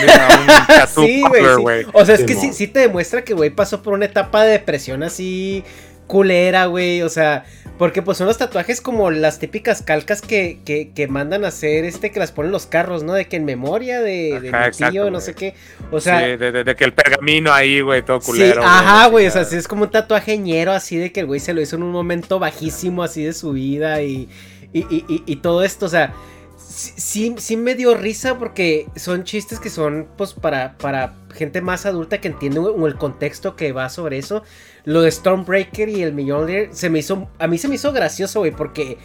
sí, 0.86 1.22
güey. 1.58 1.86
O 1.92 2.04
sea, 2.04 2.14
es 2.14 2.24
que 2.24 2.34
sí, 2.34 2.52
sí 2.52 2.68
te 2.68 2.80
demuestra 2.80 3.22
que, 3.22 3.34
güey, 3.34 3.50
pasó 3.50 3.82
por 3.82 3.94
una 3.94 4.04
etapa 4.04 4.44
de 4.44 4.52
depresión 4.52 5.02
así 5.02 5.64
culera, 6.08 6.66
güey. 6.66 7.02
O 7.02 7.08
sea, 7.08 7.44
porque 7.78 8.02
pues 8.02 8.18
son 8.18 8.26
los 8.26 8.36
tatuajes 8.36 8.80
como 8.80 9.12
las 9.12 9.38
típicas 9.38 9.82
calcas 9.82 10.20
que, 10.20 10.58
que, 10.64 11.06
mandan 11.06 11.44
a 11.44 11.48
hacer, 11.48 11.84
este, 11.84 12.10
que 12.10 12.18
las 12.18 12.32
ponen 12.32 12.50
los 12.50 12.66
carros, 12.66 13.04
¿no? 13.04 13.12
De 13.12 13.26
que 13.26 13.36
en 13.36 13.44
memoria 13.44 14.00
de, 14.00 14.40
de 14.40 14.50
mi 14.50 14.90
tío, 14.90 15.10
no 15.12 15.20
sé 15.20 15.34
qué. 15.34 15.54
O 15.92 16.00
sea. 16.00 16.18
Sí, 16.18 16.36
de, 16.36 16.74
que 16.74 16.84
el 16.84 16.92
pergamino 16.92 17.52
ahí, 17.52 17.80
güey, 17.80 18.02
todo 18.02 18.20
culero. 18.20 18.60
Sí, 18.60 18.68
ajá, 18.68 19.06
güey. 19.06 19.28
O 19.28 19.30
sea, 19.30 19.42
es 19.42 19.68
como 19.68 19.84
un 19.84 19.90
tatuajeñero 19.92 20.72
así 20.72 20.96
de 20.96 21.12
que 21.12 21.20
el 21.20 21.26
güey 21.26 21.38
se 21.38 21.54
lo 21.54 21.60
hizo 21.60 21.76
en 21.76 21.84
un 21.84 21.92
momento 21.92 22.40
bajísimo 22.40 23.04
así 23.04 23.22
de 23.22 23.32
su 23.32 23.52
vida 23.52 24.02
y, 24.02 24.28
y, 24.72 24.80
y, 24.80 25.22
y 25.26 25.36
todo 25.36 25.62
esto. 25.62 25.86
O 25.86 25.88
sea, 25.88 26.14
sí, 26.56 27.34
sí 27.38 27.56
me 27.56 27.74
dio 27.74 27.94
risa 27.94 28.38
porque 28.38 28.86
son 28.96 29.24
chistes 29.24 29.60
que 29.60 29.70
son, 29.70 30.08
pues, 30.16 30.34
para, 30.34 30.76
para 30.78 31.14
gente 31.34 31.60
más 31.60 31.86
adulta 31.86 32.20
que 32.20 32.28
entiende 32.28 32.60
el 32.86 32.96
contexto 32.96 33.56
que 33.56 33.72
va 33.72 33.88
sobre 33.88 34.18
eso. 34.18 34.42
Lo 34.84 35.02
de 35.02 35.10
Stormbreaker 35.10 35.88
y 35.88 36.02
el 36.02 36.14
Mjolnir 36.14 36.68
se 36.72 36.90
me 36.90 37.00
hizo, 37.00 37.28
a 37.38 37.46
mí 37.46 37.58
se 37.58 37.68
me 37.68 37.74
hizo 37.74 37.92
gracioso, 37.92 38.40
güey, 38.40 38.52
porque, 38.52 38.98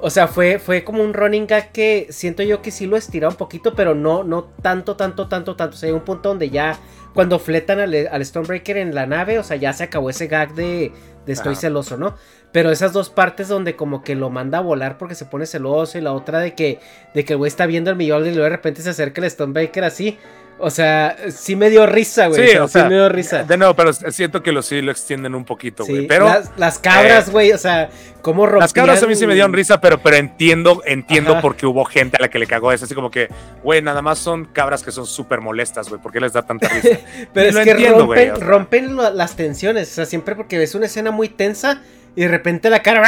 o 0.00 0.10
sea, 0.10 0.26
fue, 0.28 0.58
fue 0.58 0.84
como 0.84 1.02
un 1.02 1.14
running 1.14 1.46
gag 1.46 1.72
que 1.72 2.08
siento 2.10 2.42
yo 2.42 2.60
que 2.62 2.70
sí 2.70 2.86
lo 2.86 2.96
estiró 2.96 3.28
un 3.28 3.36
poquito, 3.36 3.74
pero 3.74 3.94
no, 3.94 4.24
no 4.24 4.44
tanto, 4.44 4.96
tanto, 4.96 5.28
tanto, 5.28 5.56
tanto. 5.56 5.76
O 5.76 5.78
sea, 5.78 5.88
hay 5.88 5.94
un 5.94 6.04
punto 6.04 6.30
donde 6.30 6.50
ya, 6.50 6.78
cuando 7.14 7.38
fletan 7.38 7.80
al, 7.80 7.94
al 8.10 8.24
Stormbreaker 8.24 8.76
en 8.76 8.94
la 8.94 9.06
nave, 9.06 9.38
o 9.38 9.44
sea, 9.44 9.56
ya 9.56 9.72
se 9.72 9.84
acabó 9.84 10.10
ese 10.10 10.26
gag 10.26 10.54
de, 10.54 10.92
de 11.24 11.32
estoy 11.32 11.56
celoso, 11.56 11.96
¿no? 11.96 12.16
Pero 12.52 12.70
esas 12.70 12.92
dos 12.92 13.10
partes 13.10 13.48
donde 13.48 13.76
como 13.76 14.02
que 14.02 14.14
lo 14.14 14.30
manda 14.30 14.58
a 14.58 14.62
volar 14.62 14.96
porque 14.96 15.14
se 15.14 15.26
pone 15.26 15.44
celoso 15.46 15.98
y 15.98 16.00
la 16.00 16.12
otra 16.12 16.40
de 16.40 16.54
que, 16.54 16.80
de 17.14 17.24
que 17.24 17.34
el 17.34 17.36
güey 17.36 17.48
está 17.48 17.66
viendo 17.66 17.90
el 17.90 17.96
millón 17.96 18.26
y 18.26 18.30
luego 18.30 18.44
de 18.44 18.50
repente 18.50 18.80
se 18.80 18.90
acerca 18.90 19.20
el 19.20 19.30
Stonebreaker 19.30 19.84
así. 19.84 20.18
O 20.60 20.70
sea, 20.70 21.16
sí 21.30 21.54
me 21.54 21.70
dio 21.70 21.86
risa, 21.86 22.26
güey. 22.26 22.50
Sí, 22.50 22.56
o 22.56 22.66
sea, 22.66 22.82
sí 22.82 22.88
me 22.88 22.96
dio 22.96 23.08
risa. 23.08 23.44
De 23.44 23.56
nuevo, 23.56 23.74
pero 23.74 23.92
siento 23.92 24.42
que 24.42 24.50
lo 24.50 24.62
sí 24.62 24.82
lo 24.82 24.90
extienden 24.90 25.36
un 25.36 25.44
poquito, 25.44 25.84
güey. 25.86 26.08
pero 26.08 26.28
las, 26.56 26.78
cabras, 26.80 27.28
eh, 27.28 27.30
güey, 27.30 27.52
o 27.52 27.58
sea, 27.58 27.90
cómo 28.22 28.44
rompían, 28.44 28.60
Las 28.62 28.72
cabras 28.72 29.02
a 29.02 29.06
mí 29.06 29.14
sí 29.14 29.24
me 29.26 29.34
dieron 29.34 29.52
risa, 29.52 29.80
pero, 29.80 30.02
pero 30.02 30.16
entiendo, 30.16 30.82
entiendo 30.84 31.40
por 31.40 31.54
qué 31.54 31.64
hubo 31.64 31.84
gente 31.84 32.16
a 32.16 32.22
la 32.22 32.28
que 32.28 32.40
le 32.40 32.48
cagó 32.48 32.72
eso. 32.72 32.86
Así 32.86 32.94
como 32.96 33.10
que, 33.10 33.28
güey, 33.62 33.82
nada 33.82 34.02
más 34.02 34.18
son 34.18 34.46
cabras 34.46 34.82
que 34.82 34.90
son 34.90 35.06
súper 35.06 35.40
molestas, 35.40 35.88
güey. 35.88 36.00
¿Por 36.00 36.10
qué 36.10 36.18
les 36.18 36.32
da 36.32 36.42
tanta 36.42 36.68
risa? 36.68 36.98
pero 37.32 37.50
es 37.50 37.64
que 37.64 37.90
rompen, 37.90 38.40
rompen 38.40 38.96
las 38.96 39.36
tensiones. 39.36 39.92
O 39.92 39.94
sea, 39.94 40.06
siempre 40.06 40.34
porque 40.34 40.58
ves 40.58 40.74
una 40.74 40.86
escena 40.86 41.12
muy 41.12 41.28
tensa 41.28 41.82
Y 42.18 42.22
de 42.22 42.28
repente 42.28 42.68
la 42.68 42.82
cara. 42.82 43.04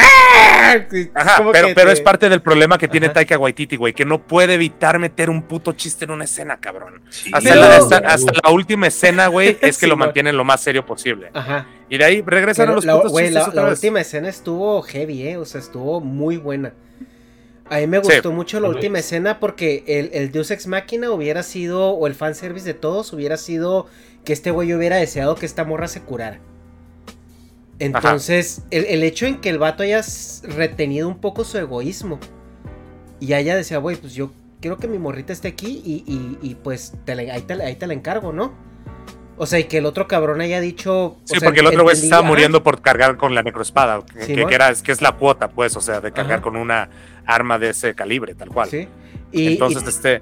Ajá, 1.15 1.43
pero, 1.53 1.71
pero 1.75 1.91
es 1.91 2.01
parte 2.01 2.29
del 2.29 2.43
problema 2.43 2.79
que 2.79 2.87
tiene 2.87 3.09
Taika 3.09 3.37
Waititi, 3.37 3.75
güey, 3.75 3.93
que 3.93 4.05
no 4.05 4.23
puede 4.23 4.55
evitar 4.55 5.01
meter 5.01 5.31
un 5.31 5.43
puto 5.43 5.73
chiste 5.73 6.05
en 6.05 6.13
una 6.13 6.23
escena, 6.23 6.59
cabrón. 6.61 7.03
hasta, 7.33 7.57
la, 7.57 8.51
última 8.53 8.87
escena, 8.87 9.27
güey, 9.27 9.59
es 9.63 9.79
que 9.79 9.89
lo 9.89 9.97
mantienen 9.97 10.37
lo 10.37 10.45
más 10.45 10.61
serio 10.61 10.87
posible. 10.87 11.31
Ajá. 11.35 11.67
Y 11.89 11.99
de 11.99 12.05
ahí 12.05 12.23
regresan 12.25 12.69
a 12.69 12.73
los 12.75 12.87
putos 12.87 13.13
chistes. 13.13 13.53
La, 13.53 13.65
última 13.65 14.01
escena 14.01 14.29
estuvo 14.29 14.81
heavy, 14.83 15.27
eh. 15.27 15.39
O 15.39 15.45
sea, 15.45 15.61
estuvo 15.61 16.01
muy 16.01 16.37
buena. 16.37 16.73
A 17.69 17.79
mí 17.79 17.89
me 17.89 17.99
gustó 17.99 18.31
mucho 18.31 18.61
la 18.61 18.69
última 18.69 19.01
escena 19.01 19.41
porque 19.41 19.83
el, 19.89 20.11
el 20.13 20.31
Deus 20.31 20.53
Ex 20.53 20.69
Máquina 20.69 21.11
hubiera 21.11 21.43
sido, 21.43 21.91
o 21.91 22.07
el 22.07 22.15
fanservice 22.15 22.65
de 22.65 22.75
todos, 22.75 23.13
hubiera 23.13 23.37
sido 23.37 23.89
que 24.25 24.33
este 24.33 24.53
güey 24.53 24.73
hubiera 24.73 24.99
deseado 24.99 25.35
que 25.35 25.47
esta 25.47 25.65
morra 25.65 25.89
se 25.89 26.01
curara. 26.01 26.39
Entonces, 27.81 28.63
el, 28.71 29.03
hecho 29.03 29.27
en 29.27 29.41
que 29.41 29.49
el 29.49 29.59
vato 29.59 29.83
haya 29.83 30.03
retenido 30.43 31.09
un 31.09 31.19
poco 31.19 31.45
su 31.45 31.57
egoísmo 31.57 32.21
y 33.19 33.33
haya 33.33 33.57
deseado, 33.57 33.83
güey, 33.83 33.97
pues 33.97 34.15
yo 34.15 34.31
quiero 34.61 34.77
que 34.77 34.87
mi 34.87 34.99
morrita 34.99 35.33
esté 35.33 35.49
aquí 35.49 35.83
y, 36.07 36.55
pues 36.63 36.93
ahí, 37.07 37.43
te, 37.43 37.87
la 37.87 37.95
encargo, 37.95 38.33
¿no? 38.33 38.53
O 39.39 39.47
sea, 39.47 39.59
y 39.59 39.65
que 39.65 39.79
el 39.79 39.87
otro 39.87 40.07
cabrón 40.07 40.43
haya 40.43 40.61
dicho. 40.61 41.17
Sí, 41.25 41.41
porque 41.43 41.61
el 41.61 41.67
otro 41.69 41.83
güey 41.83 41.97
se 41.97 42.05
estaba 42.05 42.21
muriendo 42.21 42.63
por 42.63 42.83
cargar 42.83 43.17
con 43.17 43.35
la 43.35 43.43
necroespada, 43.43 44.03
que, 44.05 44.35
que, 44.35 44.55
era, 44.55 44.75
que 44.75 44.93
es 44.93 45.01
la 45.01 45.13
cuota, 45.13 45.49
pues, 45.49 45.75
o 45.77 45.81
sea, 45.81 46.03
de 46.03 46.13
cargar 46.13 46.43
con 46.43 46.57
una 46.57 46.91
arma 47.25 47.59
de 47.59 47.71
ese 47.71 47.95
calibre, 47.95 48.35
tal 48.35 48.51
cual. 48.51 48.69
Sí. 48.69 48.87
Y, 49.33 49.53
Entonces, 49.53 49.87
este 49.87 50.21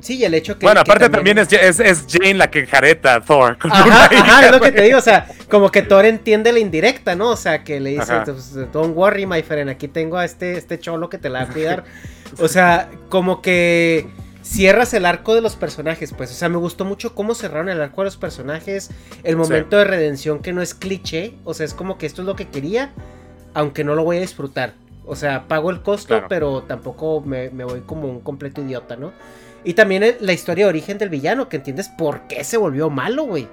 Sí, 0.00 0.24
el 0.24 0.34
hecho 0.34 0.58
que. 0.58 0.66
Bueno, 0.66 0.80
aparte 0.80 1.08
también, 1.08 1.38
es, 1.38 1.52
es, 1.52 2.06
Jane 2.08 2.34
la 2.34 2.50
que 2.50 2.66
jareta 2.66 3.16
a 3.16 3.20
Thor. 3.20 3.56
ajá, 3.60 4.46
es 4.46 4.52
lo 4.52 4.60
que 4.60 4.72
te 4.72 4.82
digo, 4.82 4.98
o 4.98 5.02
sea, 5.02 5.26
como 5.50 5.70
que 5.70 5.82
Thor 5.82 6.04
entiende 6.04 6.52
la 6.52 6.60
indirecta, 6.60 7.16
¿no? 7.16 7.30
O 7.30 7.36
sea, 7.36 7.64
que 7.64 7.80
le 7.80 7.90
dice, 7.90 8.20
pues, 8.24 8.54
don't 8.72 8.96
worry, 8.96 9.26
my 9.26 9.42
friend, 9.42 9.70
aquí 9.70 9.88
tengo 9.88 10.16
a 10.16 10.24
este, 10.24 10.56
este 10.56 10.78
cholo 10.78 11.08
que 11.08 11.18
te 11.18 11.28
la 11.28 11.44
va 11.44 11.50
a 11.50 11.52
cuidar. 11.52 11.84
o 12.38 12.46
sea, 12.46 12.90
como 13.08 13.42
que 13.42 14.06
cierras 14.42 14.94
el 14.94 15.04
arco 15.04 15.34
de 15.34 15.40
los 15.40 15.56
personajes, 15.56 16.14
pues. 16.16 16.30
O 16.30 16.34
sea, 16.34 16.48
me 16.48 16.58
gustó 16.58 16.84
mucho 16.84 17.14
cómo 17.14 17.34
cerraron 17.34 17.68
el 17.68 17.80
arco 17.80 18.02
de 18.02 18.06
los 18.06 18.16
personajes, 18.16 18.90
el 19.24 19.36
momento 19.36 19.76
de 19.76 19.84
redención 19.84 20.40
que 20.40 20.52
no 20.52 20.62
es 20.62 20.74
cliché, 20.74 21.34
o 21.44 21.54
sea, 21.54 21.66
es 21.66 21.74
como 21.74 21.98
que 21.98 22.06
esto 22.06 22.22
es 22.22 22.26
lo 22.26 22.36
que 22.36 22.48
quería, 22.48 22.92
aunque 23.52 23.82
no 23.82 23.96
lo 23.96 24.04
voy 24.04 24.18
a 24.18 24.20
disfrutar. 24.20 24.74
O 25.04 25.16
sea, 25.16 25.48
pago 25.48 25.70
el 25.70 25.80
costo, 25.80 26.22
pero 26.28 26.62
tampoco 26.64 27.22
me, 27.22 27.48
me 27.50 27.64
voy 27.64 27.80
como 27.80 28.08
un 28.08 28.20
completo 28.20 28.60
idiota, 28.60 28.94
¿no? 28.96 29.12
Y 29.64 29.74
también 29.74 30.16
la 30.20 30.32
historia 30.32 30.64
de 30.64 30.70
origen 30.70 30.98
del 30.98 31.08
villano, 31.08 31.48
que 31.48 31.56
entiendes 31.56 31.88
por 31.88 32.22
qué 32.22 32.44
se 32.44 32.56
volvió 32.56 32.90
malo, 32.90 33.24
güey. 33.24 33.48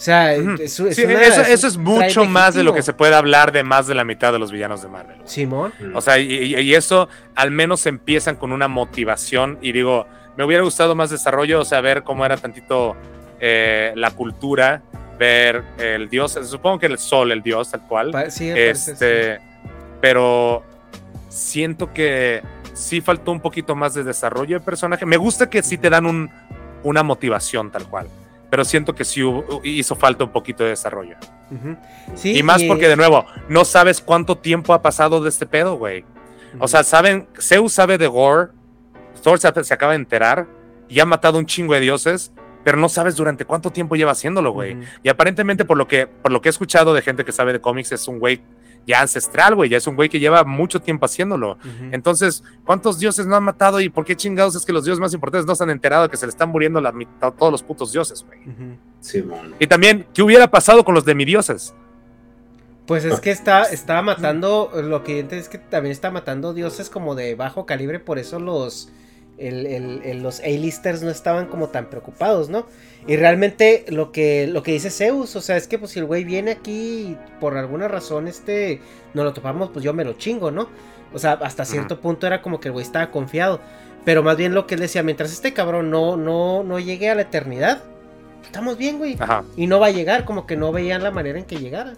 O 0.00 0.02
sea, 0.02 0.34
eso, 0.34 0.88
es 0.88 1.76
mucho 1.76 2.24
más 2.24 2.54
de 2.54 2.62
lo 2.62 2.72
que 2.72 2.80
se 2.80 2.94
puede 2.94 3.14
hablar 3.14 3.52
de 3.52 3.62
más 3.62 3.86
de 3.86 3.94
la 3.94 4.02
mitad 4.02 4.32
de 4.32 4.38
los 4.38 4.50
villanos 4.50 4.80
de 4.80 4.88
Marvel. 4.88 5.18
Simón. 5.24 5.74
O 5.94 6.00
sea, 6.00 6.18
y, 6.18 6.74
eso 6.74 7.10
al 7.34 7.50
menos 7.50 7.84
empiezan 7.84 8.36
con 8.36 8.52
una 8.52 8.66
motivación. 8.66 9.58
Y 9.60 9.72
digo, 9.72 10.06
me 10.38 10.44
hubiera 10.44 10.62
gustado 10.62 10.94
más 10.94 11.10
desarrollo, 11.10 11.60
o 11.60 11.64
sea, 11.66 11.82
ver 11.82 12.02
cómo 12.02 12.24
era 12.24 12.38
tantito 12.38 12.96
eh, 13.40 13.92
la 13.94 14.10
cultura, 14.12 14.80
ver 15.18 15.64
el 15.76 16.08
dios, 16.08 16.38
supongo 16.44 16.78
que 16.78 16.86
el 16.86 16.98
sol, 16.98 17.30
el 17.30 17.42
dios, 17.42 17.70
tal 17.70 17.86
cual. 17.86 18.30
Sí, 18.30 18.48
este, 18.48 19.38
pero 20.00 20.64
siento 21.30 21.94
que 21.94 22.42
sí 22.74 23.00
faltó 23.00 23.32
un 23.32 23.40
poquito 23.40 23.74
más 23.74 23.94
de 23.94 24.04
desarrollo 24.04 24.58
de 24.58 24.64
personaje. 24.64 25.06
Me 25.06 25.16
gusta 25.16 25.48
que 25.48 25.62
sí 25.62 25.78
te 25.78 25.88
dan 25.88 26.04
un, 26.04 26.30
una 26.82 27.02
motivación 27.02 27.70
tal 27.70 27.88
cual, 27.88 28.08
pero 28.50 28.64
siento 28.64 28.94
que 28.94 29.04
sí 29.04 29.22
hizo 29.62 29.94
falta 29.96 30.24
un 30.24 30.32
poquito 30.32 30.64
de 30.64 30.70
desarrollo. 30.70 31.16
sí, 32.14 32.36
y 32.36 32.42
más 32.42 32.62
porque, 32.64 32.88
de 32.88 32.96
nuevo, 32.96 33.24
no 33.48 33.64
sabes 33.64 34.00
cuánto 34.00 34.36
tiempo 34.36 34.74
ha 34.74 34.82
pasado 34.82 35.22
de 35.22 35.30
este 35.30 35.46
pedo, 35.46 35.76
güey. 35.76 36.04
O 36.58 36.66
sea, 36.66 36.82
saben, 36.82 37.28
Zeus 37.40 37.72
sabe 37.72 37.96
de 37.96 38.08
Gore, 38.08 38.50
Thor 39.22 39.38
se, 39.38 39.46
acaba 39.46 39.92
de 39.92 39.98
enterar 39.98 40.48
y 40.88 40.98
ha 40.98 41.06
matado 41.06 41.38
un 41.38 41.46
chingo 41.46 41.74
de 41.74 41.80
dioses, 41.80 42.32
pero 42.64 42.76
no 42.76 42.88
sabes 42.88 43.14
durante 43.14 43.44
cuánto 43.44 43.70
tiempo 43.70 43.94
lleva 43.94 44.12
haciéndolo, 44.12 44.50
güey. 44.50 44.76
Y 45.04 45.08
aparentemente, 45.08 45.64
por 45.64 45.78
lo, 45.78 45.86
que, 45.86 46.08
por 46.08 46.32
lo 46.32 46.40
que 46.40 46.48
he 46.48 46.50
escuchado 46.50 46.92
de 46.92 47.02
gente 47.02 47.24
que 47.24 47.30
sabe 47.30 47.52
de 47.52 47.60
cómics, 47.60 47.92
es 47.92 48.08
un 48.08 48.18
güey 48.18 48.42
ya 48.86 49.00
ancestral, 49.00 49.54
güey, 49.54 49.70
ya 49.70 49.76
es 49.76 49.86
un 49.86 49.96
güey 49.96 50.08
que 50.08 50.18
lleva 50.18 50.44
mucho 50.44 50.80
tiempo 50.80 51.06
haciéndolo. 51.06 51.58
Entonces, 51.92 52.42
¿cuántos 52.64 52.98
dioses 52.98 53.26
no 53.26 53.36
han 53.36 53.44
matado 53.44 53.80
y 53.80 53.88
por 53.88 54.04
qué 54.04 54.16
chingados 54.16 54.54
es 54.56 54.64
que 54.64 54.72
los 54.72 54.84
dioses 54.84 55.00
más 55.00 55.14
importantes 55.14 55.46
no 55.46 55.54
se 55.54 55.64
han 55.64 55.70
enterado 55.70 56.08
que 56.08 56.16
se 56.16 56.26
le 56.26 56.30
están 56.30 56.48
muriendo 56.48 56.80
la 56.80 56.92
mitad, 56.92 57.32
todos 57.32 57.52
los 57.52 57.62
putos 57.62 57.92
dioses, 57.92 58.24
güey? 58.26 58.40
sí, 59.00 59.24
Y 59.58 59.66
también, 59.66 60.06
¿qué 60.14 60.22
hubiera 60.22 60.50
pasado 60.50 60.84
con 60.84 60.94
los 60.94 61.04
demidioses? 61.04 61.74
Pues 62.86 63.04
es 63.04 63.20
que 63.20 63.30
está, 63.30 63.62
estaba 63.64 64.02
matando, 64.02 64.72
lo 64.82 65.04
que 65.04 65.24
es 65.30 65.48
que 65.48 65.58
también 65.58 65.92
está 65.92 66.10
matando 66.10 66.54
dioses 66.54 66.90
como 66.90 67.14
de 67.14 67.36
bajo 67.36 67.64
calibre, 67.64 68.00
por 68.00 68.18
eso 68.18 68.40
los 68.40 68.90
el, 69.40 70.22
los 70.22 70.40
A-listers 70.40 71.02
no 71.02 71.10
estaban 71.10 71.46
como 71.46 71.68
tan 71.68 71.88
preocupados, 71.88 72.50
¿no? 72.50 72.66
Y 73.06 73.16
realmente 73.16 73.84
lo 73.88 74.12
que, 74.12 74.46
lo 74.46 74.62
que 74.62 74.72
dice 74.72 74.90
Zeus, 74.90 75.34
o 75.36 75.40
sea, 75.40 75.56
es 75.56 75.66
que 75.66 75.78
pues 75.78 75.92
si 75.92 75.98
el 75.98 76.04
güey 76.04 76.24
viene 76.24 76.52
aquí 76.52 77.16
por 77.40 77.56
alguna 77.56 77.88
razón 77.88 78.28
este, 78.28 78.80
no 79.14 79.24
lo 79.24 79.32
topamos, 79.32 79.70
pues 79.70 79.84
yo 79.84 79.94
me 79.94 80.04
lo 80.04 80.12
chingo, 80.14 80.50
¿no? 80.50 80.68
O 81.12 81.18
sea, 81.18 81.32
hasta 81.32 81.64
cierto 81.64 82.00
punto 82.00 82.26
era 82.26 82.40
como 82.42 82.60
que 82.60 82.68
el 82.68 82.72
güey 82.72 82.84
estaba 82.84 83.10
confiado. 83.10 83.60
Pero 84.04 84.22
más 84.22 84.36
bien 84.36 84.54
lo 84.54 84.66
que 84.66 84.74
él 84.74 84.80
decía, 84.80 85.02
mientras 85.02 85.32
este 85.32 85.52
cabrón 85.52 85.90
no, 85.90 86.16
no, 86.16 86.62
no 86.62 86.78
llegue 86.78 87.10
a 87.10 87.14
la 87.14 87.22
eternidad, 87.22 87.82
estamos 88.44 88.78
bien, 88.78 88.98
güey. 88.98 89.16
Y 89.56 89.66
no 89.66 89.80
va 89.80 89.88
a 89.88 89.90
llegar, 89.90 90.24
como 90.24 90.46
que 90.46 90.56
no 90.56 90.72
veían 90.72 91.02
la 91.02 91.10
manera 91.10 91.38
en 91.38 91.44
que 91.44 91.56
llegara. 91.56 91.94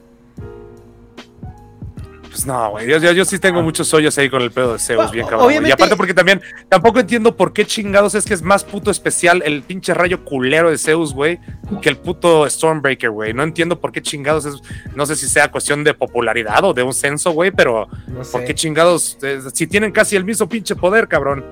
Pues 2.32 2.46
no, 2.46 2.70
güey. 2.70 2.88
Yo, 2.88 2.96
yo, 3.12 3.24
sí 3.26 3.38
tengo 3.38 3.62
muchos 3.62 3.92
hoyos 3.92 4.16
ahí 4.16 4.30
con 4.30 4.40
el 4.40 4.50
pedo 4.50 4.72
de 4.72 4.78
Zeus, 4.78 5.10
bien 5.10 5.26
cabrón. 5.26 5.66
Y 5.66 5.70
aparte, 5.70 5.96
porque 5.96 6.14
también 6.14 6.40
tampoco 6.66 6.98
entiendo 6.98 7.36
por 7.36 7.52
qué 7.52 7.66
chingados 7.66 8.14
es 8.14 8.24
que 8.24 8.32
es 8.32 8.40
más 8.40 8.64
puto 8.64 8.90
especial 8.90 9.42
el 9.44 9.62
pinche 9.62 9.92
rayo 9.92 10.24
culero 10.24 10.70
de 10.70 10.78
Zeus, 10.78 11.12
güey, 11.12 11.38
que 11.82 11.90
el 11.90 11.98
puto 11.98 12.48
Stormbreaker, 12.48 13.10
güey. 13.10 13.34
No 13.34 13.42
entiendo 13.42 13.78
por 13.78 13.92
qué 13.92 14.00
chingados 14.00 14.46
es. 14.46 14.54
No 14.94 15.04
sé 15.04 15.14
si 15.14 15.28
sea 15.28 15.50
cuestión 15.50 15.84
de 15.84 15.92
popularidad 15.92 16.64
o 16.64 16.72
de 16.72 16.82
un 16.82 16.94
censo, 16.94 17.32
güey, 17.32 17.50
pero 17.50 17.86
por 18.32 18.44
qué 18.44 18.54
chingados. 18.54 19.18
Eh, 19.20 19.40
si 19.52 19.66
tienen 19.66 19.92
casi 19.92 20.16
el 20.16 20.24
mismo 20.24 20.48
pinche 20.48 20.74
poder, 20.74 21.08
cabrón. 21.08 21.44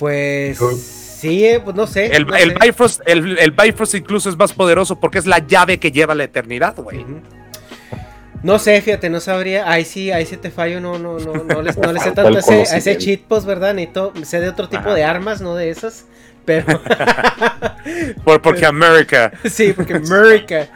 Pues. 0.00 0.58
Sí, 0.58 1.46
eh, 1.46 1.60
pues 1.64 1.76
no 1.76 1.86
sé. 1.86 2.06
El, 2.06 2.26
el, 2.34 2.54
Bifrost, 2.60 3.00
el, 3.06 3.52
Bifrost 3.52 3.94
incluso 3.94 4.28
es 4.28 4.36
más 4.36 4.52
poderoso 4.52 4.98
porque 4.98 5.18
es 5.18 5.26
la 5.26 5.38
llave 5.38 5.78
que 5.78 5.92
lleva 5.92 6.14
la 6.16 6.24
eternidad, 6.24 6.74
güey. 6.76 7.06
No 8.46 8.60
sé, 8.60 8.80
fíjate, 8.80 9.10
no 9.10 9.18
sabría. 9.18 9.68
Ahí 9.68 9.84
sí, 9.84 10.12
ahí 10.12 10.24
sí 10.24 10.36
te 10.36 10.52
fallo, 10.52 10.80
no, 10.80 11.00
no, 11.00 11.18
no, 11.18 11.32
no 11.34 11.62
les, 11.62 11.76
no 11.76 11.92
les 11.92 12.00
sé 12.00 12.12
tanto 12.14 12.36
a 12.36 12.38
ese, 12.38 12.62
ese 12.62 12.96
cheat 12.96 13.22
post, 13.22 13.44
¿verdad? 13.44 13.74
Necesito, 13.74 14.12
sé 14.22 14.40
de 14.40 14.48
otro 14.48 14.68
tipo 14.68 14.94
de 14.94 15.02
armas, 15.02 15.40
no 15.40 15.56
de 15.56 15.70
esas. 15.70 16.04
Pero. 16.44 16.64
Por, 18.24 18.40
porque 18.40 18.64
América. 18.64 19.32
Sí, 19.50 19.72
porque 19.72 19.94
América. 19.94 20.68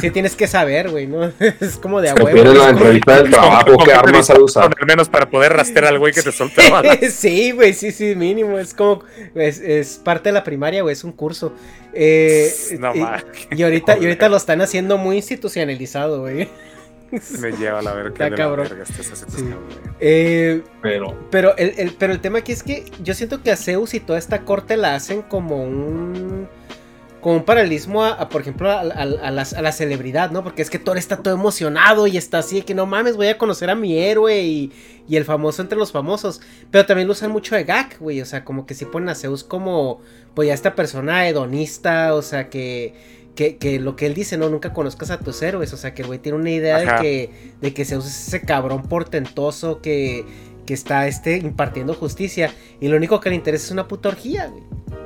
Sí 0.00 0.10
tienes 0.10 0.36
que 0.36 0.46
saber, 0.46 0.88
güey, 0.88 1.06
¿no? 1.06 1.30
Es 1.60 1.76
como 1.76 2.00
de 2.00 2.10
a 2.10 2.14
huevo. 2.14 2.30
Pero 2.32 2.54
la 2.54 2.70
entrevista 2.70 3.20
del 3.20 3.30
trabajo, 3.32 3.76
¿qué 3.84 3.92
armas 3.92 4.30
a 4.30 4.40
usar? 4.40 4.72
Al 4.80 4.86
menos 4.86 5.08
para 5.08 5.28
poder 5.28 5.52
rastrear 5.52 5.92
al 5.92 5.98
güey 5.98 6.12
que 6.12 6.22
te 6.22 6.30
soltó 6.30 6.62
Sí, 7.10 7.50
güey, 7.50 7.74
sí, 7.74 7.90
sí, 7.90 8.14
mínimo. 8.14 8.58
Es 8.58 8.72
como, 8.72 9.02
es, 9.34 9.58
es 9.58 10.00
parte 10.02 10.28
de 10.28 10.34
la 10.34 10.44
primaria, 10.44 10.82
güey, 10.82 10.92
es 10.92 11.04
un 11.04 11.12
curso. 11.12 11.52
Eh, 11.92 12.50
no, 12.78 12.94
y, 12.94 13.04
y, 13.56 13.62
ahorita, 13.64 13.98
y 13.98 14.04
ahorita 14.04 14.28
lo 14.28 14.36
están 14.36 14.62
haciendo 14.62 14.98
muy 14.98 15.16
institucionalizado, 15.16 16.20
güey. 16.20 16.48
Me 17.40 17.52
lleva 17.52 17.80
a 17.80 17.82
la 17.82 17.92
verga. 17.92 18.30
de 18.30 18.36
cabrón. 18.36 18.68
Eh, 20.00 20.62
pero, 20.80 21.16
pero 21.30 21.56
el, 21.56 21.94
pero 21.98 22.12
el 22.12 22.20
tema 22.20 22.38
aquí 22.38 22.52
es 22.52 22.62
que 22.62 22.90
yo 23.02 23.14
siento 23.14 23.42
que 23.42 23.50
a 23.50 23.56
Zeus 23.56 23.94
y 23.94 24.00
toda 24.00 24.18
esta 24.18 24.44
corte 24.44 24.76
la 24.76 24.94
hacen 24.94 25.22
como 25.22 25.62
un 25.62 26.48
como 27.22 27.36
un 27.36 27.44
paralelismo 27.44 28.04
a, 28.04 28.28
por 28.28 28.40
ejemplo, 28.40 28.68
a, 28.68 28.82
la, 28.82 29.72
celebridad, 29.72 30.32
¿no? 30.32 30.42
Porque 30.42 30.60
es 30.60 30.70
que 30.70 30.80
Thor 30.80 30.98
está 30.98 31.18
todo 31.18 31.32
emocionado 31.32 32.08
y 32.08 32.16
está 32.16 32.38
así 32.38 32.56
de 32.56 32.62
que 32.62 32.74
no 32.74 32.84
mames, 32.84 33.16
voy 33.16 33.28
a 33.28 33.38
conocer 33.38 33.70
a 33.70 33.76
mi 33.76 33.96
héroe 33.96 34.42
y, 34.42 34.72
y 35.08 35.14
el 35.14 35.24
famoso 35.24 35.62
entre 35.62 35.78
los 35.78 35.92
famosos. 35.92 36.40
Pero 36.72 36.84
también 36.84 37.06
lo 37.06 37.12
usan 37.12 37.30
mucho 37.30 37.54
de 37.54 37.62
gag, 37.62 37.96
güey. 38.00 38.20
O 38.20 38.26
sea, 38.26 38.44
como 38.44 38.66
que 38.66 38.74
si 38.74 38.86
ponen 38.86 39.08
a 39.08 39.14
Zeus 39.14 39.44
como, 39.44 40.00
pues 40.34 40.48
ya 40.48 40.54
esta 40.54 40.74
persona 40.74 41.28
hedonista, 41.28 42.12
o 42.16 42.22
sea, 42.22 42.50
que 42.50 42.94
que, 43.34 43.80
lo 43.80 43.96
que 43.96 44.06
él 44.06 44.14
dice, 44.14 44.36
no, 44.36 44.48
nunca 44.48 44.72
conozcas 44.72 45.10
a 45.10 45.18
tus 45.18 45.42
héroes. 45.42 45.72
O 45.72 45.76
sea, 45.76 45.94
que 45.94 46.02
el 46.02 46.08
güey 46.08 46.18
tiene 46.18 46.38
una 46.38 46.50
idea 46.50 46.78
de 46.78 47.02
que, 47.02 47.30
de 47.60 47.74
que 47.74 47.84
Zeus 47.84 48.06
es 48.06 48.28
ese 48.28 48.42
cabrón 48.42 48.82
portentoso 48.82 49.80
que, 49.80 50.24
que 50.66 50.74
está 50.74 51.06
este, 51.06 51.38
impartiendo 51.38 51.94
justicia. 51.94 52.52
Y 52.80 52.88
lo 52.88 52.96
único 52.96 53.20
que 53.20 53.30
le 53.30 53.36
interesa 53.36 53.66
es 53.66 53.70
una 53.70 53.88
puta 53.88 54.10
orgía, 54.10 54.46
güey. 54.48 54.62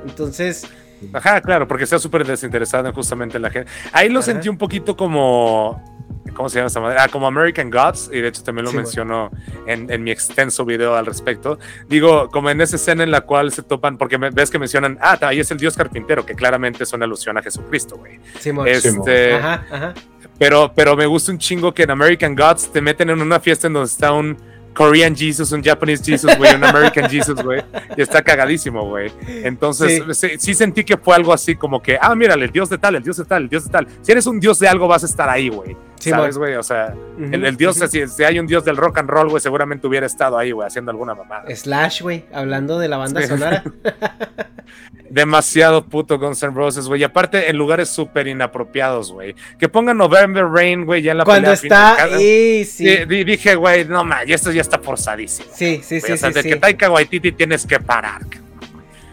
Entonces. 0.06 0.66
Ajá, 1.12 1.40
claro, 1.40 1.68
porque 1.68 1.84
está 1.84 1.98
súper 1.98 2.26
desinteresado 2.26 2.88
en 2.88 2.94
justamente 2.94 3.38
la 3.38 3.50
gente. 3.50 3.70
Ahí 3.92 4.08
lo 4.08 4.22
sentí 4.22 4.48
un 4.48 4.58
poquito 4.58 4.96
como 4.96 5.95
¿cómo 6.36 6.48
se 6.48 6.56
llama 6.58 6.68
esa 6.68 6.80
madre? 6.80 6.98
Ah, 7.00 7.08
como 7.08 7.26
American 7.26 7.70
Gods, 7.70 8.10
y 8.12 8.20
de 8.20 8.28
hecho 8.28 8.42
también 8.44 8.64
lo 8.66 8.70
Sí, 8.70 8.76
menciono 8.76 9.30
en, 9.66 9.90
en 9.90 10.04
mi 10.04 10.10
extenso 10.10 10.64
video 10.64 10.94
al 10.94 11.06
respecto. 11.06 11.58
Digo, 11.88 12.28
como 12.28 12.50
en 12.50 12.60
esa 12.60 12.76
escena 12.76 13.02
en 13.02 13.10
la 13.10 13.22
cual 13.22 13.50
se 13.52 13.62
topan, 13.62 13.96
porque 13.98 14.18
me- 14.18 14.30
ves 14.30 14.50
que 14.50 14.58
mencionan, 14.58 14.98
ah, 15.00 15.18
ahí 15.22 15.40
es 15.40 15.50
el 15.50 15.58
dios 15.58 15.76
carpintero, 15.76 16.24
que 16.26 16.34
claramente 16.34 16.84
es 16.84 16.92
una 16.92 17.04
alusión 17.06 17.36
a 17.38 17.42
Jesucristo, 17.42 17.96
güey. 17.96 18.20
Simón. 18.38 18.68
Este, 18.68 19.34
Ajá, 19.34 19.64
ajá. 19.70 19.94
pero, 20.38 20.72
pero 20.74 20.96
me 20.96 21.06
gusta 21.06 21.32
un 21.32 21.38
chingo 21.38 21.72
que 21.74 21.84
en 21.84 21.90
American 21.90 22.36
Gods 22.36 22.70
te 22.72 22.80
meten 22.80 23.10
en 23.10 23.20
una 23.22 23.40
fiesta 23.40 23.66
en 23.66 23.72
donde 23.72 23.86
está 23.90 24.12
un 24.12 24.36
Korean 24.74 25.16
Jesus, 25.16 25.52
un 25.52 25.64
Japanese 25.64 26.04
Jesus, 26.04 26.36
güey, 26.36 26.54
un 26.54 26.62
American 26.62 27.08
Jesus, 27.08 27.42
güey. 27.42 27.62
Y 27.96 28.02
está 28.02 28.22
cagadísimo, 28.22 28.86
güey. 28.86 29.10
Entonces, 29.26 30.02
sí. 30.18 30.32
sí 30.38 30.52
sentí 30.52 30.84
que 30.84 30.98
fue 30.98 31.14
algo 31.16 31.32
así 31.32 31.56
como 31.56 31.80
que, 31.80 31.96
ah, 31.98 32.14
mírale, 32.14 32.44
el 32.44 32.50
dios 32.52 32.68
de 32.68 32.76
tal, 32.76 32.94
el 32.96 33.02
dios 33.02 33.16
de 33.16 33.24
tal, 33.24 33.44
el 33.44 33.48
dios 33.48 33.64
de 33.64 33.70
tal. 33.70 33.86
Si 34.02 34.12
eres 34.12 34.26
un 34.26 34.38
dios 34.38 34.58
de 34.58 34.68
algo, 34.68 34.86
vas 34.86 35.02
a 35.02 35.06
estar 35.06 35.30
ahí, 35.30 35.48
güey. 35.48 35.74
Sí, 35.98 36.10
¿Sabes, 36.10 36.36
güey? 36.38 36.54
O 36.54 36.62
sea, 36.62 36.94
el, 37.18 37.44
el 37.44 37.56
dios, 37.56 37.76
si, 37.90 38.06
si 38.08 38.24
hay 38.24 38.38
un 38.38 38.46
dios 38.46 38.64
del 38.64 38.76
rock 38.76 38.98
and 38.98 39.08
roll, 39.08 39.28
güey, 39.28 39.40
seguramente 39.40 39.86
hubiera 39.86 40.06
estado 40.06 40.36
ahí, 40.38 40.50
güey, 40.52 40.66
haciendo 40.66 40.90
alguna 40.90 41.14
mamada. 41.14 41.44
Slash, 41.54 42.02
güey, 42.02 42.24
hablando 42.32 42.78
de 42.78 42.88
la 42.88 42.96
banda 42.98 43.22
Sí. 43.22 43.28
sonora. 43.28 43.62
Demasiado 45.10 45.84
puto 45.86 46.18
Guns 46.18 46.42
N' 46.42 46.52
Roses, 46.54 46.86
güey. 46.88 47.00
Y 47.00 47.04
aparte, 47.04 47.48
en 47.48 47.56
lugares 47.56 47.88
súper 47.88 48.26
inapropiados, 48.26 49.12
güey. 49.12 49.34
Que 49.58 49.68
pongan 49.68 49.96
November 49.96 50.44
Rain, 50.46 50.84
güey, 50.84 51.00
ya 51.02 51.12
en 51.12 51.18
la 51.18 51.24
Cuando 51.24 51.56
final. 51.56 51.96
está. 51.96 52.20
Y 52.20 52.64
sí. 52.64 52.84
Di- 52.84 53.04
di- 53.04 53.24
dije, 53.24 53.54
güey, 53.54 53.84
no 53.84 54.04
man, 54.04 54.28
esto 54.28 54.50
ya 54.50 54.60
está 54.62 54.78
forzadísimo. 54.78 55.48
Sí, 55.54 55.80
sí, 55.84 56.00
sí. 56.00 56.12
o 56.12 56.16
sea, 56.16 56.30
sí, 56.30 56.34
de 56.34 56.42
sí. 56.42 56.48
que 56.50 56.56
Taika 56.56 56.90
Waititi 56.90 57.32
tienes 57.32 57.64
que 57.64 57.78
parar. 57.78 58.22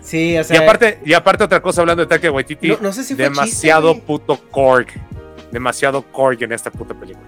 Sí, 0.01 0.37
o 0.37 0.43
sea. 0.43 0.57
y 0.57 0.63
aparte, 0.63 0.99
y 1.05 1.13
aparte 1.13 1.43
otra 1.45 1.61
cosa 1.61 1.81
hablando 1.81 2.03
de 2.03 2.07
Taika 2.09 2.29
Waititi, 2.31 2.69
no, 2.69 2.77
no 2.81 2.91
sé 2.91 3.03
si 3.03 3.15
fue 3.15 3.23
demasiado 3.25 3.91
chiste, 3.93 4.05
puto 4.07 4.37
Korg. 4.51 4.87
Demasiado 5.53 6.01
Korg 6.11 6.43
en 6.43 6.51
esta 6.51 6.69
puta 6.71 6.93
película. 6.93 7.27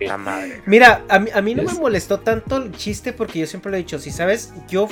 La 0.00 0.18
madre. 0.18 0.60
Mira, 0.66 1.02
a 1.08 1.18
mí, 1.18 1.30
a 1.34 1.40
mí 1.40 1.54
no 1.54 1.62
me 1.62 1.72
molestó 1.74 2.20
tanto 2.20 2.56
el 2.58 2.72
chiste 2.72 3.12
porque 3.12 3.38
yo 3.38 3.46
siempre 3.46 3.70
lo 3.70 3.76
he 3.76 3.80
dicho, 3.80 3.98
si 3.98 4.10
sabes, 4.10 4.52
yo 4.68 4.88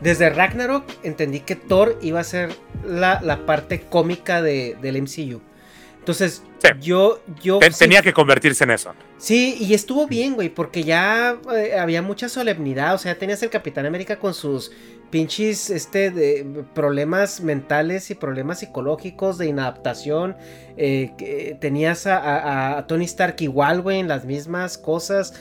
desde 0.00 0.30
Ragnarok 0.30 0.84
entendí 1.04 1.40
que 1.40 1.54
Thor 1.54 1.96
iba 2.02 2.18
a 2.20 2.24
ser 2.24 2.50
la, 2.84 3.20
la 3.22 3.46
parte 3.46 3.82
cómica 3.82 4.42
de, 4.42 4.76
del 4.82 5.00
MCU. 5.02 5.40
Entonces, 5.98 6.42
Sí. 6.58 6.68
yo, 6.80 7.20
yo 7.42 7.58
Ten- 7.58 7.72
sí- 7.72 7.78
Tenía 7.80 8.02
que 8.02 8.12
convertirse 8.12 8.62
en 8.64 8.70
eso. 8.70 8.94
Sí, 9.18 9.56
y 9.60 9.74
estuvo 9.74 10.06
bien, 10.06 10.34
güey, 10.34 10.48
porque 10.48 10.82
ya 10.84 11.36
eh, 11.54 11.76
había 11.78 12.02
mucha 12.02 12.28
solemnidad, 12.28 12.94
o 12.94 12.98
sea, 12.98 13.16
tenías 13.18 13.42
el 13.42 13.50
Capitán 13.50 13.84
América 13.86 14.18
con 14.18 14.32
sus 14.34 14.70
pinches 15.12 15.70
este 15.70 16.10
de 16.10 16.64
problemas 16.74 17.40
mentales 17.42 18.10
y 18.10 18.16
problemas 18.16 18.58
psicológicos 18.58 19.38
de 19.38 19.46
inadaptación. 19.46 20.36
eh, 20.78 21.12
que 21.18 21.56
tenías 21.60 22.06
a, 22.06 22.16
a- 22.16 22.78
a 22.78 22.86
Tony 22.86 23.04
Stark 23.04 23.36
igual, 23.40 23.82
güey, 23.82 24.00
en 24.00 24.08
las 24.08 24.24
mismas 24.24 24.78
cosas. 24.78 25.34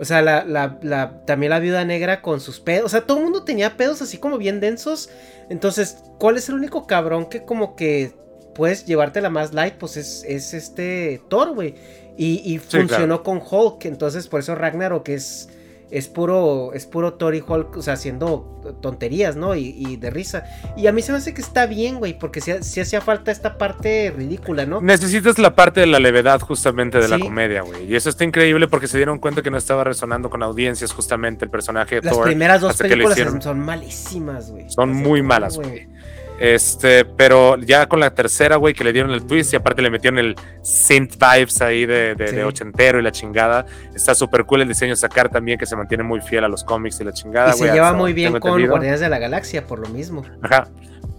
O 0.00 0.04
sea, 0.06 0.22
la, 0.22 0.44
la- 0.44 0.78
la- 0.82 1.20
también 1.26 1.50
la 1.50 1.58
viuda 1.60 1.84
negra 1.84 2.22
con 2.22 2.40
sus 2.40 2.58
pedos. 2.60 2.86
O 2.86 2.88
sea, 2.88 3.02
todo 3.02 3.18
el 3.18 3.24
mundo 3.24 3.44
tenía 3.44 3.76
pedos 3.76 4.00
así 4.00 4.16
como 4.16 4.38
bien 4.38 4.58
densos. 4.58 5.10
Entonces, 5.50 5.98
¿cuál 6.18 6.38
es 6.38 6.48
el 6.48 6.54
único 6.54 6.86
cabrón 6.86 7.26
que 7.28 7.44
como 7.44 7.76
que 7.76 8.12
puedes 8.54 8.86
llevarte 8.86 9.20
la 9.20 9.28
más 9.28 9.52
light? 9.52 9.74
Pues 9.74 9.98
es, 9.98 10.24
es 10.26 10.54
este 10.54 11.20
Thor, 11.28 11.54
güey. 11.54 11.74
Y, 12.16 12.40
y 12.44 12.58
Sí, 12.58 12.78
funcionó 12.78 13.22
con 13.22 13.42
Hulk. 13.46 13.84
Entonces, 13.84 14.28
por 14.28 14.40
eso 14.40 14.54
Ragnarok 14.54 15.06
es, 15.10 15.50
es 15.90 16.08
puro. 16.08 16.72
Es 16.74 16.86
puro 16.86 17.14
Thor 17.14 17.34
y 17.34 17.42
Hulk. 17.46 17.76
O 17.76 17.82
sea, 17.82 17.94
haciendo 17.94 18.60
tonterías, 18.80 19.36
¿no? 19.36 19.54
Y, 19.56 19.74
y 19.76 19.96
de 19.96 20.10
risa. 20.10 20.44
Y 20.76 20.86
a 20.86 20.92
mí 20.92 21.02
se 21.02 21.12
me 21.12 21.18
hace 21.18 21.34
que 21.34 21.40
está 21.40 21.66
bien, 21.66 21.98
güey. 21.98 22.18
Porque 22.18 22.40
sí, 22.40 22.52
sí 22.60 22.80
hacía 22.80 23.00
falta 23.00 23.30
esta 23.30 23.58
parte 23.58 24.12
ridícula, 24.16 24.66
¿no? 24.66 24.80
Necesitas 24.80 25.38
la 25.38 25.54
parte 25.54 25.80
de 25.80 25.86
la 25.86 25.98
levedad 25.98 26.40
justamente 26.40 26.98
de 26.98 27.08
la 27.08 27.18
comedia, 27.18 27.62
güey. 27.62 27.84
Y 27.90 27.96
eso 27.96 28.10
está 28.10 28.24
increíble 28.24 28.68
porque 28.68 28.86
se 28.88 28.96
dieron 28.96 29.18
cuenta 29.18 29.42
que 29.42 29.50
no 29.50 29.56
estaba 29.58 29.84
resonando 29.84 30.30
con 30.30 30.42
audiencias 30.42 30.92
justamente 30.92 31.44
el 31.44 31.50
personaje 31.50 31.96
de 31.96 32.02
Las 32.02 32.14
Thor. 32.14 32.24
primeras 32.26 32.60
dos 32.60 32.76
películas 32.76 33.18
son 33.42 33.60
malísimas, 33.60 34.50
güey. 34.50 34.70
Son 34.70 34.90
Las 34.90 34.98
muy 34.98 35.22
malas, 35.22 35.56
güey. 35.56 35.88
Este, 36.40 37.04
pero 37.04 37.58
ya 37.58 37.86
con 37.86 38.00
la 38.00 38.14
tercera, 38.14 38.56
güey, 38.56 38.72
que 38.72 38.82
le 38.82 38.94
dieron 38.94 39.10
el 39.10 39.26
twist 39.26 39.52
y 39.52 39.56
aparte 39.56 39.82
le 39.82 39.90
metieron 39.90 40.18
el 40.18 40.34
synth 40.62 41.16
vibes 41.18 41.60
ahí 41.60 41.84
de, 41.84 42.14
de, 42.14 42.28
Sí. 42.28 42.36
de 42.36 42.44
ochentero 42.44 42.98
y 42.98 43.02
la 43.02 43.12
chingada. 43.12 43.66
Está 43.94 44.14
súper 44.14 44.46
cool 44.46 44.62
el 44.62 44.68
diseño 44.68 44.92
de 44.92 44.96
sacar 44.96 45.28
también, 45.28 45.58
que 45.58 45.66
se 45.66 45.76
mantiene 45.76 46.02
muy 46.02 46.22
fiel 46.22 46.44
a 46.44 46.48
los 46.48 46.64
cómics 46.64 46.98
y 47.00 47.04
la 47.04 47.12
chingada, 47.12 47.50
Y 47.50 47.58
se 47.58 47.70
lleva 47.70 47.92
muy 47.92 48.14
bien 48.14 48.38
con. 48.40 48.66
Guardianes 48.66 49.00
de 49.00 49.08
la 49.10 49.18
Galaxia, 49.18 49.66
por 49.66 49.78
lo 49.80 49.88
mismo. 49.90 50.24
Ajá. 50.42 50.66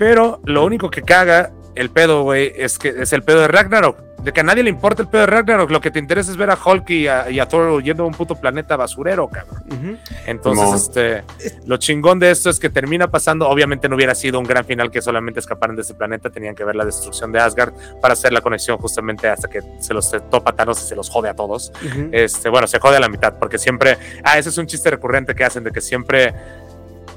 Pero 0.01 0.41
lo 0.45 0.65
único 0.65 0.89
que 0.89 1.03
caga 1.03 1.51
el 1.75 1.91
pedo, 1.91 2.23
güey, 2.23 2.51
es 2.55 2.79
que 2.79 2.89
es 2.89 3.13
el 3.13 3.21
pedo 3.21 3.41
de 3.41 3.47
Ragnarok. 3.47 3.99
De 4.23 4.33
que 4.33 4.39
a 4.39 4.43
nadie 4.43 4.63
le 4.63 4.71
importa 4.71 5.03
el 5.03 5.07
pedo 5.07 5.21
de 5.21 5.27
Ragnarok. 5.27 5.69
Lo 5.69 5.79
que 5.79 5.91
te 5.91 5.99
interesa 5.99 6.31
es 6.31 6.37
ver 6.37 6.49
a 6.49 6.57
Hulk 6.57 6.89
y 6.89 7.07
a, 7.07 7.29
y 7.29 7.39
a 7.39 7.47
Thor 7.47 7.83
yendo 7.83 8.01
a 8.03 8.07
un 8.07 8.13
puto 8.15 8.33
planeta 8.33 8.75
basurero, 8.75 9.27
cabrón. 9.27 9.99
Entonces, 10.25 10.73
este, 10.73 11.23
lo 11.67 11.77
chingón 11.77 12.17
de 12.17 12.31
esto 12.31 12.49
es 12.49 12.59
que 12.59 12.71
termina 12.71 13.11
pasando. 13.11 13.47
Obviamente 13.47 13.87
no 13.87 13.95
hubiera 13.95 14.15
sido 14.15 14.39
un 14.39 14.45
gran 14.45 14.65
final 14.65 14.89
que 14.89 15.03
solamente 15.03 15.39
escaparan 15.39 15.75
de 15.75 15.83
ese 15.83 15.93
planeta. 15.93 16.31
Tenían 16.31 16.55
que 16.55 16.63
ver 16.63 16.75
la 16.75 16.83
destrucción 16.85 17.31
de 17.31 17.39
Asgard 17.39 17.71
para 18.01 18.13
hacer 18.15 18.33
la 18.33 18.41
conexión 18.41 18.79
justamente 18.79 19.27
hasta 19.27 19.47
que 19.47 19.61
se 19.79 19.93
los 19.93 20.09
topa 20.31 20.51
Thanos 20.53 20.83
y 20.83 20.87
se 20.87 20.95
los 20.95 21.11
jode 21.11 21.29
a 21.29 21.35
todos. 21.35 21.71
Este, 22.11 22.49
bueno, 22.49 22.65
se 22.65 22.79
jode 22.79 22.97
a 22.97 22.99
la 22.99 23.07
mitad, 23.09 23.35
porque 23.37 23.59
siempre. 23.59 23.99
Ah, 24.23 24.39
ese 24.39 24.49
es 24.49 24.57
un 24.57 24.65
chiste 24.65 24.89
recurrente 24.89 25.35
que 25.35 25.43
hacen 25.43 25.63
de 25.63 25.71
que 25.71 25.79
siempre. 25.79 26.33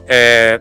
eh, 0.06 0.58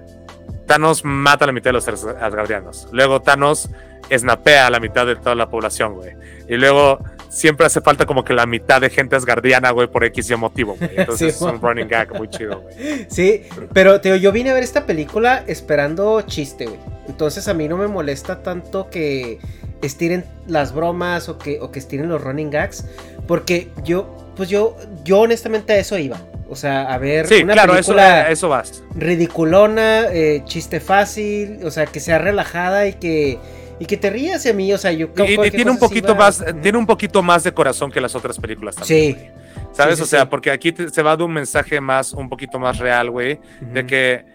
Thanos 0.74 1.06
mata 1.06 1.46
a 1.46 1.48
la 1.48 1.54
mitad 1.54 1.70
de 1.70 1.74
los 1.74 1.88
As- 1.88 2.04
Asgardianos. 2.06 2.88
Luego 2.92 3.22
Thanos 3.22 3.70
snapea 4.12 4.68
a 4.68 4.70
la 4.70 4.80
mitad 4.80 5.06
de 5.06 5.16
toda 5.16 5.36
la 5.36 5.48
población, 5.50 5.94
güey. 5.96 6.14
Y 6.50 6.56
luego 6.56 7.00
siempre 7.30 7.66
hace 7.68 7.80
falta 7.82 8.06
como 8.08 8.24
que 8.24 8.34
la 8.34 8.46
mitad 8.46 8.82
de 8.82 8.90
gente 8.90 9.16
asgardiana, 9.16 9.70
güey, 9.72 9.88
por 9.88 10.04
X 10.04 10.32
y 10.32 10.36
motivo, 10.36 10.76
güey. 10.78 10.90
Entonces 10.98 11.36
Sí, 11.38 11.46
es 11.46 11.54
un 11.54 11.62
running 11.62 11.88
gag 11.88 12.14
muy 12.16 12.28
chido, 12.30 12.62
güey. 12.62 13.06
Sí, 13.10 13.44
pero 13.72 14.02
yo 14.02 14.32
vine 14.32 14.50
a 14.50 14.54
ver 14.56 14.64
esta 14.64 14.86
película 14.88 15.44
esperando 15.48 16.22
chiste, 16.22 16.66
güey. 16.66 16.80
Entonces 17.08 17.48
a 17.48 17.54
mí 17.54 17.68
no 17.68 17.78
me 17.78 17.88
molesta 17.88 18.42
tanto 18.42 18.90
que 18.90 19.40
estiren 19.82 20.26
las 20.48 20.74
bromas 20.74 21.30
o 21.30 21.38
que, 21.38 21.60
o 21.62 21.70
que 21.72 21.78
estiren 21.80 22.10
los 22.10 22.22
running 22.22 22.50
gags. 22.50 22.86
Porque 23.28 23.70
yo, 23.84 24.18
pues 24.36 24.50
yo, 24.50 24.76
yo 25.04 25.20
honestamente 25.22 25.74
a 25.74 25.78
eso 25.78 25.98
iba. 25.98 26.18
O 26.50 26.56
sea, 26.56 26.94
a 26.94 26.98
ver 26.98 27.28
Sí, 27.28 27.42
una 27.44 27.54
claro, 27.54 27.74
eso, 27.74 27.94
película 27.94 28.30
eso 28.30 28.50
vas. 28.50 28.84
ridiculona, 28.96 30.06
eh, 30.12 30.42
chiste 30.46 30.80
fácil, 30.80 31.60
o 31.64 31.72
sea, 31.72 31.86
que 31.86 32.00
sea 32.00 32.18
relajada 32.20 32.86
y 32.88 32.94
que, 32.94 33.40
y 33.80 33.86
que 33.86 33.98
te 33.98 34.10
rías 34.10 34.46
y 34.46 34.50
a 34.50 34.54
mí, 34.54 34.72
o 34.74 34.78
sea, 34.78 34.92
yo 34.92 35.10
Y, 35.26 35.48
y 35.48 35.52
tiene 35.52 35.72
un 35.72 35.80
poquito 35.80 36.10
iba- 36.14 36.18
más, 36.26 36.44
tiene 36.62 36.78
un 36.78 36.86
poquito 36.86 37.24
más 37.24 37.44
de 37.44 37.54
corazón 37.54 37.92
que 37.92 38.00
las 38.02 38.14
otras 38.16 38.38
películas 38.40 38.76
también. 38.76 39.16
Sí. 39.16 39.20
güey. 39.20 39.44
¿Sabes? 39.74 39.96
Sí, 39.96 40.02
sí, 40.02 40.04
o 40.04 40.06
sea, 40.08 40.30
porque 40.30 40.52
aquí 40.52 40.72
te- 40.72 40.90
se 40.90 41.02
va 41.02 41.18
de 41.18 41.24
un 41.24 41.34
mensaje 41.34 41.82
más, 41.82 42.14
un 42.14 42.30
poquito 42.30 42.60
más 42.60 42.78
real, 42.78 43.10
güey. 43.10 43.40
de 43.62 43.86
que, 43.88 44.26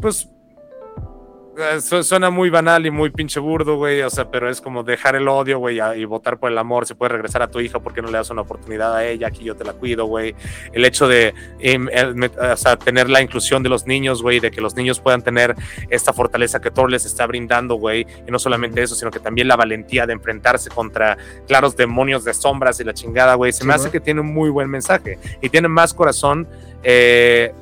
pues, 0.00 0.28
suena 1.80 2.30
muy 2.30 2.50
banal 2.50 2.86
y 2.86 2.90
muy 2.90 3.10
pinche 3.10 3.38
burdo, 3.40 3.76
güey, 3.76 4.02
o 4.02 4.10
sea, 4.10 4.30
pero 4.30 4.48
es 4.48 4.60
como 4.60 4.82
dejar 4.82 5.16
el 5.16 5.28
odio, 5.28 5.58
güey, 5.58 5.80
y 5.96 6.04
votar 6.04 6.38
por 6.38 6.50
el 6.50 6.58
amor, 6.58 6.86
se 6.86 6.94
puede 6.94 7.10
regresar 7.12 7.42
a 7.42 7.48
tu 7.50 7.60
hija 7.60 7.80
porque 7.80 8.00
no 8.00 8.08
le 8.08 8.14
das 8.18 8.30
una 8.30 8.42
oportunidad 8.42 8.94
a 8.94 9.04
ella, 9.04 9.26
aquí 9.28 9.44
yo 9.44 9.54
te 9.54 9.64
la 9.64 9.72
cuido, 9.74 10.06
güey, 10.06 10.34
el 10.72 10.84
hecho 10.84 11.08
de, 11.08 11.34
em, 11.60 11.88
o 11.88 12.56
sea, 12.56 12.76
tener 12.76 13.10
la 13.10 13.20
inclusión 13.20 13.62
de 13.62 13.68
los 13.68 13.86
niños, 13.86 14.22
güey, 14.22 14.40
de 14.40 14.50
que 14.50 14.60
los 14.60 14.74
niños 14.76 15.00
puedan 15.00 15.22
tener 15.22 15.54
esta 15.90 16.12
fortaleza 16.12 16.60
que 16.60 16.70
Thor 16.70 16.90
les 16.90 17.04
está 17.04 17.26
brindando, 17.26 17.74
güey, 17.74 18.06
y 18.26 18.30
no 18.30 18.38
solamente 18.38 18.82
eso, 18.82 18.94
sino 18.94 19.10
que 19.10 19.20
también 19.20 19.48
la 19.48 19.56
valentía 19.56 20.06
de 20.06 20.14
enfrentarse 20.14 20.70
contra 20.70 21.18
claros 21.46 21.76
demonios 21.76 22.24
de 22.24 22.34
sombras 22.34 22.80
y 22.80 22.84
la 22.84 22.94
chingada, 22.94 23.34
güey, 23.34 23.52
se 23.52 23.58
Sí, 23.60 23.64
me 23.66 23.74
¿no? 23.74 23.74
hace 23.76 23.90
que 23.90 24.00
tiene 24.00 24.20
un 24.20 24.32
muy 24.32 24.50
buen 24.50 24.68
mensaje 24.70 25.18
y 25.40 25.48
tiene 25.48 25.68
más 25.68 25.92
corazón, 25.94 26.48
eh, 26.82 27.52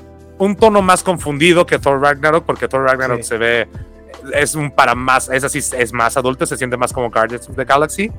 un 0.41 0.57
tono 0.57 0.83
más 0.83 1.03
confundido 1.05 1.65
que 1.67 1.79
Thor 1.79 2.01
Ragnarok, 2.01 2.45
porque 2.45 2.67
Thor 2.67 2.83
Ragnarok 2.85 3.19
Sí. 3.19 3.29
se 3.29 3.39
ve, 3.39 3.69
es 4.35 4.55
un 4.55 4.71
para 4.71 4.95
más, 4.95 5.29
es 5.29 5.45
así, 5.45 5.59
es 5.59 5.93
más 5.93 6.17
adulto, 6.17 6.45
se 6.47 6.57
siente 6.57 6.77
más 6.77 6.93
como 6.93 7.11
Guardians 7.11 7.49
of 7.49 7.57
the 7.57 7.65
Galaxy. 7.65 8.11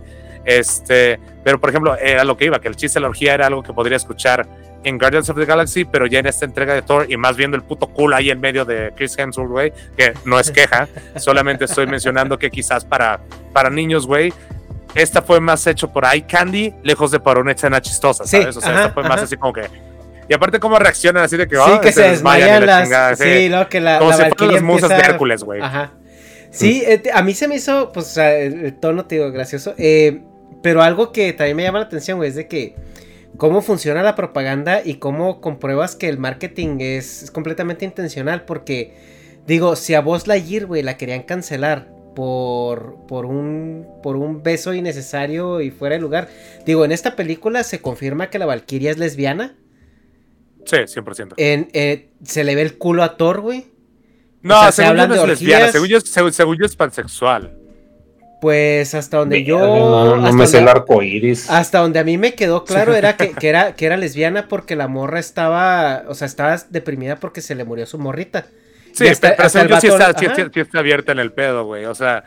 Este, 0.46 1.20
pero 1.44 1.60
por 1.60 1.70
ejemplo, 1.70 1.96
era 1.98 2.24
lo 2.24 2.36
que 2.38 2.46
iba, 2.46 2.60
que 2.60 2.68
el 2.68 2.76
chiste 2.76 2.98
de 3.00 3.02
la 3.02 3.10
orgía 3.10 3.34
era 3.34 3.48
algo 3.48 3.62
que 3.62 3.74
podría 3.74 3.98
escuchar 3.98 4.48
en 4.84 4.98
Guardians 4.98 5.30
of 5.30 5.38
the 5.38 5.46
Galaxy, 5.46 5.86
pero 5.86 6.08
ya 6.08 6.20
en 6.20 6.26
esta 6.26 6.46
entrega 6.46 6.74
de 6.74 6.82
Thor 6.82 7.06
y 7.10 7.18
más 7.18 7.36
viendo 7.38 7.56
el 7.58 7.64
puto 7.64 7.88
culo 7.88 8.16
ahí 8.16 8.32
en 8.32 8.40
medio 8.42 8.66
de 8.66 8.92
Chris 8.96 9.18
Hemsworth, 9.18 9.50
güey, 9.52 9.74
que 9.96 10.14
no 10.26 10.40
es 10.40 10.50
queja, 10.50 10.88
solamente 11.18 11.66
estoy 11.66 11.86
mencionando 11.86 12.40
que 12.40 12.50
quizás 12.50 12.86
para, 12.86 13.20
para 13.54 13.70
niños, 13.70 14.08
güey, 14.08 14.34
esta 14.96 15.22
fue 15.22 15.40
más 15.40 15.66
hecho 15.68 15.92
por 15.94 16.06
eye 16.06 16.26
candy, 16.26 16.74
lejos 16.84 17.12
de 17.12 17.20
para 17.20 17.40
una 17.40 17.52
escena 17.52 17.80
chistosa, 17.82 18.26
Sí, 18.26 18.38
¿sabes? 18.42 18.58
O 18.58 18.62
sea, 18.62 18.72
ajá, 18.72 18.82
esta 18.82 18.94
fue 18.94 19.04
más 19.04 19.22
así 19.22 19.38
como 19.38 19.54
que. 19.54 19.91
Y 20.32 20.34
aparte, 20.34 20.62
cómo 20.62 20.80
reaccionan 20.80 21.26
así 21.26 21.36
de 21.36 21.46
que. 21.46 21.58
Sí, 21.58 21.62
que 21.82 21.92
se 21.92 22.04
desmayan 22.04 22.62
desmayan 22.62 22.66
la 22.66 22.66
las. 22.66 22.84
chingada, 22.84 23.16
sí, 23.18 23.50
¿no? 23.50 23.68
Que 23.68 23.82
la. 23.82 24.00
Como 24.00 24.12
la 24.12 24.16
si 24.16 24.24
fueran 24.38 24.54
las 24.54 24.64
musas 24.64 24.90
de 24.90 24.96
Hércules, 24.96 25.44
güey. 25.44 25.60
Ajá. 25.62 25.92
Sí, 26.52 26.84
eh, 26.88 27.00
te- 27.00 27.12
a 27.12 27.22
mí 27.22 27.34
se 27.34 27.50
me 27.50 27.56
hizo, 27.56 27.92
pues, 27.92 28.06
o 28.06 28.10
sea, 28.12 28.38
el, 28.38 28.80
tono, 28.80 29.06
te 29.08 29.16
digo, 29.16 29.30
gracioso. 29.34 29.74
eh, 29.78 30.22
pero 30.64 30.84
algo 30.84 31.12
que 31.12 31.34
también 31.34 31.58
me 31.58 31.64
llama 31.64 31.80
la 31.80 31.86
atención, 31.86 32.18
güey, 32.18 32.30
es 32.30 32.36
de 32.36 32.48
que 32.48 32.76
cómo 33.36 33.62
funciona 33.62 34.04
la 34.04 34.16
propaganda 34.16 34.82
y 34.86 34.96
cómo 35.00 35.42
compruebas 35.42 35.98
que 35.98 36.08
el 36.08 36.18
marketing 36.18 36.78
es, 36.80 37.24
es 37.24 37.32
completamente 37.32 37.84
intencional. 37.84 38.46
Porque, 38.46 38.96
digo, 39.48 39.76
si 39.76 39.96
a 39.96 40.00
vos 40.00 40.28
la 40.28 40.38
güey, 40.38 40.82
la 40.82 40.96
querían 40.96 41.24
cancelar 41.24 41.90
por, 42.16 43.06
por, 43.06 43.26
un, 43.26 43.86
por 44.02 44.16
un 44.16 44.44
beso 44.44 44.74
innecesario 44.74 45.60
y 45.60 45.72
fuera 45.72 45.96
de 45.96 46.02
lugar. 46.02 46.30
Digo, 46.66 46.86
en 46.86 46.94
esta 46.94 47.18
película 47.18 47.64
se 47.64 47.82
confirma 47.82 48.30
que 48.30 48.40
la 48.40 48.46
Valkyria 48.46 48.92
es 48.92 48.98
lesbiana. 48.98 49.58
Sí, 50.66 50.78
100%. 50.78 51.34
En, 51.38 51.70
eh, 51.74 52.10
se 52.24 52.44
le 52.44 52.56
ve 52.56 52.62
el 52.62 52.78
culo 52.78 53.04
a 53.04 53.18
Thor, 53.18 53.42
güey. 53.42 53.66
No, 54.42 54.60
o 54.60 54.72
sea, 54.72 54.72
según 54.72 54.98
yo 54.98 55.08
no 55.08 55.16
es 55.16 55.28
lesbiana, 55.28 55.72
según 55.72 55.88
yo, 55.88 56.00
según, 56.02 56.58
yo 56.58 56.66
es 56.66 56.76
pansexual. 56.76 57.58
Pues 58.42 58.96
hasta 58.96 59.18
donde 59.18 59.44
yo. 59.44 59.60
No, 59.60 60.16
no 60.16 60.34
me 60.34 60.48
sé 60.48 60.60
el 60.60 60.68
arco 60.68 61.04
iris. 61.04 61.48
Hasta 61.50 61.80
donde 61.80 62.00
a 62.00 62.04
mí 62.04 62.18
me 62.18 62.34
quedó 62.34 62.66
claro 62.66 62.96
era 62.96 63.16
que, 63.16 63.32
que, 63.40 63.50
era 63.50 63.76
que 63.76 63.86
era 63.86 63.98
lesbiana 63.98 64.48
porque 64.48 64.76
la 64.76 64.88
morra 64.88 65.20
estaba. 65.20 66.04
O 66.08 66.16
sea, 66.16 66.26
estaba 66.26 66.58
deprimida 66.70 67.18
porque 67.18 67.42
se 67.42 67.54
le 67.54 67.66
murió 67.66 67.86
su 67.86 68.00
morrita. 68.00 68.48
Sí, 68.94 69.08
hasta, 69.08 69.36
pero 69.36 69.46
hasta 69.46 69.60
sí, 69.80 69.88
está, 69.88 70.14
sí, 70.18 70.26
sí, 70.54 70.60
está, 70.60 70.80
abierta 70.80 71.12
en 71.12 71.20
el 71.20 71.32
pedo, 71.32 71.66
güey. 71.66 71.86
O 71.86 71.94
sea, 71.94 72.24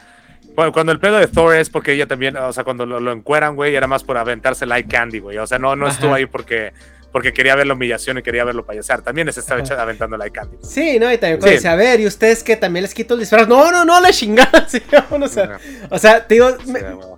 cuando 0.73 0.93
el 0.93 1.01
pedo 1.01 1.19
de 1.19 1.27
Thor 1.27 1.57
es 1.57 1.69
porque 1.69 1.93
ella 1.93 2.07
también, 2.07 2.37
o 2.37 2.53
sea, 2.53 2.63
cuando 2.63 2.87
lo, 2.87 3.01
lo 3.01 3.13
encueran, 3.13 3.57
güey, 3.57 3.75
era 3.75 3.87
más 3.89 4.05
por 4.05 4.17
aventarse 4.17 4.67
like 4.67 4.89
candy, 4.89 5.19
güey. 5.19 5.39
O 5.39 5.47
sea, 5.47 5.59
no, 5.59 5.75
no 5.75 5.89
estuvo 5.89 6.15
ahí 6.15 6.27
porque 6.27 6.73
porque 7.15 7.33
quería 7.33 7.55
ver 7.55 7.69
la 7.69 7.75
humillación 7.75 8.19
y 8.19 8.25
quería 8.25 8.43
verlo 8.43 8.67
payasar. 8.67 9.03
También 9.03 9.33
se 9.33 9.39
estaba 9.39 9.63
aventando 9.81 10.17
la 10.17 10.29
candy. 10.31 10.57
Sí, 10.65 10.99
no, 10.99 11.13
y 11.13 11.17
también 11.17 11.39
cuando 11.39 11.55
dice, 11.55 11.69
a 11.69 11.77
ver, 11.77 12.01
¿y 12.01 12.09
ustedes 12.09 12.43
que 12.43 12.57
también 12.57 12.83
les 12.83 12.93
quito 12.93 13.15
el 13.15 13.21
disfraz? 13.21 13.47
No, 13.47 13.71
no, 13.71 13.85
no, 13.85 14.01
la 14.01 14.11
chingada. 14.11 14.67
Sí, 14.69 14.83
o, 15.13 15.29
sea, 15.29 15.61
o 15.91 15.99
sea, 15.99 16.27
te 16.27 16.35
digo, 16.35 16.49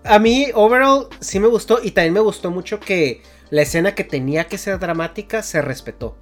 a 0.05 0.19
mí, 0.19 0.49
overall, 0.53 1.09
sí 1.21 1.41
me 1.41 1.49
gustó 1.49 1.81
y 1.83 1.93
también 1.93 2.13
me 2.13 2.21
gustó 2.21 2.51
mucho 2.51 2.79
que 2.79 3.23
la 3.49 3.63
escena 3.63 3.95
que 3.95 4.05
tenía 4.05 4.45
que 4.45 4.59
ser 4.59 4.79
dramática 4.79 5.43
se 5.43 5.63
respetó. 5.63 6.19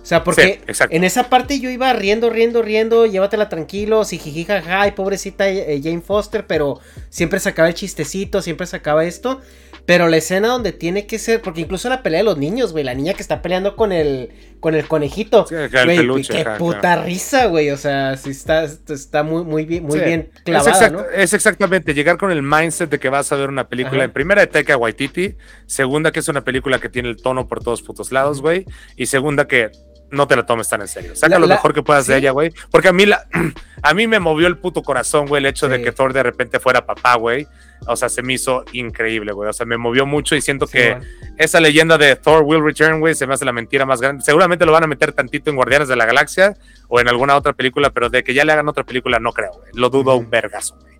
O 0.00 0.08
sea, 0.08 0.22
porque 0.22 0.60
en 0.90 1.02
esa 1.02 1.28
parte 1.28 1.58
yo 1.58 1.68
iba 1.68 1.92
riendo, 1.94 2.30
riendo, 2.30 2.62
riendo, 2.62 3.06
llévatela 3.06 3.48
tranquilo, 3.48 4.04
si 4.04 4.20
jajaja, 4.20 4.86
y 4.86 4.92
pobrecita 4.92 5.48
eh, 5.48 5.80
Jane 5.82 6.00
Foster, 6.00 6.46
pero 6.46 6.78
siempre 7.08 7.40
sacaba 7.40 7.66
el 7.66 7.74
chistecito, 7.74 8.40
siempre 8.40 8.68
sacaba 8.68 9.04
esto. 9.04 9.40
Pero 9.86 10.08
la 10.08 10.16
escena 10.16 10.48
donde 10.48 10.72
tiene 10.72 11.06
que 11.06 11.18
ser, 11.18 11.40
porque 11.40 11.60
incluso 11.60 11.88
la 11.88 12.02
pelea 12.02 12.20
de 12.20 12.24
los 12.24 12.36
niños, 12.36 12.72
güey, 12.72 12.84
la 12.84 12.94
niña 12.94 13.14
que 13.14 13.22
está 13.22 13.40
peleando 13.40 13.76
con 13.76 13.92
el 13.92 14.30
con 14.58 14.74
el 14.74 14.88
conejito, 14.88 15.46
güey, 15.48 16.22
qué 16.24 16.44
puta 16.58 16.96
risa, 17.02 17.46
güey, 17.46 17.70
o 17.70 17.76
sea, 17.76 18.16
sí 18.16 18.30
está, 18.30 18.64
está 18.64 19.22
muy 19.22 19.44
muy 19.44 19.64
bien, 19.64 19.84
muy 19.84 20.00
bien 20.00 20.30
clavada, 20.44 20.86
es, 20.86 20.92
¿no? 20.92 21.04
es 21.14 21.32
exactamente 21.34 21.94
llegar 21.94 22.16
con 22.16 22.32
el 22.32 22.42
mindset 22.42 22.90
de 22.90 22.98
que 22.98 23.08
vas 23.08 23.30
a 23.30 23.36
ver 23.36 23.48
una 23.48 23.68
película 23.68 24.02
en 24.02 24.10
primera 24.10 24.40
de 24.40 24.48
Taika 24.48 24.76
Waititi, 24.76 25.36
segunda 25.66 26.10
que 26.10 26.18
es 26.18 26.28
una 26.28 26.42
película 26.42 26.80
que 26.80 26.88
tiene 26.88 27.08
el 27.08 27.16
tono 27.16 27.46
por 27.46 27.62
todos 27.62 27.82
putos 27.82 28.10
lados, 28.10 28.40
güey, 28.40 28.64
y 28.96 29.06
segunda 29.06 29.46
que 29.46 29.70
no 30.10 30.26
te 30.26 30.36
la 30.36 30.46
tomes 30.46 30.68
tan 30.68 30.80
en 30.80 30.88
serio. 30.88 31.16
Saca 31.16 31.38
lo 31.38 31.46
mejor 31.46 31.74
que 31.74 31.82
puedas 31.82 32.06
de 32.06 32.16
ella, 32.16 32.30
güey. 32.30 32.52
Porque 32.70 32.88
a 32.88 32.92
mí, 32.92 33.06
la, 33.06 33.26
a 33.82 33.94
mí 33.94 34.06
me 34.06 34.20
movió 34.20 34.46
el 34.46 34.58
puto 34.58 34.82
corazón, 34.82 35.26
güey, 35.26 35.40
el 35.40 35.46
hecho 35.46 35.68
de 35.68 35.82
que 35.82 35.92
Thor 35.92 36.12
de 36.12 36.22
repente 36.22 36.60
fuera 36.60 36.86
papá, 36.86 37.16
güey. 37.16 37.46
O 37.86 37.96
sea, 37.96 38.08
se 38.08 38.22
me 38.22 38.34
hizo 38.34 38.64
increíble, 38.72 39.32
güey. 39.32 39.48
O 39.48 39.52
sea, 39.52 39.66
me 39.66 39.76
movió 39.76 40.06
mucho 40.06 40.34
y 40.34 40.40
siento 40.40 40.66
que 40.66 40.98
esa 41.38 41.60
leyenda 41.60 41.98
de 41.98 42.16
Thor 42.16 42.42
will 42.42 42.64
return, 42.64 43.00
güey, 43.00 43.14
se 43.14 43.26
me 43.26 43.34
hace 43.34 43.44
la 43.44 43.52
mentira 43.52 43.84
más 43.86 44.00
grande. 44.00 44.24
Seguramente 44.24 44.66
lo 44.66 44.72
van 44.72 44.84
a 44.84 44.86
meter 44.86 45.12
tantito 45.12 45.50
en 45.50 45.56
Guardianes 45.56 45.88
de 45.88 45.96
la 45.96 46.06
Galaxia 46.06 46.56
o 46.88 47.00
en 47.00 47.08
alguna 47.08 47.36
otra 47.36 47.52
película, 47.52 47.90
pero 47.90 48.08
de 48.08 48.24
que 48.24 48.34
ya 48.34 48.44
le 48.44 48.52
hagan 48.52 48.68
otra 48.68 48.84
película 48.84 49.18
no 49.18 49.32
creo, 49.32 49.52
güey. 49.52 49.70
Lo 49.74 49.90
dudo 49.90 50.16
un 50.16 50.30
vergazo, 50.30 50.76
güey. 50.80 50.95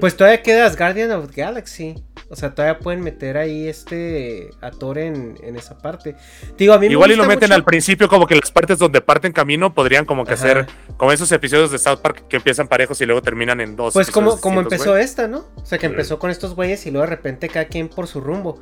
Pues 0.00 0.16
todavía 0.16 0.42
quedas 0.42 0.76
Guardian 0.76 1.10
of 1.12 1.30
the 1.30 1.40
Galaxy. 1.40 1.94
O 2.28 2.36
sea, 2.36 2.54
todavía 2.54 2.78
pueden 2.78 3.02
meter 3.02 3.36
ahí 3.36 3.68
este 3.68 4.50
actor 4.60 4.98
en, 4.98 5.36
esa 5.56 5.78
parte. 5.78 6.16
Digo, 6.56 6.72
a 6.72 6.78
mí 6.78 6.86
Igual 6.86 7.12
y 7.12 7.16
lo 7.16 7.26
meten 7.26 7.52
al 7.52 7.64
principio 7.64 8.08
como 8.08 8.26
que 8.26 8.34
las 8.34 8.50
partes 8.50 8.78
donde 8.78 9.00
parten 9.00 9.32
camino 9.32 9.74
podrían 9.74 10.04
como 10.04 10.24
que 10.24 10.34
hacer 10.34 10.66
como 10.96 11.12
esos 11.12 11.30
episodios 11.32 11.70
de 11.70 11.78
South 11.78 11.98
Park 11.98 12.26
que 12.28 12.36
empiezan 12.36 12.66
parejos 12.68 13.00
y 13.00 13.06
luego 13.06 13.22
terminan 13.22 13.60
en 13.60 13.76
dos. 13.76 13.94
Pues 13.94 14.10
como, 14.10 14.40
como 14.40 14.60
empezó 14.60 14.96
esta, 14.96 15.28
¿no? 15.28 15.46
O 15.56 15.66
sea, 15.66 15.78
que 15.78 15.86
empezó 15.86 16.18
con 16.18 16.30
estos 16.30 16.54
güeyes 16.54 16.84
y 16.86 16.90
luego 16.90 17.06
de 17.06 17.10
repente 17.10 17.48
cada 17.48 17.66
quien 17.66 17.88
por 17.88 18.06
su 18.06 18.20
rumbo. 18.20 18.60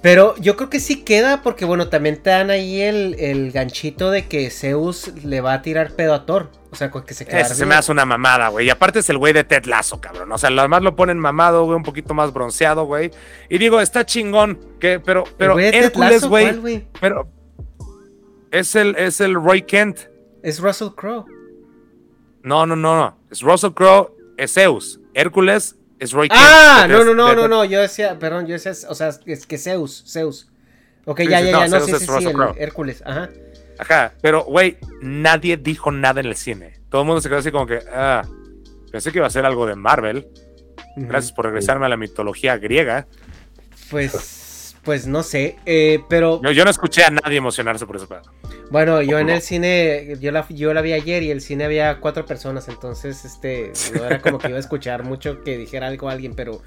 Pero 0.00 0.36
yo 0.36 0.56
creo 0.56 0.70
que 0.70 0.78
sí 0.78 1.02
queda 1.02 1.42
porque, 1.42 1.64
bueno, 1.64 1.88
también 1.88 2.22
te 2.22 2.30
dan 2.30 2.50
ahí 2.50 2.80
el, 2.80 3.50
ganchito 3.52 4.10
de 4.10 4.26
que 4.26 4.48
Zeus 4.50 5.12
le 5.24 5.40
va 5.40 5.54
a 5.54 5.62
tirar 5.62 5.92
pedo 5.92 6.14
a 6.14 6.24
Thor. 6.24 6.50
O 6.70 6.76
sea, 6.76 6.90
que 6.90 7.14
se 7.14 7.24
queda. 7.24 7.40
Ese 7.40 7.54
se 7.54 7.66
me 7.66 7.74
hace 7.74 7.90
una 7.90 8.04
mamada, 8.04 8.48
güey. 8.48 8.66
Y 8.66 8.70
aparte 8.70 9.00
es 9.00 9.08
el 9.10 9.18
güey 9.18 9.32
de 9.32 9.42
Ted 9.42 9.64
Lasso, 9.64 10.00
cabrón. 10.00 10.30
O 10.30 10.38
sea, 10.38 10.50
además 10.50 10.82
lo 10.82 10.94
ponen 10.94 11.18
mamado, 11.18 11.64
güey, 11.64 11.76
un 11.76 11.82
poquito 11.82 12.14
más 12.14 12.32
bronceado, 12.32 12.84
güey. 12.84 13.10
Y 13.48 13.58
digo, 13.58 13.80
está 13.80 14.04
chingón, 14.04 14.58
que, 14.78 15.00
pero, 15.00 15.24
pero 15.36 15.58
Hércules, 15.58 16.24
güey. 16.24 16.86
Pero 17.00 17.28
es 18.50 18.76
el, 18.76 18.94
es 18.96 19.20
el 19.20 19.34
Roy 19.34 19.62
Kent. 19.62 20.00
Es 20.42 20.60
Russell 20.60 20.90
Crowe. 20.94 21.24
No, 22.42 22.66
no, 22.66 22.76
no, 22.76 22.96
no. 22.96 23.18
Es 23.30 23.40
Russell 23.40 23.72
Crowe, 23.72 24.14
es 24.36 24.52
Zeus. 24.52 25.00
Hércules 25.14 25.77
es 25.98 26.12
Roy 26.12 26.28
Ah, 26.30 26.86
no, 26.88 27.04
no, 27.04 27.14
no, 27.14 27.34
no, 27.34 27.48
no. 27.48 27.64
Yo 27.64 27.80
decía, 27.80 28.18
perdón, 28.18 28.46
yo 28.46 28.54
decía, 28.54 28.72
o 28.88 28.94
sea, 28.94 29.10
es 29.26 29.46
que 29.46 29.58
Zeus, 29.58 30.04
Zeus. 30.06 30.48
Ok, 31.04 31.22
ya, 31.22 31.40
ya, 31.40 31.50
ya, 31.50 31.68
no, 31.68 31.80
sí, 31.80 31.92
sí, 31.92 32.06
sí, 32.06 32.26
el 32.26 32.36
Hércules, 32.58 33.02
ajá. 33.04 33.30
Ajá, 33.78 34.12
pero, 34.20 34.44
güey, 34.44 34.76
nadie 35.00 35.56
dijo 35.56 35.90
nada 35.90 36.20
en 36.20 36.26
el 36.26 36.36
cine. 36.36 36.80
Todo 36.90 37.02
el 37.02 37.06
mundo 37.06 37.20
se 37.20 37.28
quedó 37.28 37.38
así 37.38 37.50
como 37.50 37.66
que, 37.66 37.80
ah, 37.92 38.22
pensé 38.90 39.12
que 39.12 39.18
iba 39.18 39.26
a 39.26 39.30
ser 39.30 39.46
algo 39.46 39.66
de 39.66 39.76
Marvel. 39.76 40.28
Gracias 40.96 41.32
por 41.32 41.46
regresarme 41.46 41.86
a 41.86 41.88
la 41.88 41.96
mitología 41.96 42.58
griega. 42.58 43.06
Pues, 43.90 44.37
pues 44.84 45.06
no 45.06 45.22
sé, 45.22 45.56
eh, 45.66 46.00
pero... 46.08 46.40
Yo, 46.52 46.64
no 46.64 46.70
escuché 46.70 47.04
a 47.04 47.10
nadie 47.10 47.38
emocionarse 47.38 47.86
por 47.86 47.96
eso. 47.96 48.08
Bueno, 48.70 49.02
yo 49.02 49.18
en 49.18 49.30
el 49.30 49.42
cine, 49.42 50.16
yo 50.20 50.30
la, 50.30 50.46
yo 50.48 50.74
la 50.74 50.82
vi 50.82 50.92
ayer 50.92 51.22
y 51.22 51.30
el 51.30 51.40
cine 51.40 51.64
había 51.64 52.00
cuatro 52.00 52.26
personas, 52.26 52.68
entonces 52.68 53.24
este, 53.24 53.72
no 53.94 54.04
era 54.04 54.20
como 54.20 54.38
que 54.38 54.48
iba 54.48 54.56
a 54.56 54.60
escuchar 54.60 55.04
mucho 55.04 55.42
que 55.42 55.56
dijera 55.56 55.86
algo 55.86 56.08
a 56.08 56.12
alguien, 56.12 56.34
pero 56.34 56.62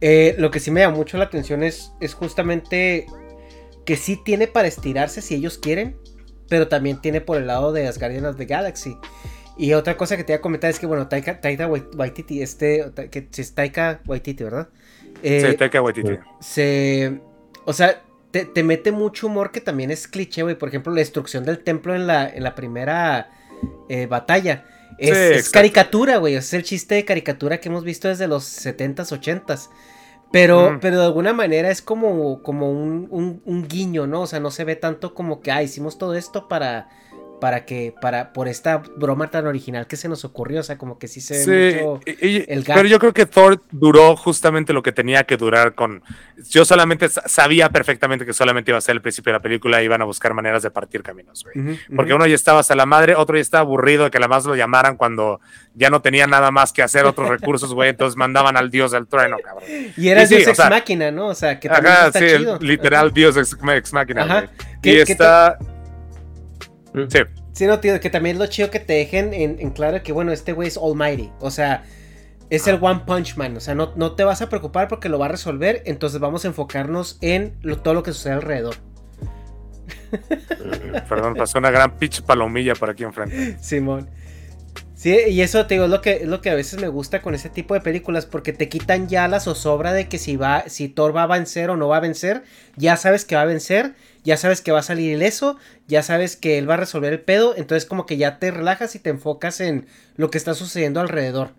eh, 0.00 0.34
lo 0.38 0.50
que 0.50 0.60
sí 0.60 0.70
me 0.70 0.80
llama 0.80 0.96
mucho 0.96 1.18
la 1.18 1.24
atención 1.24 1.62
es, 1.62 1.92
es 2.00 2.14
justamente 2.14 3.06
que 3.84 3.96
sí 3.96 4.20
tiene 4.22 4.46
para 4.46 4.68
estirarse 4.68 5.22
si 5.22 5.34
ellos 5.34 5.58
quieren, 5.58 5.96
pero 6.48 6.68
también 6.68 7.00
tiene 7.00 7.20
por 7.20 7.38
el 7.38 7.46
lado 7.46 7.72
de 7.72 7.86
Asgardian 7.86 8.26
of 8.26 8.36
the 8.36 8.46
Galaxy. 8.46 8.96
Y 9.56 9.74
otra 9.74 9.96
cosa 9.96 10.16
que 10.16 10.24
te 10.24 10.32
voy 10.32 10.38
a 10.38 10.40
comentar 10.40 10.70
es 10.70 10.78
que, 10.78 10.86
bueno, 10.86 11.08
Taika, 11.08 11.40
Taika 11.40 11.66
Waititi, 11.66 12.40
este, 12.40 12.92
que 13.10 13.28
es 13.36 13.54
Taika 13.54 14.00
Waititi, 14.06 14.44
¿verdad? 14.44 14.68
Eh, 15.22 15.48
sí, 15.50 15.56
Taika 15.56 15.82
Waititi. 15.82 16.18
Se, 16.40 17.20
o 17.70 17.72
sea, 17.72 18.02
te, 18.30 18.62
mete 18.62 18.92
mucho 18.92 19.26
humor 19.26 19.50
que 19.50 19.60
también 19.60 19.90
es 19.90 20.06
cliché, 20.06 20.42
güey. 20.42 20.56
Por 20.56 20.68
ejemplo, 20.68 20.92
la 20.92 20.98
destrucción 20.98 21.44
del 21.44 21.62
templo 21.62 21.94
en 21.94 22.06
la, 22.06 22.28
en 22.28 22.42
la 22.42 22.54
primera 22.54 23.30
eh, 23.88 24.06
batalla. 24.06 24.66
Es, 24.98 25.50
caricatura, 25.50 26.18
güey. 26.18 26.34
Es 26.34 26.52
el 26.52 26.62
chiste 26.62 26.96
de 26.96 27.04
caricatura 27.04 27.58
que 27.58 27.68
hemos 27.68 27.84
visto 27.84 28.08
desde 28.08 28.28
los 28.28 28.44
70s, 28.44 29.18
80s. 29.18 29.68
Pero, 30.32 30.78
pero 30.80 30.98
de 30.98 31.06
alguna 31.06 31.32
manera 31.32 31.70
es 31.70 31.82
como, 31.82 32.42
como 32.42 32.70
un, 32.70 33.08
un, 33.10 33.42
un, 33.44 33.66
guiño, 33.66 34.06
¿no? 34.06 34.22
O 34.22 34.26
sea, 34.28 34.38
no 34.38 34.52
se 34.52 34.64
ve 34.64 34.76
tanto 34.76 35.12
como 35.12 35.40
que, 35.40 35.50
ah, 35.50 35.62
hicimos 35.62 35.98
todo 35.98 36.14
esto 36.14 36.46
para, 36.46 36.88
para 37.40 37.64
que, 37.64 37.94
para, 38.00 38.32
por 38.32 38.48
esta 38.48 38.82
broma 38.96 39.30
tan 39.30 39.46
original 39.46 39.86
que 39.86 39.96
se 39.96 40.08
nos 40.08 40.24
ocurrió, 40.24 40.60
o 40.60 40.62
sea, 40.62 40.78
como 40.78 40.98
que 40.98 41.08
sí 41.08 41.20
se 41.20 41.46
ve 41.46 41.82
mucho 41.82 42.00
el 42.06 42.64
Pero 42.64 42.86
yo 42.86 42.98
creo 42.98 43.12
que 43.12 43.26
Thor 43.26 43.62
duró 43.70 44.16
justamente 44.16 44.72
lo 44.72 44.82
que 44.82 44.92
tenía 44.92 45.24
que 45.24 45.36
durar 45.36 45.74
con, 45.74 46.02
yo 46.48 46.64
solamente 46.64 47.08
sabía 47.08 47.70
perfectamente 47.70 48.26
que 48.26 48.32
solamente 48.32 48.70
iba 48.70 48.78
a 48.78 48.80
ser 48.82 48.96
el 48.96 49.02
principio 49.02 49.32
de 49.32 49.38
la 49.38 49.42
película 49.42 49.82
y 49.82 49.86
iban 49.86 50.02
a 50.02 50.04
buscar 50.04 50.34
maneras 50.34 50.62
de 50.62 50.70
partir 50.70 51.02
caminos, 51.02 51.44
güey. 51.44 51.78
Porque 51.96 52.14
uno 52.14 52.26
ya 52.26 52.34
estaba 52.34 52.60
hasta 52.60 52.74
la 52.74 52.86
madre, 52.86 53.14
otro 53.14 53.36
ya 53.36 53.42
estaba 53.42 53.62
aburrido 53.62 54.04
de 54.04 54.10
que 54.10 54.18
la 54.18 54.28
más 54.28 54.44
lo 54.44 54.54
llamaran 54.54 54.96
cuando 54.96 55.40
ya 55.74 55.88
no 55.90 56.02
tenía 56.02 56.26
nada 56.26 56.50
más 56.50 56.72
que 56.72 56.82
hacer, 56.82 57.06
otros 57.06 57.28
recursos, 57.28 57.72
güey, 57.72 57.90
entonces 57.90 58.16
mandaban 58.16 58.56
al 58.56 58.70
dios 58.70 58.92
del 58.92 59.06
trueno, 59.06 59.38
cabrón. 59.42 59.64
Y 59.96 60.08
era 60.08 60.22
el 60.22 60.28
dios 60.28 60.46
ex 60.46 60.58
máquina, 60.58 61.10
¿no? 61.10 61.28
O 61.28 61.34
sea, 61.34 61.58
que 61.58 61.68
ajá, 61.68 62.12
sí, 62.12 62.26
literal 62.60 63.12
dios 63.12 63.36
ex, 63.36 63.92
máquina, 63.92 64.26
güey. 64.26 64.48
Y 64.82 64.98
está... 64.98 65.58
Sí. 67.08 67.18
Sí, 67.52 67.66
no, 67.66 67.80
tío, 67.80 67.98
que 68.00 68.10
también 68.10 68.36
es 68.36 68.40
lo 68.40 68.46
chido 68.46 68.70
que 68.70 68.80
te 68.80 68.94
dejen 68.94 69.34
en, 69.34 69.70
claro 69.70 70.02
que, 70.02 70.12
bueno, 70.12 70.32
este 70.32 70.52
güey 70.52 70.68
es 70.68 70.76
Almighty. 70.76 71.30
O 71.40 71.50
sea, 71.50 71.84
es 72.48 72.66
el 72.66 72.78
One 72.80 73.02
Punch 73.06 73.36
Man. 73.36 73.56
O 73.56 73.60
sea, 73.60 73.74
no, 73.74 73.92
no, 73.96 74.12
te 74.12 74.24
vas 74.24 74.42
a 74.42 74.48
preocupar 74.48 74.88
porque 74.88 75.08
lo 75.08 75.18
va 75.18 75.26
a 75.26 75.28
resolver. 75.28 75.82
Entonces 75.86 76.20
vamos 76.20 76.44
a 76.44 76.48
enfocarnos 76.48 77.18
en 77.20 77.58
todo 77.82 77.94
lo 77.94 78.02
que 78.02 78.12
sucede 78.12 78.34
alrededor. 78.34 78.76
Eh, 80.12 81.02
perdón, 81.08 81.34
pasó 81.34 81.58
una 81.58 81.70
gran 81.70 81.96
pitch 81.96 82.22
palomilla 82.22 82.74
por 82.74 82.90
aquí 82.90 83.04
enfrente. 83.04 83.58
Simón. 83.62 84.08
Sí, 85.00 85.16
y 85.28 85.40
eso 85.40 85.64
te 85.66 85.76
digo, 85.76 85.84
es 85.84 85.90
lo 85.90 86.02
que, 86.02 86.16
es 86.16 86.28
lo 86.28 86.42
que 86.42 86.50
a 86.50 86.54
veces 86.54 86.78
me 86.78 86.88
gusta 86.88 87.22
con 87.22 87.34
ese 87.34 87.48
tipo 87.48 87.72
de 87.72 87.80
películas, 87.80 88.26
porque 88.26 88.52
te 88.52 88.68
quitan 88.68 89.08
ya 89.08 89.28
la 89.28 89.40
zozobra 89.40 89.94
de 89.94 90.10
que 90.10 90.18
si 90.18 90.36
va, 90.36 90.64
si 90.68 90.90
Thor 90.90 91.16
va 91.16 91.22
a 91.22 91.26
vencer 91.26 91.70
o 91.70 91.78
no 91.78 91.88
va 91.88 91.96
a 91.96 92.00
vencer, 92.00 92.42
ya 92.76 92.98
sabes 92.98 93.24
que 93.24 93.34
va 93.34 93.40
a 93.40 93.46
vencer, 93.46 93.94
ya 94.24 94.36
sabes 94.36 94.60
que 94.60 94.72
va 94.72 94.80
a 94.80 94.82
salir 94.82 95.10
ileso, 95.14 95.56
ya 95.88 96.02
sabes 96.02 96.36
que 96.36 96.58
él 96.58 96.68
va 96.68 96.74
a 96.74 96.76
resolver 96.76 97.14
el 97.14 97.20
pedo, 97.22 97.56
entonces 97.56 97.88
como 97.88 98.04
que 98.04 98.18
ya 98.18 98.38
te 98.38 98.50
relajas 98.50 98.94
y 98.94 98.98
te 98.98 99.08
enfocas 99.08 99.62
en 99.62 99.86
lo 100.16 100.30
que 100.30 100.36
está 100.36 100.52
sucediendo 100.52 101.00
alrededor. 101.00 101.52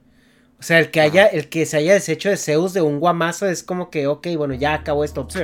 O 0.62 0.64
sea, 0.64 0.78
el 0.78 0.92
que 0.92 1.02
haya, 1.02 1.26
el 1.26 1.50
que 1.50 1.66
se 1.66 1.78
haya 1.78 1.94
deshecho 1.94 2.30
de 2.30 2.38
Zeus 2.38 2.72
de 2.74 2.84
un 2.84 3.00
guamazo 3.00 3.48
es 3.48 3.64
como 3.64 3.90
que, 3.90 4.06
ok, 4.06 4.28
bueno, 4.38 4.54
ya 4.54 4.76
acabó 4.76 5.04
esto. 5.04 5.26
Sí. 5.28 5.40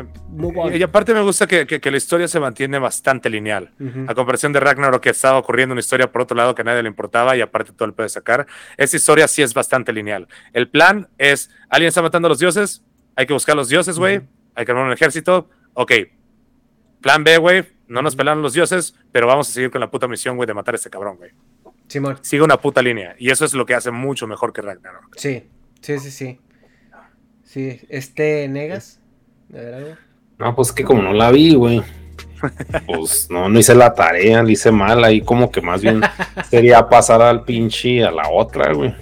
Y, 0.72 0.84
aparte 0.84 1.12
me 1.12 1.22
gusta 1.22 1.48
que, 1.48 1.66
que, 1.66 1.90
la 1.90 1.98
historia 1.98 2.28
se 2.28 2.40
mantiene 2.40 2.78
bastante 2.78 3.28
lineal. 3.28 3.72
A 4.08 4.14
comparación 4.14 4.54
de 4.54 4.60
Ragnarok, 4.60 5.02
que 5.02 5.10
estaba 5.10 5.40
ocurriendo 5.40 5.74
una 5.74 5.80
historia 5.80 6.12
por 6.12 6.22
otro 6.22 6.38
lado 6.38 6.54
que 6.54 6.62
a 6.62 6.66
nadie 6.66 6.84
le 6.84 6.90
importaba 6.90 7.36
y 7.36 7.42
aparte 7.42 7.72
todo 7.72 7.88
el 7.88 7.96
puede 7.96 8.10
sacar. 8.10 8.46
Esta 8.78 8.96
historia 8.96 9.28
sí 9.28 9.42
es 9.42 9.56
bastante 9.56 9.92
lineal. 9.92 10.28
El 10.54 10.70
plan 10.70 11.10
es, 11.18 11.50
alguien 11.68 11.88
está 11.88 12.04
matando 12.04 12.28
a 12.28 12.30
los 12.30 12.38
dioses, 12.38 12.84
hay 13.16 13.26
que 13.26 13.34
buscar 13.34 13.54
a 13.54 13.56
los 13.56 13.70
dioses, 13.70 13.98
güey, 13.98 14.22
hay 14.54 14.66
que 14.66 14.72
armar 14.72 14.86
un 14.86 14.94
ejército. 14.94 15.50
Ok, 15.74 15.94
plan 17.02 17.24
B, 17.24 17.40
güey, 17.40 17.66
no 17.88 18.04
nos 18.04 18.16
pelaron 18.16 18.44
los 18.44 18.54
dioses, 18.54 18.94
pero 19.12 19.26
vamos 19.26 19.50
a 19.50 19.52
seguir 19.52 19.72
con 19.72 19.82
la 19.82 19.90
puta 19.90 20.08
misión, 20.08 20.36
güey, 20.36 20.46
de 20.46 20.54
matar 20.54 20.76
a 20.76 20.78
este 20.78 20.92
cabrón, 20.92 21.18
güey. 21.18 21.32
Sigue 21.88 22.43
una 22.43 22.57
puta 22.57 22.82
línea. 22.82 23.16
Y 23.17 23.32
eso 23.32 23.45
es 23.45 23.53
lo 23.53 23.66
que 23.66 23.74
hace 23.74 23.91
mucho 23.91 24.27
mejor 24.27 24.53
que 24.53 24.61
Ragnarok. 24.61 25.16
Sí, 25.16 25.48
sí, 25.82 25.99
sí, 25.99 26.11
sí. 26.11 26.40
Sí, 27.43 27.82
este 27.90 28.48
Negas. 28.49 28.99
No, 30.38 30.56
pues 30.56 30.72
que 30.72 30.83
como 30.83 31.01
no 31.01 31.14
la 31.14 31.32
vi, 31.32 31.56
güey. 31.56 31.82
Pues 32.85 33.30
no, 33.32 33.49
no 33.49 33.59
hice 33.59 33.74
la 33.74 33.93
tarea, 33.93 34.43
le 34.43 34.51
hice 34.51 34.72
mal 34.72 35.03
ahí, 35.03 35.22
como 35.22 35.49
que 35.49 35.61
más 35.61 35.82
bien 35.82 36.01
sería 36.49 36.88
pasar 36.88 37.22
al 37.22 37.43
pinche 37.43 38.03
a 38.03 38.11
la 38.11 38.30
otra, 38.30 38.74
güey. 38.74 38.93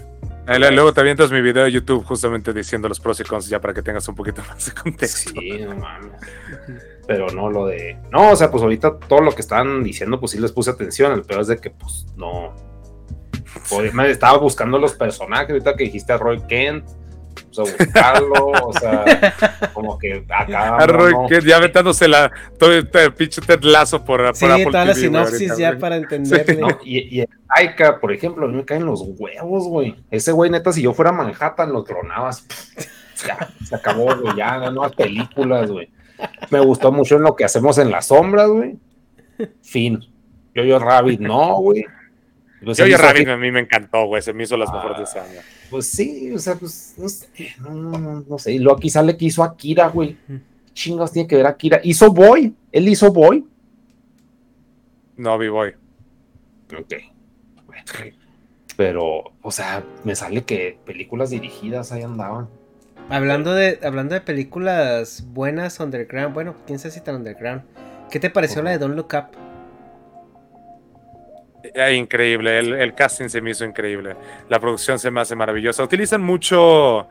Luego 0.47 0.93
te 0.93 1.01
avientas 1.01 1.31
mi 1.31 1.41
video 1.41 1.64
de 1.64 1.72
YouTube 1.72 2.05
justamente 2.05 2.53
diciendo 2.53 2.88
los 2.88 2.99
pros 2.99 3.19
y 3.19 3.23
cons 3.23 3.49
ya 3.49 3.59
para 3.59 3.73
que 3.73 3.81
tengas 3.81 4.07
un 4.07 4.15
poquito 4.15 4.43
más 4.47 4.67
de 4.67 4.72
contexto. 4.73 5.31
Sí, 5.31 5.59
no 5.59 5.75
mames. 5.75 6.11
Pero 7.07 7.27
no 7.30 7.49
lo 7.49 7.65
de. 7.65 7.97
No, 8.11 8.31
o 8.31 8.35
sea, 8.35 8.51
pues 8.51 8.61
ahorita 8.61 8.99
todo 8.99 9.22
lo 9.22 9.33
que 9.33 9.41
están 9.41 9.83
diciendo, 9.83 10.19
pues 10.19 10.33
sí 10.33 10.39
les 10.39 10.51
puse 10.51 10.69
atención. 10.69 11.11
El 11.14 11.23
peor 11.23 11.41
es 11.41 11.47
de 11.47 11.57
que, 11.57 11.72
pues, 11.72 12.05
no 12.15 12.53
me 13.93 14.09
estaba 14.09 14.38
buscando 14.38 14.77
los 14.77 14.93
personajes, 14.93 15.49
ahorita 15.49 15.75
que 15.75 15.85
dijiste 15.85 16.14
a 16.14 16.17
Roy 16.17 16.41
Kent, 16.47 16.85
o 17.51 17.65
sea, 17.65 17.75
buscarlo, 17.77 18.47
o 18.47 18.73
sea, 18.73 19.33
como 19.73 19.97
que 19.97 20.25
acá. 20.30 20.77
A 20.77 20.88
Roy 20.88 21.14
Kent, 21.30 21.45
ya 21.45 21.59
metándose 21.59 22.07
la, 22.07 22.31
todo 22.57 22.73
el 22.73 22.88
pinche 23.14 23.41
Ted 23.41 23.64
Lazo 23.64 24.03
por, 24.03 24.35
sí, 24.35 24.45
toda 24.65 24.85
la 24.85 24.93
sinopsis 24.93 25.57
ya 25.57 25.77
para 25.77 25.97
entenderlo. 25.97 26.80
y, 26.83 27.22
en 27.22 27.30
Aika, 27.49 27.99
por 27.99 28.11
ejemplo, 28.11 28.45
a 28.45 28.49
mí 28.49 28.55
me 28.55 28.65
caen 28.65 28.85
los 28.85 29.01
huevos, 29.01 29.67
güey. 29.67 29.95
Ese 30.11 30.31
güey, 30.31 30.49
neta, 30.49 30.72
si 30.72 30.81
yo 30.81 30.93
fuera 30.93 31.11
Manhattan, 31.11 31.72
lo 31.72 31.83
tronabas. 31.83 32.45
ya, 33.25 33.49
se 33.64 33.75
acabó, 33.75 34.15
güey, 34.15 34.35
ya, 34.35 34.69
nuevas 34.72 34.93
películas, 34.93 35.69
güey. 35.72 35.89
Me 36.49 36.59
gustó 36.59 36.91
mucho 36.91 37.15
en 37.15 37.23
lo 37.23 37.35
que 37.35 37.45
hacemos 37.45 37.77
en 37.77 37.91
las 37.91 38.07
sombras, 38.07 38.49
güey. 38.49 38.77
Fin. 39.61 39.99
Yo, 40.53 40.64
yo, 40.64 40.80
Rabbit, 40.80 41.19
no, 41.19 41.57
güey. 41.57 41.85
Pues 42.66 42.80
Yo, 42.80 42.98
Rabbit 42.98 43.27
a 43.27 43.38
mí 43.38 43.52
me 43.52 43.60
encantó, 43.60 44.08
güey. 44.08 44.24
Se 44.24 44.34
me 44.34 44.44
hizo 44.44 44.58
las 44.58 44.74
mejores 44.74 44.98
de 44.98 45.03
ese 45.03 45.19
año. 45.19 45.40
Pues 45.69 45.85
sí, 45.85 46.32
o 46.32 46.40
sea, 46.40 46.56
pues 46.56 46.95
no 46.98 47.08
sé, 47.08 47.30
no, 47.60 48.24
no, 48.27 48.40
sé. 48.40 48.53
Y 48.53 48.60
luego 48.60 48.80
aquí 48.80 48.90
sale 48.90 49.16
que 49.16 49.26
hizo 49.26 49.44
Akira, 49.44 49.88
güey. 49.90 50.18
Chingos 50.74 51.11
tiene 51.11 51.27
que 51.27 51.35
ver 51.35 51.45
Akira. 51.45 51.80
Hizo 51.84 52.11
Boy. 52.11 52.56
Él 52.72 52.88
hizo 52.88 53.14
Boy. 53.14 53.45
No, 55.16 55.38
vi 55.38 55.48
Boy. 55.48 55.76
Ok. 56.76 56.94
Pero, 58.76 59.24
o 59.42 59.52
sea, 59.52 59.84
me 60.03 60.16
sale 60.16 60.44
que 60.44 60.80
películas 60.85 61.30
dirigidas 61.30 61.92
ahí 61.92 62.02
andaban. 62.02 62.50
Hablando 63.10 63.53
de, 63.53 63.80
hablando 63.84 64.16
de 64.16 64.22
películas 64.22 65.24
buenas 65.27 65.80
underground, 65.80 66.34
bueno, 66.34 66.56
quién 66.66 66.80
sabe 66.80 66.95
si 66.95 67.02
tan 67.02 67.16
underground. 67.16 67.61
¿Qué 68.10 68.19
te 68.19 68.32
pareció 68.32 68.64
la 68.64 68.72
de 68.72 68.80
Don't 68.80 68.95
Look 68.95 69.14
Up? 69.14 69.44
Increíble, 71.94 72.60
el, 72.60 72.94
casting 72.95 73.28
se 73.28 73.42
me 73.42 73.52
hizo 73.52 73.66
increíble, 73.66 74.16
la 74.50 74.60
producción 74.60 75.00
se 75.00 75.12
me 75.12 75.22
hace 75.22 75.36
maravillosa. 75.36 75.84
Utilizan 75.84 76.22
mucho, 76.22 77.08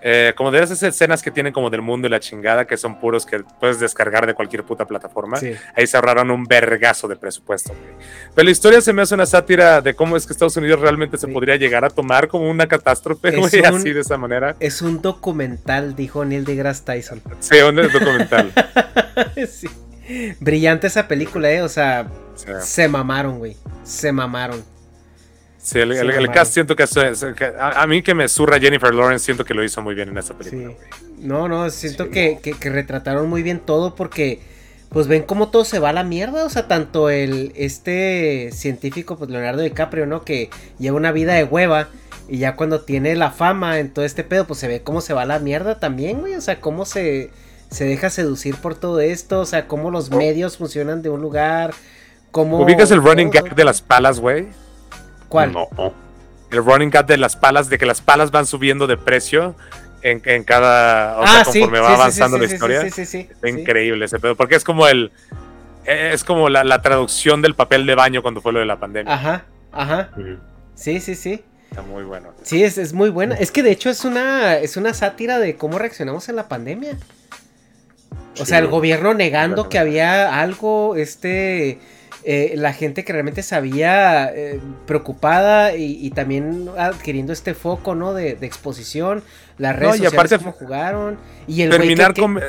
eh, 0.00 0.32
como 0.36 0.50
de 0.50 0.62
esas 0.62 0.82
escenas 0.82 1.22
que 1.22 1.30
tienen 1.30 1.52
como 1.52 1.70
del 1.70 1.82
mundo 1.82 2.06
y 2.06 2.10
la 2.10 2.20
chingada, 2.20 2.66
que 2.66 2.76
son 2.76 3.00
puros 3.00 3.26
que 3.26 3.40
puedes 3.60 3.80
descargar 3.80 4.26
de 4.26 4.34
cualquier 4.34 4.64
puta 4.64 4.86
plataforma. 4.86 5.38
Ahí 5.74 5.86
se 5.86 5.96
ahorraron 5.96 6.30
un 6.30 6.44
vergazo 6.44 7.08
de 7.08 7.16
presupuesto. 7.16 7.74
Pero 8.34 8.44
la 8.44 8.50
historia 8.50 8.80
se 8.80 8.92
me 8.92 9.02
hace 9.02 9.14
una 9.14 9.26
sátira 9.26 9.80
de 9.80 9.94
cómo 9.94 10.16
es 10.16 10.26
que 10.26 10.32
Estados 10.32 10.56
Unidos 10.56 10.80
realmente 10.80 11.16
se 11.18 11.26
podría 11.26 11.56
llegar 11.56 11.84
a 11.84 11.90
tomar 11.90 12.28
como 12.28 12.48
una 12.48 12.68
catástrofe, 12.68 13.28
así 13.40 13.92
de 13.92 14.00
esa 14.00 14.16
manera. 14.16 14.54
Es 14.60 14.82
un 14.82 15.02
documental, 15.02 15.96
dijo 15.96 16.24
Neil 16.24 16.44
deGrasse 16.44 16.84
Tyson. 16.84 17.22
Sí, 17.40 17.56
un 17.58 17.76
documental. 17.76 18.52
sí. 19.48 19.68
Brillante 20.38 20.86
esa 20.86 21.08
película, 21.08 21.50
eh, 21.50 21.62
o 21.62 21.68
sea, 21.68 22.06
se 22.60 22.88
mamaron, 22.88 23.38
güey. 23.38 23.56
Se 23.84 24.12
mamaron. 24.12 24.62
Sí, 25.66 25.80
el, 25.80 26.30
cast 26.30 26.54
siento 26.54 26.76
que, 26.76 26.84
a, 27.58 27.86
mí 27.88 28.00
que 28.00 28.14
me 28.14 28.28
surra 28.28 28.60
Jennifer 28.60 28.94
Lawrence, 28.94 29.24
siento 29.24 29.44
que 29.44 29.52
lo 29.52 29.64
hizo 29.64 29.82
muy 29.82 29.96
bien 29.96 30.10
en 30.10 30.18
esta 30.18 30.32
película. 30.32 30.74
No, 31.18 31.48
no, 31.48 31.68
siento 31.70 32.08
que, 32.08 32.38
retrataron 32.60 33.28
muy 33.28 33.42
bien 33.42 33.58
todo 33.58 33.96
porque, 33.96 34.40
pues 34.90 35.08
ven 35.08 35.24
cómo 35.24 35.48
todo 35.48 35.64
se 35.64 35.80
va 35.80 35.88
a 35.88 35.92
la 35.92 36.04
mierda. 36.04 36.44
O 36.44 36.50
sea, 36.50 36.68
tanto 36.68 37.10
el 37.10 37.52
este 37.56 38.50
científico, 38.52 39.18
pues 39.18 39.28
Leonardo 39.28 39.60
DiCaprio, 39.60 40.06
¿no? 40.06 40.22
Que 40.22 40.50
lleva 40.78 40.96
una 40.96 41.10
vida 41.10 41.34
de 41.34 41.42
hueva 41.42 41.88
y 42.28 42.38
ya 42.38 42.54
cuando 42.54 42.82
tiene 42.82 43.16
la 43.16 43.32
fama 43.32 43.80
en 43.80 43.90
todo 43.90 44.04
este 44.04 44.22
pedo, 44.22 44.46
pues 44.46 44.60
se 44.60 44.68
ve 44.68 44.82
cómo 44.82 45.00
se 45.00 45.14
va 45.14 45.22
a 45.22 45.26
la 45.26 45.40
mierda 45.40 45.80
también, 45.80 46.20
güey. 46.20 46.34
O 46.34 46.40
sea, 46.40 46.60
cómo 46.60 46.84
se, 46.84 47.30
se 47.70 47.86
deja 47.86 48.08
seducir 48.08 48.54
por 48.54 48.76
todo 48.76 49.00
esto. 49.00 49.40
O 49.40 49.46
sea, 49.46 49.66
cómo 49.66 49.90
los 49.90 50.10
medios 50.12 50.58
funcionan 50.58 51.02
de 51.02 51.08
un 51.08 51.22
lugar 51.22 51.74
¿Ubicas 52.42 52.90
el 52.90 53.02
running 53.02 53.30
gag 53.30 53.54
de 53.54 53.64
las 53.64 53.82
palas, 53.82 54.20
güey? 54.20 54.48
¿Cuál? 55.28 55.52
No. 55.52 55.68
El 56.50 56.64
running 56.64 56.90
gag 56.90 57.06
de 57.06 57.16
las 57.16 57.36
palas, 57.36 57.68
de 57.68 57.78
que 57.78 57.86
las 57.86 58.00
palas 58.00 58.30
van 58.30 58.46
subiendo 58.46 58.86
de 58.86 58.96
precio 58.96 59.56
en, 60.02 60.44
cada. 60.44 61.18
O 61.18 61.22
ah, 61.22 61.26
sea, 61.26 61.44
conforme 61.44 61.80
va 61.80 61.94
avanzando 61.94 62.38
la 62.38 62.44
historia. 62.44 62.82
Sí, 62.82 62.90
sí, 62.90 63.06
sí. 63.06 63.28
increíble 63.44 64.04
ese 64.04 64.18
pedo. 64.18 64.36
Porque 64.36 64.54
es 64.54 64.64
como 64.64 64.86
el. 64.86 65.12
Es 65.84 66.24
como 66.24 66.48
la, 66.48 66.82
traducción 66.82 67.42
del 67.42 67.54
papel 67.54 67.86
de 67.86 67.94
baño 67.94 68.22
cuando 68.22 68.40
fue 68.40 68.52
lo 68.52 68.58
de 68.58 68.66
la 68.66 68.78
pandemia. 68.78 69.14
Ajá, 69.14 69.44
ajá. 69.72 70.10
Sí, 70.74 71.00
sí, 71.00 71.14
sí. 71.14 71.44
Está 71.70 71.82
muy 71.82 72.04
bueno. 72.04 72.32
Sí, 72.42 72.62
es, 72.62 72.78
es, 72.78 72.92
muy 72.92 73.10
buena. 73.10 73.34
Es 73.36 73.50
que 73.50 73.62
de 73.62 73.70
hecho 73.70 73.90
es 73.90 74.04
una, 74.04 74.56
es 74.56 74.76
una 74.76 74.94
sátira 74.94 75.38
de 75.38 75.56
cómo 75.56 75.78
reaccionamos 75.78 76.28
en 76.28 76.36
la 76.36 76.48
pandemia. 76.48 76.96
O 78.38 78.44
sea, 78.44 78.58
el 78.58 78.66
gobierno 78.66 79.14
negando 79.14 79.68
que 79.68 79.78
había 79.78 80.40
algo, 80.40 80.96
este 80.96 81.78
eh, 82.28 82.54
la 82.56 82.72
gente 82.72 83.04
que 83.04 83.12
realmente 83.12 83.44
sabía 83.44 84.32
eh, 84.34 84.58
preocupada 84.84 85.76
y, 85.76 86.10
también 86.10 86.68
adquiriendo 86.76 87.32
este 87.32 87.54
foco, 87.54 87.94
¿no? 87.94 88.14
De, 88.14 88.30
exposición, 88.40 89.22
las 89.58 89.76
redes 89.76 89.98
no, 89.98 90.02
y 90.02 90.06
aparte, 90.06 90.36
cómo 90.38 90.50
jugaron 90.50 91.18
y 91.46 91.62
el 91.62 91.70
terminar 91.70 92.14
con 92.14 92.40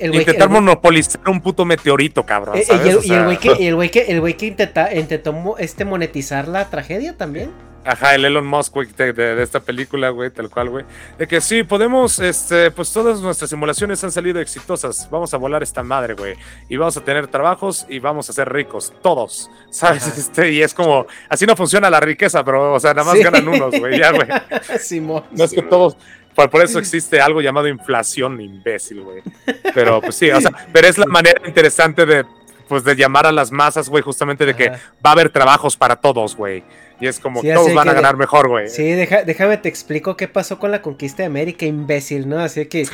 intentar 0.00 0.48
monopolizar 0.48 1.20
un 1.28 1.42
puto 1.42 1.66
meteorito, 1.66 2.24
cabrón. 2.24 2.56
Eh, 2.56 2.64
y 3.04 3.12
el 3.12 3.24
güey 3.24 3.36
que 3.36 3.50
el 3.68 3.74
güey 3.74 3.90
que 3.90 4.00
el 4.00 4.20
güey 4.20 4.34
que 4.38 4.46
intenta, 4.46 4.94
intentó 4.94 5.56
este 5.58 5.84
monetizar 5.84 6.48
la 6.48 6.70
tragedia 6.70 7.14
también. 7.14 7.50
Ajá, 7.84 8.14
el 8.14 8.24
Elon 8.24 8.46
Musk, 8.46 8.74
güey, 8.74 8.88
de, 8.96 9.42
esta 9.42 9.60
película, 9.60 10.10
güey, 10.10 10.30
tal 10.30 10.48
cual, 10.48 10.70
güey. 10.70 10.84
De 11.18 11.26
que 11.26 11.40
sí, 11.40 11.64
podemos, 11.64 12.18
este, 12.20 12.70
pues 12.70 12.92
todas 12.92 13.20
nuestras 13.20 13.50
simulaciones 13.50 14.02
han 14.04 14.12
salido 14.12 14.40
exitosas. 14.40 15.08
Vamos 15.10 15.34
a 15.34 15.36
volar 15.36 15.62
esta 15.62 15.82
madre, 15.82 16.14
güey. 16.14 16.36
Y 16.68 16.76
vamos 16.76 16.96
a 16.96 17.00
tener 17.04 17.26
trabajos 17.26 17.86
y 17.88 17.98
vamos 17.98 18.30
a 18.30 18.32
ser 18.32 18.52
ricos, 18.52 18.92
todos. 19.02 19.50
¿Sabes? 19.70 20.06
Este, 20.16 20.52
y 20.52 20.62
es 20.62 20.74
como, 20.74 21.06
así 21.28 21.44
no 21.44 21.56
funciona 21.56 21.90
la 21.90 22.00
riqueza, 22.00 22.44
pero, 22.44 22.74
o 22.74 22.80
sea, 22.80 22.94
nada 22.94 23.12
más 23.12 23.22
ganan 23.22 23.48
unos, 23.48 23.78
güey, 23.78 23.98
ya, 23.98 24.12
güey. 24.12 24.28
no 25.32 25.44
es 25.44 25.52
que 25.52 25.62
todos, 25.62 25.96
por, 26.34 26.62
eso 26.62 26.78
existe 26.78 27.20
algo 27.20 27.40
llamado 27.40 27.68
inflación, 27.68 28.40
imbécil, 28.40 29.02
güey. 29.02 29.22
Pero, 29.74 30.00
pues 30.00 30.16
sí, 30.16 30.30
o 30.30 30.40
sea, 30.40 30.50
pero 30.72 30.88
es 30.88 30.96
la 30.96 31.06
manera 31.06 31.40
interesante 31.46 32.06
de, 32.06 32.24
pues, 32.72 32.84
de 32.84 32.96
llamar 32.96 33.26
a 33.26 33.32
las 33.32 33.52
masas, 33.52 33.88
güey, 33.88 34.02
justamente 34.02 34.46
de 34.46 34.54
que 34.54 34.70
va 34.70 35.10
a 35.10 35.12
haber 35.12 35.30
trabajos 35.30 35.76
para 35.76 35.96
todos, 35.96 36.36
güey. 36.36 36.64
Y 37.00 37.06
es 37.06 37.18
como 37.18 37.42
todos 37.42 37.74
van 37.74 37.88
a 37.88 37.94
ganar 37.94 38.16
mejor, 38.16 38.48
güey. 38.48 38.68
Sí, 38.68 38.92
déjame 38.92 39.56
te 39.56 39.68
explico 39.68 40.16
qué 40.16 40.28
pasó 40.28 40.58
con 40.58 40.70
la 40.70 40.82
conquista 40.82 41.22
de 41.22 41.26
América, 41.26 41.66
imbécil, 41.66 42.28
¿no? 42.28 42.38
Así 42.38 42.66
que, 42.66 42.86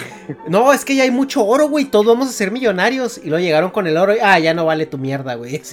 no, 0.48 0.73
es 0.73 0.84
que 0.84 0.94
ya 0.94 1.02
hay 1.02 1.10
mucho 1.10 1.44
oro, 1.44 1.68
güey, 1.68 1.84
todos 1.84 2.07
vamos 2.07 2.28
a 2.28 2.32
ser 2.32 2.50
millonarios. 2.50 3.18
Y 3.18 3.28
luego 3.28 3.44
llegaron 3.44 3.70
con 3.70 3.86
el 3.86 3.98
oro 3.98 4.15
y, 4.15 4.18
ah, 4.23 4.39
ya 4.39 4.55
no 4.55 4.65
vale 4.65 4.86
tu 4.86 4.97
mierda, 4.97 5.34
güey. 5.34 5.60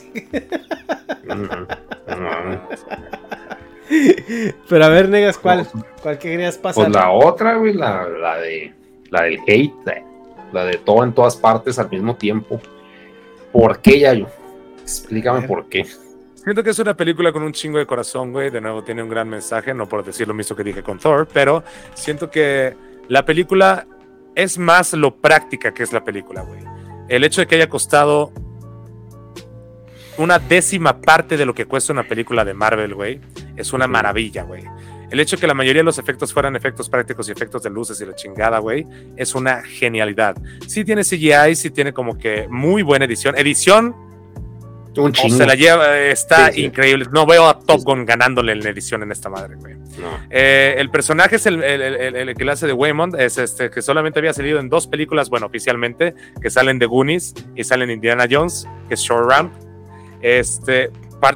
Pero 4.70 4.86
a 4.86 4.90
ver, 4.90 5.08
negas, 5.10 5.38
¿cuál? 5.38 5.68
¿Cuál 6.02 6.18
que 6.18 6.32
querías 6.32 6.58
pasar? 6.58 6.84
Pues 6.84 6.96
la 6.96 7.12
otra, 7.12 7.56
güey, 7.56 7.74
la, 7.74 8.06
la 8.08 8.38
de 8.38 8.74
la 9.12 9.22
del 9.24 9.40
hate, 9.48 9.74
la, 10.52 10.66
de 10.66 10.78
todo 10.78 11.04
en 11.04 11.14
todas 11.14 11.36
partes 11.38 11.80
al 11.80 11.90
mismo 11.90 12.16
tiempo. 12.16 12.60
¿Por 13.56 13.80
qué, 13.80 14.02
Yayo? 14.02 14.28
Explícame 14.82 15.48
por 15.48 15.70
qué. 15.70 15.86
Siento 16.34 16.62
que 16.62 16.72
es 16.72 16.80
una 16.80 16.94
película 16.94 17.32
con 17.32 17.42
un 17.42 17.54
chingo 17.54 17.78
de 17.78 17.86
corazón, 17.86 18.34
güey. 18.34 18.50
De 18.50 18.60
nuevo, 18.60 18.84
tiene 18.84 19.02
un 19.02 19.08
gran 19.08 19.30
mensaje, 19.30 19.74
no 19.74 19.88
por 19.88 20.04
decir 20.04 20.28
lo 20.28 20.34
mismo 20.34 20.58
que 20.58 20.64
dije 20.66 20.84
con 20.84 21.00
Thor, 21.00 21.26
pero 21.32 21.64
siento 21.94 22.30
que 22.30 22.76
la 23.08 23.24
película 23.24 23.88
es 24.36 24.58
más 24.58 24.92
lo 24.92 25.16
práctica 25.16 25.74
que 25.74 25.84
es 25.84 25.94
la 25.94 26.04
película, 26.04 26.42
güey. 26.42 26.60
El 27.08 27.24
hecho 27.24 27.40
de 27.40 27.48
que 27.48 27.56
haya 27.56 27.70
costado 27.70 28.34
una 30.18 30.38
décima 30.38 31.00
parte 31.00 31.38
de 31.38 31.46
lo 31.46 31.54
que 31.54 31.66
cuesta 31.66 31.94
una 31.94 32.04
película 32.04 32.44
de 32.44 32.54
Marvel, 32.54 32.94
güey, 32.94 33.22
es 33.56 33.72
una 33.72 33.88
maravilla, 33.88 34.44
güey. 34.44 34.66
El 35.12 35.20
hecho 35.20 35.36
de 35.36 35.42
que 35.42 35.48
la 35.48 35.54
mayoría 35.54 35.82
de 35.82 35.86
los 35.86 35.98
efectos 35.98 36.34
fueran 36.34 36.56
efectos 36.56 36.90
prácticos 36.90 37.30
y 37.30 37.32
efectos 37.32 37.64
de 37.64 37.70
luces 37.70 38.00
y 38.02 38.06
la 38.06 38.16
chingada, 38.16 38.60
güey, 38.60 38.86
es 39.18 39.36
una 39.36 39.62
genialidad. 39.64 40.36
Sí 40.68 40.84
tiene 40.84 41.04
CGI, 41.04 41.56
sí 41.56 41.70
tiene 41.70 41.94
como 41.94 42.18
que 42.18 42.48
muy 42.50 42.82
buena 42.84 43.06
edición. 43.06 43.38
Edición 43.38 43.96
Un 44.98 45.10
o 45.10 45.12
chingo. 45.12 45.36
se 45.38 45.46
la 45.46 45.56
lleva, 45.56 45.98
está 46.00 46.48
Sí, 46.48 46.54
sí. 46.56 46.66
increíble. 46.66 47.06
No 47.12 47.26
veo 47.26 47.48
a 47.48 47.60
Top 47.60 47.82
Gun 47.84 48.06
ganándole 48.06 48.54
en 48.54 48.62
la 48.64 48.70
edición 48.70 49.04
en 49.04 49.12
esta 49.12 49.30
madre, 49.30 49.56
güey. 49.56 49.76
No. 49.76 50.18
Eh, 50.30 50.76
el 50.78 50.90
personaje 50.90 51.36
es 51.38 51.46
el, 51.46 51.64
el, 51.64 51.82
el- 51.82 52.16
el 52.16 52.36
que 52.36 52.44
le 52.46 52.52
hace 52.52 52.66
de 52.68 52.74
Waymond, 52.74 53.16
es 53.20 53.38
este 53.38 53.70
que 53.70 53.82
solamente 53.82 54.20
había 54.20 54.34
salido 54.34 54.60
en 54.60 54.70
dos 54.70 54.88
películas, 54.88 55.30
bueno, 55.30 55.46
oficialmente, 55.46 56.14
que 56.42 56.50
salen 56.50 56.80
de 56.80 56.86
Goonies 56.86 57.34
y 57.56 57.64
salen 57.64 57.92
Indiana 57.92 58.26
Jones, 58.30 58.68
que 58.88 58.94
es 58.96 59.00
Short 59.02 59.30
Ramp. 59.30 59.54
Este 60.22 60.90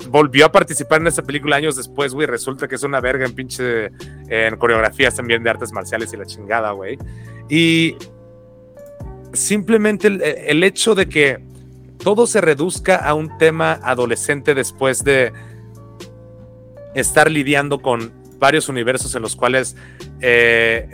volvió 0.09 0.45
a 0.45 0.51
participar 0.51 1.01
en 1.01 1.07
esta 1.07 1.23
película 1.23 1.55
años 1.55 1.75
después, 1.75 2.13
güey. 2.13 2.27
Resulta 2.27 2.67
que 2.67 2.75
es 2.75 2.83
una 2.83 2.99
verga 2.99 3.25
en 3.25 3.33
pinche 3.33 3.91
en 4.27 4.57
coreografías 4.57 5.15
también 5.15 5.43
de 5.43 5.49
artes 5.49 5.71
marciales 5.71 6.13
y 6.13 6.17
la 6.17 6.25
chingada, 6.25 6.71
güey. 6.71 6.97
Y 7.49 7.95
simplemente 9.33 10.07
el, 10.07 10.63
hecho 10.63 10.95
de 10.95 11.07
que 11.07 11.39
todo 12.03 12.27
se 12.27 12.41
reduzca 12.41 12.95
a 12.95 13.13
un 13.13 13.37
tema 13.37 13.79
adolescente 13.83 14.55
después 14.55 15.03
de 15.03 15.31
estar 16.93 17.29
lidiando 17.29 17.79
con 17.79 18.11
varios 18.39 18.69
universos 18.69 19.13
en 19.15 19.21
los 19.21 19.35
cuales 19.35 19.75
eh, 20.21 20.89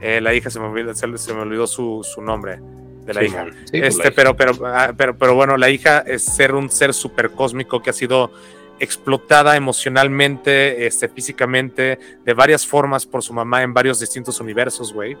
eh, 0.00 0.20
la 0.20 0.34
hija 0.34 0.50
se 0.50 0.60
me 0.60 0.66
olvidó, 0.66 0.94
se, 0.94 1.06
me 1.06 1.40
olvidó 1.40 1.66
su 1.66 2.02
nombre 2.22 2.60
de 3.06 3.14
la 3.14 3.20
Sí, 3.20 3.26
hija. 3.26 3.46
Sí, 3.46 3.80
pues, 3.80 3.94
Este, 3.94 4.10
la 4.10 4.14
pero, 4.14 4.36
pero, 4.36 4.52
ah, 4.66 4.92
pero, 4.96 5.16
pero 5.16 5.34
bueno, 5.34 5.56
la 5.56 5.70
hija 5.70 6.00
es 6.00 6.22
ser 6.22 6.54
un 6.54 6.70
ser 6.70 6.92
super 6.92 7.30
cósmico 7.30 7.80
que 7.80 7.90
ha 7.90 7.94
sido 7.94 8.30
explotada 8.78 9.56
emocionalmente, 9.56 10.86
este, 10.86 11.08
físicamente, 11.08 11.98
de 12.24 12.34
varias 12.34 12.66
formas 12.66 13.06
por 13.06 13.22
su 13.22 13.32
mamá 13.32 13.62
en 13.62 13.72
varios 13.72 14.00
distintos 14.00 14.38
universos, 14.40 14.92
güey. 14.92 15.16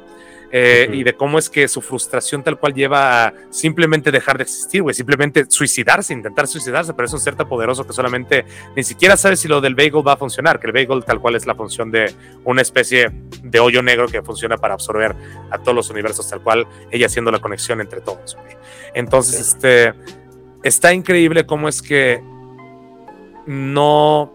Eh. 0.52 0.88
Y 0.92 1.02
de 1.02 1.14
cómo 1.14 1.38
es 1.38 1.50
que 1.50 1.66
su 1.68 1.80
frustración 1.80 2.42
tal 2.42 2.58
cual 2.58 2.72
lleva 2.72 3.26
a 3.26 3.34
simplemente 3.50 4.12
dejar 4.12 4.36
de 4.38 4.44
existir, 4.44 4.82
güey, 4.82 4.94
simplemente 4.94 5.44
suicidarse, 5.48 6.12
intentar 6.12 6.46
suicidarse, 6.46 6.94
pero 6.94 7.06
es 7.06 7.12
un 7.12 7.20
ser 7.20 7.34
tan 7.34 7.48
poderoso 7.48 7.86
que 7.86 7.92
solamente 7.92 8.44
ni 8.76 8.82
siquiera 8.82 9.16
sabe 9.16 9.36
si 9.36 9.48
lo 9.48 9.60
del 9.60 9.74
bagel 9.74 10.06
va 10.06 10.12
a 10.12 10.16
funcionar, 10.16 10.60
que 10.60 10.68
el 10.68 10.72
bagel 10.72 11.04
tal 11.04 11.20
cual 11.20 11.34
es 11.36 11.46
la 11.46 11.54
función 11.54 11.90
de 11.90 12.12
una 12.44 12.62
especie 12.62 13.10
de 13.42 13.60
hoyo 13.60 13.82
negro 13.82 14.06
que 14.08 14.22
funciona 14.22 14.56
para 14.56 14.74
absorber 14.74 15.14
a 15.50 15.58
todos 15.58 15.74
los 15.74 15.90
universos, 15.90 16.28
tal 16.28 16.40
cual 16.40 16.66
ella 16.90 17.06
haciendo 17.06 17.30
la 17.30 17.40
conexión 17.40 17.80
entre 17.80 18.00
todos, 18.00 18.36
güey. 18.36 18.56
Entonces, 18.94 19.40
este, 19.40 19.94
está 20.62 20.92
increíble 20.92 21.44
cómo 21.44 21.68
es 21.68 21.82
que 21.82 22.22
no 23.46 24.32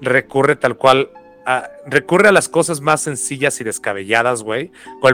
recurre 0.00 0.56
tal 0.56 0.76
cual 0.76 1.10
a- 1.46 1.68
recurre 1.86 2.28
a 2.28 2.32
las 2.32 2.48
cosas 2.48 2.80
más 2.80 3.02
sencillas 3.02 3.60
y 3.60 3.64
descabelladas, 3.64 4.42
güey. 4.42 4.70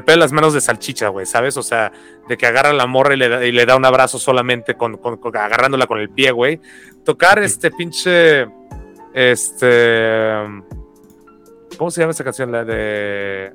En 0.06 0.18
las 0.18 0.32
manos 0.32 0.54
de 0.54 0.60
salchicha, 0.60 1.08
güey, 1.08 1.26
¿sabes? 1.26 1.56
O 1.56 1.62
sea, 1.62 1.92
de 2.28 2.36
que 2.36 2.46
agarra 2.46 2.70
a 2.70 2.74
la 2.74 2.86
morra 2.86 3.14
y 3.14 3.16
le 3.16 3.28
da, 3.28 3.44
y 3.44 3.52
le 3.52 3.66
da 3.66 3.76
un 3.76 3.84
abrazo 3.84 4.18
solamente 4.18 4.74
con, 4.76 4.96
con- 4.96 5.16
con- 5.18 5.36
agarrándola 5.36 5.86
con 5.86 5.98
el 5.98 6.10
pie, 6.10 6.30
güey. 6.32 6.60
Tocar 7.04 7.38
este 7.40 7.70
pinche. 7.70 8.46
Este. 9.14 10.34
¿Cómo 11.78 11.90
se 11.90 12.00
llama 12.00 12.12
esa 12.12 12.24
canción? 12.24 12.52
La 12.52 12.64
de. 12.64 13.52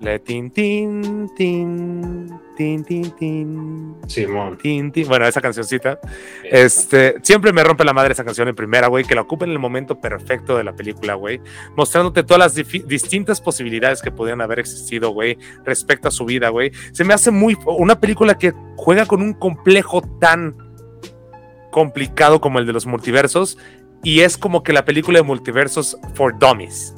La 0.00 0.10
de 0.12 0.18
tin, 0.18 0.50
tin, 0.50 1.30
tin, 1.36 2.28
tin, 2.56 2.84
tin, 2.84 3.10
tin. 3.12 3.96
Simón. 4.06 4.58
Tin, 4.58 4.92
tin. 4.92 5.08
Bueno, 5.08 5.26
esa 5.26 5.40
cancioncita. 5.40 5.98
Este, 6.44 7.16
siempre 7.22 7.52
me 7.52 7.64
rompe 7.64 7.84
la 7.84 7.92
madre 7.92 8.12
esa 8.12 8.24
canción 8.24 8.48
en 8.48 8.54
primera, 8.54 8.88
güey, 8.88 9.04
que 9.04 9.14
la 9.14 9.22
ocupa 9.22 9.44
en 9.44 9.52
el 9.52 9.58
momento 9.58 10.00
perfecto 10.00 10.56
de 10.56 10.64
la 10.64 10.74
película, 10.74 11.14
güey, 11.14 11.40
mostrándote 11.76 12.22
todas 12.22 12.38
las 12.38 12.86
distintas 12.86 13.40
posibilidades 13.40 14.02
que 14.02 14.10
podían 14.10 14.40
haber 14.40 14.58
existido, 14.58 15.10
güey, 15.10 15.38
respecto 15.64 16.08
a 16.08 16.10
su 16.10 16.24
vida, 16.24 16.48
güey. 16.48 16.72
Se 16.92 17.04
me 17.04 17.14
hace 17.14 17.30
muy 17.30 17.56
una 17.66 18.00
película 18.00 18.36
que 18.36 18.52
juega 18.76 19.06
con 19.06 19.22
un 19.22 19.34
complejo 19.34 20.02
tan 20.20 20.54
complicado 21.70 22.40
como 22.40 22.58
el 22.58 22.66
de 22.66 22.72
los 22.72 22.86
multiversos 22.86 23.58
y 24.02 24.20
es 24.20 24.36
como 24.36 24.62
que 24.62 24.72
la 24.72 24.84
película 24.84 25.18
de 25.18 25.24
multiversos 25.24 25.96
for 26.14 26.38
dummies. 26.38 26.94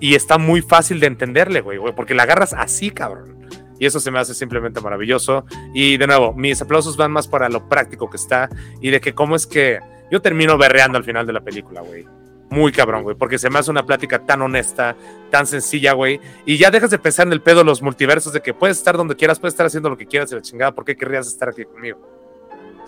Y 0.00 0.14
está 0.14 0.38
muy 0.38 0.62
fácil 0.62 0.98
de 0.98 1.06
entenderle, 1.06 1.60
güey, 1.60 1.78
güey, 1.78 1.94
porque 1.94 2.14
la 2.14 2.22
agarras 2.22 2.54
así, 2.54 2.90
cabrón. 2.90 3.38
Y 3.80 3.86
eso 3.86 3.98
se 3.98 4.10
me 4.10 4.20
hace 4.20 4.34
simplemente 4.34 4.80
maravilloso. 4.80 5.44
Y 5.74 5.96
de 5.96 6.06
nuevo, 6.06 6.34
mis 6.34 6.60
aplausos 6.60 6.96
van 6.98 7.10
más 7.10 7.26
para 7.26 7.48
lo 7.48 7.68
práctico 7.68 8.08
que 8.10 8.18
está 8.18 8.48
y 8.80 8.90
de 8.90 9.00
que 9.00 9.14
cómo 9.14 9.34
es 9.34 9.46
que 9.46 9.80
yo 10.10 10.20
termino 10.20 10.58
berreando 10.58 10.98
al 10.98 11.04
final 11.04 11.26
de 11.26 11.32
la 11.32 11.40
película, 11.40 11.80
güey. 11.80 12.06
Muy 12.50 12.72
cabrón, 12.72 13.04
güey, 13.04 13.16
porque 13.16 13.38
se 13.38 13.48
me 13.48 13.58
hace 13.58 13.70
una 13.70 13.86
plática 13.86 14.26
tan 14.26 14.42
honesta, 14.42 14.96
tan 15.30 15.46
sencilla, 15.46 15.94
güey. 15.94 16.20
Y 16.44 16.58
ya 16.58 16.70
dejas 16.70 16.90
de 16.90 16.98
pensar 16.98 17.26
en 17.26 17.32
el 17.32 17.40
pedo 17.40 17.60
de 17.60 17.64
los 17.64 17.80
multiversos, 17.80 18.32
de 18.34 18.42
que 18.42 18.52
puedes 18.52 18.76
estar 18.76 18.96
donde 18.96 19.16
quieras, 19.16 19.38
puedes 19.38 19.54
estar 19.54 19.66
haciendo 19.66 19.88
lo 19.88 19.96
que 19.96 20.06
quieras 20.06 20.30
y 20.30 20.34
la 20.34 20.42
chingada, 20.42 20.74
¿por 20.74 20.84
qué 20.84 20.94
querrías 20.94 21.26
estar 21.26 21.48
aquí 21.48 21.64
conmigo? 21.64 21.98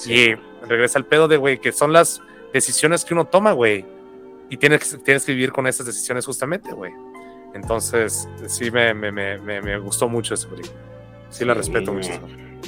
Y 0.04 0.34
regresa 0.66 0.98
al 0.98 1.06
pedo 1.06 1.26
de, 1.26 1.36
güey, 1.38 1.58
que 1.58 1.72
son 1.72 1.92
las 1.92 2.20
decisiones 2.52 3.04
que 3.04 3.14
uno 3.14 3.24
toma, 3.24 3.52
güey. 3.52 3.86
Y 4.50 4.58
tienes, 4.58 4.98
tienes 5.04 5.24
que 5.24 5.32
vivir 5.32 5.52
con 5.52 5.66
esas 5.66 5.86
decisiones 5.86 6.26
justamente, 6.26 6.72
güey. 6.72 6.92
Entonces, 7.54 8.28
sí 8.46 8.70
me, 8.70 8.94
me, 8.94 9.12
me, 9.12 9.38
me, 9.38 9.60
me 9.60 9.78
gustó 9.78 10.08
mucho 10.08 10.34
esa 10.34 10.48
película. 10.48 10.80
Sí 11.30 11.44
la 11.44 11.54
respeto 11.54 11.92
mucho. 11.92 12.10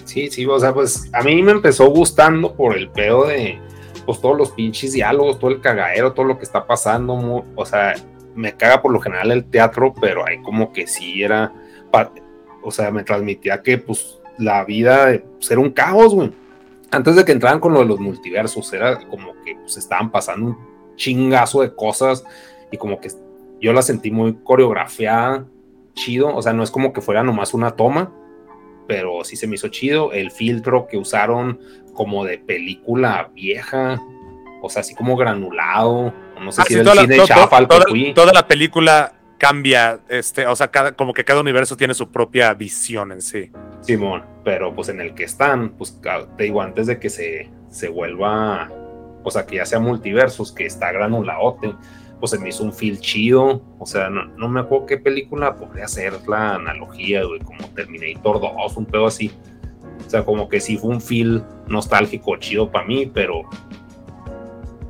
Sí, 0.04 0.30
sí, 0.30 0.46
o 0.46 0.58
sea, 0.58 0.74
pues 0.74 1.10
a 1.12 1.22
mí 1.22 1.42
me 1.42 1.52
empezó 1.52 1.86
gustando 1.86 2.54
por 2.54 2.76
el 2.76 2.90
pedo 2.90 3.26
de, 3.26 3.58
pues 4.04 4.20
todos 4.20 4.36
los 4.36 4.50
pinches 4.50 4.92
diálogos, 4.92 5.38
todo 5.38 5.50
el 5.50 5.60
cagadero, 5.60 6.12
todo 6.12 6.26
lo 6.26 6.38
que 6.38 6.44
está 6.44 6.66
pasando, 6.66 7.44
o 7.54 7.66
sea, 7.66 7.94
me 8.34 8.54
caga 8.56 8.82
por 8.82 8.92
lo 8.92 9.00
general 9.00 9.30
el 9.30 9.44
teatro, 9.44 9.94
pero 10.00 10.26
ahí 10.26 10.42
como 10.42 10.72
que 10.72 10.86
sí 10.86 11.22
era, 11.22 11.52
o 12.62 12.70
sea, 12.70 12.90
me 12.90 13.04
transmitía 13.04 13.62
que 13.62 13.78
pues 13.78 14.20
la 14.38 14.64
vida 14.64 15.06
de, 15.06 15.20
pues, 15.20 15.50
era 15.50 15.60
un 15.60 15.70
caos, 15.70 16.14
güey. 16.14 16.32
Antes 16.90 17.16
de 17.16 17.24
que 17.24 17.32
entraran 17.32 17.60
con 17.60 17.72
lo 17.72 17.80
de 17.80 17.86
los 17.86 17.98
multiversos, 17.98 18.72
era 18.72 18.98
como 19.08 19.32
que 19.44 19.56
pues 19.56 19.76
estaban 19.76 20.10
pasando 20.10 20.50
un 20.50 20.58
chingazo 20.96 21.62
de 21.62 21.74
cosas 21.74 22.24
y 22.70 22.76
como 22.76 23.00
que 23.00 23.10
yo 23.64 23.72
la 23.72 23.82
sentí 23.82 24.10
muy 24.10 24.34
coreografiada, 24.44 25.46
chido, 25.94 26.34
o 26.34 26.42
sea, 26.42 26.52
no 26.52 26.62
es 26.62 26.70
como 26.70 26.92
que 26.92 27.00
fuera 27.00 27.22
nomás 27.22 27.54
una 27.54 27.72
toma, 27.72 28.12
pero 28.86 29.24
sí 29.24 29.36
se 29.36 29.46
me 29.46 29.54
hizo 29.54 29.68
chido. 29.68 30.12
El 30.12 30.30
filtro 30.30 30.86
que 30.86 30.96
usaron 30.98 31.58
como 31.94 32.24
de 32.24 32.38
película 32.38 33.30
vieja, 33.34 34.00
o 34.62 34.68
sea, 34.68 34.80
así 34.80 34.94
como 34.94 35.16
granulado. 35.16 36.12
No 36.40 36.52
sé 36.52 36.60
Ah, 36.62 36.64
si 36.66 36.74
sí, 36.74 36.80
era 36.80 36.90
toda, 36.90 37.02
el 37.02 37.08
la, 37.08 37.14
cine 37.14 37.26
chafa 37.26 37.58
que 37.60 38.12
toda- 38.14 38.32
la 38.32 38.46
película 38.46 39.12
cambia, 39.38 40.00
este, 40.08 40.46
o 40.46 40.56
sea, 40.56 40.68
cada, 40.70 40.92
como 40.92 41.12
que 41.14 41.24
cada 41.24 41.40
universo 41.40 41.76
tiene 41.76 41.94
su 41.94 42.10
propia 42.10 42.52
visión 42.54 43.12
en 43.12 43.20
sí. 43.20 43.50
Simón, 43.80 44.24
pero 44.44 44.74
pues 44.74 44.88
en 44.88 45.00
el 45.00 45.14
que 45.14 45.24
están, 45.24 45.70
pues 45.70 46.00
te 46.36 46.44
digo, 46.44 46.60
antes 46.62 46.86
de 46.86 46.98
que 46.98 47.08
se, 47.10 47.50
se 47.70 47.88
vuelva, 47.88 48.70
o 49.22 49.30
sea, 49.30 49.46
que 49.46 49.56
ya 49.56 49.66
sea 49.66 49.78
multiversos, 49.80 50.52
que 50.52 50.66
está 50.66 50.92
granuladote, 50.92 51.74
pues 52.20 52.30
se 52.30 52.38
me 52.38 52.48
hizo 52.48 52.64
un 52.64 52.72
feel 52.72 52.98
chido. 53.00 53.62
O 53.78 53.86
sea, 53.86 54.10
no, 54.10 54.24
no 54.36 54.48
me 54.48 54.60
acuerdo 54.60 54.86
qué 54.86 54.98
película 54.98 55.56
podría 55.56 55.88
ser 55.88 56.26
la 56.28 56.56
analogía, 56.56 57.24
güey, 57.24 57.40
como 57.40 57.68
Terminator 57.68 58.40
2, 58.40 58.76
un 58.76 58.86
pedo 58.86 59.06
así. 59.06 59.30
O 60.06 60.10
sea, 60.10 60.24
como 60.24 60.48
que 60.48 60.60
sí 60.60 60.76
fue 60.76 60.90
un 60.90 61.00
feel 61.00 61.42
nostálgico 61.68 62.36
chido 62.36 62.70
para 62.70 62.86
mí, 62.86 63.10
pero. 63.12 63.42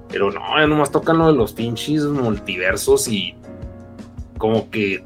Pero 0.09 0.31
no, 0.31 0.41
ya 0.57 0.67
nomás 0.67 0.91
tocan 0.93 1.19
lo 1.19 1.27
de 1.29 1.35
los 1.35 1.53
pinches 1.53 2.05
multiversos 2.05 3.09
y. 3.09 3.35
Como 4.39 4.69
que 4.71 5.05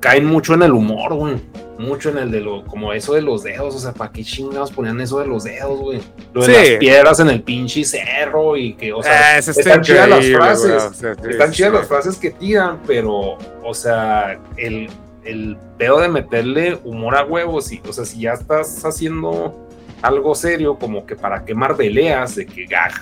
caen 0.00 0.26
mucho 0.26 0.54
en 0.54 0.62
el 0.62 0.72
humor, 0.72 1.14
güey. 1.14 1.36
Mucho 1.78 2.10
en 2.10 2.18
el 2.18 2.30
de 2.32 2.40
lo, 2.40 2.64
como 2.64 2.92
eso 2.92 3.14
de 3.14 3.22
los 3.22 3.44
dedos, 3.44 3.74
o 3.74 3.78
sea, 3.78 3.92
¿para 3.92 4.10
qué 4.10 4.24
chingados 4.24 4.72
ponían 4.72 5.00
eso 5.00 5.20
de 5.20 5.26
los 5.28 5.44
dedos, 5.44 5.78
güey? 5.78 6.00
Lo 6.34 6.44
de 6.44 6.46
Sí. 6.46 6.52
las 6.70 6.78
piedras 6.80 7.20
en 7.20 7.28
el 7.30 7.42
pinche 7.42 7.84
cerro 7.84 8.56
y 8.56 8.74
que, 8.74 8.92
o 8.92 9.00
sea, 9.02 9.36
Ah, 9.36 9.38
están 9.38 9.80
chidas 9.82 10.08
las 10.08 10.26
frases, 10.26 10.64
güey, 10.66 10.76
o 10.76 10.92
sea, 10.92 11.14
sí, 11.14 11.20
están 11.30 11.52
chidas 11.52 11.72
las 11.72 11.86
frases 11.86 12.16
que 12.16 12.30
tiran, 12.32 12.80
pero, 12.84 13.38
o 13.64 13.74
sea, 13.74 14.40
el, 14.56 14.88
el 15.24 15.56
pedo 15.78 16.00
de 16.00 16.08
meterle 16.08 16.78
humor 16.84 17.14
a 17.16 17.24
huevos, 17.24 17.70
y, 17.70 17.80
o 17.88 17.92
sea, 17.92 18.04
si 18.04 18.20
ya 18.22 18.32
estás 18.32 18.84
haciendo 18.84 19.68
algo 20.02 20.34
serio, 20.34 20.76
como 20.78 21.06
que 21.06 21.14
para 21.14 21.44
qué 21.44 21.54
marbeleas 21.54 22.34
de 22.34 22.46
que 22.46 22.66
gag. 22.66 22.92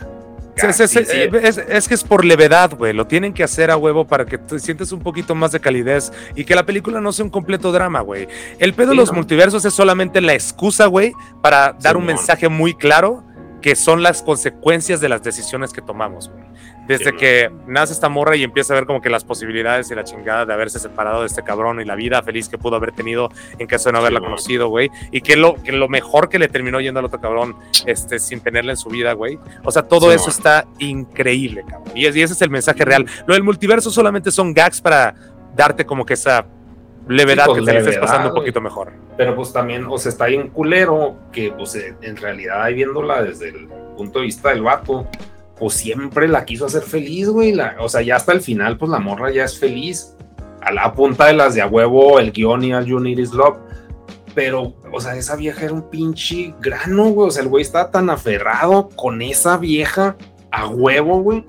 Eh, 0.62 1.30
es, 1.42 1.58
es 1.58 1.88
que 1.88 1.94
es 1.94 2.02
por 2.02 2.24
levedad, 2.24 2.74
güey. 2.74 2.92
Lo 2.92 3.06
tienen 3.06 3.34
que 3.34 3.44
hacer 3.44 3.70
a 3.70 3.76
huevo 3.76 4.06
para 4.06 4.24
que 4.24 4.38
te 4.38 4.58
sientes 4.58 4.90
un 4.92 5.00
poquito 5.00 5.34
más 5.34 5.52
de 5.52 5.60
calidez 5.60 6.12
y 6.34 6.44
que 6.44 6.54
la 6.54 6.64
película 6.64 7.00
no 7.00 7.12
sea 7.12 7.24
un 7.24 7.30
completo 7.30 7.72
drama, 7.72 8.00
güey. 8.00 8.26
El 8.58 8.72
pedo 8.72 8.90
de 8.90 8.96
los 8.96 9.10
¿no? 9.10 9.16
multiversos 9.16 9.64
es 9.64 9.74
solamente 9.74 10.20
la 10.20 10.34
excusa, 10.34 10.86
güey, 10.86 11.12
para 11.42 11.74
dar 11.80 11.96
un 11.96 12.06
mensaje 12.06 12.48
muy 12.48 12.74
claro 12.74 13.25
que 13.62 13.74
son 13.74 14.02
las 14.02 14.22
consecuencias 14.22 15.00
de 15.00 15.08
las 15.08 15.22
decisiones 15.22 15.72
que 15.72 15.80
tomamos, 15.82 16.28
güey. 16.30 16.44
Desde 16.86 17.10
Sí, 17.10 17.16
que 17.16 17.50
nace 17.66 17.92
esta 17.92 18.08
morra 18.08 18.36
y 18.36 18.44
empieza 18.44 18.72
a 18.72 18.76
ver 18.76 18.86
como 18.86 19.00
que 19.00 19.10
las 19.10 19.24
posibilidades 19.24 19.90
y 19.90 19.94
la 19.96 20.04
chingada 20.04 20.46
de 20.46 20.52
haberse 20.54 20.78
separado 20.78 21.22
de 21.22 21.26
este 21.26 21.42
cabrón 21.42 21.80
y 21.80 21.84
la 21.84 21.96
vida 21.96 22.22
feliz 22.22 22.48
que 22.48 22.58
pudo 22.58 22.76
haber 22.76 22.92
tenido 22.92 23.28
en 23.58 23.66
caso 23.66 23.88
de 23.88 23.94
no 23.94 23.98
haberla 23.98 24.20
conocido, 24.20 24.68
güey. 24.68 24.88
Y 25.10 25.20
que 25.20 25.34
lo, 25.36 25.60
que 25.62 25.72
lo 25.72 25.88
mejor 25.88 26.28
que 26.28 26.38
le 26.38 26.46
terminó 26.48 26.80
yendo 26.80 27.00
al 27.00 27.06
otro 27.06 27.20
cabrón 27.20 27.56
este, 27.86 28.20
sin 28.20 28.40
tenerla 28.40 28.70
en 28.72 28.76
su 28.76 28.88
vida, 28.88 29.14
güey. 29.14 29.36
O 29.64 29.72
sea, 29.72 29.82
todo 29.82 30.10
Sí, 30.10 30.14
eso 30.16 30.30
está 30.30 30.64
increíble, 30.78 31.64
cabrón. 31.68 31.90
Y, 31.96 32.06
es- 32.06 32.14
y 32.14 32.22
ese 32.22 32.34
es 32.34 32.42
el 32.42 32.50
mensaje 32.50 32.84
real. 32.84 33.04
Lo 33.26 33.34
del 33.34 33.42
multiverso 33.42 33.90
solamente 33.90 34.30
son 34.30 34.54
gags 34.54 34.80
para 34.80 35.14
darte 35.56 35.84
como 35.84 36.06
que 36.06 36.14
esa 36.14 36.46
levedad 37.08 37.44
Sí, 37.44 37.50
pues, 37.50 37.64
que 37.66 37.72
te 37.72 37.78
estés 37.78 37.98
pasando 37.98 38.28
un 38.30 38.34
poquito 38.34 38.60
mejor. 38.60 38.92
Pero 39.16 39.34
pues 39.36 39.52
también, 39.52 39.86
o 39.88 39.96
sea, 39.98 40.10
está 40.10 40.26
bien 40.26 40.48
culero 40.48 41.16
que 41.32 41.52
pues 41.52 41.74
eh, 41.76 41.94
en 42.02 42.16
realidad 42.16 42.62
ahí 42.62 42.74
viéndola 42.74 43.22
desde 43.22 43.50
el 43.50 43.68
punto 43.96 44.18
de 44.20 44.26
vista 44.26 44.50
del 44.50 44.62
vato, 44.62 45.06
pues 45.58 45.74
siempre 45.74 46.28
la 46.28 46.44
quiso 46.44 46.66
hacer 46.66 46.82
feliz, 46.82 47.28
güey. 47.28 47.52
la- 47.52 47.76
o 47.80 47.88
sea, 47.88 48.02
ya 48.02 48.16
hasta 48.16 48.32
el 48.32 48.40
final, 48.40 48.76
pues 48.76 48.90
la 48.90 48.98
morra 48.98 49.30
ya 49.30 49.44
es 49.44 49.58
feliz. 49.58 50.12
A 50.60 50.72
la 50.72 50.92
punta 50.92 51.26
de 51.26 51.32
las 51.34 51.54
de 51.54 51.62
a 51.62 51.66
huevo, 51.66 52.18
el 52.18 52.32
guion 52.32 52.64
y 52.64 52.72
al 52.72 52.84
You 52.86 52.98
Need 52.98 53.18
Is 53.18 53.32
Love. 53.32 53.56
Pero, 54.34 54.74
o 54.92 55.00
sea, 55.00 55.14
esa 55.16 55.34
vieja 55.36 55.64
era 55.64 55.72
un 55.72 55.88
pinche 55.88 56.52
grano, 56.60 57.04
güey. 57.10 57.28
O 57.28 57.30
sea, 57.30 57.42
el 57.42 57.48
güey 57.48 57.62
estaba 57.62 57.90
tan 57.90 58.10
aferrado 58.10 58.88
con 58.96 59.22
esa 59.22 59.56
vieja 59.56 60.16
a 60.50 60.66
huevo, 60.68 61.20
güey, 61.22 61.44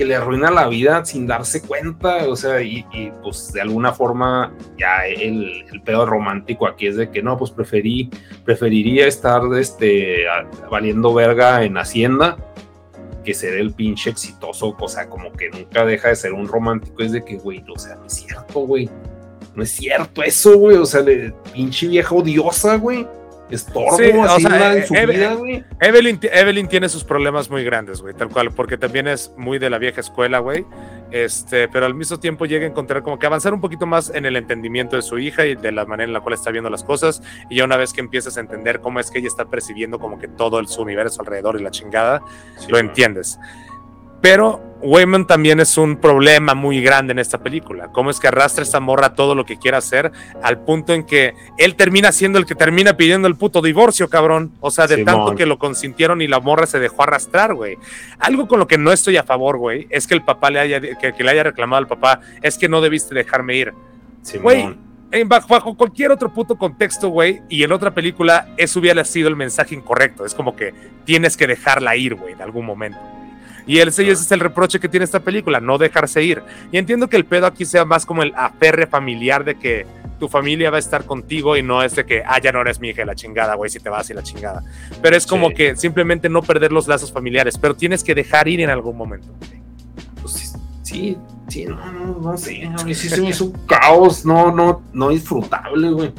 que 0.00 0.06
le 0.06 0.16
arruina 0.16 0.50
la 0.50 0.66
vida 0.66 1.04
sin 1.04 1.26
darse 1.26 1.60
cuenta. 1.60 2.26
O 2.26 2.34
sea, 2.34 2.62
y, 2.62 2.86
pues 3.22 3.52
de 3.52 3.60
alguna 3.60 3.92
forma 3.92 4.50
ya 4.78 5.06
el, 5.06 5.66
el 5.70 5.82
pedo 5.82 6.06
romántico 6.06 6.66
aquí 6.66 6.86
es 6.86 6.96
de 6.96 7.10
que 7.10 7.22
no, 7.22 7.36
pues 7.36 7.50
preferí, 7.50 8.08
preferiría 8.42 9.06
estar 9.06 9.42
este, 9.58 10.24
valiendo 10.70 11.12
verga 11.12 11.64
en 11.64 11.76
Hacienda 11.76 12.38
que 13.26 13.34
ser 13.34 13.58
el 13.58 13.74
pinche 13.74 14.08
exitoso, 14.08 14.74
o 14.80 14.88
sea, 14.88 15.06
como 15.06 15.32
que 15.32 15.50
nunca 15.50 15.84
deja 15.84 16.08
de 16.08 16.16
ser 16.16 16.32
un 16.32 16.48
romántico, 16.48 17.02
es 17.02 17.12
de 17.12 17.22
que, 17.22 17.36
güey, 17.36 17.62
o 17.68 17.78
sea, 17.78 17.96
no 17.96 18.06
es 18.06 18.14
cierto, 18.14 18.60
güey, 18.60 18.88
no 19.54 19.62
es 19.62 19.70
cierto 19.70 20.22
eso, 20.22 20.56
güey, 20.56 20.78
o 20.78 20.86
sea, 20.86 21.04
pinche 21.52 21.88
vieja 21.88 22.14
odiosa, 22.14 22.76
güey, 22.76 23.06
estorbo, 23.50 23.96
Sí, 23.96 24.10
o 24.14 24.40
sea, 24.40 24.74
eh, 24.74 24.78
en 24.78 24.86
su 24.86 24.94
vida, 24.94 25.34
güey. 25.34 25.64
Evelyn, 25.80 26.18
Evelyn 26.22 26.68
tiene 26.68 26.88
sus 26.88 27.04
problemas 27.04 27.50
muy 27.50 27.64
grandes, 27.64 28.00
güey, 28.00 28.14
tal 28.14 28.28
cual, 28.28 28.52
porque 28.52 28.76
también 28.76 29.08
es 29.08 29.32
muy 29.36 29.58
de 29.58 29.70
la 29.70 29.78
vieja 29.78 30.00
escuela, 30.00 30.38
güey. 30.38 30.64
Este, 31.10 31.68
pero 31.68 31.86
al 31.86 31.94
mismo 31.94 32.20
tiempo 32.20 32.46
llega 32.46 32.64
a 32.64 32.68
encontrar 32.68 33.02
como 33.02 33.18
que 33.18 33.26
avanzar 33.26 33.52
un 33.52 33.60
poquito 33.60 33.86
más 33.86 34.10
en 34.14 34.26
el 34.26 34.36
entendimiento 34.36 34.96
de 34.96 35.02
su 35.02 35.18
hija 35.18 35.44
y 35.46 35.56
de 35.56 35.72
la 35.72 35.84
manera 35.84 36.06
en 36.06 36.12
la 36.12 36.20
cual 36.20 36.34
está 36.34 36.50
viendo 36.50 36.70
las 36.70 36.84
cosas. 36.84 37.22
Y 37.48 37.56
ya 37.56 37.64
una 37.64 37.76
vez 37.76 37.92
que 37.92 38.00
empiezas 38.00 38.36
a 38.36 38.40
entender 38.40 38.80
cómo 38.80 39.00
es 39.00 39.10
que 39.10 39.18
ella 39.18 39.28
está 39.28 39.46
percibiendo 39.46 39.98
como 39.98 40.18
que 40.18 40.28
todo 40.28 40.60
el, 40.60 40.68
su 40.68 40.82
universo 40.82 41.20
alrededor 41.20 41.58
y 41.60 41.64
la 41.64 41.70
chingada, 41.70 42.22
lo 42.68 42.78
entiendes. 42.78 43.38
Pero 44.20 44.60
Wayman 44.82 45.26
también 45.26 45.60
es 45.60 45.76
un 45.76 45.96
problema 45.96 46.54
muy 46.54 46.80
grande 46.80 47.12
en 47.12 47.18
esta 47.18 47.38
película. 47.38 47.88
Cómo 47.92 48.10
es 48.10 48.18
que 48.18 48.28
arrastra 48.28 48.62
a 48.62 48.64
esta 48.64 48.80
morra 48.80 49.14
todo 49.14 49.34
lo 49.34 49.44
que 49.44 49.58
quiera 49.58 49.78
hacer 49.78 50.10
al 50.42 50.60
punto 50.60 50.94
en 50.94 51.04
que 51.04 51.34
él 51.58 51.74
termina 51.74 52.12
siendo 52.12 52.38
el 52.38 52.46
que 52.46 52.54
termina 52.54 52.96
pidiendo 52.96 53.28
el 53.28 53.36
puto 53.36 53.62
divorcio, 53.62 54.08
cabrón. 54.08 54.52
O 54.60 54.70
sea, 54.70 54.86
de 54.86 54.96
Simón. 54.96 55.14
tanto 55.14 55.34
que 55.36 55.46
lo 55.46 55.58
consintieron 55.58 56.22
y 56.22 56.28
la 56.28 56.40
morra 56.40 56.66
se 56.66 56.78
dejó 56.78 57.02
arrastrar, 57.02 57.54
güey. 57.54 57.78
Algo 58.18 58.48
con 58.48 58.58
lo 58.58 58.66
que 58.66 58.78
no 58.78 58.92
estoy 58.92 59.16
a 59.16 59.22
favor, 59.22 59.58
güey, 59.58 59.86
es 59.90 60.06
que 60.06 60.14
el 60.14 60.22
papá 60.22 60.50
le 60.50 60.60
haya, 60.60 60.80
que, 60.80 61.12
que 61.12 61.24
le 61.24 61.30
haya 61.30 61.42
reclamado 61.42 61.78
al 61.78 61.86
papá, 61.86 62.20
es 62.42 62.56
que 62.58 62.68
no 62.68 62.80
debiste 62.80 63.14
dejarme 63.14 63.56
ir. 63.56 63.74
Güey, 64.42 64.76
en 65.12 65.28
bajo, 65.28 65.48
bajo 65.48 65.76
cualquier 65.76 66.12
otro 66.12 66.32
puto 66.32 66.56
contexto, 66.56 67.08
güey, 67.08 67.42
y 67.48 67.62
en 67.64 67.72
otra 67.72 67.92
película, 67.92 68.48
eso 68.56 68.80
hubiera 68.80 69.04
sido 69.04 69.28
el 69.28 69.36
mensaje 69.36 69.74
incorrecto. 69.74 70.24
Es 70.24 70.34
como 70.34 70.54
que 70.54 70.72
tienes 71.04 71.36
que 71.36 71.46
dejarla 71.46 71.96
ir, 71.96 72.14
güey, 72.14 72.34
en 72.34 72.42
algún 72.42 72.64
momento. 72.64 72.98
Y 73.66 73.78
él, 73.78 73.88
ese 73.88 74.08
es 74.10 74.30
el 74.32 74.40
reproche 74.40 74.80
que 74.80 74.88
tiene 74.88 75.04
esta 75.04 75.20
película, 75.20 75.60
no 75.60 75.78
dejarse 75.78 76.22
ir. 76.22 76.42
Y 76.72 76.78
entiendo 76.78 77.08
que 77.08 77.16
el 77.16 77.24
pedo 77.24 77.46
aquí 77.46 77.64
sea 77.64 77.84
más 77.84 78.06
como 78.06 78.22
el 78.22 78.32
aferre 78.36 78.86
familiar 78.86 79.44
de 79.44 79.56
que 79.56 79.86
tu 80.18 80.28
familia 80.28 80.70
va 80.70 80.76
a 80.76 80.80
estar 80.80 81.04
contigo 81.04 81.56
y 81.56 81.62
no 81.62 81.82
es 81.82 81.96
de 81.96 82.04
que, 82.04 82.22
ah, 82.26 82.38
ya 82.40 82.52
no 82.52 82.60
eres 82.60 82.78
mi 82.78 82.90
hija 82.90 83.04
la 83.04 83.14
chingada, 83.14 83.54
güey, 83.54 83.70
si 83.70 83.80
te 83.80 83.88
vas 83.88 84.10
y 84.10 84.14
la 84.14 84.22
chingada. 84.22 84.62
Pero 85.00 85.16
es 85.16 85.26
como 85.26 85.48
Sí. 85.48 85.54
que 85.54 85.76
simplemente 85.76 86.28
no 86.28 86.42
perder 86.42 86.72
los 86.72 86.86
lazos 86.88 87.10
familiares, 87.12 87.56
pero 87.56 87.74
tienes 87.74 88.04
que 88.04 88.14
dejar 88.14 88.46
ir 88.48 88.60
en 88.60 88.68
algún 88.70 88.96
momento. 88.98 89.28
Pues 90.20 90.54
sí, 90.82 91.16
sí, 91.48 91.64
no, 91.64 91.76
no, 91.92 92.18
no 92.20 92.36
sé, 92.36 92.64
a 92.64 92.84
mí 92.84 92.94
sí 92.94 93.08
se 93.08 93.20
me 93.20 93.28
hizo 93.30 93.46
un 93.46 93.52
caos, 93.66 94.24
no, 94.26 94.52
no, 94.54 94.82
no 94.92 95.08
disfrutable, 95.08 95.90
güey. 95.90 96.12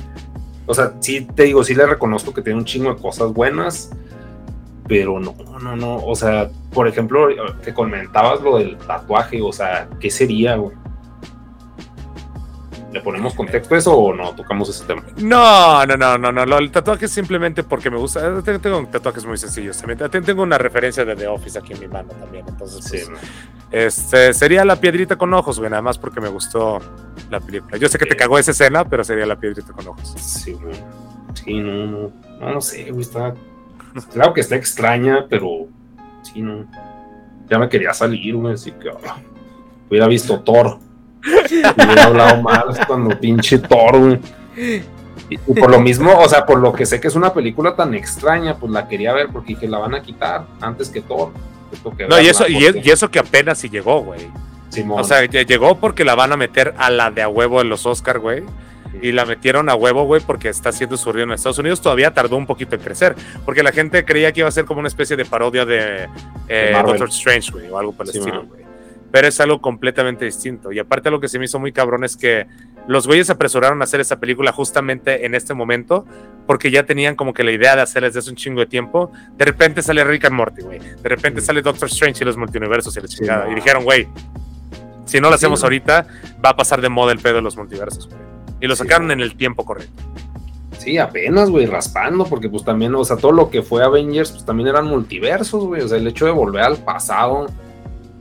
O 0.66 0.74
sea, 0.74 0.94
sí 1.00 1.28
te 1.36 1.44
digo, 1.44 1.64
sí 1.64 1.76
le 1.76 1.86
reconozco 1.86 2.34
que 2.34 2.42
tiene 2.42 2.58
un 2.60 2.66
chingo 2.66 2.94
de 2.94 3.00
cosas 3.02 3.32
buenas, 3.34 3.92
pero 4.92 5.22
no, 5.22 5.34
no, 5.64 5.74
no, 5.78 5.95
o 6.03 6.14
sea, 6.16 6.50
por 6.74 6.86
ejemplo, 6.86 7.30
que 7.64 7.74
comentabas 7.74 8.42
lo 8.42 8.58
del 8.58 8.78
tatuaje, 8.78 9.42
o 9.42 9.53
sea, 9.53 9.88
¿qué 10.02 10.11
sería, 10.11 10.58
güey? 10.58 10.76
¿Le 12.92 13.00
ponemos 13.00 13.34
contexto 13.36 13.74
a 13.74 13.78
eso 13.78 13.98
o 13.98 14.14
no 14.14 14.36
tocamos 14.36 14.68
ese 14.68 14.84
tema? 14.84 15.02
No, 15.16 15.86
no, 15.86 15.95
no, 15.95 16.18
no, 16.18 16.45
no. 16.45 16.58
El 16.58 16.72
tatuaje 16.72 17.06
es 17.06 17.11
simplemente 17.11 17.64
porque 17.64 17.90
me 17.90 17.95
gusta. 17.95 18.20
eh, 18.45 18.60
Tengo, 18.60 18.86
tatuajes 18.88 19.26
muy 19.26 19.38
sencillos 19.38 19.78
también. 19.78 20.10
Ten- 20.10 20.26
Tengo 20.26 20.44
una 20.44 20.58
referencia 20.58 21.06
de 21.06 21.16
The 21.16 21.26
Office 21.28 21.58
aquí 21.58 21.72
en 21.72 21.80
mi 21.80 21.88
mano 21.88 22.10
también. 22.10 22.44
Entonces, 22.50 22.84
Sí, 22.84 23.10
pues, 23.10 23.22
este 23.72 24.34
sería 24.34 24.66
la 24.66 24.76
piedrita 24.76 25.16
con 25.16 25.34
ojos, 25.34 25.58
güey, 25.58 25.70
nada 25.72 25.82
más 25.82 25.98
porque 25.98 26.20
me 26.20 26.28
gustó 26.28 26.80
la 27.30 27.40
película. 27.40 27.78
Yo 27.78 27.88
sé 27.88 27.98
que 27.98 28.06
te 28.08 28.18
cagó 28.18 28.38
esa 28.38 28.52
escena, 28.52 28.84
pero 28.84 29.06
sería 29.06 29.26
la 29.26 29.38
piedrita 29.40 29.72
con 29.72 29.88
ojos. 29.88 30.14
Sí, 30.18 30.52
güey. 30.52 30.76
Sí, 31.34 31.60
no, 31.61 31.72
no, 31.88 32.11
no, 32.42 32.53
no 32.56 32.60
sé, 32.60 32.92
güey, 32.92 33.03
está... 33.03 33.34
Claro 34.14 34.34
que 34.34 34.42
está 34.42 34.56
extraña, 34.56 35.26
pero 35.30 35.68
sí, 36.24 36.42
no. 36.42 36.66
Ya 37.50 37.60
me 37.60 37.68
quería 37.70 37.94
salir, 37.94 38.36
güey, 38.36 38.53
así 38.53 38.72
que 38.72 38.90
ah, 38.90 39.18
hubiera 39.90 40.08
visto 40.08 40.40
Thor. 40.42 40.78
hubiera 41.26 42.06
hablado 42.06 42.42
mal 42.42 42.64
cuando 42.88 43.20
pinche 43.20 43.60
Thor, 43.60 44.00
güey. 44.00 44.20
Y, 45.30 45.36
y 45.36 45.53
por 45.60 45.70
lo 45.70 45.80
mismo, 45.80 46.11
o 46.18 46.28
sea, 46.30 46.45
por 46.45 46.60
lo 46.60 46.74
que 46.74 46.86
sé 46.86 47.00
que 47.00 47.08
es 47.08 47.16
una 47.16 47.34
película 47.34 47.76
tan 47.76 47.94
extraña, 47.94 48.56
pues 48.58 48.72
la 48.72 48.88
quería 48.88 49.14
ver 49.14 49.28
porque 49.32 49.53
dije, 49.53 49.68
la 49.68 49.78
van 49.80 49.95
a 49.95 50.02
quitar 50.02 50.45
antes 50.61 50.90
que 50.90 51.02
Thor. 51.02 51.32
Que 51.98 52.06
No, 52.08 52.20
y 52.20 52.28
eso, 52.28 52.48
y, 52.48 52.53
porque- 52.66 52.80
es- 52.80 52.86
y 52.86 52.92
eso 52.92 53.10
que 53.10 53.20
apenas 53.20 53.58
si 53.60 53.70
llegó, 53.70 54.02
güey. 54.02 54.20
Simón, 54.70 55.02
O 55.02 55.03
sea, 55.03 55.24
lle- 55.26 55.45
llegó 55.45 55.78
porque 55.78 56.03
la 56.06 56.16
van 56.16 56.32
a 56.32 56.38
meter 56.38 56.74
a 56.78 56.90
la 56.90 57.11
de 57.11 57.22
a 57.22 57.28
huevo 57.30 57.61
en 57.61 57.70
los 57.70 57.86
Oscar, 57.86 58.20
güey. 58.20 58.44
Y 59.02 59.11
la 59.11 59.26
metieron 59.26 59.70
a 59.70 59.76
huevo, 59.76 60.03
güey, 60.06 60.22
porque 60.26 60.50
está 60.50 60.70
haciendo 60.70 60.98
su 60.98 61.11
río 61.14 61.24
en 61.24 61.32
Estados 61.32 61.58
Unidos. 61.60 61.82
Todavía 61.82 62.14
tardó 62.14 62.36
un 62.36 62.45
poquito 62.45 62.76
en 62.76 62.82
crecer. 62.82 63.16
Porque 63.45 63.64
la 63.64 63.72
gente 63.72 64.03
creía 64.06 64.32
que 64.32 64.42
iba 64.42 64.50
a 64.50 64.52
ser 64.52 64.66
como 64.66 64.80
una 64.80 64.88
especie 64.90 65.16
de 65.16 65.26
parodia 65.26 65.66
de 65.66 66.10
eh, 66.48 66.74
De. 66.76 66.84
Doctor 66.84 67.10
Strange, 67.10 67.52
güey, 67.52 67.70
o 67.70 67.78
algo 67.78 67.94
por 67.94 68.06
el 68.06 68.11
Sí, 68.11 68.20
estilo, 68.20 68.44
güey. 68.45 68.61
Pero 69.11 69.28
es 69.28 69.40
algo 69.42 69.60
completamente 69.60 70.24
distinto. 70.26 70.72
Y 70.72 70.80
aparte, 70.80 71.11
lo 71.11 71.20
que 71.20 71.28
se 71.28 71.38
me 71.38 71.44
hizo 71.45 71.60
muy 71.60 71.72
cabrón 71.74 72.03
es 72.06 72.16
que 72.16 72.48
los 72.88 73.08
güeyes 73.08 73.30
apresuraron 73.30 73.82
a 73.82 73.84
hacer 73.84 74.00
esa 74.00 74.20
película 74.22 74.53
justamente 74.53 75.26
en 75.26 75.36
este 75.36 75.53
momento, 75.53 76.06
porque 76.48 76.72
ya 76.72 76.84
tenían 76.86 77.16
como 77.16 77.34
que 77.34 77.44
la 77.44 77.52
idea 77.52 77.76
de 77.76 77.82
hacerles 77.82 78.14
desde 78.14 78.20
hace 78.26 78.30
un 78.30 78.38
chingo 78.38 78.61
de 78.61 78.68
tiempo. 78.68 79.11
De 79.36 79.44
repente 79.45 79.82
sale 79.82 80.03
Rick 80.06 80.26
and 80.26 80.36
Morty, 80.36 80.61
güey. 80.61 80.80
De 80.80 81.10
repente 81.10 81.42
Mm. 81.42 81.44
sale 81.44 81.61
Doctor 81.61 81.90
Strange 81.90 82.24
y 82.24 82.26
los 82.26 82.38
multiversos 82.38 82.95
y 82.95 83.02
la 83.02 83.08
Sí, 83.08 83.18
chingada. 83.18 83.44
man. 83.44 83.52
y 83.52 83.56
dijeron, 83.56 83.84
güey, 83.84 84.08
si 85.06 85.20
no 85.20 85.30
lo 85.30 85.36
Sí, 85.36 85.42
hacemos 85.42 85.61
ahorita, 85.64 86.08
va 86.44 86.50
a 86.52 86.56
pasar 86.56 86.80
de 86.80 86.88
moda 86.88 87.11
el 87.11 87.20
pedo 87.20 87.36
de 87.36 87.42
los 87.42 87.58
multiversos, 87.58 88.08
güey. 88.08 88.20
Y 88.61 88.67
lo 88.67 88.75
sacaron 88.75 89.11
en 89.11 89.19
el 89.22 89.35
tiempo 89.35 89.65
correcto. 89.65 90.03
Sí, 90.77 90.98
apenas, 90.98 91.49
güey, 91.49 91.65
raspando, 91.65 92.25
porque 92.25 92.49
pues 92.49 92.64
también, 92.64 92.95
o 92.95 93.03
sea, 93.03 93.17
todo 93.17 93.31
lo 93.31 93.49
que 93.49 93.61
fue 93.61 93.83
Avengers, 93.83 94.31
pues 94.31 94.45
también 94.45 94.69
eran 94.69 94.85
multiversos, 94.85 95.65
güey, 95.65 95.81
o 95.81 95.88
sea, 95.88 95.98
el 95.98 96.07
hecho 96.07 96.25
de 96.25 96.31
volver 96.31 96.64
al 96.64 96.77
pasado, 96.77 97.48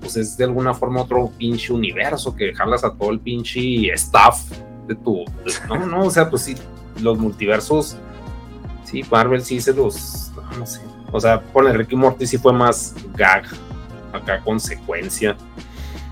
pues 0.01 0.17
es 0.17 0.37
de 0.37 0.45
alguna 0.45 0.75
forma 0.75 1.03
otro 1.03 1.31
pinche 1.39 1.73
universo 1.73 2.37
que 2.37 2.55
jalas 2.55 2.85
a 2.85 2.93
todo 2.93 3.11
el 3.11 3.21
pinche 3.21 3.91
staff 3.95 4.51
de 4.87 4.95
tu... 4.95 5.25
no, 5.69 5.87
no, 5.87 6.05
o 6.05 6.11
sea, 6.11 6.29
pues 6.29 6.43
sí, 6.43 6.55
los 7.01 7.19
multiversos, 7.19 7.97
sí, 8.85 9.03
Marvel 9.11 9.43
sí 9.43 9.61
se 9.61 9.73
los... 9.73 10.31
no, 10.37 10.59
no 10.59 10.67
sé, 10.67 10.83
o 11.13 11.21
sea, 11.21 11.41
con 11.41 11.67
el 11.67 11.75
Ricky 11.75 11.97
Morty 11.97 12.27
sí 12.27 12.37
fue 12.37 12.53
más 12.53 12.95
gag, 13.15 13.45
acá 14.13 14.41
consecuencia, 14.41 15.35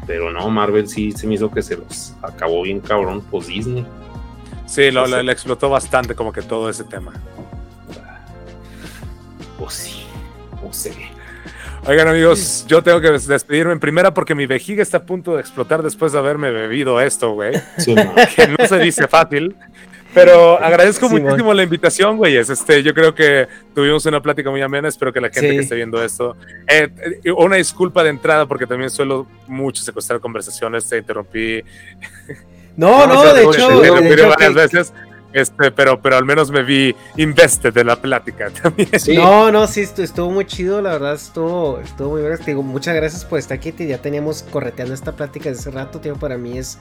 pero 0.06 0.32
no, 0.32 0.48
Marvel 0.48 0.88
sí 0.88 1.12
se 1.12 1.26
me 1.26 1.34
hizo 1.34 1.50
que 1.50 1.60
se 1.60 1.76
los 1.76 2.14
acabó 2.22 2.62
bien 2.62 2.80
cabrón, 2.80 3.22
pues 3.30 3.48
Disney. 3.48 3.86
Sí, 4.68 4.90
lo, 4.92 5.06
Sí, 5.06 5.10
lo- 5.12 5.18
sí. 5.20 5.24
le 5.26 5.32
explotó 5.32 5.70
bastante 5.70 6.14
como 6.14 6.32
que 6.32 6.42
todo 6.42 6.68
ese 6.70 6.84
tema. 6.84 7.12
Pues 9.58 9.74
sí, 9.74 10.04
no 10.62 10.72
sé. 10.72 10.92
Oigan 11.86 12.08
amigos, 12.08 12.64
yo 12.68 12.82
tengo 12.82 13.00
que 13.00 13.10
des- 13.10 13.26
despedirme 13.26 13.72
en 13.72 13.80
primera 13.80 14.12
porque 14.12 14.34
mi 14.34 14.46
vejiga 14.46 14.82
está 14.82 14.98
a 14.98 15.02
punto 15.06 15.34
de 15.34 15.40
explotar 15.40 15.82
después 15.82 16.12
de 16.12 16.18
haberme 16.18 16.50
bebido 16.50 17.00
esto, 17.00 17.32
güey. 17.32 17.54
Sí. 17.78 17.94
Que 18.36 18.46
no 18.48 18.66
se 18.66 18.78
dice 18.78 19.08
fácil. 19.08 19.56
Pero 20.14 20.58
agradezco 20.62 21.06
Simón. 21.08 21.24
muchísimo 21.24 21.52
la 21.54 21.62
invitación, 21.62 22.16
güeyes. 22.16 22.48
Este, 22.50 22.82
yo 22.82 22.94
creo 22.94 23.14
que 23.14 23.46
tuvimos 23.74 24.04
una 24.06 24.20
plática 24.22 24.50
muy 24.50 24.60
amena. 24.62 24.88
Espero 24.88 25.12
que 25.12 25.20
la 25.20 25.28
gente 25.28 25.50
Sí. 25.50 25.56
que 25.56 25.62
esté 25.62 25.74
viendo 25.76 26.02
esto. 26.02 26.36
eh, 26.66 26.88
eh, 27.24 27.30
una 27.32 27.56
disculpa 27.56 28.02
de 28.02 28.10
entrada 28.10 28.46
porque 28.46 28.66
también 28.66 28.90
suelo 28.90 29.26
mucho 29.46 29.82
secuestrar 29.82 30.18
conversaciones. 30.20 30.88
Te 30.88 30.98
interrumpí. 30.98 31.62
No, 32.78 33.06
No, 33.06 33.34
de 33.34 33.42
hecho, 33.42 33.68
te 33.68 33.74
de 33.74 33.80
Te 33.80 33.86
interrumpí 33.88 34.12
hecho, 34.14 34.28
varias 34.28 34.50
que- 34.50 34.54
veces. 34.54 34.92
Este, 35.30 35.70
pero, 35.70 36.00
pero 36.00 36.16
al 36.16 36.24
menos 36.24 36.50
me 36.50 36.62
vi 36.62 36.96
invested 37.18 37.74
de 37.74 37.84
la 37.84 37.96
plática 37.96 38.48
también. 38.62 38.88
No, 39.14 39.52
no, 39.52 39.66
sí, 39.66 39.82
estuvo 39.82 40.30
muy 40.30 40.46
chido, 40.46 40.80
la 40.80 40.92
verdad, 40.92 41.14
estuvo, 41.14 41.80
estuvo 41.80 42.12
muy 42.12 42.22
bien. 42.22 42.38
digo, 42.46 42.62
muchas 42.62 42.94
gracias 42.94 43.26
por 43.26 43.38
estar 43.38 43.58
aquí, 43.58 43.74
ya 43.86 43.98
teníamos 43.98 44.42
correteando 44.42 44.94
esta 44.94 45.12
plática 45.12 45.50
desde 45.50 45.60
hace 45.68 45.70
rato, 45.72 46.00
tío, 46.00 46.16
para 46.16 46.38
mí 46.38 46.56
es 46.56 46.78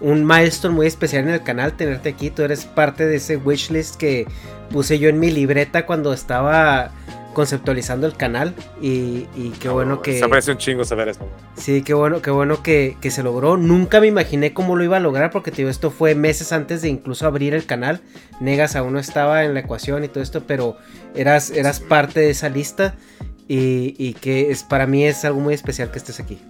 un 0.00 0.26
milestone 0.26 0.74
muy 0.74 0.86
especial 0.86 1.24
en 1.24 1.30
el 1.30 1.42
canal 1.42 1.72
tenerte 1.72 2.10
aquí, 2.10 2.28
tú 2.28 2.42
eres 2.42 2.66
parte 2.66 3.06
de 3.06 3.16
ese 3.16 3.38
wishlist 3.38 3.96
que 3.96 4.26
puse 4.70 4.98
yo 4.98 5.08
en 5.08 5.18
mi 5.18 5.30
libreta 5.30 5.86
cuando 5.86 6.12
estaba 6.12 6.90
conceptualizando 7.36 8.06
el 8.06 8.16
canal 8.16 8.54
y, 8.80 9.26
qué 9.60 9.68
bueno 9.68 10.00
que... 10.00 10.18
Se 10.18 10.50
un 10.50 10.56
chingo 10.56 10.86
saber 10.86 11.10
esto. 11.10 11.28
Sí, 11.54 11.82
qué 11.82 11.92
bueno, 11.92 12.22
qué 12.22 12.30
bueno 12.30 12.62
que, 12.62 12.96
se 13.10 13.22
logró. 13.22 13.58
Nunca 13.58 14.00
me 14.00 14.06
imaginé 14.06 14.54
cómo 14.54 14.74
lo 14.74 14.82
iba 14.82 14.96
a 14.96 15.00
lograr 15.00 15.32
porque 15.32 15.50
digo, 15.50 15.68
esto 15.68 15.90
fue 15.90 16.14
meses 16.14 16.54
antes 16.54 16.80
de 16.80 16.88
incluso 16.88 17.26
abrir 17.26 17.52
el 17.52 17.66
canal. 17.66 18.00
Negas 18.40 18.74
aún 18.74 18.94
no 18.94 18.98
estaba 18.98 19.44
en 19.44 19.52
la 19.52 19.60
ecuación 19.60 20.02
y 20.02 20.08
todo 20.08 20.22
esto, 20.22 20.44
pero 20.46 20.78
eras, 21.14 21.50
eras 21.50 21.80
parte 21.80 22.20
de 22.20 22.30
esa 22.30 22.48
lista 22.48 22.94
y, 23.46 23.94
y 23.98 24.14
que 24.14 24.50
es, 24.50 24.62
para 24.62 24.86
mí 24.86 25.04
es 25.04 25.22
algo 25.26 25.40
muy 25.40 25.52
especial 25.52 25.90
que 25.90 25.98
estés 25.98 26.20
aquí. 26.20 26.40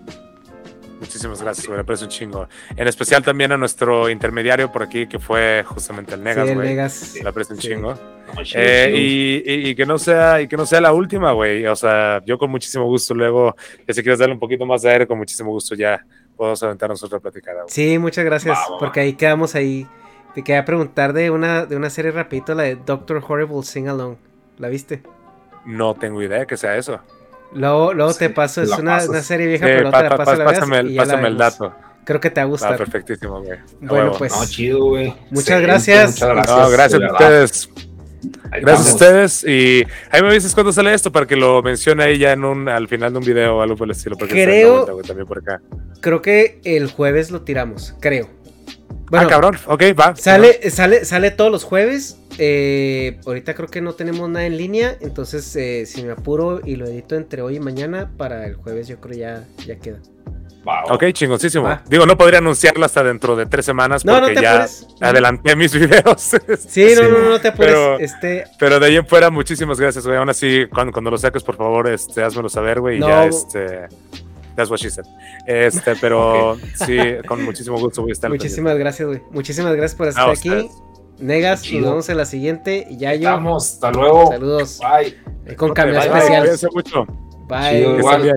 Muchísimas 1.07 1.41
gracias, 1.41 1.69
me 1.69 1.85
parece 1.85 2.05
un 2.05 2.11
chingo. 2.11 2.49
En 2.77 2.89
especial 2.89 3.23
también 3.23 3.53
a 3.53 3.57
nuestro 3.57 4.11
intermediario 4.11 4.73
por 4.73 4.83
aquí, 4.83 5.07
que 5.07 5.21
fue 5.21 5.63
justamente 5.65 6.15
el 6.15 6.25
Negas, 6.25 6.53
güey. 6.53 6.57
Sí, 6.57 6.75
Negas. 6.75 7.15
Le 7.23 7.29
aprecio 7.29 7.55
un 7.55 7.61
chingo. 7.61 7.99
Eh, 8.55 8.93
y, 8.93 9.69
y, 9.69 9.75
que 9.77 9.87
no 9.87 9.99
sea, 9.99 10.41
y 10.41 10.49
que 10.49 10.57
no 10.57 10.67
sea 10.67 10.81
la 10.81 10.93
última, 10.93 11.31
güey. 11.31 11.65
O 11.67 11.77
sea, 11.77 12.21
yo 12.27 12.39
con 12.39 12.51
muchísimo 12.51 12.87
gusto 12.87 13.15
luego, 13.15 13.55
que 13.87 13.95
si 13.95 14.03
quieres 14.03 14.19
darle 14.19 14.35
un 14.35 14.41
poquito 14.41 14.67
más 14.67 14.83
de 14.83 14.91
aire, 14.91 15.07
con 15.07 15.17
muchísimo 15.17 15.51
gusto 15.51 15.77
ya 15.77 16.05
podemos 16.37 16.61
aventarnos 16.65 17.01
otra 17.05 17.21
platicada. 17.21 17.63
Sí, 17.69 17.99
muchas 17.99 18.25
gracias, 18.25 18.59
porque 18.81 19.01
ahí 19.01 19.13
quedamos 19.13 19.55
ahí. 19.55 19.87
Te 20.35 20.43
quería 20.43 20.65
preguntar 20.65 21.13
de 21.13 21.31
una, 21.31 21.67
de 21.67 21.77
una 21.77 21.89
serie 21.89 22.11
rapidito, 22.11 22.53
la 22.55 22.65
de 22.65 22.75
Doctor 22.75 23.23
Horrible 23.27 23.63
Sing 23.63 23.87
Along. 23.89 24.17
¿La 24.59 24.69
viste? 24.69 25.03
No 25.65 25.95
tengo 25.95 26.21
idea 26.21 26.47
que 26.47 26.57
sea 26.57 26.77
eso. 26.77 27.01
Luego, 27.57 27.95
luego 27.95 28.15
te 28.15 28.31
paso, 28.31 28.63
es 28.63 28.71
una, 28.71 29.03
una, 29.05 29.23
serie 29.23 29.47
vieja, 29.47 29.67
pero 29.67 29.91
te 29.91 30.03
la 30.03 30.17
paso 30.17 30.45
Pásame, 30.45 30.79
el, 30.81 30.97
pásame 30.97 31.29
el 31.29 31.39
dato. 31.39 31.75
Creo 32.05 32.21
que 32.21 32.31
te 32.31 32.41
va 32.41 32.45
a 32.45 32.49
gustar. 32.49 32.75
Ah, 32.75 32.77
perfectísimo, 32.77 33.43
güey. 33.43 33.59
Bueno, 33.81 34.13
pues. 34.17 34.33
No, 34.33 34.47
chido, 34.47 34.85
güey. 34.85 35.13
Muchas 35.31 35.61
gracias. 35.61 36.13
Muchas 36.13 36.29
gracias. 36.29 36.59
No, 36.59 36.71
gracias 36.71 37.03
a 37.03 37.13
ustedes. 37.13 37.71
gracias 38.61 38.89
a 38.89 38.93
ustedes. 38.93 39.45
Y 39.45 39.85
ahí 40.11 40.23
me 40.23 40.33
dices 40.33 40.55
cuándo 40.55 40.73
sale 40.73 40.95
esto 40.95 41.11
para 41.11 41.27
que 41.27 41.35
lo 41.35 41.63
mencione 41.63 42.05
ahí 42.05 42.19
ya 42.19 42.33
en 42.33 42.45
un, 42.45 42.69
al 42.69 42.87
final 42.87 43.13
de 43.13 43.19
un 43.19 43.25
video 43.25 43.57
o 43.57 43.63
algo 43.63 43.75
por 43.75 43.87
el 43.87 43.93
estilo. 43.93 44.17
Creo. 44.17 44.85
también 45.03 45.27
por 45.27 45.39
acá. 45.39 45.61
Creo 46.01 46.23
que 46.23 46.61
el 46.65 46.93
jueves 46.93 47.33
lo 47.33 47.43
tiramos, 47.43 47.97
creo. 48.01 48.36
Bueno, 49.11 49.27
ah, 49.27 49.31
cabrón. 49.31 49.57
Ok, 49.67 49.83
va. 49.99 50.17
Sale, 50.17 50.71
sale, 50.71 51.05
sale 51.05 51.31
todos 51.31 51.51
los 51.51 51.65
jueves. 51.65 52.19
Eh, 52.39 53.19
ahorita 53.25 53.55
creo 53.55 53.69
que 53.69 53.81
no 53.81 53.95
tenemos 53.95 54.29
nada 54.29 54.47
en 54.47 54.57
línea. 54.57 54.97
Entonces, 55.01 55.55
eh, 55.57 55.87
si 55.87 56.03
me 56.03 56.13
apuro 56.13 56.61
y 56.65 56.77
lo 56.77 56.87
edito 56.87 57.15
entre 57.15 57.43
hoy 57.43 57.57
y 57.57 57.61
mañana, 57.61 58.11
para 58.17 58.47
el 58.47 58.57
jueves 58.57 58.89
yo 58.89 59.01
creo 59.01 59.17
ya, 59.17 59.45
ya 59.67 59.77
queda. 59.77 60.01
Ok, 60.91 61.05
chingoncísimo. 61.13 61.79
Digo, 61.89 62.07
no 62.07 62.19
podría 62.19 62.39
anunciarlo 62.39 62.85
hasta 62.85 63.05
dentro 63.05 63.37
de 63.37 63.47
tres 63.47 63.65
semanas 63.65 64.03
porque 64.03 64.35
ya 64.35 64.67
adelanté 65.01 65.55
mis 65.55 65.73
videos. 65.79 66.33
Sí, 66.67 66.93
no, 66.97 67.09
no, 67.09 67.31
no 67.31 67.41
te 67.41 67.49
apures. 67.49 67.73
Pero, 67.73 67.99
este... 68.01 68.45
pero 68.59 68.81
de 68.81 68.87
ahí 68.87 68.97
en 68.97 69.07
fuera, 69.07 69.31
muchísimas 69.31 69.79
gracias, 69.79 70.05
güey. 70.05 70.19
Aún 70.19 70.29
así, 70.29 70.67
cuando, 70.67 70.93
cuando 70.93 71.11
lo 71.13 71.19
saques, 71.19 71.45
por 71.45 71.57
favor, 71.57 71.89
este, 71.89 72.23
házmelo 72.23 72.49
saber, 72.49 72.81
güey. 72.81 72.99
Y 72.99 73.01
ya, 73.01 73.27
este. 73.27 73.87
That's 74.57 74.71
what 74.71 74.81
she 74.81 74.91
said. 74.91 75.05
Este, 75.47 75.95
pero 76.01 76.59
sí, 76.75 76.97
con 77.29 77.45
muchísimo 77.45 77.79
gusto 77.79 78.03
voy 78.03 78.11
a 78.11 78.13
estar. 78.13 78.31
Muchísimas 78.31 78.77
gracias, 78.79 79.07
güey. 79.07 79.23
Muchísimas 79.31 79.73
gracias 79.77 79.95
por 79.95 80.09
estar 80.09 80.31
aquí. 80.31 80.69
Negas, 81.19 81.63
nos 81.73 81.83
vemos 81.83 82.09
en 82.09 82.17
la 82.17 82.25
siguiente. 82.25 82.87
Y 82.91 82.99
ya 82.99 83.15
yo. 83.15 83.31
Vamos, 83.31 83.75
hasta 83.75 83.93
luego. 83.93 84.29
Saludos. 84.29 84.81
Bye. 84.81 85.57
Con 85.57 85.73
cambio 85.73 85.99
especial. 86.01 86.49
mucho. 86.75 87.07
Bye. 87.49 87.85
Chido, 87.85 88.37